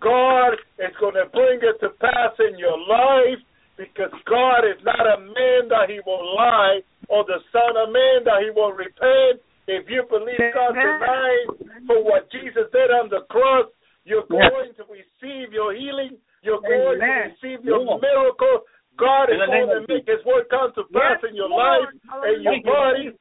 God 0.00 0.55
is 0.78 0.94
going 1.00 1.15
to 1.15 1.26
bring 1.32 1.60
it 1.62 1.78
to 1.81 1.90
pass 2.00 2.34
in 2.40 2.58
your 2.58 2.76
life 2.76 3.40
because 3.76 4.12
God 4.26 4.65
is 4.65 4.81
not 4.84 5.06
a 5.06 5.20
man 5.20 5.68
that 5.68 5.89
he 5.89 6.00
will 6.05 6.34
lie 6.34 6.81
or 7.08 7.24
the 7.24 7.39
son 7.52 7.76
of 7.76 7.92
man 7.92 8.24
that 8.24 8.42
he 8.42 8.50
will 8.50 8.73
repent. 8.73 9.40
If 9.66 9.90
you 9.90 10.06
believe 10.08 10.38
God 10.54 10.74
tonight 10.74 11.46
for 11.86 12.02
what 12.02 12.30
Jesus 12.30 12.70
did 12.72 12.90
on 12.90 13.08
the 13.10 13.26
cross, 13.30 13.66
you're 14.04 14.26
Yeah. 14.30 14.48
going 14.50 14.74
to 14.74 14.84
receive 14.84 15.52
your 15.52 15.74
healing. 15.74 16.18
You're 16.42 16.60
going 16.60 17.00
to 17.00 17.06
receive 17.30 17.64
your 17.64 17.80
Yeah. 17.80 17.98
miracle. 17.98 18.66
God 18.96 19.28
is 19.28 19.38
the 19.40 19.46
going 19.46 19.68
to 19.68 19.92
make 19.92 20.06
his 20.06 20.24
word 20.24 20.48
come 20.48 20.72
to 20.72 20.84
pass 20.84 21.22
in 21.24 21.34
your 21.34 21.48
Lord. 21.48 21.84
life 21.84 21.94
and 22.22 22.42
your 22.42 22.54
you. 22.54 22.62
body. 22.62 23.12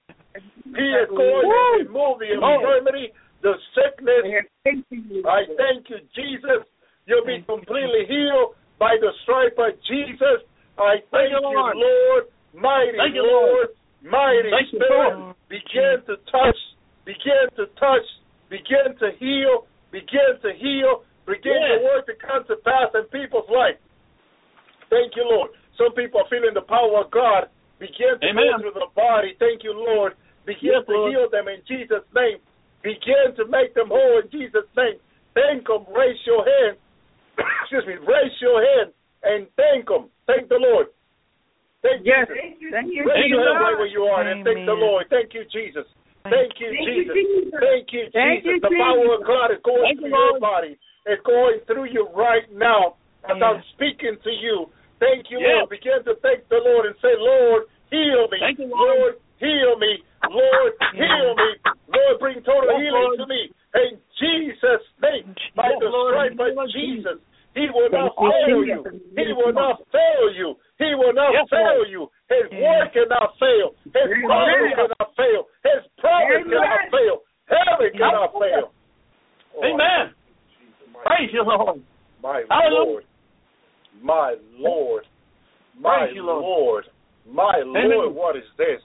He 0.75 0.93
is 0.93 1.09
going 1.09 1.49
to 1.49 1.83
remove 1.83 2.19
the 2.19 2.31
infirmity, 2.33 3.11
the 3.41 3.59
sickness, 3.73 4.45
I 5.25 5.45
thank 5.57 5.89
you, 5.89 5.99
Jesus. 6.15 6.65
You'll 7.05 7.25
be 7.25 7.41
completely 7.43 8.05
healed 8.07 8.55
by 8.79 8.97
the 8.97 9.11
stripe 9.23 9.57
of 9.57 9.79
Jesus. 9.83 10.41
I 10.77 10.97
thank, 11.11 11.29
you, 11.29 11.37
you, 11.37 11.41
Lord. 11.41 11.77
Lord. 11.77 12.23
Mighty 12.53 12.97
Lord. 12.97 13.69
Mighty 14.05 14.49
Thank 14.53 14.69
Spirit. 14.69 15.35
Begin 15.49 15.97
to 16.05 16.15
touch. 16.29 16.59
Begin 17.05 17.45
to 17.57 17.65
touch. 17.81 18.05
Begin 18.49 18.93
to 19.01 19.09
heal. 19.17 19.65
Begin 19.91 20.37
to 20.41 20.53
heal. 20.53 21.03
Begin 21.25 21.57
Yes. 21.57 21.79
to 21.81 21.83
work 21.85 22.05
to 22.05 22.15
come 22.15 22.43
to 22.45 22.55
pass 22.61 22.93
in 22.93 23.03
people's 23.09 23.49
life. 23.49 23.77
Thank 24.89 25.15
you, 25.15 25.25
Lord. 25.25 25.49
Some 25.77 25.93
people 25.93 26.21
are 26.21 26.27
feeling 26.29 26.53
the 26.53 26.61
power 26.61 27.01
of 27.01 27.09
God. 27.11 27.49
Begin 27.79 28.19
to 28.21 28.27
Amen. 28.29 28.51
go 28.61 28.69
through 28.69 28.77
the 28.79 28.87
body. 28.95 29.33
Thank 29.39 29.63
you, 29.63 29.73
Lord. 29.73 30.13
Begin 30.45 30.71
Yes, 30.77 30.85
to 30.85 30.91
Lord. 30.93 31.11
heal 31.11 31.29
them 31.29 31.47
in 31.47 31.61
Jesus' 31.65 32.05
name. 32.13 32.39
Begin 32.83 33.33
to 33.35 33.45
make 33.45 33.73
them 33.73 33.89
whole 33.89 34.19
in 34.19 34.29
Jesus' 34.29 34.69
name. 34.77 34.99
Thank 35.33 35.65
them. 35.67 35.85
Raise 35.89 36.21
your 36.25 36.45
hand. 36.45 36.77
Excuse 37.61 37.85
me. 37.87 37.95
Raise 37.95 38.39
your 38.41 38.61
hand 38.61 38.93
and 39.23 39.47
thank 39.57 39.87
them. 39.87 40.09
Thank 40.27 40.47
the 40.49 40.59
Lord. 40.59 40.87
Thank 41.85 42.01
Yes. 42.01 42.25
Jesus. 42.25 42.37
Thank 42.41 42.57
you. 42.61 42.69
Thank 42.73 42.89
you. 42.89 43.03
Thank 43.05 43.29
you, 43.29 43.37
Lord. 43.37 43.61
right 43.61 43.77
where 43.77 43.85
you 43.93 44.03
are 44.09 44.25
and 44.25 44.41
thank 44.43 44.65
the 44.65 44.73
Lord. 44.73 45.05
Thank 45.13 45.33
you, 45.37 45.45
Jesus. 45.53 45.85
Thank 46.25 46.57
you, 46.57 46.73
Thank 46.73 46.89
you, 46.89 47.03
Jesus. 47.05 47.13
Jesus. 47.13 47.59
Thank 47.61 47.85
you, 47.93 48.03
Jesus. 48.09 48.61
the 48.65 48.73
power 48.73 49.13
of 49.13 49.21
God 49.21 49.53
is 49.53 49.61
going 49.61 49.85
Thank 49.85 49.99
through 50.01 50.09
you, 50.09 50.17
your 50.17 50.39
body. 50.41 50.73
It's 51.05 51.21
going 51.21 51.61
through 51.69 51.93
you 51.93 52.09
right 52.17 52.49
now 52.49 52.97
as 53.29 53.37
Yes. 53.37 53.45
I'm 53.45 53.61
speaking 53.77 54.17
to 54.17 54.31
you. 54.33 54.65
Thank 54.97 55.29
you, 55.29 55.37
Yes. 55.37 55.61
Lord. 55.61 55.69
Begin 55.69 56.01
to 56.09 56.15
thank 56.25 56.49
the 56.49 56.57
Lord 56.65 56.89
and 56.89 56.95
say, 56.97 57.13
Lord, 57.21 57.69
heal 57.93 58.25
me. 58.33 58.39
Thank 58.41 58.57
you, 58.57 58.73
Lord. 58.73 59.21
heal 59.37 59.77
me. 59.77 60.01
Lord, 60.29 60.73
Yes. 60.81 60.93
heal 60.97 61.35
me. 61.35 61.49
Lord, 61.93 62.19
bring 62.19 62.41
total 62.41 62.71
Yes, 62.73 62.81
healing 62.81 63.03
Lord. 63.03 63.17
to 63.19 63.25
me. 63.27 63.51
In 63.75 64.01
Jesus' 64.17 64.81
name, 65.03 65.35
by 65.53 65.69
Yes, 65.69 65.79
the 65.79 65.89
Lord. 65.89 66.13
stripe 66.15 66.31
In 66.31 66.37
the 66.37 66.43
name 66.49 66.57
of 66.57 66.65
of 66.65 66.71
Jesus, 66.71 67.19
He 67.53 67.69
will 67.69 67.89
not 67.91 68.15
fail 68.17 68.65
you. 68.65 68.81
He 69.15 69.33
will 69.33 69.53
not 69.53 69.85
fail 69.91 70.31
you. 70.33 70.57
He 70.77 70.91
will 70.95 71.13
not 71.13 71.31
Yes, 71.31 71.47
fail 71.49 71.79
Lord. 71.79 71.89
you. 71.89 72.11
His 72.29 72.51
mm. 72.51 72.59
Yes. 72.59 72.61
word 72.61 72.87
cannot 72.93 73.29
fail. 73.39 73.67
His 73.85 74.09
Amen. 74.11 74.25
promise 74.27 74.75
cannot 74.75 75.09
fail. 75.15 75.41
His 75.63 75.81
promise 75.99 76.43
cannot 76.43 76.91
fail. 76.91 77.15
Heaven 77.47 77.91
cannot 77.97 78.31
fail. 78.33 78.71
Oh, 79.55 79.63
Amen. 79.63 80.13
Praise 81.05 81.29
you, 81.31 81.43
Lord. 81.43 81.81
my 82.21 82.43
Hallelujah. 82.49 82.85
Lord. 82.85 83.03
My 84.01 84.35
Lord. 84.57 85.03
My 85.79 85.99
Praise 85.99 86.15
you, 86.15 86.23
Lord. 86.23 86.43
Lord. 86.43 86.85
My 87.29 87.53
Amen. 87.61 87.89
Lord, 87.91 88.15
what 88.15 88.35
is 88.35 88.43
this? 88.57 88.81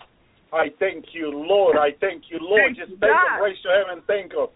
I 0.53 0.67
thank 0.79 1.07
you, 1.13 1.31
Lord. 1.31 1.77
I 1.77 1.91
thank 2.01 2.25
you, 2.31 2.39
Lord. 2.41 2.63
Thank 2.77 2.79
Just 2.79 3.01
thank 3.01 3.13
God. 3.13 3.37
Him. 3.39 3.43
Raise 3.45 3.57
your 3.65 3.75
hand 3.75 3.91
and 3.91 4.07
thank 4.07 4.33
Him. 4.33 4.47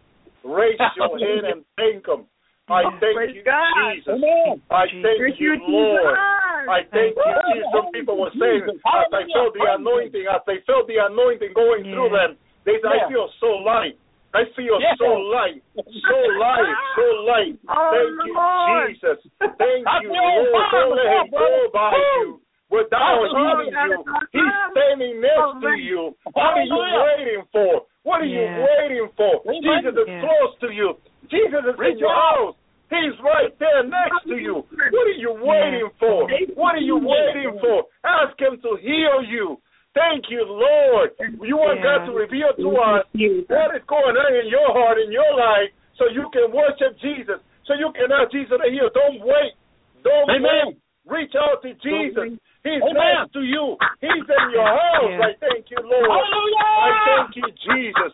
Raise 0.44 0.78
your 0.96 1.18
hand 1.18 1.46
and 1.46 1.64
thank 1.76 2.06
Him. 2.06 2.26
I 2.68 2.82
Oh, 2.84 2.90
thank 3.00 3.16
praise 3.16 3.34
you, 3.36 3.44
God. 3.44 3.94
Jesus. 3.94 4.08
Amen. 4.08 4.62
I 4.70 4.84
thank 5.02 5.38
you, 5.40 5.56
Lord. 5.60 6.16
Jesus. 6.16 6.33
I 6.68 6.84
thank 6.90 7.16
you. 7.16 7.34
Jesus. 7.54 7.68
Some 7.72 7.88
people 7.92 8.16
were 8.20 8.32
saying, 8.38 8.64
as 8.68 9.08
I 9.12 9.24
felt 9.32 9.54
the 9.54 9.64
anointing, 9.64 10.26
as 10.28 10.42
they 10.46 10.60
felt 10.66 10.86
the 10.88 10.98
anointing 11.00 11.52
going 11.54 11.84
through 11.84 12.10
them, 12.10 12.36
they 12.64 12.80
said, 12.80 12.92
Yeah. 12.94 13.06
I 13.06 13.12
feel 13.12 13.28
so 13.40 13.60
light. 13.64 13.96
I 14.34 14.44
feel 14.56 14.80
Yeah. 14.82 14.98
so 14.98 15.14
light, 15.30 15.62
so 15.78 16.18
light, 16.42 16.76
so 16.96 17.06
light. 17.22 17.54
Thank 17.94 18.18
you. 18.26 18.34
Jesus. 18.34 19.18
Thank 19.38 19.86
you, 20.02 20.10
Lord. 20.10 20.70
Don't 20.72 20.96
let 20.96 21.06
him 21.06 21.30
go 21.30 21.68
by 21.72 21.94
you 21.94 22.40
without 22.70 23.30
you. 23.30 24.04
He's 24.32 24.54
standing 24.72 25.20
next 25.20 25.60
to 25.62 25.70
you. 25.78 26.16
What 26.32 26.58
are 26.58 26.62
you 26.62 26.82
waiting 27.06 27.44
for? 27.52 27.86
What 28.02 28.20
are 28.22 28.26
you 28.26 28.42
waiting 28.42 29.08
for? 29.16 29.42
Jesus 29.62 29.94
is 29.94 30.08
Yeah. 30.08 30.20
close 30.20 30.58
to 30.60 30.70
you. 30.72 30.98
Jesus 31.30 31.64
is 31.64 31.80
in 31.80 31.98
your 31.98 32.12
house. 32.12 32.56
He's 32.90 33.16
right 33.24 33.50
there 33.58 33.82
next 33.82 34.28
to 34.28 34.36
you. 34.36 34.62
What 34.68 35.06
are 35.08 35.18
you 35.18 35.32
waiting 35.40 35.88
for? 35.98 36.28
What 36.54 36.74
are 36.76 36.84
you 36.84 37.00
waiting 37.00 37.58
for? 37.60 37.84
Ask 38.04 38.38
him 38.38 38.60
to 38.60 38.76
heal 38.80 39.24
you. 39.24 39.58
Thank 39.94 40.26
you, 40.28 40.42
Lord. 40.42 41.14
You 41.42 41.54
want 41.54 41.78
God 41.80 42.10
to 42.10 42.12
reveal 42.12 42.50
to 42.50 42.68
us 42.82 43.06
what 43.46 43.70
is 43.78 43.86
going 43.86 44.18
on 44.18 44.30
in 44.34 44.50
your 44.50 44.74
heart, 44.74 44.98
in 44.98 45.14
your 45.14 45.32
life, 45.38 45.70
so 45.96 46.10
you 46.10 46.26
can 46.34 46.50
worship 46.50 46.98
Jesus, 46.98 47.38
so 47.66 47.78
you 47.78 47.94
can 47.94 48.10
ask 48.10 48.34
Jesus 48.34 48.58
to 48.58 48.68
heal. 48.68 48.90
Don't 48.90 49.22
wait. 49.22 49.54
Don't 50.02 50.28
Amen. 50.28 50.74
wait. 50.74 50.82
Reach 51.06 51.32
out 51.38 51.62
to 51.62 51.70
Jesus. 51.78 52.36
He's 52.66 52.80
Amen. 52.80 52.96
next 52.96 53.32
to 53.38 53.42
you. 53.44 53.76
He's 54.00 54.24
in 54.24 54.44
your 54.50 54.66
house. 54.66 55.14
Yeah. 55.14 55.28
I 55.28 55.30
thank 55.38 55.68
you, 55.68 55.78
Lord. 55.84 56.10
Hallelujah. 56.10 56.64
I 56.64 56.90
thank 57.04 57.30
you, 57.36 57.48
Jesus. 57.70 58.12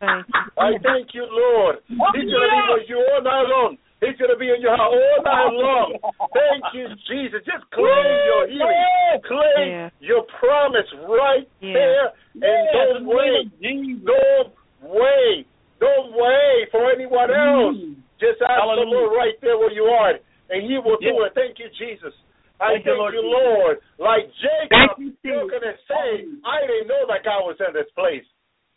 Thank 0.00 0.24
you. 0.32 0.40
I 0.56 0.70
thank 0.80 1.06
you, 1.12 1.26
Lord. 1.28 1.82
He's 1.86 2.30
going 2.30 2.46
to 2.46 2.50
be 2.56 2.62
with 2.72 2.88
you 2.88 2.98
all 3.04 3.20
night 3.20 3.46
long. 3.50 3.76
He's 3.98 4.14
going 4.14 4.30
to 4.30 4.38
be 4.38 4.46
in 4.46 4.62
your 4.62 4.76
house 4.78 4.94
all 4.94 5.20
night 5.26 5.52
long. 5.58 5.90
Thank 6.30 6.62
you, 6.70 6.86
Jesus. 7.10 7.42
Just 7.42 7.66
claim 7.74 8.06
your 8.30 8.46
healing. 8.46 8.84
Claim 9.26 9.68
Yeah. 9.70 9.90
your 9.98 10.22
promise 10.38 10.86
right 11.10 11.46
Yeah. 11.60 11.72
there. 11.74 12.06
And 12.38 12.42
Yes, 12.42 12.72
don't 12.74 12.96
in 13.02 13.06
the 13.06 13.14
name 13.58 13.98
wait. 13.98 14.04
Don't 14.06 14.50
wait. 14.86 15.46
Don't 15.80 16.10
wait 16.14 16.70
for 16.70 16.90
anyone 16.90 17.30
else. 17.30 17.74
Mm. 17.74 17.96
Just 18.22 18.42
ask 18.42 18.62
the 18.62 18.86
Lord 18.86 19.14
right 19.18 19.34
there 19.40 19.58
where 19.58 19.70
you 19.72 19.86
are, 19.86 20.14
and 20.50 20.62
He 20.62 20.78
will 20.78 20.98
do 20.98 21.06
Yeah. 21.18 21.26
it. 21.26 21.34
Thank 21.34 21.58
you, 21.58 21.68
Jesus. 21.70 22.14
I 22.60 22.74
Thank 22.74 22.86
you, 22.86 22.90
thank 22.92 22.98
Lord 22.98 23.14
you, 23.14 23.22
Jesus. 23.22 23.34
Lord. 23.34 23.80
Like 23.98 24.30
Jacob, 24.34 24.68
Thank 24.70 24.98
you, 24.98 25.16
you're 25.22 25.46
going 25.46 25.62
to 25.62 25.76
say, 25.86 26.26
I 26.44 26.66
didn't 26.66 26.88
know 26.88 27.06
that 27.06 27.22
God 27.24 27.46
was 27.46 27.60
in 27.60 27.72
this 27.74 27.90
place. 27.94 28.26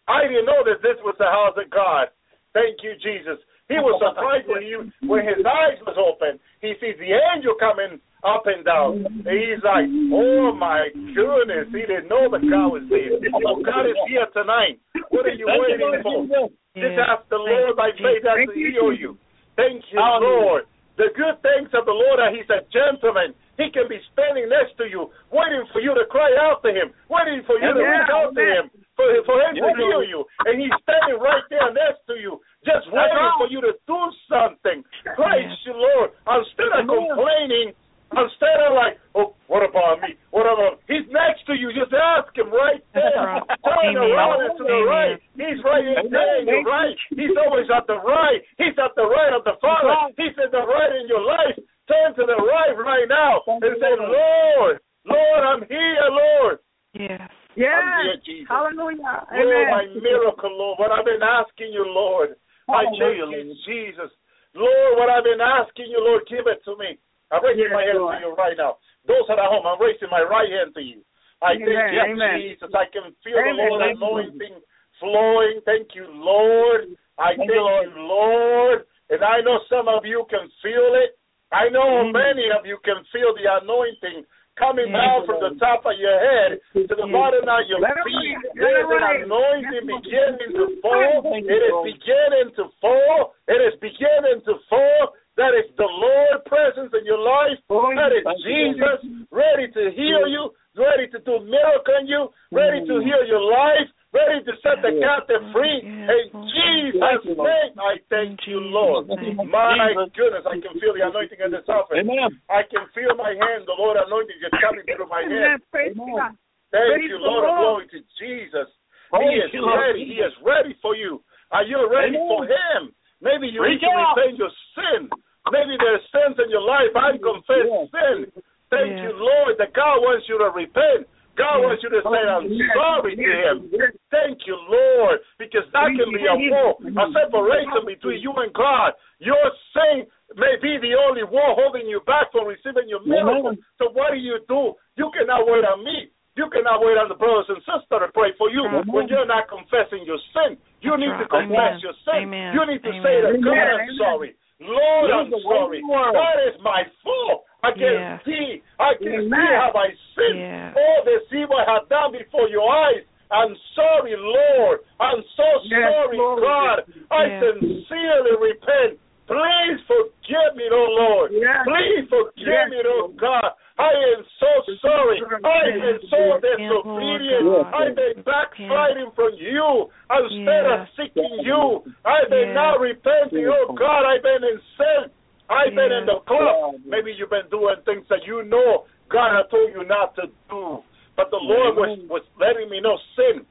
I 0.08 0.26
didn't 0.28 0.46
know 0.46 0.64
that 0.66 0.82
this 0.82 0.98
was 1.02 1.16
the 1.18 1.26
house 1.30 1.58
of 1.58 1.70
God. 1.70 2.10
Thank 2.54 2.84
you, 2.84 2.94
Jesus. 3.02 3.38
He 3.72 3.80
was 3.80 3.96
surprised 4.04 4.48
when 4.52 4.64
you 4.68 4.92
when 5.08 5.24
his 5.24 5.40
eyes 5.48 5.80
was 5.88 5.96
open. 5.96 6.40
He 6.60 6.76
sees 6.84 7.00
the 7.00 7.16
angel 7.32 7.56
coming 7.56 8.04
up 8.24 8.46
and 8.46 8.62
down. 8.68 9.08
And 9.08 9.32
he's 9.32 9.64
like, 9.64 9.88
Oh 10.14 10.52
my 10.54 10.92
goodness, 10.94 11.72
he 11.72 11.88
didn't 11.88 12.12
know 12.12 12.28
the 12.28 12.44
God 12.44 12.76
was 12.76 12.86
there. 12.92 13.16
So 13.16 13.64
God 13.64 13.88
is 13.88 13.98
here 14.12 14.28
tonight. 14.36 14.78
What 15.10 15.26
are 15.26 15.34
you 15.34 15.48
waiting 15.48 16.04
Lord 16.04 16.04
for? 16.04 16.52
Just 16.76 17.00
ask 17.00 17.24
the 17.28 17.40
Lord 17.40 17.76
by 17.76 17.92
faith 17.96 18.24
that 18.24 18.38
to 18.44 18.54
heal 18.54 18.92
you. 18.92 19.18
Thank 19.56 19.84
you, 19.92 20.00
Lord. 20.00 20.64
The 21.00 21.12
good 21.16 21.40
things 21.42 21.72
of 21.74 21.88
the 21.88 21.96
Lord 21.96 22.20
are 22.20 22.32
He's 22.32 22.48
a 22.52 22.64
gentleman. 22.72 23.34
He 23.58 23.70
can 23.72 23.86
be 23.90 24.00
standing 24.14 24.48
next 24.48 24.78
to 24.78 24.86
you, 24.88 25.12
waiting 25.30 25.66
for 25.74 25.82
you 25.82 25.94
to 25.94 26.06
cry 26.08 26.32
out 26.40 26.64
to 26.64 26.70
Him, 26.72 26.96
waiting 27.10 27.44
for 27.46 27.60
you 27.60 27.74
to 27.74 27.82
reach 27.84 28.12
out 28.12 28.34
to. 28.34 28.42
Him, 28.42 28.66
for, 28.96 29.06
for 29.26 29.38
Him 29.44 29.56
to 29.60 29.70
heal 29.76 30.04
you. 30.04 30.24
And 30.48 30.62
He's 30.62 30.74
standing 30.86 31.20
right 31.20 31.44
there 31.50 31.70
next 31.74 32.06
to 32.08 32.16
you, 32.22 32.40
just 32.66 32.86
waiting 32.94 33.18
right. 33.18 33.38
for 33.38 33.48
you 33.50 33.62
to 33.62 33.74
do 33.88 34.00
something. 34.30 34.84
Praise 35.16 35.50
Yes. 35.50 35.66
you, 35.66 35.74
Lord. 35.74 36.12
Instead 36.28 36.72
of 36.78 36.88
complaining, 36.88 37.74
Instead 38.12 38.60
of 38.68 38.76
like, 38.76 39.00
oh, 39.16 39.32
what 39.48 39.64
about 39.64 40.04
me? 40.04 40.20
What 40.36 40.44
about 40.44 40.84
He's 40.84 41.08
next 41.08 41.48
to 41.48 41.56
you. 41.56 41.72
Just 41.72 41.96
ask 41.96 42.28
him 42.36 42.52
right 42.52 42.84
there. 42.92 43.08
right. 43.16 43.40
Turn 43.64 43.96
Amen. 43.96 44.04
around 44.04 44.52
and 44.52 44.58
to 44.60 44.64
the 44.68 44.84
right. 44.84 45.16
He's 45.40 45.64
right 45.64 45.80
in 45.80 46.12
there 46.12 46.44
your 46.44 46.60
right. 46.68 46.92
He's 47.16 47.32
always 47.40 47.72
at 47.72 47.88
the 47.88 47.96
right. 48.04 48.44
He's 48.60 48.76
at 48.76 48.92
the 49.00 49.08
right 49.08 49.32
of 49.32 49.48
the 49.48 49.56
Father. 49.64 50.12
He's 50.20 50.36
at 50.44 50.52
the 50.52 50.60
right 50.60 50.92
in 51.00 51.08
your 51.08 51.24
life. 51.24 51.56
Turn 51.88 52.12
to 52.20 52.24
the 52.28 52.36
right 52.36 52.76
right 52.76 53.08
now 53.08 53.48
and 53.48 53.80
say, 53.80 53.94
Lord, 53.96 54.84
Lord, 55.08 55.42
I'm 55.48 55.64
here, 55.72 56.04
Lord. 56.12 56.60
Yes. 56.92 57.16
I'm 57.24 57.56
here, 57.56 58.12
Yes. 58.12 58.28
Jesus. 58.28 58.48
Hallelujah. 58.52 59.24
Lord, 59.32 59.68
my 59.72 59.88
miracle, 60.04 60.52
Lord. 60.52 60.80
What 60.84 60.92
I've 60.92 61.08
been 61.08 61.24
asking 61.24 61.72
you, 61.72 61.88
Lord. 61.88 62.36
I 62.72 62.84
thank 62.92 63.20
you, 63.20 63.56
Jesus. 63.68 64.12
Lord, 64.56 65.00
what 65.00 65.08
I've 65.08 65.24
been 65.24 65.40
asking 65.40 65.92
you, 65.92 66.00
Lord, 66.04 66.28
give 66.28 66.48
it 66.48 66.60
to 66.66 66.76
me. 66.76 67.00
I'm 67.32 67.40
raising 67.44 67.72
Yes, 67.72 67.76
my 67.76 67.84
hand 67.88 68.00
Lord. 68.04 68.20
to 68.20 68.28
you 68.28 68.32
right 68.36 68.58
now. 68.58 68.78
Those 69.08 69.24
that 69.32 69.40
are 69.40 69.48
home, 69.48 69.64
I'm 69.64 69.80
raising 69.80 70.12
my 70.12 70.22
right 70.22 70.52
hand 70.52 70.76
to 70.76 70.84
you. 70.84 71.00
I 71.42 71.56
Amen, 71.56 71.66
thank 71.66 71.94
you, 71.96 72.02
amen. 72.20 72.36
Jesus. 72.44 72.70
I 72.76 72.86
can 72.92 73.16
feel 73.24 73.40
Amen, 73.40 73.56
the 73.56 73.66
Lord 73.72 73.82
anointing 73.82 74.58
flowing. 75.00 75.58
Thank 75.66 75.96
you, 75.96 76.06
Lord. 76.12 76.94
I 77.18 77.34
thank, 77.34 77.50
you, 77.50 77.64
Lord. 77.98 78.86
And 79.10 79.24
I 79.24 79.42
know 79.42 79.60
some 79.68 79.88
of 79.88 80.06
you 80.06 80.28
can 80.30 80.48
feel 80.62 80.94
it. 81.00 81.18
I 81.52 81.68
know 81.68 82.08
mm. 82.08 82.14
many 82.14 82.48
of 82.52 82.64
you 82.64 82.78
can 82.84 83.04
feel 83.12 83.36
the 83.36 83.48
anointing 83.60 84.24
coming 84.62 84.94
down 84.94 85.26
from 85.26 85.42
the 85.42 85.58
top 85.58 85.82
of 85.90 85.98
your 85.98 86.14
head 86.22 86.62
to 86.78 86.86
the 86.86 87.10
bottom 87.10 87.50
of 87.50 87.66
your 87.66 87.82
feet. 88.06 88.38
There 88.54 88.70
it 88.70 88.86
is 88.86 88.94
an 88.94 89.26
anointing 89.26 89.90
beginning 89.90 90.54
to 90.54 90.66
fall. 90.86 91.26
It 91.34 91.50
is 91.50 91.76
beginning 91.82 92.54
to 92.62 92.70
fall. 92.78 93.34
It 93.50 93.58
is 93.58 93.74
beginning 93.82 94.46
to 94.46 94.62
fall. 94.70 95.18
That 95.42 95.58
is 95.58 95.66
the 95.82 95.90
Lord 95.90 96.46
presence 96.46 96.94
in 96.94 97.02
your 97.10 97.18
life. 97.18 97.58
That 97.66 98.14
is 98.14 98.22
Jesus 98.46 99.26
ready 99.34 99.66
to 99.74 99.84
heal 99.98 100.30
you, 100.30 100.54
ready 100.78 101.10
to 101.10 101.18
do 101.26 101.42
miracle 101.42 101.98
in 101.98 102.06
you, 102.06 102.30
ready 102.54 102.86
to 102.86 103.02
heal 103.02 103.26
your 103.26 103.42
life, 103.42 103.90
ready 104.12 104.44
to 104.44 104.54
set 104.60 104.84
the 104.84 105.00
captive 105.00 105.44
free. 105.56 105.84
In 105.84 106.28
Jesus' 106.52 107.26
name, 107.26 107.74
I 107.80 108.00
thank 108.12 108.40
you, 108.48 108.60
Lord. 108.60 109.08
My 109.48 109.92
goodness, 110.16 110.44
I 110.48 110.60
can 110.60 110.76
feel 110.80 110.94
the 110.96 111.08
anointing 111.08 111.40
in 111.40 111.52
this 111.52 111.68
office. 111.68 112.00
Amen. 112.00 112.40
I 112.52 112.64
can 112.68 112.88
feel 112.96 113.16
my 113.16 113.32
hand, 113.32 113.68
the 113.68 113.76
Lord 113.76 113.98
anointing 114.00 114.38
just 114.40 114.56
coming 114.60 114.84
through 114.84 115.08
my 115.08 115.24
Amen. 115.24 115.60
head. 115.60 115.72
Praise 115.72 115.96
God. 115.96 116.36
Thank 116.72 117.12
you, 117.12 117.20
Lord, 117.20 117.52
of 117.52 117.56
glory 117.60 117.88
to 117.92 118.00
Jesus. 118.16 118.68
He 119.12 119.28
is 119.44 119.52
ready. 119.60 120.08
He 120.08 120.24
is 120.24 120.32
ready 120.40 120.76
for 120.80 120.96
you. 120.96 121.20
Are 121.52 121.68
you 121.68 121.84
ready 121.92 122.16
for 122.16 122.48
Him? 122.48 122.96
Maybe 123.20 123.52
you 123.52 123.60
Reach 123.60 123.84
need 123.84 123.92
to 123.92 123.92
repent 123.92 124.40
your 124.40 124.52
sin. 124.72 125.12
Maybe 125.52 125.76
there's 125.76 126.02
sins 126.16 126.40
in 126.40 126.48
your 126.48 126.64
life. 126.64 126.96
I 126.96 127.20
confess 127.20 127.68
sin. 127.92 128.32
Thank 128.72 129.04
you, 129.04 129.12
Lord, 129.12 129.60
that 129.60 129.76
God 129.76 130.00
wants 130.00 130.32
you 130.32 130.40
to 130.40 130.48
repent. 130.56 131.12
God 131.40 131.64
wants 131.64 131.80
you 131.80 131.90
to 131.90 132.04
say, 132.04 132.22
I'm 132.28 132.48
sorry 132.76 133.16
to 133.16 133.24
Him. 133.24 133.72
Thank 134.12 134.44
you, 134.44 134.58
Lord, 134.68 135.24
because 135.40 135.64
that 135.72 135.88
can 135.96 136.12
be 136.12 136.28
a 136.28 136.36
wall, 136.52 136.76
a 136.84 137.06
separation 137.16 137.88
between 137.88 138.20
you 138.20 138.36
and 138.36 138.52
God. 138.52 138.92
Your 139.24 139.40
sin 139.72 140.10
may 140.36 140.60
be 140.60 140.76
the 140.80 140.98
only 141.00 141.24
wall 141.24 141.56
holding 141.56 141.88
you 141.88 142.04
back 142.04 142.32
from 142.36 142.48
receiving 142.48 142.92
your 142.92 143.04
miracle. 143.04 143.56
So 143.80 143.92
what 143.96 144.12
do 144.12 144.20
you 144.20 144.44
do? 144.48 144.76
You 145.00 145.08
cannot 145.16 145.48
wait 145.48 145.64
on 145.64 145.84
me. 145.84 146.12
You 146.40 146.48
cannot 146.48 146.80
wait 146.80 146.96
on 146.96 147.12
the 147.12 147.20
brothers 147.20 147.52
and 147.52 147.60
sisters 147.68 147.92
to 147.92 148.08
pray 148.16 148.32
for 148.40 148.48
you 148.48 148.64
Amen. 148.64 148.88
when 148.88 149.12
you're 149.12 149.28
not 149.28 149.52
confessing 149.52 150.08
your 150.08 150.20
sin. 150.32 150.56
You 150.80 150.96
need 150.96 151.12
to 151.20 151.28
confess 151.28 151.76
Amen. 151.76 151.84
your 151.84 151.96
sin. 152.08 152.28
Amen. 152.28 152.56
You 152.56 152.64
need 152.72 152.84
to 152.88 152.92
Amen. 152.92 153.04
say 153.04 153.16
that 153.20 153.36
God, 153.44 153.56
I'm 153.56 153.92
sorry. 154.00 154.32
Lord, 154.64 155.12
I'm 155.12 155.32
sorry. 155.44 155.84
That 155.84 156.38
is 156.48 156.56
my 156.64 156.88
fault. 157.04 157.44
I 157.64 157.72
can 157.72 157.82
Yes. 157.82 158.22
see. 158.26 158.64
I 158.80 158.94
can 158.96 159.14
Amen. 159.14 159.30
see 159.30 159.54
how 159.54 159.72
I 159.76 159.90
sinned. 160.16 160.40
Yes. 160.40 160.76
All 160.76 161.04
the 161.06 161.36
evil 161.36 161.58
I 161.58 161.66
have 161.74 161.90
done 161.90 162.12
before 162.12 162.50
your 162.50 162.70
eyes. 162.70 163.06
I'm 163.32 163.56
sorry, 163.76 164.16
Lord. 164.18 164.80
I'm 165.00 165.24
so 165.38 165.48
Yes, 165.64 165.94
sorry, 165.94 166.18
Lord. 166.18 166.42
God. 166.42 166.84
I 167.12 167.40
sincerely 167.40 168.36
repent. 168.40 169.00
Please 169.28 169.80
forgive 169.88 170.56
me, 170.58 170.68
oh 170.72 170.90
Lord. 170.92 171.32
Yes. 171.32 171.64
Please 171.64 172.10
forgive 172.10 172.48
Yes, 172.48 172.70
me, 172.72 172.82
oh 172.84 173.08
God. 173.16 173.52
I 173.78 173.94
am 174.18 174.26
so 174.38 174.52
sorry. 174.82 175.24
I 175.46 175.64
am 175.72 176.00
so 176.10 176.42
disobedient. 176.44 177.74
I've 177.74 177.96
been 177.96 178.24
backsliding 178.24 179.12
from 179.16 179.32
you 179.40 179.88
instead 180.12 180.66
of 180.68 180.88
seeking 180.98 181.40
you. 181.42 181.82
I've 182.04 182.30
been 182.30 182.54
not 182.54 182.82
repenting. 182.82 183.48
Oh 183.48 183.74
God, 183.74 184.04
I've 184.04 184.22
been 184.22 184.44
in 184.44 184.60
sin. 184.78 185.12
I've 185.50 185.76
been 185.76 185.92
in 185.92 186.06
the 186.06 186.20
club. 186.28 186.82
Maybe 186.86 187.14
you've 187.18 187.34
been 187.34 187.50
doing 187.52 187.76
things 187.86 188.06
that 188.10 188.24
you 188.26 188.44
know 188.46 188.86
God 189.12 189.36
has 189.36 189.50
told 189.52 189.72
you 189.74 189.84
not 189.84 190.16
to 190.16 190.32
do. 190.50 190.84
But 191.18 191.28
the 191.30 191.42
Lord 191.42 191.76
was, 191.76 192.00
was 192.08 192.24
letting 192.40 192.72
me 192.72 192.80
know 192.80 192.96
sin. 193.20 193.44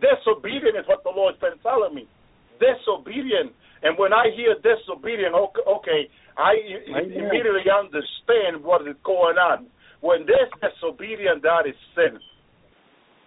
Disobedient 0.00 0.80
is 0.80 0.88
what 0.88 1.04
the 1.04 1.12
Lord's 1.12 1.38
been 1.38 1.60
telling 1.62 1.94
me. 1.94 2.08
Disobedient. 2.56 3.52
And 3.82 3.98
when 3.98 4.12
I 4.12 4.32
hear 4.34 4.56
disobedient, 4.64 5.34
okay, 5.34 5.64
okay 5.66 6.00
I 6.36 6.56
Amen. 6.88 7.12
immediately 7.12 7.68
understand 7.68 8.64
what 8.64 8.86
is 8.88 8.96
going 9.04 9.36
on. 9.36 9.66
When 10.00 10.24
there's 10.26 10.50
disobedient, 10.58 11.42
that 11.42 11.68
is 11.68 11.76
sin. 11.94 12.18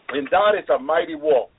And 0.10 0.28
that 0.32 0.58
is 0.58 0.68
a 0.70 0.80
mighty 0.80 1.16
wall. 1.16 1.50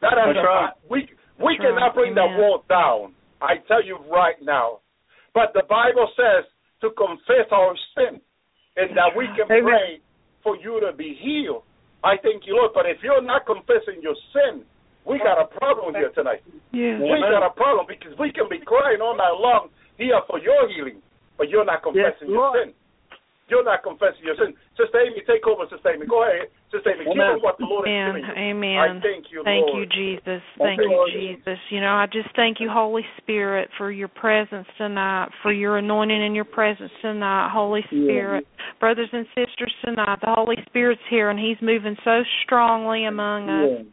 That 0.00 0.16
is 0.16 0.36
a, 0.36 0.72
we 0.88 1.08
we 1.40 1.56
That's 1.56 1.68
cannot 1.68 1.92
right. 1.92 1.94
bring 1.94 2.14
that 2.14 2.36
wall 2.36 2.64
down. 2.68 3.14
I 3.40 3.56
tell 3.68 3.84
you 3.84 3.98
right 4.10 4.36
now. 4.42 4.80
But 5.34 5.52
the 5.54 5.62
Bible 5.68 6.08
says 6.16 6.44
to 6.82 6.90
confess 6.96 7.46
our 7.52 7.74
sin 7.94 8.20
and 8.76 8.96
that 8.96 9.14
we 9.16 9.26
can 9.36 9.46
Amen. 9.50 9.64
pray 9.64 9.88
for 10.42 10.56
you 10.56 10.80
to 10.80 10.96
be 10.96 11.18
healed. 11.20 11.62
I 12.02 12.16
thank 12.22 12.48
you, 12.48 12.56
Lord. 12.56 12.72
But 12.72 12.86
if 12.86 12.98
you're 13.04 13.22
not 13.22 13.44
confessing 13.44 14.00
your 14.00 14.16
sin, 14.32 14.64
we 15.04 15.18
got 15.20 15.40
a 15.40 15.48
problem 15.58 15.94
here 15.94 16.12
tonight. 16.14 16.40
Yes. 16.72 17.00
We 17.00 17.20
got 17.20 17.44
a 17.44 17.52
problem 17.52 17.86
because 17.88 18.16
we 18.18 18.32
can 18.32 18.48
be 18.48 18.60
crying 18.64 19.00
all 19.00 19.16
night 19.16 19.36
long 19.36 19.68
here 19.96 20.20
for 20.26 20.40
your 20.40 20.68
healing, 20.68 21.04
but 21.36 21.48
you're 21.48 21.64
not 21.64 21.82
confessing 21.82 22.28
your 22.28 22.52
Lord. 22.52 22.56
sin. 22.56 22.68
You're 23.48 23.66
not 23.66 23.82
confessing 23.82 24.22
your 24.22 24.38
sin. 24.38 24.54
Sister 24.78 25.00
Amy, 25.02 25.20
take 25.26 25.44
over, 25.44 25.66
Sister 25.68 25.92
Amy. 25.92 26.06
Go 26.06 26.22
ahead. 26.24 26.48
Sister 26.70 26.94
Amy, 26.94 27.04
give 27.04 27.18
Amen. 27.18 27.34
them 27.34 27.42
what 27.42 27.58
the 27.58 27.66
Lord 27.66 27.88
is 27.88 27.92
Amen. 27.92 28.14
giving 28.14 28.30
you. 28.30 28.50
Amen. 28.54 28.78
I 28.78 29.00
thank 29.02 29.26
you, 29.30 29.42
Thank 29.42 29.66
Lord. 29.66 29.74
you, 29.74 29.86
Jesus. 29.90 30.42
Thank 30.54 30.58
Thank 30.58 30.80
you, 30.80 30.90
you, 30.90 30.96
Lord. 30.96 31.10
Jesus. 31.10 31.58
You 31.70 31.80
know, 31.80 31.94
I 31.98 32.06
just 32.06 32.28
thank 32.36 32.60
you, 32.60 32.70
Holy 32.70 33.02
Spirit, 33.18 33.68
for 33.76 33.90
your 33.90 34.08
presence 34.08 34.66
tonight, 34.78 35.28
for 35.42 35.52
your 35.52 35.78
anointing 35.78 36.22
and 36.22 36.34
your 36.34 36.44
presence 36.44 36.92
tonight, 37.02 37.50
Holy 37.52 37.82
Spirit. 37.88 38.46
Brothers 38.78 39.08
and 39.12 39.26
sisters 39.34 39.74
tonight, 39.84 40.18
the 40.20 40.32
Holy 40.32 40.56
Spirit's 40.66 41.02
here 41.10 41.30
and 41.30 41.38
He's 41.38 41.58
moving 41.60 41.96
so 42.04 42.22
strongly 42.44 43.06
among 43.06 43.48
us. 43.48 43.86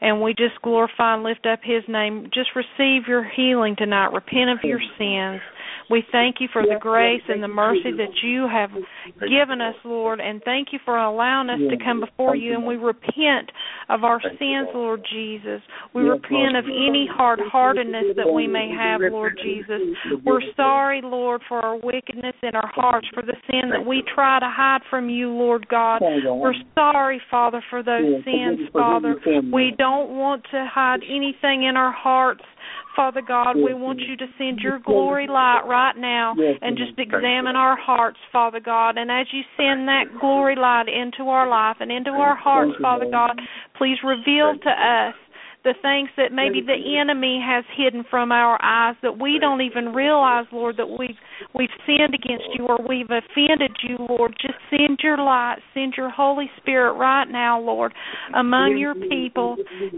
And 0.00 0.22
we 0.22 0.32
just 0.32 0.62
glorify 0.62 1.14
and 1.14 1.24
lift 1.24 1.46
up 1.46 1.60
His 1.62 1.82
name. 1.88 2.30
Just 2.32 2.50
receive 2.54 3.08
your 3.08 3.28
healing 3.36 3.74
tonight. 3.76 4.12
Repent 4.12 4.50
of 4.50 4.58
your 4.62 4.80
sins. 4.96 5.42
We 5.90 6.04
thank 6.12 6.36
you 6.38 6.46
for 6.52 6.62
the 6.62 6.78
grace 6.80 7.22
and 7.28 7.42
the 7.42 7.48
mercy 7.48 7.90
that 7.98 8.22
you 8.22 8.46
have 8.46 8.70
given 9.28 9.60
us, 9.60 9.74
Lord, 9.84 10.20
and 10.20 10.40
thank 10.44 10.68
you 10.72 10.78
for 10.84 10.96
allowing 10.96 11.50
us 11.50 11.58
to 11.68 11.84
come 11.84 12.00
before 12.00 12.36
you. 12.36 12.54
And 12.54 12.64
we 12.64 12.76
repent 12.76 13.50
of 13.88 14.04
our 14.04 14.20
sins, 14.22 14.68
Lord 14.72 15.04
Jesus. 15.12 15.60
We 15.92 16.02
repent 16.02 16.56
of 16.56 16.64
any 16.66 17.08
hard 17.10 17.40
heartedness 17.42 18.14
that 18.16 18.32
we 18.32 18.46
may 18.46 18.70
have, 18.70 19.00
Lord 19.10 19.38
Jesus. 19.42 19.80
We're 20.24 20.40
sorry, 20.56 21.00
Lord, 21.02 21.42
for 21.48 21.58
our 21.58 21.76
wickedness 21.76 22.34
in 22.42 22.54
our 22.54 22.70
hearts, 22.72 23.08
for 23.12 23.22
the 23.22 23.34
sin 23.50 23.70
that 23.70 23.84
we 23.84 24.04
try 24.14 24.38
to 24.38 24.48
hide 24.48 24.82
from 24.88 25.08
you, 25.10 25.30
Lord 25.30 25.66
God. 25.68 26.00
We're 26.02 26.54
sorry, 26.74 27.20
Father, 27.30 27.62
for 27.68 27.82
those 27.82 28.22
sins, 28.24 28.60
Father. 28.72 29.16
We 29.52 29.72
don't 29.76 30.10
want 30.10 30.44
to 30.52 30.66
hide 30.72 31.00
anything 31.02 31.64
in 31.64 31.76
our 31.76 31.92
hearts. 31.92 32.42
Father 32.96 33.22
God, 33.26 33.56
we 33.56 33.72
want 33.72 34.00
you 34.00 34.16
to 34.16 34.26
send 34.36 34.58
your 34.58 34.78
glory 34.78 35.26
light 35.26 35.62
right 35.66 35.96
now 35.96 36.34
and 36.60 36.76
just 36.76 36.98
examine 36.98 37.56
our 37.56 37.76
hearts, 37.76 38.18
Father 38.32 38.60
God. 38.60 38.98
And 38.98 39.10
as 39.10 39.26
you 39.32 39.42
send 39.56 39.88
that 39.88 40.04
glory 40.20 40.56
light 40.56 40.88
into 40.88 41.30
our 41.30 41.48
life 41.48 41.76
and 41.80 41.90
into 41.90 42.10
our 42.10 42.34
hearts, 42.36 42.72
Father 42.82 43.06
God, 43.10 43.40
please 43.78 43.98
reveal 44.04 44.58
to 44.62 44.70
us 44.70 45.14
the 45.62 45.74
things 45.82 46.08
that 46.16 46.32
maybe 46.32 46.62
the 46.64 46.98
enemy 46.98 47.42
has 47.44 47.64
hidden 47.76 48.04
from 48.08 48.32
our 48.32 48.58
eyes 48.62 48.96
that 49.02 49.18
we 49.18 49.38
don't 49.38 49.60
even 49.60 49.92
realize, 49.92 50.46
Lord, 50.52 50.76
that 50.78 50.88
we've 50.88 51.18
we've 51.54 51.70
sinned 51.86 52.14
against 52.14 52.48
you 52.54 52.66
or 52.66 52.78
we've 52.86 53.10
offended 53.10 53.76
you, 53.82 53.98
Lord. 54.08 54.34
Just 54.40 54.58
send 54.70 55.00
your 55.02 55.18
light, 55.18 55.56
send 55.74 55.94
your 55.96 56.08
Holy 56.08 56.50
Spirit 56.56 56.94
right 56.94 57.28
now, 57.30 57.60
Lord, 57.60 57.92
among 58.34 58.78
your 58.78 58.94
people. 58.94 59.56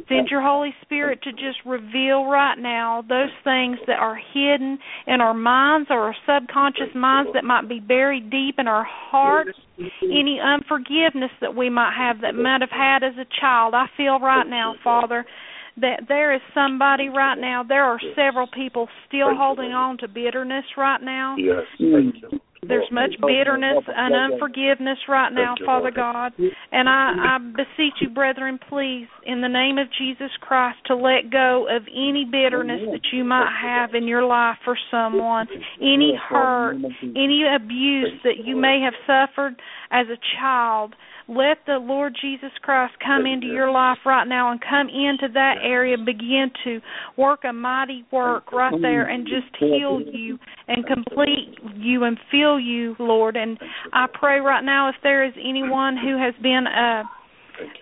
Send 0.08 0.28
your 0.30 0.42
Holy 0.42 0.74
Spirit 0.82 1.22
to 1.22 1.32
just 1.32 1.58
reveal 1.64 2.24
right 2.24 2.58
now 2.58 3.04
those 3.08 3.30
things 3.44 3.78
that 3.86 4.00
are 4.00 4.18
hidden 4.34 4.78
in 5.06 5.20
our 5.20 5.34
minds 5.34 5.88
or 5.90 6.12
our 6.12 6.16
subconscious 6.26 6.94
minds 6.94 7.30
that 7.34 7.44
might 7.44 7.68
be 7.68 7.78
buried 7.78 8.30
deep 8.30 8.56
in 8.58 8.66
our 8.66 8.84
hearts. 8.84 9.58
Any 10.02 10.40
unforgiveness 10.42 11.30
that 11.40 11.54
we 11.54 11.70
might 11.70 11.94
have 11.96 12.20
that 12.22 12.34
might 12.34 12.60
have 12.60 12.70
had 12.70 13.02
as 13.02 13.14
a 13.16 13.26
child. 13.40 13.74
I 13.74 13.86
feel 13.96 14.18
right 14.18 14.46
now, 14.46 14.74
Father, 14.82 15.24
that 15.76 16.02
there 16.08 16.34
is 16.34 16.40
somebody 16.54 17.08
right 17.08 17.38
now, 17.38 17.62
there 17.66 17.84
are 17.84 17.98
several 18.14 18.46
people 18.46 18.88
still 19.08 19.34
holding 19.34 19.72
on 19.72 19.98
to 19.98 20.08
bitterness 20.08 20.64
right 20.76 21.02
now. 21.02 21.36
Yes, 21.38 21.64
thank 21.78 22.14
hmm. 22.14 22.34
you. 22.34 22.40
there's 22.68 22.88
much 22.92 23.14
bitterness 23.26 23.82
and 23.88 24.32
unforgiveness 24.32 24.98
right 25.08 25.30
now, 25.32 25.54
Father 25.64 25.90
God. 25.90 26.32
And 26.70 26.88
I, 26.88 27.36
I 27.36 27.38
beseech 27.38 27.94
you, 28.00 28.10
brethren, 28.10 28.58
please, 28.68 29.08
in 29.24 29.40
the 29.40 29.48
name 29.48 29.78
of 29.78 29.88
Jesus 29.98 30.30
Christ, 30.40 30.78
to 30.86 30.94
let 30.94 31.30
go 31.30 31.66
of 31.68 31.82
any 31.90 32.26
bitterness 32.30 32.80
that 32.92 33.08
you 33.12 33.24
might 33.24 33.50
have 33.60 33.94
in 33.94 34.06
your 34.06 34.24
life 34.24 34.58
for 34.64 34.76
someone, 34.90 35.48
any 35.80 36.14
hurt, 36.28 36.76
any 37.02 37.44
abuse 37.56 38.12
that 38.24 38.44
you 38.44 38.56
may 38.56 38.80
have 38.84 38.94
suffered 39.06 39.54
as 39.90 40.06
a 40.08 40.18
child. 40.38 40.94
Let 41.34 41.58
the 41.66 41.78
Lord 41.80 42.14
Jesus 42.20 42.50
Christ 42.60 42.92
come 43.04 43.24
into 43.24 43.46
your 43.46 43.70
life 43.70 43.98
right 44.04 44.26
now 44.28 44.52
and 44.52 44.60
come 44.60 44.88
into 44.88 45.32
that 45.32 45.54
area, 45.62 45.96
begin 45.96 46.50
to 46.64 46.80
work 47.16 47.40
a 47.48 47.52
mighty 47.52 48.04
work 48.12 48.52
right 48.52 48.74
there 48.82 49.08
and 49.08 49.26
just 49.26 49.46
heal 49.58 50.00
you 50.00 50.38
and 50.68 50.86
complete 50.86 51.56
you 51.76 52.04
and 52.04 52.18
fill 52.30 52.60
you, 52.60 52.94
Lord. 52.98 53.36
And 53.36 53.58
I 53.94 54.06
pray 54.12 54.40
right 54.40 54.62
now 54.62 54.90
if 54.90 54.96
there 55.02 55.24
is 55.24 55.32
anyone 55.42 55.96
who 55.96 56.18
has 56.18 56.34
been 56.42 56.64
a 56.66 57.00
uh, 57.00 57.02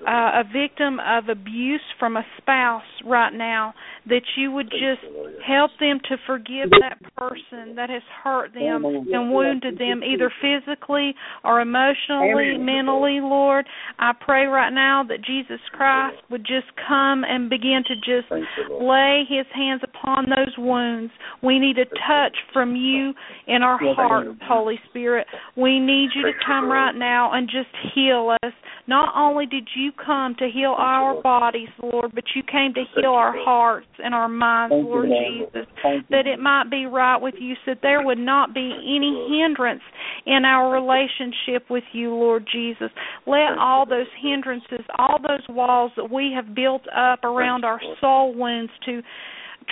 Uh, 0.06 0.40
a 0.40 0.44
victim 0.52 0.98
of 1.00 1.28
abuse 1.28 1.80
from 1.98 2.16
a 2.16 2.24
spouse 2.38 2.82
right 3.04 3.32
now, 3.32 3.74
that 4.08 4.22
you 4.36 4.50
would 4.50 4.70
just 4.70 5.02
help 5.46 5.70
them 5.78 6.00
to 6.08 6.16
forgive 6.26 6.70
that 6.80 6.98
person 7.16 7.76
that 7.76 7.90
has 7.90 8.02
hurt 8.24 8.52
them 8.54 8.84
and 8.84 9.32
wounded 9.32 9.78
them, 9.78 10.02
either 10.02 10.32
physically 10.40 11.14
or 11.44 11.60
emotionally, 11.60 12.56
mentally, 12.58 13.20
Lord. 13.20 13.66
I 13.98 14.12
pray 14.18 14.46
right 14.46 14.72
now 14.72 15.04
that 15.08 15.22
Jesus 15.24 15.60
Christ 15.72 16.16
would 16.30 16.42
just 16.42 16.66
come 16.88 17.24
and 17.24 17.48
begin 17.50 17.82
to 17.86 17.94
just 17.96 18.30
lay 18.70 19.24
his 19.28 19.46
hands 19.54 19.82
upon 19.84 20.26
those 20.26 20.54
wounds. 20.58 21.12
We 21.42 21.58
need 21.58 21.78
a 21.78 21.84
touch 21.84 22.36
from 22.52 22.74
you 22.74 23.12
in 23.46 23.62
our 23.62 23.78
heart, 23.94 24.26
Holy 24.42 24.78
Spirit. 24.88 25.26
We 25.56 25.78
need 25.78 26.10
you 26.14 26.22
to 26.22 26.32
come 26.46 26.70
right 26.70 26.94
now 26.94 27.32
and 27.32 27.48
just 27.48 27.68
heal 27.94 28.34
us. 28.42 28.52
Not 28.90 29.14
only 29.16 29.46
did 29.46 29.68
you 29.76 29.92
come 29.92 30.34
to 30.40 30.48
heal 30.52 30.74
our 30.76 31.22
bodies, 31.22 31.68
Lord, 31.80 32.10
but 32.12 32.24
you 32.34 32.42
came 32.42 32.74
to 32.74 32.82
heal 32.96 33.12
our 33.12 33.32
hearts 33.38 33.86
and 34.02 34.12
our 34.12 34.28
minds, 34.28 34.74
Lord 34.74 35.08
Jesus, 35.08 35.68
that 36.10 36.26
it 36.26 36.40
might 36.40 36.64
be 36.72 36.86
right 36.86 37.16
with 37.16 37.36
you, 37.38 37.54
so 37.64 37.70
that 37.70 37.82
there 37.82 38.04
would 38.04 38.18
not 38.18 38.52
be 38.52 38.68
any 38.68 39.28
hindrance 39.30 39.82
in 40.26 40.44
our 40.44 40.72
relationship 40.72 41.70
with 41.70 41.84
you, 41.92 42.10
Lord 42.10 42.48
Jesus. 42.52 42.90
Let 43.28 43.56
all 43.60 43.86
those 43.86 44.10
hindrances, 44.20 44.84
all 44.98 45.18
those 45.22 45.46
walls 45.48 45.92
that 45.96 46.10
we 46.10 46.32
have 46.34 46.52
built 46.52 46.82
up 46.88 47.22
around 47.22 47.64
our 47.64 47.80
soul 48.00 48.34
wounds 48.34 48.72
to 48.86 49.02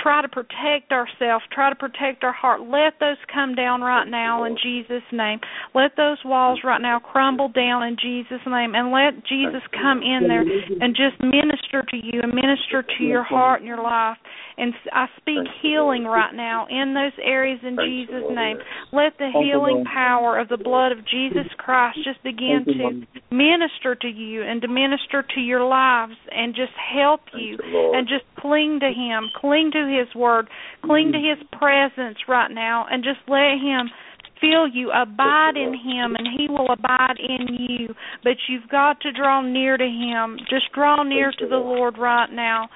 try 0.03 0.23
to 0.23 0.29
protect 0.29 0.93
ourselves, 0.93 1.45
try 1.53 1.71
to 1.71 1.77
protect 1.77 2.25
our 2.25 2.33
heart. 2.33 2.61
Let 2.61 2.99
those 3.01 3.19
come 3.33 3.55
down 3.55 3.81
right 3.81 4.09
now 4.09 4.45
in 4.45 4.57
Jesus' 4.63 5.07
name. 5.13 5.41
Let 5.75 5.97
those 5.97 6.19
walls 6.25 6.61
right 6.65 6.81
now 6.81 6.99
crumble 6.99 7.49
down 7.49 7.83
in 7.83 7.97
Jesus' 8.01 8.45
name 8.47 8.75
and 8.75 8.91
let 8.93 9.25
Jesus 9.27 9.63
come 9.73 10.03
in 10.03 10.29
there 10.29 10.43
and 10.43 10.95
just 10.95 11.21
minister 11.23 11.83
to 11.89 11.97
you 11.97 12.21
and 12.23 12.35
minister 12.35 12.85
to 12.99 13.05
your 13.05 13.25
heart 13.25 13.61
and 13.61 13.69
your 13.69 13.83
life. 13.83 14.17
And 14.59 14.75
I 14.93 15.07
speak 15.19 15.47
healing 15.63 16.05
right 16.05 16.35
now 16.35 16.67
in 16.69 16.95
those 16.95 17.15
areas 17.23 17.61
in 17.63 17.77
Jesus' 17.79 18.27
name. 18.35 18.59
Let 18.93 19.17
the 19.19 19.31
healing 19.31 19.85
power 19.85 20.39
of 20.39 20.49
the 20.49 20.57
blood 20.57 20.91
of 20.91 20.99
Jesus 21.07 21.47
Christ 21.59 21.99
just 22.03 22.23
begin 22.25 22.65
to 22.67 23.35
minister 23.35 23.95
to 23.95 24.09
you 24.09 24.43
and 24.43 24.61
to 24.63 24.69
minister 24.69 25.25
to 25.35 25.41
your 25.41 25.65
lives 25.65 26.19
and 26.31 26.55
just 26.55 26.73
help 26.75 27.21
you 27.39 27.59
and 27.95 28.09
just 28.09 28.25
cling 28.39 28.81
to 28.81 28.91
Him, 28.91 29.31
cling 29.39 29.71
to 29.73 29.88
His 29.89 30.15
Word, 30.15 30.49
cling 30.85 31.13
to 31.13 31.19
His 31.19 31.39
presence 31.59 32.19
right 32.29 32.51
now, 32.51 32.87
and 32.91 33.03
just 33.03 33.21
let 33.29 33.59
Him 33.61 33.91
feel 34.41 34.69
you 34.69 34.91
abide 34.91 35.57
in 35.57 35.75
him 35.75 36.15
and 36.15 36.27
he 36.39 36.49
will 36.49 36.71
abide 36.71 37.19
in 37.19 37.55
you. 37.59 37.89
But 38.23 38.35
you've 38.49 38.69
got 38.71 39.01
to 39.01 39.13
draw 39.13 39.43
near 39.43 39.77
to 39.77 39.85
him. 39.85 40.39
Just 40.49 40.73
draw 40.75 41.03
near 41.03 41.33
to 41.39 41.49
the 41.49 41.57
lord. 41.57 41.99
Right 41.99 42.31
now. 42.31 42.69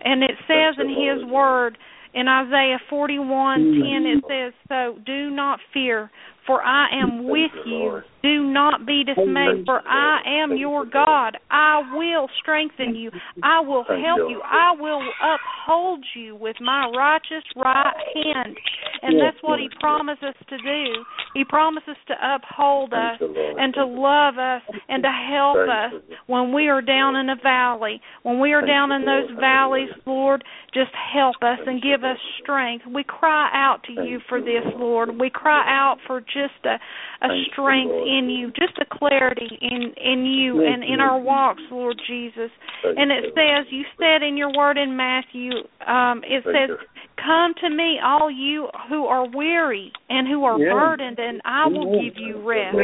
And 0.00 0.22
it 0.22 0.36
says 0.46 0.76
in 0.78 0.88
his 0.88 1.28
word 1.28 1.78
in 2.14 2.28
Isaiah 2.28 2.78
41:10 2.90 4.16
it 4.16 4.24
says 4.28 4.52
so 4.68 4.98
do 5.04 5.30
not 5.30 5.60
fear 5.72 6.10
for 6.48 6.62
I 6.62 6.86
am 6.98 7.28
with 7.28 7.52
you. 7.66 8.00
Do 8.22 8.50
not 8.50 8.86
be 8.86 9.04
dismayed 9.04 9.66
for 9.66 9.80
I 9.86 10.20
am 10.42 10.56
your 10.56 10.86
God. 10.86 11.36
I 11.50 11.82
will 11.94 12.26
strengthen 12.40 12.96
you. 12.96 13.10
I 13.44 13.60
will 13.60 13.84
help 13.84 14.30
you. 14.30 14.40
I 14.42 14.74
will 14.76 15.02
uphold 15.22 16.04
you 16.16 16.34
with 16.34 16.56
my 16.60 16.90
righteous 16.96 17.44
right 17.54 17.94
hand. 18.14 18.56
And 19.02 19.20
that's 19.20 19.36
what 19.42 19.60
he 19.60 19.68
promises 19.78 20.34
to 20.48 20.56
do. 20.56 21.04
He 21.34 21.44
promises 21.44 21.96
to 22.08 22.14
uphold 22.20 22.94
us 22.94 23.20
and 23.20 23.74
to 23.74 23.84
love 23.84 24.38
us 24.38 24.62
and 24.88 25.02
to 25.02 25.10
help 25.10 25.58
us 25.58 26.02
when 26.26 26.52
we 26.54 26.68
are 26.68 26.82
down 26.82 27.14
in 27.14 27.28
a 27.28 27.36
valley. 27.40 28.00
When 28.22 28.40
we 28.40 28.54
are 28.54 28.66
down 28.66 28.90
in 28.90 29.04
those 29.04 29.30
valleys 29.38 29.90
Lord 30.06 30.42
just 30.74 30.90
help 31.12 31.36
us 31.42 31.58
and 31.66 31.82
give 31.82 32.04
us 32.04 32.16
strength. 32.42 32.84
We 32.92 33.04
cry 33.04 33.50
out 33.52 33.82
to 33.84 34.04
you 34.04 34.20
for 34.28 34.40
this 34.40 34.64
Lord. 34.76 35.18
We 35.18 35.30
cry 35.30 35.64
out 35.68 35.98
for 36.06 36.20
just 36.20 36.37
a 36.64 36.78
a 37.20 37.28
strength 37.52 37.90
in 38.06 38.30
you, 38.30 38.52
just 38.52 38.78
a 38.80 38.84
clarity 38.84 39.58
in 39.60 39.92
in 39.96 40.24
you 40.24 40.64
and 40.64 40.84
in 40.84 41.00
our 41.00 41.18
walks, 41.18 41.62
Lord 41.70 42.00
Jesus. 42.06 42.50
And 42.84 43.10
it 43.10 43.34
says, 43.34 43.66
you 43.70 43.84
said 43.98 44.22
in 44.22 44.36
your 44.36 44.52
word 44.56 44.78
in 44.78 44.96
Matthew, 44.96 45.50
um, 45.86 46.22
it 46.24 46.44
says, 46.44 46.78
"Come 47.16 47.54
to 47.60 47.70
me, 47.70 47.98
all 48.02 48.30
you 48.30 48.68
who 48.88 49.06
are 49.06 49.26
weary 49.28 49.92
and 50.08 50.28
who 50.28 50.44
are 50.44 50.58
burdened, 50.74 51.18
and 51.18 51.40
I 51.44 51.66
will 51.66 51.90
give 52.00 52.16
you 52.16 52.38
rest." 52.48 52.76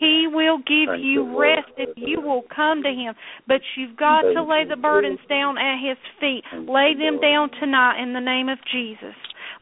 He 0.00 0.26
will 0.26 0.58
give 0.58 0.98
you 0.98 1.38
rest 1.38 1.70
if 1.76 1.90
you 1.96 2.20
will 2.20 2.42
come 2.54 2.82
to 2.82 2.90
Him. 2.90 3.14
But 3.46 3.60
you've 3.76 3.96
got 3.96 4.22
to 4.22 4.42
lay 4.42 4.64
the 4.64 4.76
burdens 4.76 5.20
down 5.28 5.56
at 5.58 5.78
His 5.80 5.98
feet. 6.20 6.42
Lay 6.68 6.94
them 6.94 7.20
down 7.20 7.50
tonight 7.60 8.02
in 8.02 8.12
the 8.12 8.20
name 8.20 8.48
of 8.48 8.58
Jesus. 8.72 9.14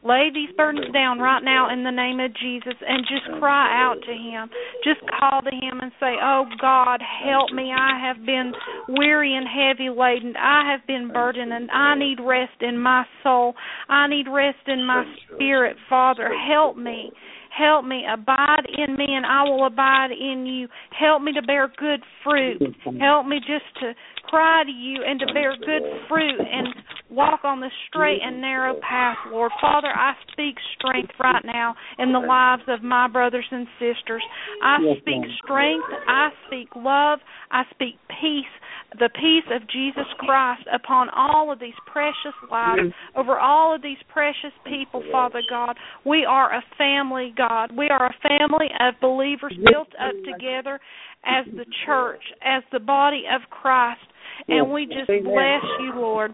Lay 0.03 0.29
these 0.33 0.49
burdens 0.55 0.93
down 0.93 1.19
right 1.19 1.43
now 1.43 1.71
in 1.71 1.83
the 1.83 1.91
name 1.91 2.19
of 2.19 2.31
Jesus 2.35 2.75
and 2.87 3.05
just 3.07 3.25
cry 3.39 3.73
out 3.81 3.97
to 4.05 4.13
Him. 4.13 4.49
Just 4.83 5.01
call 5.19 5.41
to 5.41 5.49
Him 5.49 5.79
and 5.81 5.91
say, 5.99 6.15
Oh 6.21 6.45
God, 6.61 7.01
help 7.01 7.51
me. 7.51 7.71
I 7.71 7.99
have 7.99 8.25
been 8.25 8.53
weary 8.87 9.35
and 9.35 9.47
heavy 9.47 9.89
laden. 9.89 10.35
I 10.37 10.71
have 10.71 10.85
been 10.87 11.11
burdened 11.11 11.51
and 11.51 11.69
I 11.71 11.95
need 11.95 12.19
rest 12.21 12.61
in 12.61 12.77
my 12.79 13.05
soul. 13.23 13.55
I 13.89 14.07
need 14.07 14.27
rest 14.27 14.67
in 14.67 14.85
my 14.85 15.03
spirit, 15.33 15.77
Father. 15.89 16.29
Help 16.47 16.77
me. 16.77 17.11
Help 17.57 17.85
me, 17.85 18.03
abide 18.11 18.67
in 18.77 18.95
me, 18.95 19.05
and 19.09 19.25
I 19.25 19.43
will 19.43 19.65
abide 19.65 20.11
in 20.11 20.45
you. 20.45 20.67
Help 20.97 21.21
me 21.23 21.33
to 21.33 21.41
bear 21.41 21.71
good 21.77 22.01
fruit. 22.23 22.61
Help 22.99 23.25
me 23.25 23.39
just 23.39 23.65
to 23.81 23.93
cry 24.23 24.63
to 24.63 24.71
you 24.71 25.03
and 25.07 25.19
to 25.19 25.25
bear 25.33 25.55
good 25.57 25.81
fruit 26.07 26.39
and 26.39 26.67
walk 27.09 27.41
on 27.43 27.59
the 27.59 27.69
straight 27.87 28.19
and 28.23 28.41
narrow 28.41 28.75
path, 28.81 29.17
Lord. 29.31 29.51
Father, 29.61 29.87
I 29.87 30.13
speak 30.31 30.55
strength 30.77 31.13
right 31.19 31.43
now 31.45 31.75
in 31.97 32.11
the 32.11 32.19
lives 32.19 32.63
of 32.67 32.83
my 32.83 33.07
brothers 33.07 33.45
and 33.49 33.65
sisters. 33.79 34.23
I 34.63 34.77
speak 34.99 35.23
strength. 35.43 35.85
I 36.07 36.29
speak 36.47 36.69
love. 36.75 37.19
I 37.51 37.63
speak 37.71 37.95
peace. 38.21 38.45
The 38.93 39.09
peace 39.13 39.43
of 39.53 39.67
Jesus 39.69 40.07
Christ 40.17 40.63
upon 40.73 41.09
all 41.09 41.51
of 41.51 41.59
these 41.59 41.75
precious 41.91 42.33
lives, 42.49 42.93
over 43.15 43.37
all 43.37 43.75
of 43.75 43.81
these 43.81 43.97
precious 44.07 44.53
people, 44.65 45.03
Father 45.11 45.41
God. 45.49 45.75
We 46.05 46.25
are 46.25 46.53
a 46.53 46.63
family, 46.77 47.33
God. 47.37 47.75
We 47.77 47.89
are 47.89 48.05
a 48.07 48.15
family 48.27 48.67
of 48.79 48.95
believers 49.01 49.53
built 49.71 49.89
up 49.99 50.13
together 50.23 50.79
as 51.25 51.45
the 51.45 51.65
church, 51.85 52.21
as 52.41 52.63
the 52.71 52.79
body 52.79 53.23
of 53.29 53.41
Christ. 53.49 53.99
And 54.47 54.71
we 54.71 54.85
just 54.85 55.07
bless 55.07 55.63
you, 55.81 55.91
Lord. 55.95 56.33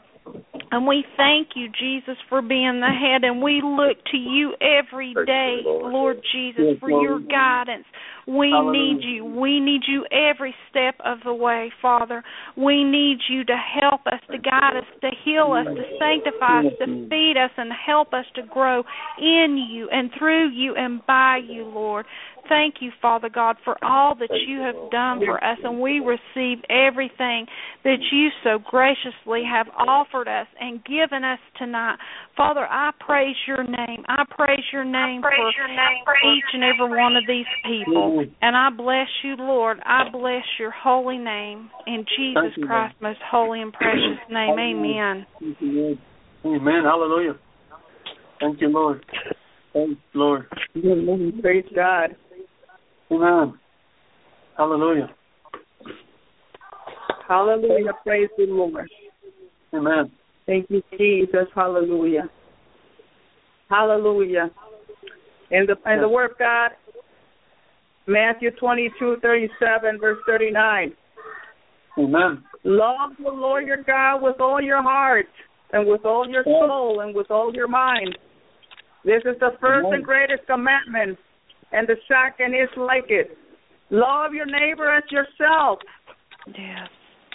And 0.73 0.87
we 0.87 1.05
thank 1.17 1.49
you, 1.55 1.67
Jesus, 1.79 2.17
for 2.29 2.41
being 2.41 2.81
the 2.81 2.87
head. 2.87 3.23
And 3.23 3.43
we 3.43 3.61
look 3.63 4.03
to 4.11 4.17
you 4.17 4.53
every 4.59 5.13
day, 5.13 5.59
Lord 5.63 6.17
Jesus, 6.33 6.79
for 6.79 6.89
your 6.89 7.19
guidance. 7.19 7.85
We 8.25 8.49
need 8.71 9.03
you. 9.03 9.23
We 9.23 9.59
need 9.59 9.81
you 9.87 10.03
every 10.11 10.55
step 10.71 10.95
of 11.05 11.19
the 11.23 11.33
way, 11.33 11.71
Father. 11.79 12.23
We 12.57 12.83
need 12.83 13.19
you 13.29 13.43
to 13.45 13.55
help 13.81 14.01
us, 14.07 14.19
to 14.31 14.39
guide 14.39 14.77
us, 14.77 14.85
to 15.01 15.09
heal 15.23 15.51
us, 15.53 15.67
to 15.67 15.83
sanctify 15.99 16.61
us, 16.65 16.73
to 16.79 17.07
feed 17.07 17.35
us, 17.37 17.51
and 17.55 17.71
help 17.85 18.11
us 18.13 18.25
to 18.33 18.41
grow 18.41 18.81
in 19.19 19.63
you 19.69 19.89
and 19.91 20.09
through 20.17 20.49
you 20.49 20.73
and 20.75 21.05
by 21.05 21.39
you, 21.47 21.65
Lord. 21.65 22.07
Thank 22.49 22.75
you, 22.81 22.91
Father 23.01 23.29
God, 23.29 23.55
for 23.63 23.77
all 23.83 24.15
that 24.15 24.29
you 24.47 24.59
have 24.59 24.91
done 24.91 25.19
for 25.25 25.43
us, 25.43 25.57
and 25.63 25.79
we 25.79 25.99
receive 25.99 26.63
everything 26.69 27.45
that 27.83 27.97
you 28.11 28.29
so 28.43 28.59
graciously 28.59 29.43
have 29.49 29.67
offered 29.77 30.27
us 30.27 30.47
and 30.59 30.83
given 30.83 31.23
us 31.23 31.39
tonight. 31.57 31.97
Father, 32.35 32.67
I 32.69 32.91
praise 32.99 33.35
your 33.47 33.63
name. 33.63 34.03
I 34.07 34.23
praise 34.29 34.59
your 34.71 34.83
name 34.83 35.21
for 35.21 35.31
each 35.31 36.43
and 36.53 36.63
every 36.63 36.97
one 36.97 37.15
of 37.15 37.23
these 37.27 37.45
people. 37.65 38.25
And 38.41 38.57
I 38.57 38.69
bless 38.69 39.07
you, 39.23 39.35
Lord. 39.37 39.79
I 39.85 40.09
bless 40.11 40.43
your 40.59 40.71
holy 40.71 41.17
name. 41.17 41.69
In 41.87 42.05
Jesus 42.17 42.53
Christ's 42.65 42.97
most 43.01 43.19
holy 43.29 43.61
and 43.61 43.71
precious 43.71 44.19
name. 44.29 44.59
Amen. 44.59 45.25
Amen. 46.45 46.83
Hallelujah. 46.83 47.35
Thank 48.39 48.59
you, 48.61 48.67
Lord. 48.67 49.05
Thank 49.73 49.97
you, 50.13 50.19
Lord. 50.19 50.47
Praise 51.41 51.65
God. 51.75 52.15
Amen. 53.11 53.53
Hallelujah. 54.57 55.09
Hallelujah. 57.27 57.91
Praise 58.05 58.29
the 58.37 58.45
Lord. 58.45 58.87
Amen. 59.73 60.11
Thank 60.45 60.69
you, 60.69 60.81
Jesus. 60.97 61.47
Hallelujah. 61.55 62.29
Hallelujah. 63.69 64.51
In 65.51 65.65
the 65.65 65.75
in 65.91 66.01
the 66.01 66.09
word 66.09 66.31
of 66.31 66.37
God, 66.37 66.71
Matthew 68.07 68.51
twenty 68.59 68.91
two 68.99 69.17
thirty 69.21 69.49
seven, 69.59 69.99
verse 69.99 70.19
thirty 70.27 70.51
nine. 70.51 70.93
Amen. 71.97 72.43
Love 72.63 73.11
the 73.21 73.29
Lord 73.29 73.67
your 73.67 73.83
God 73.83 74.21
with 74.21 74.39
all 74.39 74.61
your 74.61 74.81
heart 74.81 75.27
and 75.71 75.87
with 75.87 76.05
all 76.05 76.27
your 76.27 76.43
soul 76.43 77.01
and 77.01 77.15
with 77.15 77.29
all 77.29 77.53
your 77.53 77.67
mind. 77.67 78.17
This 79.05 79.21
is 79.25 79.35
the 79.39 79.51
first 79.59 79.85
Amen. 79.85 79.95
and 79.95 80.03
greatest 80.03 80.45
commandment, 80.47 81.17
and 81.73 81.87
the 81.87 81.95
second 82.07 82.53
is 82.53 82.69
like 82.77 83.09
it. 83.09 83.37
Love 83.89 84.33
your 84.33 84.45
neighbor 84.45 84.89
as 84.89 85.03
yourself. 85.11 85.79
Yes. 86.47 86.89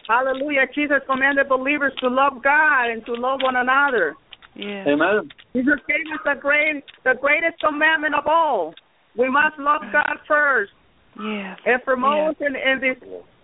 Hallelujah. 0.08 0.67
Jesus 0.75 0.99
commanded 1.07 1.49
believers 1.49 1.92
to 2.00 2.08
love 2.08 2.42
God 2.42 2.91
and 2.91 3.05
to 3.07 3.12
love 3.12 3.41
one 3.42 3.57
another. 3.57 4.17
Yes. 4.55 4.86
Amen. 4.89 5.28
Jesus 5.55 5.78
gave 5.86 6.07
us 6.15 6.20
the 6.25 6.41
great 6.41 6.83
the 7.05 7.15
greatest 7.20 7.60
commandment 7.60 8.15
of 8.15 8.25
all. 8.26 8.75
We 9.17 9.28
must 9.28 9.58
love 9.58 9.83
God 9.92 10.17
first. 10.26 10.73
Yes. 11.20 11.58
And 11.67 11.83
foremost 11.84 12.41
in, 12.41 12.55
in 12.57 12.81
this 12.81 12.97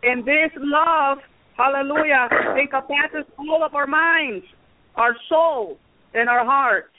in 0.02 0.24
this 0.24 0.50
love, 0.56 1.18
hallelujah, 1.56 2.28
encompasses 2.60 3.26
all 3.38 3.62
of 3.64 3.74
our 3.74 3.86
minds, 3.86 4.44
our 4.96 5.16
soul, 5.28 5.78
and 6.14 6.28
our 6.28 6.44
heart. 6.44 6.90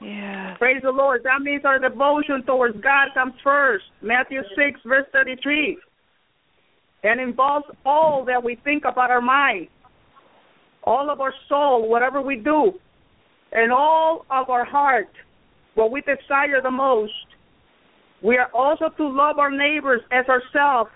Yes. 0.00 0.58
Praise 0.58 0.82
the 0.82 0.90
Lord. 0.90 1.22
That 1.24 1.42
means 1.42 1.64
our 1.64 1.78
devotion 1.78 2.42
towards 2.46 2.74
God 2.80 3.08
comes 3.14 3.34
first. 3.42 3.84
Matthew 4.02 4.42
six 4.56 4.80
verse 4.86 5.06
thirty 5.12 5.36
three. 5.42 5.78
And 7.02 7.20
involves 7.20 7.66
all 7.84 8.24
that 8.24 8.42
we 8.42 8.56
think 8.64 8.84
about 8.84 9.10
our 9.10 9.20
mind, 9.20 9.68
all 10.84 11.10
of 11.10 11.20
our 11.20 11.34
soul, 11.48 11.88
whatever 11.88 12.22
we 12.22 12.36
do, 12.36 12.72
and 13.52 13.70
all 13.70 14.24
of 14.30 14.48
our 14.48 14.64
heart, 14.64 15.10
what 15.74 15.90
we 15.90 16.00
desire 16.00 16.62
the 16.62 16.70
most. 16.70 17.12
We 18.22 18.38
are 18.38 18.50
also 18.54 18.88
to 18.96 19.06
love 19.06 19.38
our 19.38 19.50
neighbors 19.50 20.00
as 20.10 20.24
ourselves. 20.28 20.90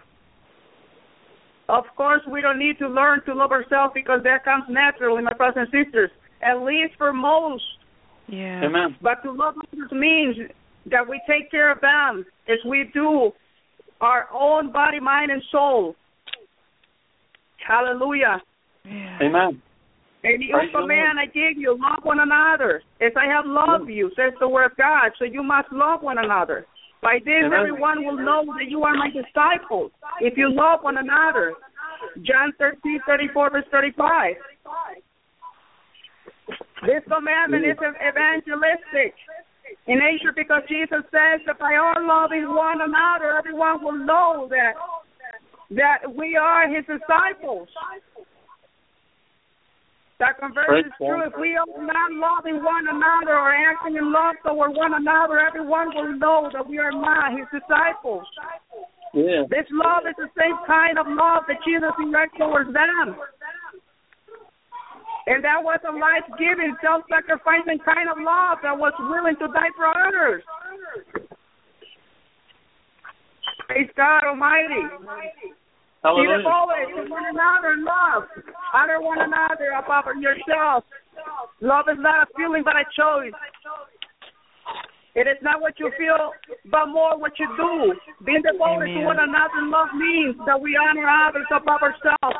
Of 1.68 1.85
course, 1.94 2.23
we 2.31 2.41
don't 2.41 2.59
need 2.59 2.78
to 2.78 2.89
learn 2.89 3.23
to 3.27 3.35
love 3.35 3.52
ourselves 3.52 3.93
because 3.94 4.23
that 4.25 4.44
comes 4.44 4.65
naturally, 4.70 5.23
my 5.23 5.35
brothers 5.35 5.68
and 5.70 5.85
sisters. 5.85 6.10
At 6.41 6.62
least 6.62 6.94
for 6.97 7.12
most. 7.12 7.62
Yes. 8.28 8.65
Amen. 8.65 8.97
But 9.02 9.23
to 9.23 9.32
love 9.32 9.55
others 9.73 9.90
means 9.92 10.36
that 10.90 11.08
we 11.08 11.20
take 11.28 11.50
care 11.50 11.73
of 11.73 11.81
them 11.81 12.24
as 12.48 12.58
we 12.68 12.90
do 12.92 13.32
our 14.00 14.28
own 14.32 14.73
body, 14.73 15.00
mind, 15.00 15.31
and 15.31 15.42
soul. 15.50 15.94
Hallelujah. 17.66 18.40
Yes. 18.84 19.20
Amen. 19.23 19.62
And 20.24 20.42
the 20.42 20.50
Praise 20.52 20.70
the 20.73 20.81
command 20.81 21.18
I 21.18 21.26
give 21.26 21.57
you, 21.57 21.78
love 21.78 22.02
one 22.02 22.18
another. 22.20 22.82
As 23.00 23.12
I 23.16 23.26
have 23.31 23.44
loved 23.47 23.89
you, 23.89 24.10
says 24.16 24.32
the 24.40 24.48
word 24.48 24.73
of 24.73 24.76
God. 24.76 25.12
So 25.18 25.24
you 25.24 25.42
must 25.42 25.68
love 25.70 26.02
one 26.02 26.18
another. 26.18 26.66
By 27.00 27.18
this, 27.24 27.47
Amen. 27.47 27.52
everyone 27.55 28.05
will 28.05 28.16
know 28.16 28.44
that 28.58 28.68
you 28.68 28.82
are 28.82 28.94
my 28.94 29.08
disciples 29.08 29.92
if 30.20 30.36
you 30.36 30.50
love 30.50 30.81
one 30.82 30.97
another. 30.98 31.55
John 32.26 32.52
thirteen 32.58 33.00
thirty 33.07 33.28
four 33.32 33.50
verse 33.50 33.65
35. 33.70 34.34
This 36.86 37.02
commandment 37.05 37.65
is 37.67 37.77
evangelistic 37.77 39.15
in 39.86 39.99
nature 39.99 40.33
because 40.35 40.62
Jesus 40.68 41.05
says 41.10 41.41
that 41.47 41.59
by 41.59 41.75
our 41.75 42.01
loving 42.01 42.49
one 42.55 42.81
another, 42.81 43.36
everyone 43.36 43.83
will 43.83 43.99
know 43.99 44.49
that 44.51 44.75
that 45.70 46.09
we 46.17 46.36
are 46.36 46.65
his 46.65 46.85
disciples. 46.89 47.68
That 50.18 50.39
conversion 50.41 50.91
is 50.91 50.97
true. 50.99 51.23
If 51.23 51.36
we 51.39 51.55
are 51.55 51.68
not 51.78 52.10
loving 52.10 52.65
one 52.65 52.91
another 52.91 53.39
or 53.39 53.55
acting 53.55 53.94
in 53.94 54.10
love 54.10 54.35
toward 54.43 54.75
one 54.75 54.94
another, 54.94 55.39
everyone 55.39 55.94
will 55.94 56.18
know 56.18 56.51
that 56.52 56.67
we 56.67 56.78
are 56.78 56.91
not 56.91 57.39
his 57.39 57.47
disciples. 57.55 58.27
Yeah. 59.15 59.47
This 59.49 59.68
love 59.70 60.10
is 60.10 60.18
the 60.18 60.28
same 60.35 60.59
kind 60.67 60.99
of 60.99 61.07
love 61.07 61.47
that 61.47 61.62
Jesus 61.62 61.94
directs 62.02 62.35
towards 62.36 62.73
them. 62.75 63.15
And 65.28 65.44
that 65.44 65.60
was 65.60 65.76
a 65.84 65.92
life 65.92 66.24
giving, 66.40 66.73
self 66.81 67.05
sacrificing 67.05 67.84
kind 67.84 68.08
of 68.08 68.16
love 68.16 68.65
that 68.65 68.73
was 68.73 68.97
willing 68.97 69.36
to 69.36 69.47
die 69.52 69.68
for 69.76 69.84
others. 69.84 70.40
Praise 73.68 73.92
God 73.92 74.24
Almighty. 74.24 74.89
Hallelujah. 76.00 76.40
devoted 76.40 76.89
to 76.97 77.10
one 77.12 77.28
another 77.28 77.76
in 77.76 77.84
love. 77.84 78.24
Honor 78.73 79.05
one 79.05 79.20
another 79.20 79.76
above 79.76 80.08
yourself. 80.16 80.84
Love 81.60 81.84
is 81.92 82.00
not 82.00 82.24
a 82.24 82.26
feeling 82.32 82.65
but 82.65 82.81
a 82.81 82.89
choice. 82.97 83.36
It 85.18 85.26
is 85.26 85.42
not 85.42 85.58
what 85.58 85.74
you 85.82 85.90
feel, 85.98 86.30
but 86.70 86.86
more 86.86 87.18
what 87.18 87.34
you 87.42 87.50
do. 87.58 87.90
Being 88.22 88.42
devoted 88.47 88.94
to 88.94 89.02
one 89.02 89.18
another 89.18 89.58
in 89.58 89.66
love 89.66 89.90
means 89.98 90.38
that 90.47 90.55
we 90.55 90.78
honor 90.78 91.10
others 91.10 91.50
above 91.50 91.82
ourselves, 91.82 92.38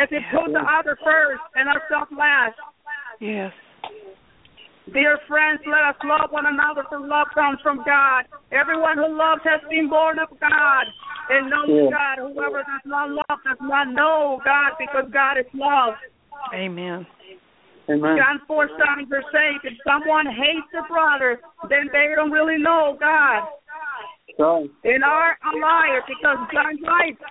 as 0.00 0.08
we 0.08 0.24
put 0.32 0.48
the 0.48 0.64
other 0.64 0.96
first 1.04 1.44
and 1.52 1.68
ourselves 1.68 2.08
last. 2.16 2.56
Yes. 3.20 3.52
Dear 4.96 5.18
friends, 5.28 5.60
let 5.68 5.84
us 5.92 5.98
love 6.08 6.32
one 6.32 6.46
another, 6.46 6.88
for 6.88 7.00
love 7.04 7.26
comes 7.34 7.60
from 7.60 7.84
God. 7.84 8.24
Everyone 8.48 8.96
who 8.96 9.12
loves 9.12 9.42
has 9.44 9.60
been 9.68 9.90
born 9.90 10.16
of 10.18 10.32
God 10.40 10.84
and 11.28 11.50
knows 11.50 11.68
Yeah. 11.68 12.16
God. 12.16 12.32
Whoever 12.32 12.64
does 12.64 12.86
not 12.86 13.10
love 13.10 13.38
does 13.44 13.60
not 13.60 13.88
know 13.92 14.40
God, 14.42 14.72
because 14.78 15.10
God 15.12 15.36
is 15.36 15.46
love. 15.52 16.00
Amen. 16.54 17.04
Amen. 17.88 18.18
John 18.18 18.42
4 18.46 18.68
7 18.98 19.06
verse 19.08 19.30
8, 19.30 19.70
if 19.70 19.78
someone 19.86 20.26
hates 20.26 20.66
a 20.74 20.82
brother, 20.90 21.38
then 21.70 21.86
they 21.92 22.10
don't 22.14 22.32
really 22.32 22.58
know 22.58 22.96
God. 22.98 23.46
Right. 24.38 24.68
And 24.84 25.04
are 25.04 25.38
a 25.38 25.52
liar, 25.58 26.02
because 26.06 26.38
John 26.52 26.82
writes 26.82 27.22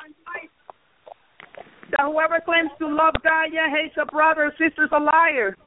that 1.92 2.08
whoever 2.08 2.40
claims 2.40 2.72
to 2.80 2.88
love 2.88 3.14
God 3.22 3.52
yet 3.52 3.70
hates 3.70 3.96
a 4.00 4.06
brother 4.06 4.48
or 4.48 4.52
sister 4.56 4.86
is 4.86 4.96
a 4.96 5.00
liar. 5.00 5.58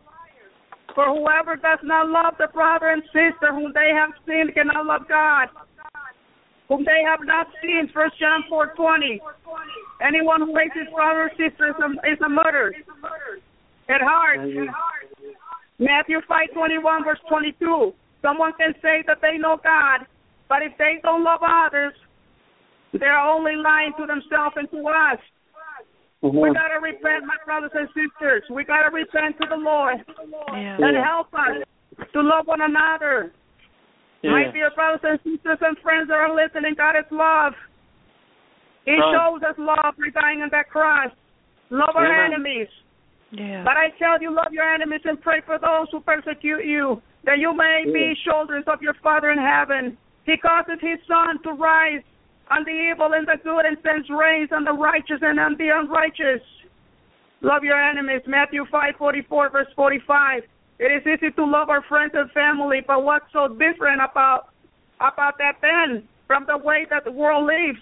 For 0.95 1.05
whoever 1.05 1.55
does 1.55 1.79
not 1.85 2.09
love 2.09 2.35
the 2.39 2.49
brother 2.49 2.89
and 2.89 3.03
sister 3.13 3.53
whom 3.53 3.73
they 3.77 3.93
have 3.95 4.11
seen 4.27 4.51
cannot 4.53 4.87
love 4.87 5.07
God, 5.07 5.49
whom 6.67 6.83
they 6.83 7.05
have 7.07 7.21
not 7.23 7.47
seen. 7.63 7.89
First 7.93 8.19
John 8.19 8.43
four 8.49 8.73
twenty. 8.75 9.21
Anyone 10.01 10.41
who 10.41 10.57
hates 10.57 10.75
his 10.75 10.89
brother 10.93 11.29
or 11.29 11.31
sister 11.37 11.71
is 11.71 11.79
a, 11.79 11.89
is 12.09 12.19
a 12.25 12.29
murderer 12.29 12.73
at 13.89 14.01
heart. 14.01 14.39
Amen. 14.41 14.69
Matthew 15.79 16.21
five 16.29 16.51
twenty 16.55 16.79
one 16.79 17.05
verse 17.05 17.21
twenty 17.29 17.53
two. 17.59 17.95
Someone 18.23 18.53
can 18.59 18.75
say 18.83 19.05
that 19.07 19.19
they 19.23 19.39
know 19.39 19.59
God, 19.63 20.07
but 20.49 20.63
if 20.63 20.73
they 20.77 20.99
don't 21.03 21.23
love 21.23 21.41
others, 21.43 21.95
they're 22.93 23.19
only 23.19 23.55
lying 23.55 23.93
to 23.99 24.07
themselves 24.07 24.57
and 24.57 24.69
to 24.71 24.79
us. 24.89 25.21
Mm-hmm. 26.23 26.35
We 26.35 26.51
gotta 26.51 26.81
repent, 26.83 27.23
my 27.31 27.39
brothers 27.47 27.71
and 27.75 27.87
sisters. 27.95 28.43
We 28.51 28.65
gotta 28.65 28.91
repent 28.91 29.39
to 29.41 29.47
the 29.49 29.57
Lord 29.57 30.03
Yes. 30.51 30.81
and 30.83 30.97
help 30.99 31.33
us 31.33 31.63
to 32.13 32.21
love 32.21 32.47
one 32.47 32.61
another. 32.61 33.31
My 34.25 34.51
dear 34.51 34.73
brothers 34.75 35.01
and 35.05 35.21
sisters 35.23 35.59
and 35.63 35.79
friends 35.79 36.09
that 36.09 36.19
are 36.19 36.35
listening, 36.35 36.75
God 36.75 36.99
is 36.99 37.07
love. 37.13 37.55
He 38.85 38.99
Right. 38.99 39.15
shows 39.15 39.43
us 39.45 39.55
love 39.59 39.95
by 39.95 40.11
dying 40.11 40.43
on 40.43 40.49
that 40.51 40.69
cross. 40.71 41.13
Love 41.71 41.95
our 41.95 42.05
Amen. 42.05 42.33
enemies. 42.33 42.69
Yes. 43.31 43.65
But 43.65 43.77
I 43.77 43.91
tell 43.99 44.21
you, 44.21 44.35
love 44.35 44.53
your 44.53 44.65
enemies 44.65 45.03
and 45.05 45.21
pray 45.21 45.41
for 45.45 45.59
those 45.59 45.89
who 45.93 46.01
persecute 46.01 46.65
you, 46.65 47.03
that 47.25 47.39
you 47.39 47.55
may 47.55 47.85
be 47.85 48.15
children 48.25 48.65
of 48.67 48.81
your 48.81 48.95
Father 49.03 49.31
in 49.31 49.39
heaven. 49.39 49.99
He 50.25 50.37
causes 50.37 50.79
his 50.81 50.99
sun 51.07 51.43
to 51.43 51.53
rise 51.53 52.03
on 52.51 52.65
the 52.65 52.71
evil 52.71 53.13
and 53.13 53.27
the 53.27 53.37
good 53.43 53.67
and 53.67 53.77
sends 53.83 54.09
rains 54.09 54.51
on 54.53 54.65
the 54.65 54.73
righteous 54.73 55.19
and 55.21 55.39
on 55.39 55.57
the 55.59 55.69
unrighteous. 55.69 56.41
Love 57.43 57.63
your 57.63 57.79
enemies. 57.79 58.23
Matthew 58.27 58.65
five 58.71 58.95
forty 58.97 59.23
four 59.29 59.51
verse 59.51 59.69
forty 59.77 60.01
five. 60.07 60.43
It 60.79 60.91
is 60.93 61.07
easy 61.07 61.31
to 61.33 61.45
love 61.45 61.69
our 61.71 61.83
friends 61.83 62.13
and 62.15 62.31
family, 62.33 62.81
but 62.87 63.05
what's 63.05 63.27
so 63.33 63.49
different 63.49 64.01
about 64.01 64.49
about 65.01 65.39
that 65.39 65.57
then 65.61 66.09
from 66.27 66.47
the 66.47 66.57
way 66.57 66.87
that 66.91 67.05
the 67.05 67.13
world 67.13 67.47
lives? 67.47 67.81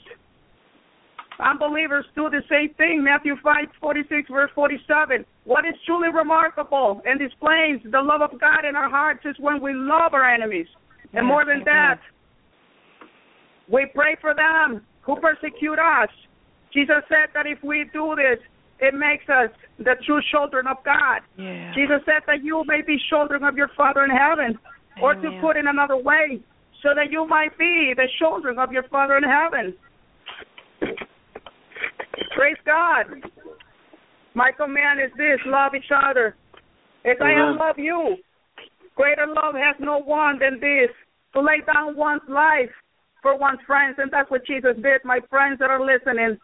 Unbelievers 1.38 2.06
do 2.14 2.30
the 2.30 2.42
same 2.48 2.72
thing. 2.74 3.04
Matthew 3.04 3.36
five 3.42 3.66
forty 3.80 4.02
six 4.08 4.28
verse 4.30 4.50
forty 4.54 4.78
seven. 4.88 5.24
What 5.44 5.66
is 5.66 5.74
truly 5.84 6.08
remarkable 6.08 7.02
and 7.04 7.18
displays 7.18 7.80
the 7.84 8.00
love 8.00 8.22
of 8.22 8.40
God 8.40 8.64
in 8.68 8.74
our 8.74 8.88
hearts 8.88 9.20
is 9.24 9.36
when 9.38 9.60
we 9.60 9.72
love 9.74 10.14
our 10.14 10.24
enemies. 10.24 10.66
And 11.12 11.26
more 11.26 11.44
than 11.44 11.62
that, 11.64 12.00
we 13.70 13.86
pray 13.94 14.16
for 14.20 14.34
them 14.34 14.82
who 15.02 15.16
persecute 15.16 15.78
us. 15.78 16.08
Jesus 16.72 17.02
said 17.08 17.30
that 17.34 17.46
if 17.46 17.62
we 17.62 17.84
do 17.92 18.14
this, 18.16 18.38
it 18.80 18.94
makes 18.94 19.24
us 19.28 19.50
the 19.78 19.94
true 20.04 20.20
children 20.30 20.66
of 20.66 20.76
God. 20.84 21.20
Yes. 21.38 21.74
Jesus 21.74 22.00
said 22.04 22.22
that 22.26 22.44
you 22.44 22.64
may 22.66 22.82
be 22.82 22.96
children 23.08 23.44
of 23.44 23.56
your 23.56 23.70
Father 23.76 24.04
in 24.04 24.10
heaven, 24.10 24.58
or 25.02 25.14
to 25.14 25.38
put 25.40 25.56
in 25.56 25.68
another 25.68 25.96
way, 25.96 26.40
so 26.82 26.90
that 26.94 27.10
you 27.10 27.26
might 27.26 27.56
be 27.58 27.94
the 27.96 28.08
children 28.18 28.58
of 28.58 28.72
your 28.72 28.82
Father 28.84 29.16
in 29.16 29.24
heaven. 29.24 29.74
Praise 32.34 32.56
God. 32.64 33.06
My 34.34 34.52
command 34.52 35.00
is 35.00 35.10
this 35.16 35.40
love 35.46 35.74
each 35.74 35.90
other. 35.90 36.36
As 37.04 37.16
I 37.22 37.30
have 37.30 37.54
Amen. 37.54 37.58
loved 37.58 37.78
you, 37.78 38.16
greater 38.94 39.26
love 39.26 39.54
has 39.54 39.76
no 39.78 39.98
one 39.98 40.38
than 40.38 40.60
this 40.60 40.90
to 41.34 41.40
lay 41.40 41.62
down 41.72 41.96
one's 41.96 42.22
life 42.28 42.72
for 43.22 43.38
one's 43.38 43.60
friends. 43.66 43.96
And 43.98 44.10
that's 44.10 44.30
what 44.30 44.44
Jesus 44.46 44.74
did, 44.82 45.04
my 45.04 45.20
friends 45.30 45.58
that 45.60 45.70
are 45.70 45.84
listening. 45.84 46.38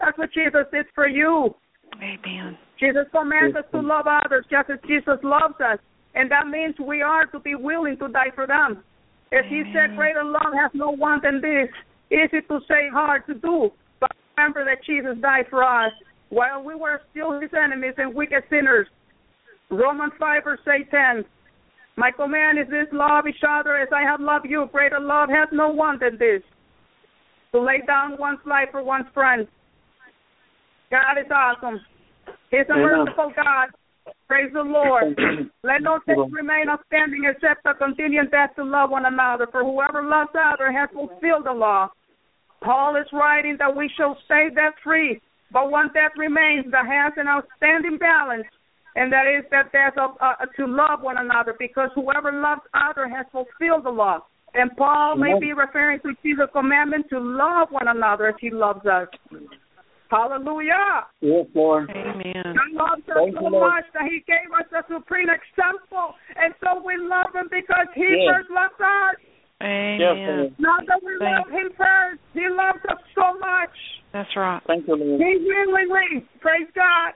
That's 0.00 0.16
what 0.18 0.32
Jesus 0.32 0.64
did 0.72 0.86
for 0.94 1.08
you. 1.08 1.54
Amen. 1.96 2.58
Jesus 2.78 3.06
commands 3.10 3.56
us 3.56 3.64
to 3.72 3.80
love 3.80 4.06
others 4.06 4.44
just 4.50 4.70
as 4.70 4.78
Jesus 4.86 5.18
loves 5.22 5.60
us. 5.60 5.78
And 6.14 6.30
that 6.30 6.46
means 6.46 6.74
we 6.78 7.02
are 7.02 7.26
to 7.26 7.40
be 7.40 7.54
willing 7.54 7.96
to 7.98 8.08
die 8.08 8.32
for 8.34 8.46
them. 8.46 8.82
As 9.32 9.44
he 9.48 9.62
said, 9.74 9.96
greater 9.96 10.24
love 10.24 10.54
has 10.54 10.70
no 10.72 10.90
one 10.90 11.20
than 11.22 11.40
this. 11.40 11.68
Easy 12.10 12.40
to 12.48 12.60
say, 12.68 12.88
hard 12.92 13.26
to 13.26 13.34
do. 13.34 13.70
Remember 14.36 14.64
that 14.64 14.84
Jesus 14.84 15.16
died 15.22 15.46
for 15.48 15.64
us 15.64 15.92
while 16.28 16.62
we 16.62 16.74
were 16.74 17.00
still 17.10 17.40
his 17.40 17.50
enemies 17.56 17.94
and 17.96 18.14
wicked 18.14 18.42
sinners. 18.50 18.86
Romans 19.70 20.12
5 20.18 20.44
verse 20.44 20.60
8, 20.66 20.90
10. 20.90 21.24
My 21.96 22.10
command 22.10 22.58
is 22.58 22.66
this, 22.68 22.86
love 22.92 23.26
each 23.26 23.42
other 23.48 23.78
as 23.78 23.88
I 23.94 24.02
have 24.02 24.20
loved 24.20 24.46
you. 24.48 24.68
Greater 24.70 25.00
love 25.00 25.30
has 25.30 25.48
no 25.52 25.70
one 25.70 25.98
than 25.98 26.18
this. 26.18 26.42
To 27.52 27.60
lay 27.62 27.80
down 27.86 28.16
one's 28.18 28.40
life 28.44 28.68
for 28.70 28.82
one's 28.82 29.06
friends. 29.14 29.48
God 30.90 31.18
is 31.18 31.30
awesome. 31.34 31.80
He's 32.50 32.68
a 32.68 32.72
Amen. 32.72 33.06
merciful 33.06 33.32
God. 33.34 33.68
Praise 34.28 34.52
the 34.52 34.62
Lord. 34.62 35.16
Let 35.64 35.82
no 35.82 35.98
thing 36.04 36.30
remain 36.30 36.68
outstanding 36.68 37.24
except 37.24 37.64
a 37.64 37.74
continuing 37.74 38.28
death 38.30 38.50
to 38.56 38.64
love 38.64 38.90
one 38.90 39.06
another. 39.06 39.46
For 39.50 39.64
whoever 39.64 40.06
loves 40.06 40.30
other 40.34 40.70
has 40.70 40.90
fulfilled 40.92 41.46
the 41.46 41.52
law. 41.52 41.88
Paul 42.66 42.96
is 42.96 43.06
writing 43.12 43.56
that 43.60 43.74
we 43.76 43.88
shall 43.96 44.18
stay 44.24 44.48
debt 44.50 44.74
free, 44.82 45.22
but 45.52 45.70
one 45.70 45.86
death 45.94 46.10
remains 46.18 46.66
that 46.72 46.84
has 46.84 47.12
an 47.16 47.28
outstanding 47.28 47.96
balance, 47.96 48.46
and 48.96 49.12
that 49.12 49.30
is 49.30 49.44
that 49.52 49.70
death 49.70 49.94
of 49.96 50.16
uh, 50.20 50.34
to 50.56 50.66
love 50.66 51.00
one 51.00 51.16
another, 51.16 51.54
because 51.58 51.90
whoever 51.94 52.32
loves 52.32 52.62
other 52.74 53.08
has 53.08 53.24
fulfilled 53.30 53.84
the 53.84 53.90
law. 53.90 54.18
And 54.54 54.74
Paul 54.76 55.16
may 55.16 55.38
be 55.38 55.52
referring 55.52 56.00
to 56.00 56.14
Jesus' 56.24 56.50
commandment 56.52 57.06
to 57.10 57.20
love 57.20 57.68
one 57.70 57.88
another 57.88 58.28
as 58.28 58.34
he 58.40 58.50
loves 58.50 58.84
us. 58.86 59.06
Hallelujah. 60.10 61.06
Yes, 61.20 61.46
Lord. 61.54 61.90
Amen. 61.90 62.54
God 62.54 62.72
loves 62.72 63.02
us 63.10 63.14
Thank 63.14 63.34
so 63.34 63.50
you, 63.50 63.60
much 63.60 63.84
that 63.94 64.06
He 64.06 64.22
gave 64.26 64.50
us 64.54 64.66
a 64.70 64.82
supreme 64.86 65.28
example, 65.28 66.14
and 66.38 66.54
so 66.62 66.82
we 66.82 66.94
love 66.96 67.34
Him 67.34 67.48
because 67.50 67.86
He 67.94 68.06
Yes. 68.06 68.26
first 68.26 68.50
loved 68.50 68.80
us. 68.80 69.18
Yes, 69.60 70.12
Amen. 70.12 70.38
Lord. 70.38 70.54
Not 70.58 70.86
that 70.86 71.00
we 71.02 71.16
Thank- 71.18 71.38
love 71.38 71.50
Him 71.50 71.68
first. 71.76 72.20
He 72.34 72.46
loves 72.48 72.84
us 72.88 73.00
so 73.14 73.38
much. 73.38 73.72
That's 74.12 74.28
right. 74.36 74.62
Thank 74.66 74.86
you, 74.86 74.96
Lord. 74.96 75.20
He 75.20 75.36
willingly, 75.40 76.26
praise 76.40 76.68
God, 76.74 77.12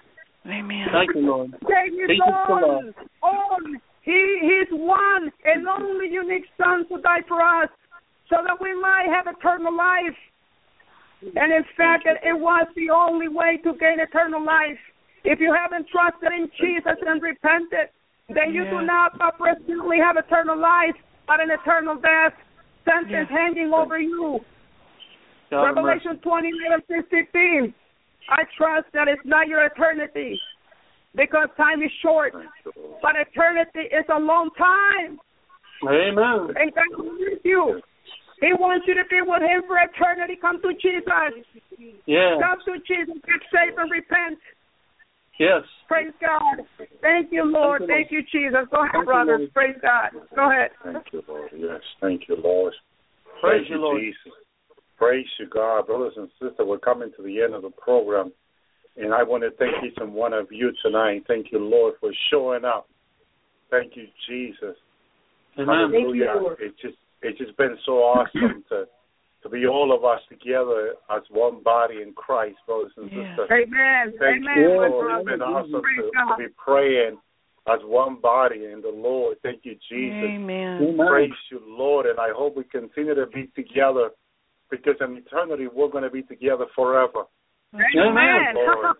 Amen. 0.46 0.88
Thank 0.90 1.14
you, 1.14 1.20
Lord. 1.20 1.52
gave 1.68 1.92
His 1.92 2.08
Teach 2.08 2.20
us 2.22 2.46
to 2.48 2.52
own, 2.52 2.94
own, 3.22 3.80
He, 4.02 4.40
His 4.40 4.68
one 4.72 5.30
and 5.44 5.68
only 5.68 6.08
unique 6.08 6.46
Son 6.56 6.88
to 6.88 7.00
die 7.02 7.20
for 7.28 7.42
us, 7.42 7.68
so 8.30 8.36
that 8.46 8.56
we 8.60 8.72
might 8.80 9.06
have 9.12 9.26
eternal 9.28 9.76
life. 9.76 10.16
And 11.20 11.52
in 11.52 11.64
fact, 11.76 12.04
that 12.08 12.24
it 12.24 12.32
was 12.40 12.66
the 12.74 12.88
only 12.88 13.28
way 13.28 13.58
to 13.64 13.74
gain 13.76 14.00
eternal 14.00 14.40
life. 14.42 14.80
If 15.24 15.38
you 15.40 15.52
haven't 15.52 15.86
trusted 15.92 16.32
in 16.32 16.48
Jesus 16.56 16.96
and 17.06 17.20
repented, 17.20 17.92
then 18.30 18.54
you 18.54 18.64
do 18.64 18.80
not 18.80 19.18
but 19.18 19.36
presently 19.36 19.98
have 19.98 20.16
eternal 20.16 20.56
life, 20.58 20.96
but 21.30 21.38
an 21.38 21.48
eternal 21.54 21.94
death, 21.94 22.34
sentence 22.84 23.30
Yeah. 23.30 23.38
hanging 23.38 23.72
over 23.72 23.96
you. 24.00 24.44
God. 25.48 25.62
Revelation 25.62 26.18
28 26.18 26.72
and 26.72 26.84
15. 27.06 27.74
I 28.28 28.42
trust 28.58 28.90
that 28.94 29.06
it's 29.06 29.24
not 29.24 29.46
your 29.46 29.64
eternity 29.64 30.40
because 31.14 31.48
time 31.56 31.84
is 31.84 31.92
short, 32.02 32.34
but 33.00 33.14
eternity 33.14 33.86
is 33.94 34.04
a 34.08 34.18
long 34.18 34.50
time. 34.58 35.20
Amen. 35.86 36.52
And 36.56 36.74
God 36.74 36.98
wants 36.98 37.44
you. 37.44 37.80
He 38.40 38.52
wants 38.54 38.88
you 38.88 38.94
to 38.94 39.04
be 39.04 39.22
with 39.22 39.42
Him 39.42 39.62
for 39.68 39.78
eternity. 39.78 40.34
Come 40.34 40.60
to 40.62 40.74
Jesus. 40.74 41.44
Yes. 42.06 42.42
Come 42.42 42.58
to 42.64 42.78
Jesus. 42.80 43.14
Get 43.22 43.40
saved 43.54 43.78
and 43.78 43.90
repent. 43.90 44.38
Yes. 45.40 45.64
Praise 45.88 46.12
God. 46.20 46.66
Thank 47.00 47.32
you, 47.32 47.44
Lord. 47.44 47.82
Thank 47.88 48.12
you, 48.12 48.20
Thank 48.20 48.32
you, 48.34 48.40
Jesus. 48.50 48.68
Go 48.70 48.84
ahead, 48.84 49.06
brothers. 49.06 49.48
Praise 49.54 49.76
God. 49.80 50.10
Go 50.36 50.50
ahead. 50.50 50.70
Thank 50.84 51.06
you, 51.14 51.22
Lord. 51.26 51.50
Yes, 51.56 51.80
thank 51.98 52.28
you, 52.28 52.36
Lord. 52.36 52.74
Praise 53.40 53.62
Thank 53.62 53.70
you, 53.70 53.76
Lord. 53.78 54.00
Jesus. 54.02 54.36
Praise 54.98 55.26
you, 55.38 55.46
God. 55.48 55.86
Brothers 55.86 56.12
and 56.18 56.28
sisters, 56.38 56.60
we're 56.60 56.78
coming 56.78 57.10
to 57.16 57.22
the 57.22 57.40
end 57.40 57.54
of 57.54 57.62
the 57.62 57.70
program. 57.70 58.32
And 58.98 59.14
I 59.14 59.22
want 59.22 59.42
to 59.42 59.50
thank 59.52 59.82
each 59.82 59.96
and 59.96 60.12
one 60.12 60.34
of 60.34 60.48
you 60.50 60.72
tonight. 60.84 61.24
Thank 61.26 61.46
you, 61.52 61.58
Lord, 61.58 61.94
for 62.00 62.10
showing 62.30 62.66
up. 62.66 62.86
Thank 63.70 63.96
you, 63.96 64.08
Jesus. 64.28 64.76
Amen. 65.58 65.68
Hallelujah. 65.68 66.34
It's 66.58 66.78
just 66.82 66.96
it's 67.22 67.38
just 67.38 67.56
been 67.56 67.78
so 67.86 67.92
awesome 67.92 68.62
to 68.68 68.84
to 69.42 69.48
be 69.48 69.66
all 69.66 69.92
of 69.92 70.04
us 70.04 70.20
together 70.28 70.94
as 71.08 71.22
one 71.30 71.62
body 71.62 72.02
in 72.02 72.12
Christ, 72.12 72.58
brothers 72.66 72.92
and 72.96 73.10
Yeah. 73.10 73.36
sisters. 73.36 73.50
Amen. 73.50 74.12
Thank 74.18 74.42
Amen. 74.44 74.58
you, 74.58 74.68
my 74.76 74.88
Lord. 74.88 75.06
It's 75.06 75.24
brother. 75.24 75.30
been 75.30 75.42
awesome 75.42 75.82
to, 75.82 76.10
to 76.10 76.36
be 76.38 76.48
praying 76.56 77.18
as 77.66 77.82
one 77.84 78.16
body 78.16 78.66
in 78.66 78.80
the 78.82 78.90
Lord. 78.90 79.38
Thank 79.42 79.64
you, 79.64 79.76
Jesus. 79.88 80.22
Amen. 80.22 80.82
Amen. 80.82 81.06
Praise 81.08 81.30
you, 81.50 81.60
Lord, 81.64 82.06
and 82.06 82.18
I 82.18 82.30
hope 82.32 82.56
we 82.56 82.64
continue 82.64 83.14
to 83.14 83.26
be 83.26 83.46
together 83.54 84.10
because 84.70 84.96
in 85.00 85.16
eternity 85.16 85.66
we're 85.72 85.88
going 85.88 86.04
to 86.04 86.10
be 86.10 86.22
together 86.22 86.66
forever. 86.74 87.24
Amen. 87.74 88.54
Lord. 88.54 88.96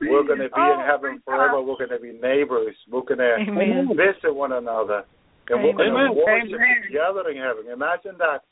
We're 0.00 0.24
going 0.24 0.38
to 0.40 0.50
be 0.50 0.60
in 0.60 0.78
Oh, 0.80 0.84
heaven 0.86 1.22
forever. 1.24 1.52
God. 1.54 1.66
We're 1.66 1.76
going 1.86 1.90
to 1.90 1.98
be 1.98 2.12
neighbors. 2.12 2.76
We're 2.90 3.02
going 3.02 3.18
to 3.18 3.36
Amen. 3.40 3.88
visit 3.96 4.34
one 4.34 4.52
another, 4.52 5.04
and 5.48 5.62
we're 5.62 5.72
going 5.72 5.92
to 5.94 6.12
worship 6.12 6.52
Amen. 6.54 6.82
together 6.86 7.30
in 7.30 7.36
heaven. 7.38 7.72
Imagine 7.72 8.16
that. 8.18 8.42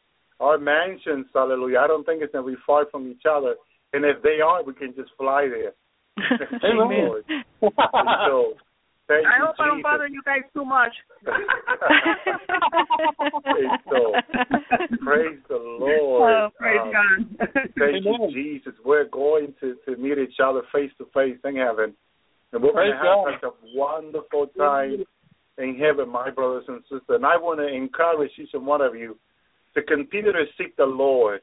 Our 0.40 0.58
mansions, 0.58 1.26
hallelujah. 1.34 1.78
I 1.80 1.86
don't 1.86 2.04
think 2.04 2.22
it's 2.22 2.32
going 2.32 2.46
to 2.46 2.50
be 2.50 2.62
far 2.66 2.86
from 2.90 3.10
each 3.10 3.22
other, 3.30 3.56
and 3.92 4.04
if 4.04 4.22
they 4.22 4.40
are, 4.40 4.64
we 4.64 4.72
can 4.72 4.94
just 4.96 5.10
fly 5.18 5.48
there. 5.48 5.72
Amen. 6.64 7.08
Lord. 7.08 7.24
And 7.28 8.08
so, 8.26 8.54
thank 9.06 9.26
I 9.26 9.36
you, 9.38 9.46
hope 9.46 9.54
I 9.58 9.66
don't 9.66 9.82
bother 9.82 10.08
you 10.08 10.22
guys 10.24 10.42
too 10.54 10.64
much. 10.64 10.92
Praise 13.44 13.80
so. 13.90 14.12
Praise 15.04 15.38
the 15.48 15.56
Lord. 15.56 16.22
Oh, 16.22 16.48
praise 16.58 16.80
Um, 16.82 16.92
God. 16.92 17.48
Thank 17.78 18.06
Amen. 18.06 18.30
you, 18.30 18.32
Jesus. 18.32 18.74
We're 18.84 19.08
going 19.08 19.54
to, 19.60 19.76
to 19.86 19.96
meet 19.96 20.18
each 20.18 20.40
other 20.42 20.62
face 20.72 20.90
to 20.98 21.06
face 21.12 21.38
in 21.44 21.56
heaven. 21.56 21.94
And 22.52 22.62
we're 22.62 22.72
going 22.72 22.90
to 22.90 22.96
have 22.96 23.34
such 23.34 23.50
a 23.50 23.78
wonderful 23.78 24.48
time 24.58 25.04
in 25.58 25.76
heaven, 25.76 26.08
my 26.08 26.30
brothers 26.30 26.64
and 26.68 26.82
sisters. 26.82 27.02
And 27.08 27.24
I 27.26 27.36
want 27.36 27.60
to 27.60 27.68
encourage 27.68 28.32
each 28.38 28.50
and 28.54 28.66
one 28.66 28.80
of 28.80 28.94
you 28.94 29.16
to 29.74 29.82
continue 29.82 30.32
to 30.32 30.44
seek 30.58 30.76
the 30.76 30.86
Lord. 30.86 31.40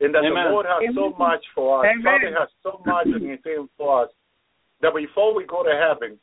And 0.00 0.14
that 0.14 0.24
Amen. 0.24 0.44
the 0.46 0.50
Lord 0.50 0.66
has 0.66 0.94
so 0.94 1.12
much 1.18 1.44
for 1.54 1.84
us. 1.84 1.92
Amen. 1.92 2.04
Father 2.04 2.32
has 2.38 2.48
so 2.62 2.80
much 2.86 3.06
in 3.06 3.28
His 3.28 3.40
hand 3.44 3.68
for 3.76 4.04
us 4.04 4.10
that 4.80 4.94
before 4.94 5.34
we 5.34 5.44
go 5.44 5.62
to 5.62 5.72
heaven, 5.76 6.18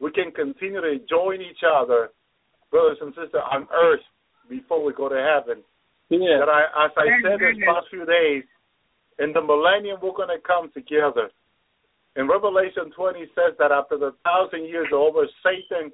we 0.00 0.10
can 0.10 0.30
continue 0.30 0.80
to 0.80 0.98
join 1.08 1.40
each 1.40 1.64
other, 1.64 2.10
brothers 2.70 2.98
and 3.00 3.14
sisters, 3.14 3.40
on 3.50 3.66
earth 3.72 4.04
before 4.48 4.84
we 4.84 4.92
go 4.92 5.08
to 5.08 5.16
heaven 5.16 5.62
Yeah. 6.10 6.38
that 6.40 6.48
I, 6.48 6.84
as 6.84 6.92
I 6.96 7.06
said 7.22 7.40
Amen. 7.40 7.54
these 7.56 7.64
past 7.64 7.86
few 7.88 8.04
days, 8.04 8.44
in 9.18 9.32
the 9.32 9.40
millennium 9.40 9.98
we're 10.02 10.12
going 10.12 10.28
to 10.28 10.42
come 10.44 10.70
together. 10.74 11.30
In 12.16 12.28
Revelation 12.28 12.92
20 12.94 13.20
says 13.34 13.56
that 13.58 13.72
after 13.72 13.96
the 13.96 14.12
thousand 14.22 14.66
years 14.66 14.88
are 14.92 14.98
over, 14.98 15.26
Satan 15.42 15.90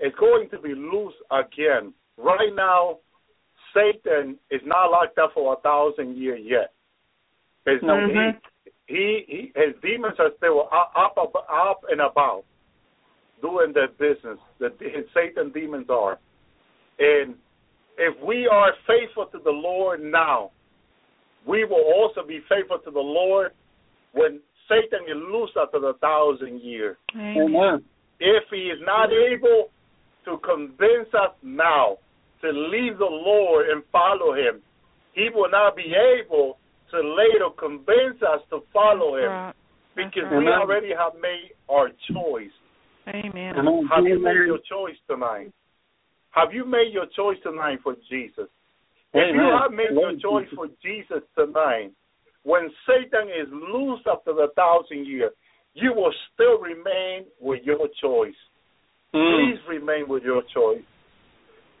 is 0.00 0.12
going 0.20 0.50
to 0.50 0.58
be 0.58 0.74
loose 0.74 1.14
again. 1.30 1.94
Right 2.16 2.54
now, 2.54 2.98
Satan 3.74 4.38
is 4.50 4.60
not 4.64 4.90
locked 4.90 5.18
up 5.18 5.32
for 5.34 5.54
a 5.54 5.56
thousand 5.56 6.16
years 6.16 6.40
yet. 6.42 6.72
His, 7.66 7.80
Mhm. 7.82 8.40
he, 8.86 9.24
he, 9.26 9.52
his 9.56 9.74
demons 9.82 10.18
are 10.18 10.30
still 10.36 10.68
up, 10.72 11.16
up, 11.16 11.34
up 11.34 11.84
and 11.90 12.00
about 12.00 12.44
doing 13.42 13.72
their 13.72 13.88
business. 13.88 14.38
The 14.58 14.72
his 14.80 15.04
Satan 15.12 15.50
demons 15.50 15.90
are. 15.90 16.18
And 16.98 17.34
if 17.98 18.18
we 18.20 18.46
are 18.46 18.72
faithful 18.86 19.26
to 19.26 19.38
the 19.38 19.50
Lord 19.50 20.02
now, 20.02 20.50
we 21.46 21.64
will 21.64 21.84
also 21.96 22.22
be 22.26 22.40
faithful 22.48 22.78
to 22.78 22.90
the 22.90 23.00
Lord 23.00 23.52
when 24.12 24.40
Satan 24.68 25.04
is 25.06 25.16
loose 25.16 25.50
after 25.56 25.78
the 25.78 25.94
thousand 25.94 26.60
years. 26.60 26.96
Amen. 27.14 27.54
Amen. 27.54 27.84
If 28.20 28.44
he 28.50 28.70
is 28.70 28.78
not 28.82 29.10
able 29.12 29.70
to 30.24 30.38
convince 30.38 31.12
us 31.12 31.34
now 31.42 31.98
to 32.44 32.52
leave 32.52 32.98
the 32.98 33.08
Lord 33.10 33.68
and 33.68 33.82
follow 33.90 34.34
him, 34.34 34.62
he 35.12 35.28
will 35.34 35.50
not 35.50 35.76
be 35.76 35.92
able 35.94 36.58
to 36.90 36.98
later 37.00 37.50
convince 37.58 38.22
us 38.22 38.40
to 38.50 38.60
follow 38.72 39.16
him 39.16 39.30
Right. 39.30 39.54
because 39.96 40.24
right. 40.24 40.38
we 40.38 40.46
Amen. 40.46 40.60
already 40.60 40.90
have 40.96 41.14
made 41.20 41.52
our 41.68 41.90
choice. 42.12 42.52
Amen. 43.08 43.58
Amen. 43.58 43.88
Have 43.90 44.04
you 44.04 44.18
made 44.18 44.46
your 44.46 44.58
choice 44.68 44.96
tonight? 45.08 45.52
Have 46.30 46.52
you 46.52 46.64
made 46.64 46.92
your 46.92 47.06
choice 47.14 47.36
tonight 47.42 47.78
for 47.82 47.94
Jesus? 48.10 48.48
If 49.12 49.34
you 49.34 49.58
have 49.60 49.70
made 49.70 49.92
your 49.92 50.12
choice 50.18 50.48
for 50.54 50.66
Jesus 50.82 51.22
tonight, 51.38 51.92
when 52.42 52.68
Satan 52.86 53.28
is 53.28 53.46
loose 53.52 54.00
after 54.10 54.32
the 54.32 54.48
thousand 54.56 55.06
years, 55.06 55.30
you 55.74 55.92
will 55.94 56.12
still 56.32 56.58
remain 56.58 57.26
with 57.40 57.62
your 57.64 57.88
choice. 58.02 58.34
Please 59.12 59.58
remain 59.68 60.08
with 60.08 60.24
your 60.24 60.42
choice. 60.52 60.82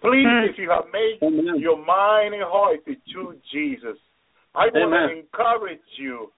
Please, 0.04 0.26
Mm. 0.28 0.48
if 0.50 0.58
you 0.58 0.68
have 0.68 0.84
made 0.92 1.18
Amen. 1.22 1.56
your 1.58 1.78
mind 1.78 2.34
and 2.34 2.44
heart 2.44 2.84
to 2.84 2.94
choose 3.08 3.40
Jesus, 3.50 3.96
I 4.54 4.68
want 4.68 4.92
to 4.92 5.16
encourage 5.16 5.80
you 5.96 6.30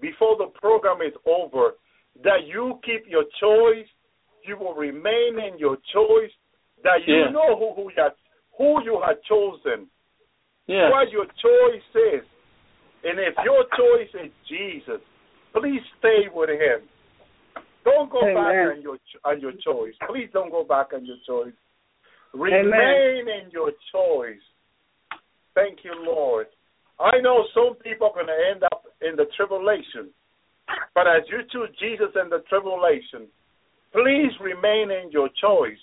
before 0.00 0.34
the 0.36 0.48
program 0.58 1.00
is 1.02 1.14
over 1.24 1.76
that 2.24 2.44
you 2.44 2.80
keep 2.82 3.06
your 3.06 3.24
choice. 3.38 3.86
You 4.42 4.56
will 4.58 4.74
remain 4.74 5.38
in 5.38 5.56
your 5.56 5.76
choice. 5.92 6.32
That 6.82 7.06
you 7.06 7.14
Yeah. 7.14 7.30
know 7.30 7.54
who 7.56 7.72
who 7.74 7.90
you 7.90 7.96
have, 8.02 8.16
who 8.58 8.82
you 8.82 9.00
have 9.00 9.22
chosen, 9.22 9.88
Yeah. 10.66 10.90
what 10.90 11.10
your 11.10 11.26
choice 11.26 11.94
is, 11.94 12.24
and 13.04 13.18
if 13.20 13.34
your 13.44 13.64
choice 13.76 14.14
is 14.14 14.32
Jesus, 14.44 15.00
please 15.52 15.82
stay 15.98 16.28
with 16.28 16.50
Him. 16.50 16.88
Don't 17.84 18.10
go 18.10 18.20
back 18.34 18.74
on 18.74 18.82
your 18.82 18.98
on 19.24 19.40
your 19.40 19.52
choice. 19.52 19.94
Please 20.06 20.28
don't 20.32 20.50
go 20.50 20.64
back 20.64 20.92
on 20.92 21.04
your 21.06 21.18
choice. 21.18 21.54
Remain 22.34 23.26
in 23.28 23.50
your 23.50 23.70
choice. 23.92 24.42
Thank 25.54 25.78
you, 25.84 25.92
Lord. 26.04 26.46
I 27.00 27.20
know 27.20 27.44
some 27.54 27.76
people 27.82 28.08
are 28.08 28.14
going 28.14 28.26
to 28.26 28.50
end 28.52 28.62
up 28.64 28.84
in 29.00 29.16
the 29.16 29.26
tribulation, 29.36 30.10
but 30.94 31.06
as 31.06 31.22
you 31.28 31.40
choose 31.52 31.70
Jesus 31.78 32.14
in 32.20 32.28
the 32.28 32.42
tribulation, 32.48 33.28
please 33.92 34.32
remain 34.40 34.90
in 34.90 35.10
your 35.10 35.28
choice. 35.40 35.80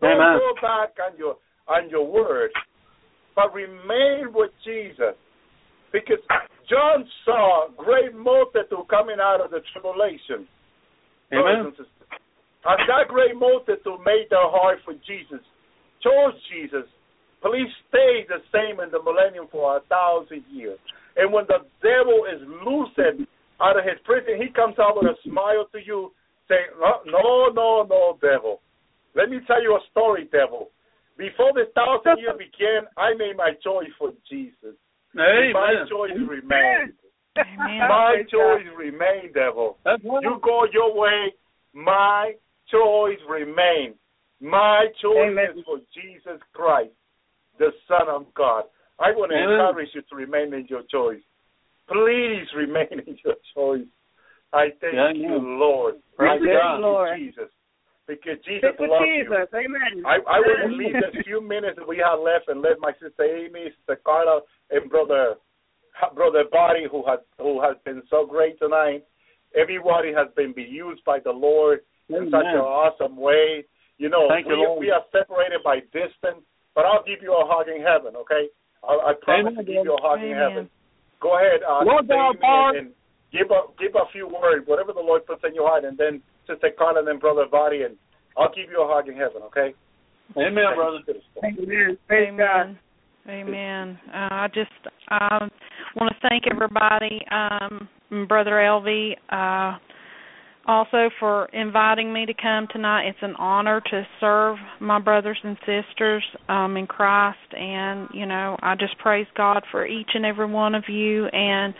Don't 0.00 0.12
Amen. 0.12 0.38
go 0.38 0.54
back 0.60 0.94
on 1.02 1.18
your 1.18 1.36
on 1.68 1.90
your 1.90 2.06
word, 2.06 2.50
but 3.34 3.52
remain 3.52 4.32
with 4.32 4.50
Jesus, 4.64 5.14
because 5.92 6.22
John 6.70 7.04
saw 7.24 7.68
great 7.76 8.14
multitude 8.14 8.86
coming 8.88 9.16
out 9.20 9.40
of 9.40 9.50
the 9.50 9.60
tribulation. 9.72 10.46
Amen. 11.32 11.74
And 12.66 12.80
that 12.88 13.08
great 13.08 13.34
multitude 13.34 13.98
made 14.04 14.26
their 14.30 14.46
heart 14.46 14.78
for 14.84 14.94
Jesus, 15.06 15.42
chose 16.06 16.38
Jesus. 16.46 16.86
Please 17.42 17.70
stay 17.90 18.22
the 18.30 18.38
same 18.54 18.78
in 18.78 18.90
the 18.90 19.02
millennium 19.02 19.46
for 19.50 19.76
a 19.76 19.80
thousand 19.90 20.44
years. 20.50 20.78
And 21.16 21.32
when 21.32 21.44
the 21.50 21.66
devil 21.82 22.26
is 22.30 22.40
loosened 22.62 23.26
out 23.60 23.78
of 23.78 23.84
his 23.84 23.98
prison, 24.04 24.38
he 24.38 24.52
comes 24.52 24.78
out 24.78 24.96
with 24.96 25.10
a 25.10 25.16
smile 25.26 25.66
to 25.72 25.78
you, 25.82 26.12
saying, 26.48 26.78
No, 26.78 27.02
no, 27.06 27.50
no, 27.52 27.86
no, 27.88 28.18
devil. 28.20 28.60
Let 29.14 29.30
me 29.30 29.40
tell 29.46 29.62
you 29.62 29.74
a 29.74 29.80
story, 29.90 30.28
devil. 30.30 30.70
Before 31.16 31.52
the 31.54 31.72
thousand 31.74 32.20
years 32.20 32.36
began, 32.36 32.84
I 32.96 33.14
made 33.16 33.36
my 33.36 33.52
choice 33.64 33.88
for 33.98 34.12
Jesus. 34.28 34.76
And 35.14 35.52
My 35.52 35.72
choice 35.88 36.12
remained. 36.28 36.92
Amen. 37.36 37.88
My 37.88 38.22
choice 38.30 38.68
remained, 38.76 39.34
devil. 39.34 39.78
You 40.22 40.40
go 40.42 40.66
your 40.72 40.94
way, 40.94 41.32
my 41.72 42.32
choice 42.70 43.18
remain. 43.28 43.94
My 44.40 44.86
choice 45.00 45.32
Amen. 45.32 45.58
is 45.58 45.64
for 45.64 45.78
Jesus 45.94 46.40
Christ, 46.52 46.92
the 47.58 47.70
Son 47.88 48.08
of 48.08 48.26
God. 48.34 48.64
I 48.98 49.10
want 49.12 49.32
to 49.32 49.36
Amen. 49.36 49.60
encourage 49.60 49.88
you 49.94 50.02
to 50.02 50.14
remain 50.16 50.52
in 50.54 50.66
your 50.68 50.82
choice. 50.90 51.22
Please 51.88 52.46
remain 52.56 53.00
in 53.06 53.16
your 53.24 53.36
choice. 53.54 53.88
I 54.52 54.68
thank 54.80 54.94
Yeah, 54.94 55.12
you. 55.14 55.38
Lord. 55.40 55.96
Praise 56.16 56.40
I 56.42 56.44
thank 56.44 56.52
God. 56.52 56.76
you, 56.76 56.82
Lord. 56.82 57.18
Jesus. 57.18 57.50
Because 58.06 58.38
Jesus 58.46 58.70
Stick 58.76 58.88
loves 58.88 59.04
you. 59.04 59.24
Jesus. 59.24 59.48
Amen. 59.52 60.06
I, 60.06 60.22
I 60.22 60.38
want 60.38 60.70
to 60.70 60.76
leave 60.78 60.94
the 60.94 61.22
few 61.24 61.40
minutes 61.40 61.76
that 61.76 61.88
we 61.88 61.98
have 61.98 62.20
left 62.20 62.48
and 62.48 62.62
let 62.62 62.78
my 62.78 62.92
sister 63.02 63.24
Amy, 63.24 63.74
sister 63.78 64.00
Carla, 64.04 64.40
and 64.70 64.88
brother 64.88 65.34
brother 66.14 66.44
Body, 66.50 66.86
who 66.90 67.04
has 67.06 67.18
who 67.38 67.60
has 67.62 67.76
been 67.84 68.02
so 68.08 68.26
great 68.26 68.58
tonight. 68.58 69.04
Everybody 69.58 70.12
has 70.12 70.28
been 70.36 70.52
be 70.52 70.62
used 70.62 71.04
by 71.04 71.18
the 71.18 71.32
Lord 71.32 71.80
in 72.08 72.30
such 72.30 72.46
an 72.46 72.60
awesome 72.60 73.16
way. 73.16 73.64
You 73.98 74.08
know, 74.08 74.28
Thank 74.28 74.46
we, 74.46 74.54
you, 74.54 74.76
we 74.78 74.90
are 74.90 75.02
separated 75.10 75.64
by 75.64 75.80
distance, 75.92 76.44
but 76.74 76.84
I'll 76.84 77.04
give 77.04 77.22
you 77.22 77.32
a 77.32 77.44
hug 77.48 77.68
in 77.68 77.80
heaven, 77.80 78.14
okay? 78.16 78.48
I, 78.84 78.92
I 78.92 79.12
promise 79.22 79.56
Amen, 79.56 79.64
to 79.64 79.72
give 79.72 79.84
you 79.84 79.96
a 79.96 80.02
hug 80.02 80.20
in 80.20 80.36
heaven. 80.36 80.68
Go 81.20 81.38
ahead, 81.38 81.64
uh, 81.64 81.80
Lord 81.84 82.08
God, 82.08 82.36
and, 82.76 82.76
and 82.76 82.88
give 83.32 83.48
a 83.50 83.72
give 83.80 83.96
a 83.96 84.04
few 84.12 84.28
words, 84.28 84.68
whatever 84.68 84.92
the 84.92 85.00
Lord 85.00 85.24
puts 85.24 85.40
in 85.48 85.54
your 85.54 85.66
heart, 85.66 85.84
and 85.84 85.96
then 85.96 86.20
Sister 86.46 86.70
Carla 86.76 87.00
and 87.00 87.08
then 87.08 87.18
Brother 87.18 87.46
Body, 87.50 87.82
and 87.82 87.96
I'll 88.36 88.52
give 88.52 88.70
you 88.70 88.84
a 88.84 88.86
hug 88.86 89.08
in 89.08 89.16
heaven, 89.16 89.40
okay? 89.48 89.74
Amen, 90.36 90.74
brother. 90.74 90.98
Amen. 91.42 91.98
Praise 92.06 92.34
God. 92.36 92.60
Amen. 92.60 92.78
Amen. 93.28 93.98
Uh, 94.08 94.28
I 94.30 94.48
just 94.48 94.70
um 95.10 95.50
want 95.96 96.12
to 96.12 96.28
thank 96.28 96.44
everybody, 96.50 97.20
um, 97.30 97.88
Brother 98.28 98.52
Elvi, 98.52 99.16
uh, 99.30 99.78
also 100.66 101.10
for 101.20 101.46
inviting 101.46 102.12
me 102.12 102.26
to 102.26 102.34
come 102.34 102.66
tonight. 102.72 103.08
It's 103.08 103.18
an 103.22 103.34
honor 103.38 103.80
to 103.80 104.06
serve 104.20 104.56
my 104.80 104.98
brothers 104.98 105.38
and 105.42 105.56
sisters 105.60 106.24
um, 106.48 106.76
in 106.76 106.86
Christ, 106.86 107.38
and 107.52 108.08
you 108.12 108.26
know 108.26 108.56
I 108.62 108.74
just 108.74 108.98
praise 108.98 109.26
God 109.36 109.62
for 109.70 109.86
each 109.86 110.10
and 110.14 110.26
every 110.26 110.46
one 110.46 110.74
of 110.74 110.84
you, 110.88 111.26
and 111.26 111.74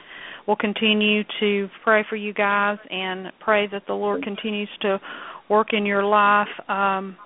we'll 0.47 0.57
continue 0.57 1.23
to 1.41 1.69
pray 1.83 2.05
for 2.09 2.17
you 2.17 2.33
guys 2.33 2.79
and 2.91 3.33
pray 3.41 3.67
that 3.71 3.83
the 3.87 3.95
Lord 3.95 4.23
continues 4.23 4.71
to 4.83 5.01
work 5.51 5.69
in 5.73 5.85
your 5.85 6.05
life. 6.05 6.49
Um, 6.69 7.17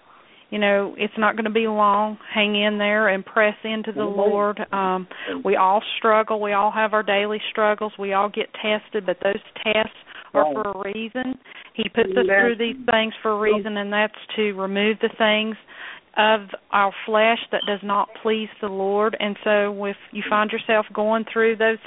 you 0.50 0.58
know 0.58 0.94
it's 0.98 1.14
not 1.16 1.36
going 1.36 1.44
to 1.44 1.50
be 1.50 1.68
long. 1.68 2.18
Hang 2.34 2.60
in 2.60 2.78
there 2.78 3.08
and 3.08 3.24
press 3.24 3.54
into 3.62 3.92
the 3.92 4.02
lord. 4.02 4.58
Um 4.72 5.06
we 5.44 5.56
all 5.56 5.80
struggle. 5.98 6.40
We 6.40 6.52
all 6.52 6.72
have 6.72 6.92
our 6.92 7.04
daily 7.04 7.38
struggles. 7.50 7.92
We 7.98 8.14
all 8.14 8.28
get 8.28 8.46
tested 8.54 9.06
but 9.06 9.18
those 9.22 9.40
tests 9.62 9.94
are 10.34 10.52
for 10.52 10.70
a 10.70 10.92
reason. 10.92 11.38
He 11.74 11.88
puts 11.88 12.10
us 12.10 12.26
through 12.26 12.56
these 12.58 12.76
things 12.90 13.14
for 13.22 13.32
a 13.32 13.38
reason 13.38 13.76
and 13.76 13.92
that's 13.92 14.14
to 14.36 14.52
remove 14.52 14.98
the 15.00 15.10
things 15.18 15.56
of 16.16 16.40
our 16.72 16.92
flesh 17.06 17.38
that 17.52 17.62
does 17.66 17.80
not 17.82 18.08
please 18.22 18.48
the 18.60 18.68
lord. 18.68 19.16
And 19.18 19.36
so 19.44 19.84
if 19.84 19.96
you 20.12 20.22
find 20.28 20.50
yourself 20.50 20.86
going 20.92 21.24
through 21.32 21.56
those 21.56 21.78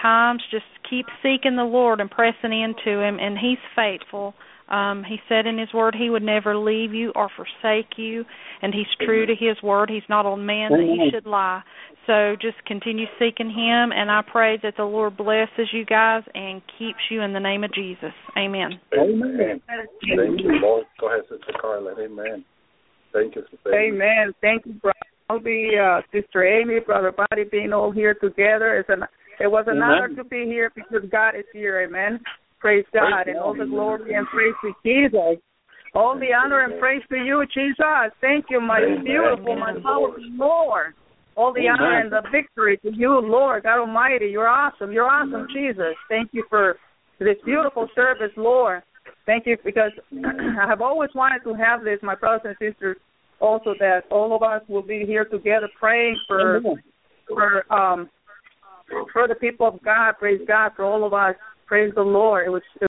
times 0.00 0.42
just 0.50 0.64
keep 0.88 1.06
seeking 1.22 1.56
the 1.56 1.64
lord 1.64 2.00
and 2.00 2.10
pressing 2.10 2.52
into 2.52 3.00
him 3.00 3.18
and 3.20 3.36
he's 3.36 3.58
faithful 3.74 4.34
um, 4.70 5.04
he 5.04 5.16
said 5.28 5.46
in 5.46 5.58
his 5.58 5.72
word 5.72 5.94
he 5.98 6.10
would 6.10 6.22
never 6.22 6.56
leave 6.56 6.92
you 6.92 7.12
or 7.14 7.28
forsake 7.34 7.96
you, 7.96 8.24
and 8.62 8.74
he's 8.74 8.86
true 9.04 9.26
to 9.26 9.34
his 9.34 9.62
word. 9.62 9.90
He's 9.90 10.08
not 10.08 10.26
a 10.26 10.36
man 10.36 10.70
that 10.72 10.80
he 10.80 11.10
should 11.12 11.26
lie. 11.26 11.62
So 12.06 12.36
just 12.40 12.56
continue 12.66 13.06
seeking 13.18 13.50
him, 13.50 13.92
and 13.92 14.10
I 14.10 14.22
pray 14.30 14.58
that 14.62 14.74
the 14.76 14.84
Lord 14.84 15.16
blesses 15.16 15.68
you 15.72 15.84
guys 15.84 16.22
and 16.34 16.62
keeps 16.78 17.00
you 17.10 17.20
in 17.22 17.32
the 17.32 17.40
name 17.40 17.64
of 17.64 17.72
Jesus. 17.74 18.12
Amen. 18.36 18.80
Amen. 18.94 19.60
Thank 19.68 20.40
you, 20.40 20.58
Lord. 20.62 20.86
Go 21.00 21.08
ahead, 21.08 21.24
Sister 21.28 21.52
Carla. 21.60 21.94
Amen. 22.00 22.44
Thank 23.12 23.36
you, 23.36 23.42
Sister 23.50 23.74
Amy. 23.74 23.96
Amen. 23.96 24.32
Thank 24.40 24.66
you, 24.66 24.72
brother. 24.74 24.94
Elvi, 25.30 25.78
uh, 25.78 26.00
Sister 26.10 26.42
Amy, 26.44 26.80
Brother 26.80 27.12
Body, 27.12 27.44
being 27.50 27.72
all 27.72 27.90
here 27.90 28.14
together. 28.14 28.78
It's 28.78 28.88
an, 28.88 29.02
it 29.40 29.46
was 29.46 29.64
an 29.66 29.76
Amen. 29.76 29.82
honor 29.82 30.08
to 30.16 30.24
be 30.24 30.44
here 30.46 30.72
because 30.74 31.06
God 31.10 31.34
is 31.36 31.44
here. 31.52 31.82
Amen. 31.82 32.20
Praise 32.60 32.84
God. 32.92 33.24
Praise 33.24 33.36
and 33.36 33.38
all 33.38 33.54
the 33.54 33.66
glory 33.66 34.14
and 34.14 34.26
praise 34.28 34.54
to 34.62 34.72
Jesus. 34.84 35.42
All 35.94 36.18
the 36.18 36.32
honor 36.34 36.64
and 36.64 36.78
praise 36.78 37.02
to 37.10 37.16
you, 37.16 37.44
Jesus. 37.54 38.12
Thank 38.20 38.46
you, 38.50 38.60
my 38.60 38.80
Amen. 38.80 39.04
beautiful, 39.04 39.56
my 39.56 39.72
powerful 39.82 40.22
Lord. 40.32 40.94
All 41.36 41.52
the 41.52 41.60
Amen. 41.60 41.76
honor 41.80 42.00
and 42.00 42.12
the 42.12 42.22
victory 42.30 42.78
to 42.78 42.92
you, 42.92 43.18
Lord 43.20 43.62
God 43.62 43.80
Almighty. 43.80 44.26
You're 44.26 44.48
awesome. 44.48 44.92
You're 44.92 45.08
awesome, 45.08 45.46
Jesus. 45.54 45.94
Thank 46.08 46.30
you 46.32 46.44
for 46.50 46.76
this 47.18 47.36
beautiful 47.44 47.88
service, 47.94 48.32
Lord. 48.36 48.82
Thank 49.24 49.46
you 49.46 49.56
because 49.64 49.92
I 50.12 50.66
have 50.68 50.80
always 50.80 51.10
wanted 51.14 51.42
to 51.44 51.54
have 51.54 51.84
this, 51.84 51.98
my 52.02 52.14
brothers 52.14 52.42
and 52.44 52.56
sisters, 52.72 52.96
also 53.40 53.74
that 53.78 54.02
all 54.10 54.34
of 54.34 54.42
us 54.42 54.62
will 54.68 54.82
be 54.82 55.04
here 55.06 55.24
together 55.24 55.68
praying 55.78 56.18
for 56.26 56.56
Amen. 56.58 56.82
for 57.28 57.72
um 57.72 58.08
for 59.12 59.28
the 59.28 59.34
people 59.34 59.66
of 59.68 59.82
God. 59.82 60.14
Praise 60.18 60.40
God 60.46 60.72
for 60.74 60.84
all 60.84 61.04
of 61.04 61.14
us. 61.14 61.34
Praise 61.68 61.92
the 61.94 62.02
Lord. 62.02 62.46
It 62.46 62.50
was 62.50 62.62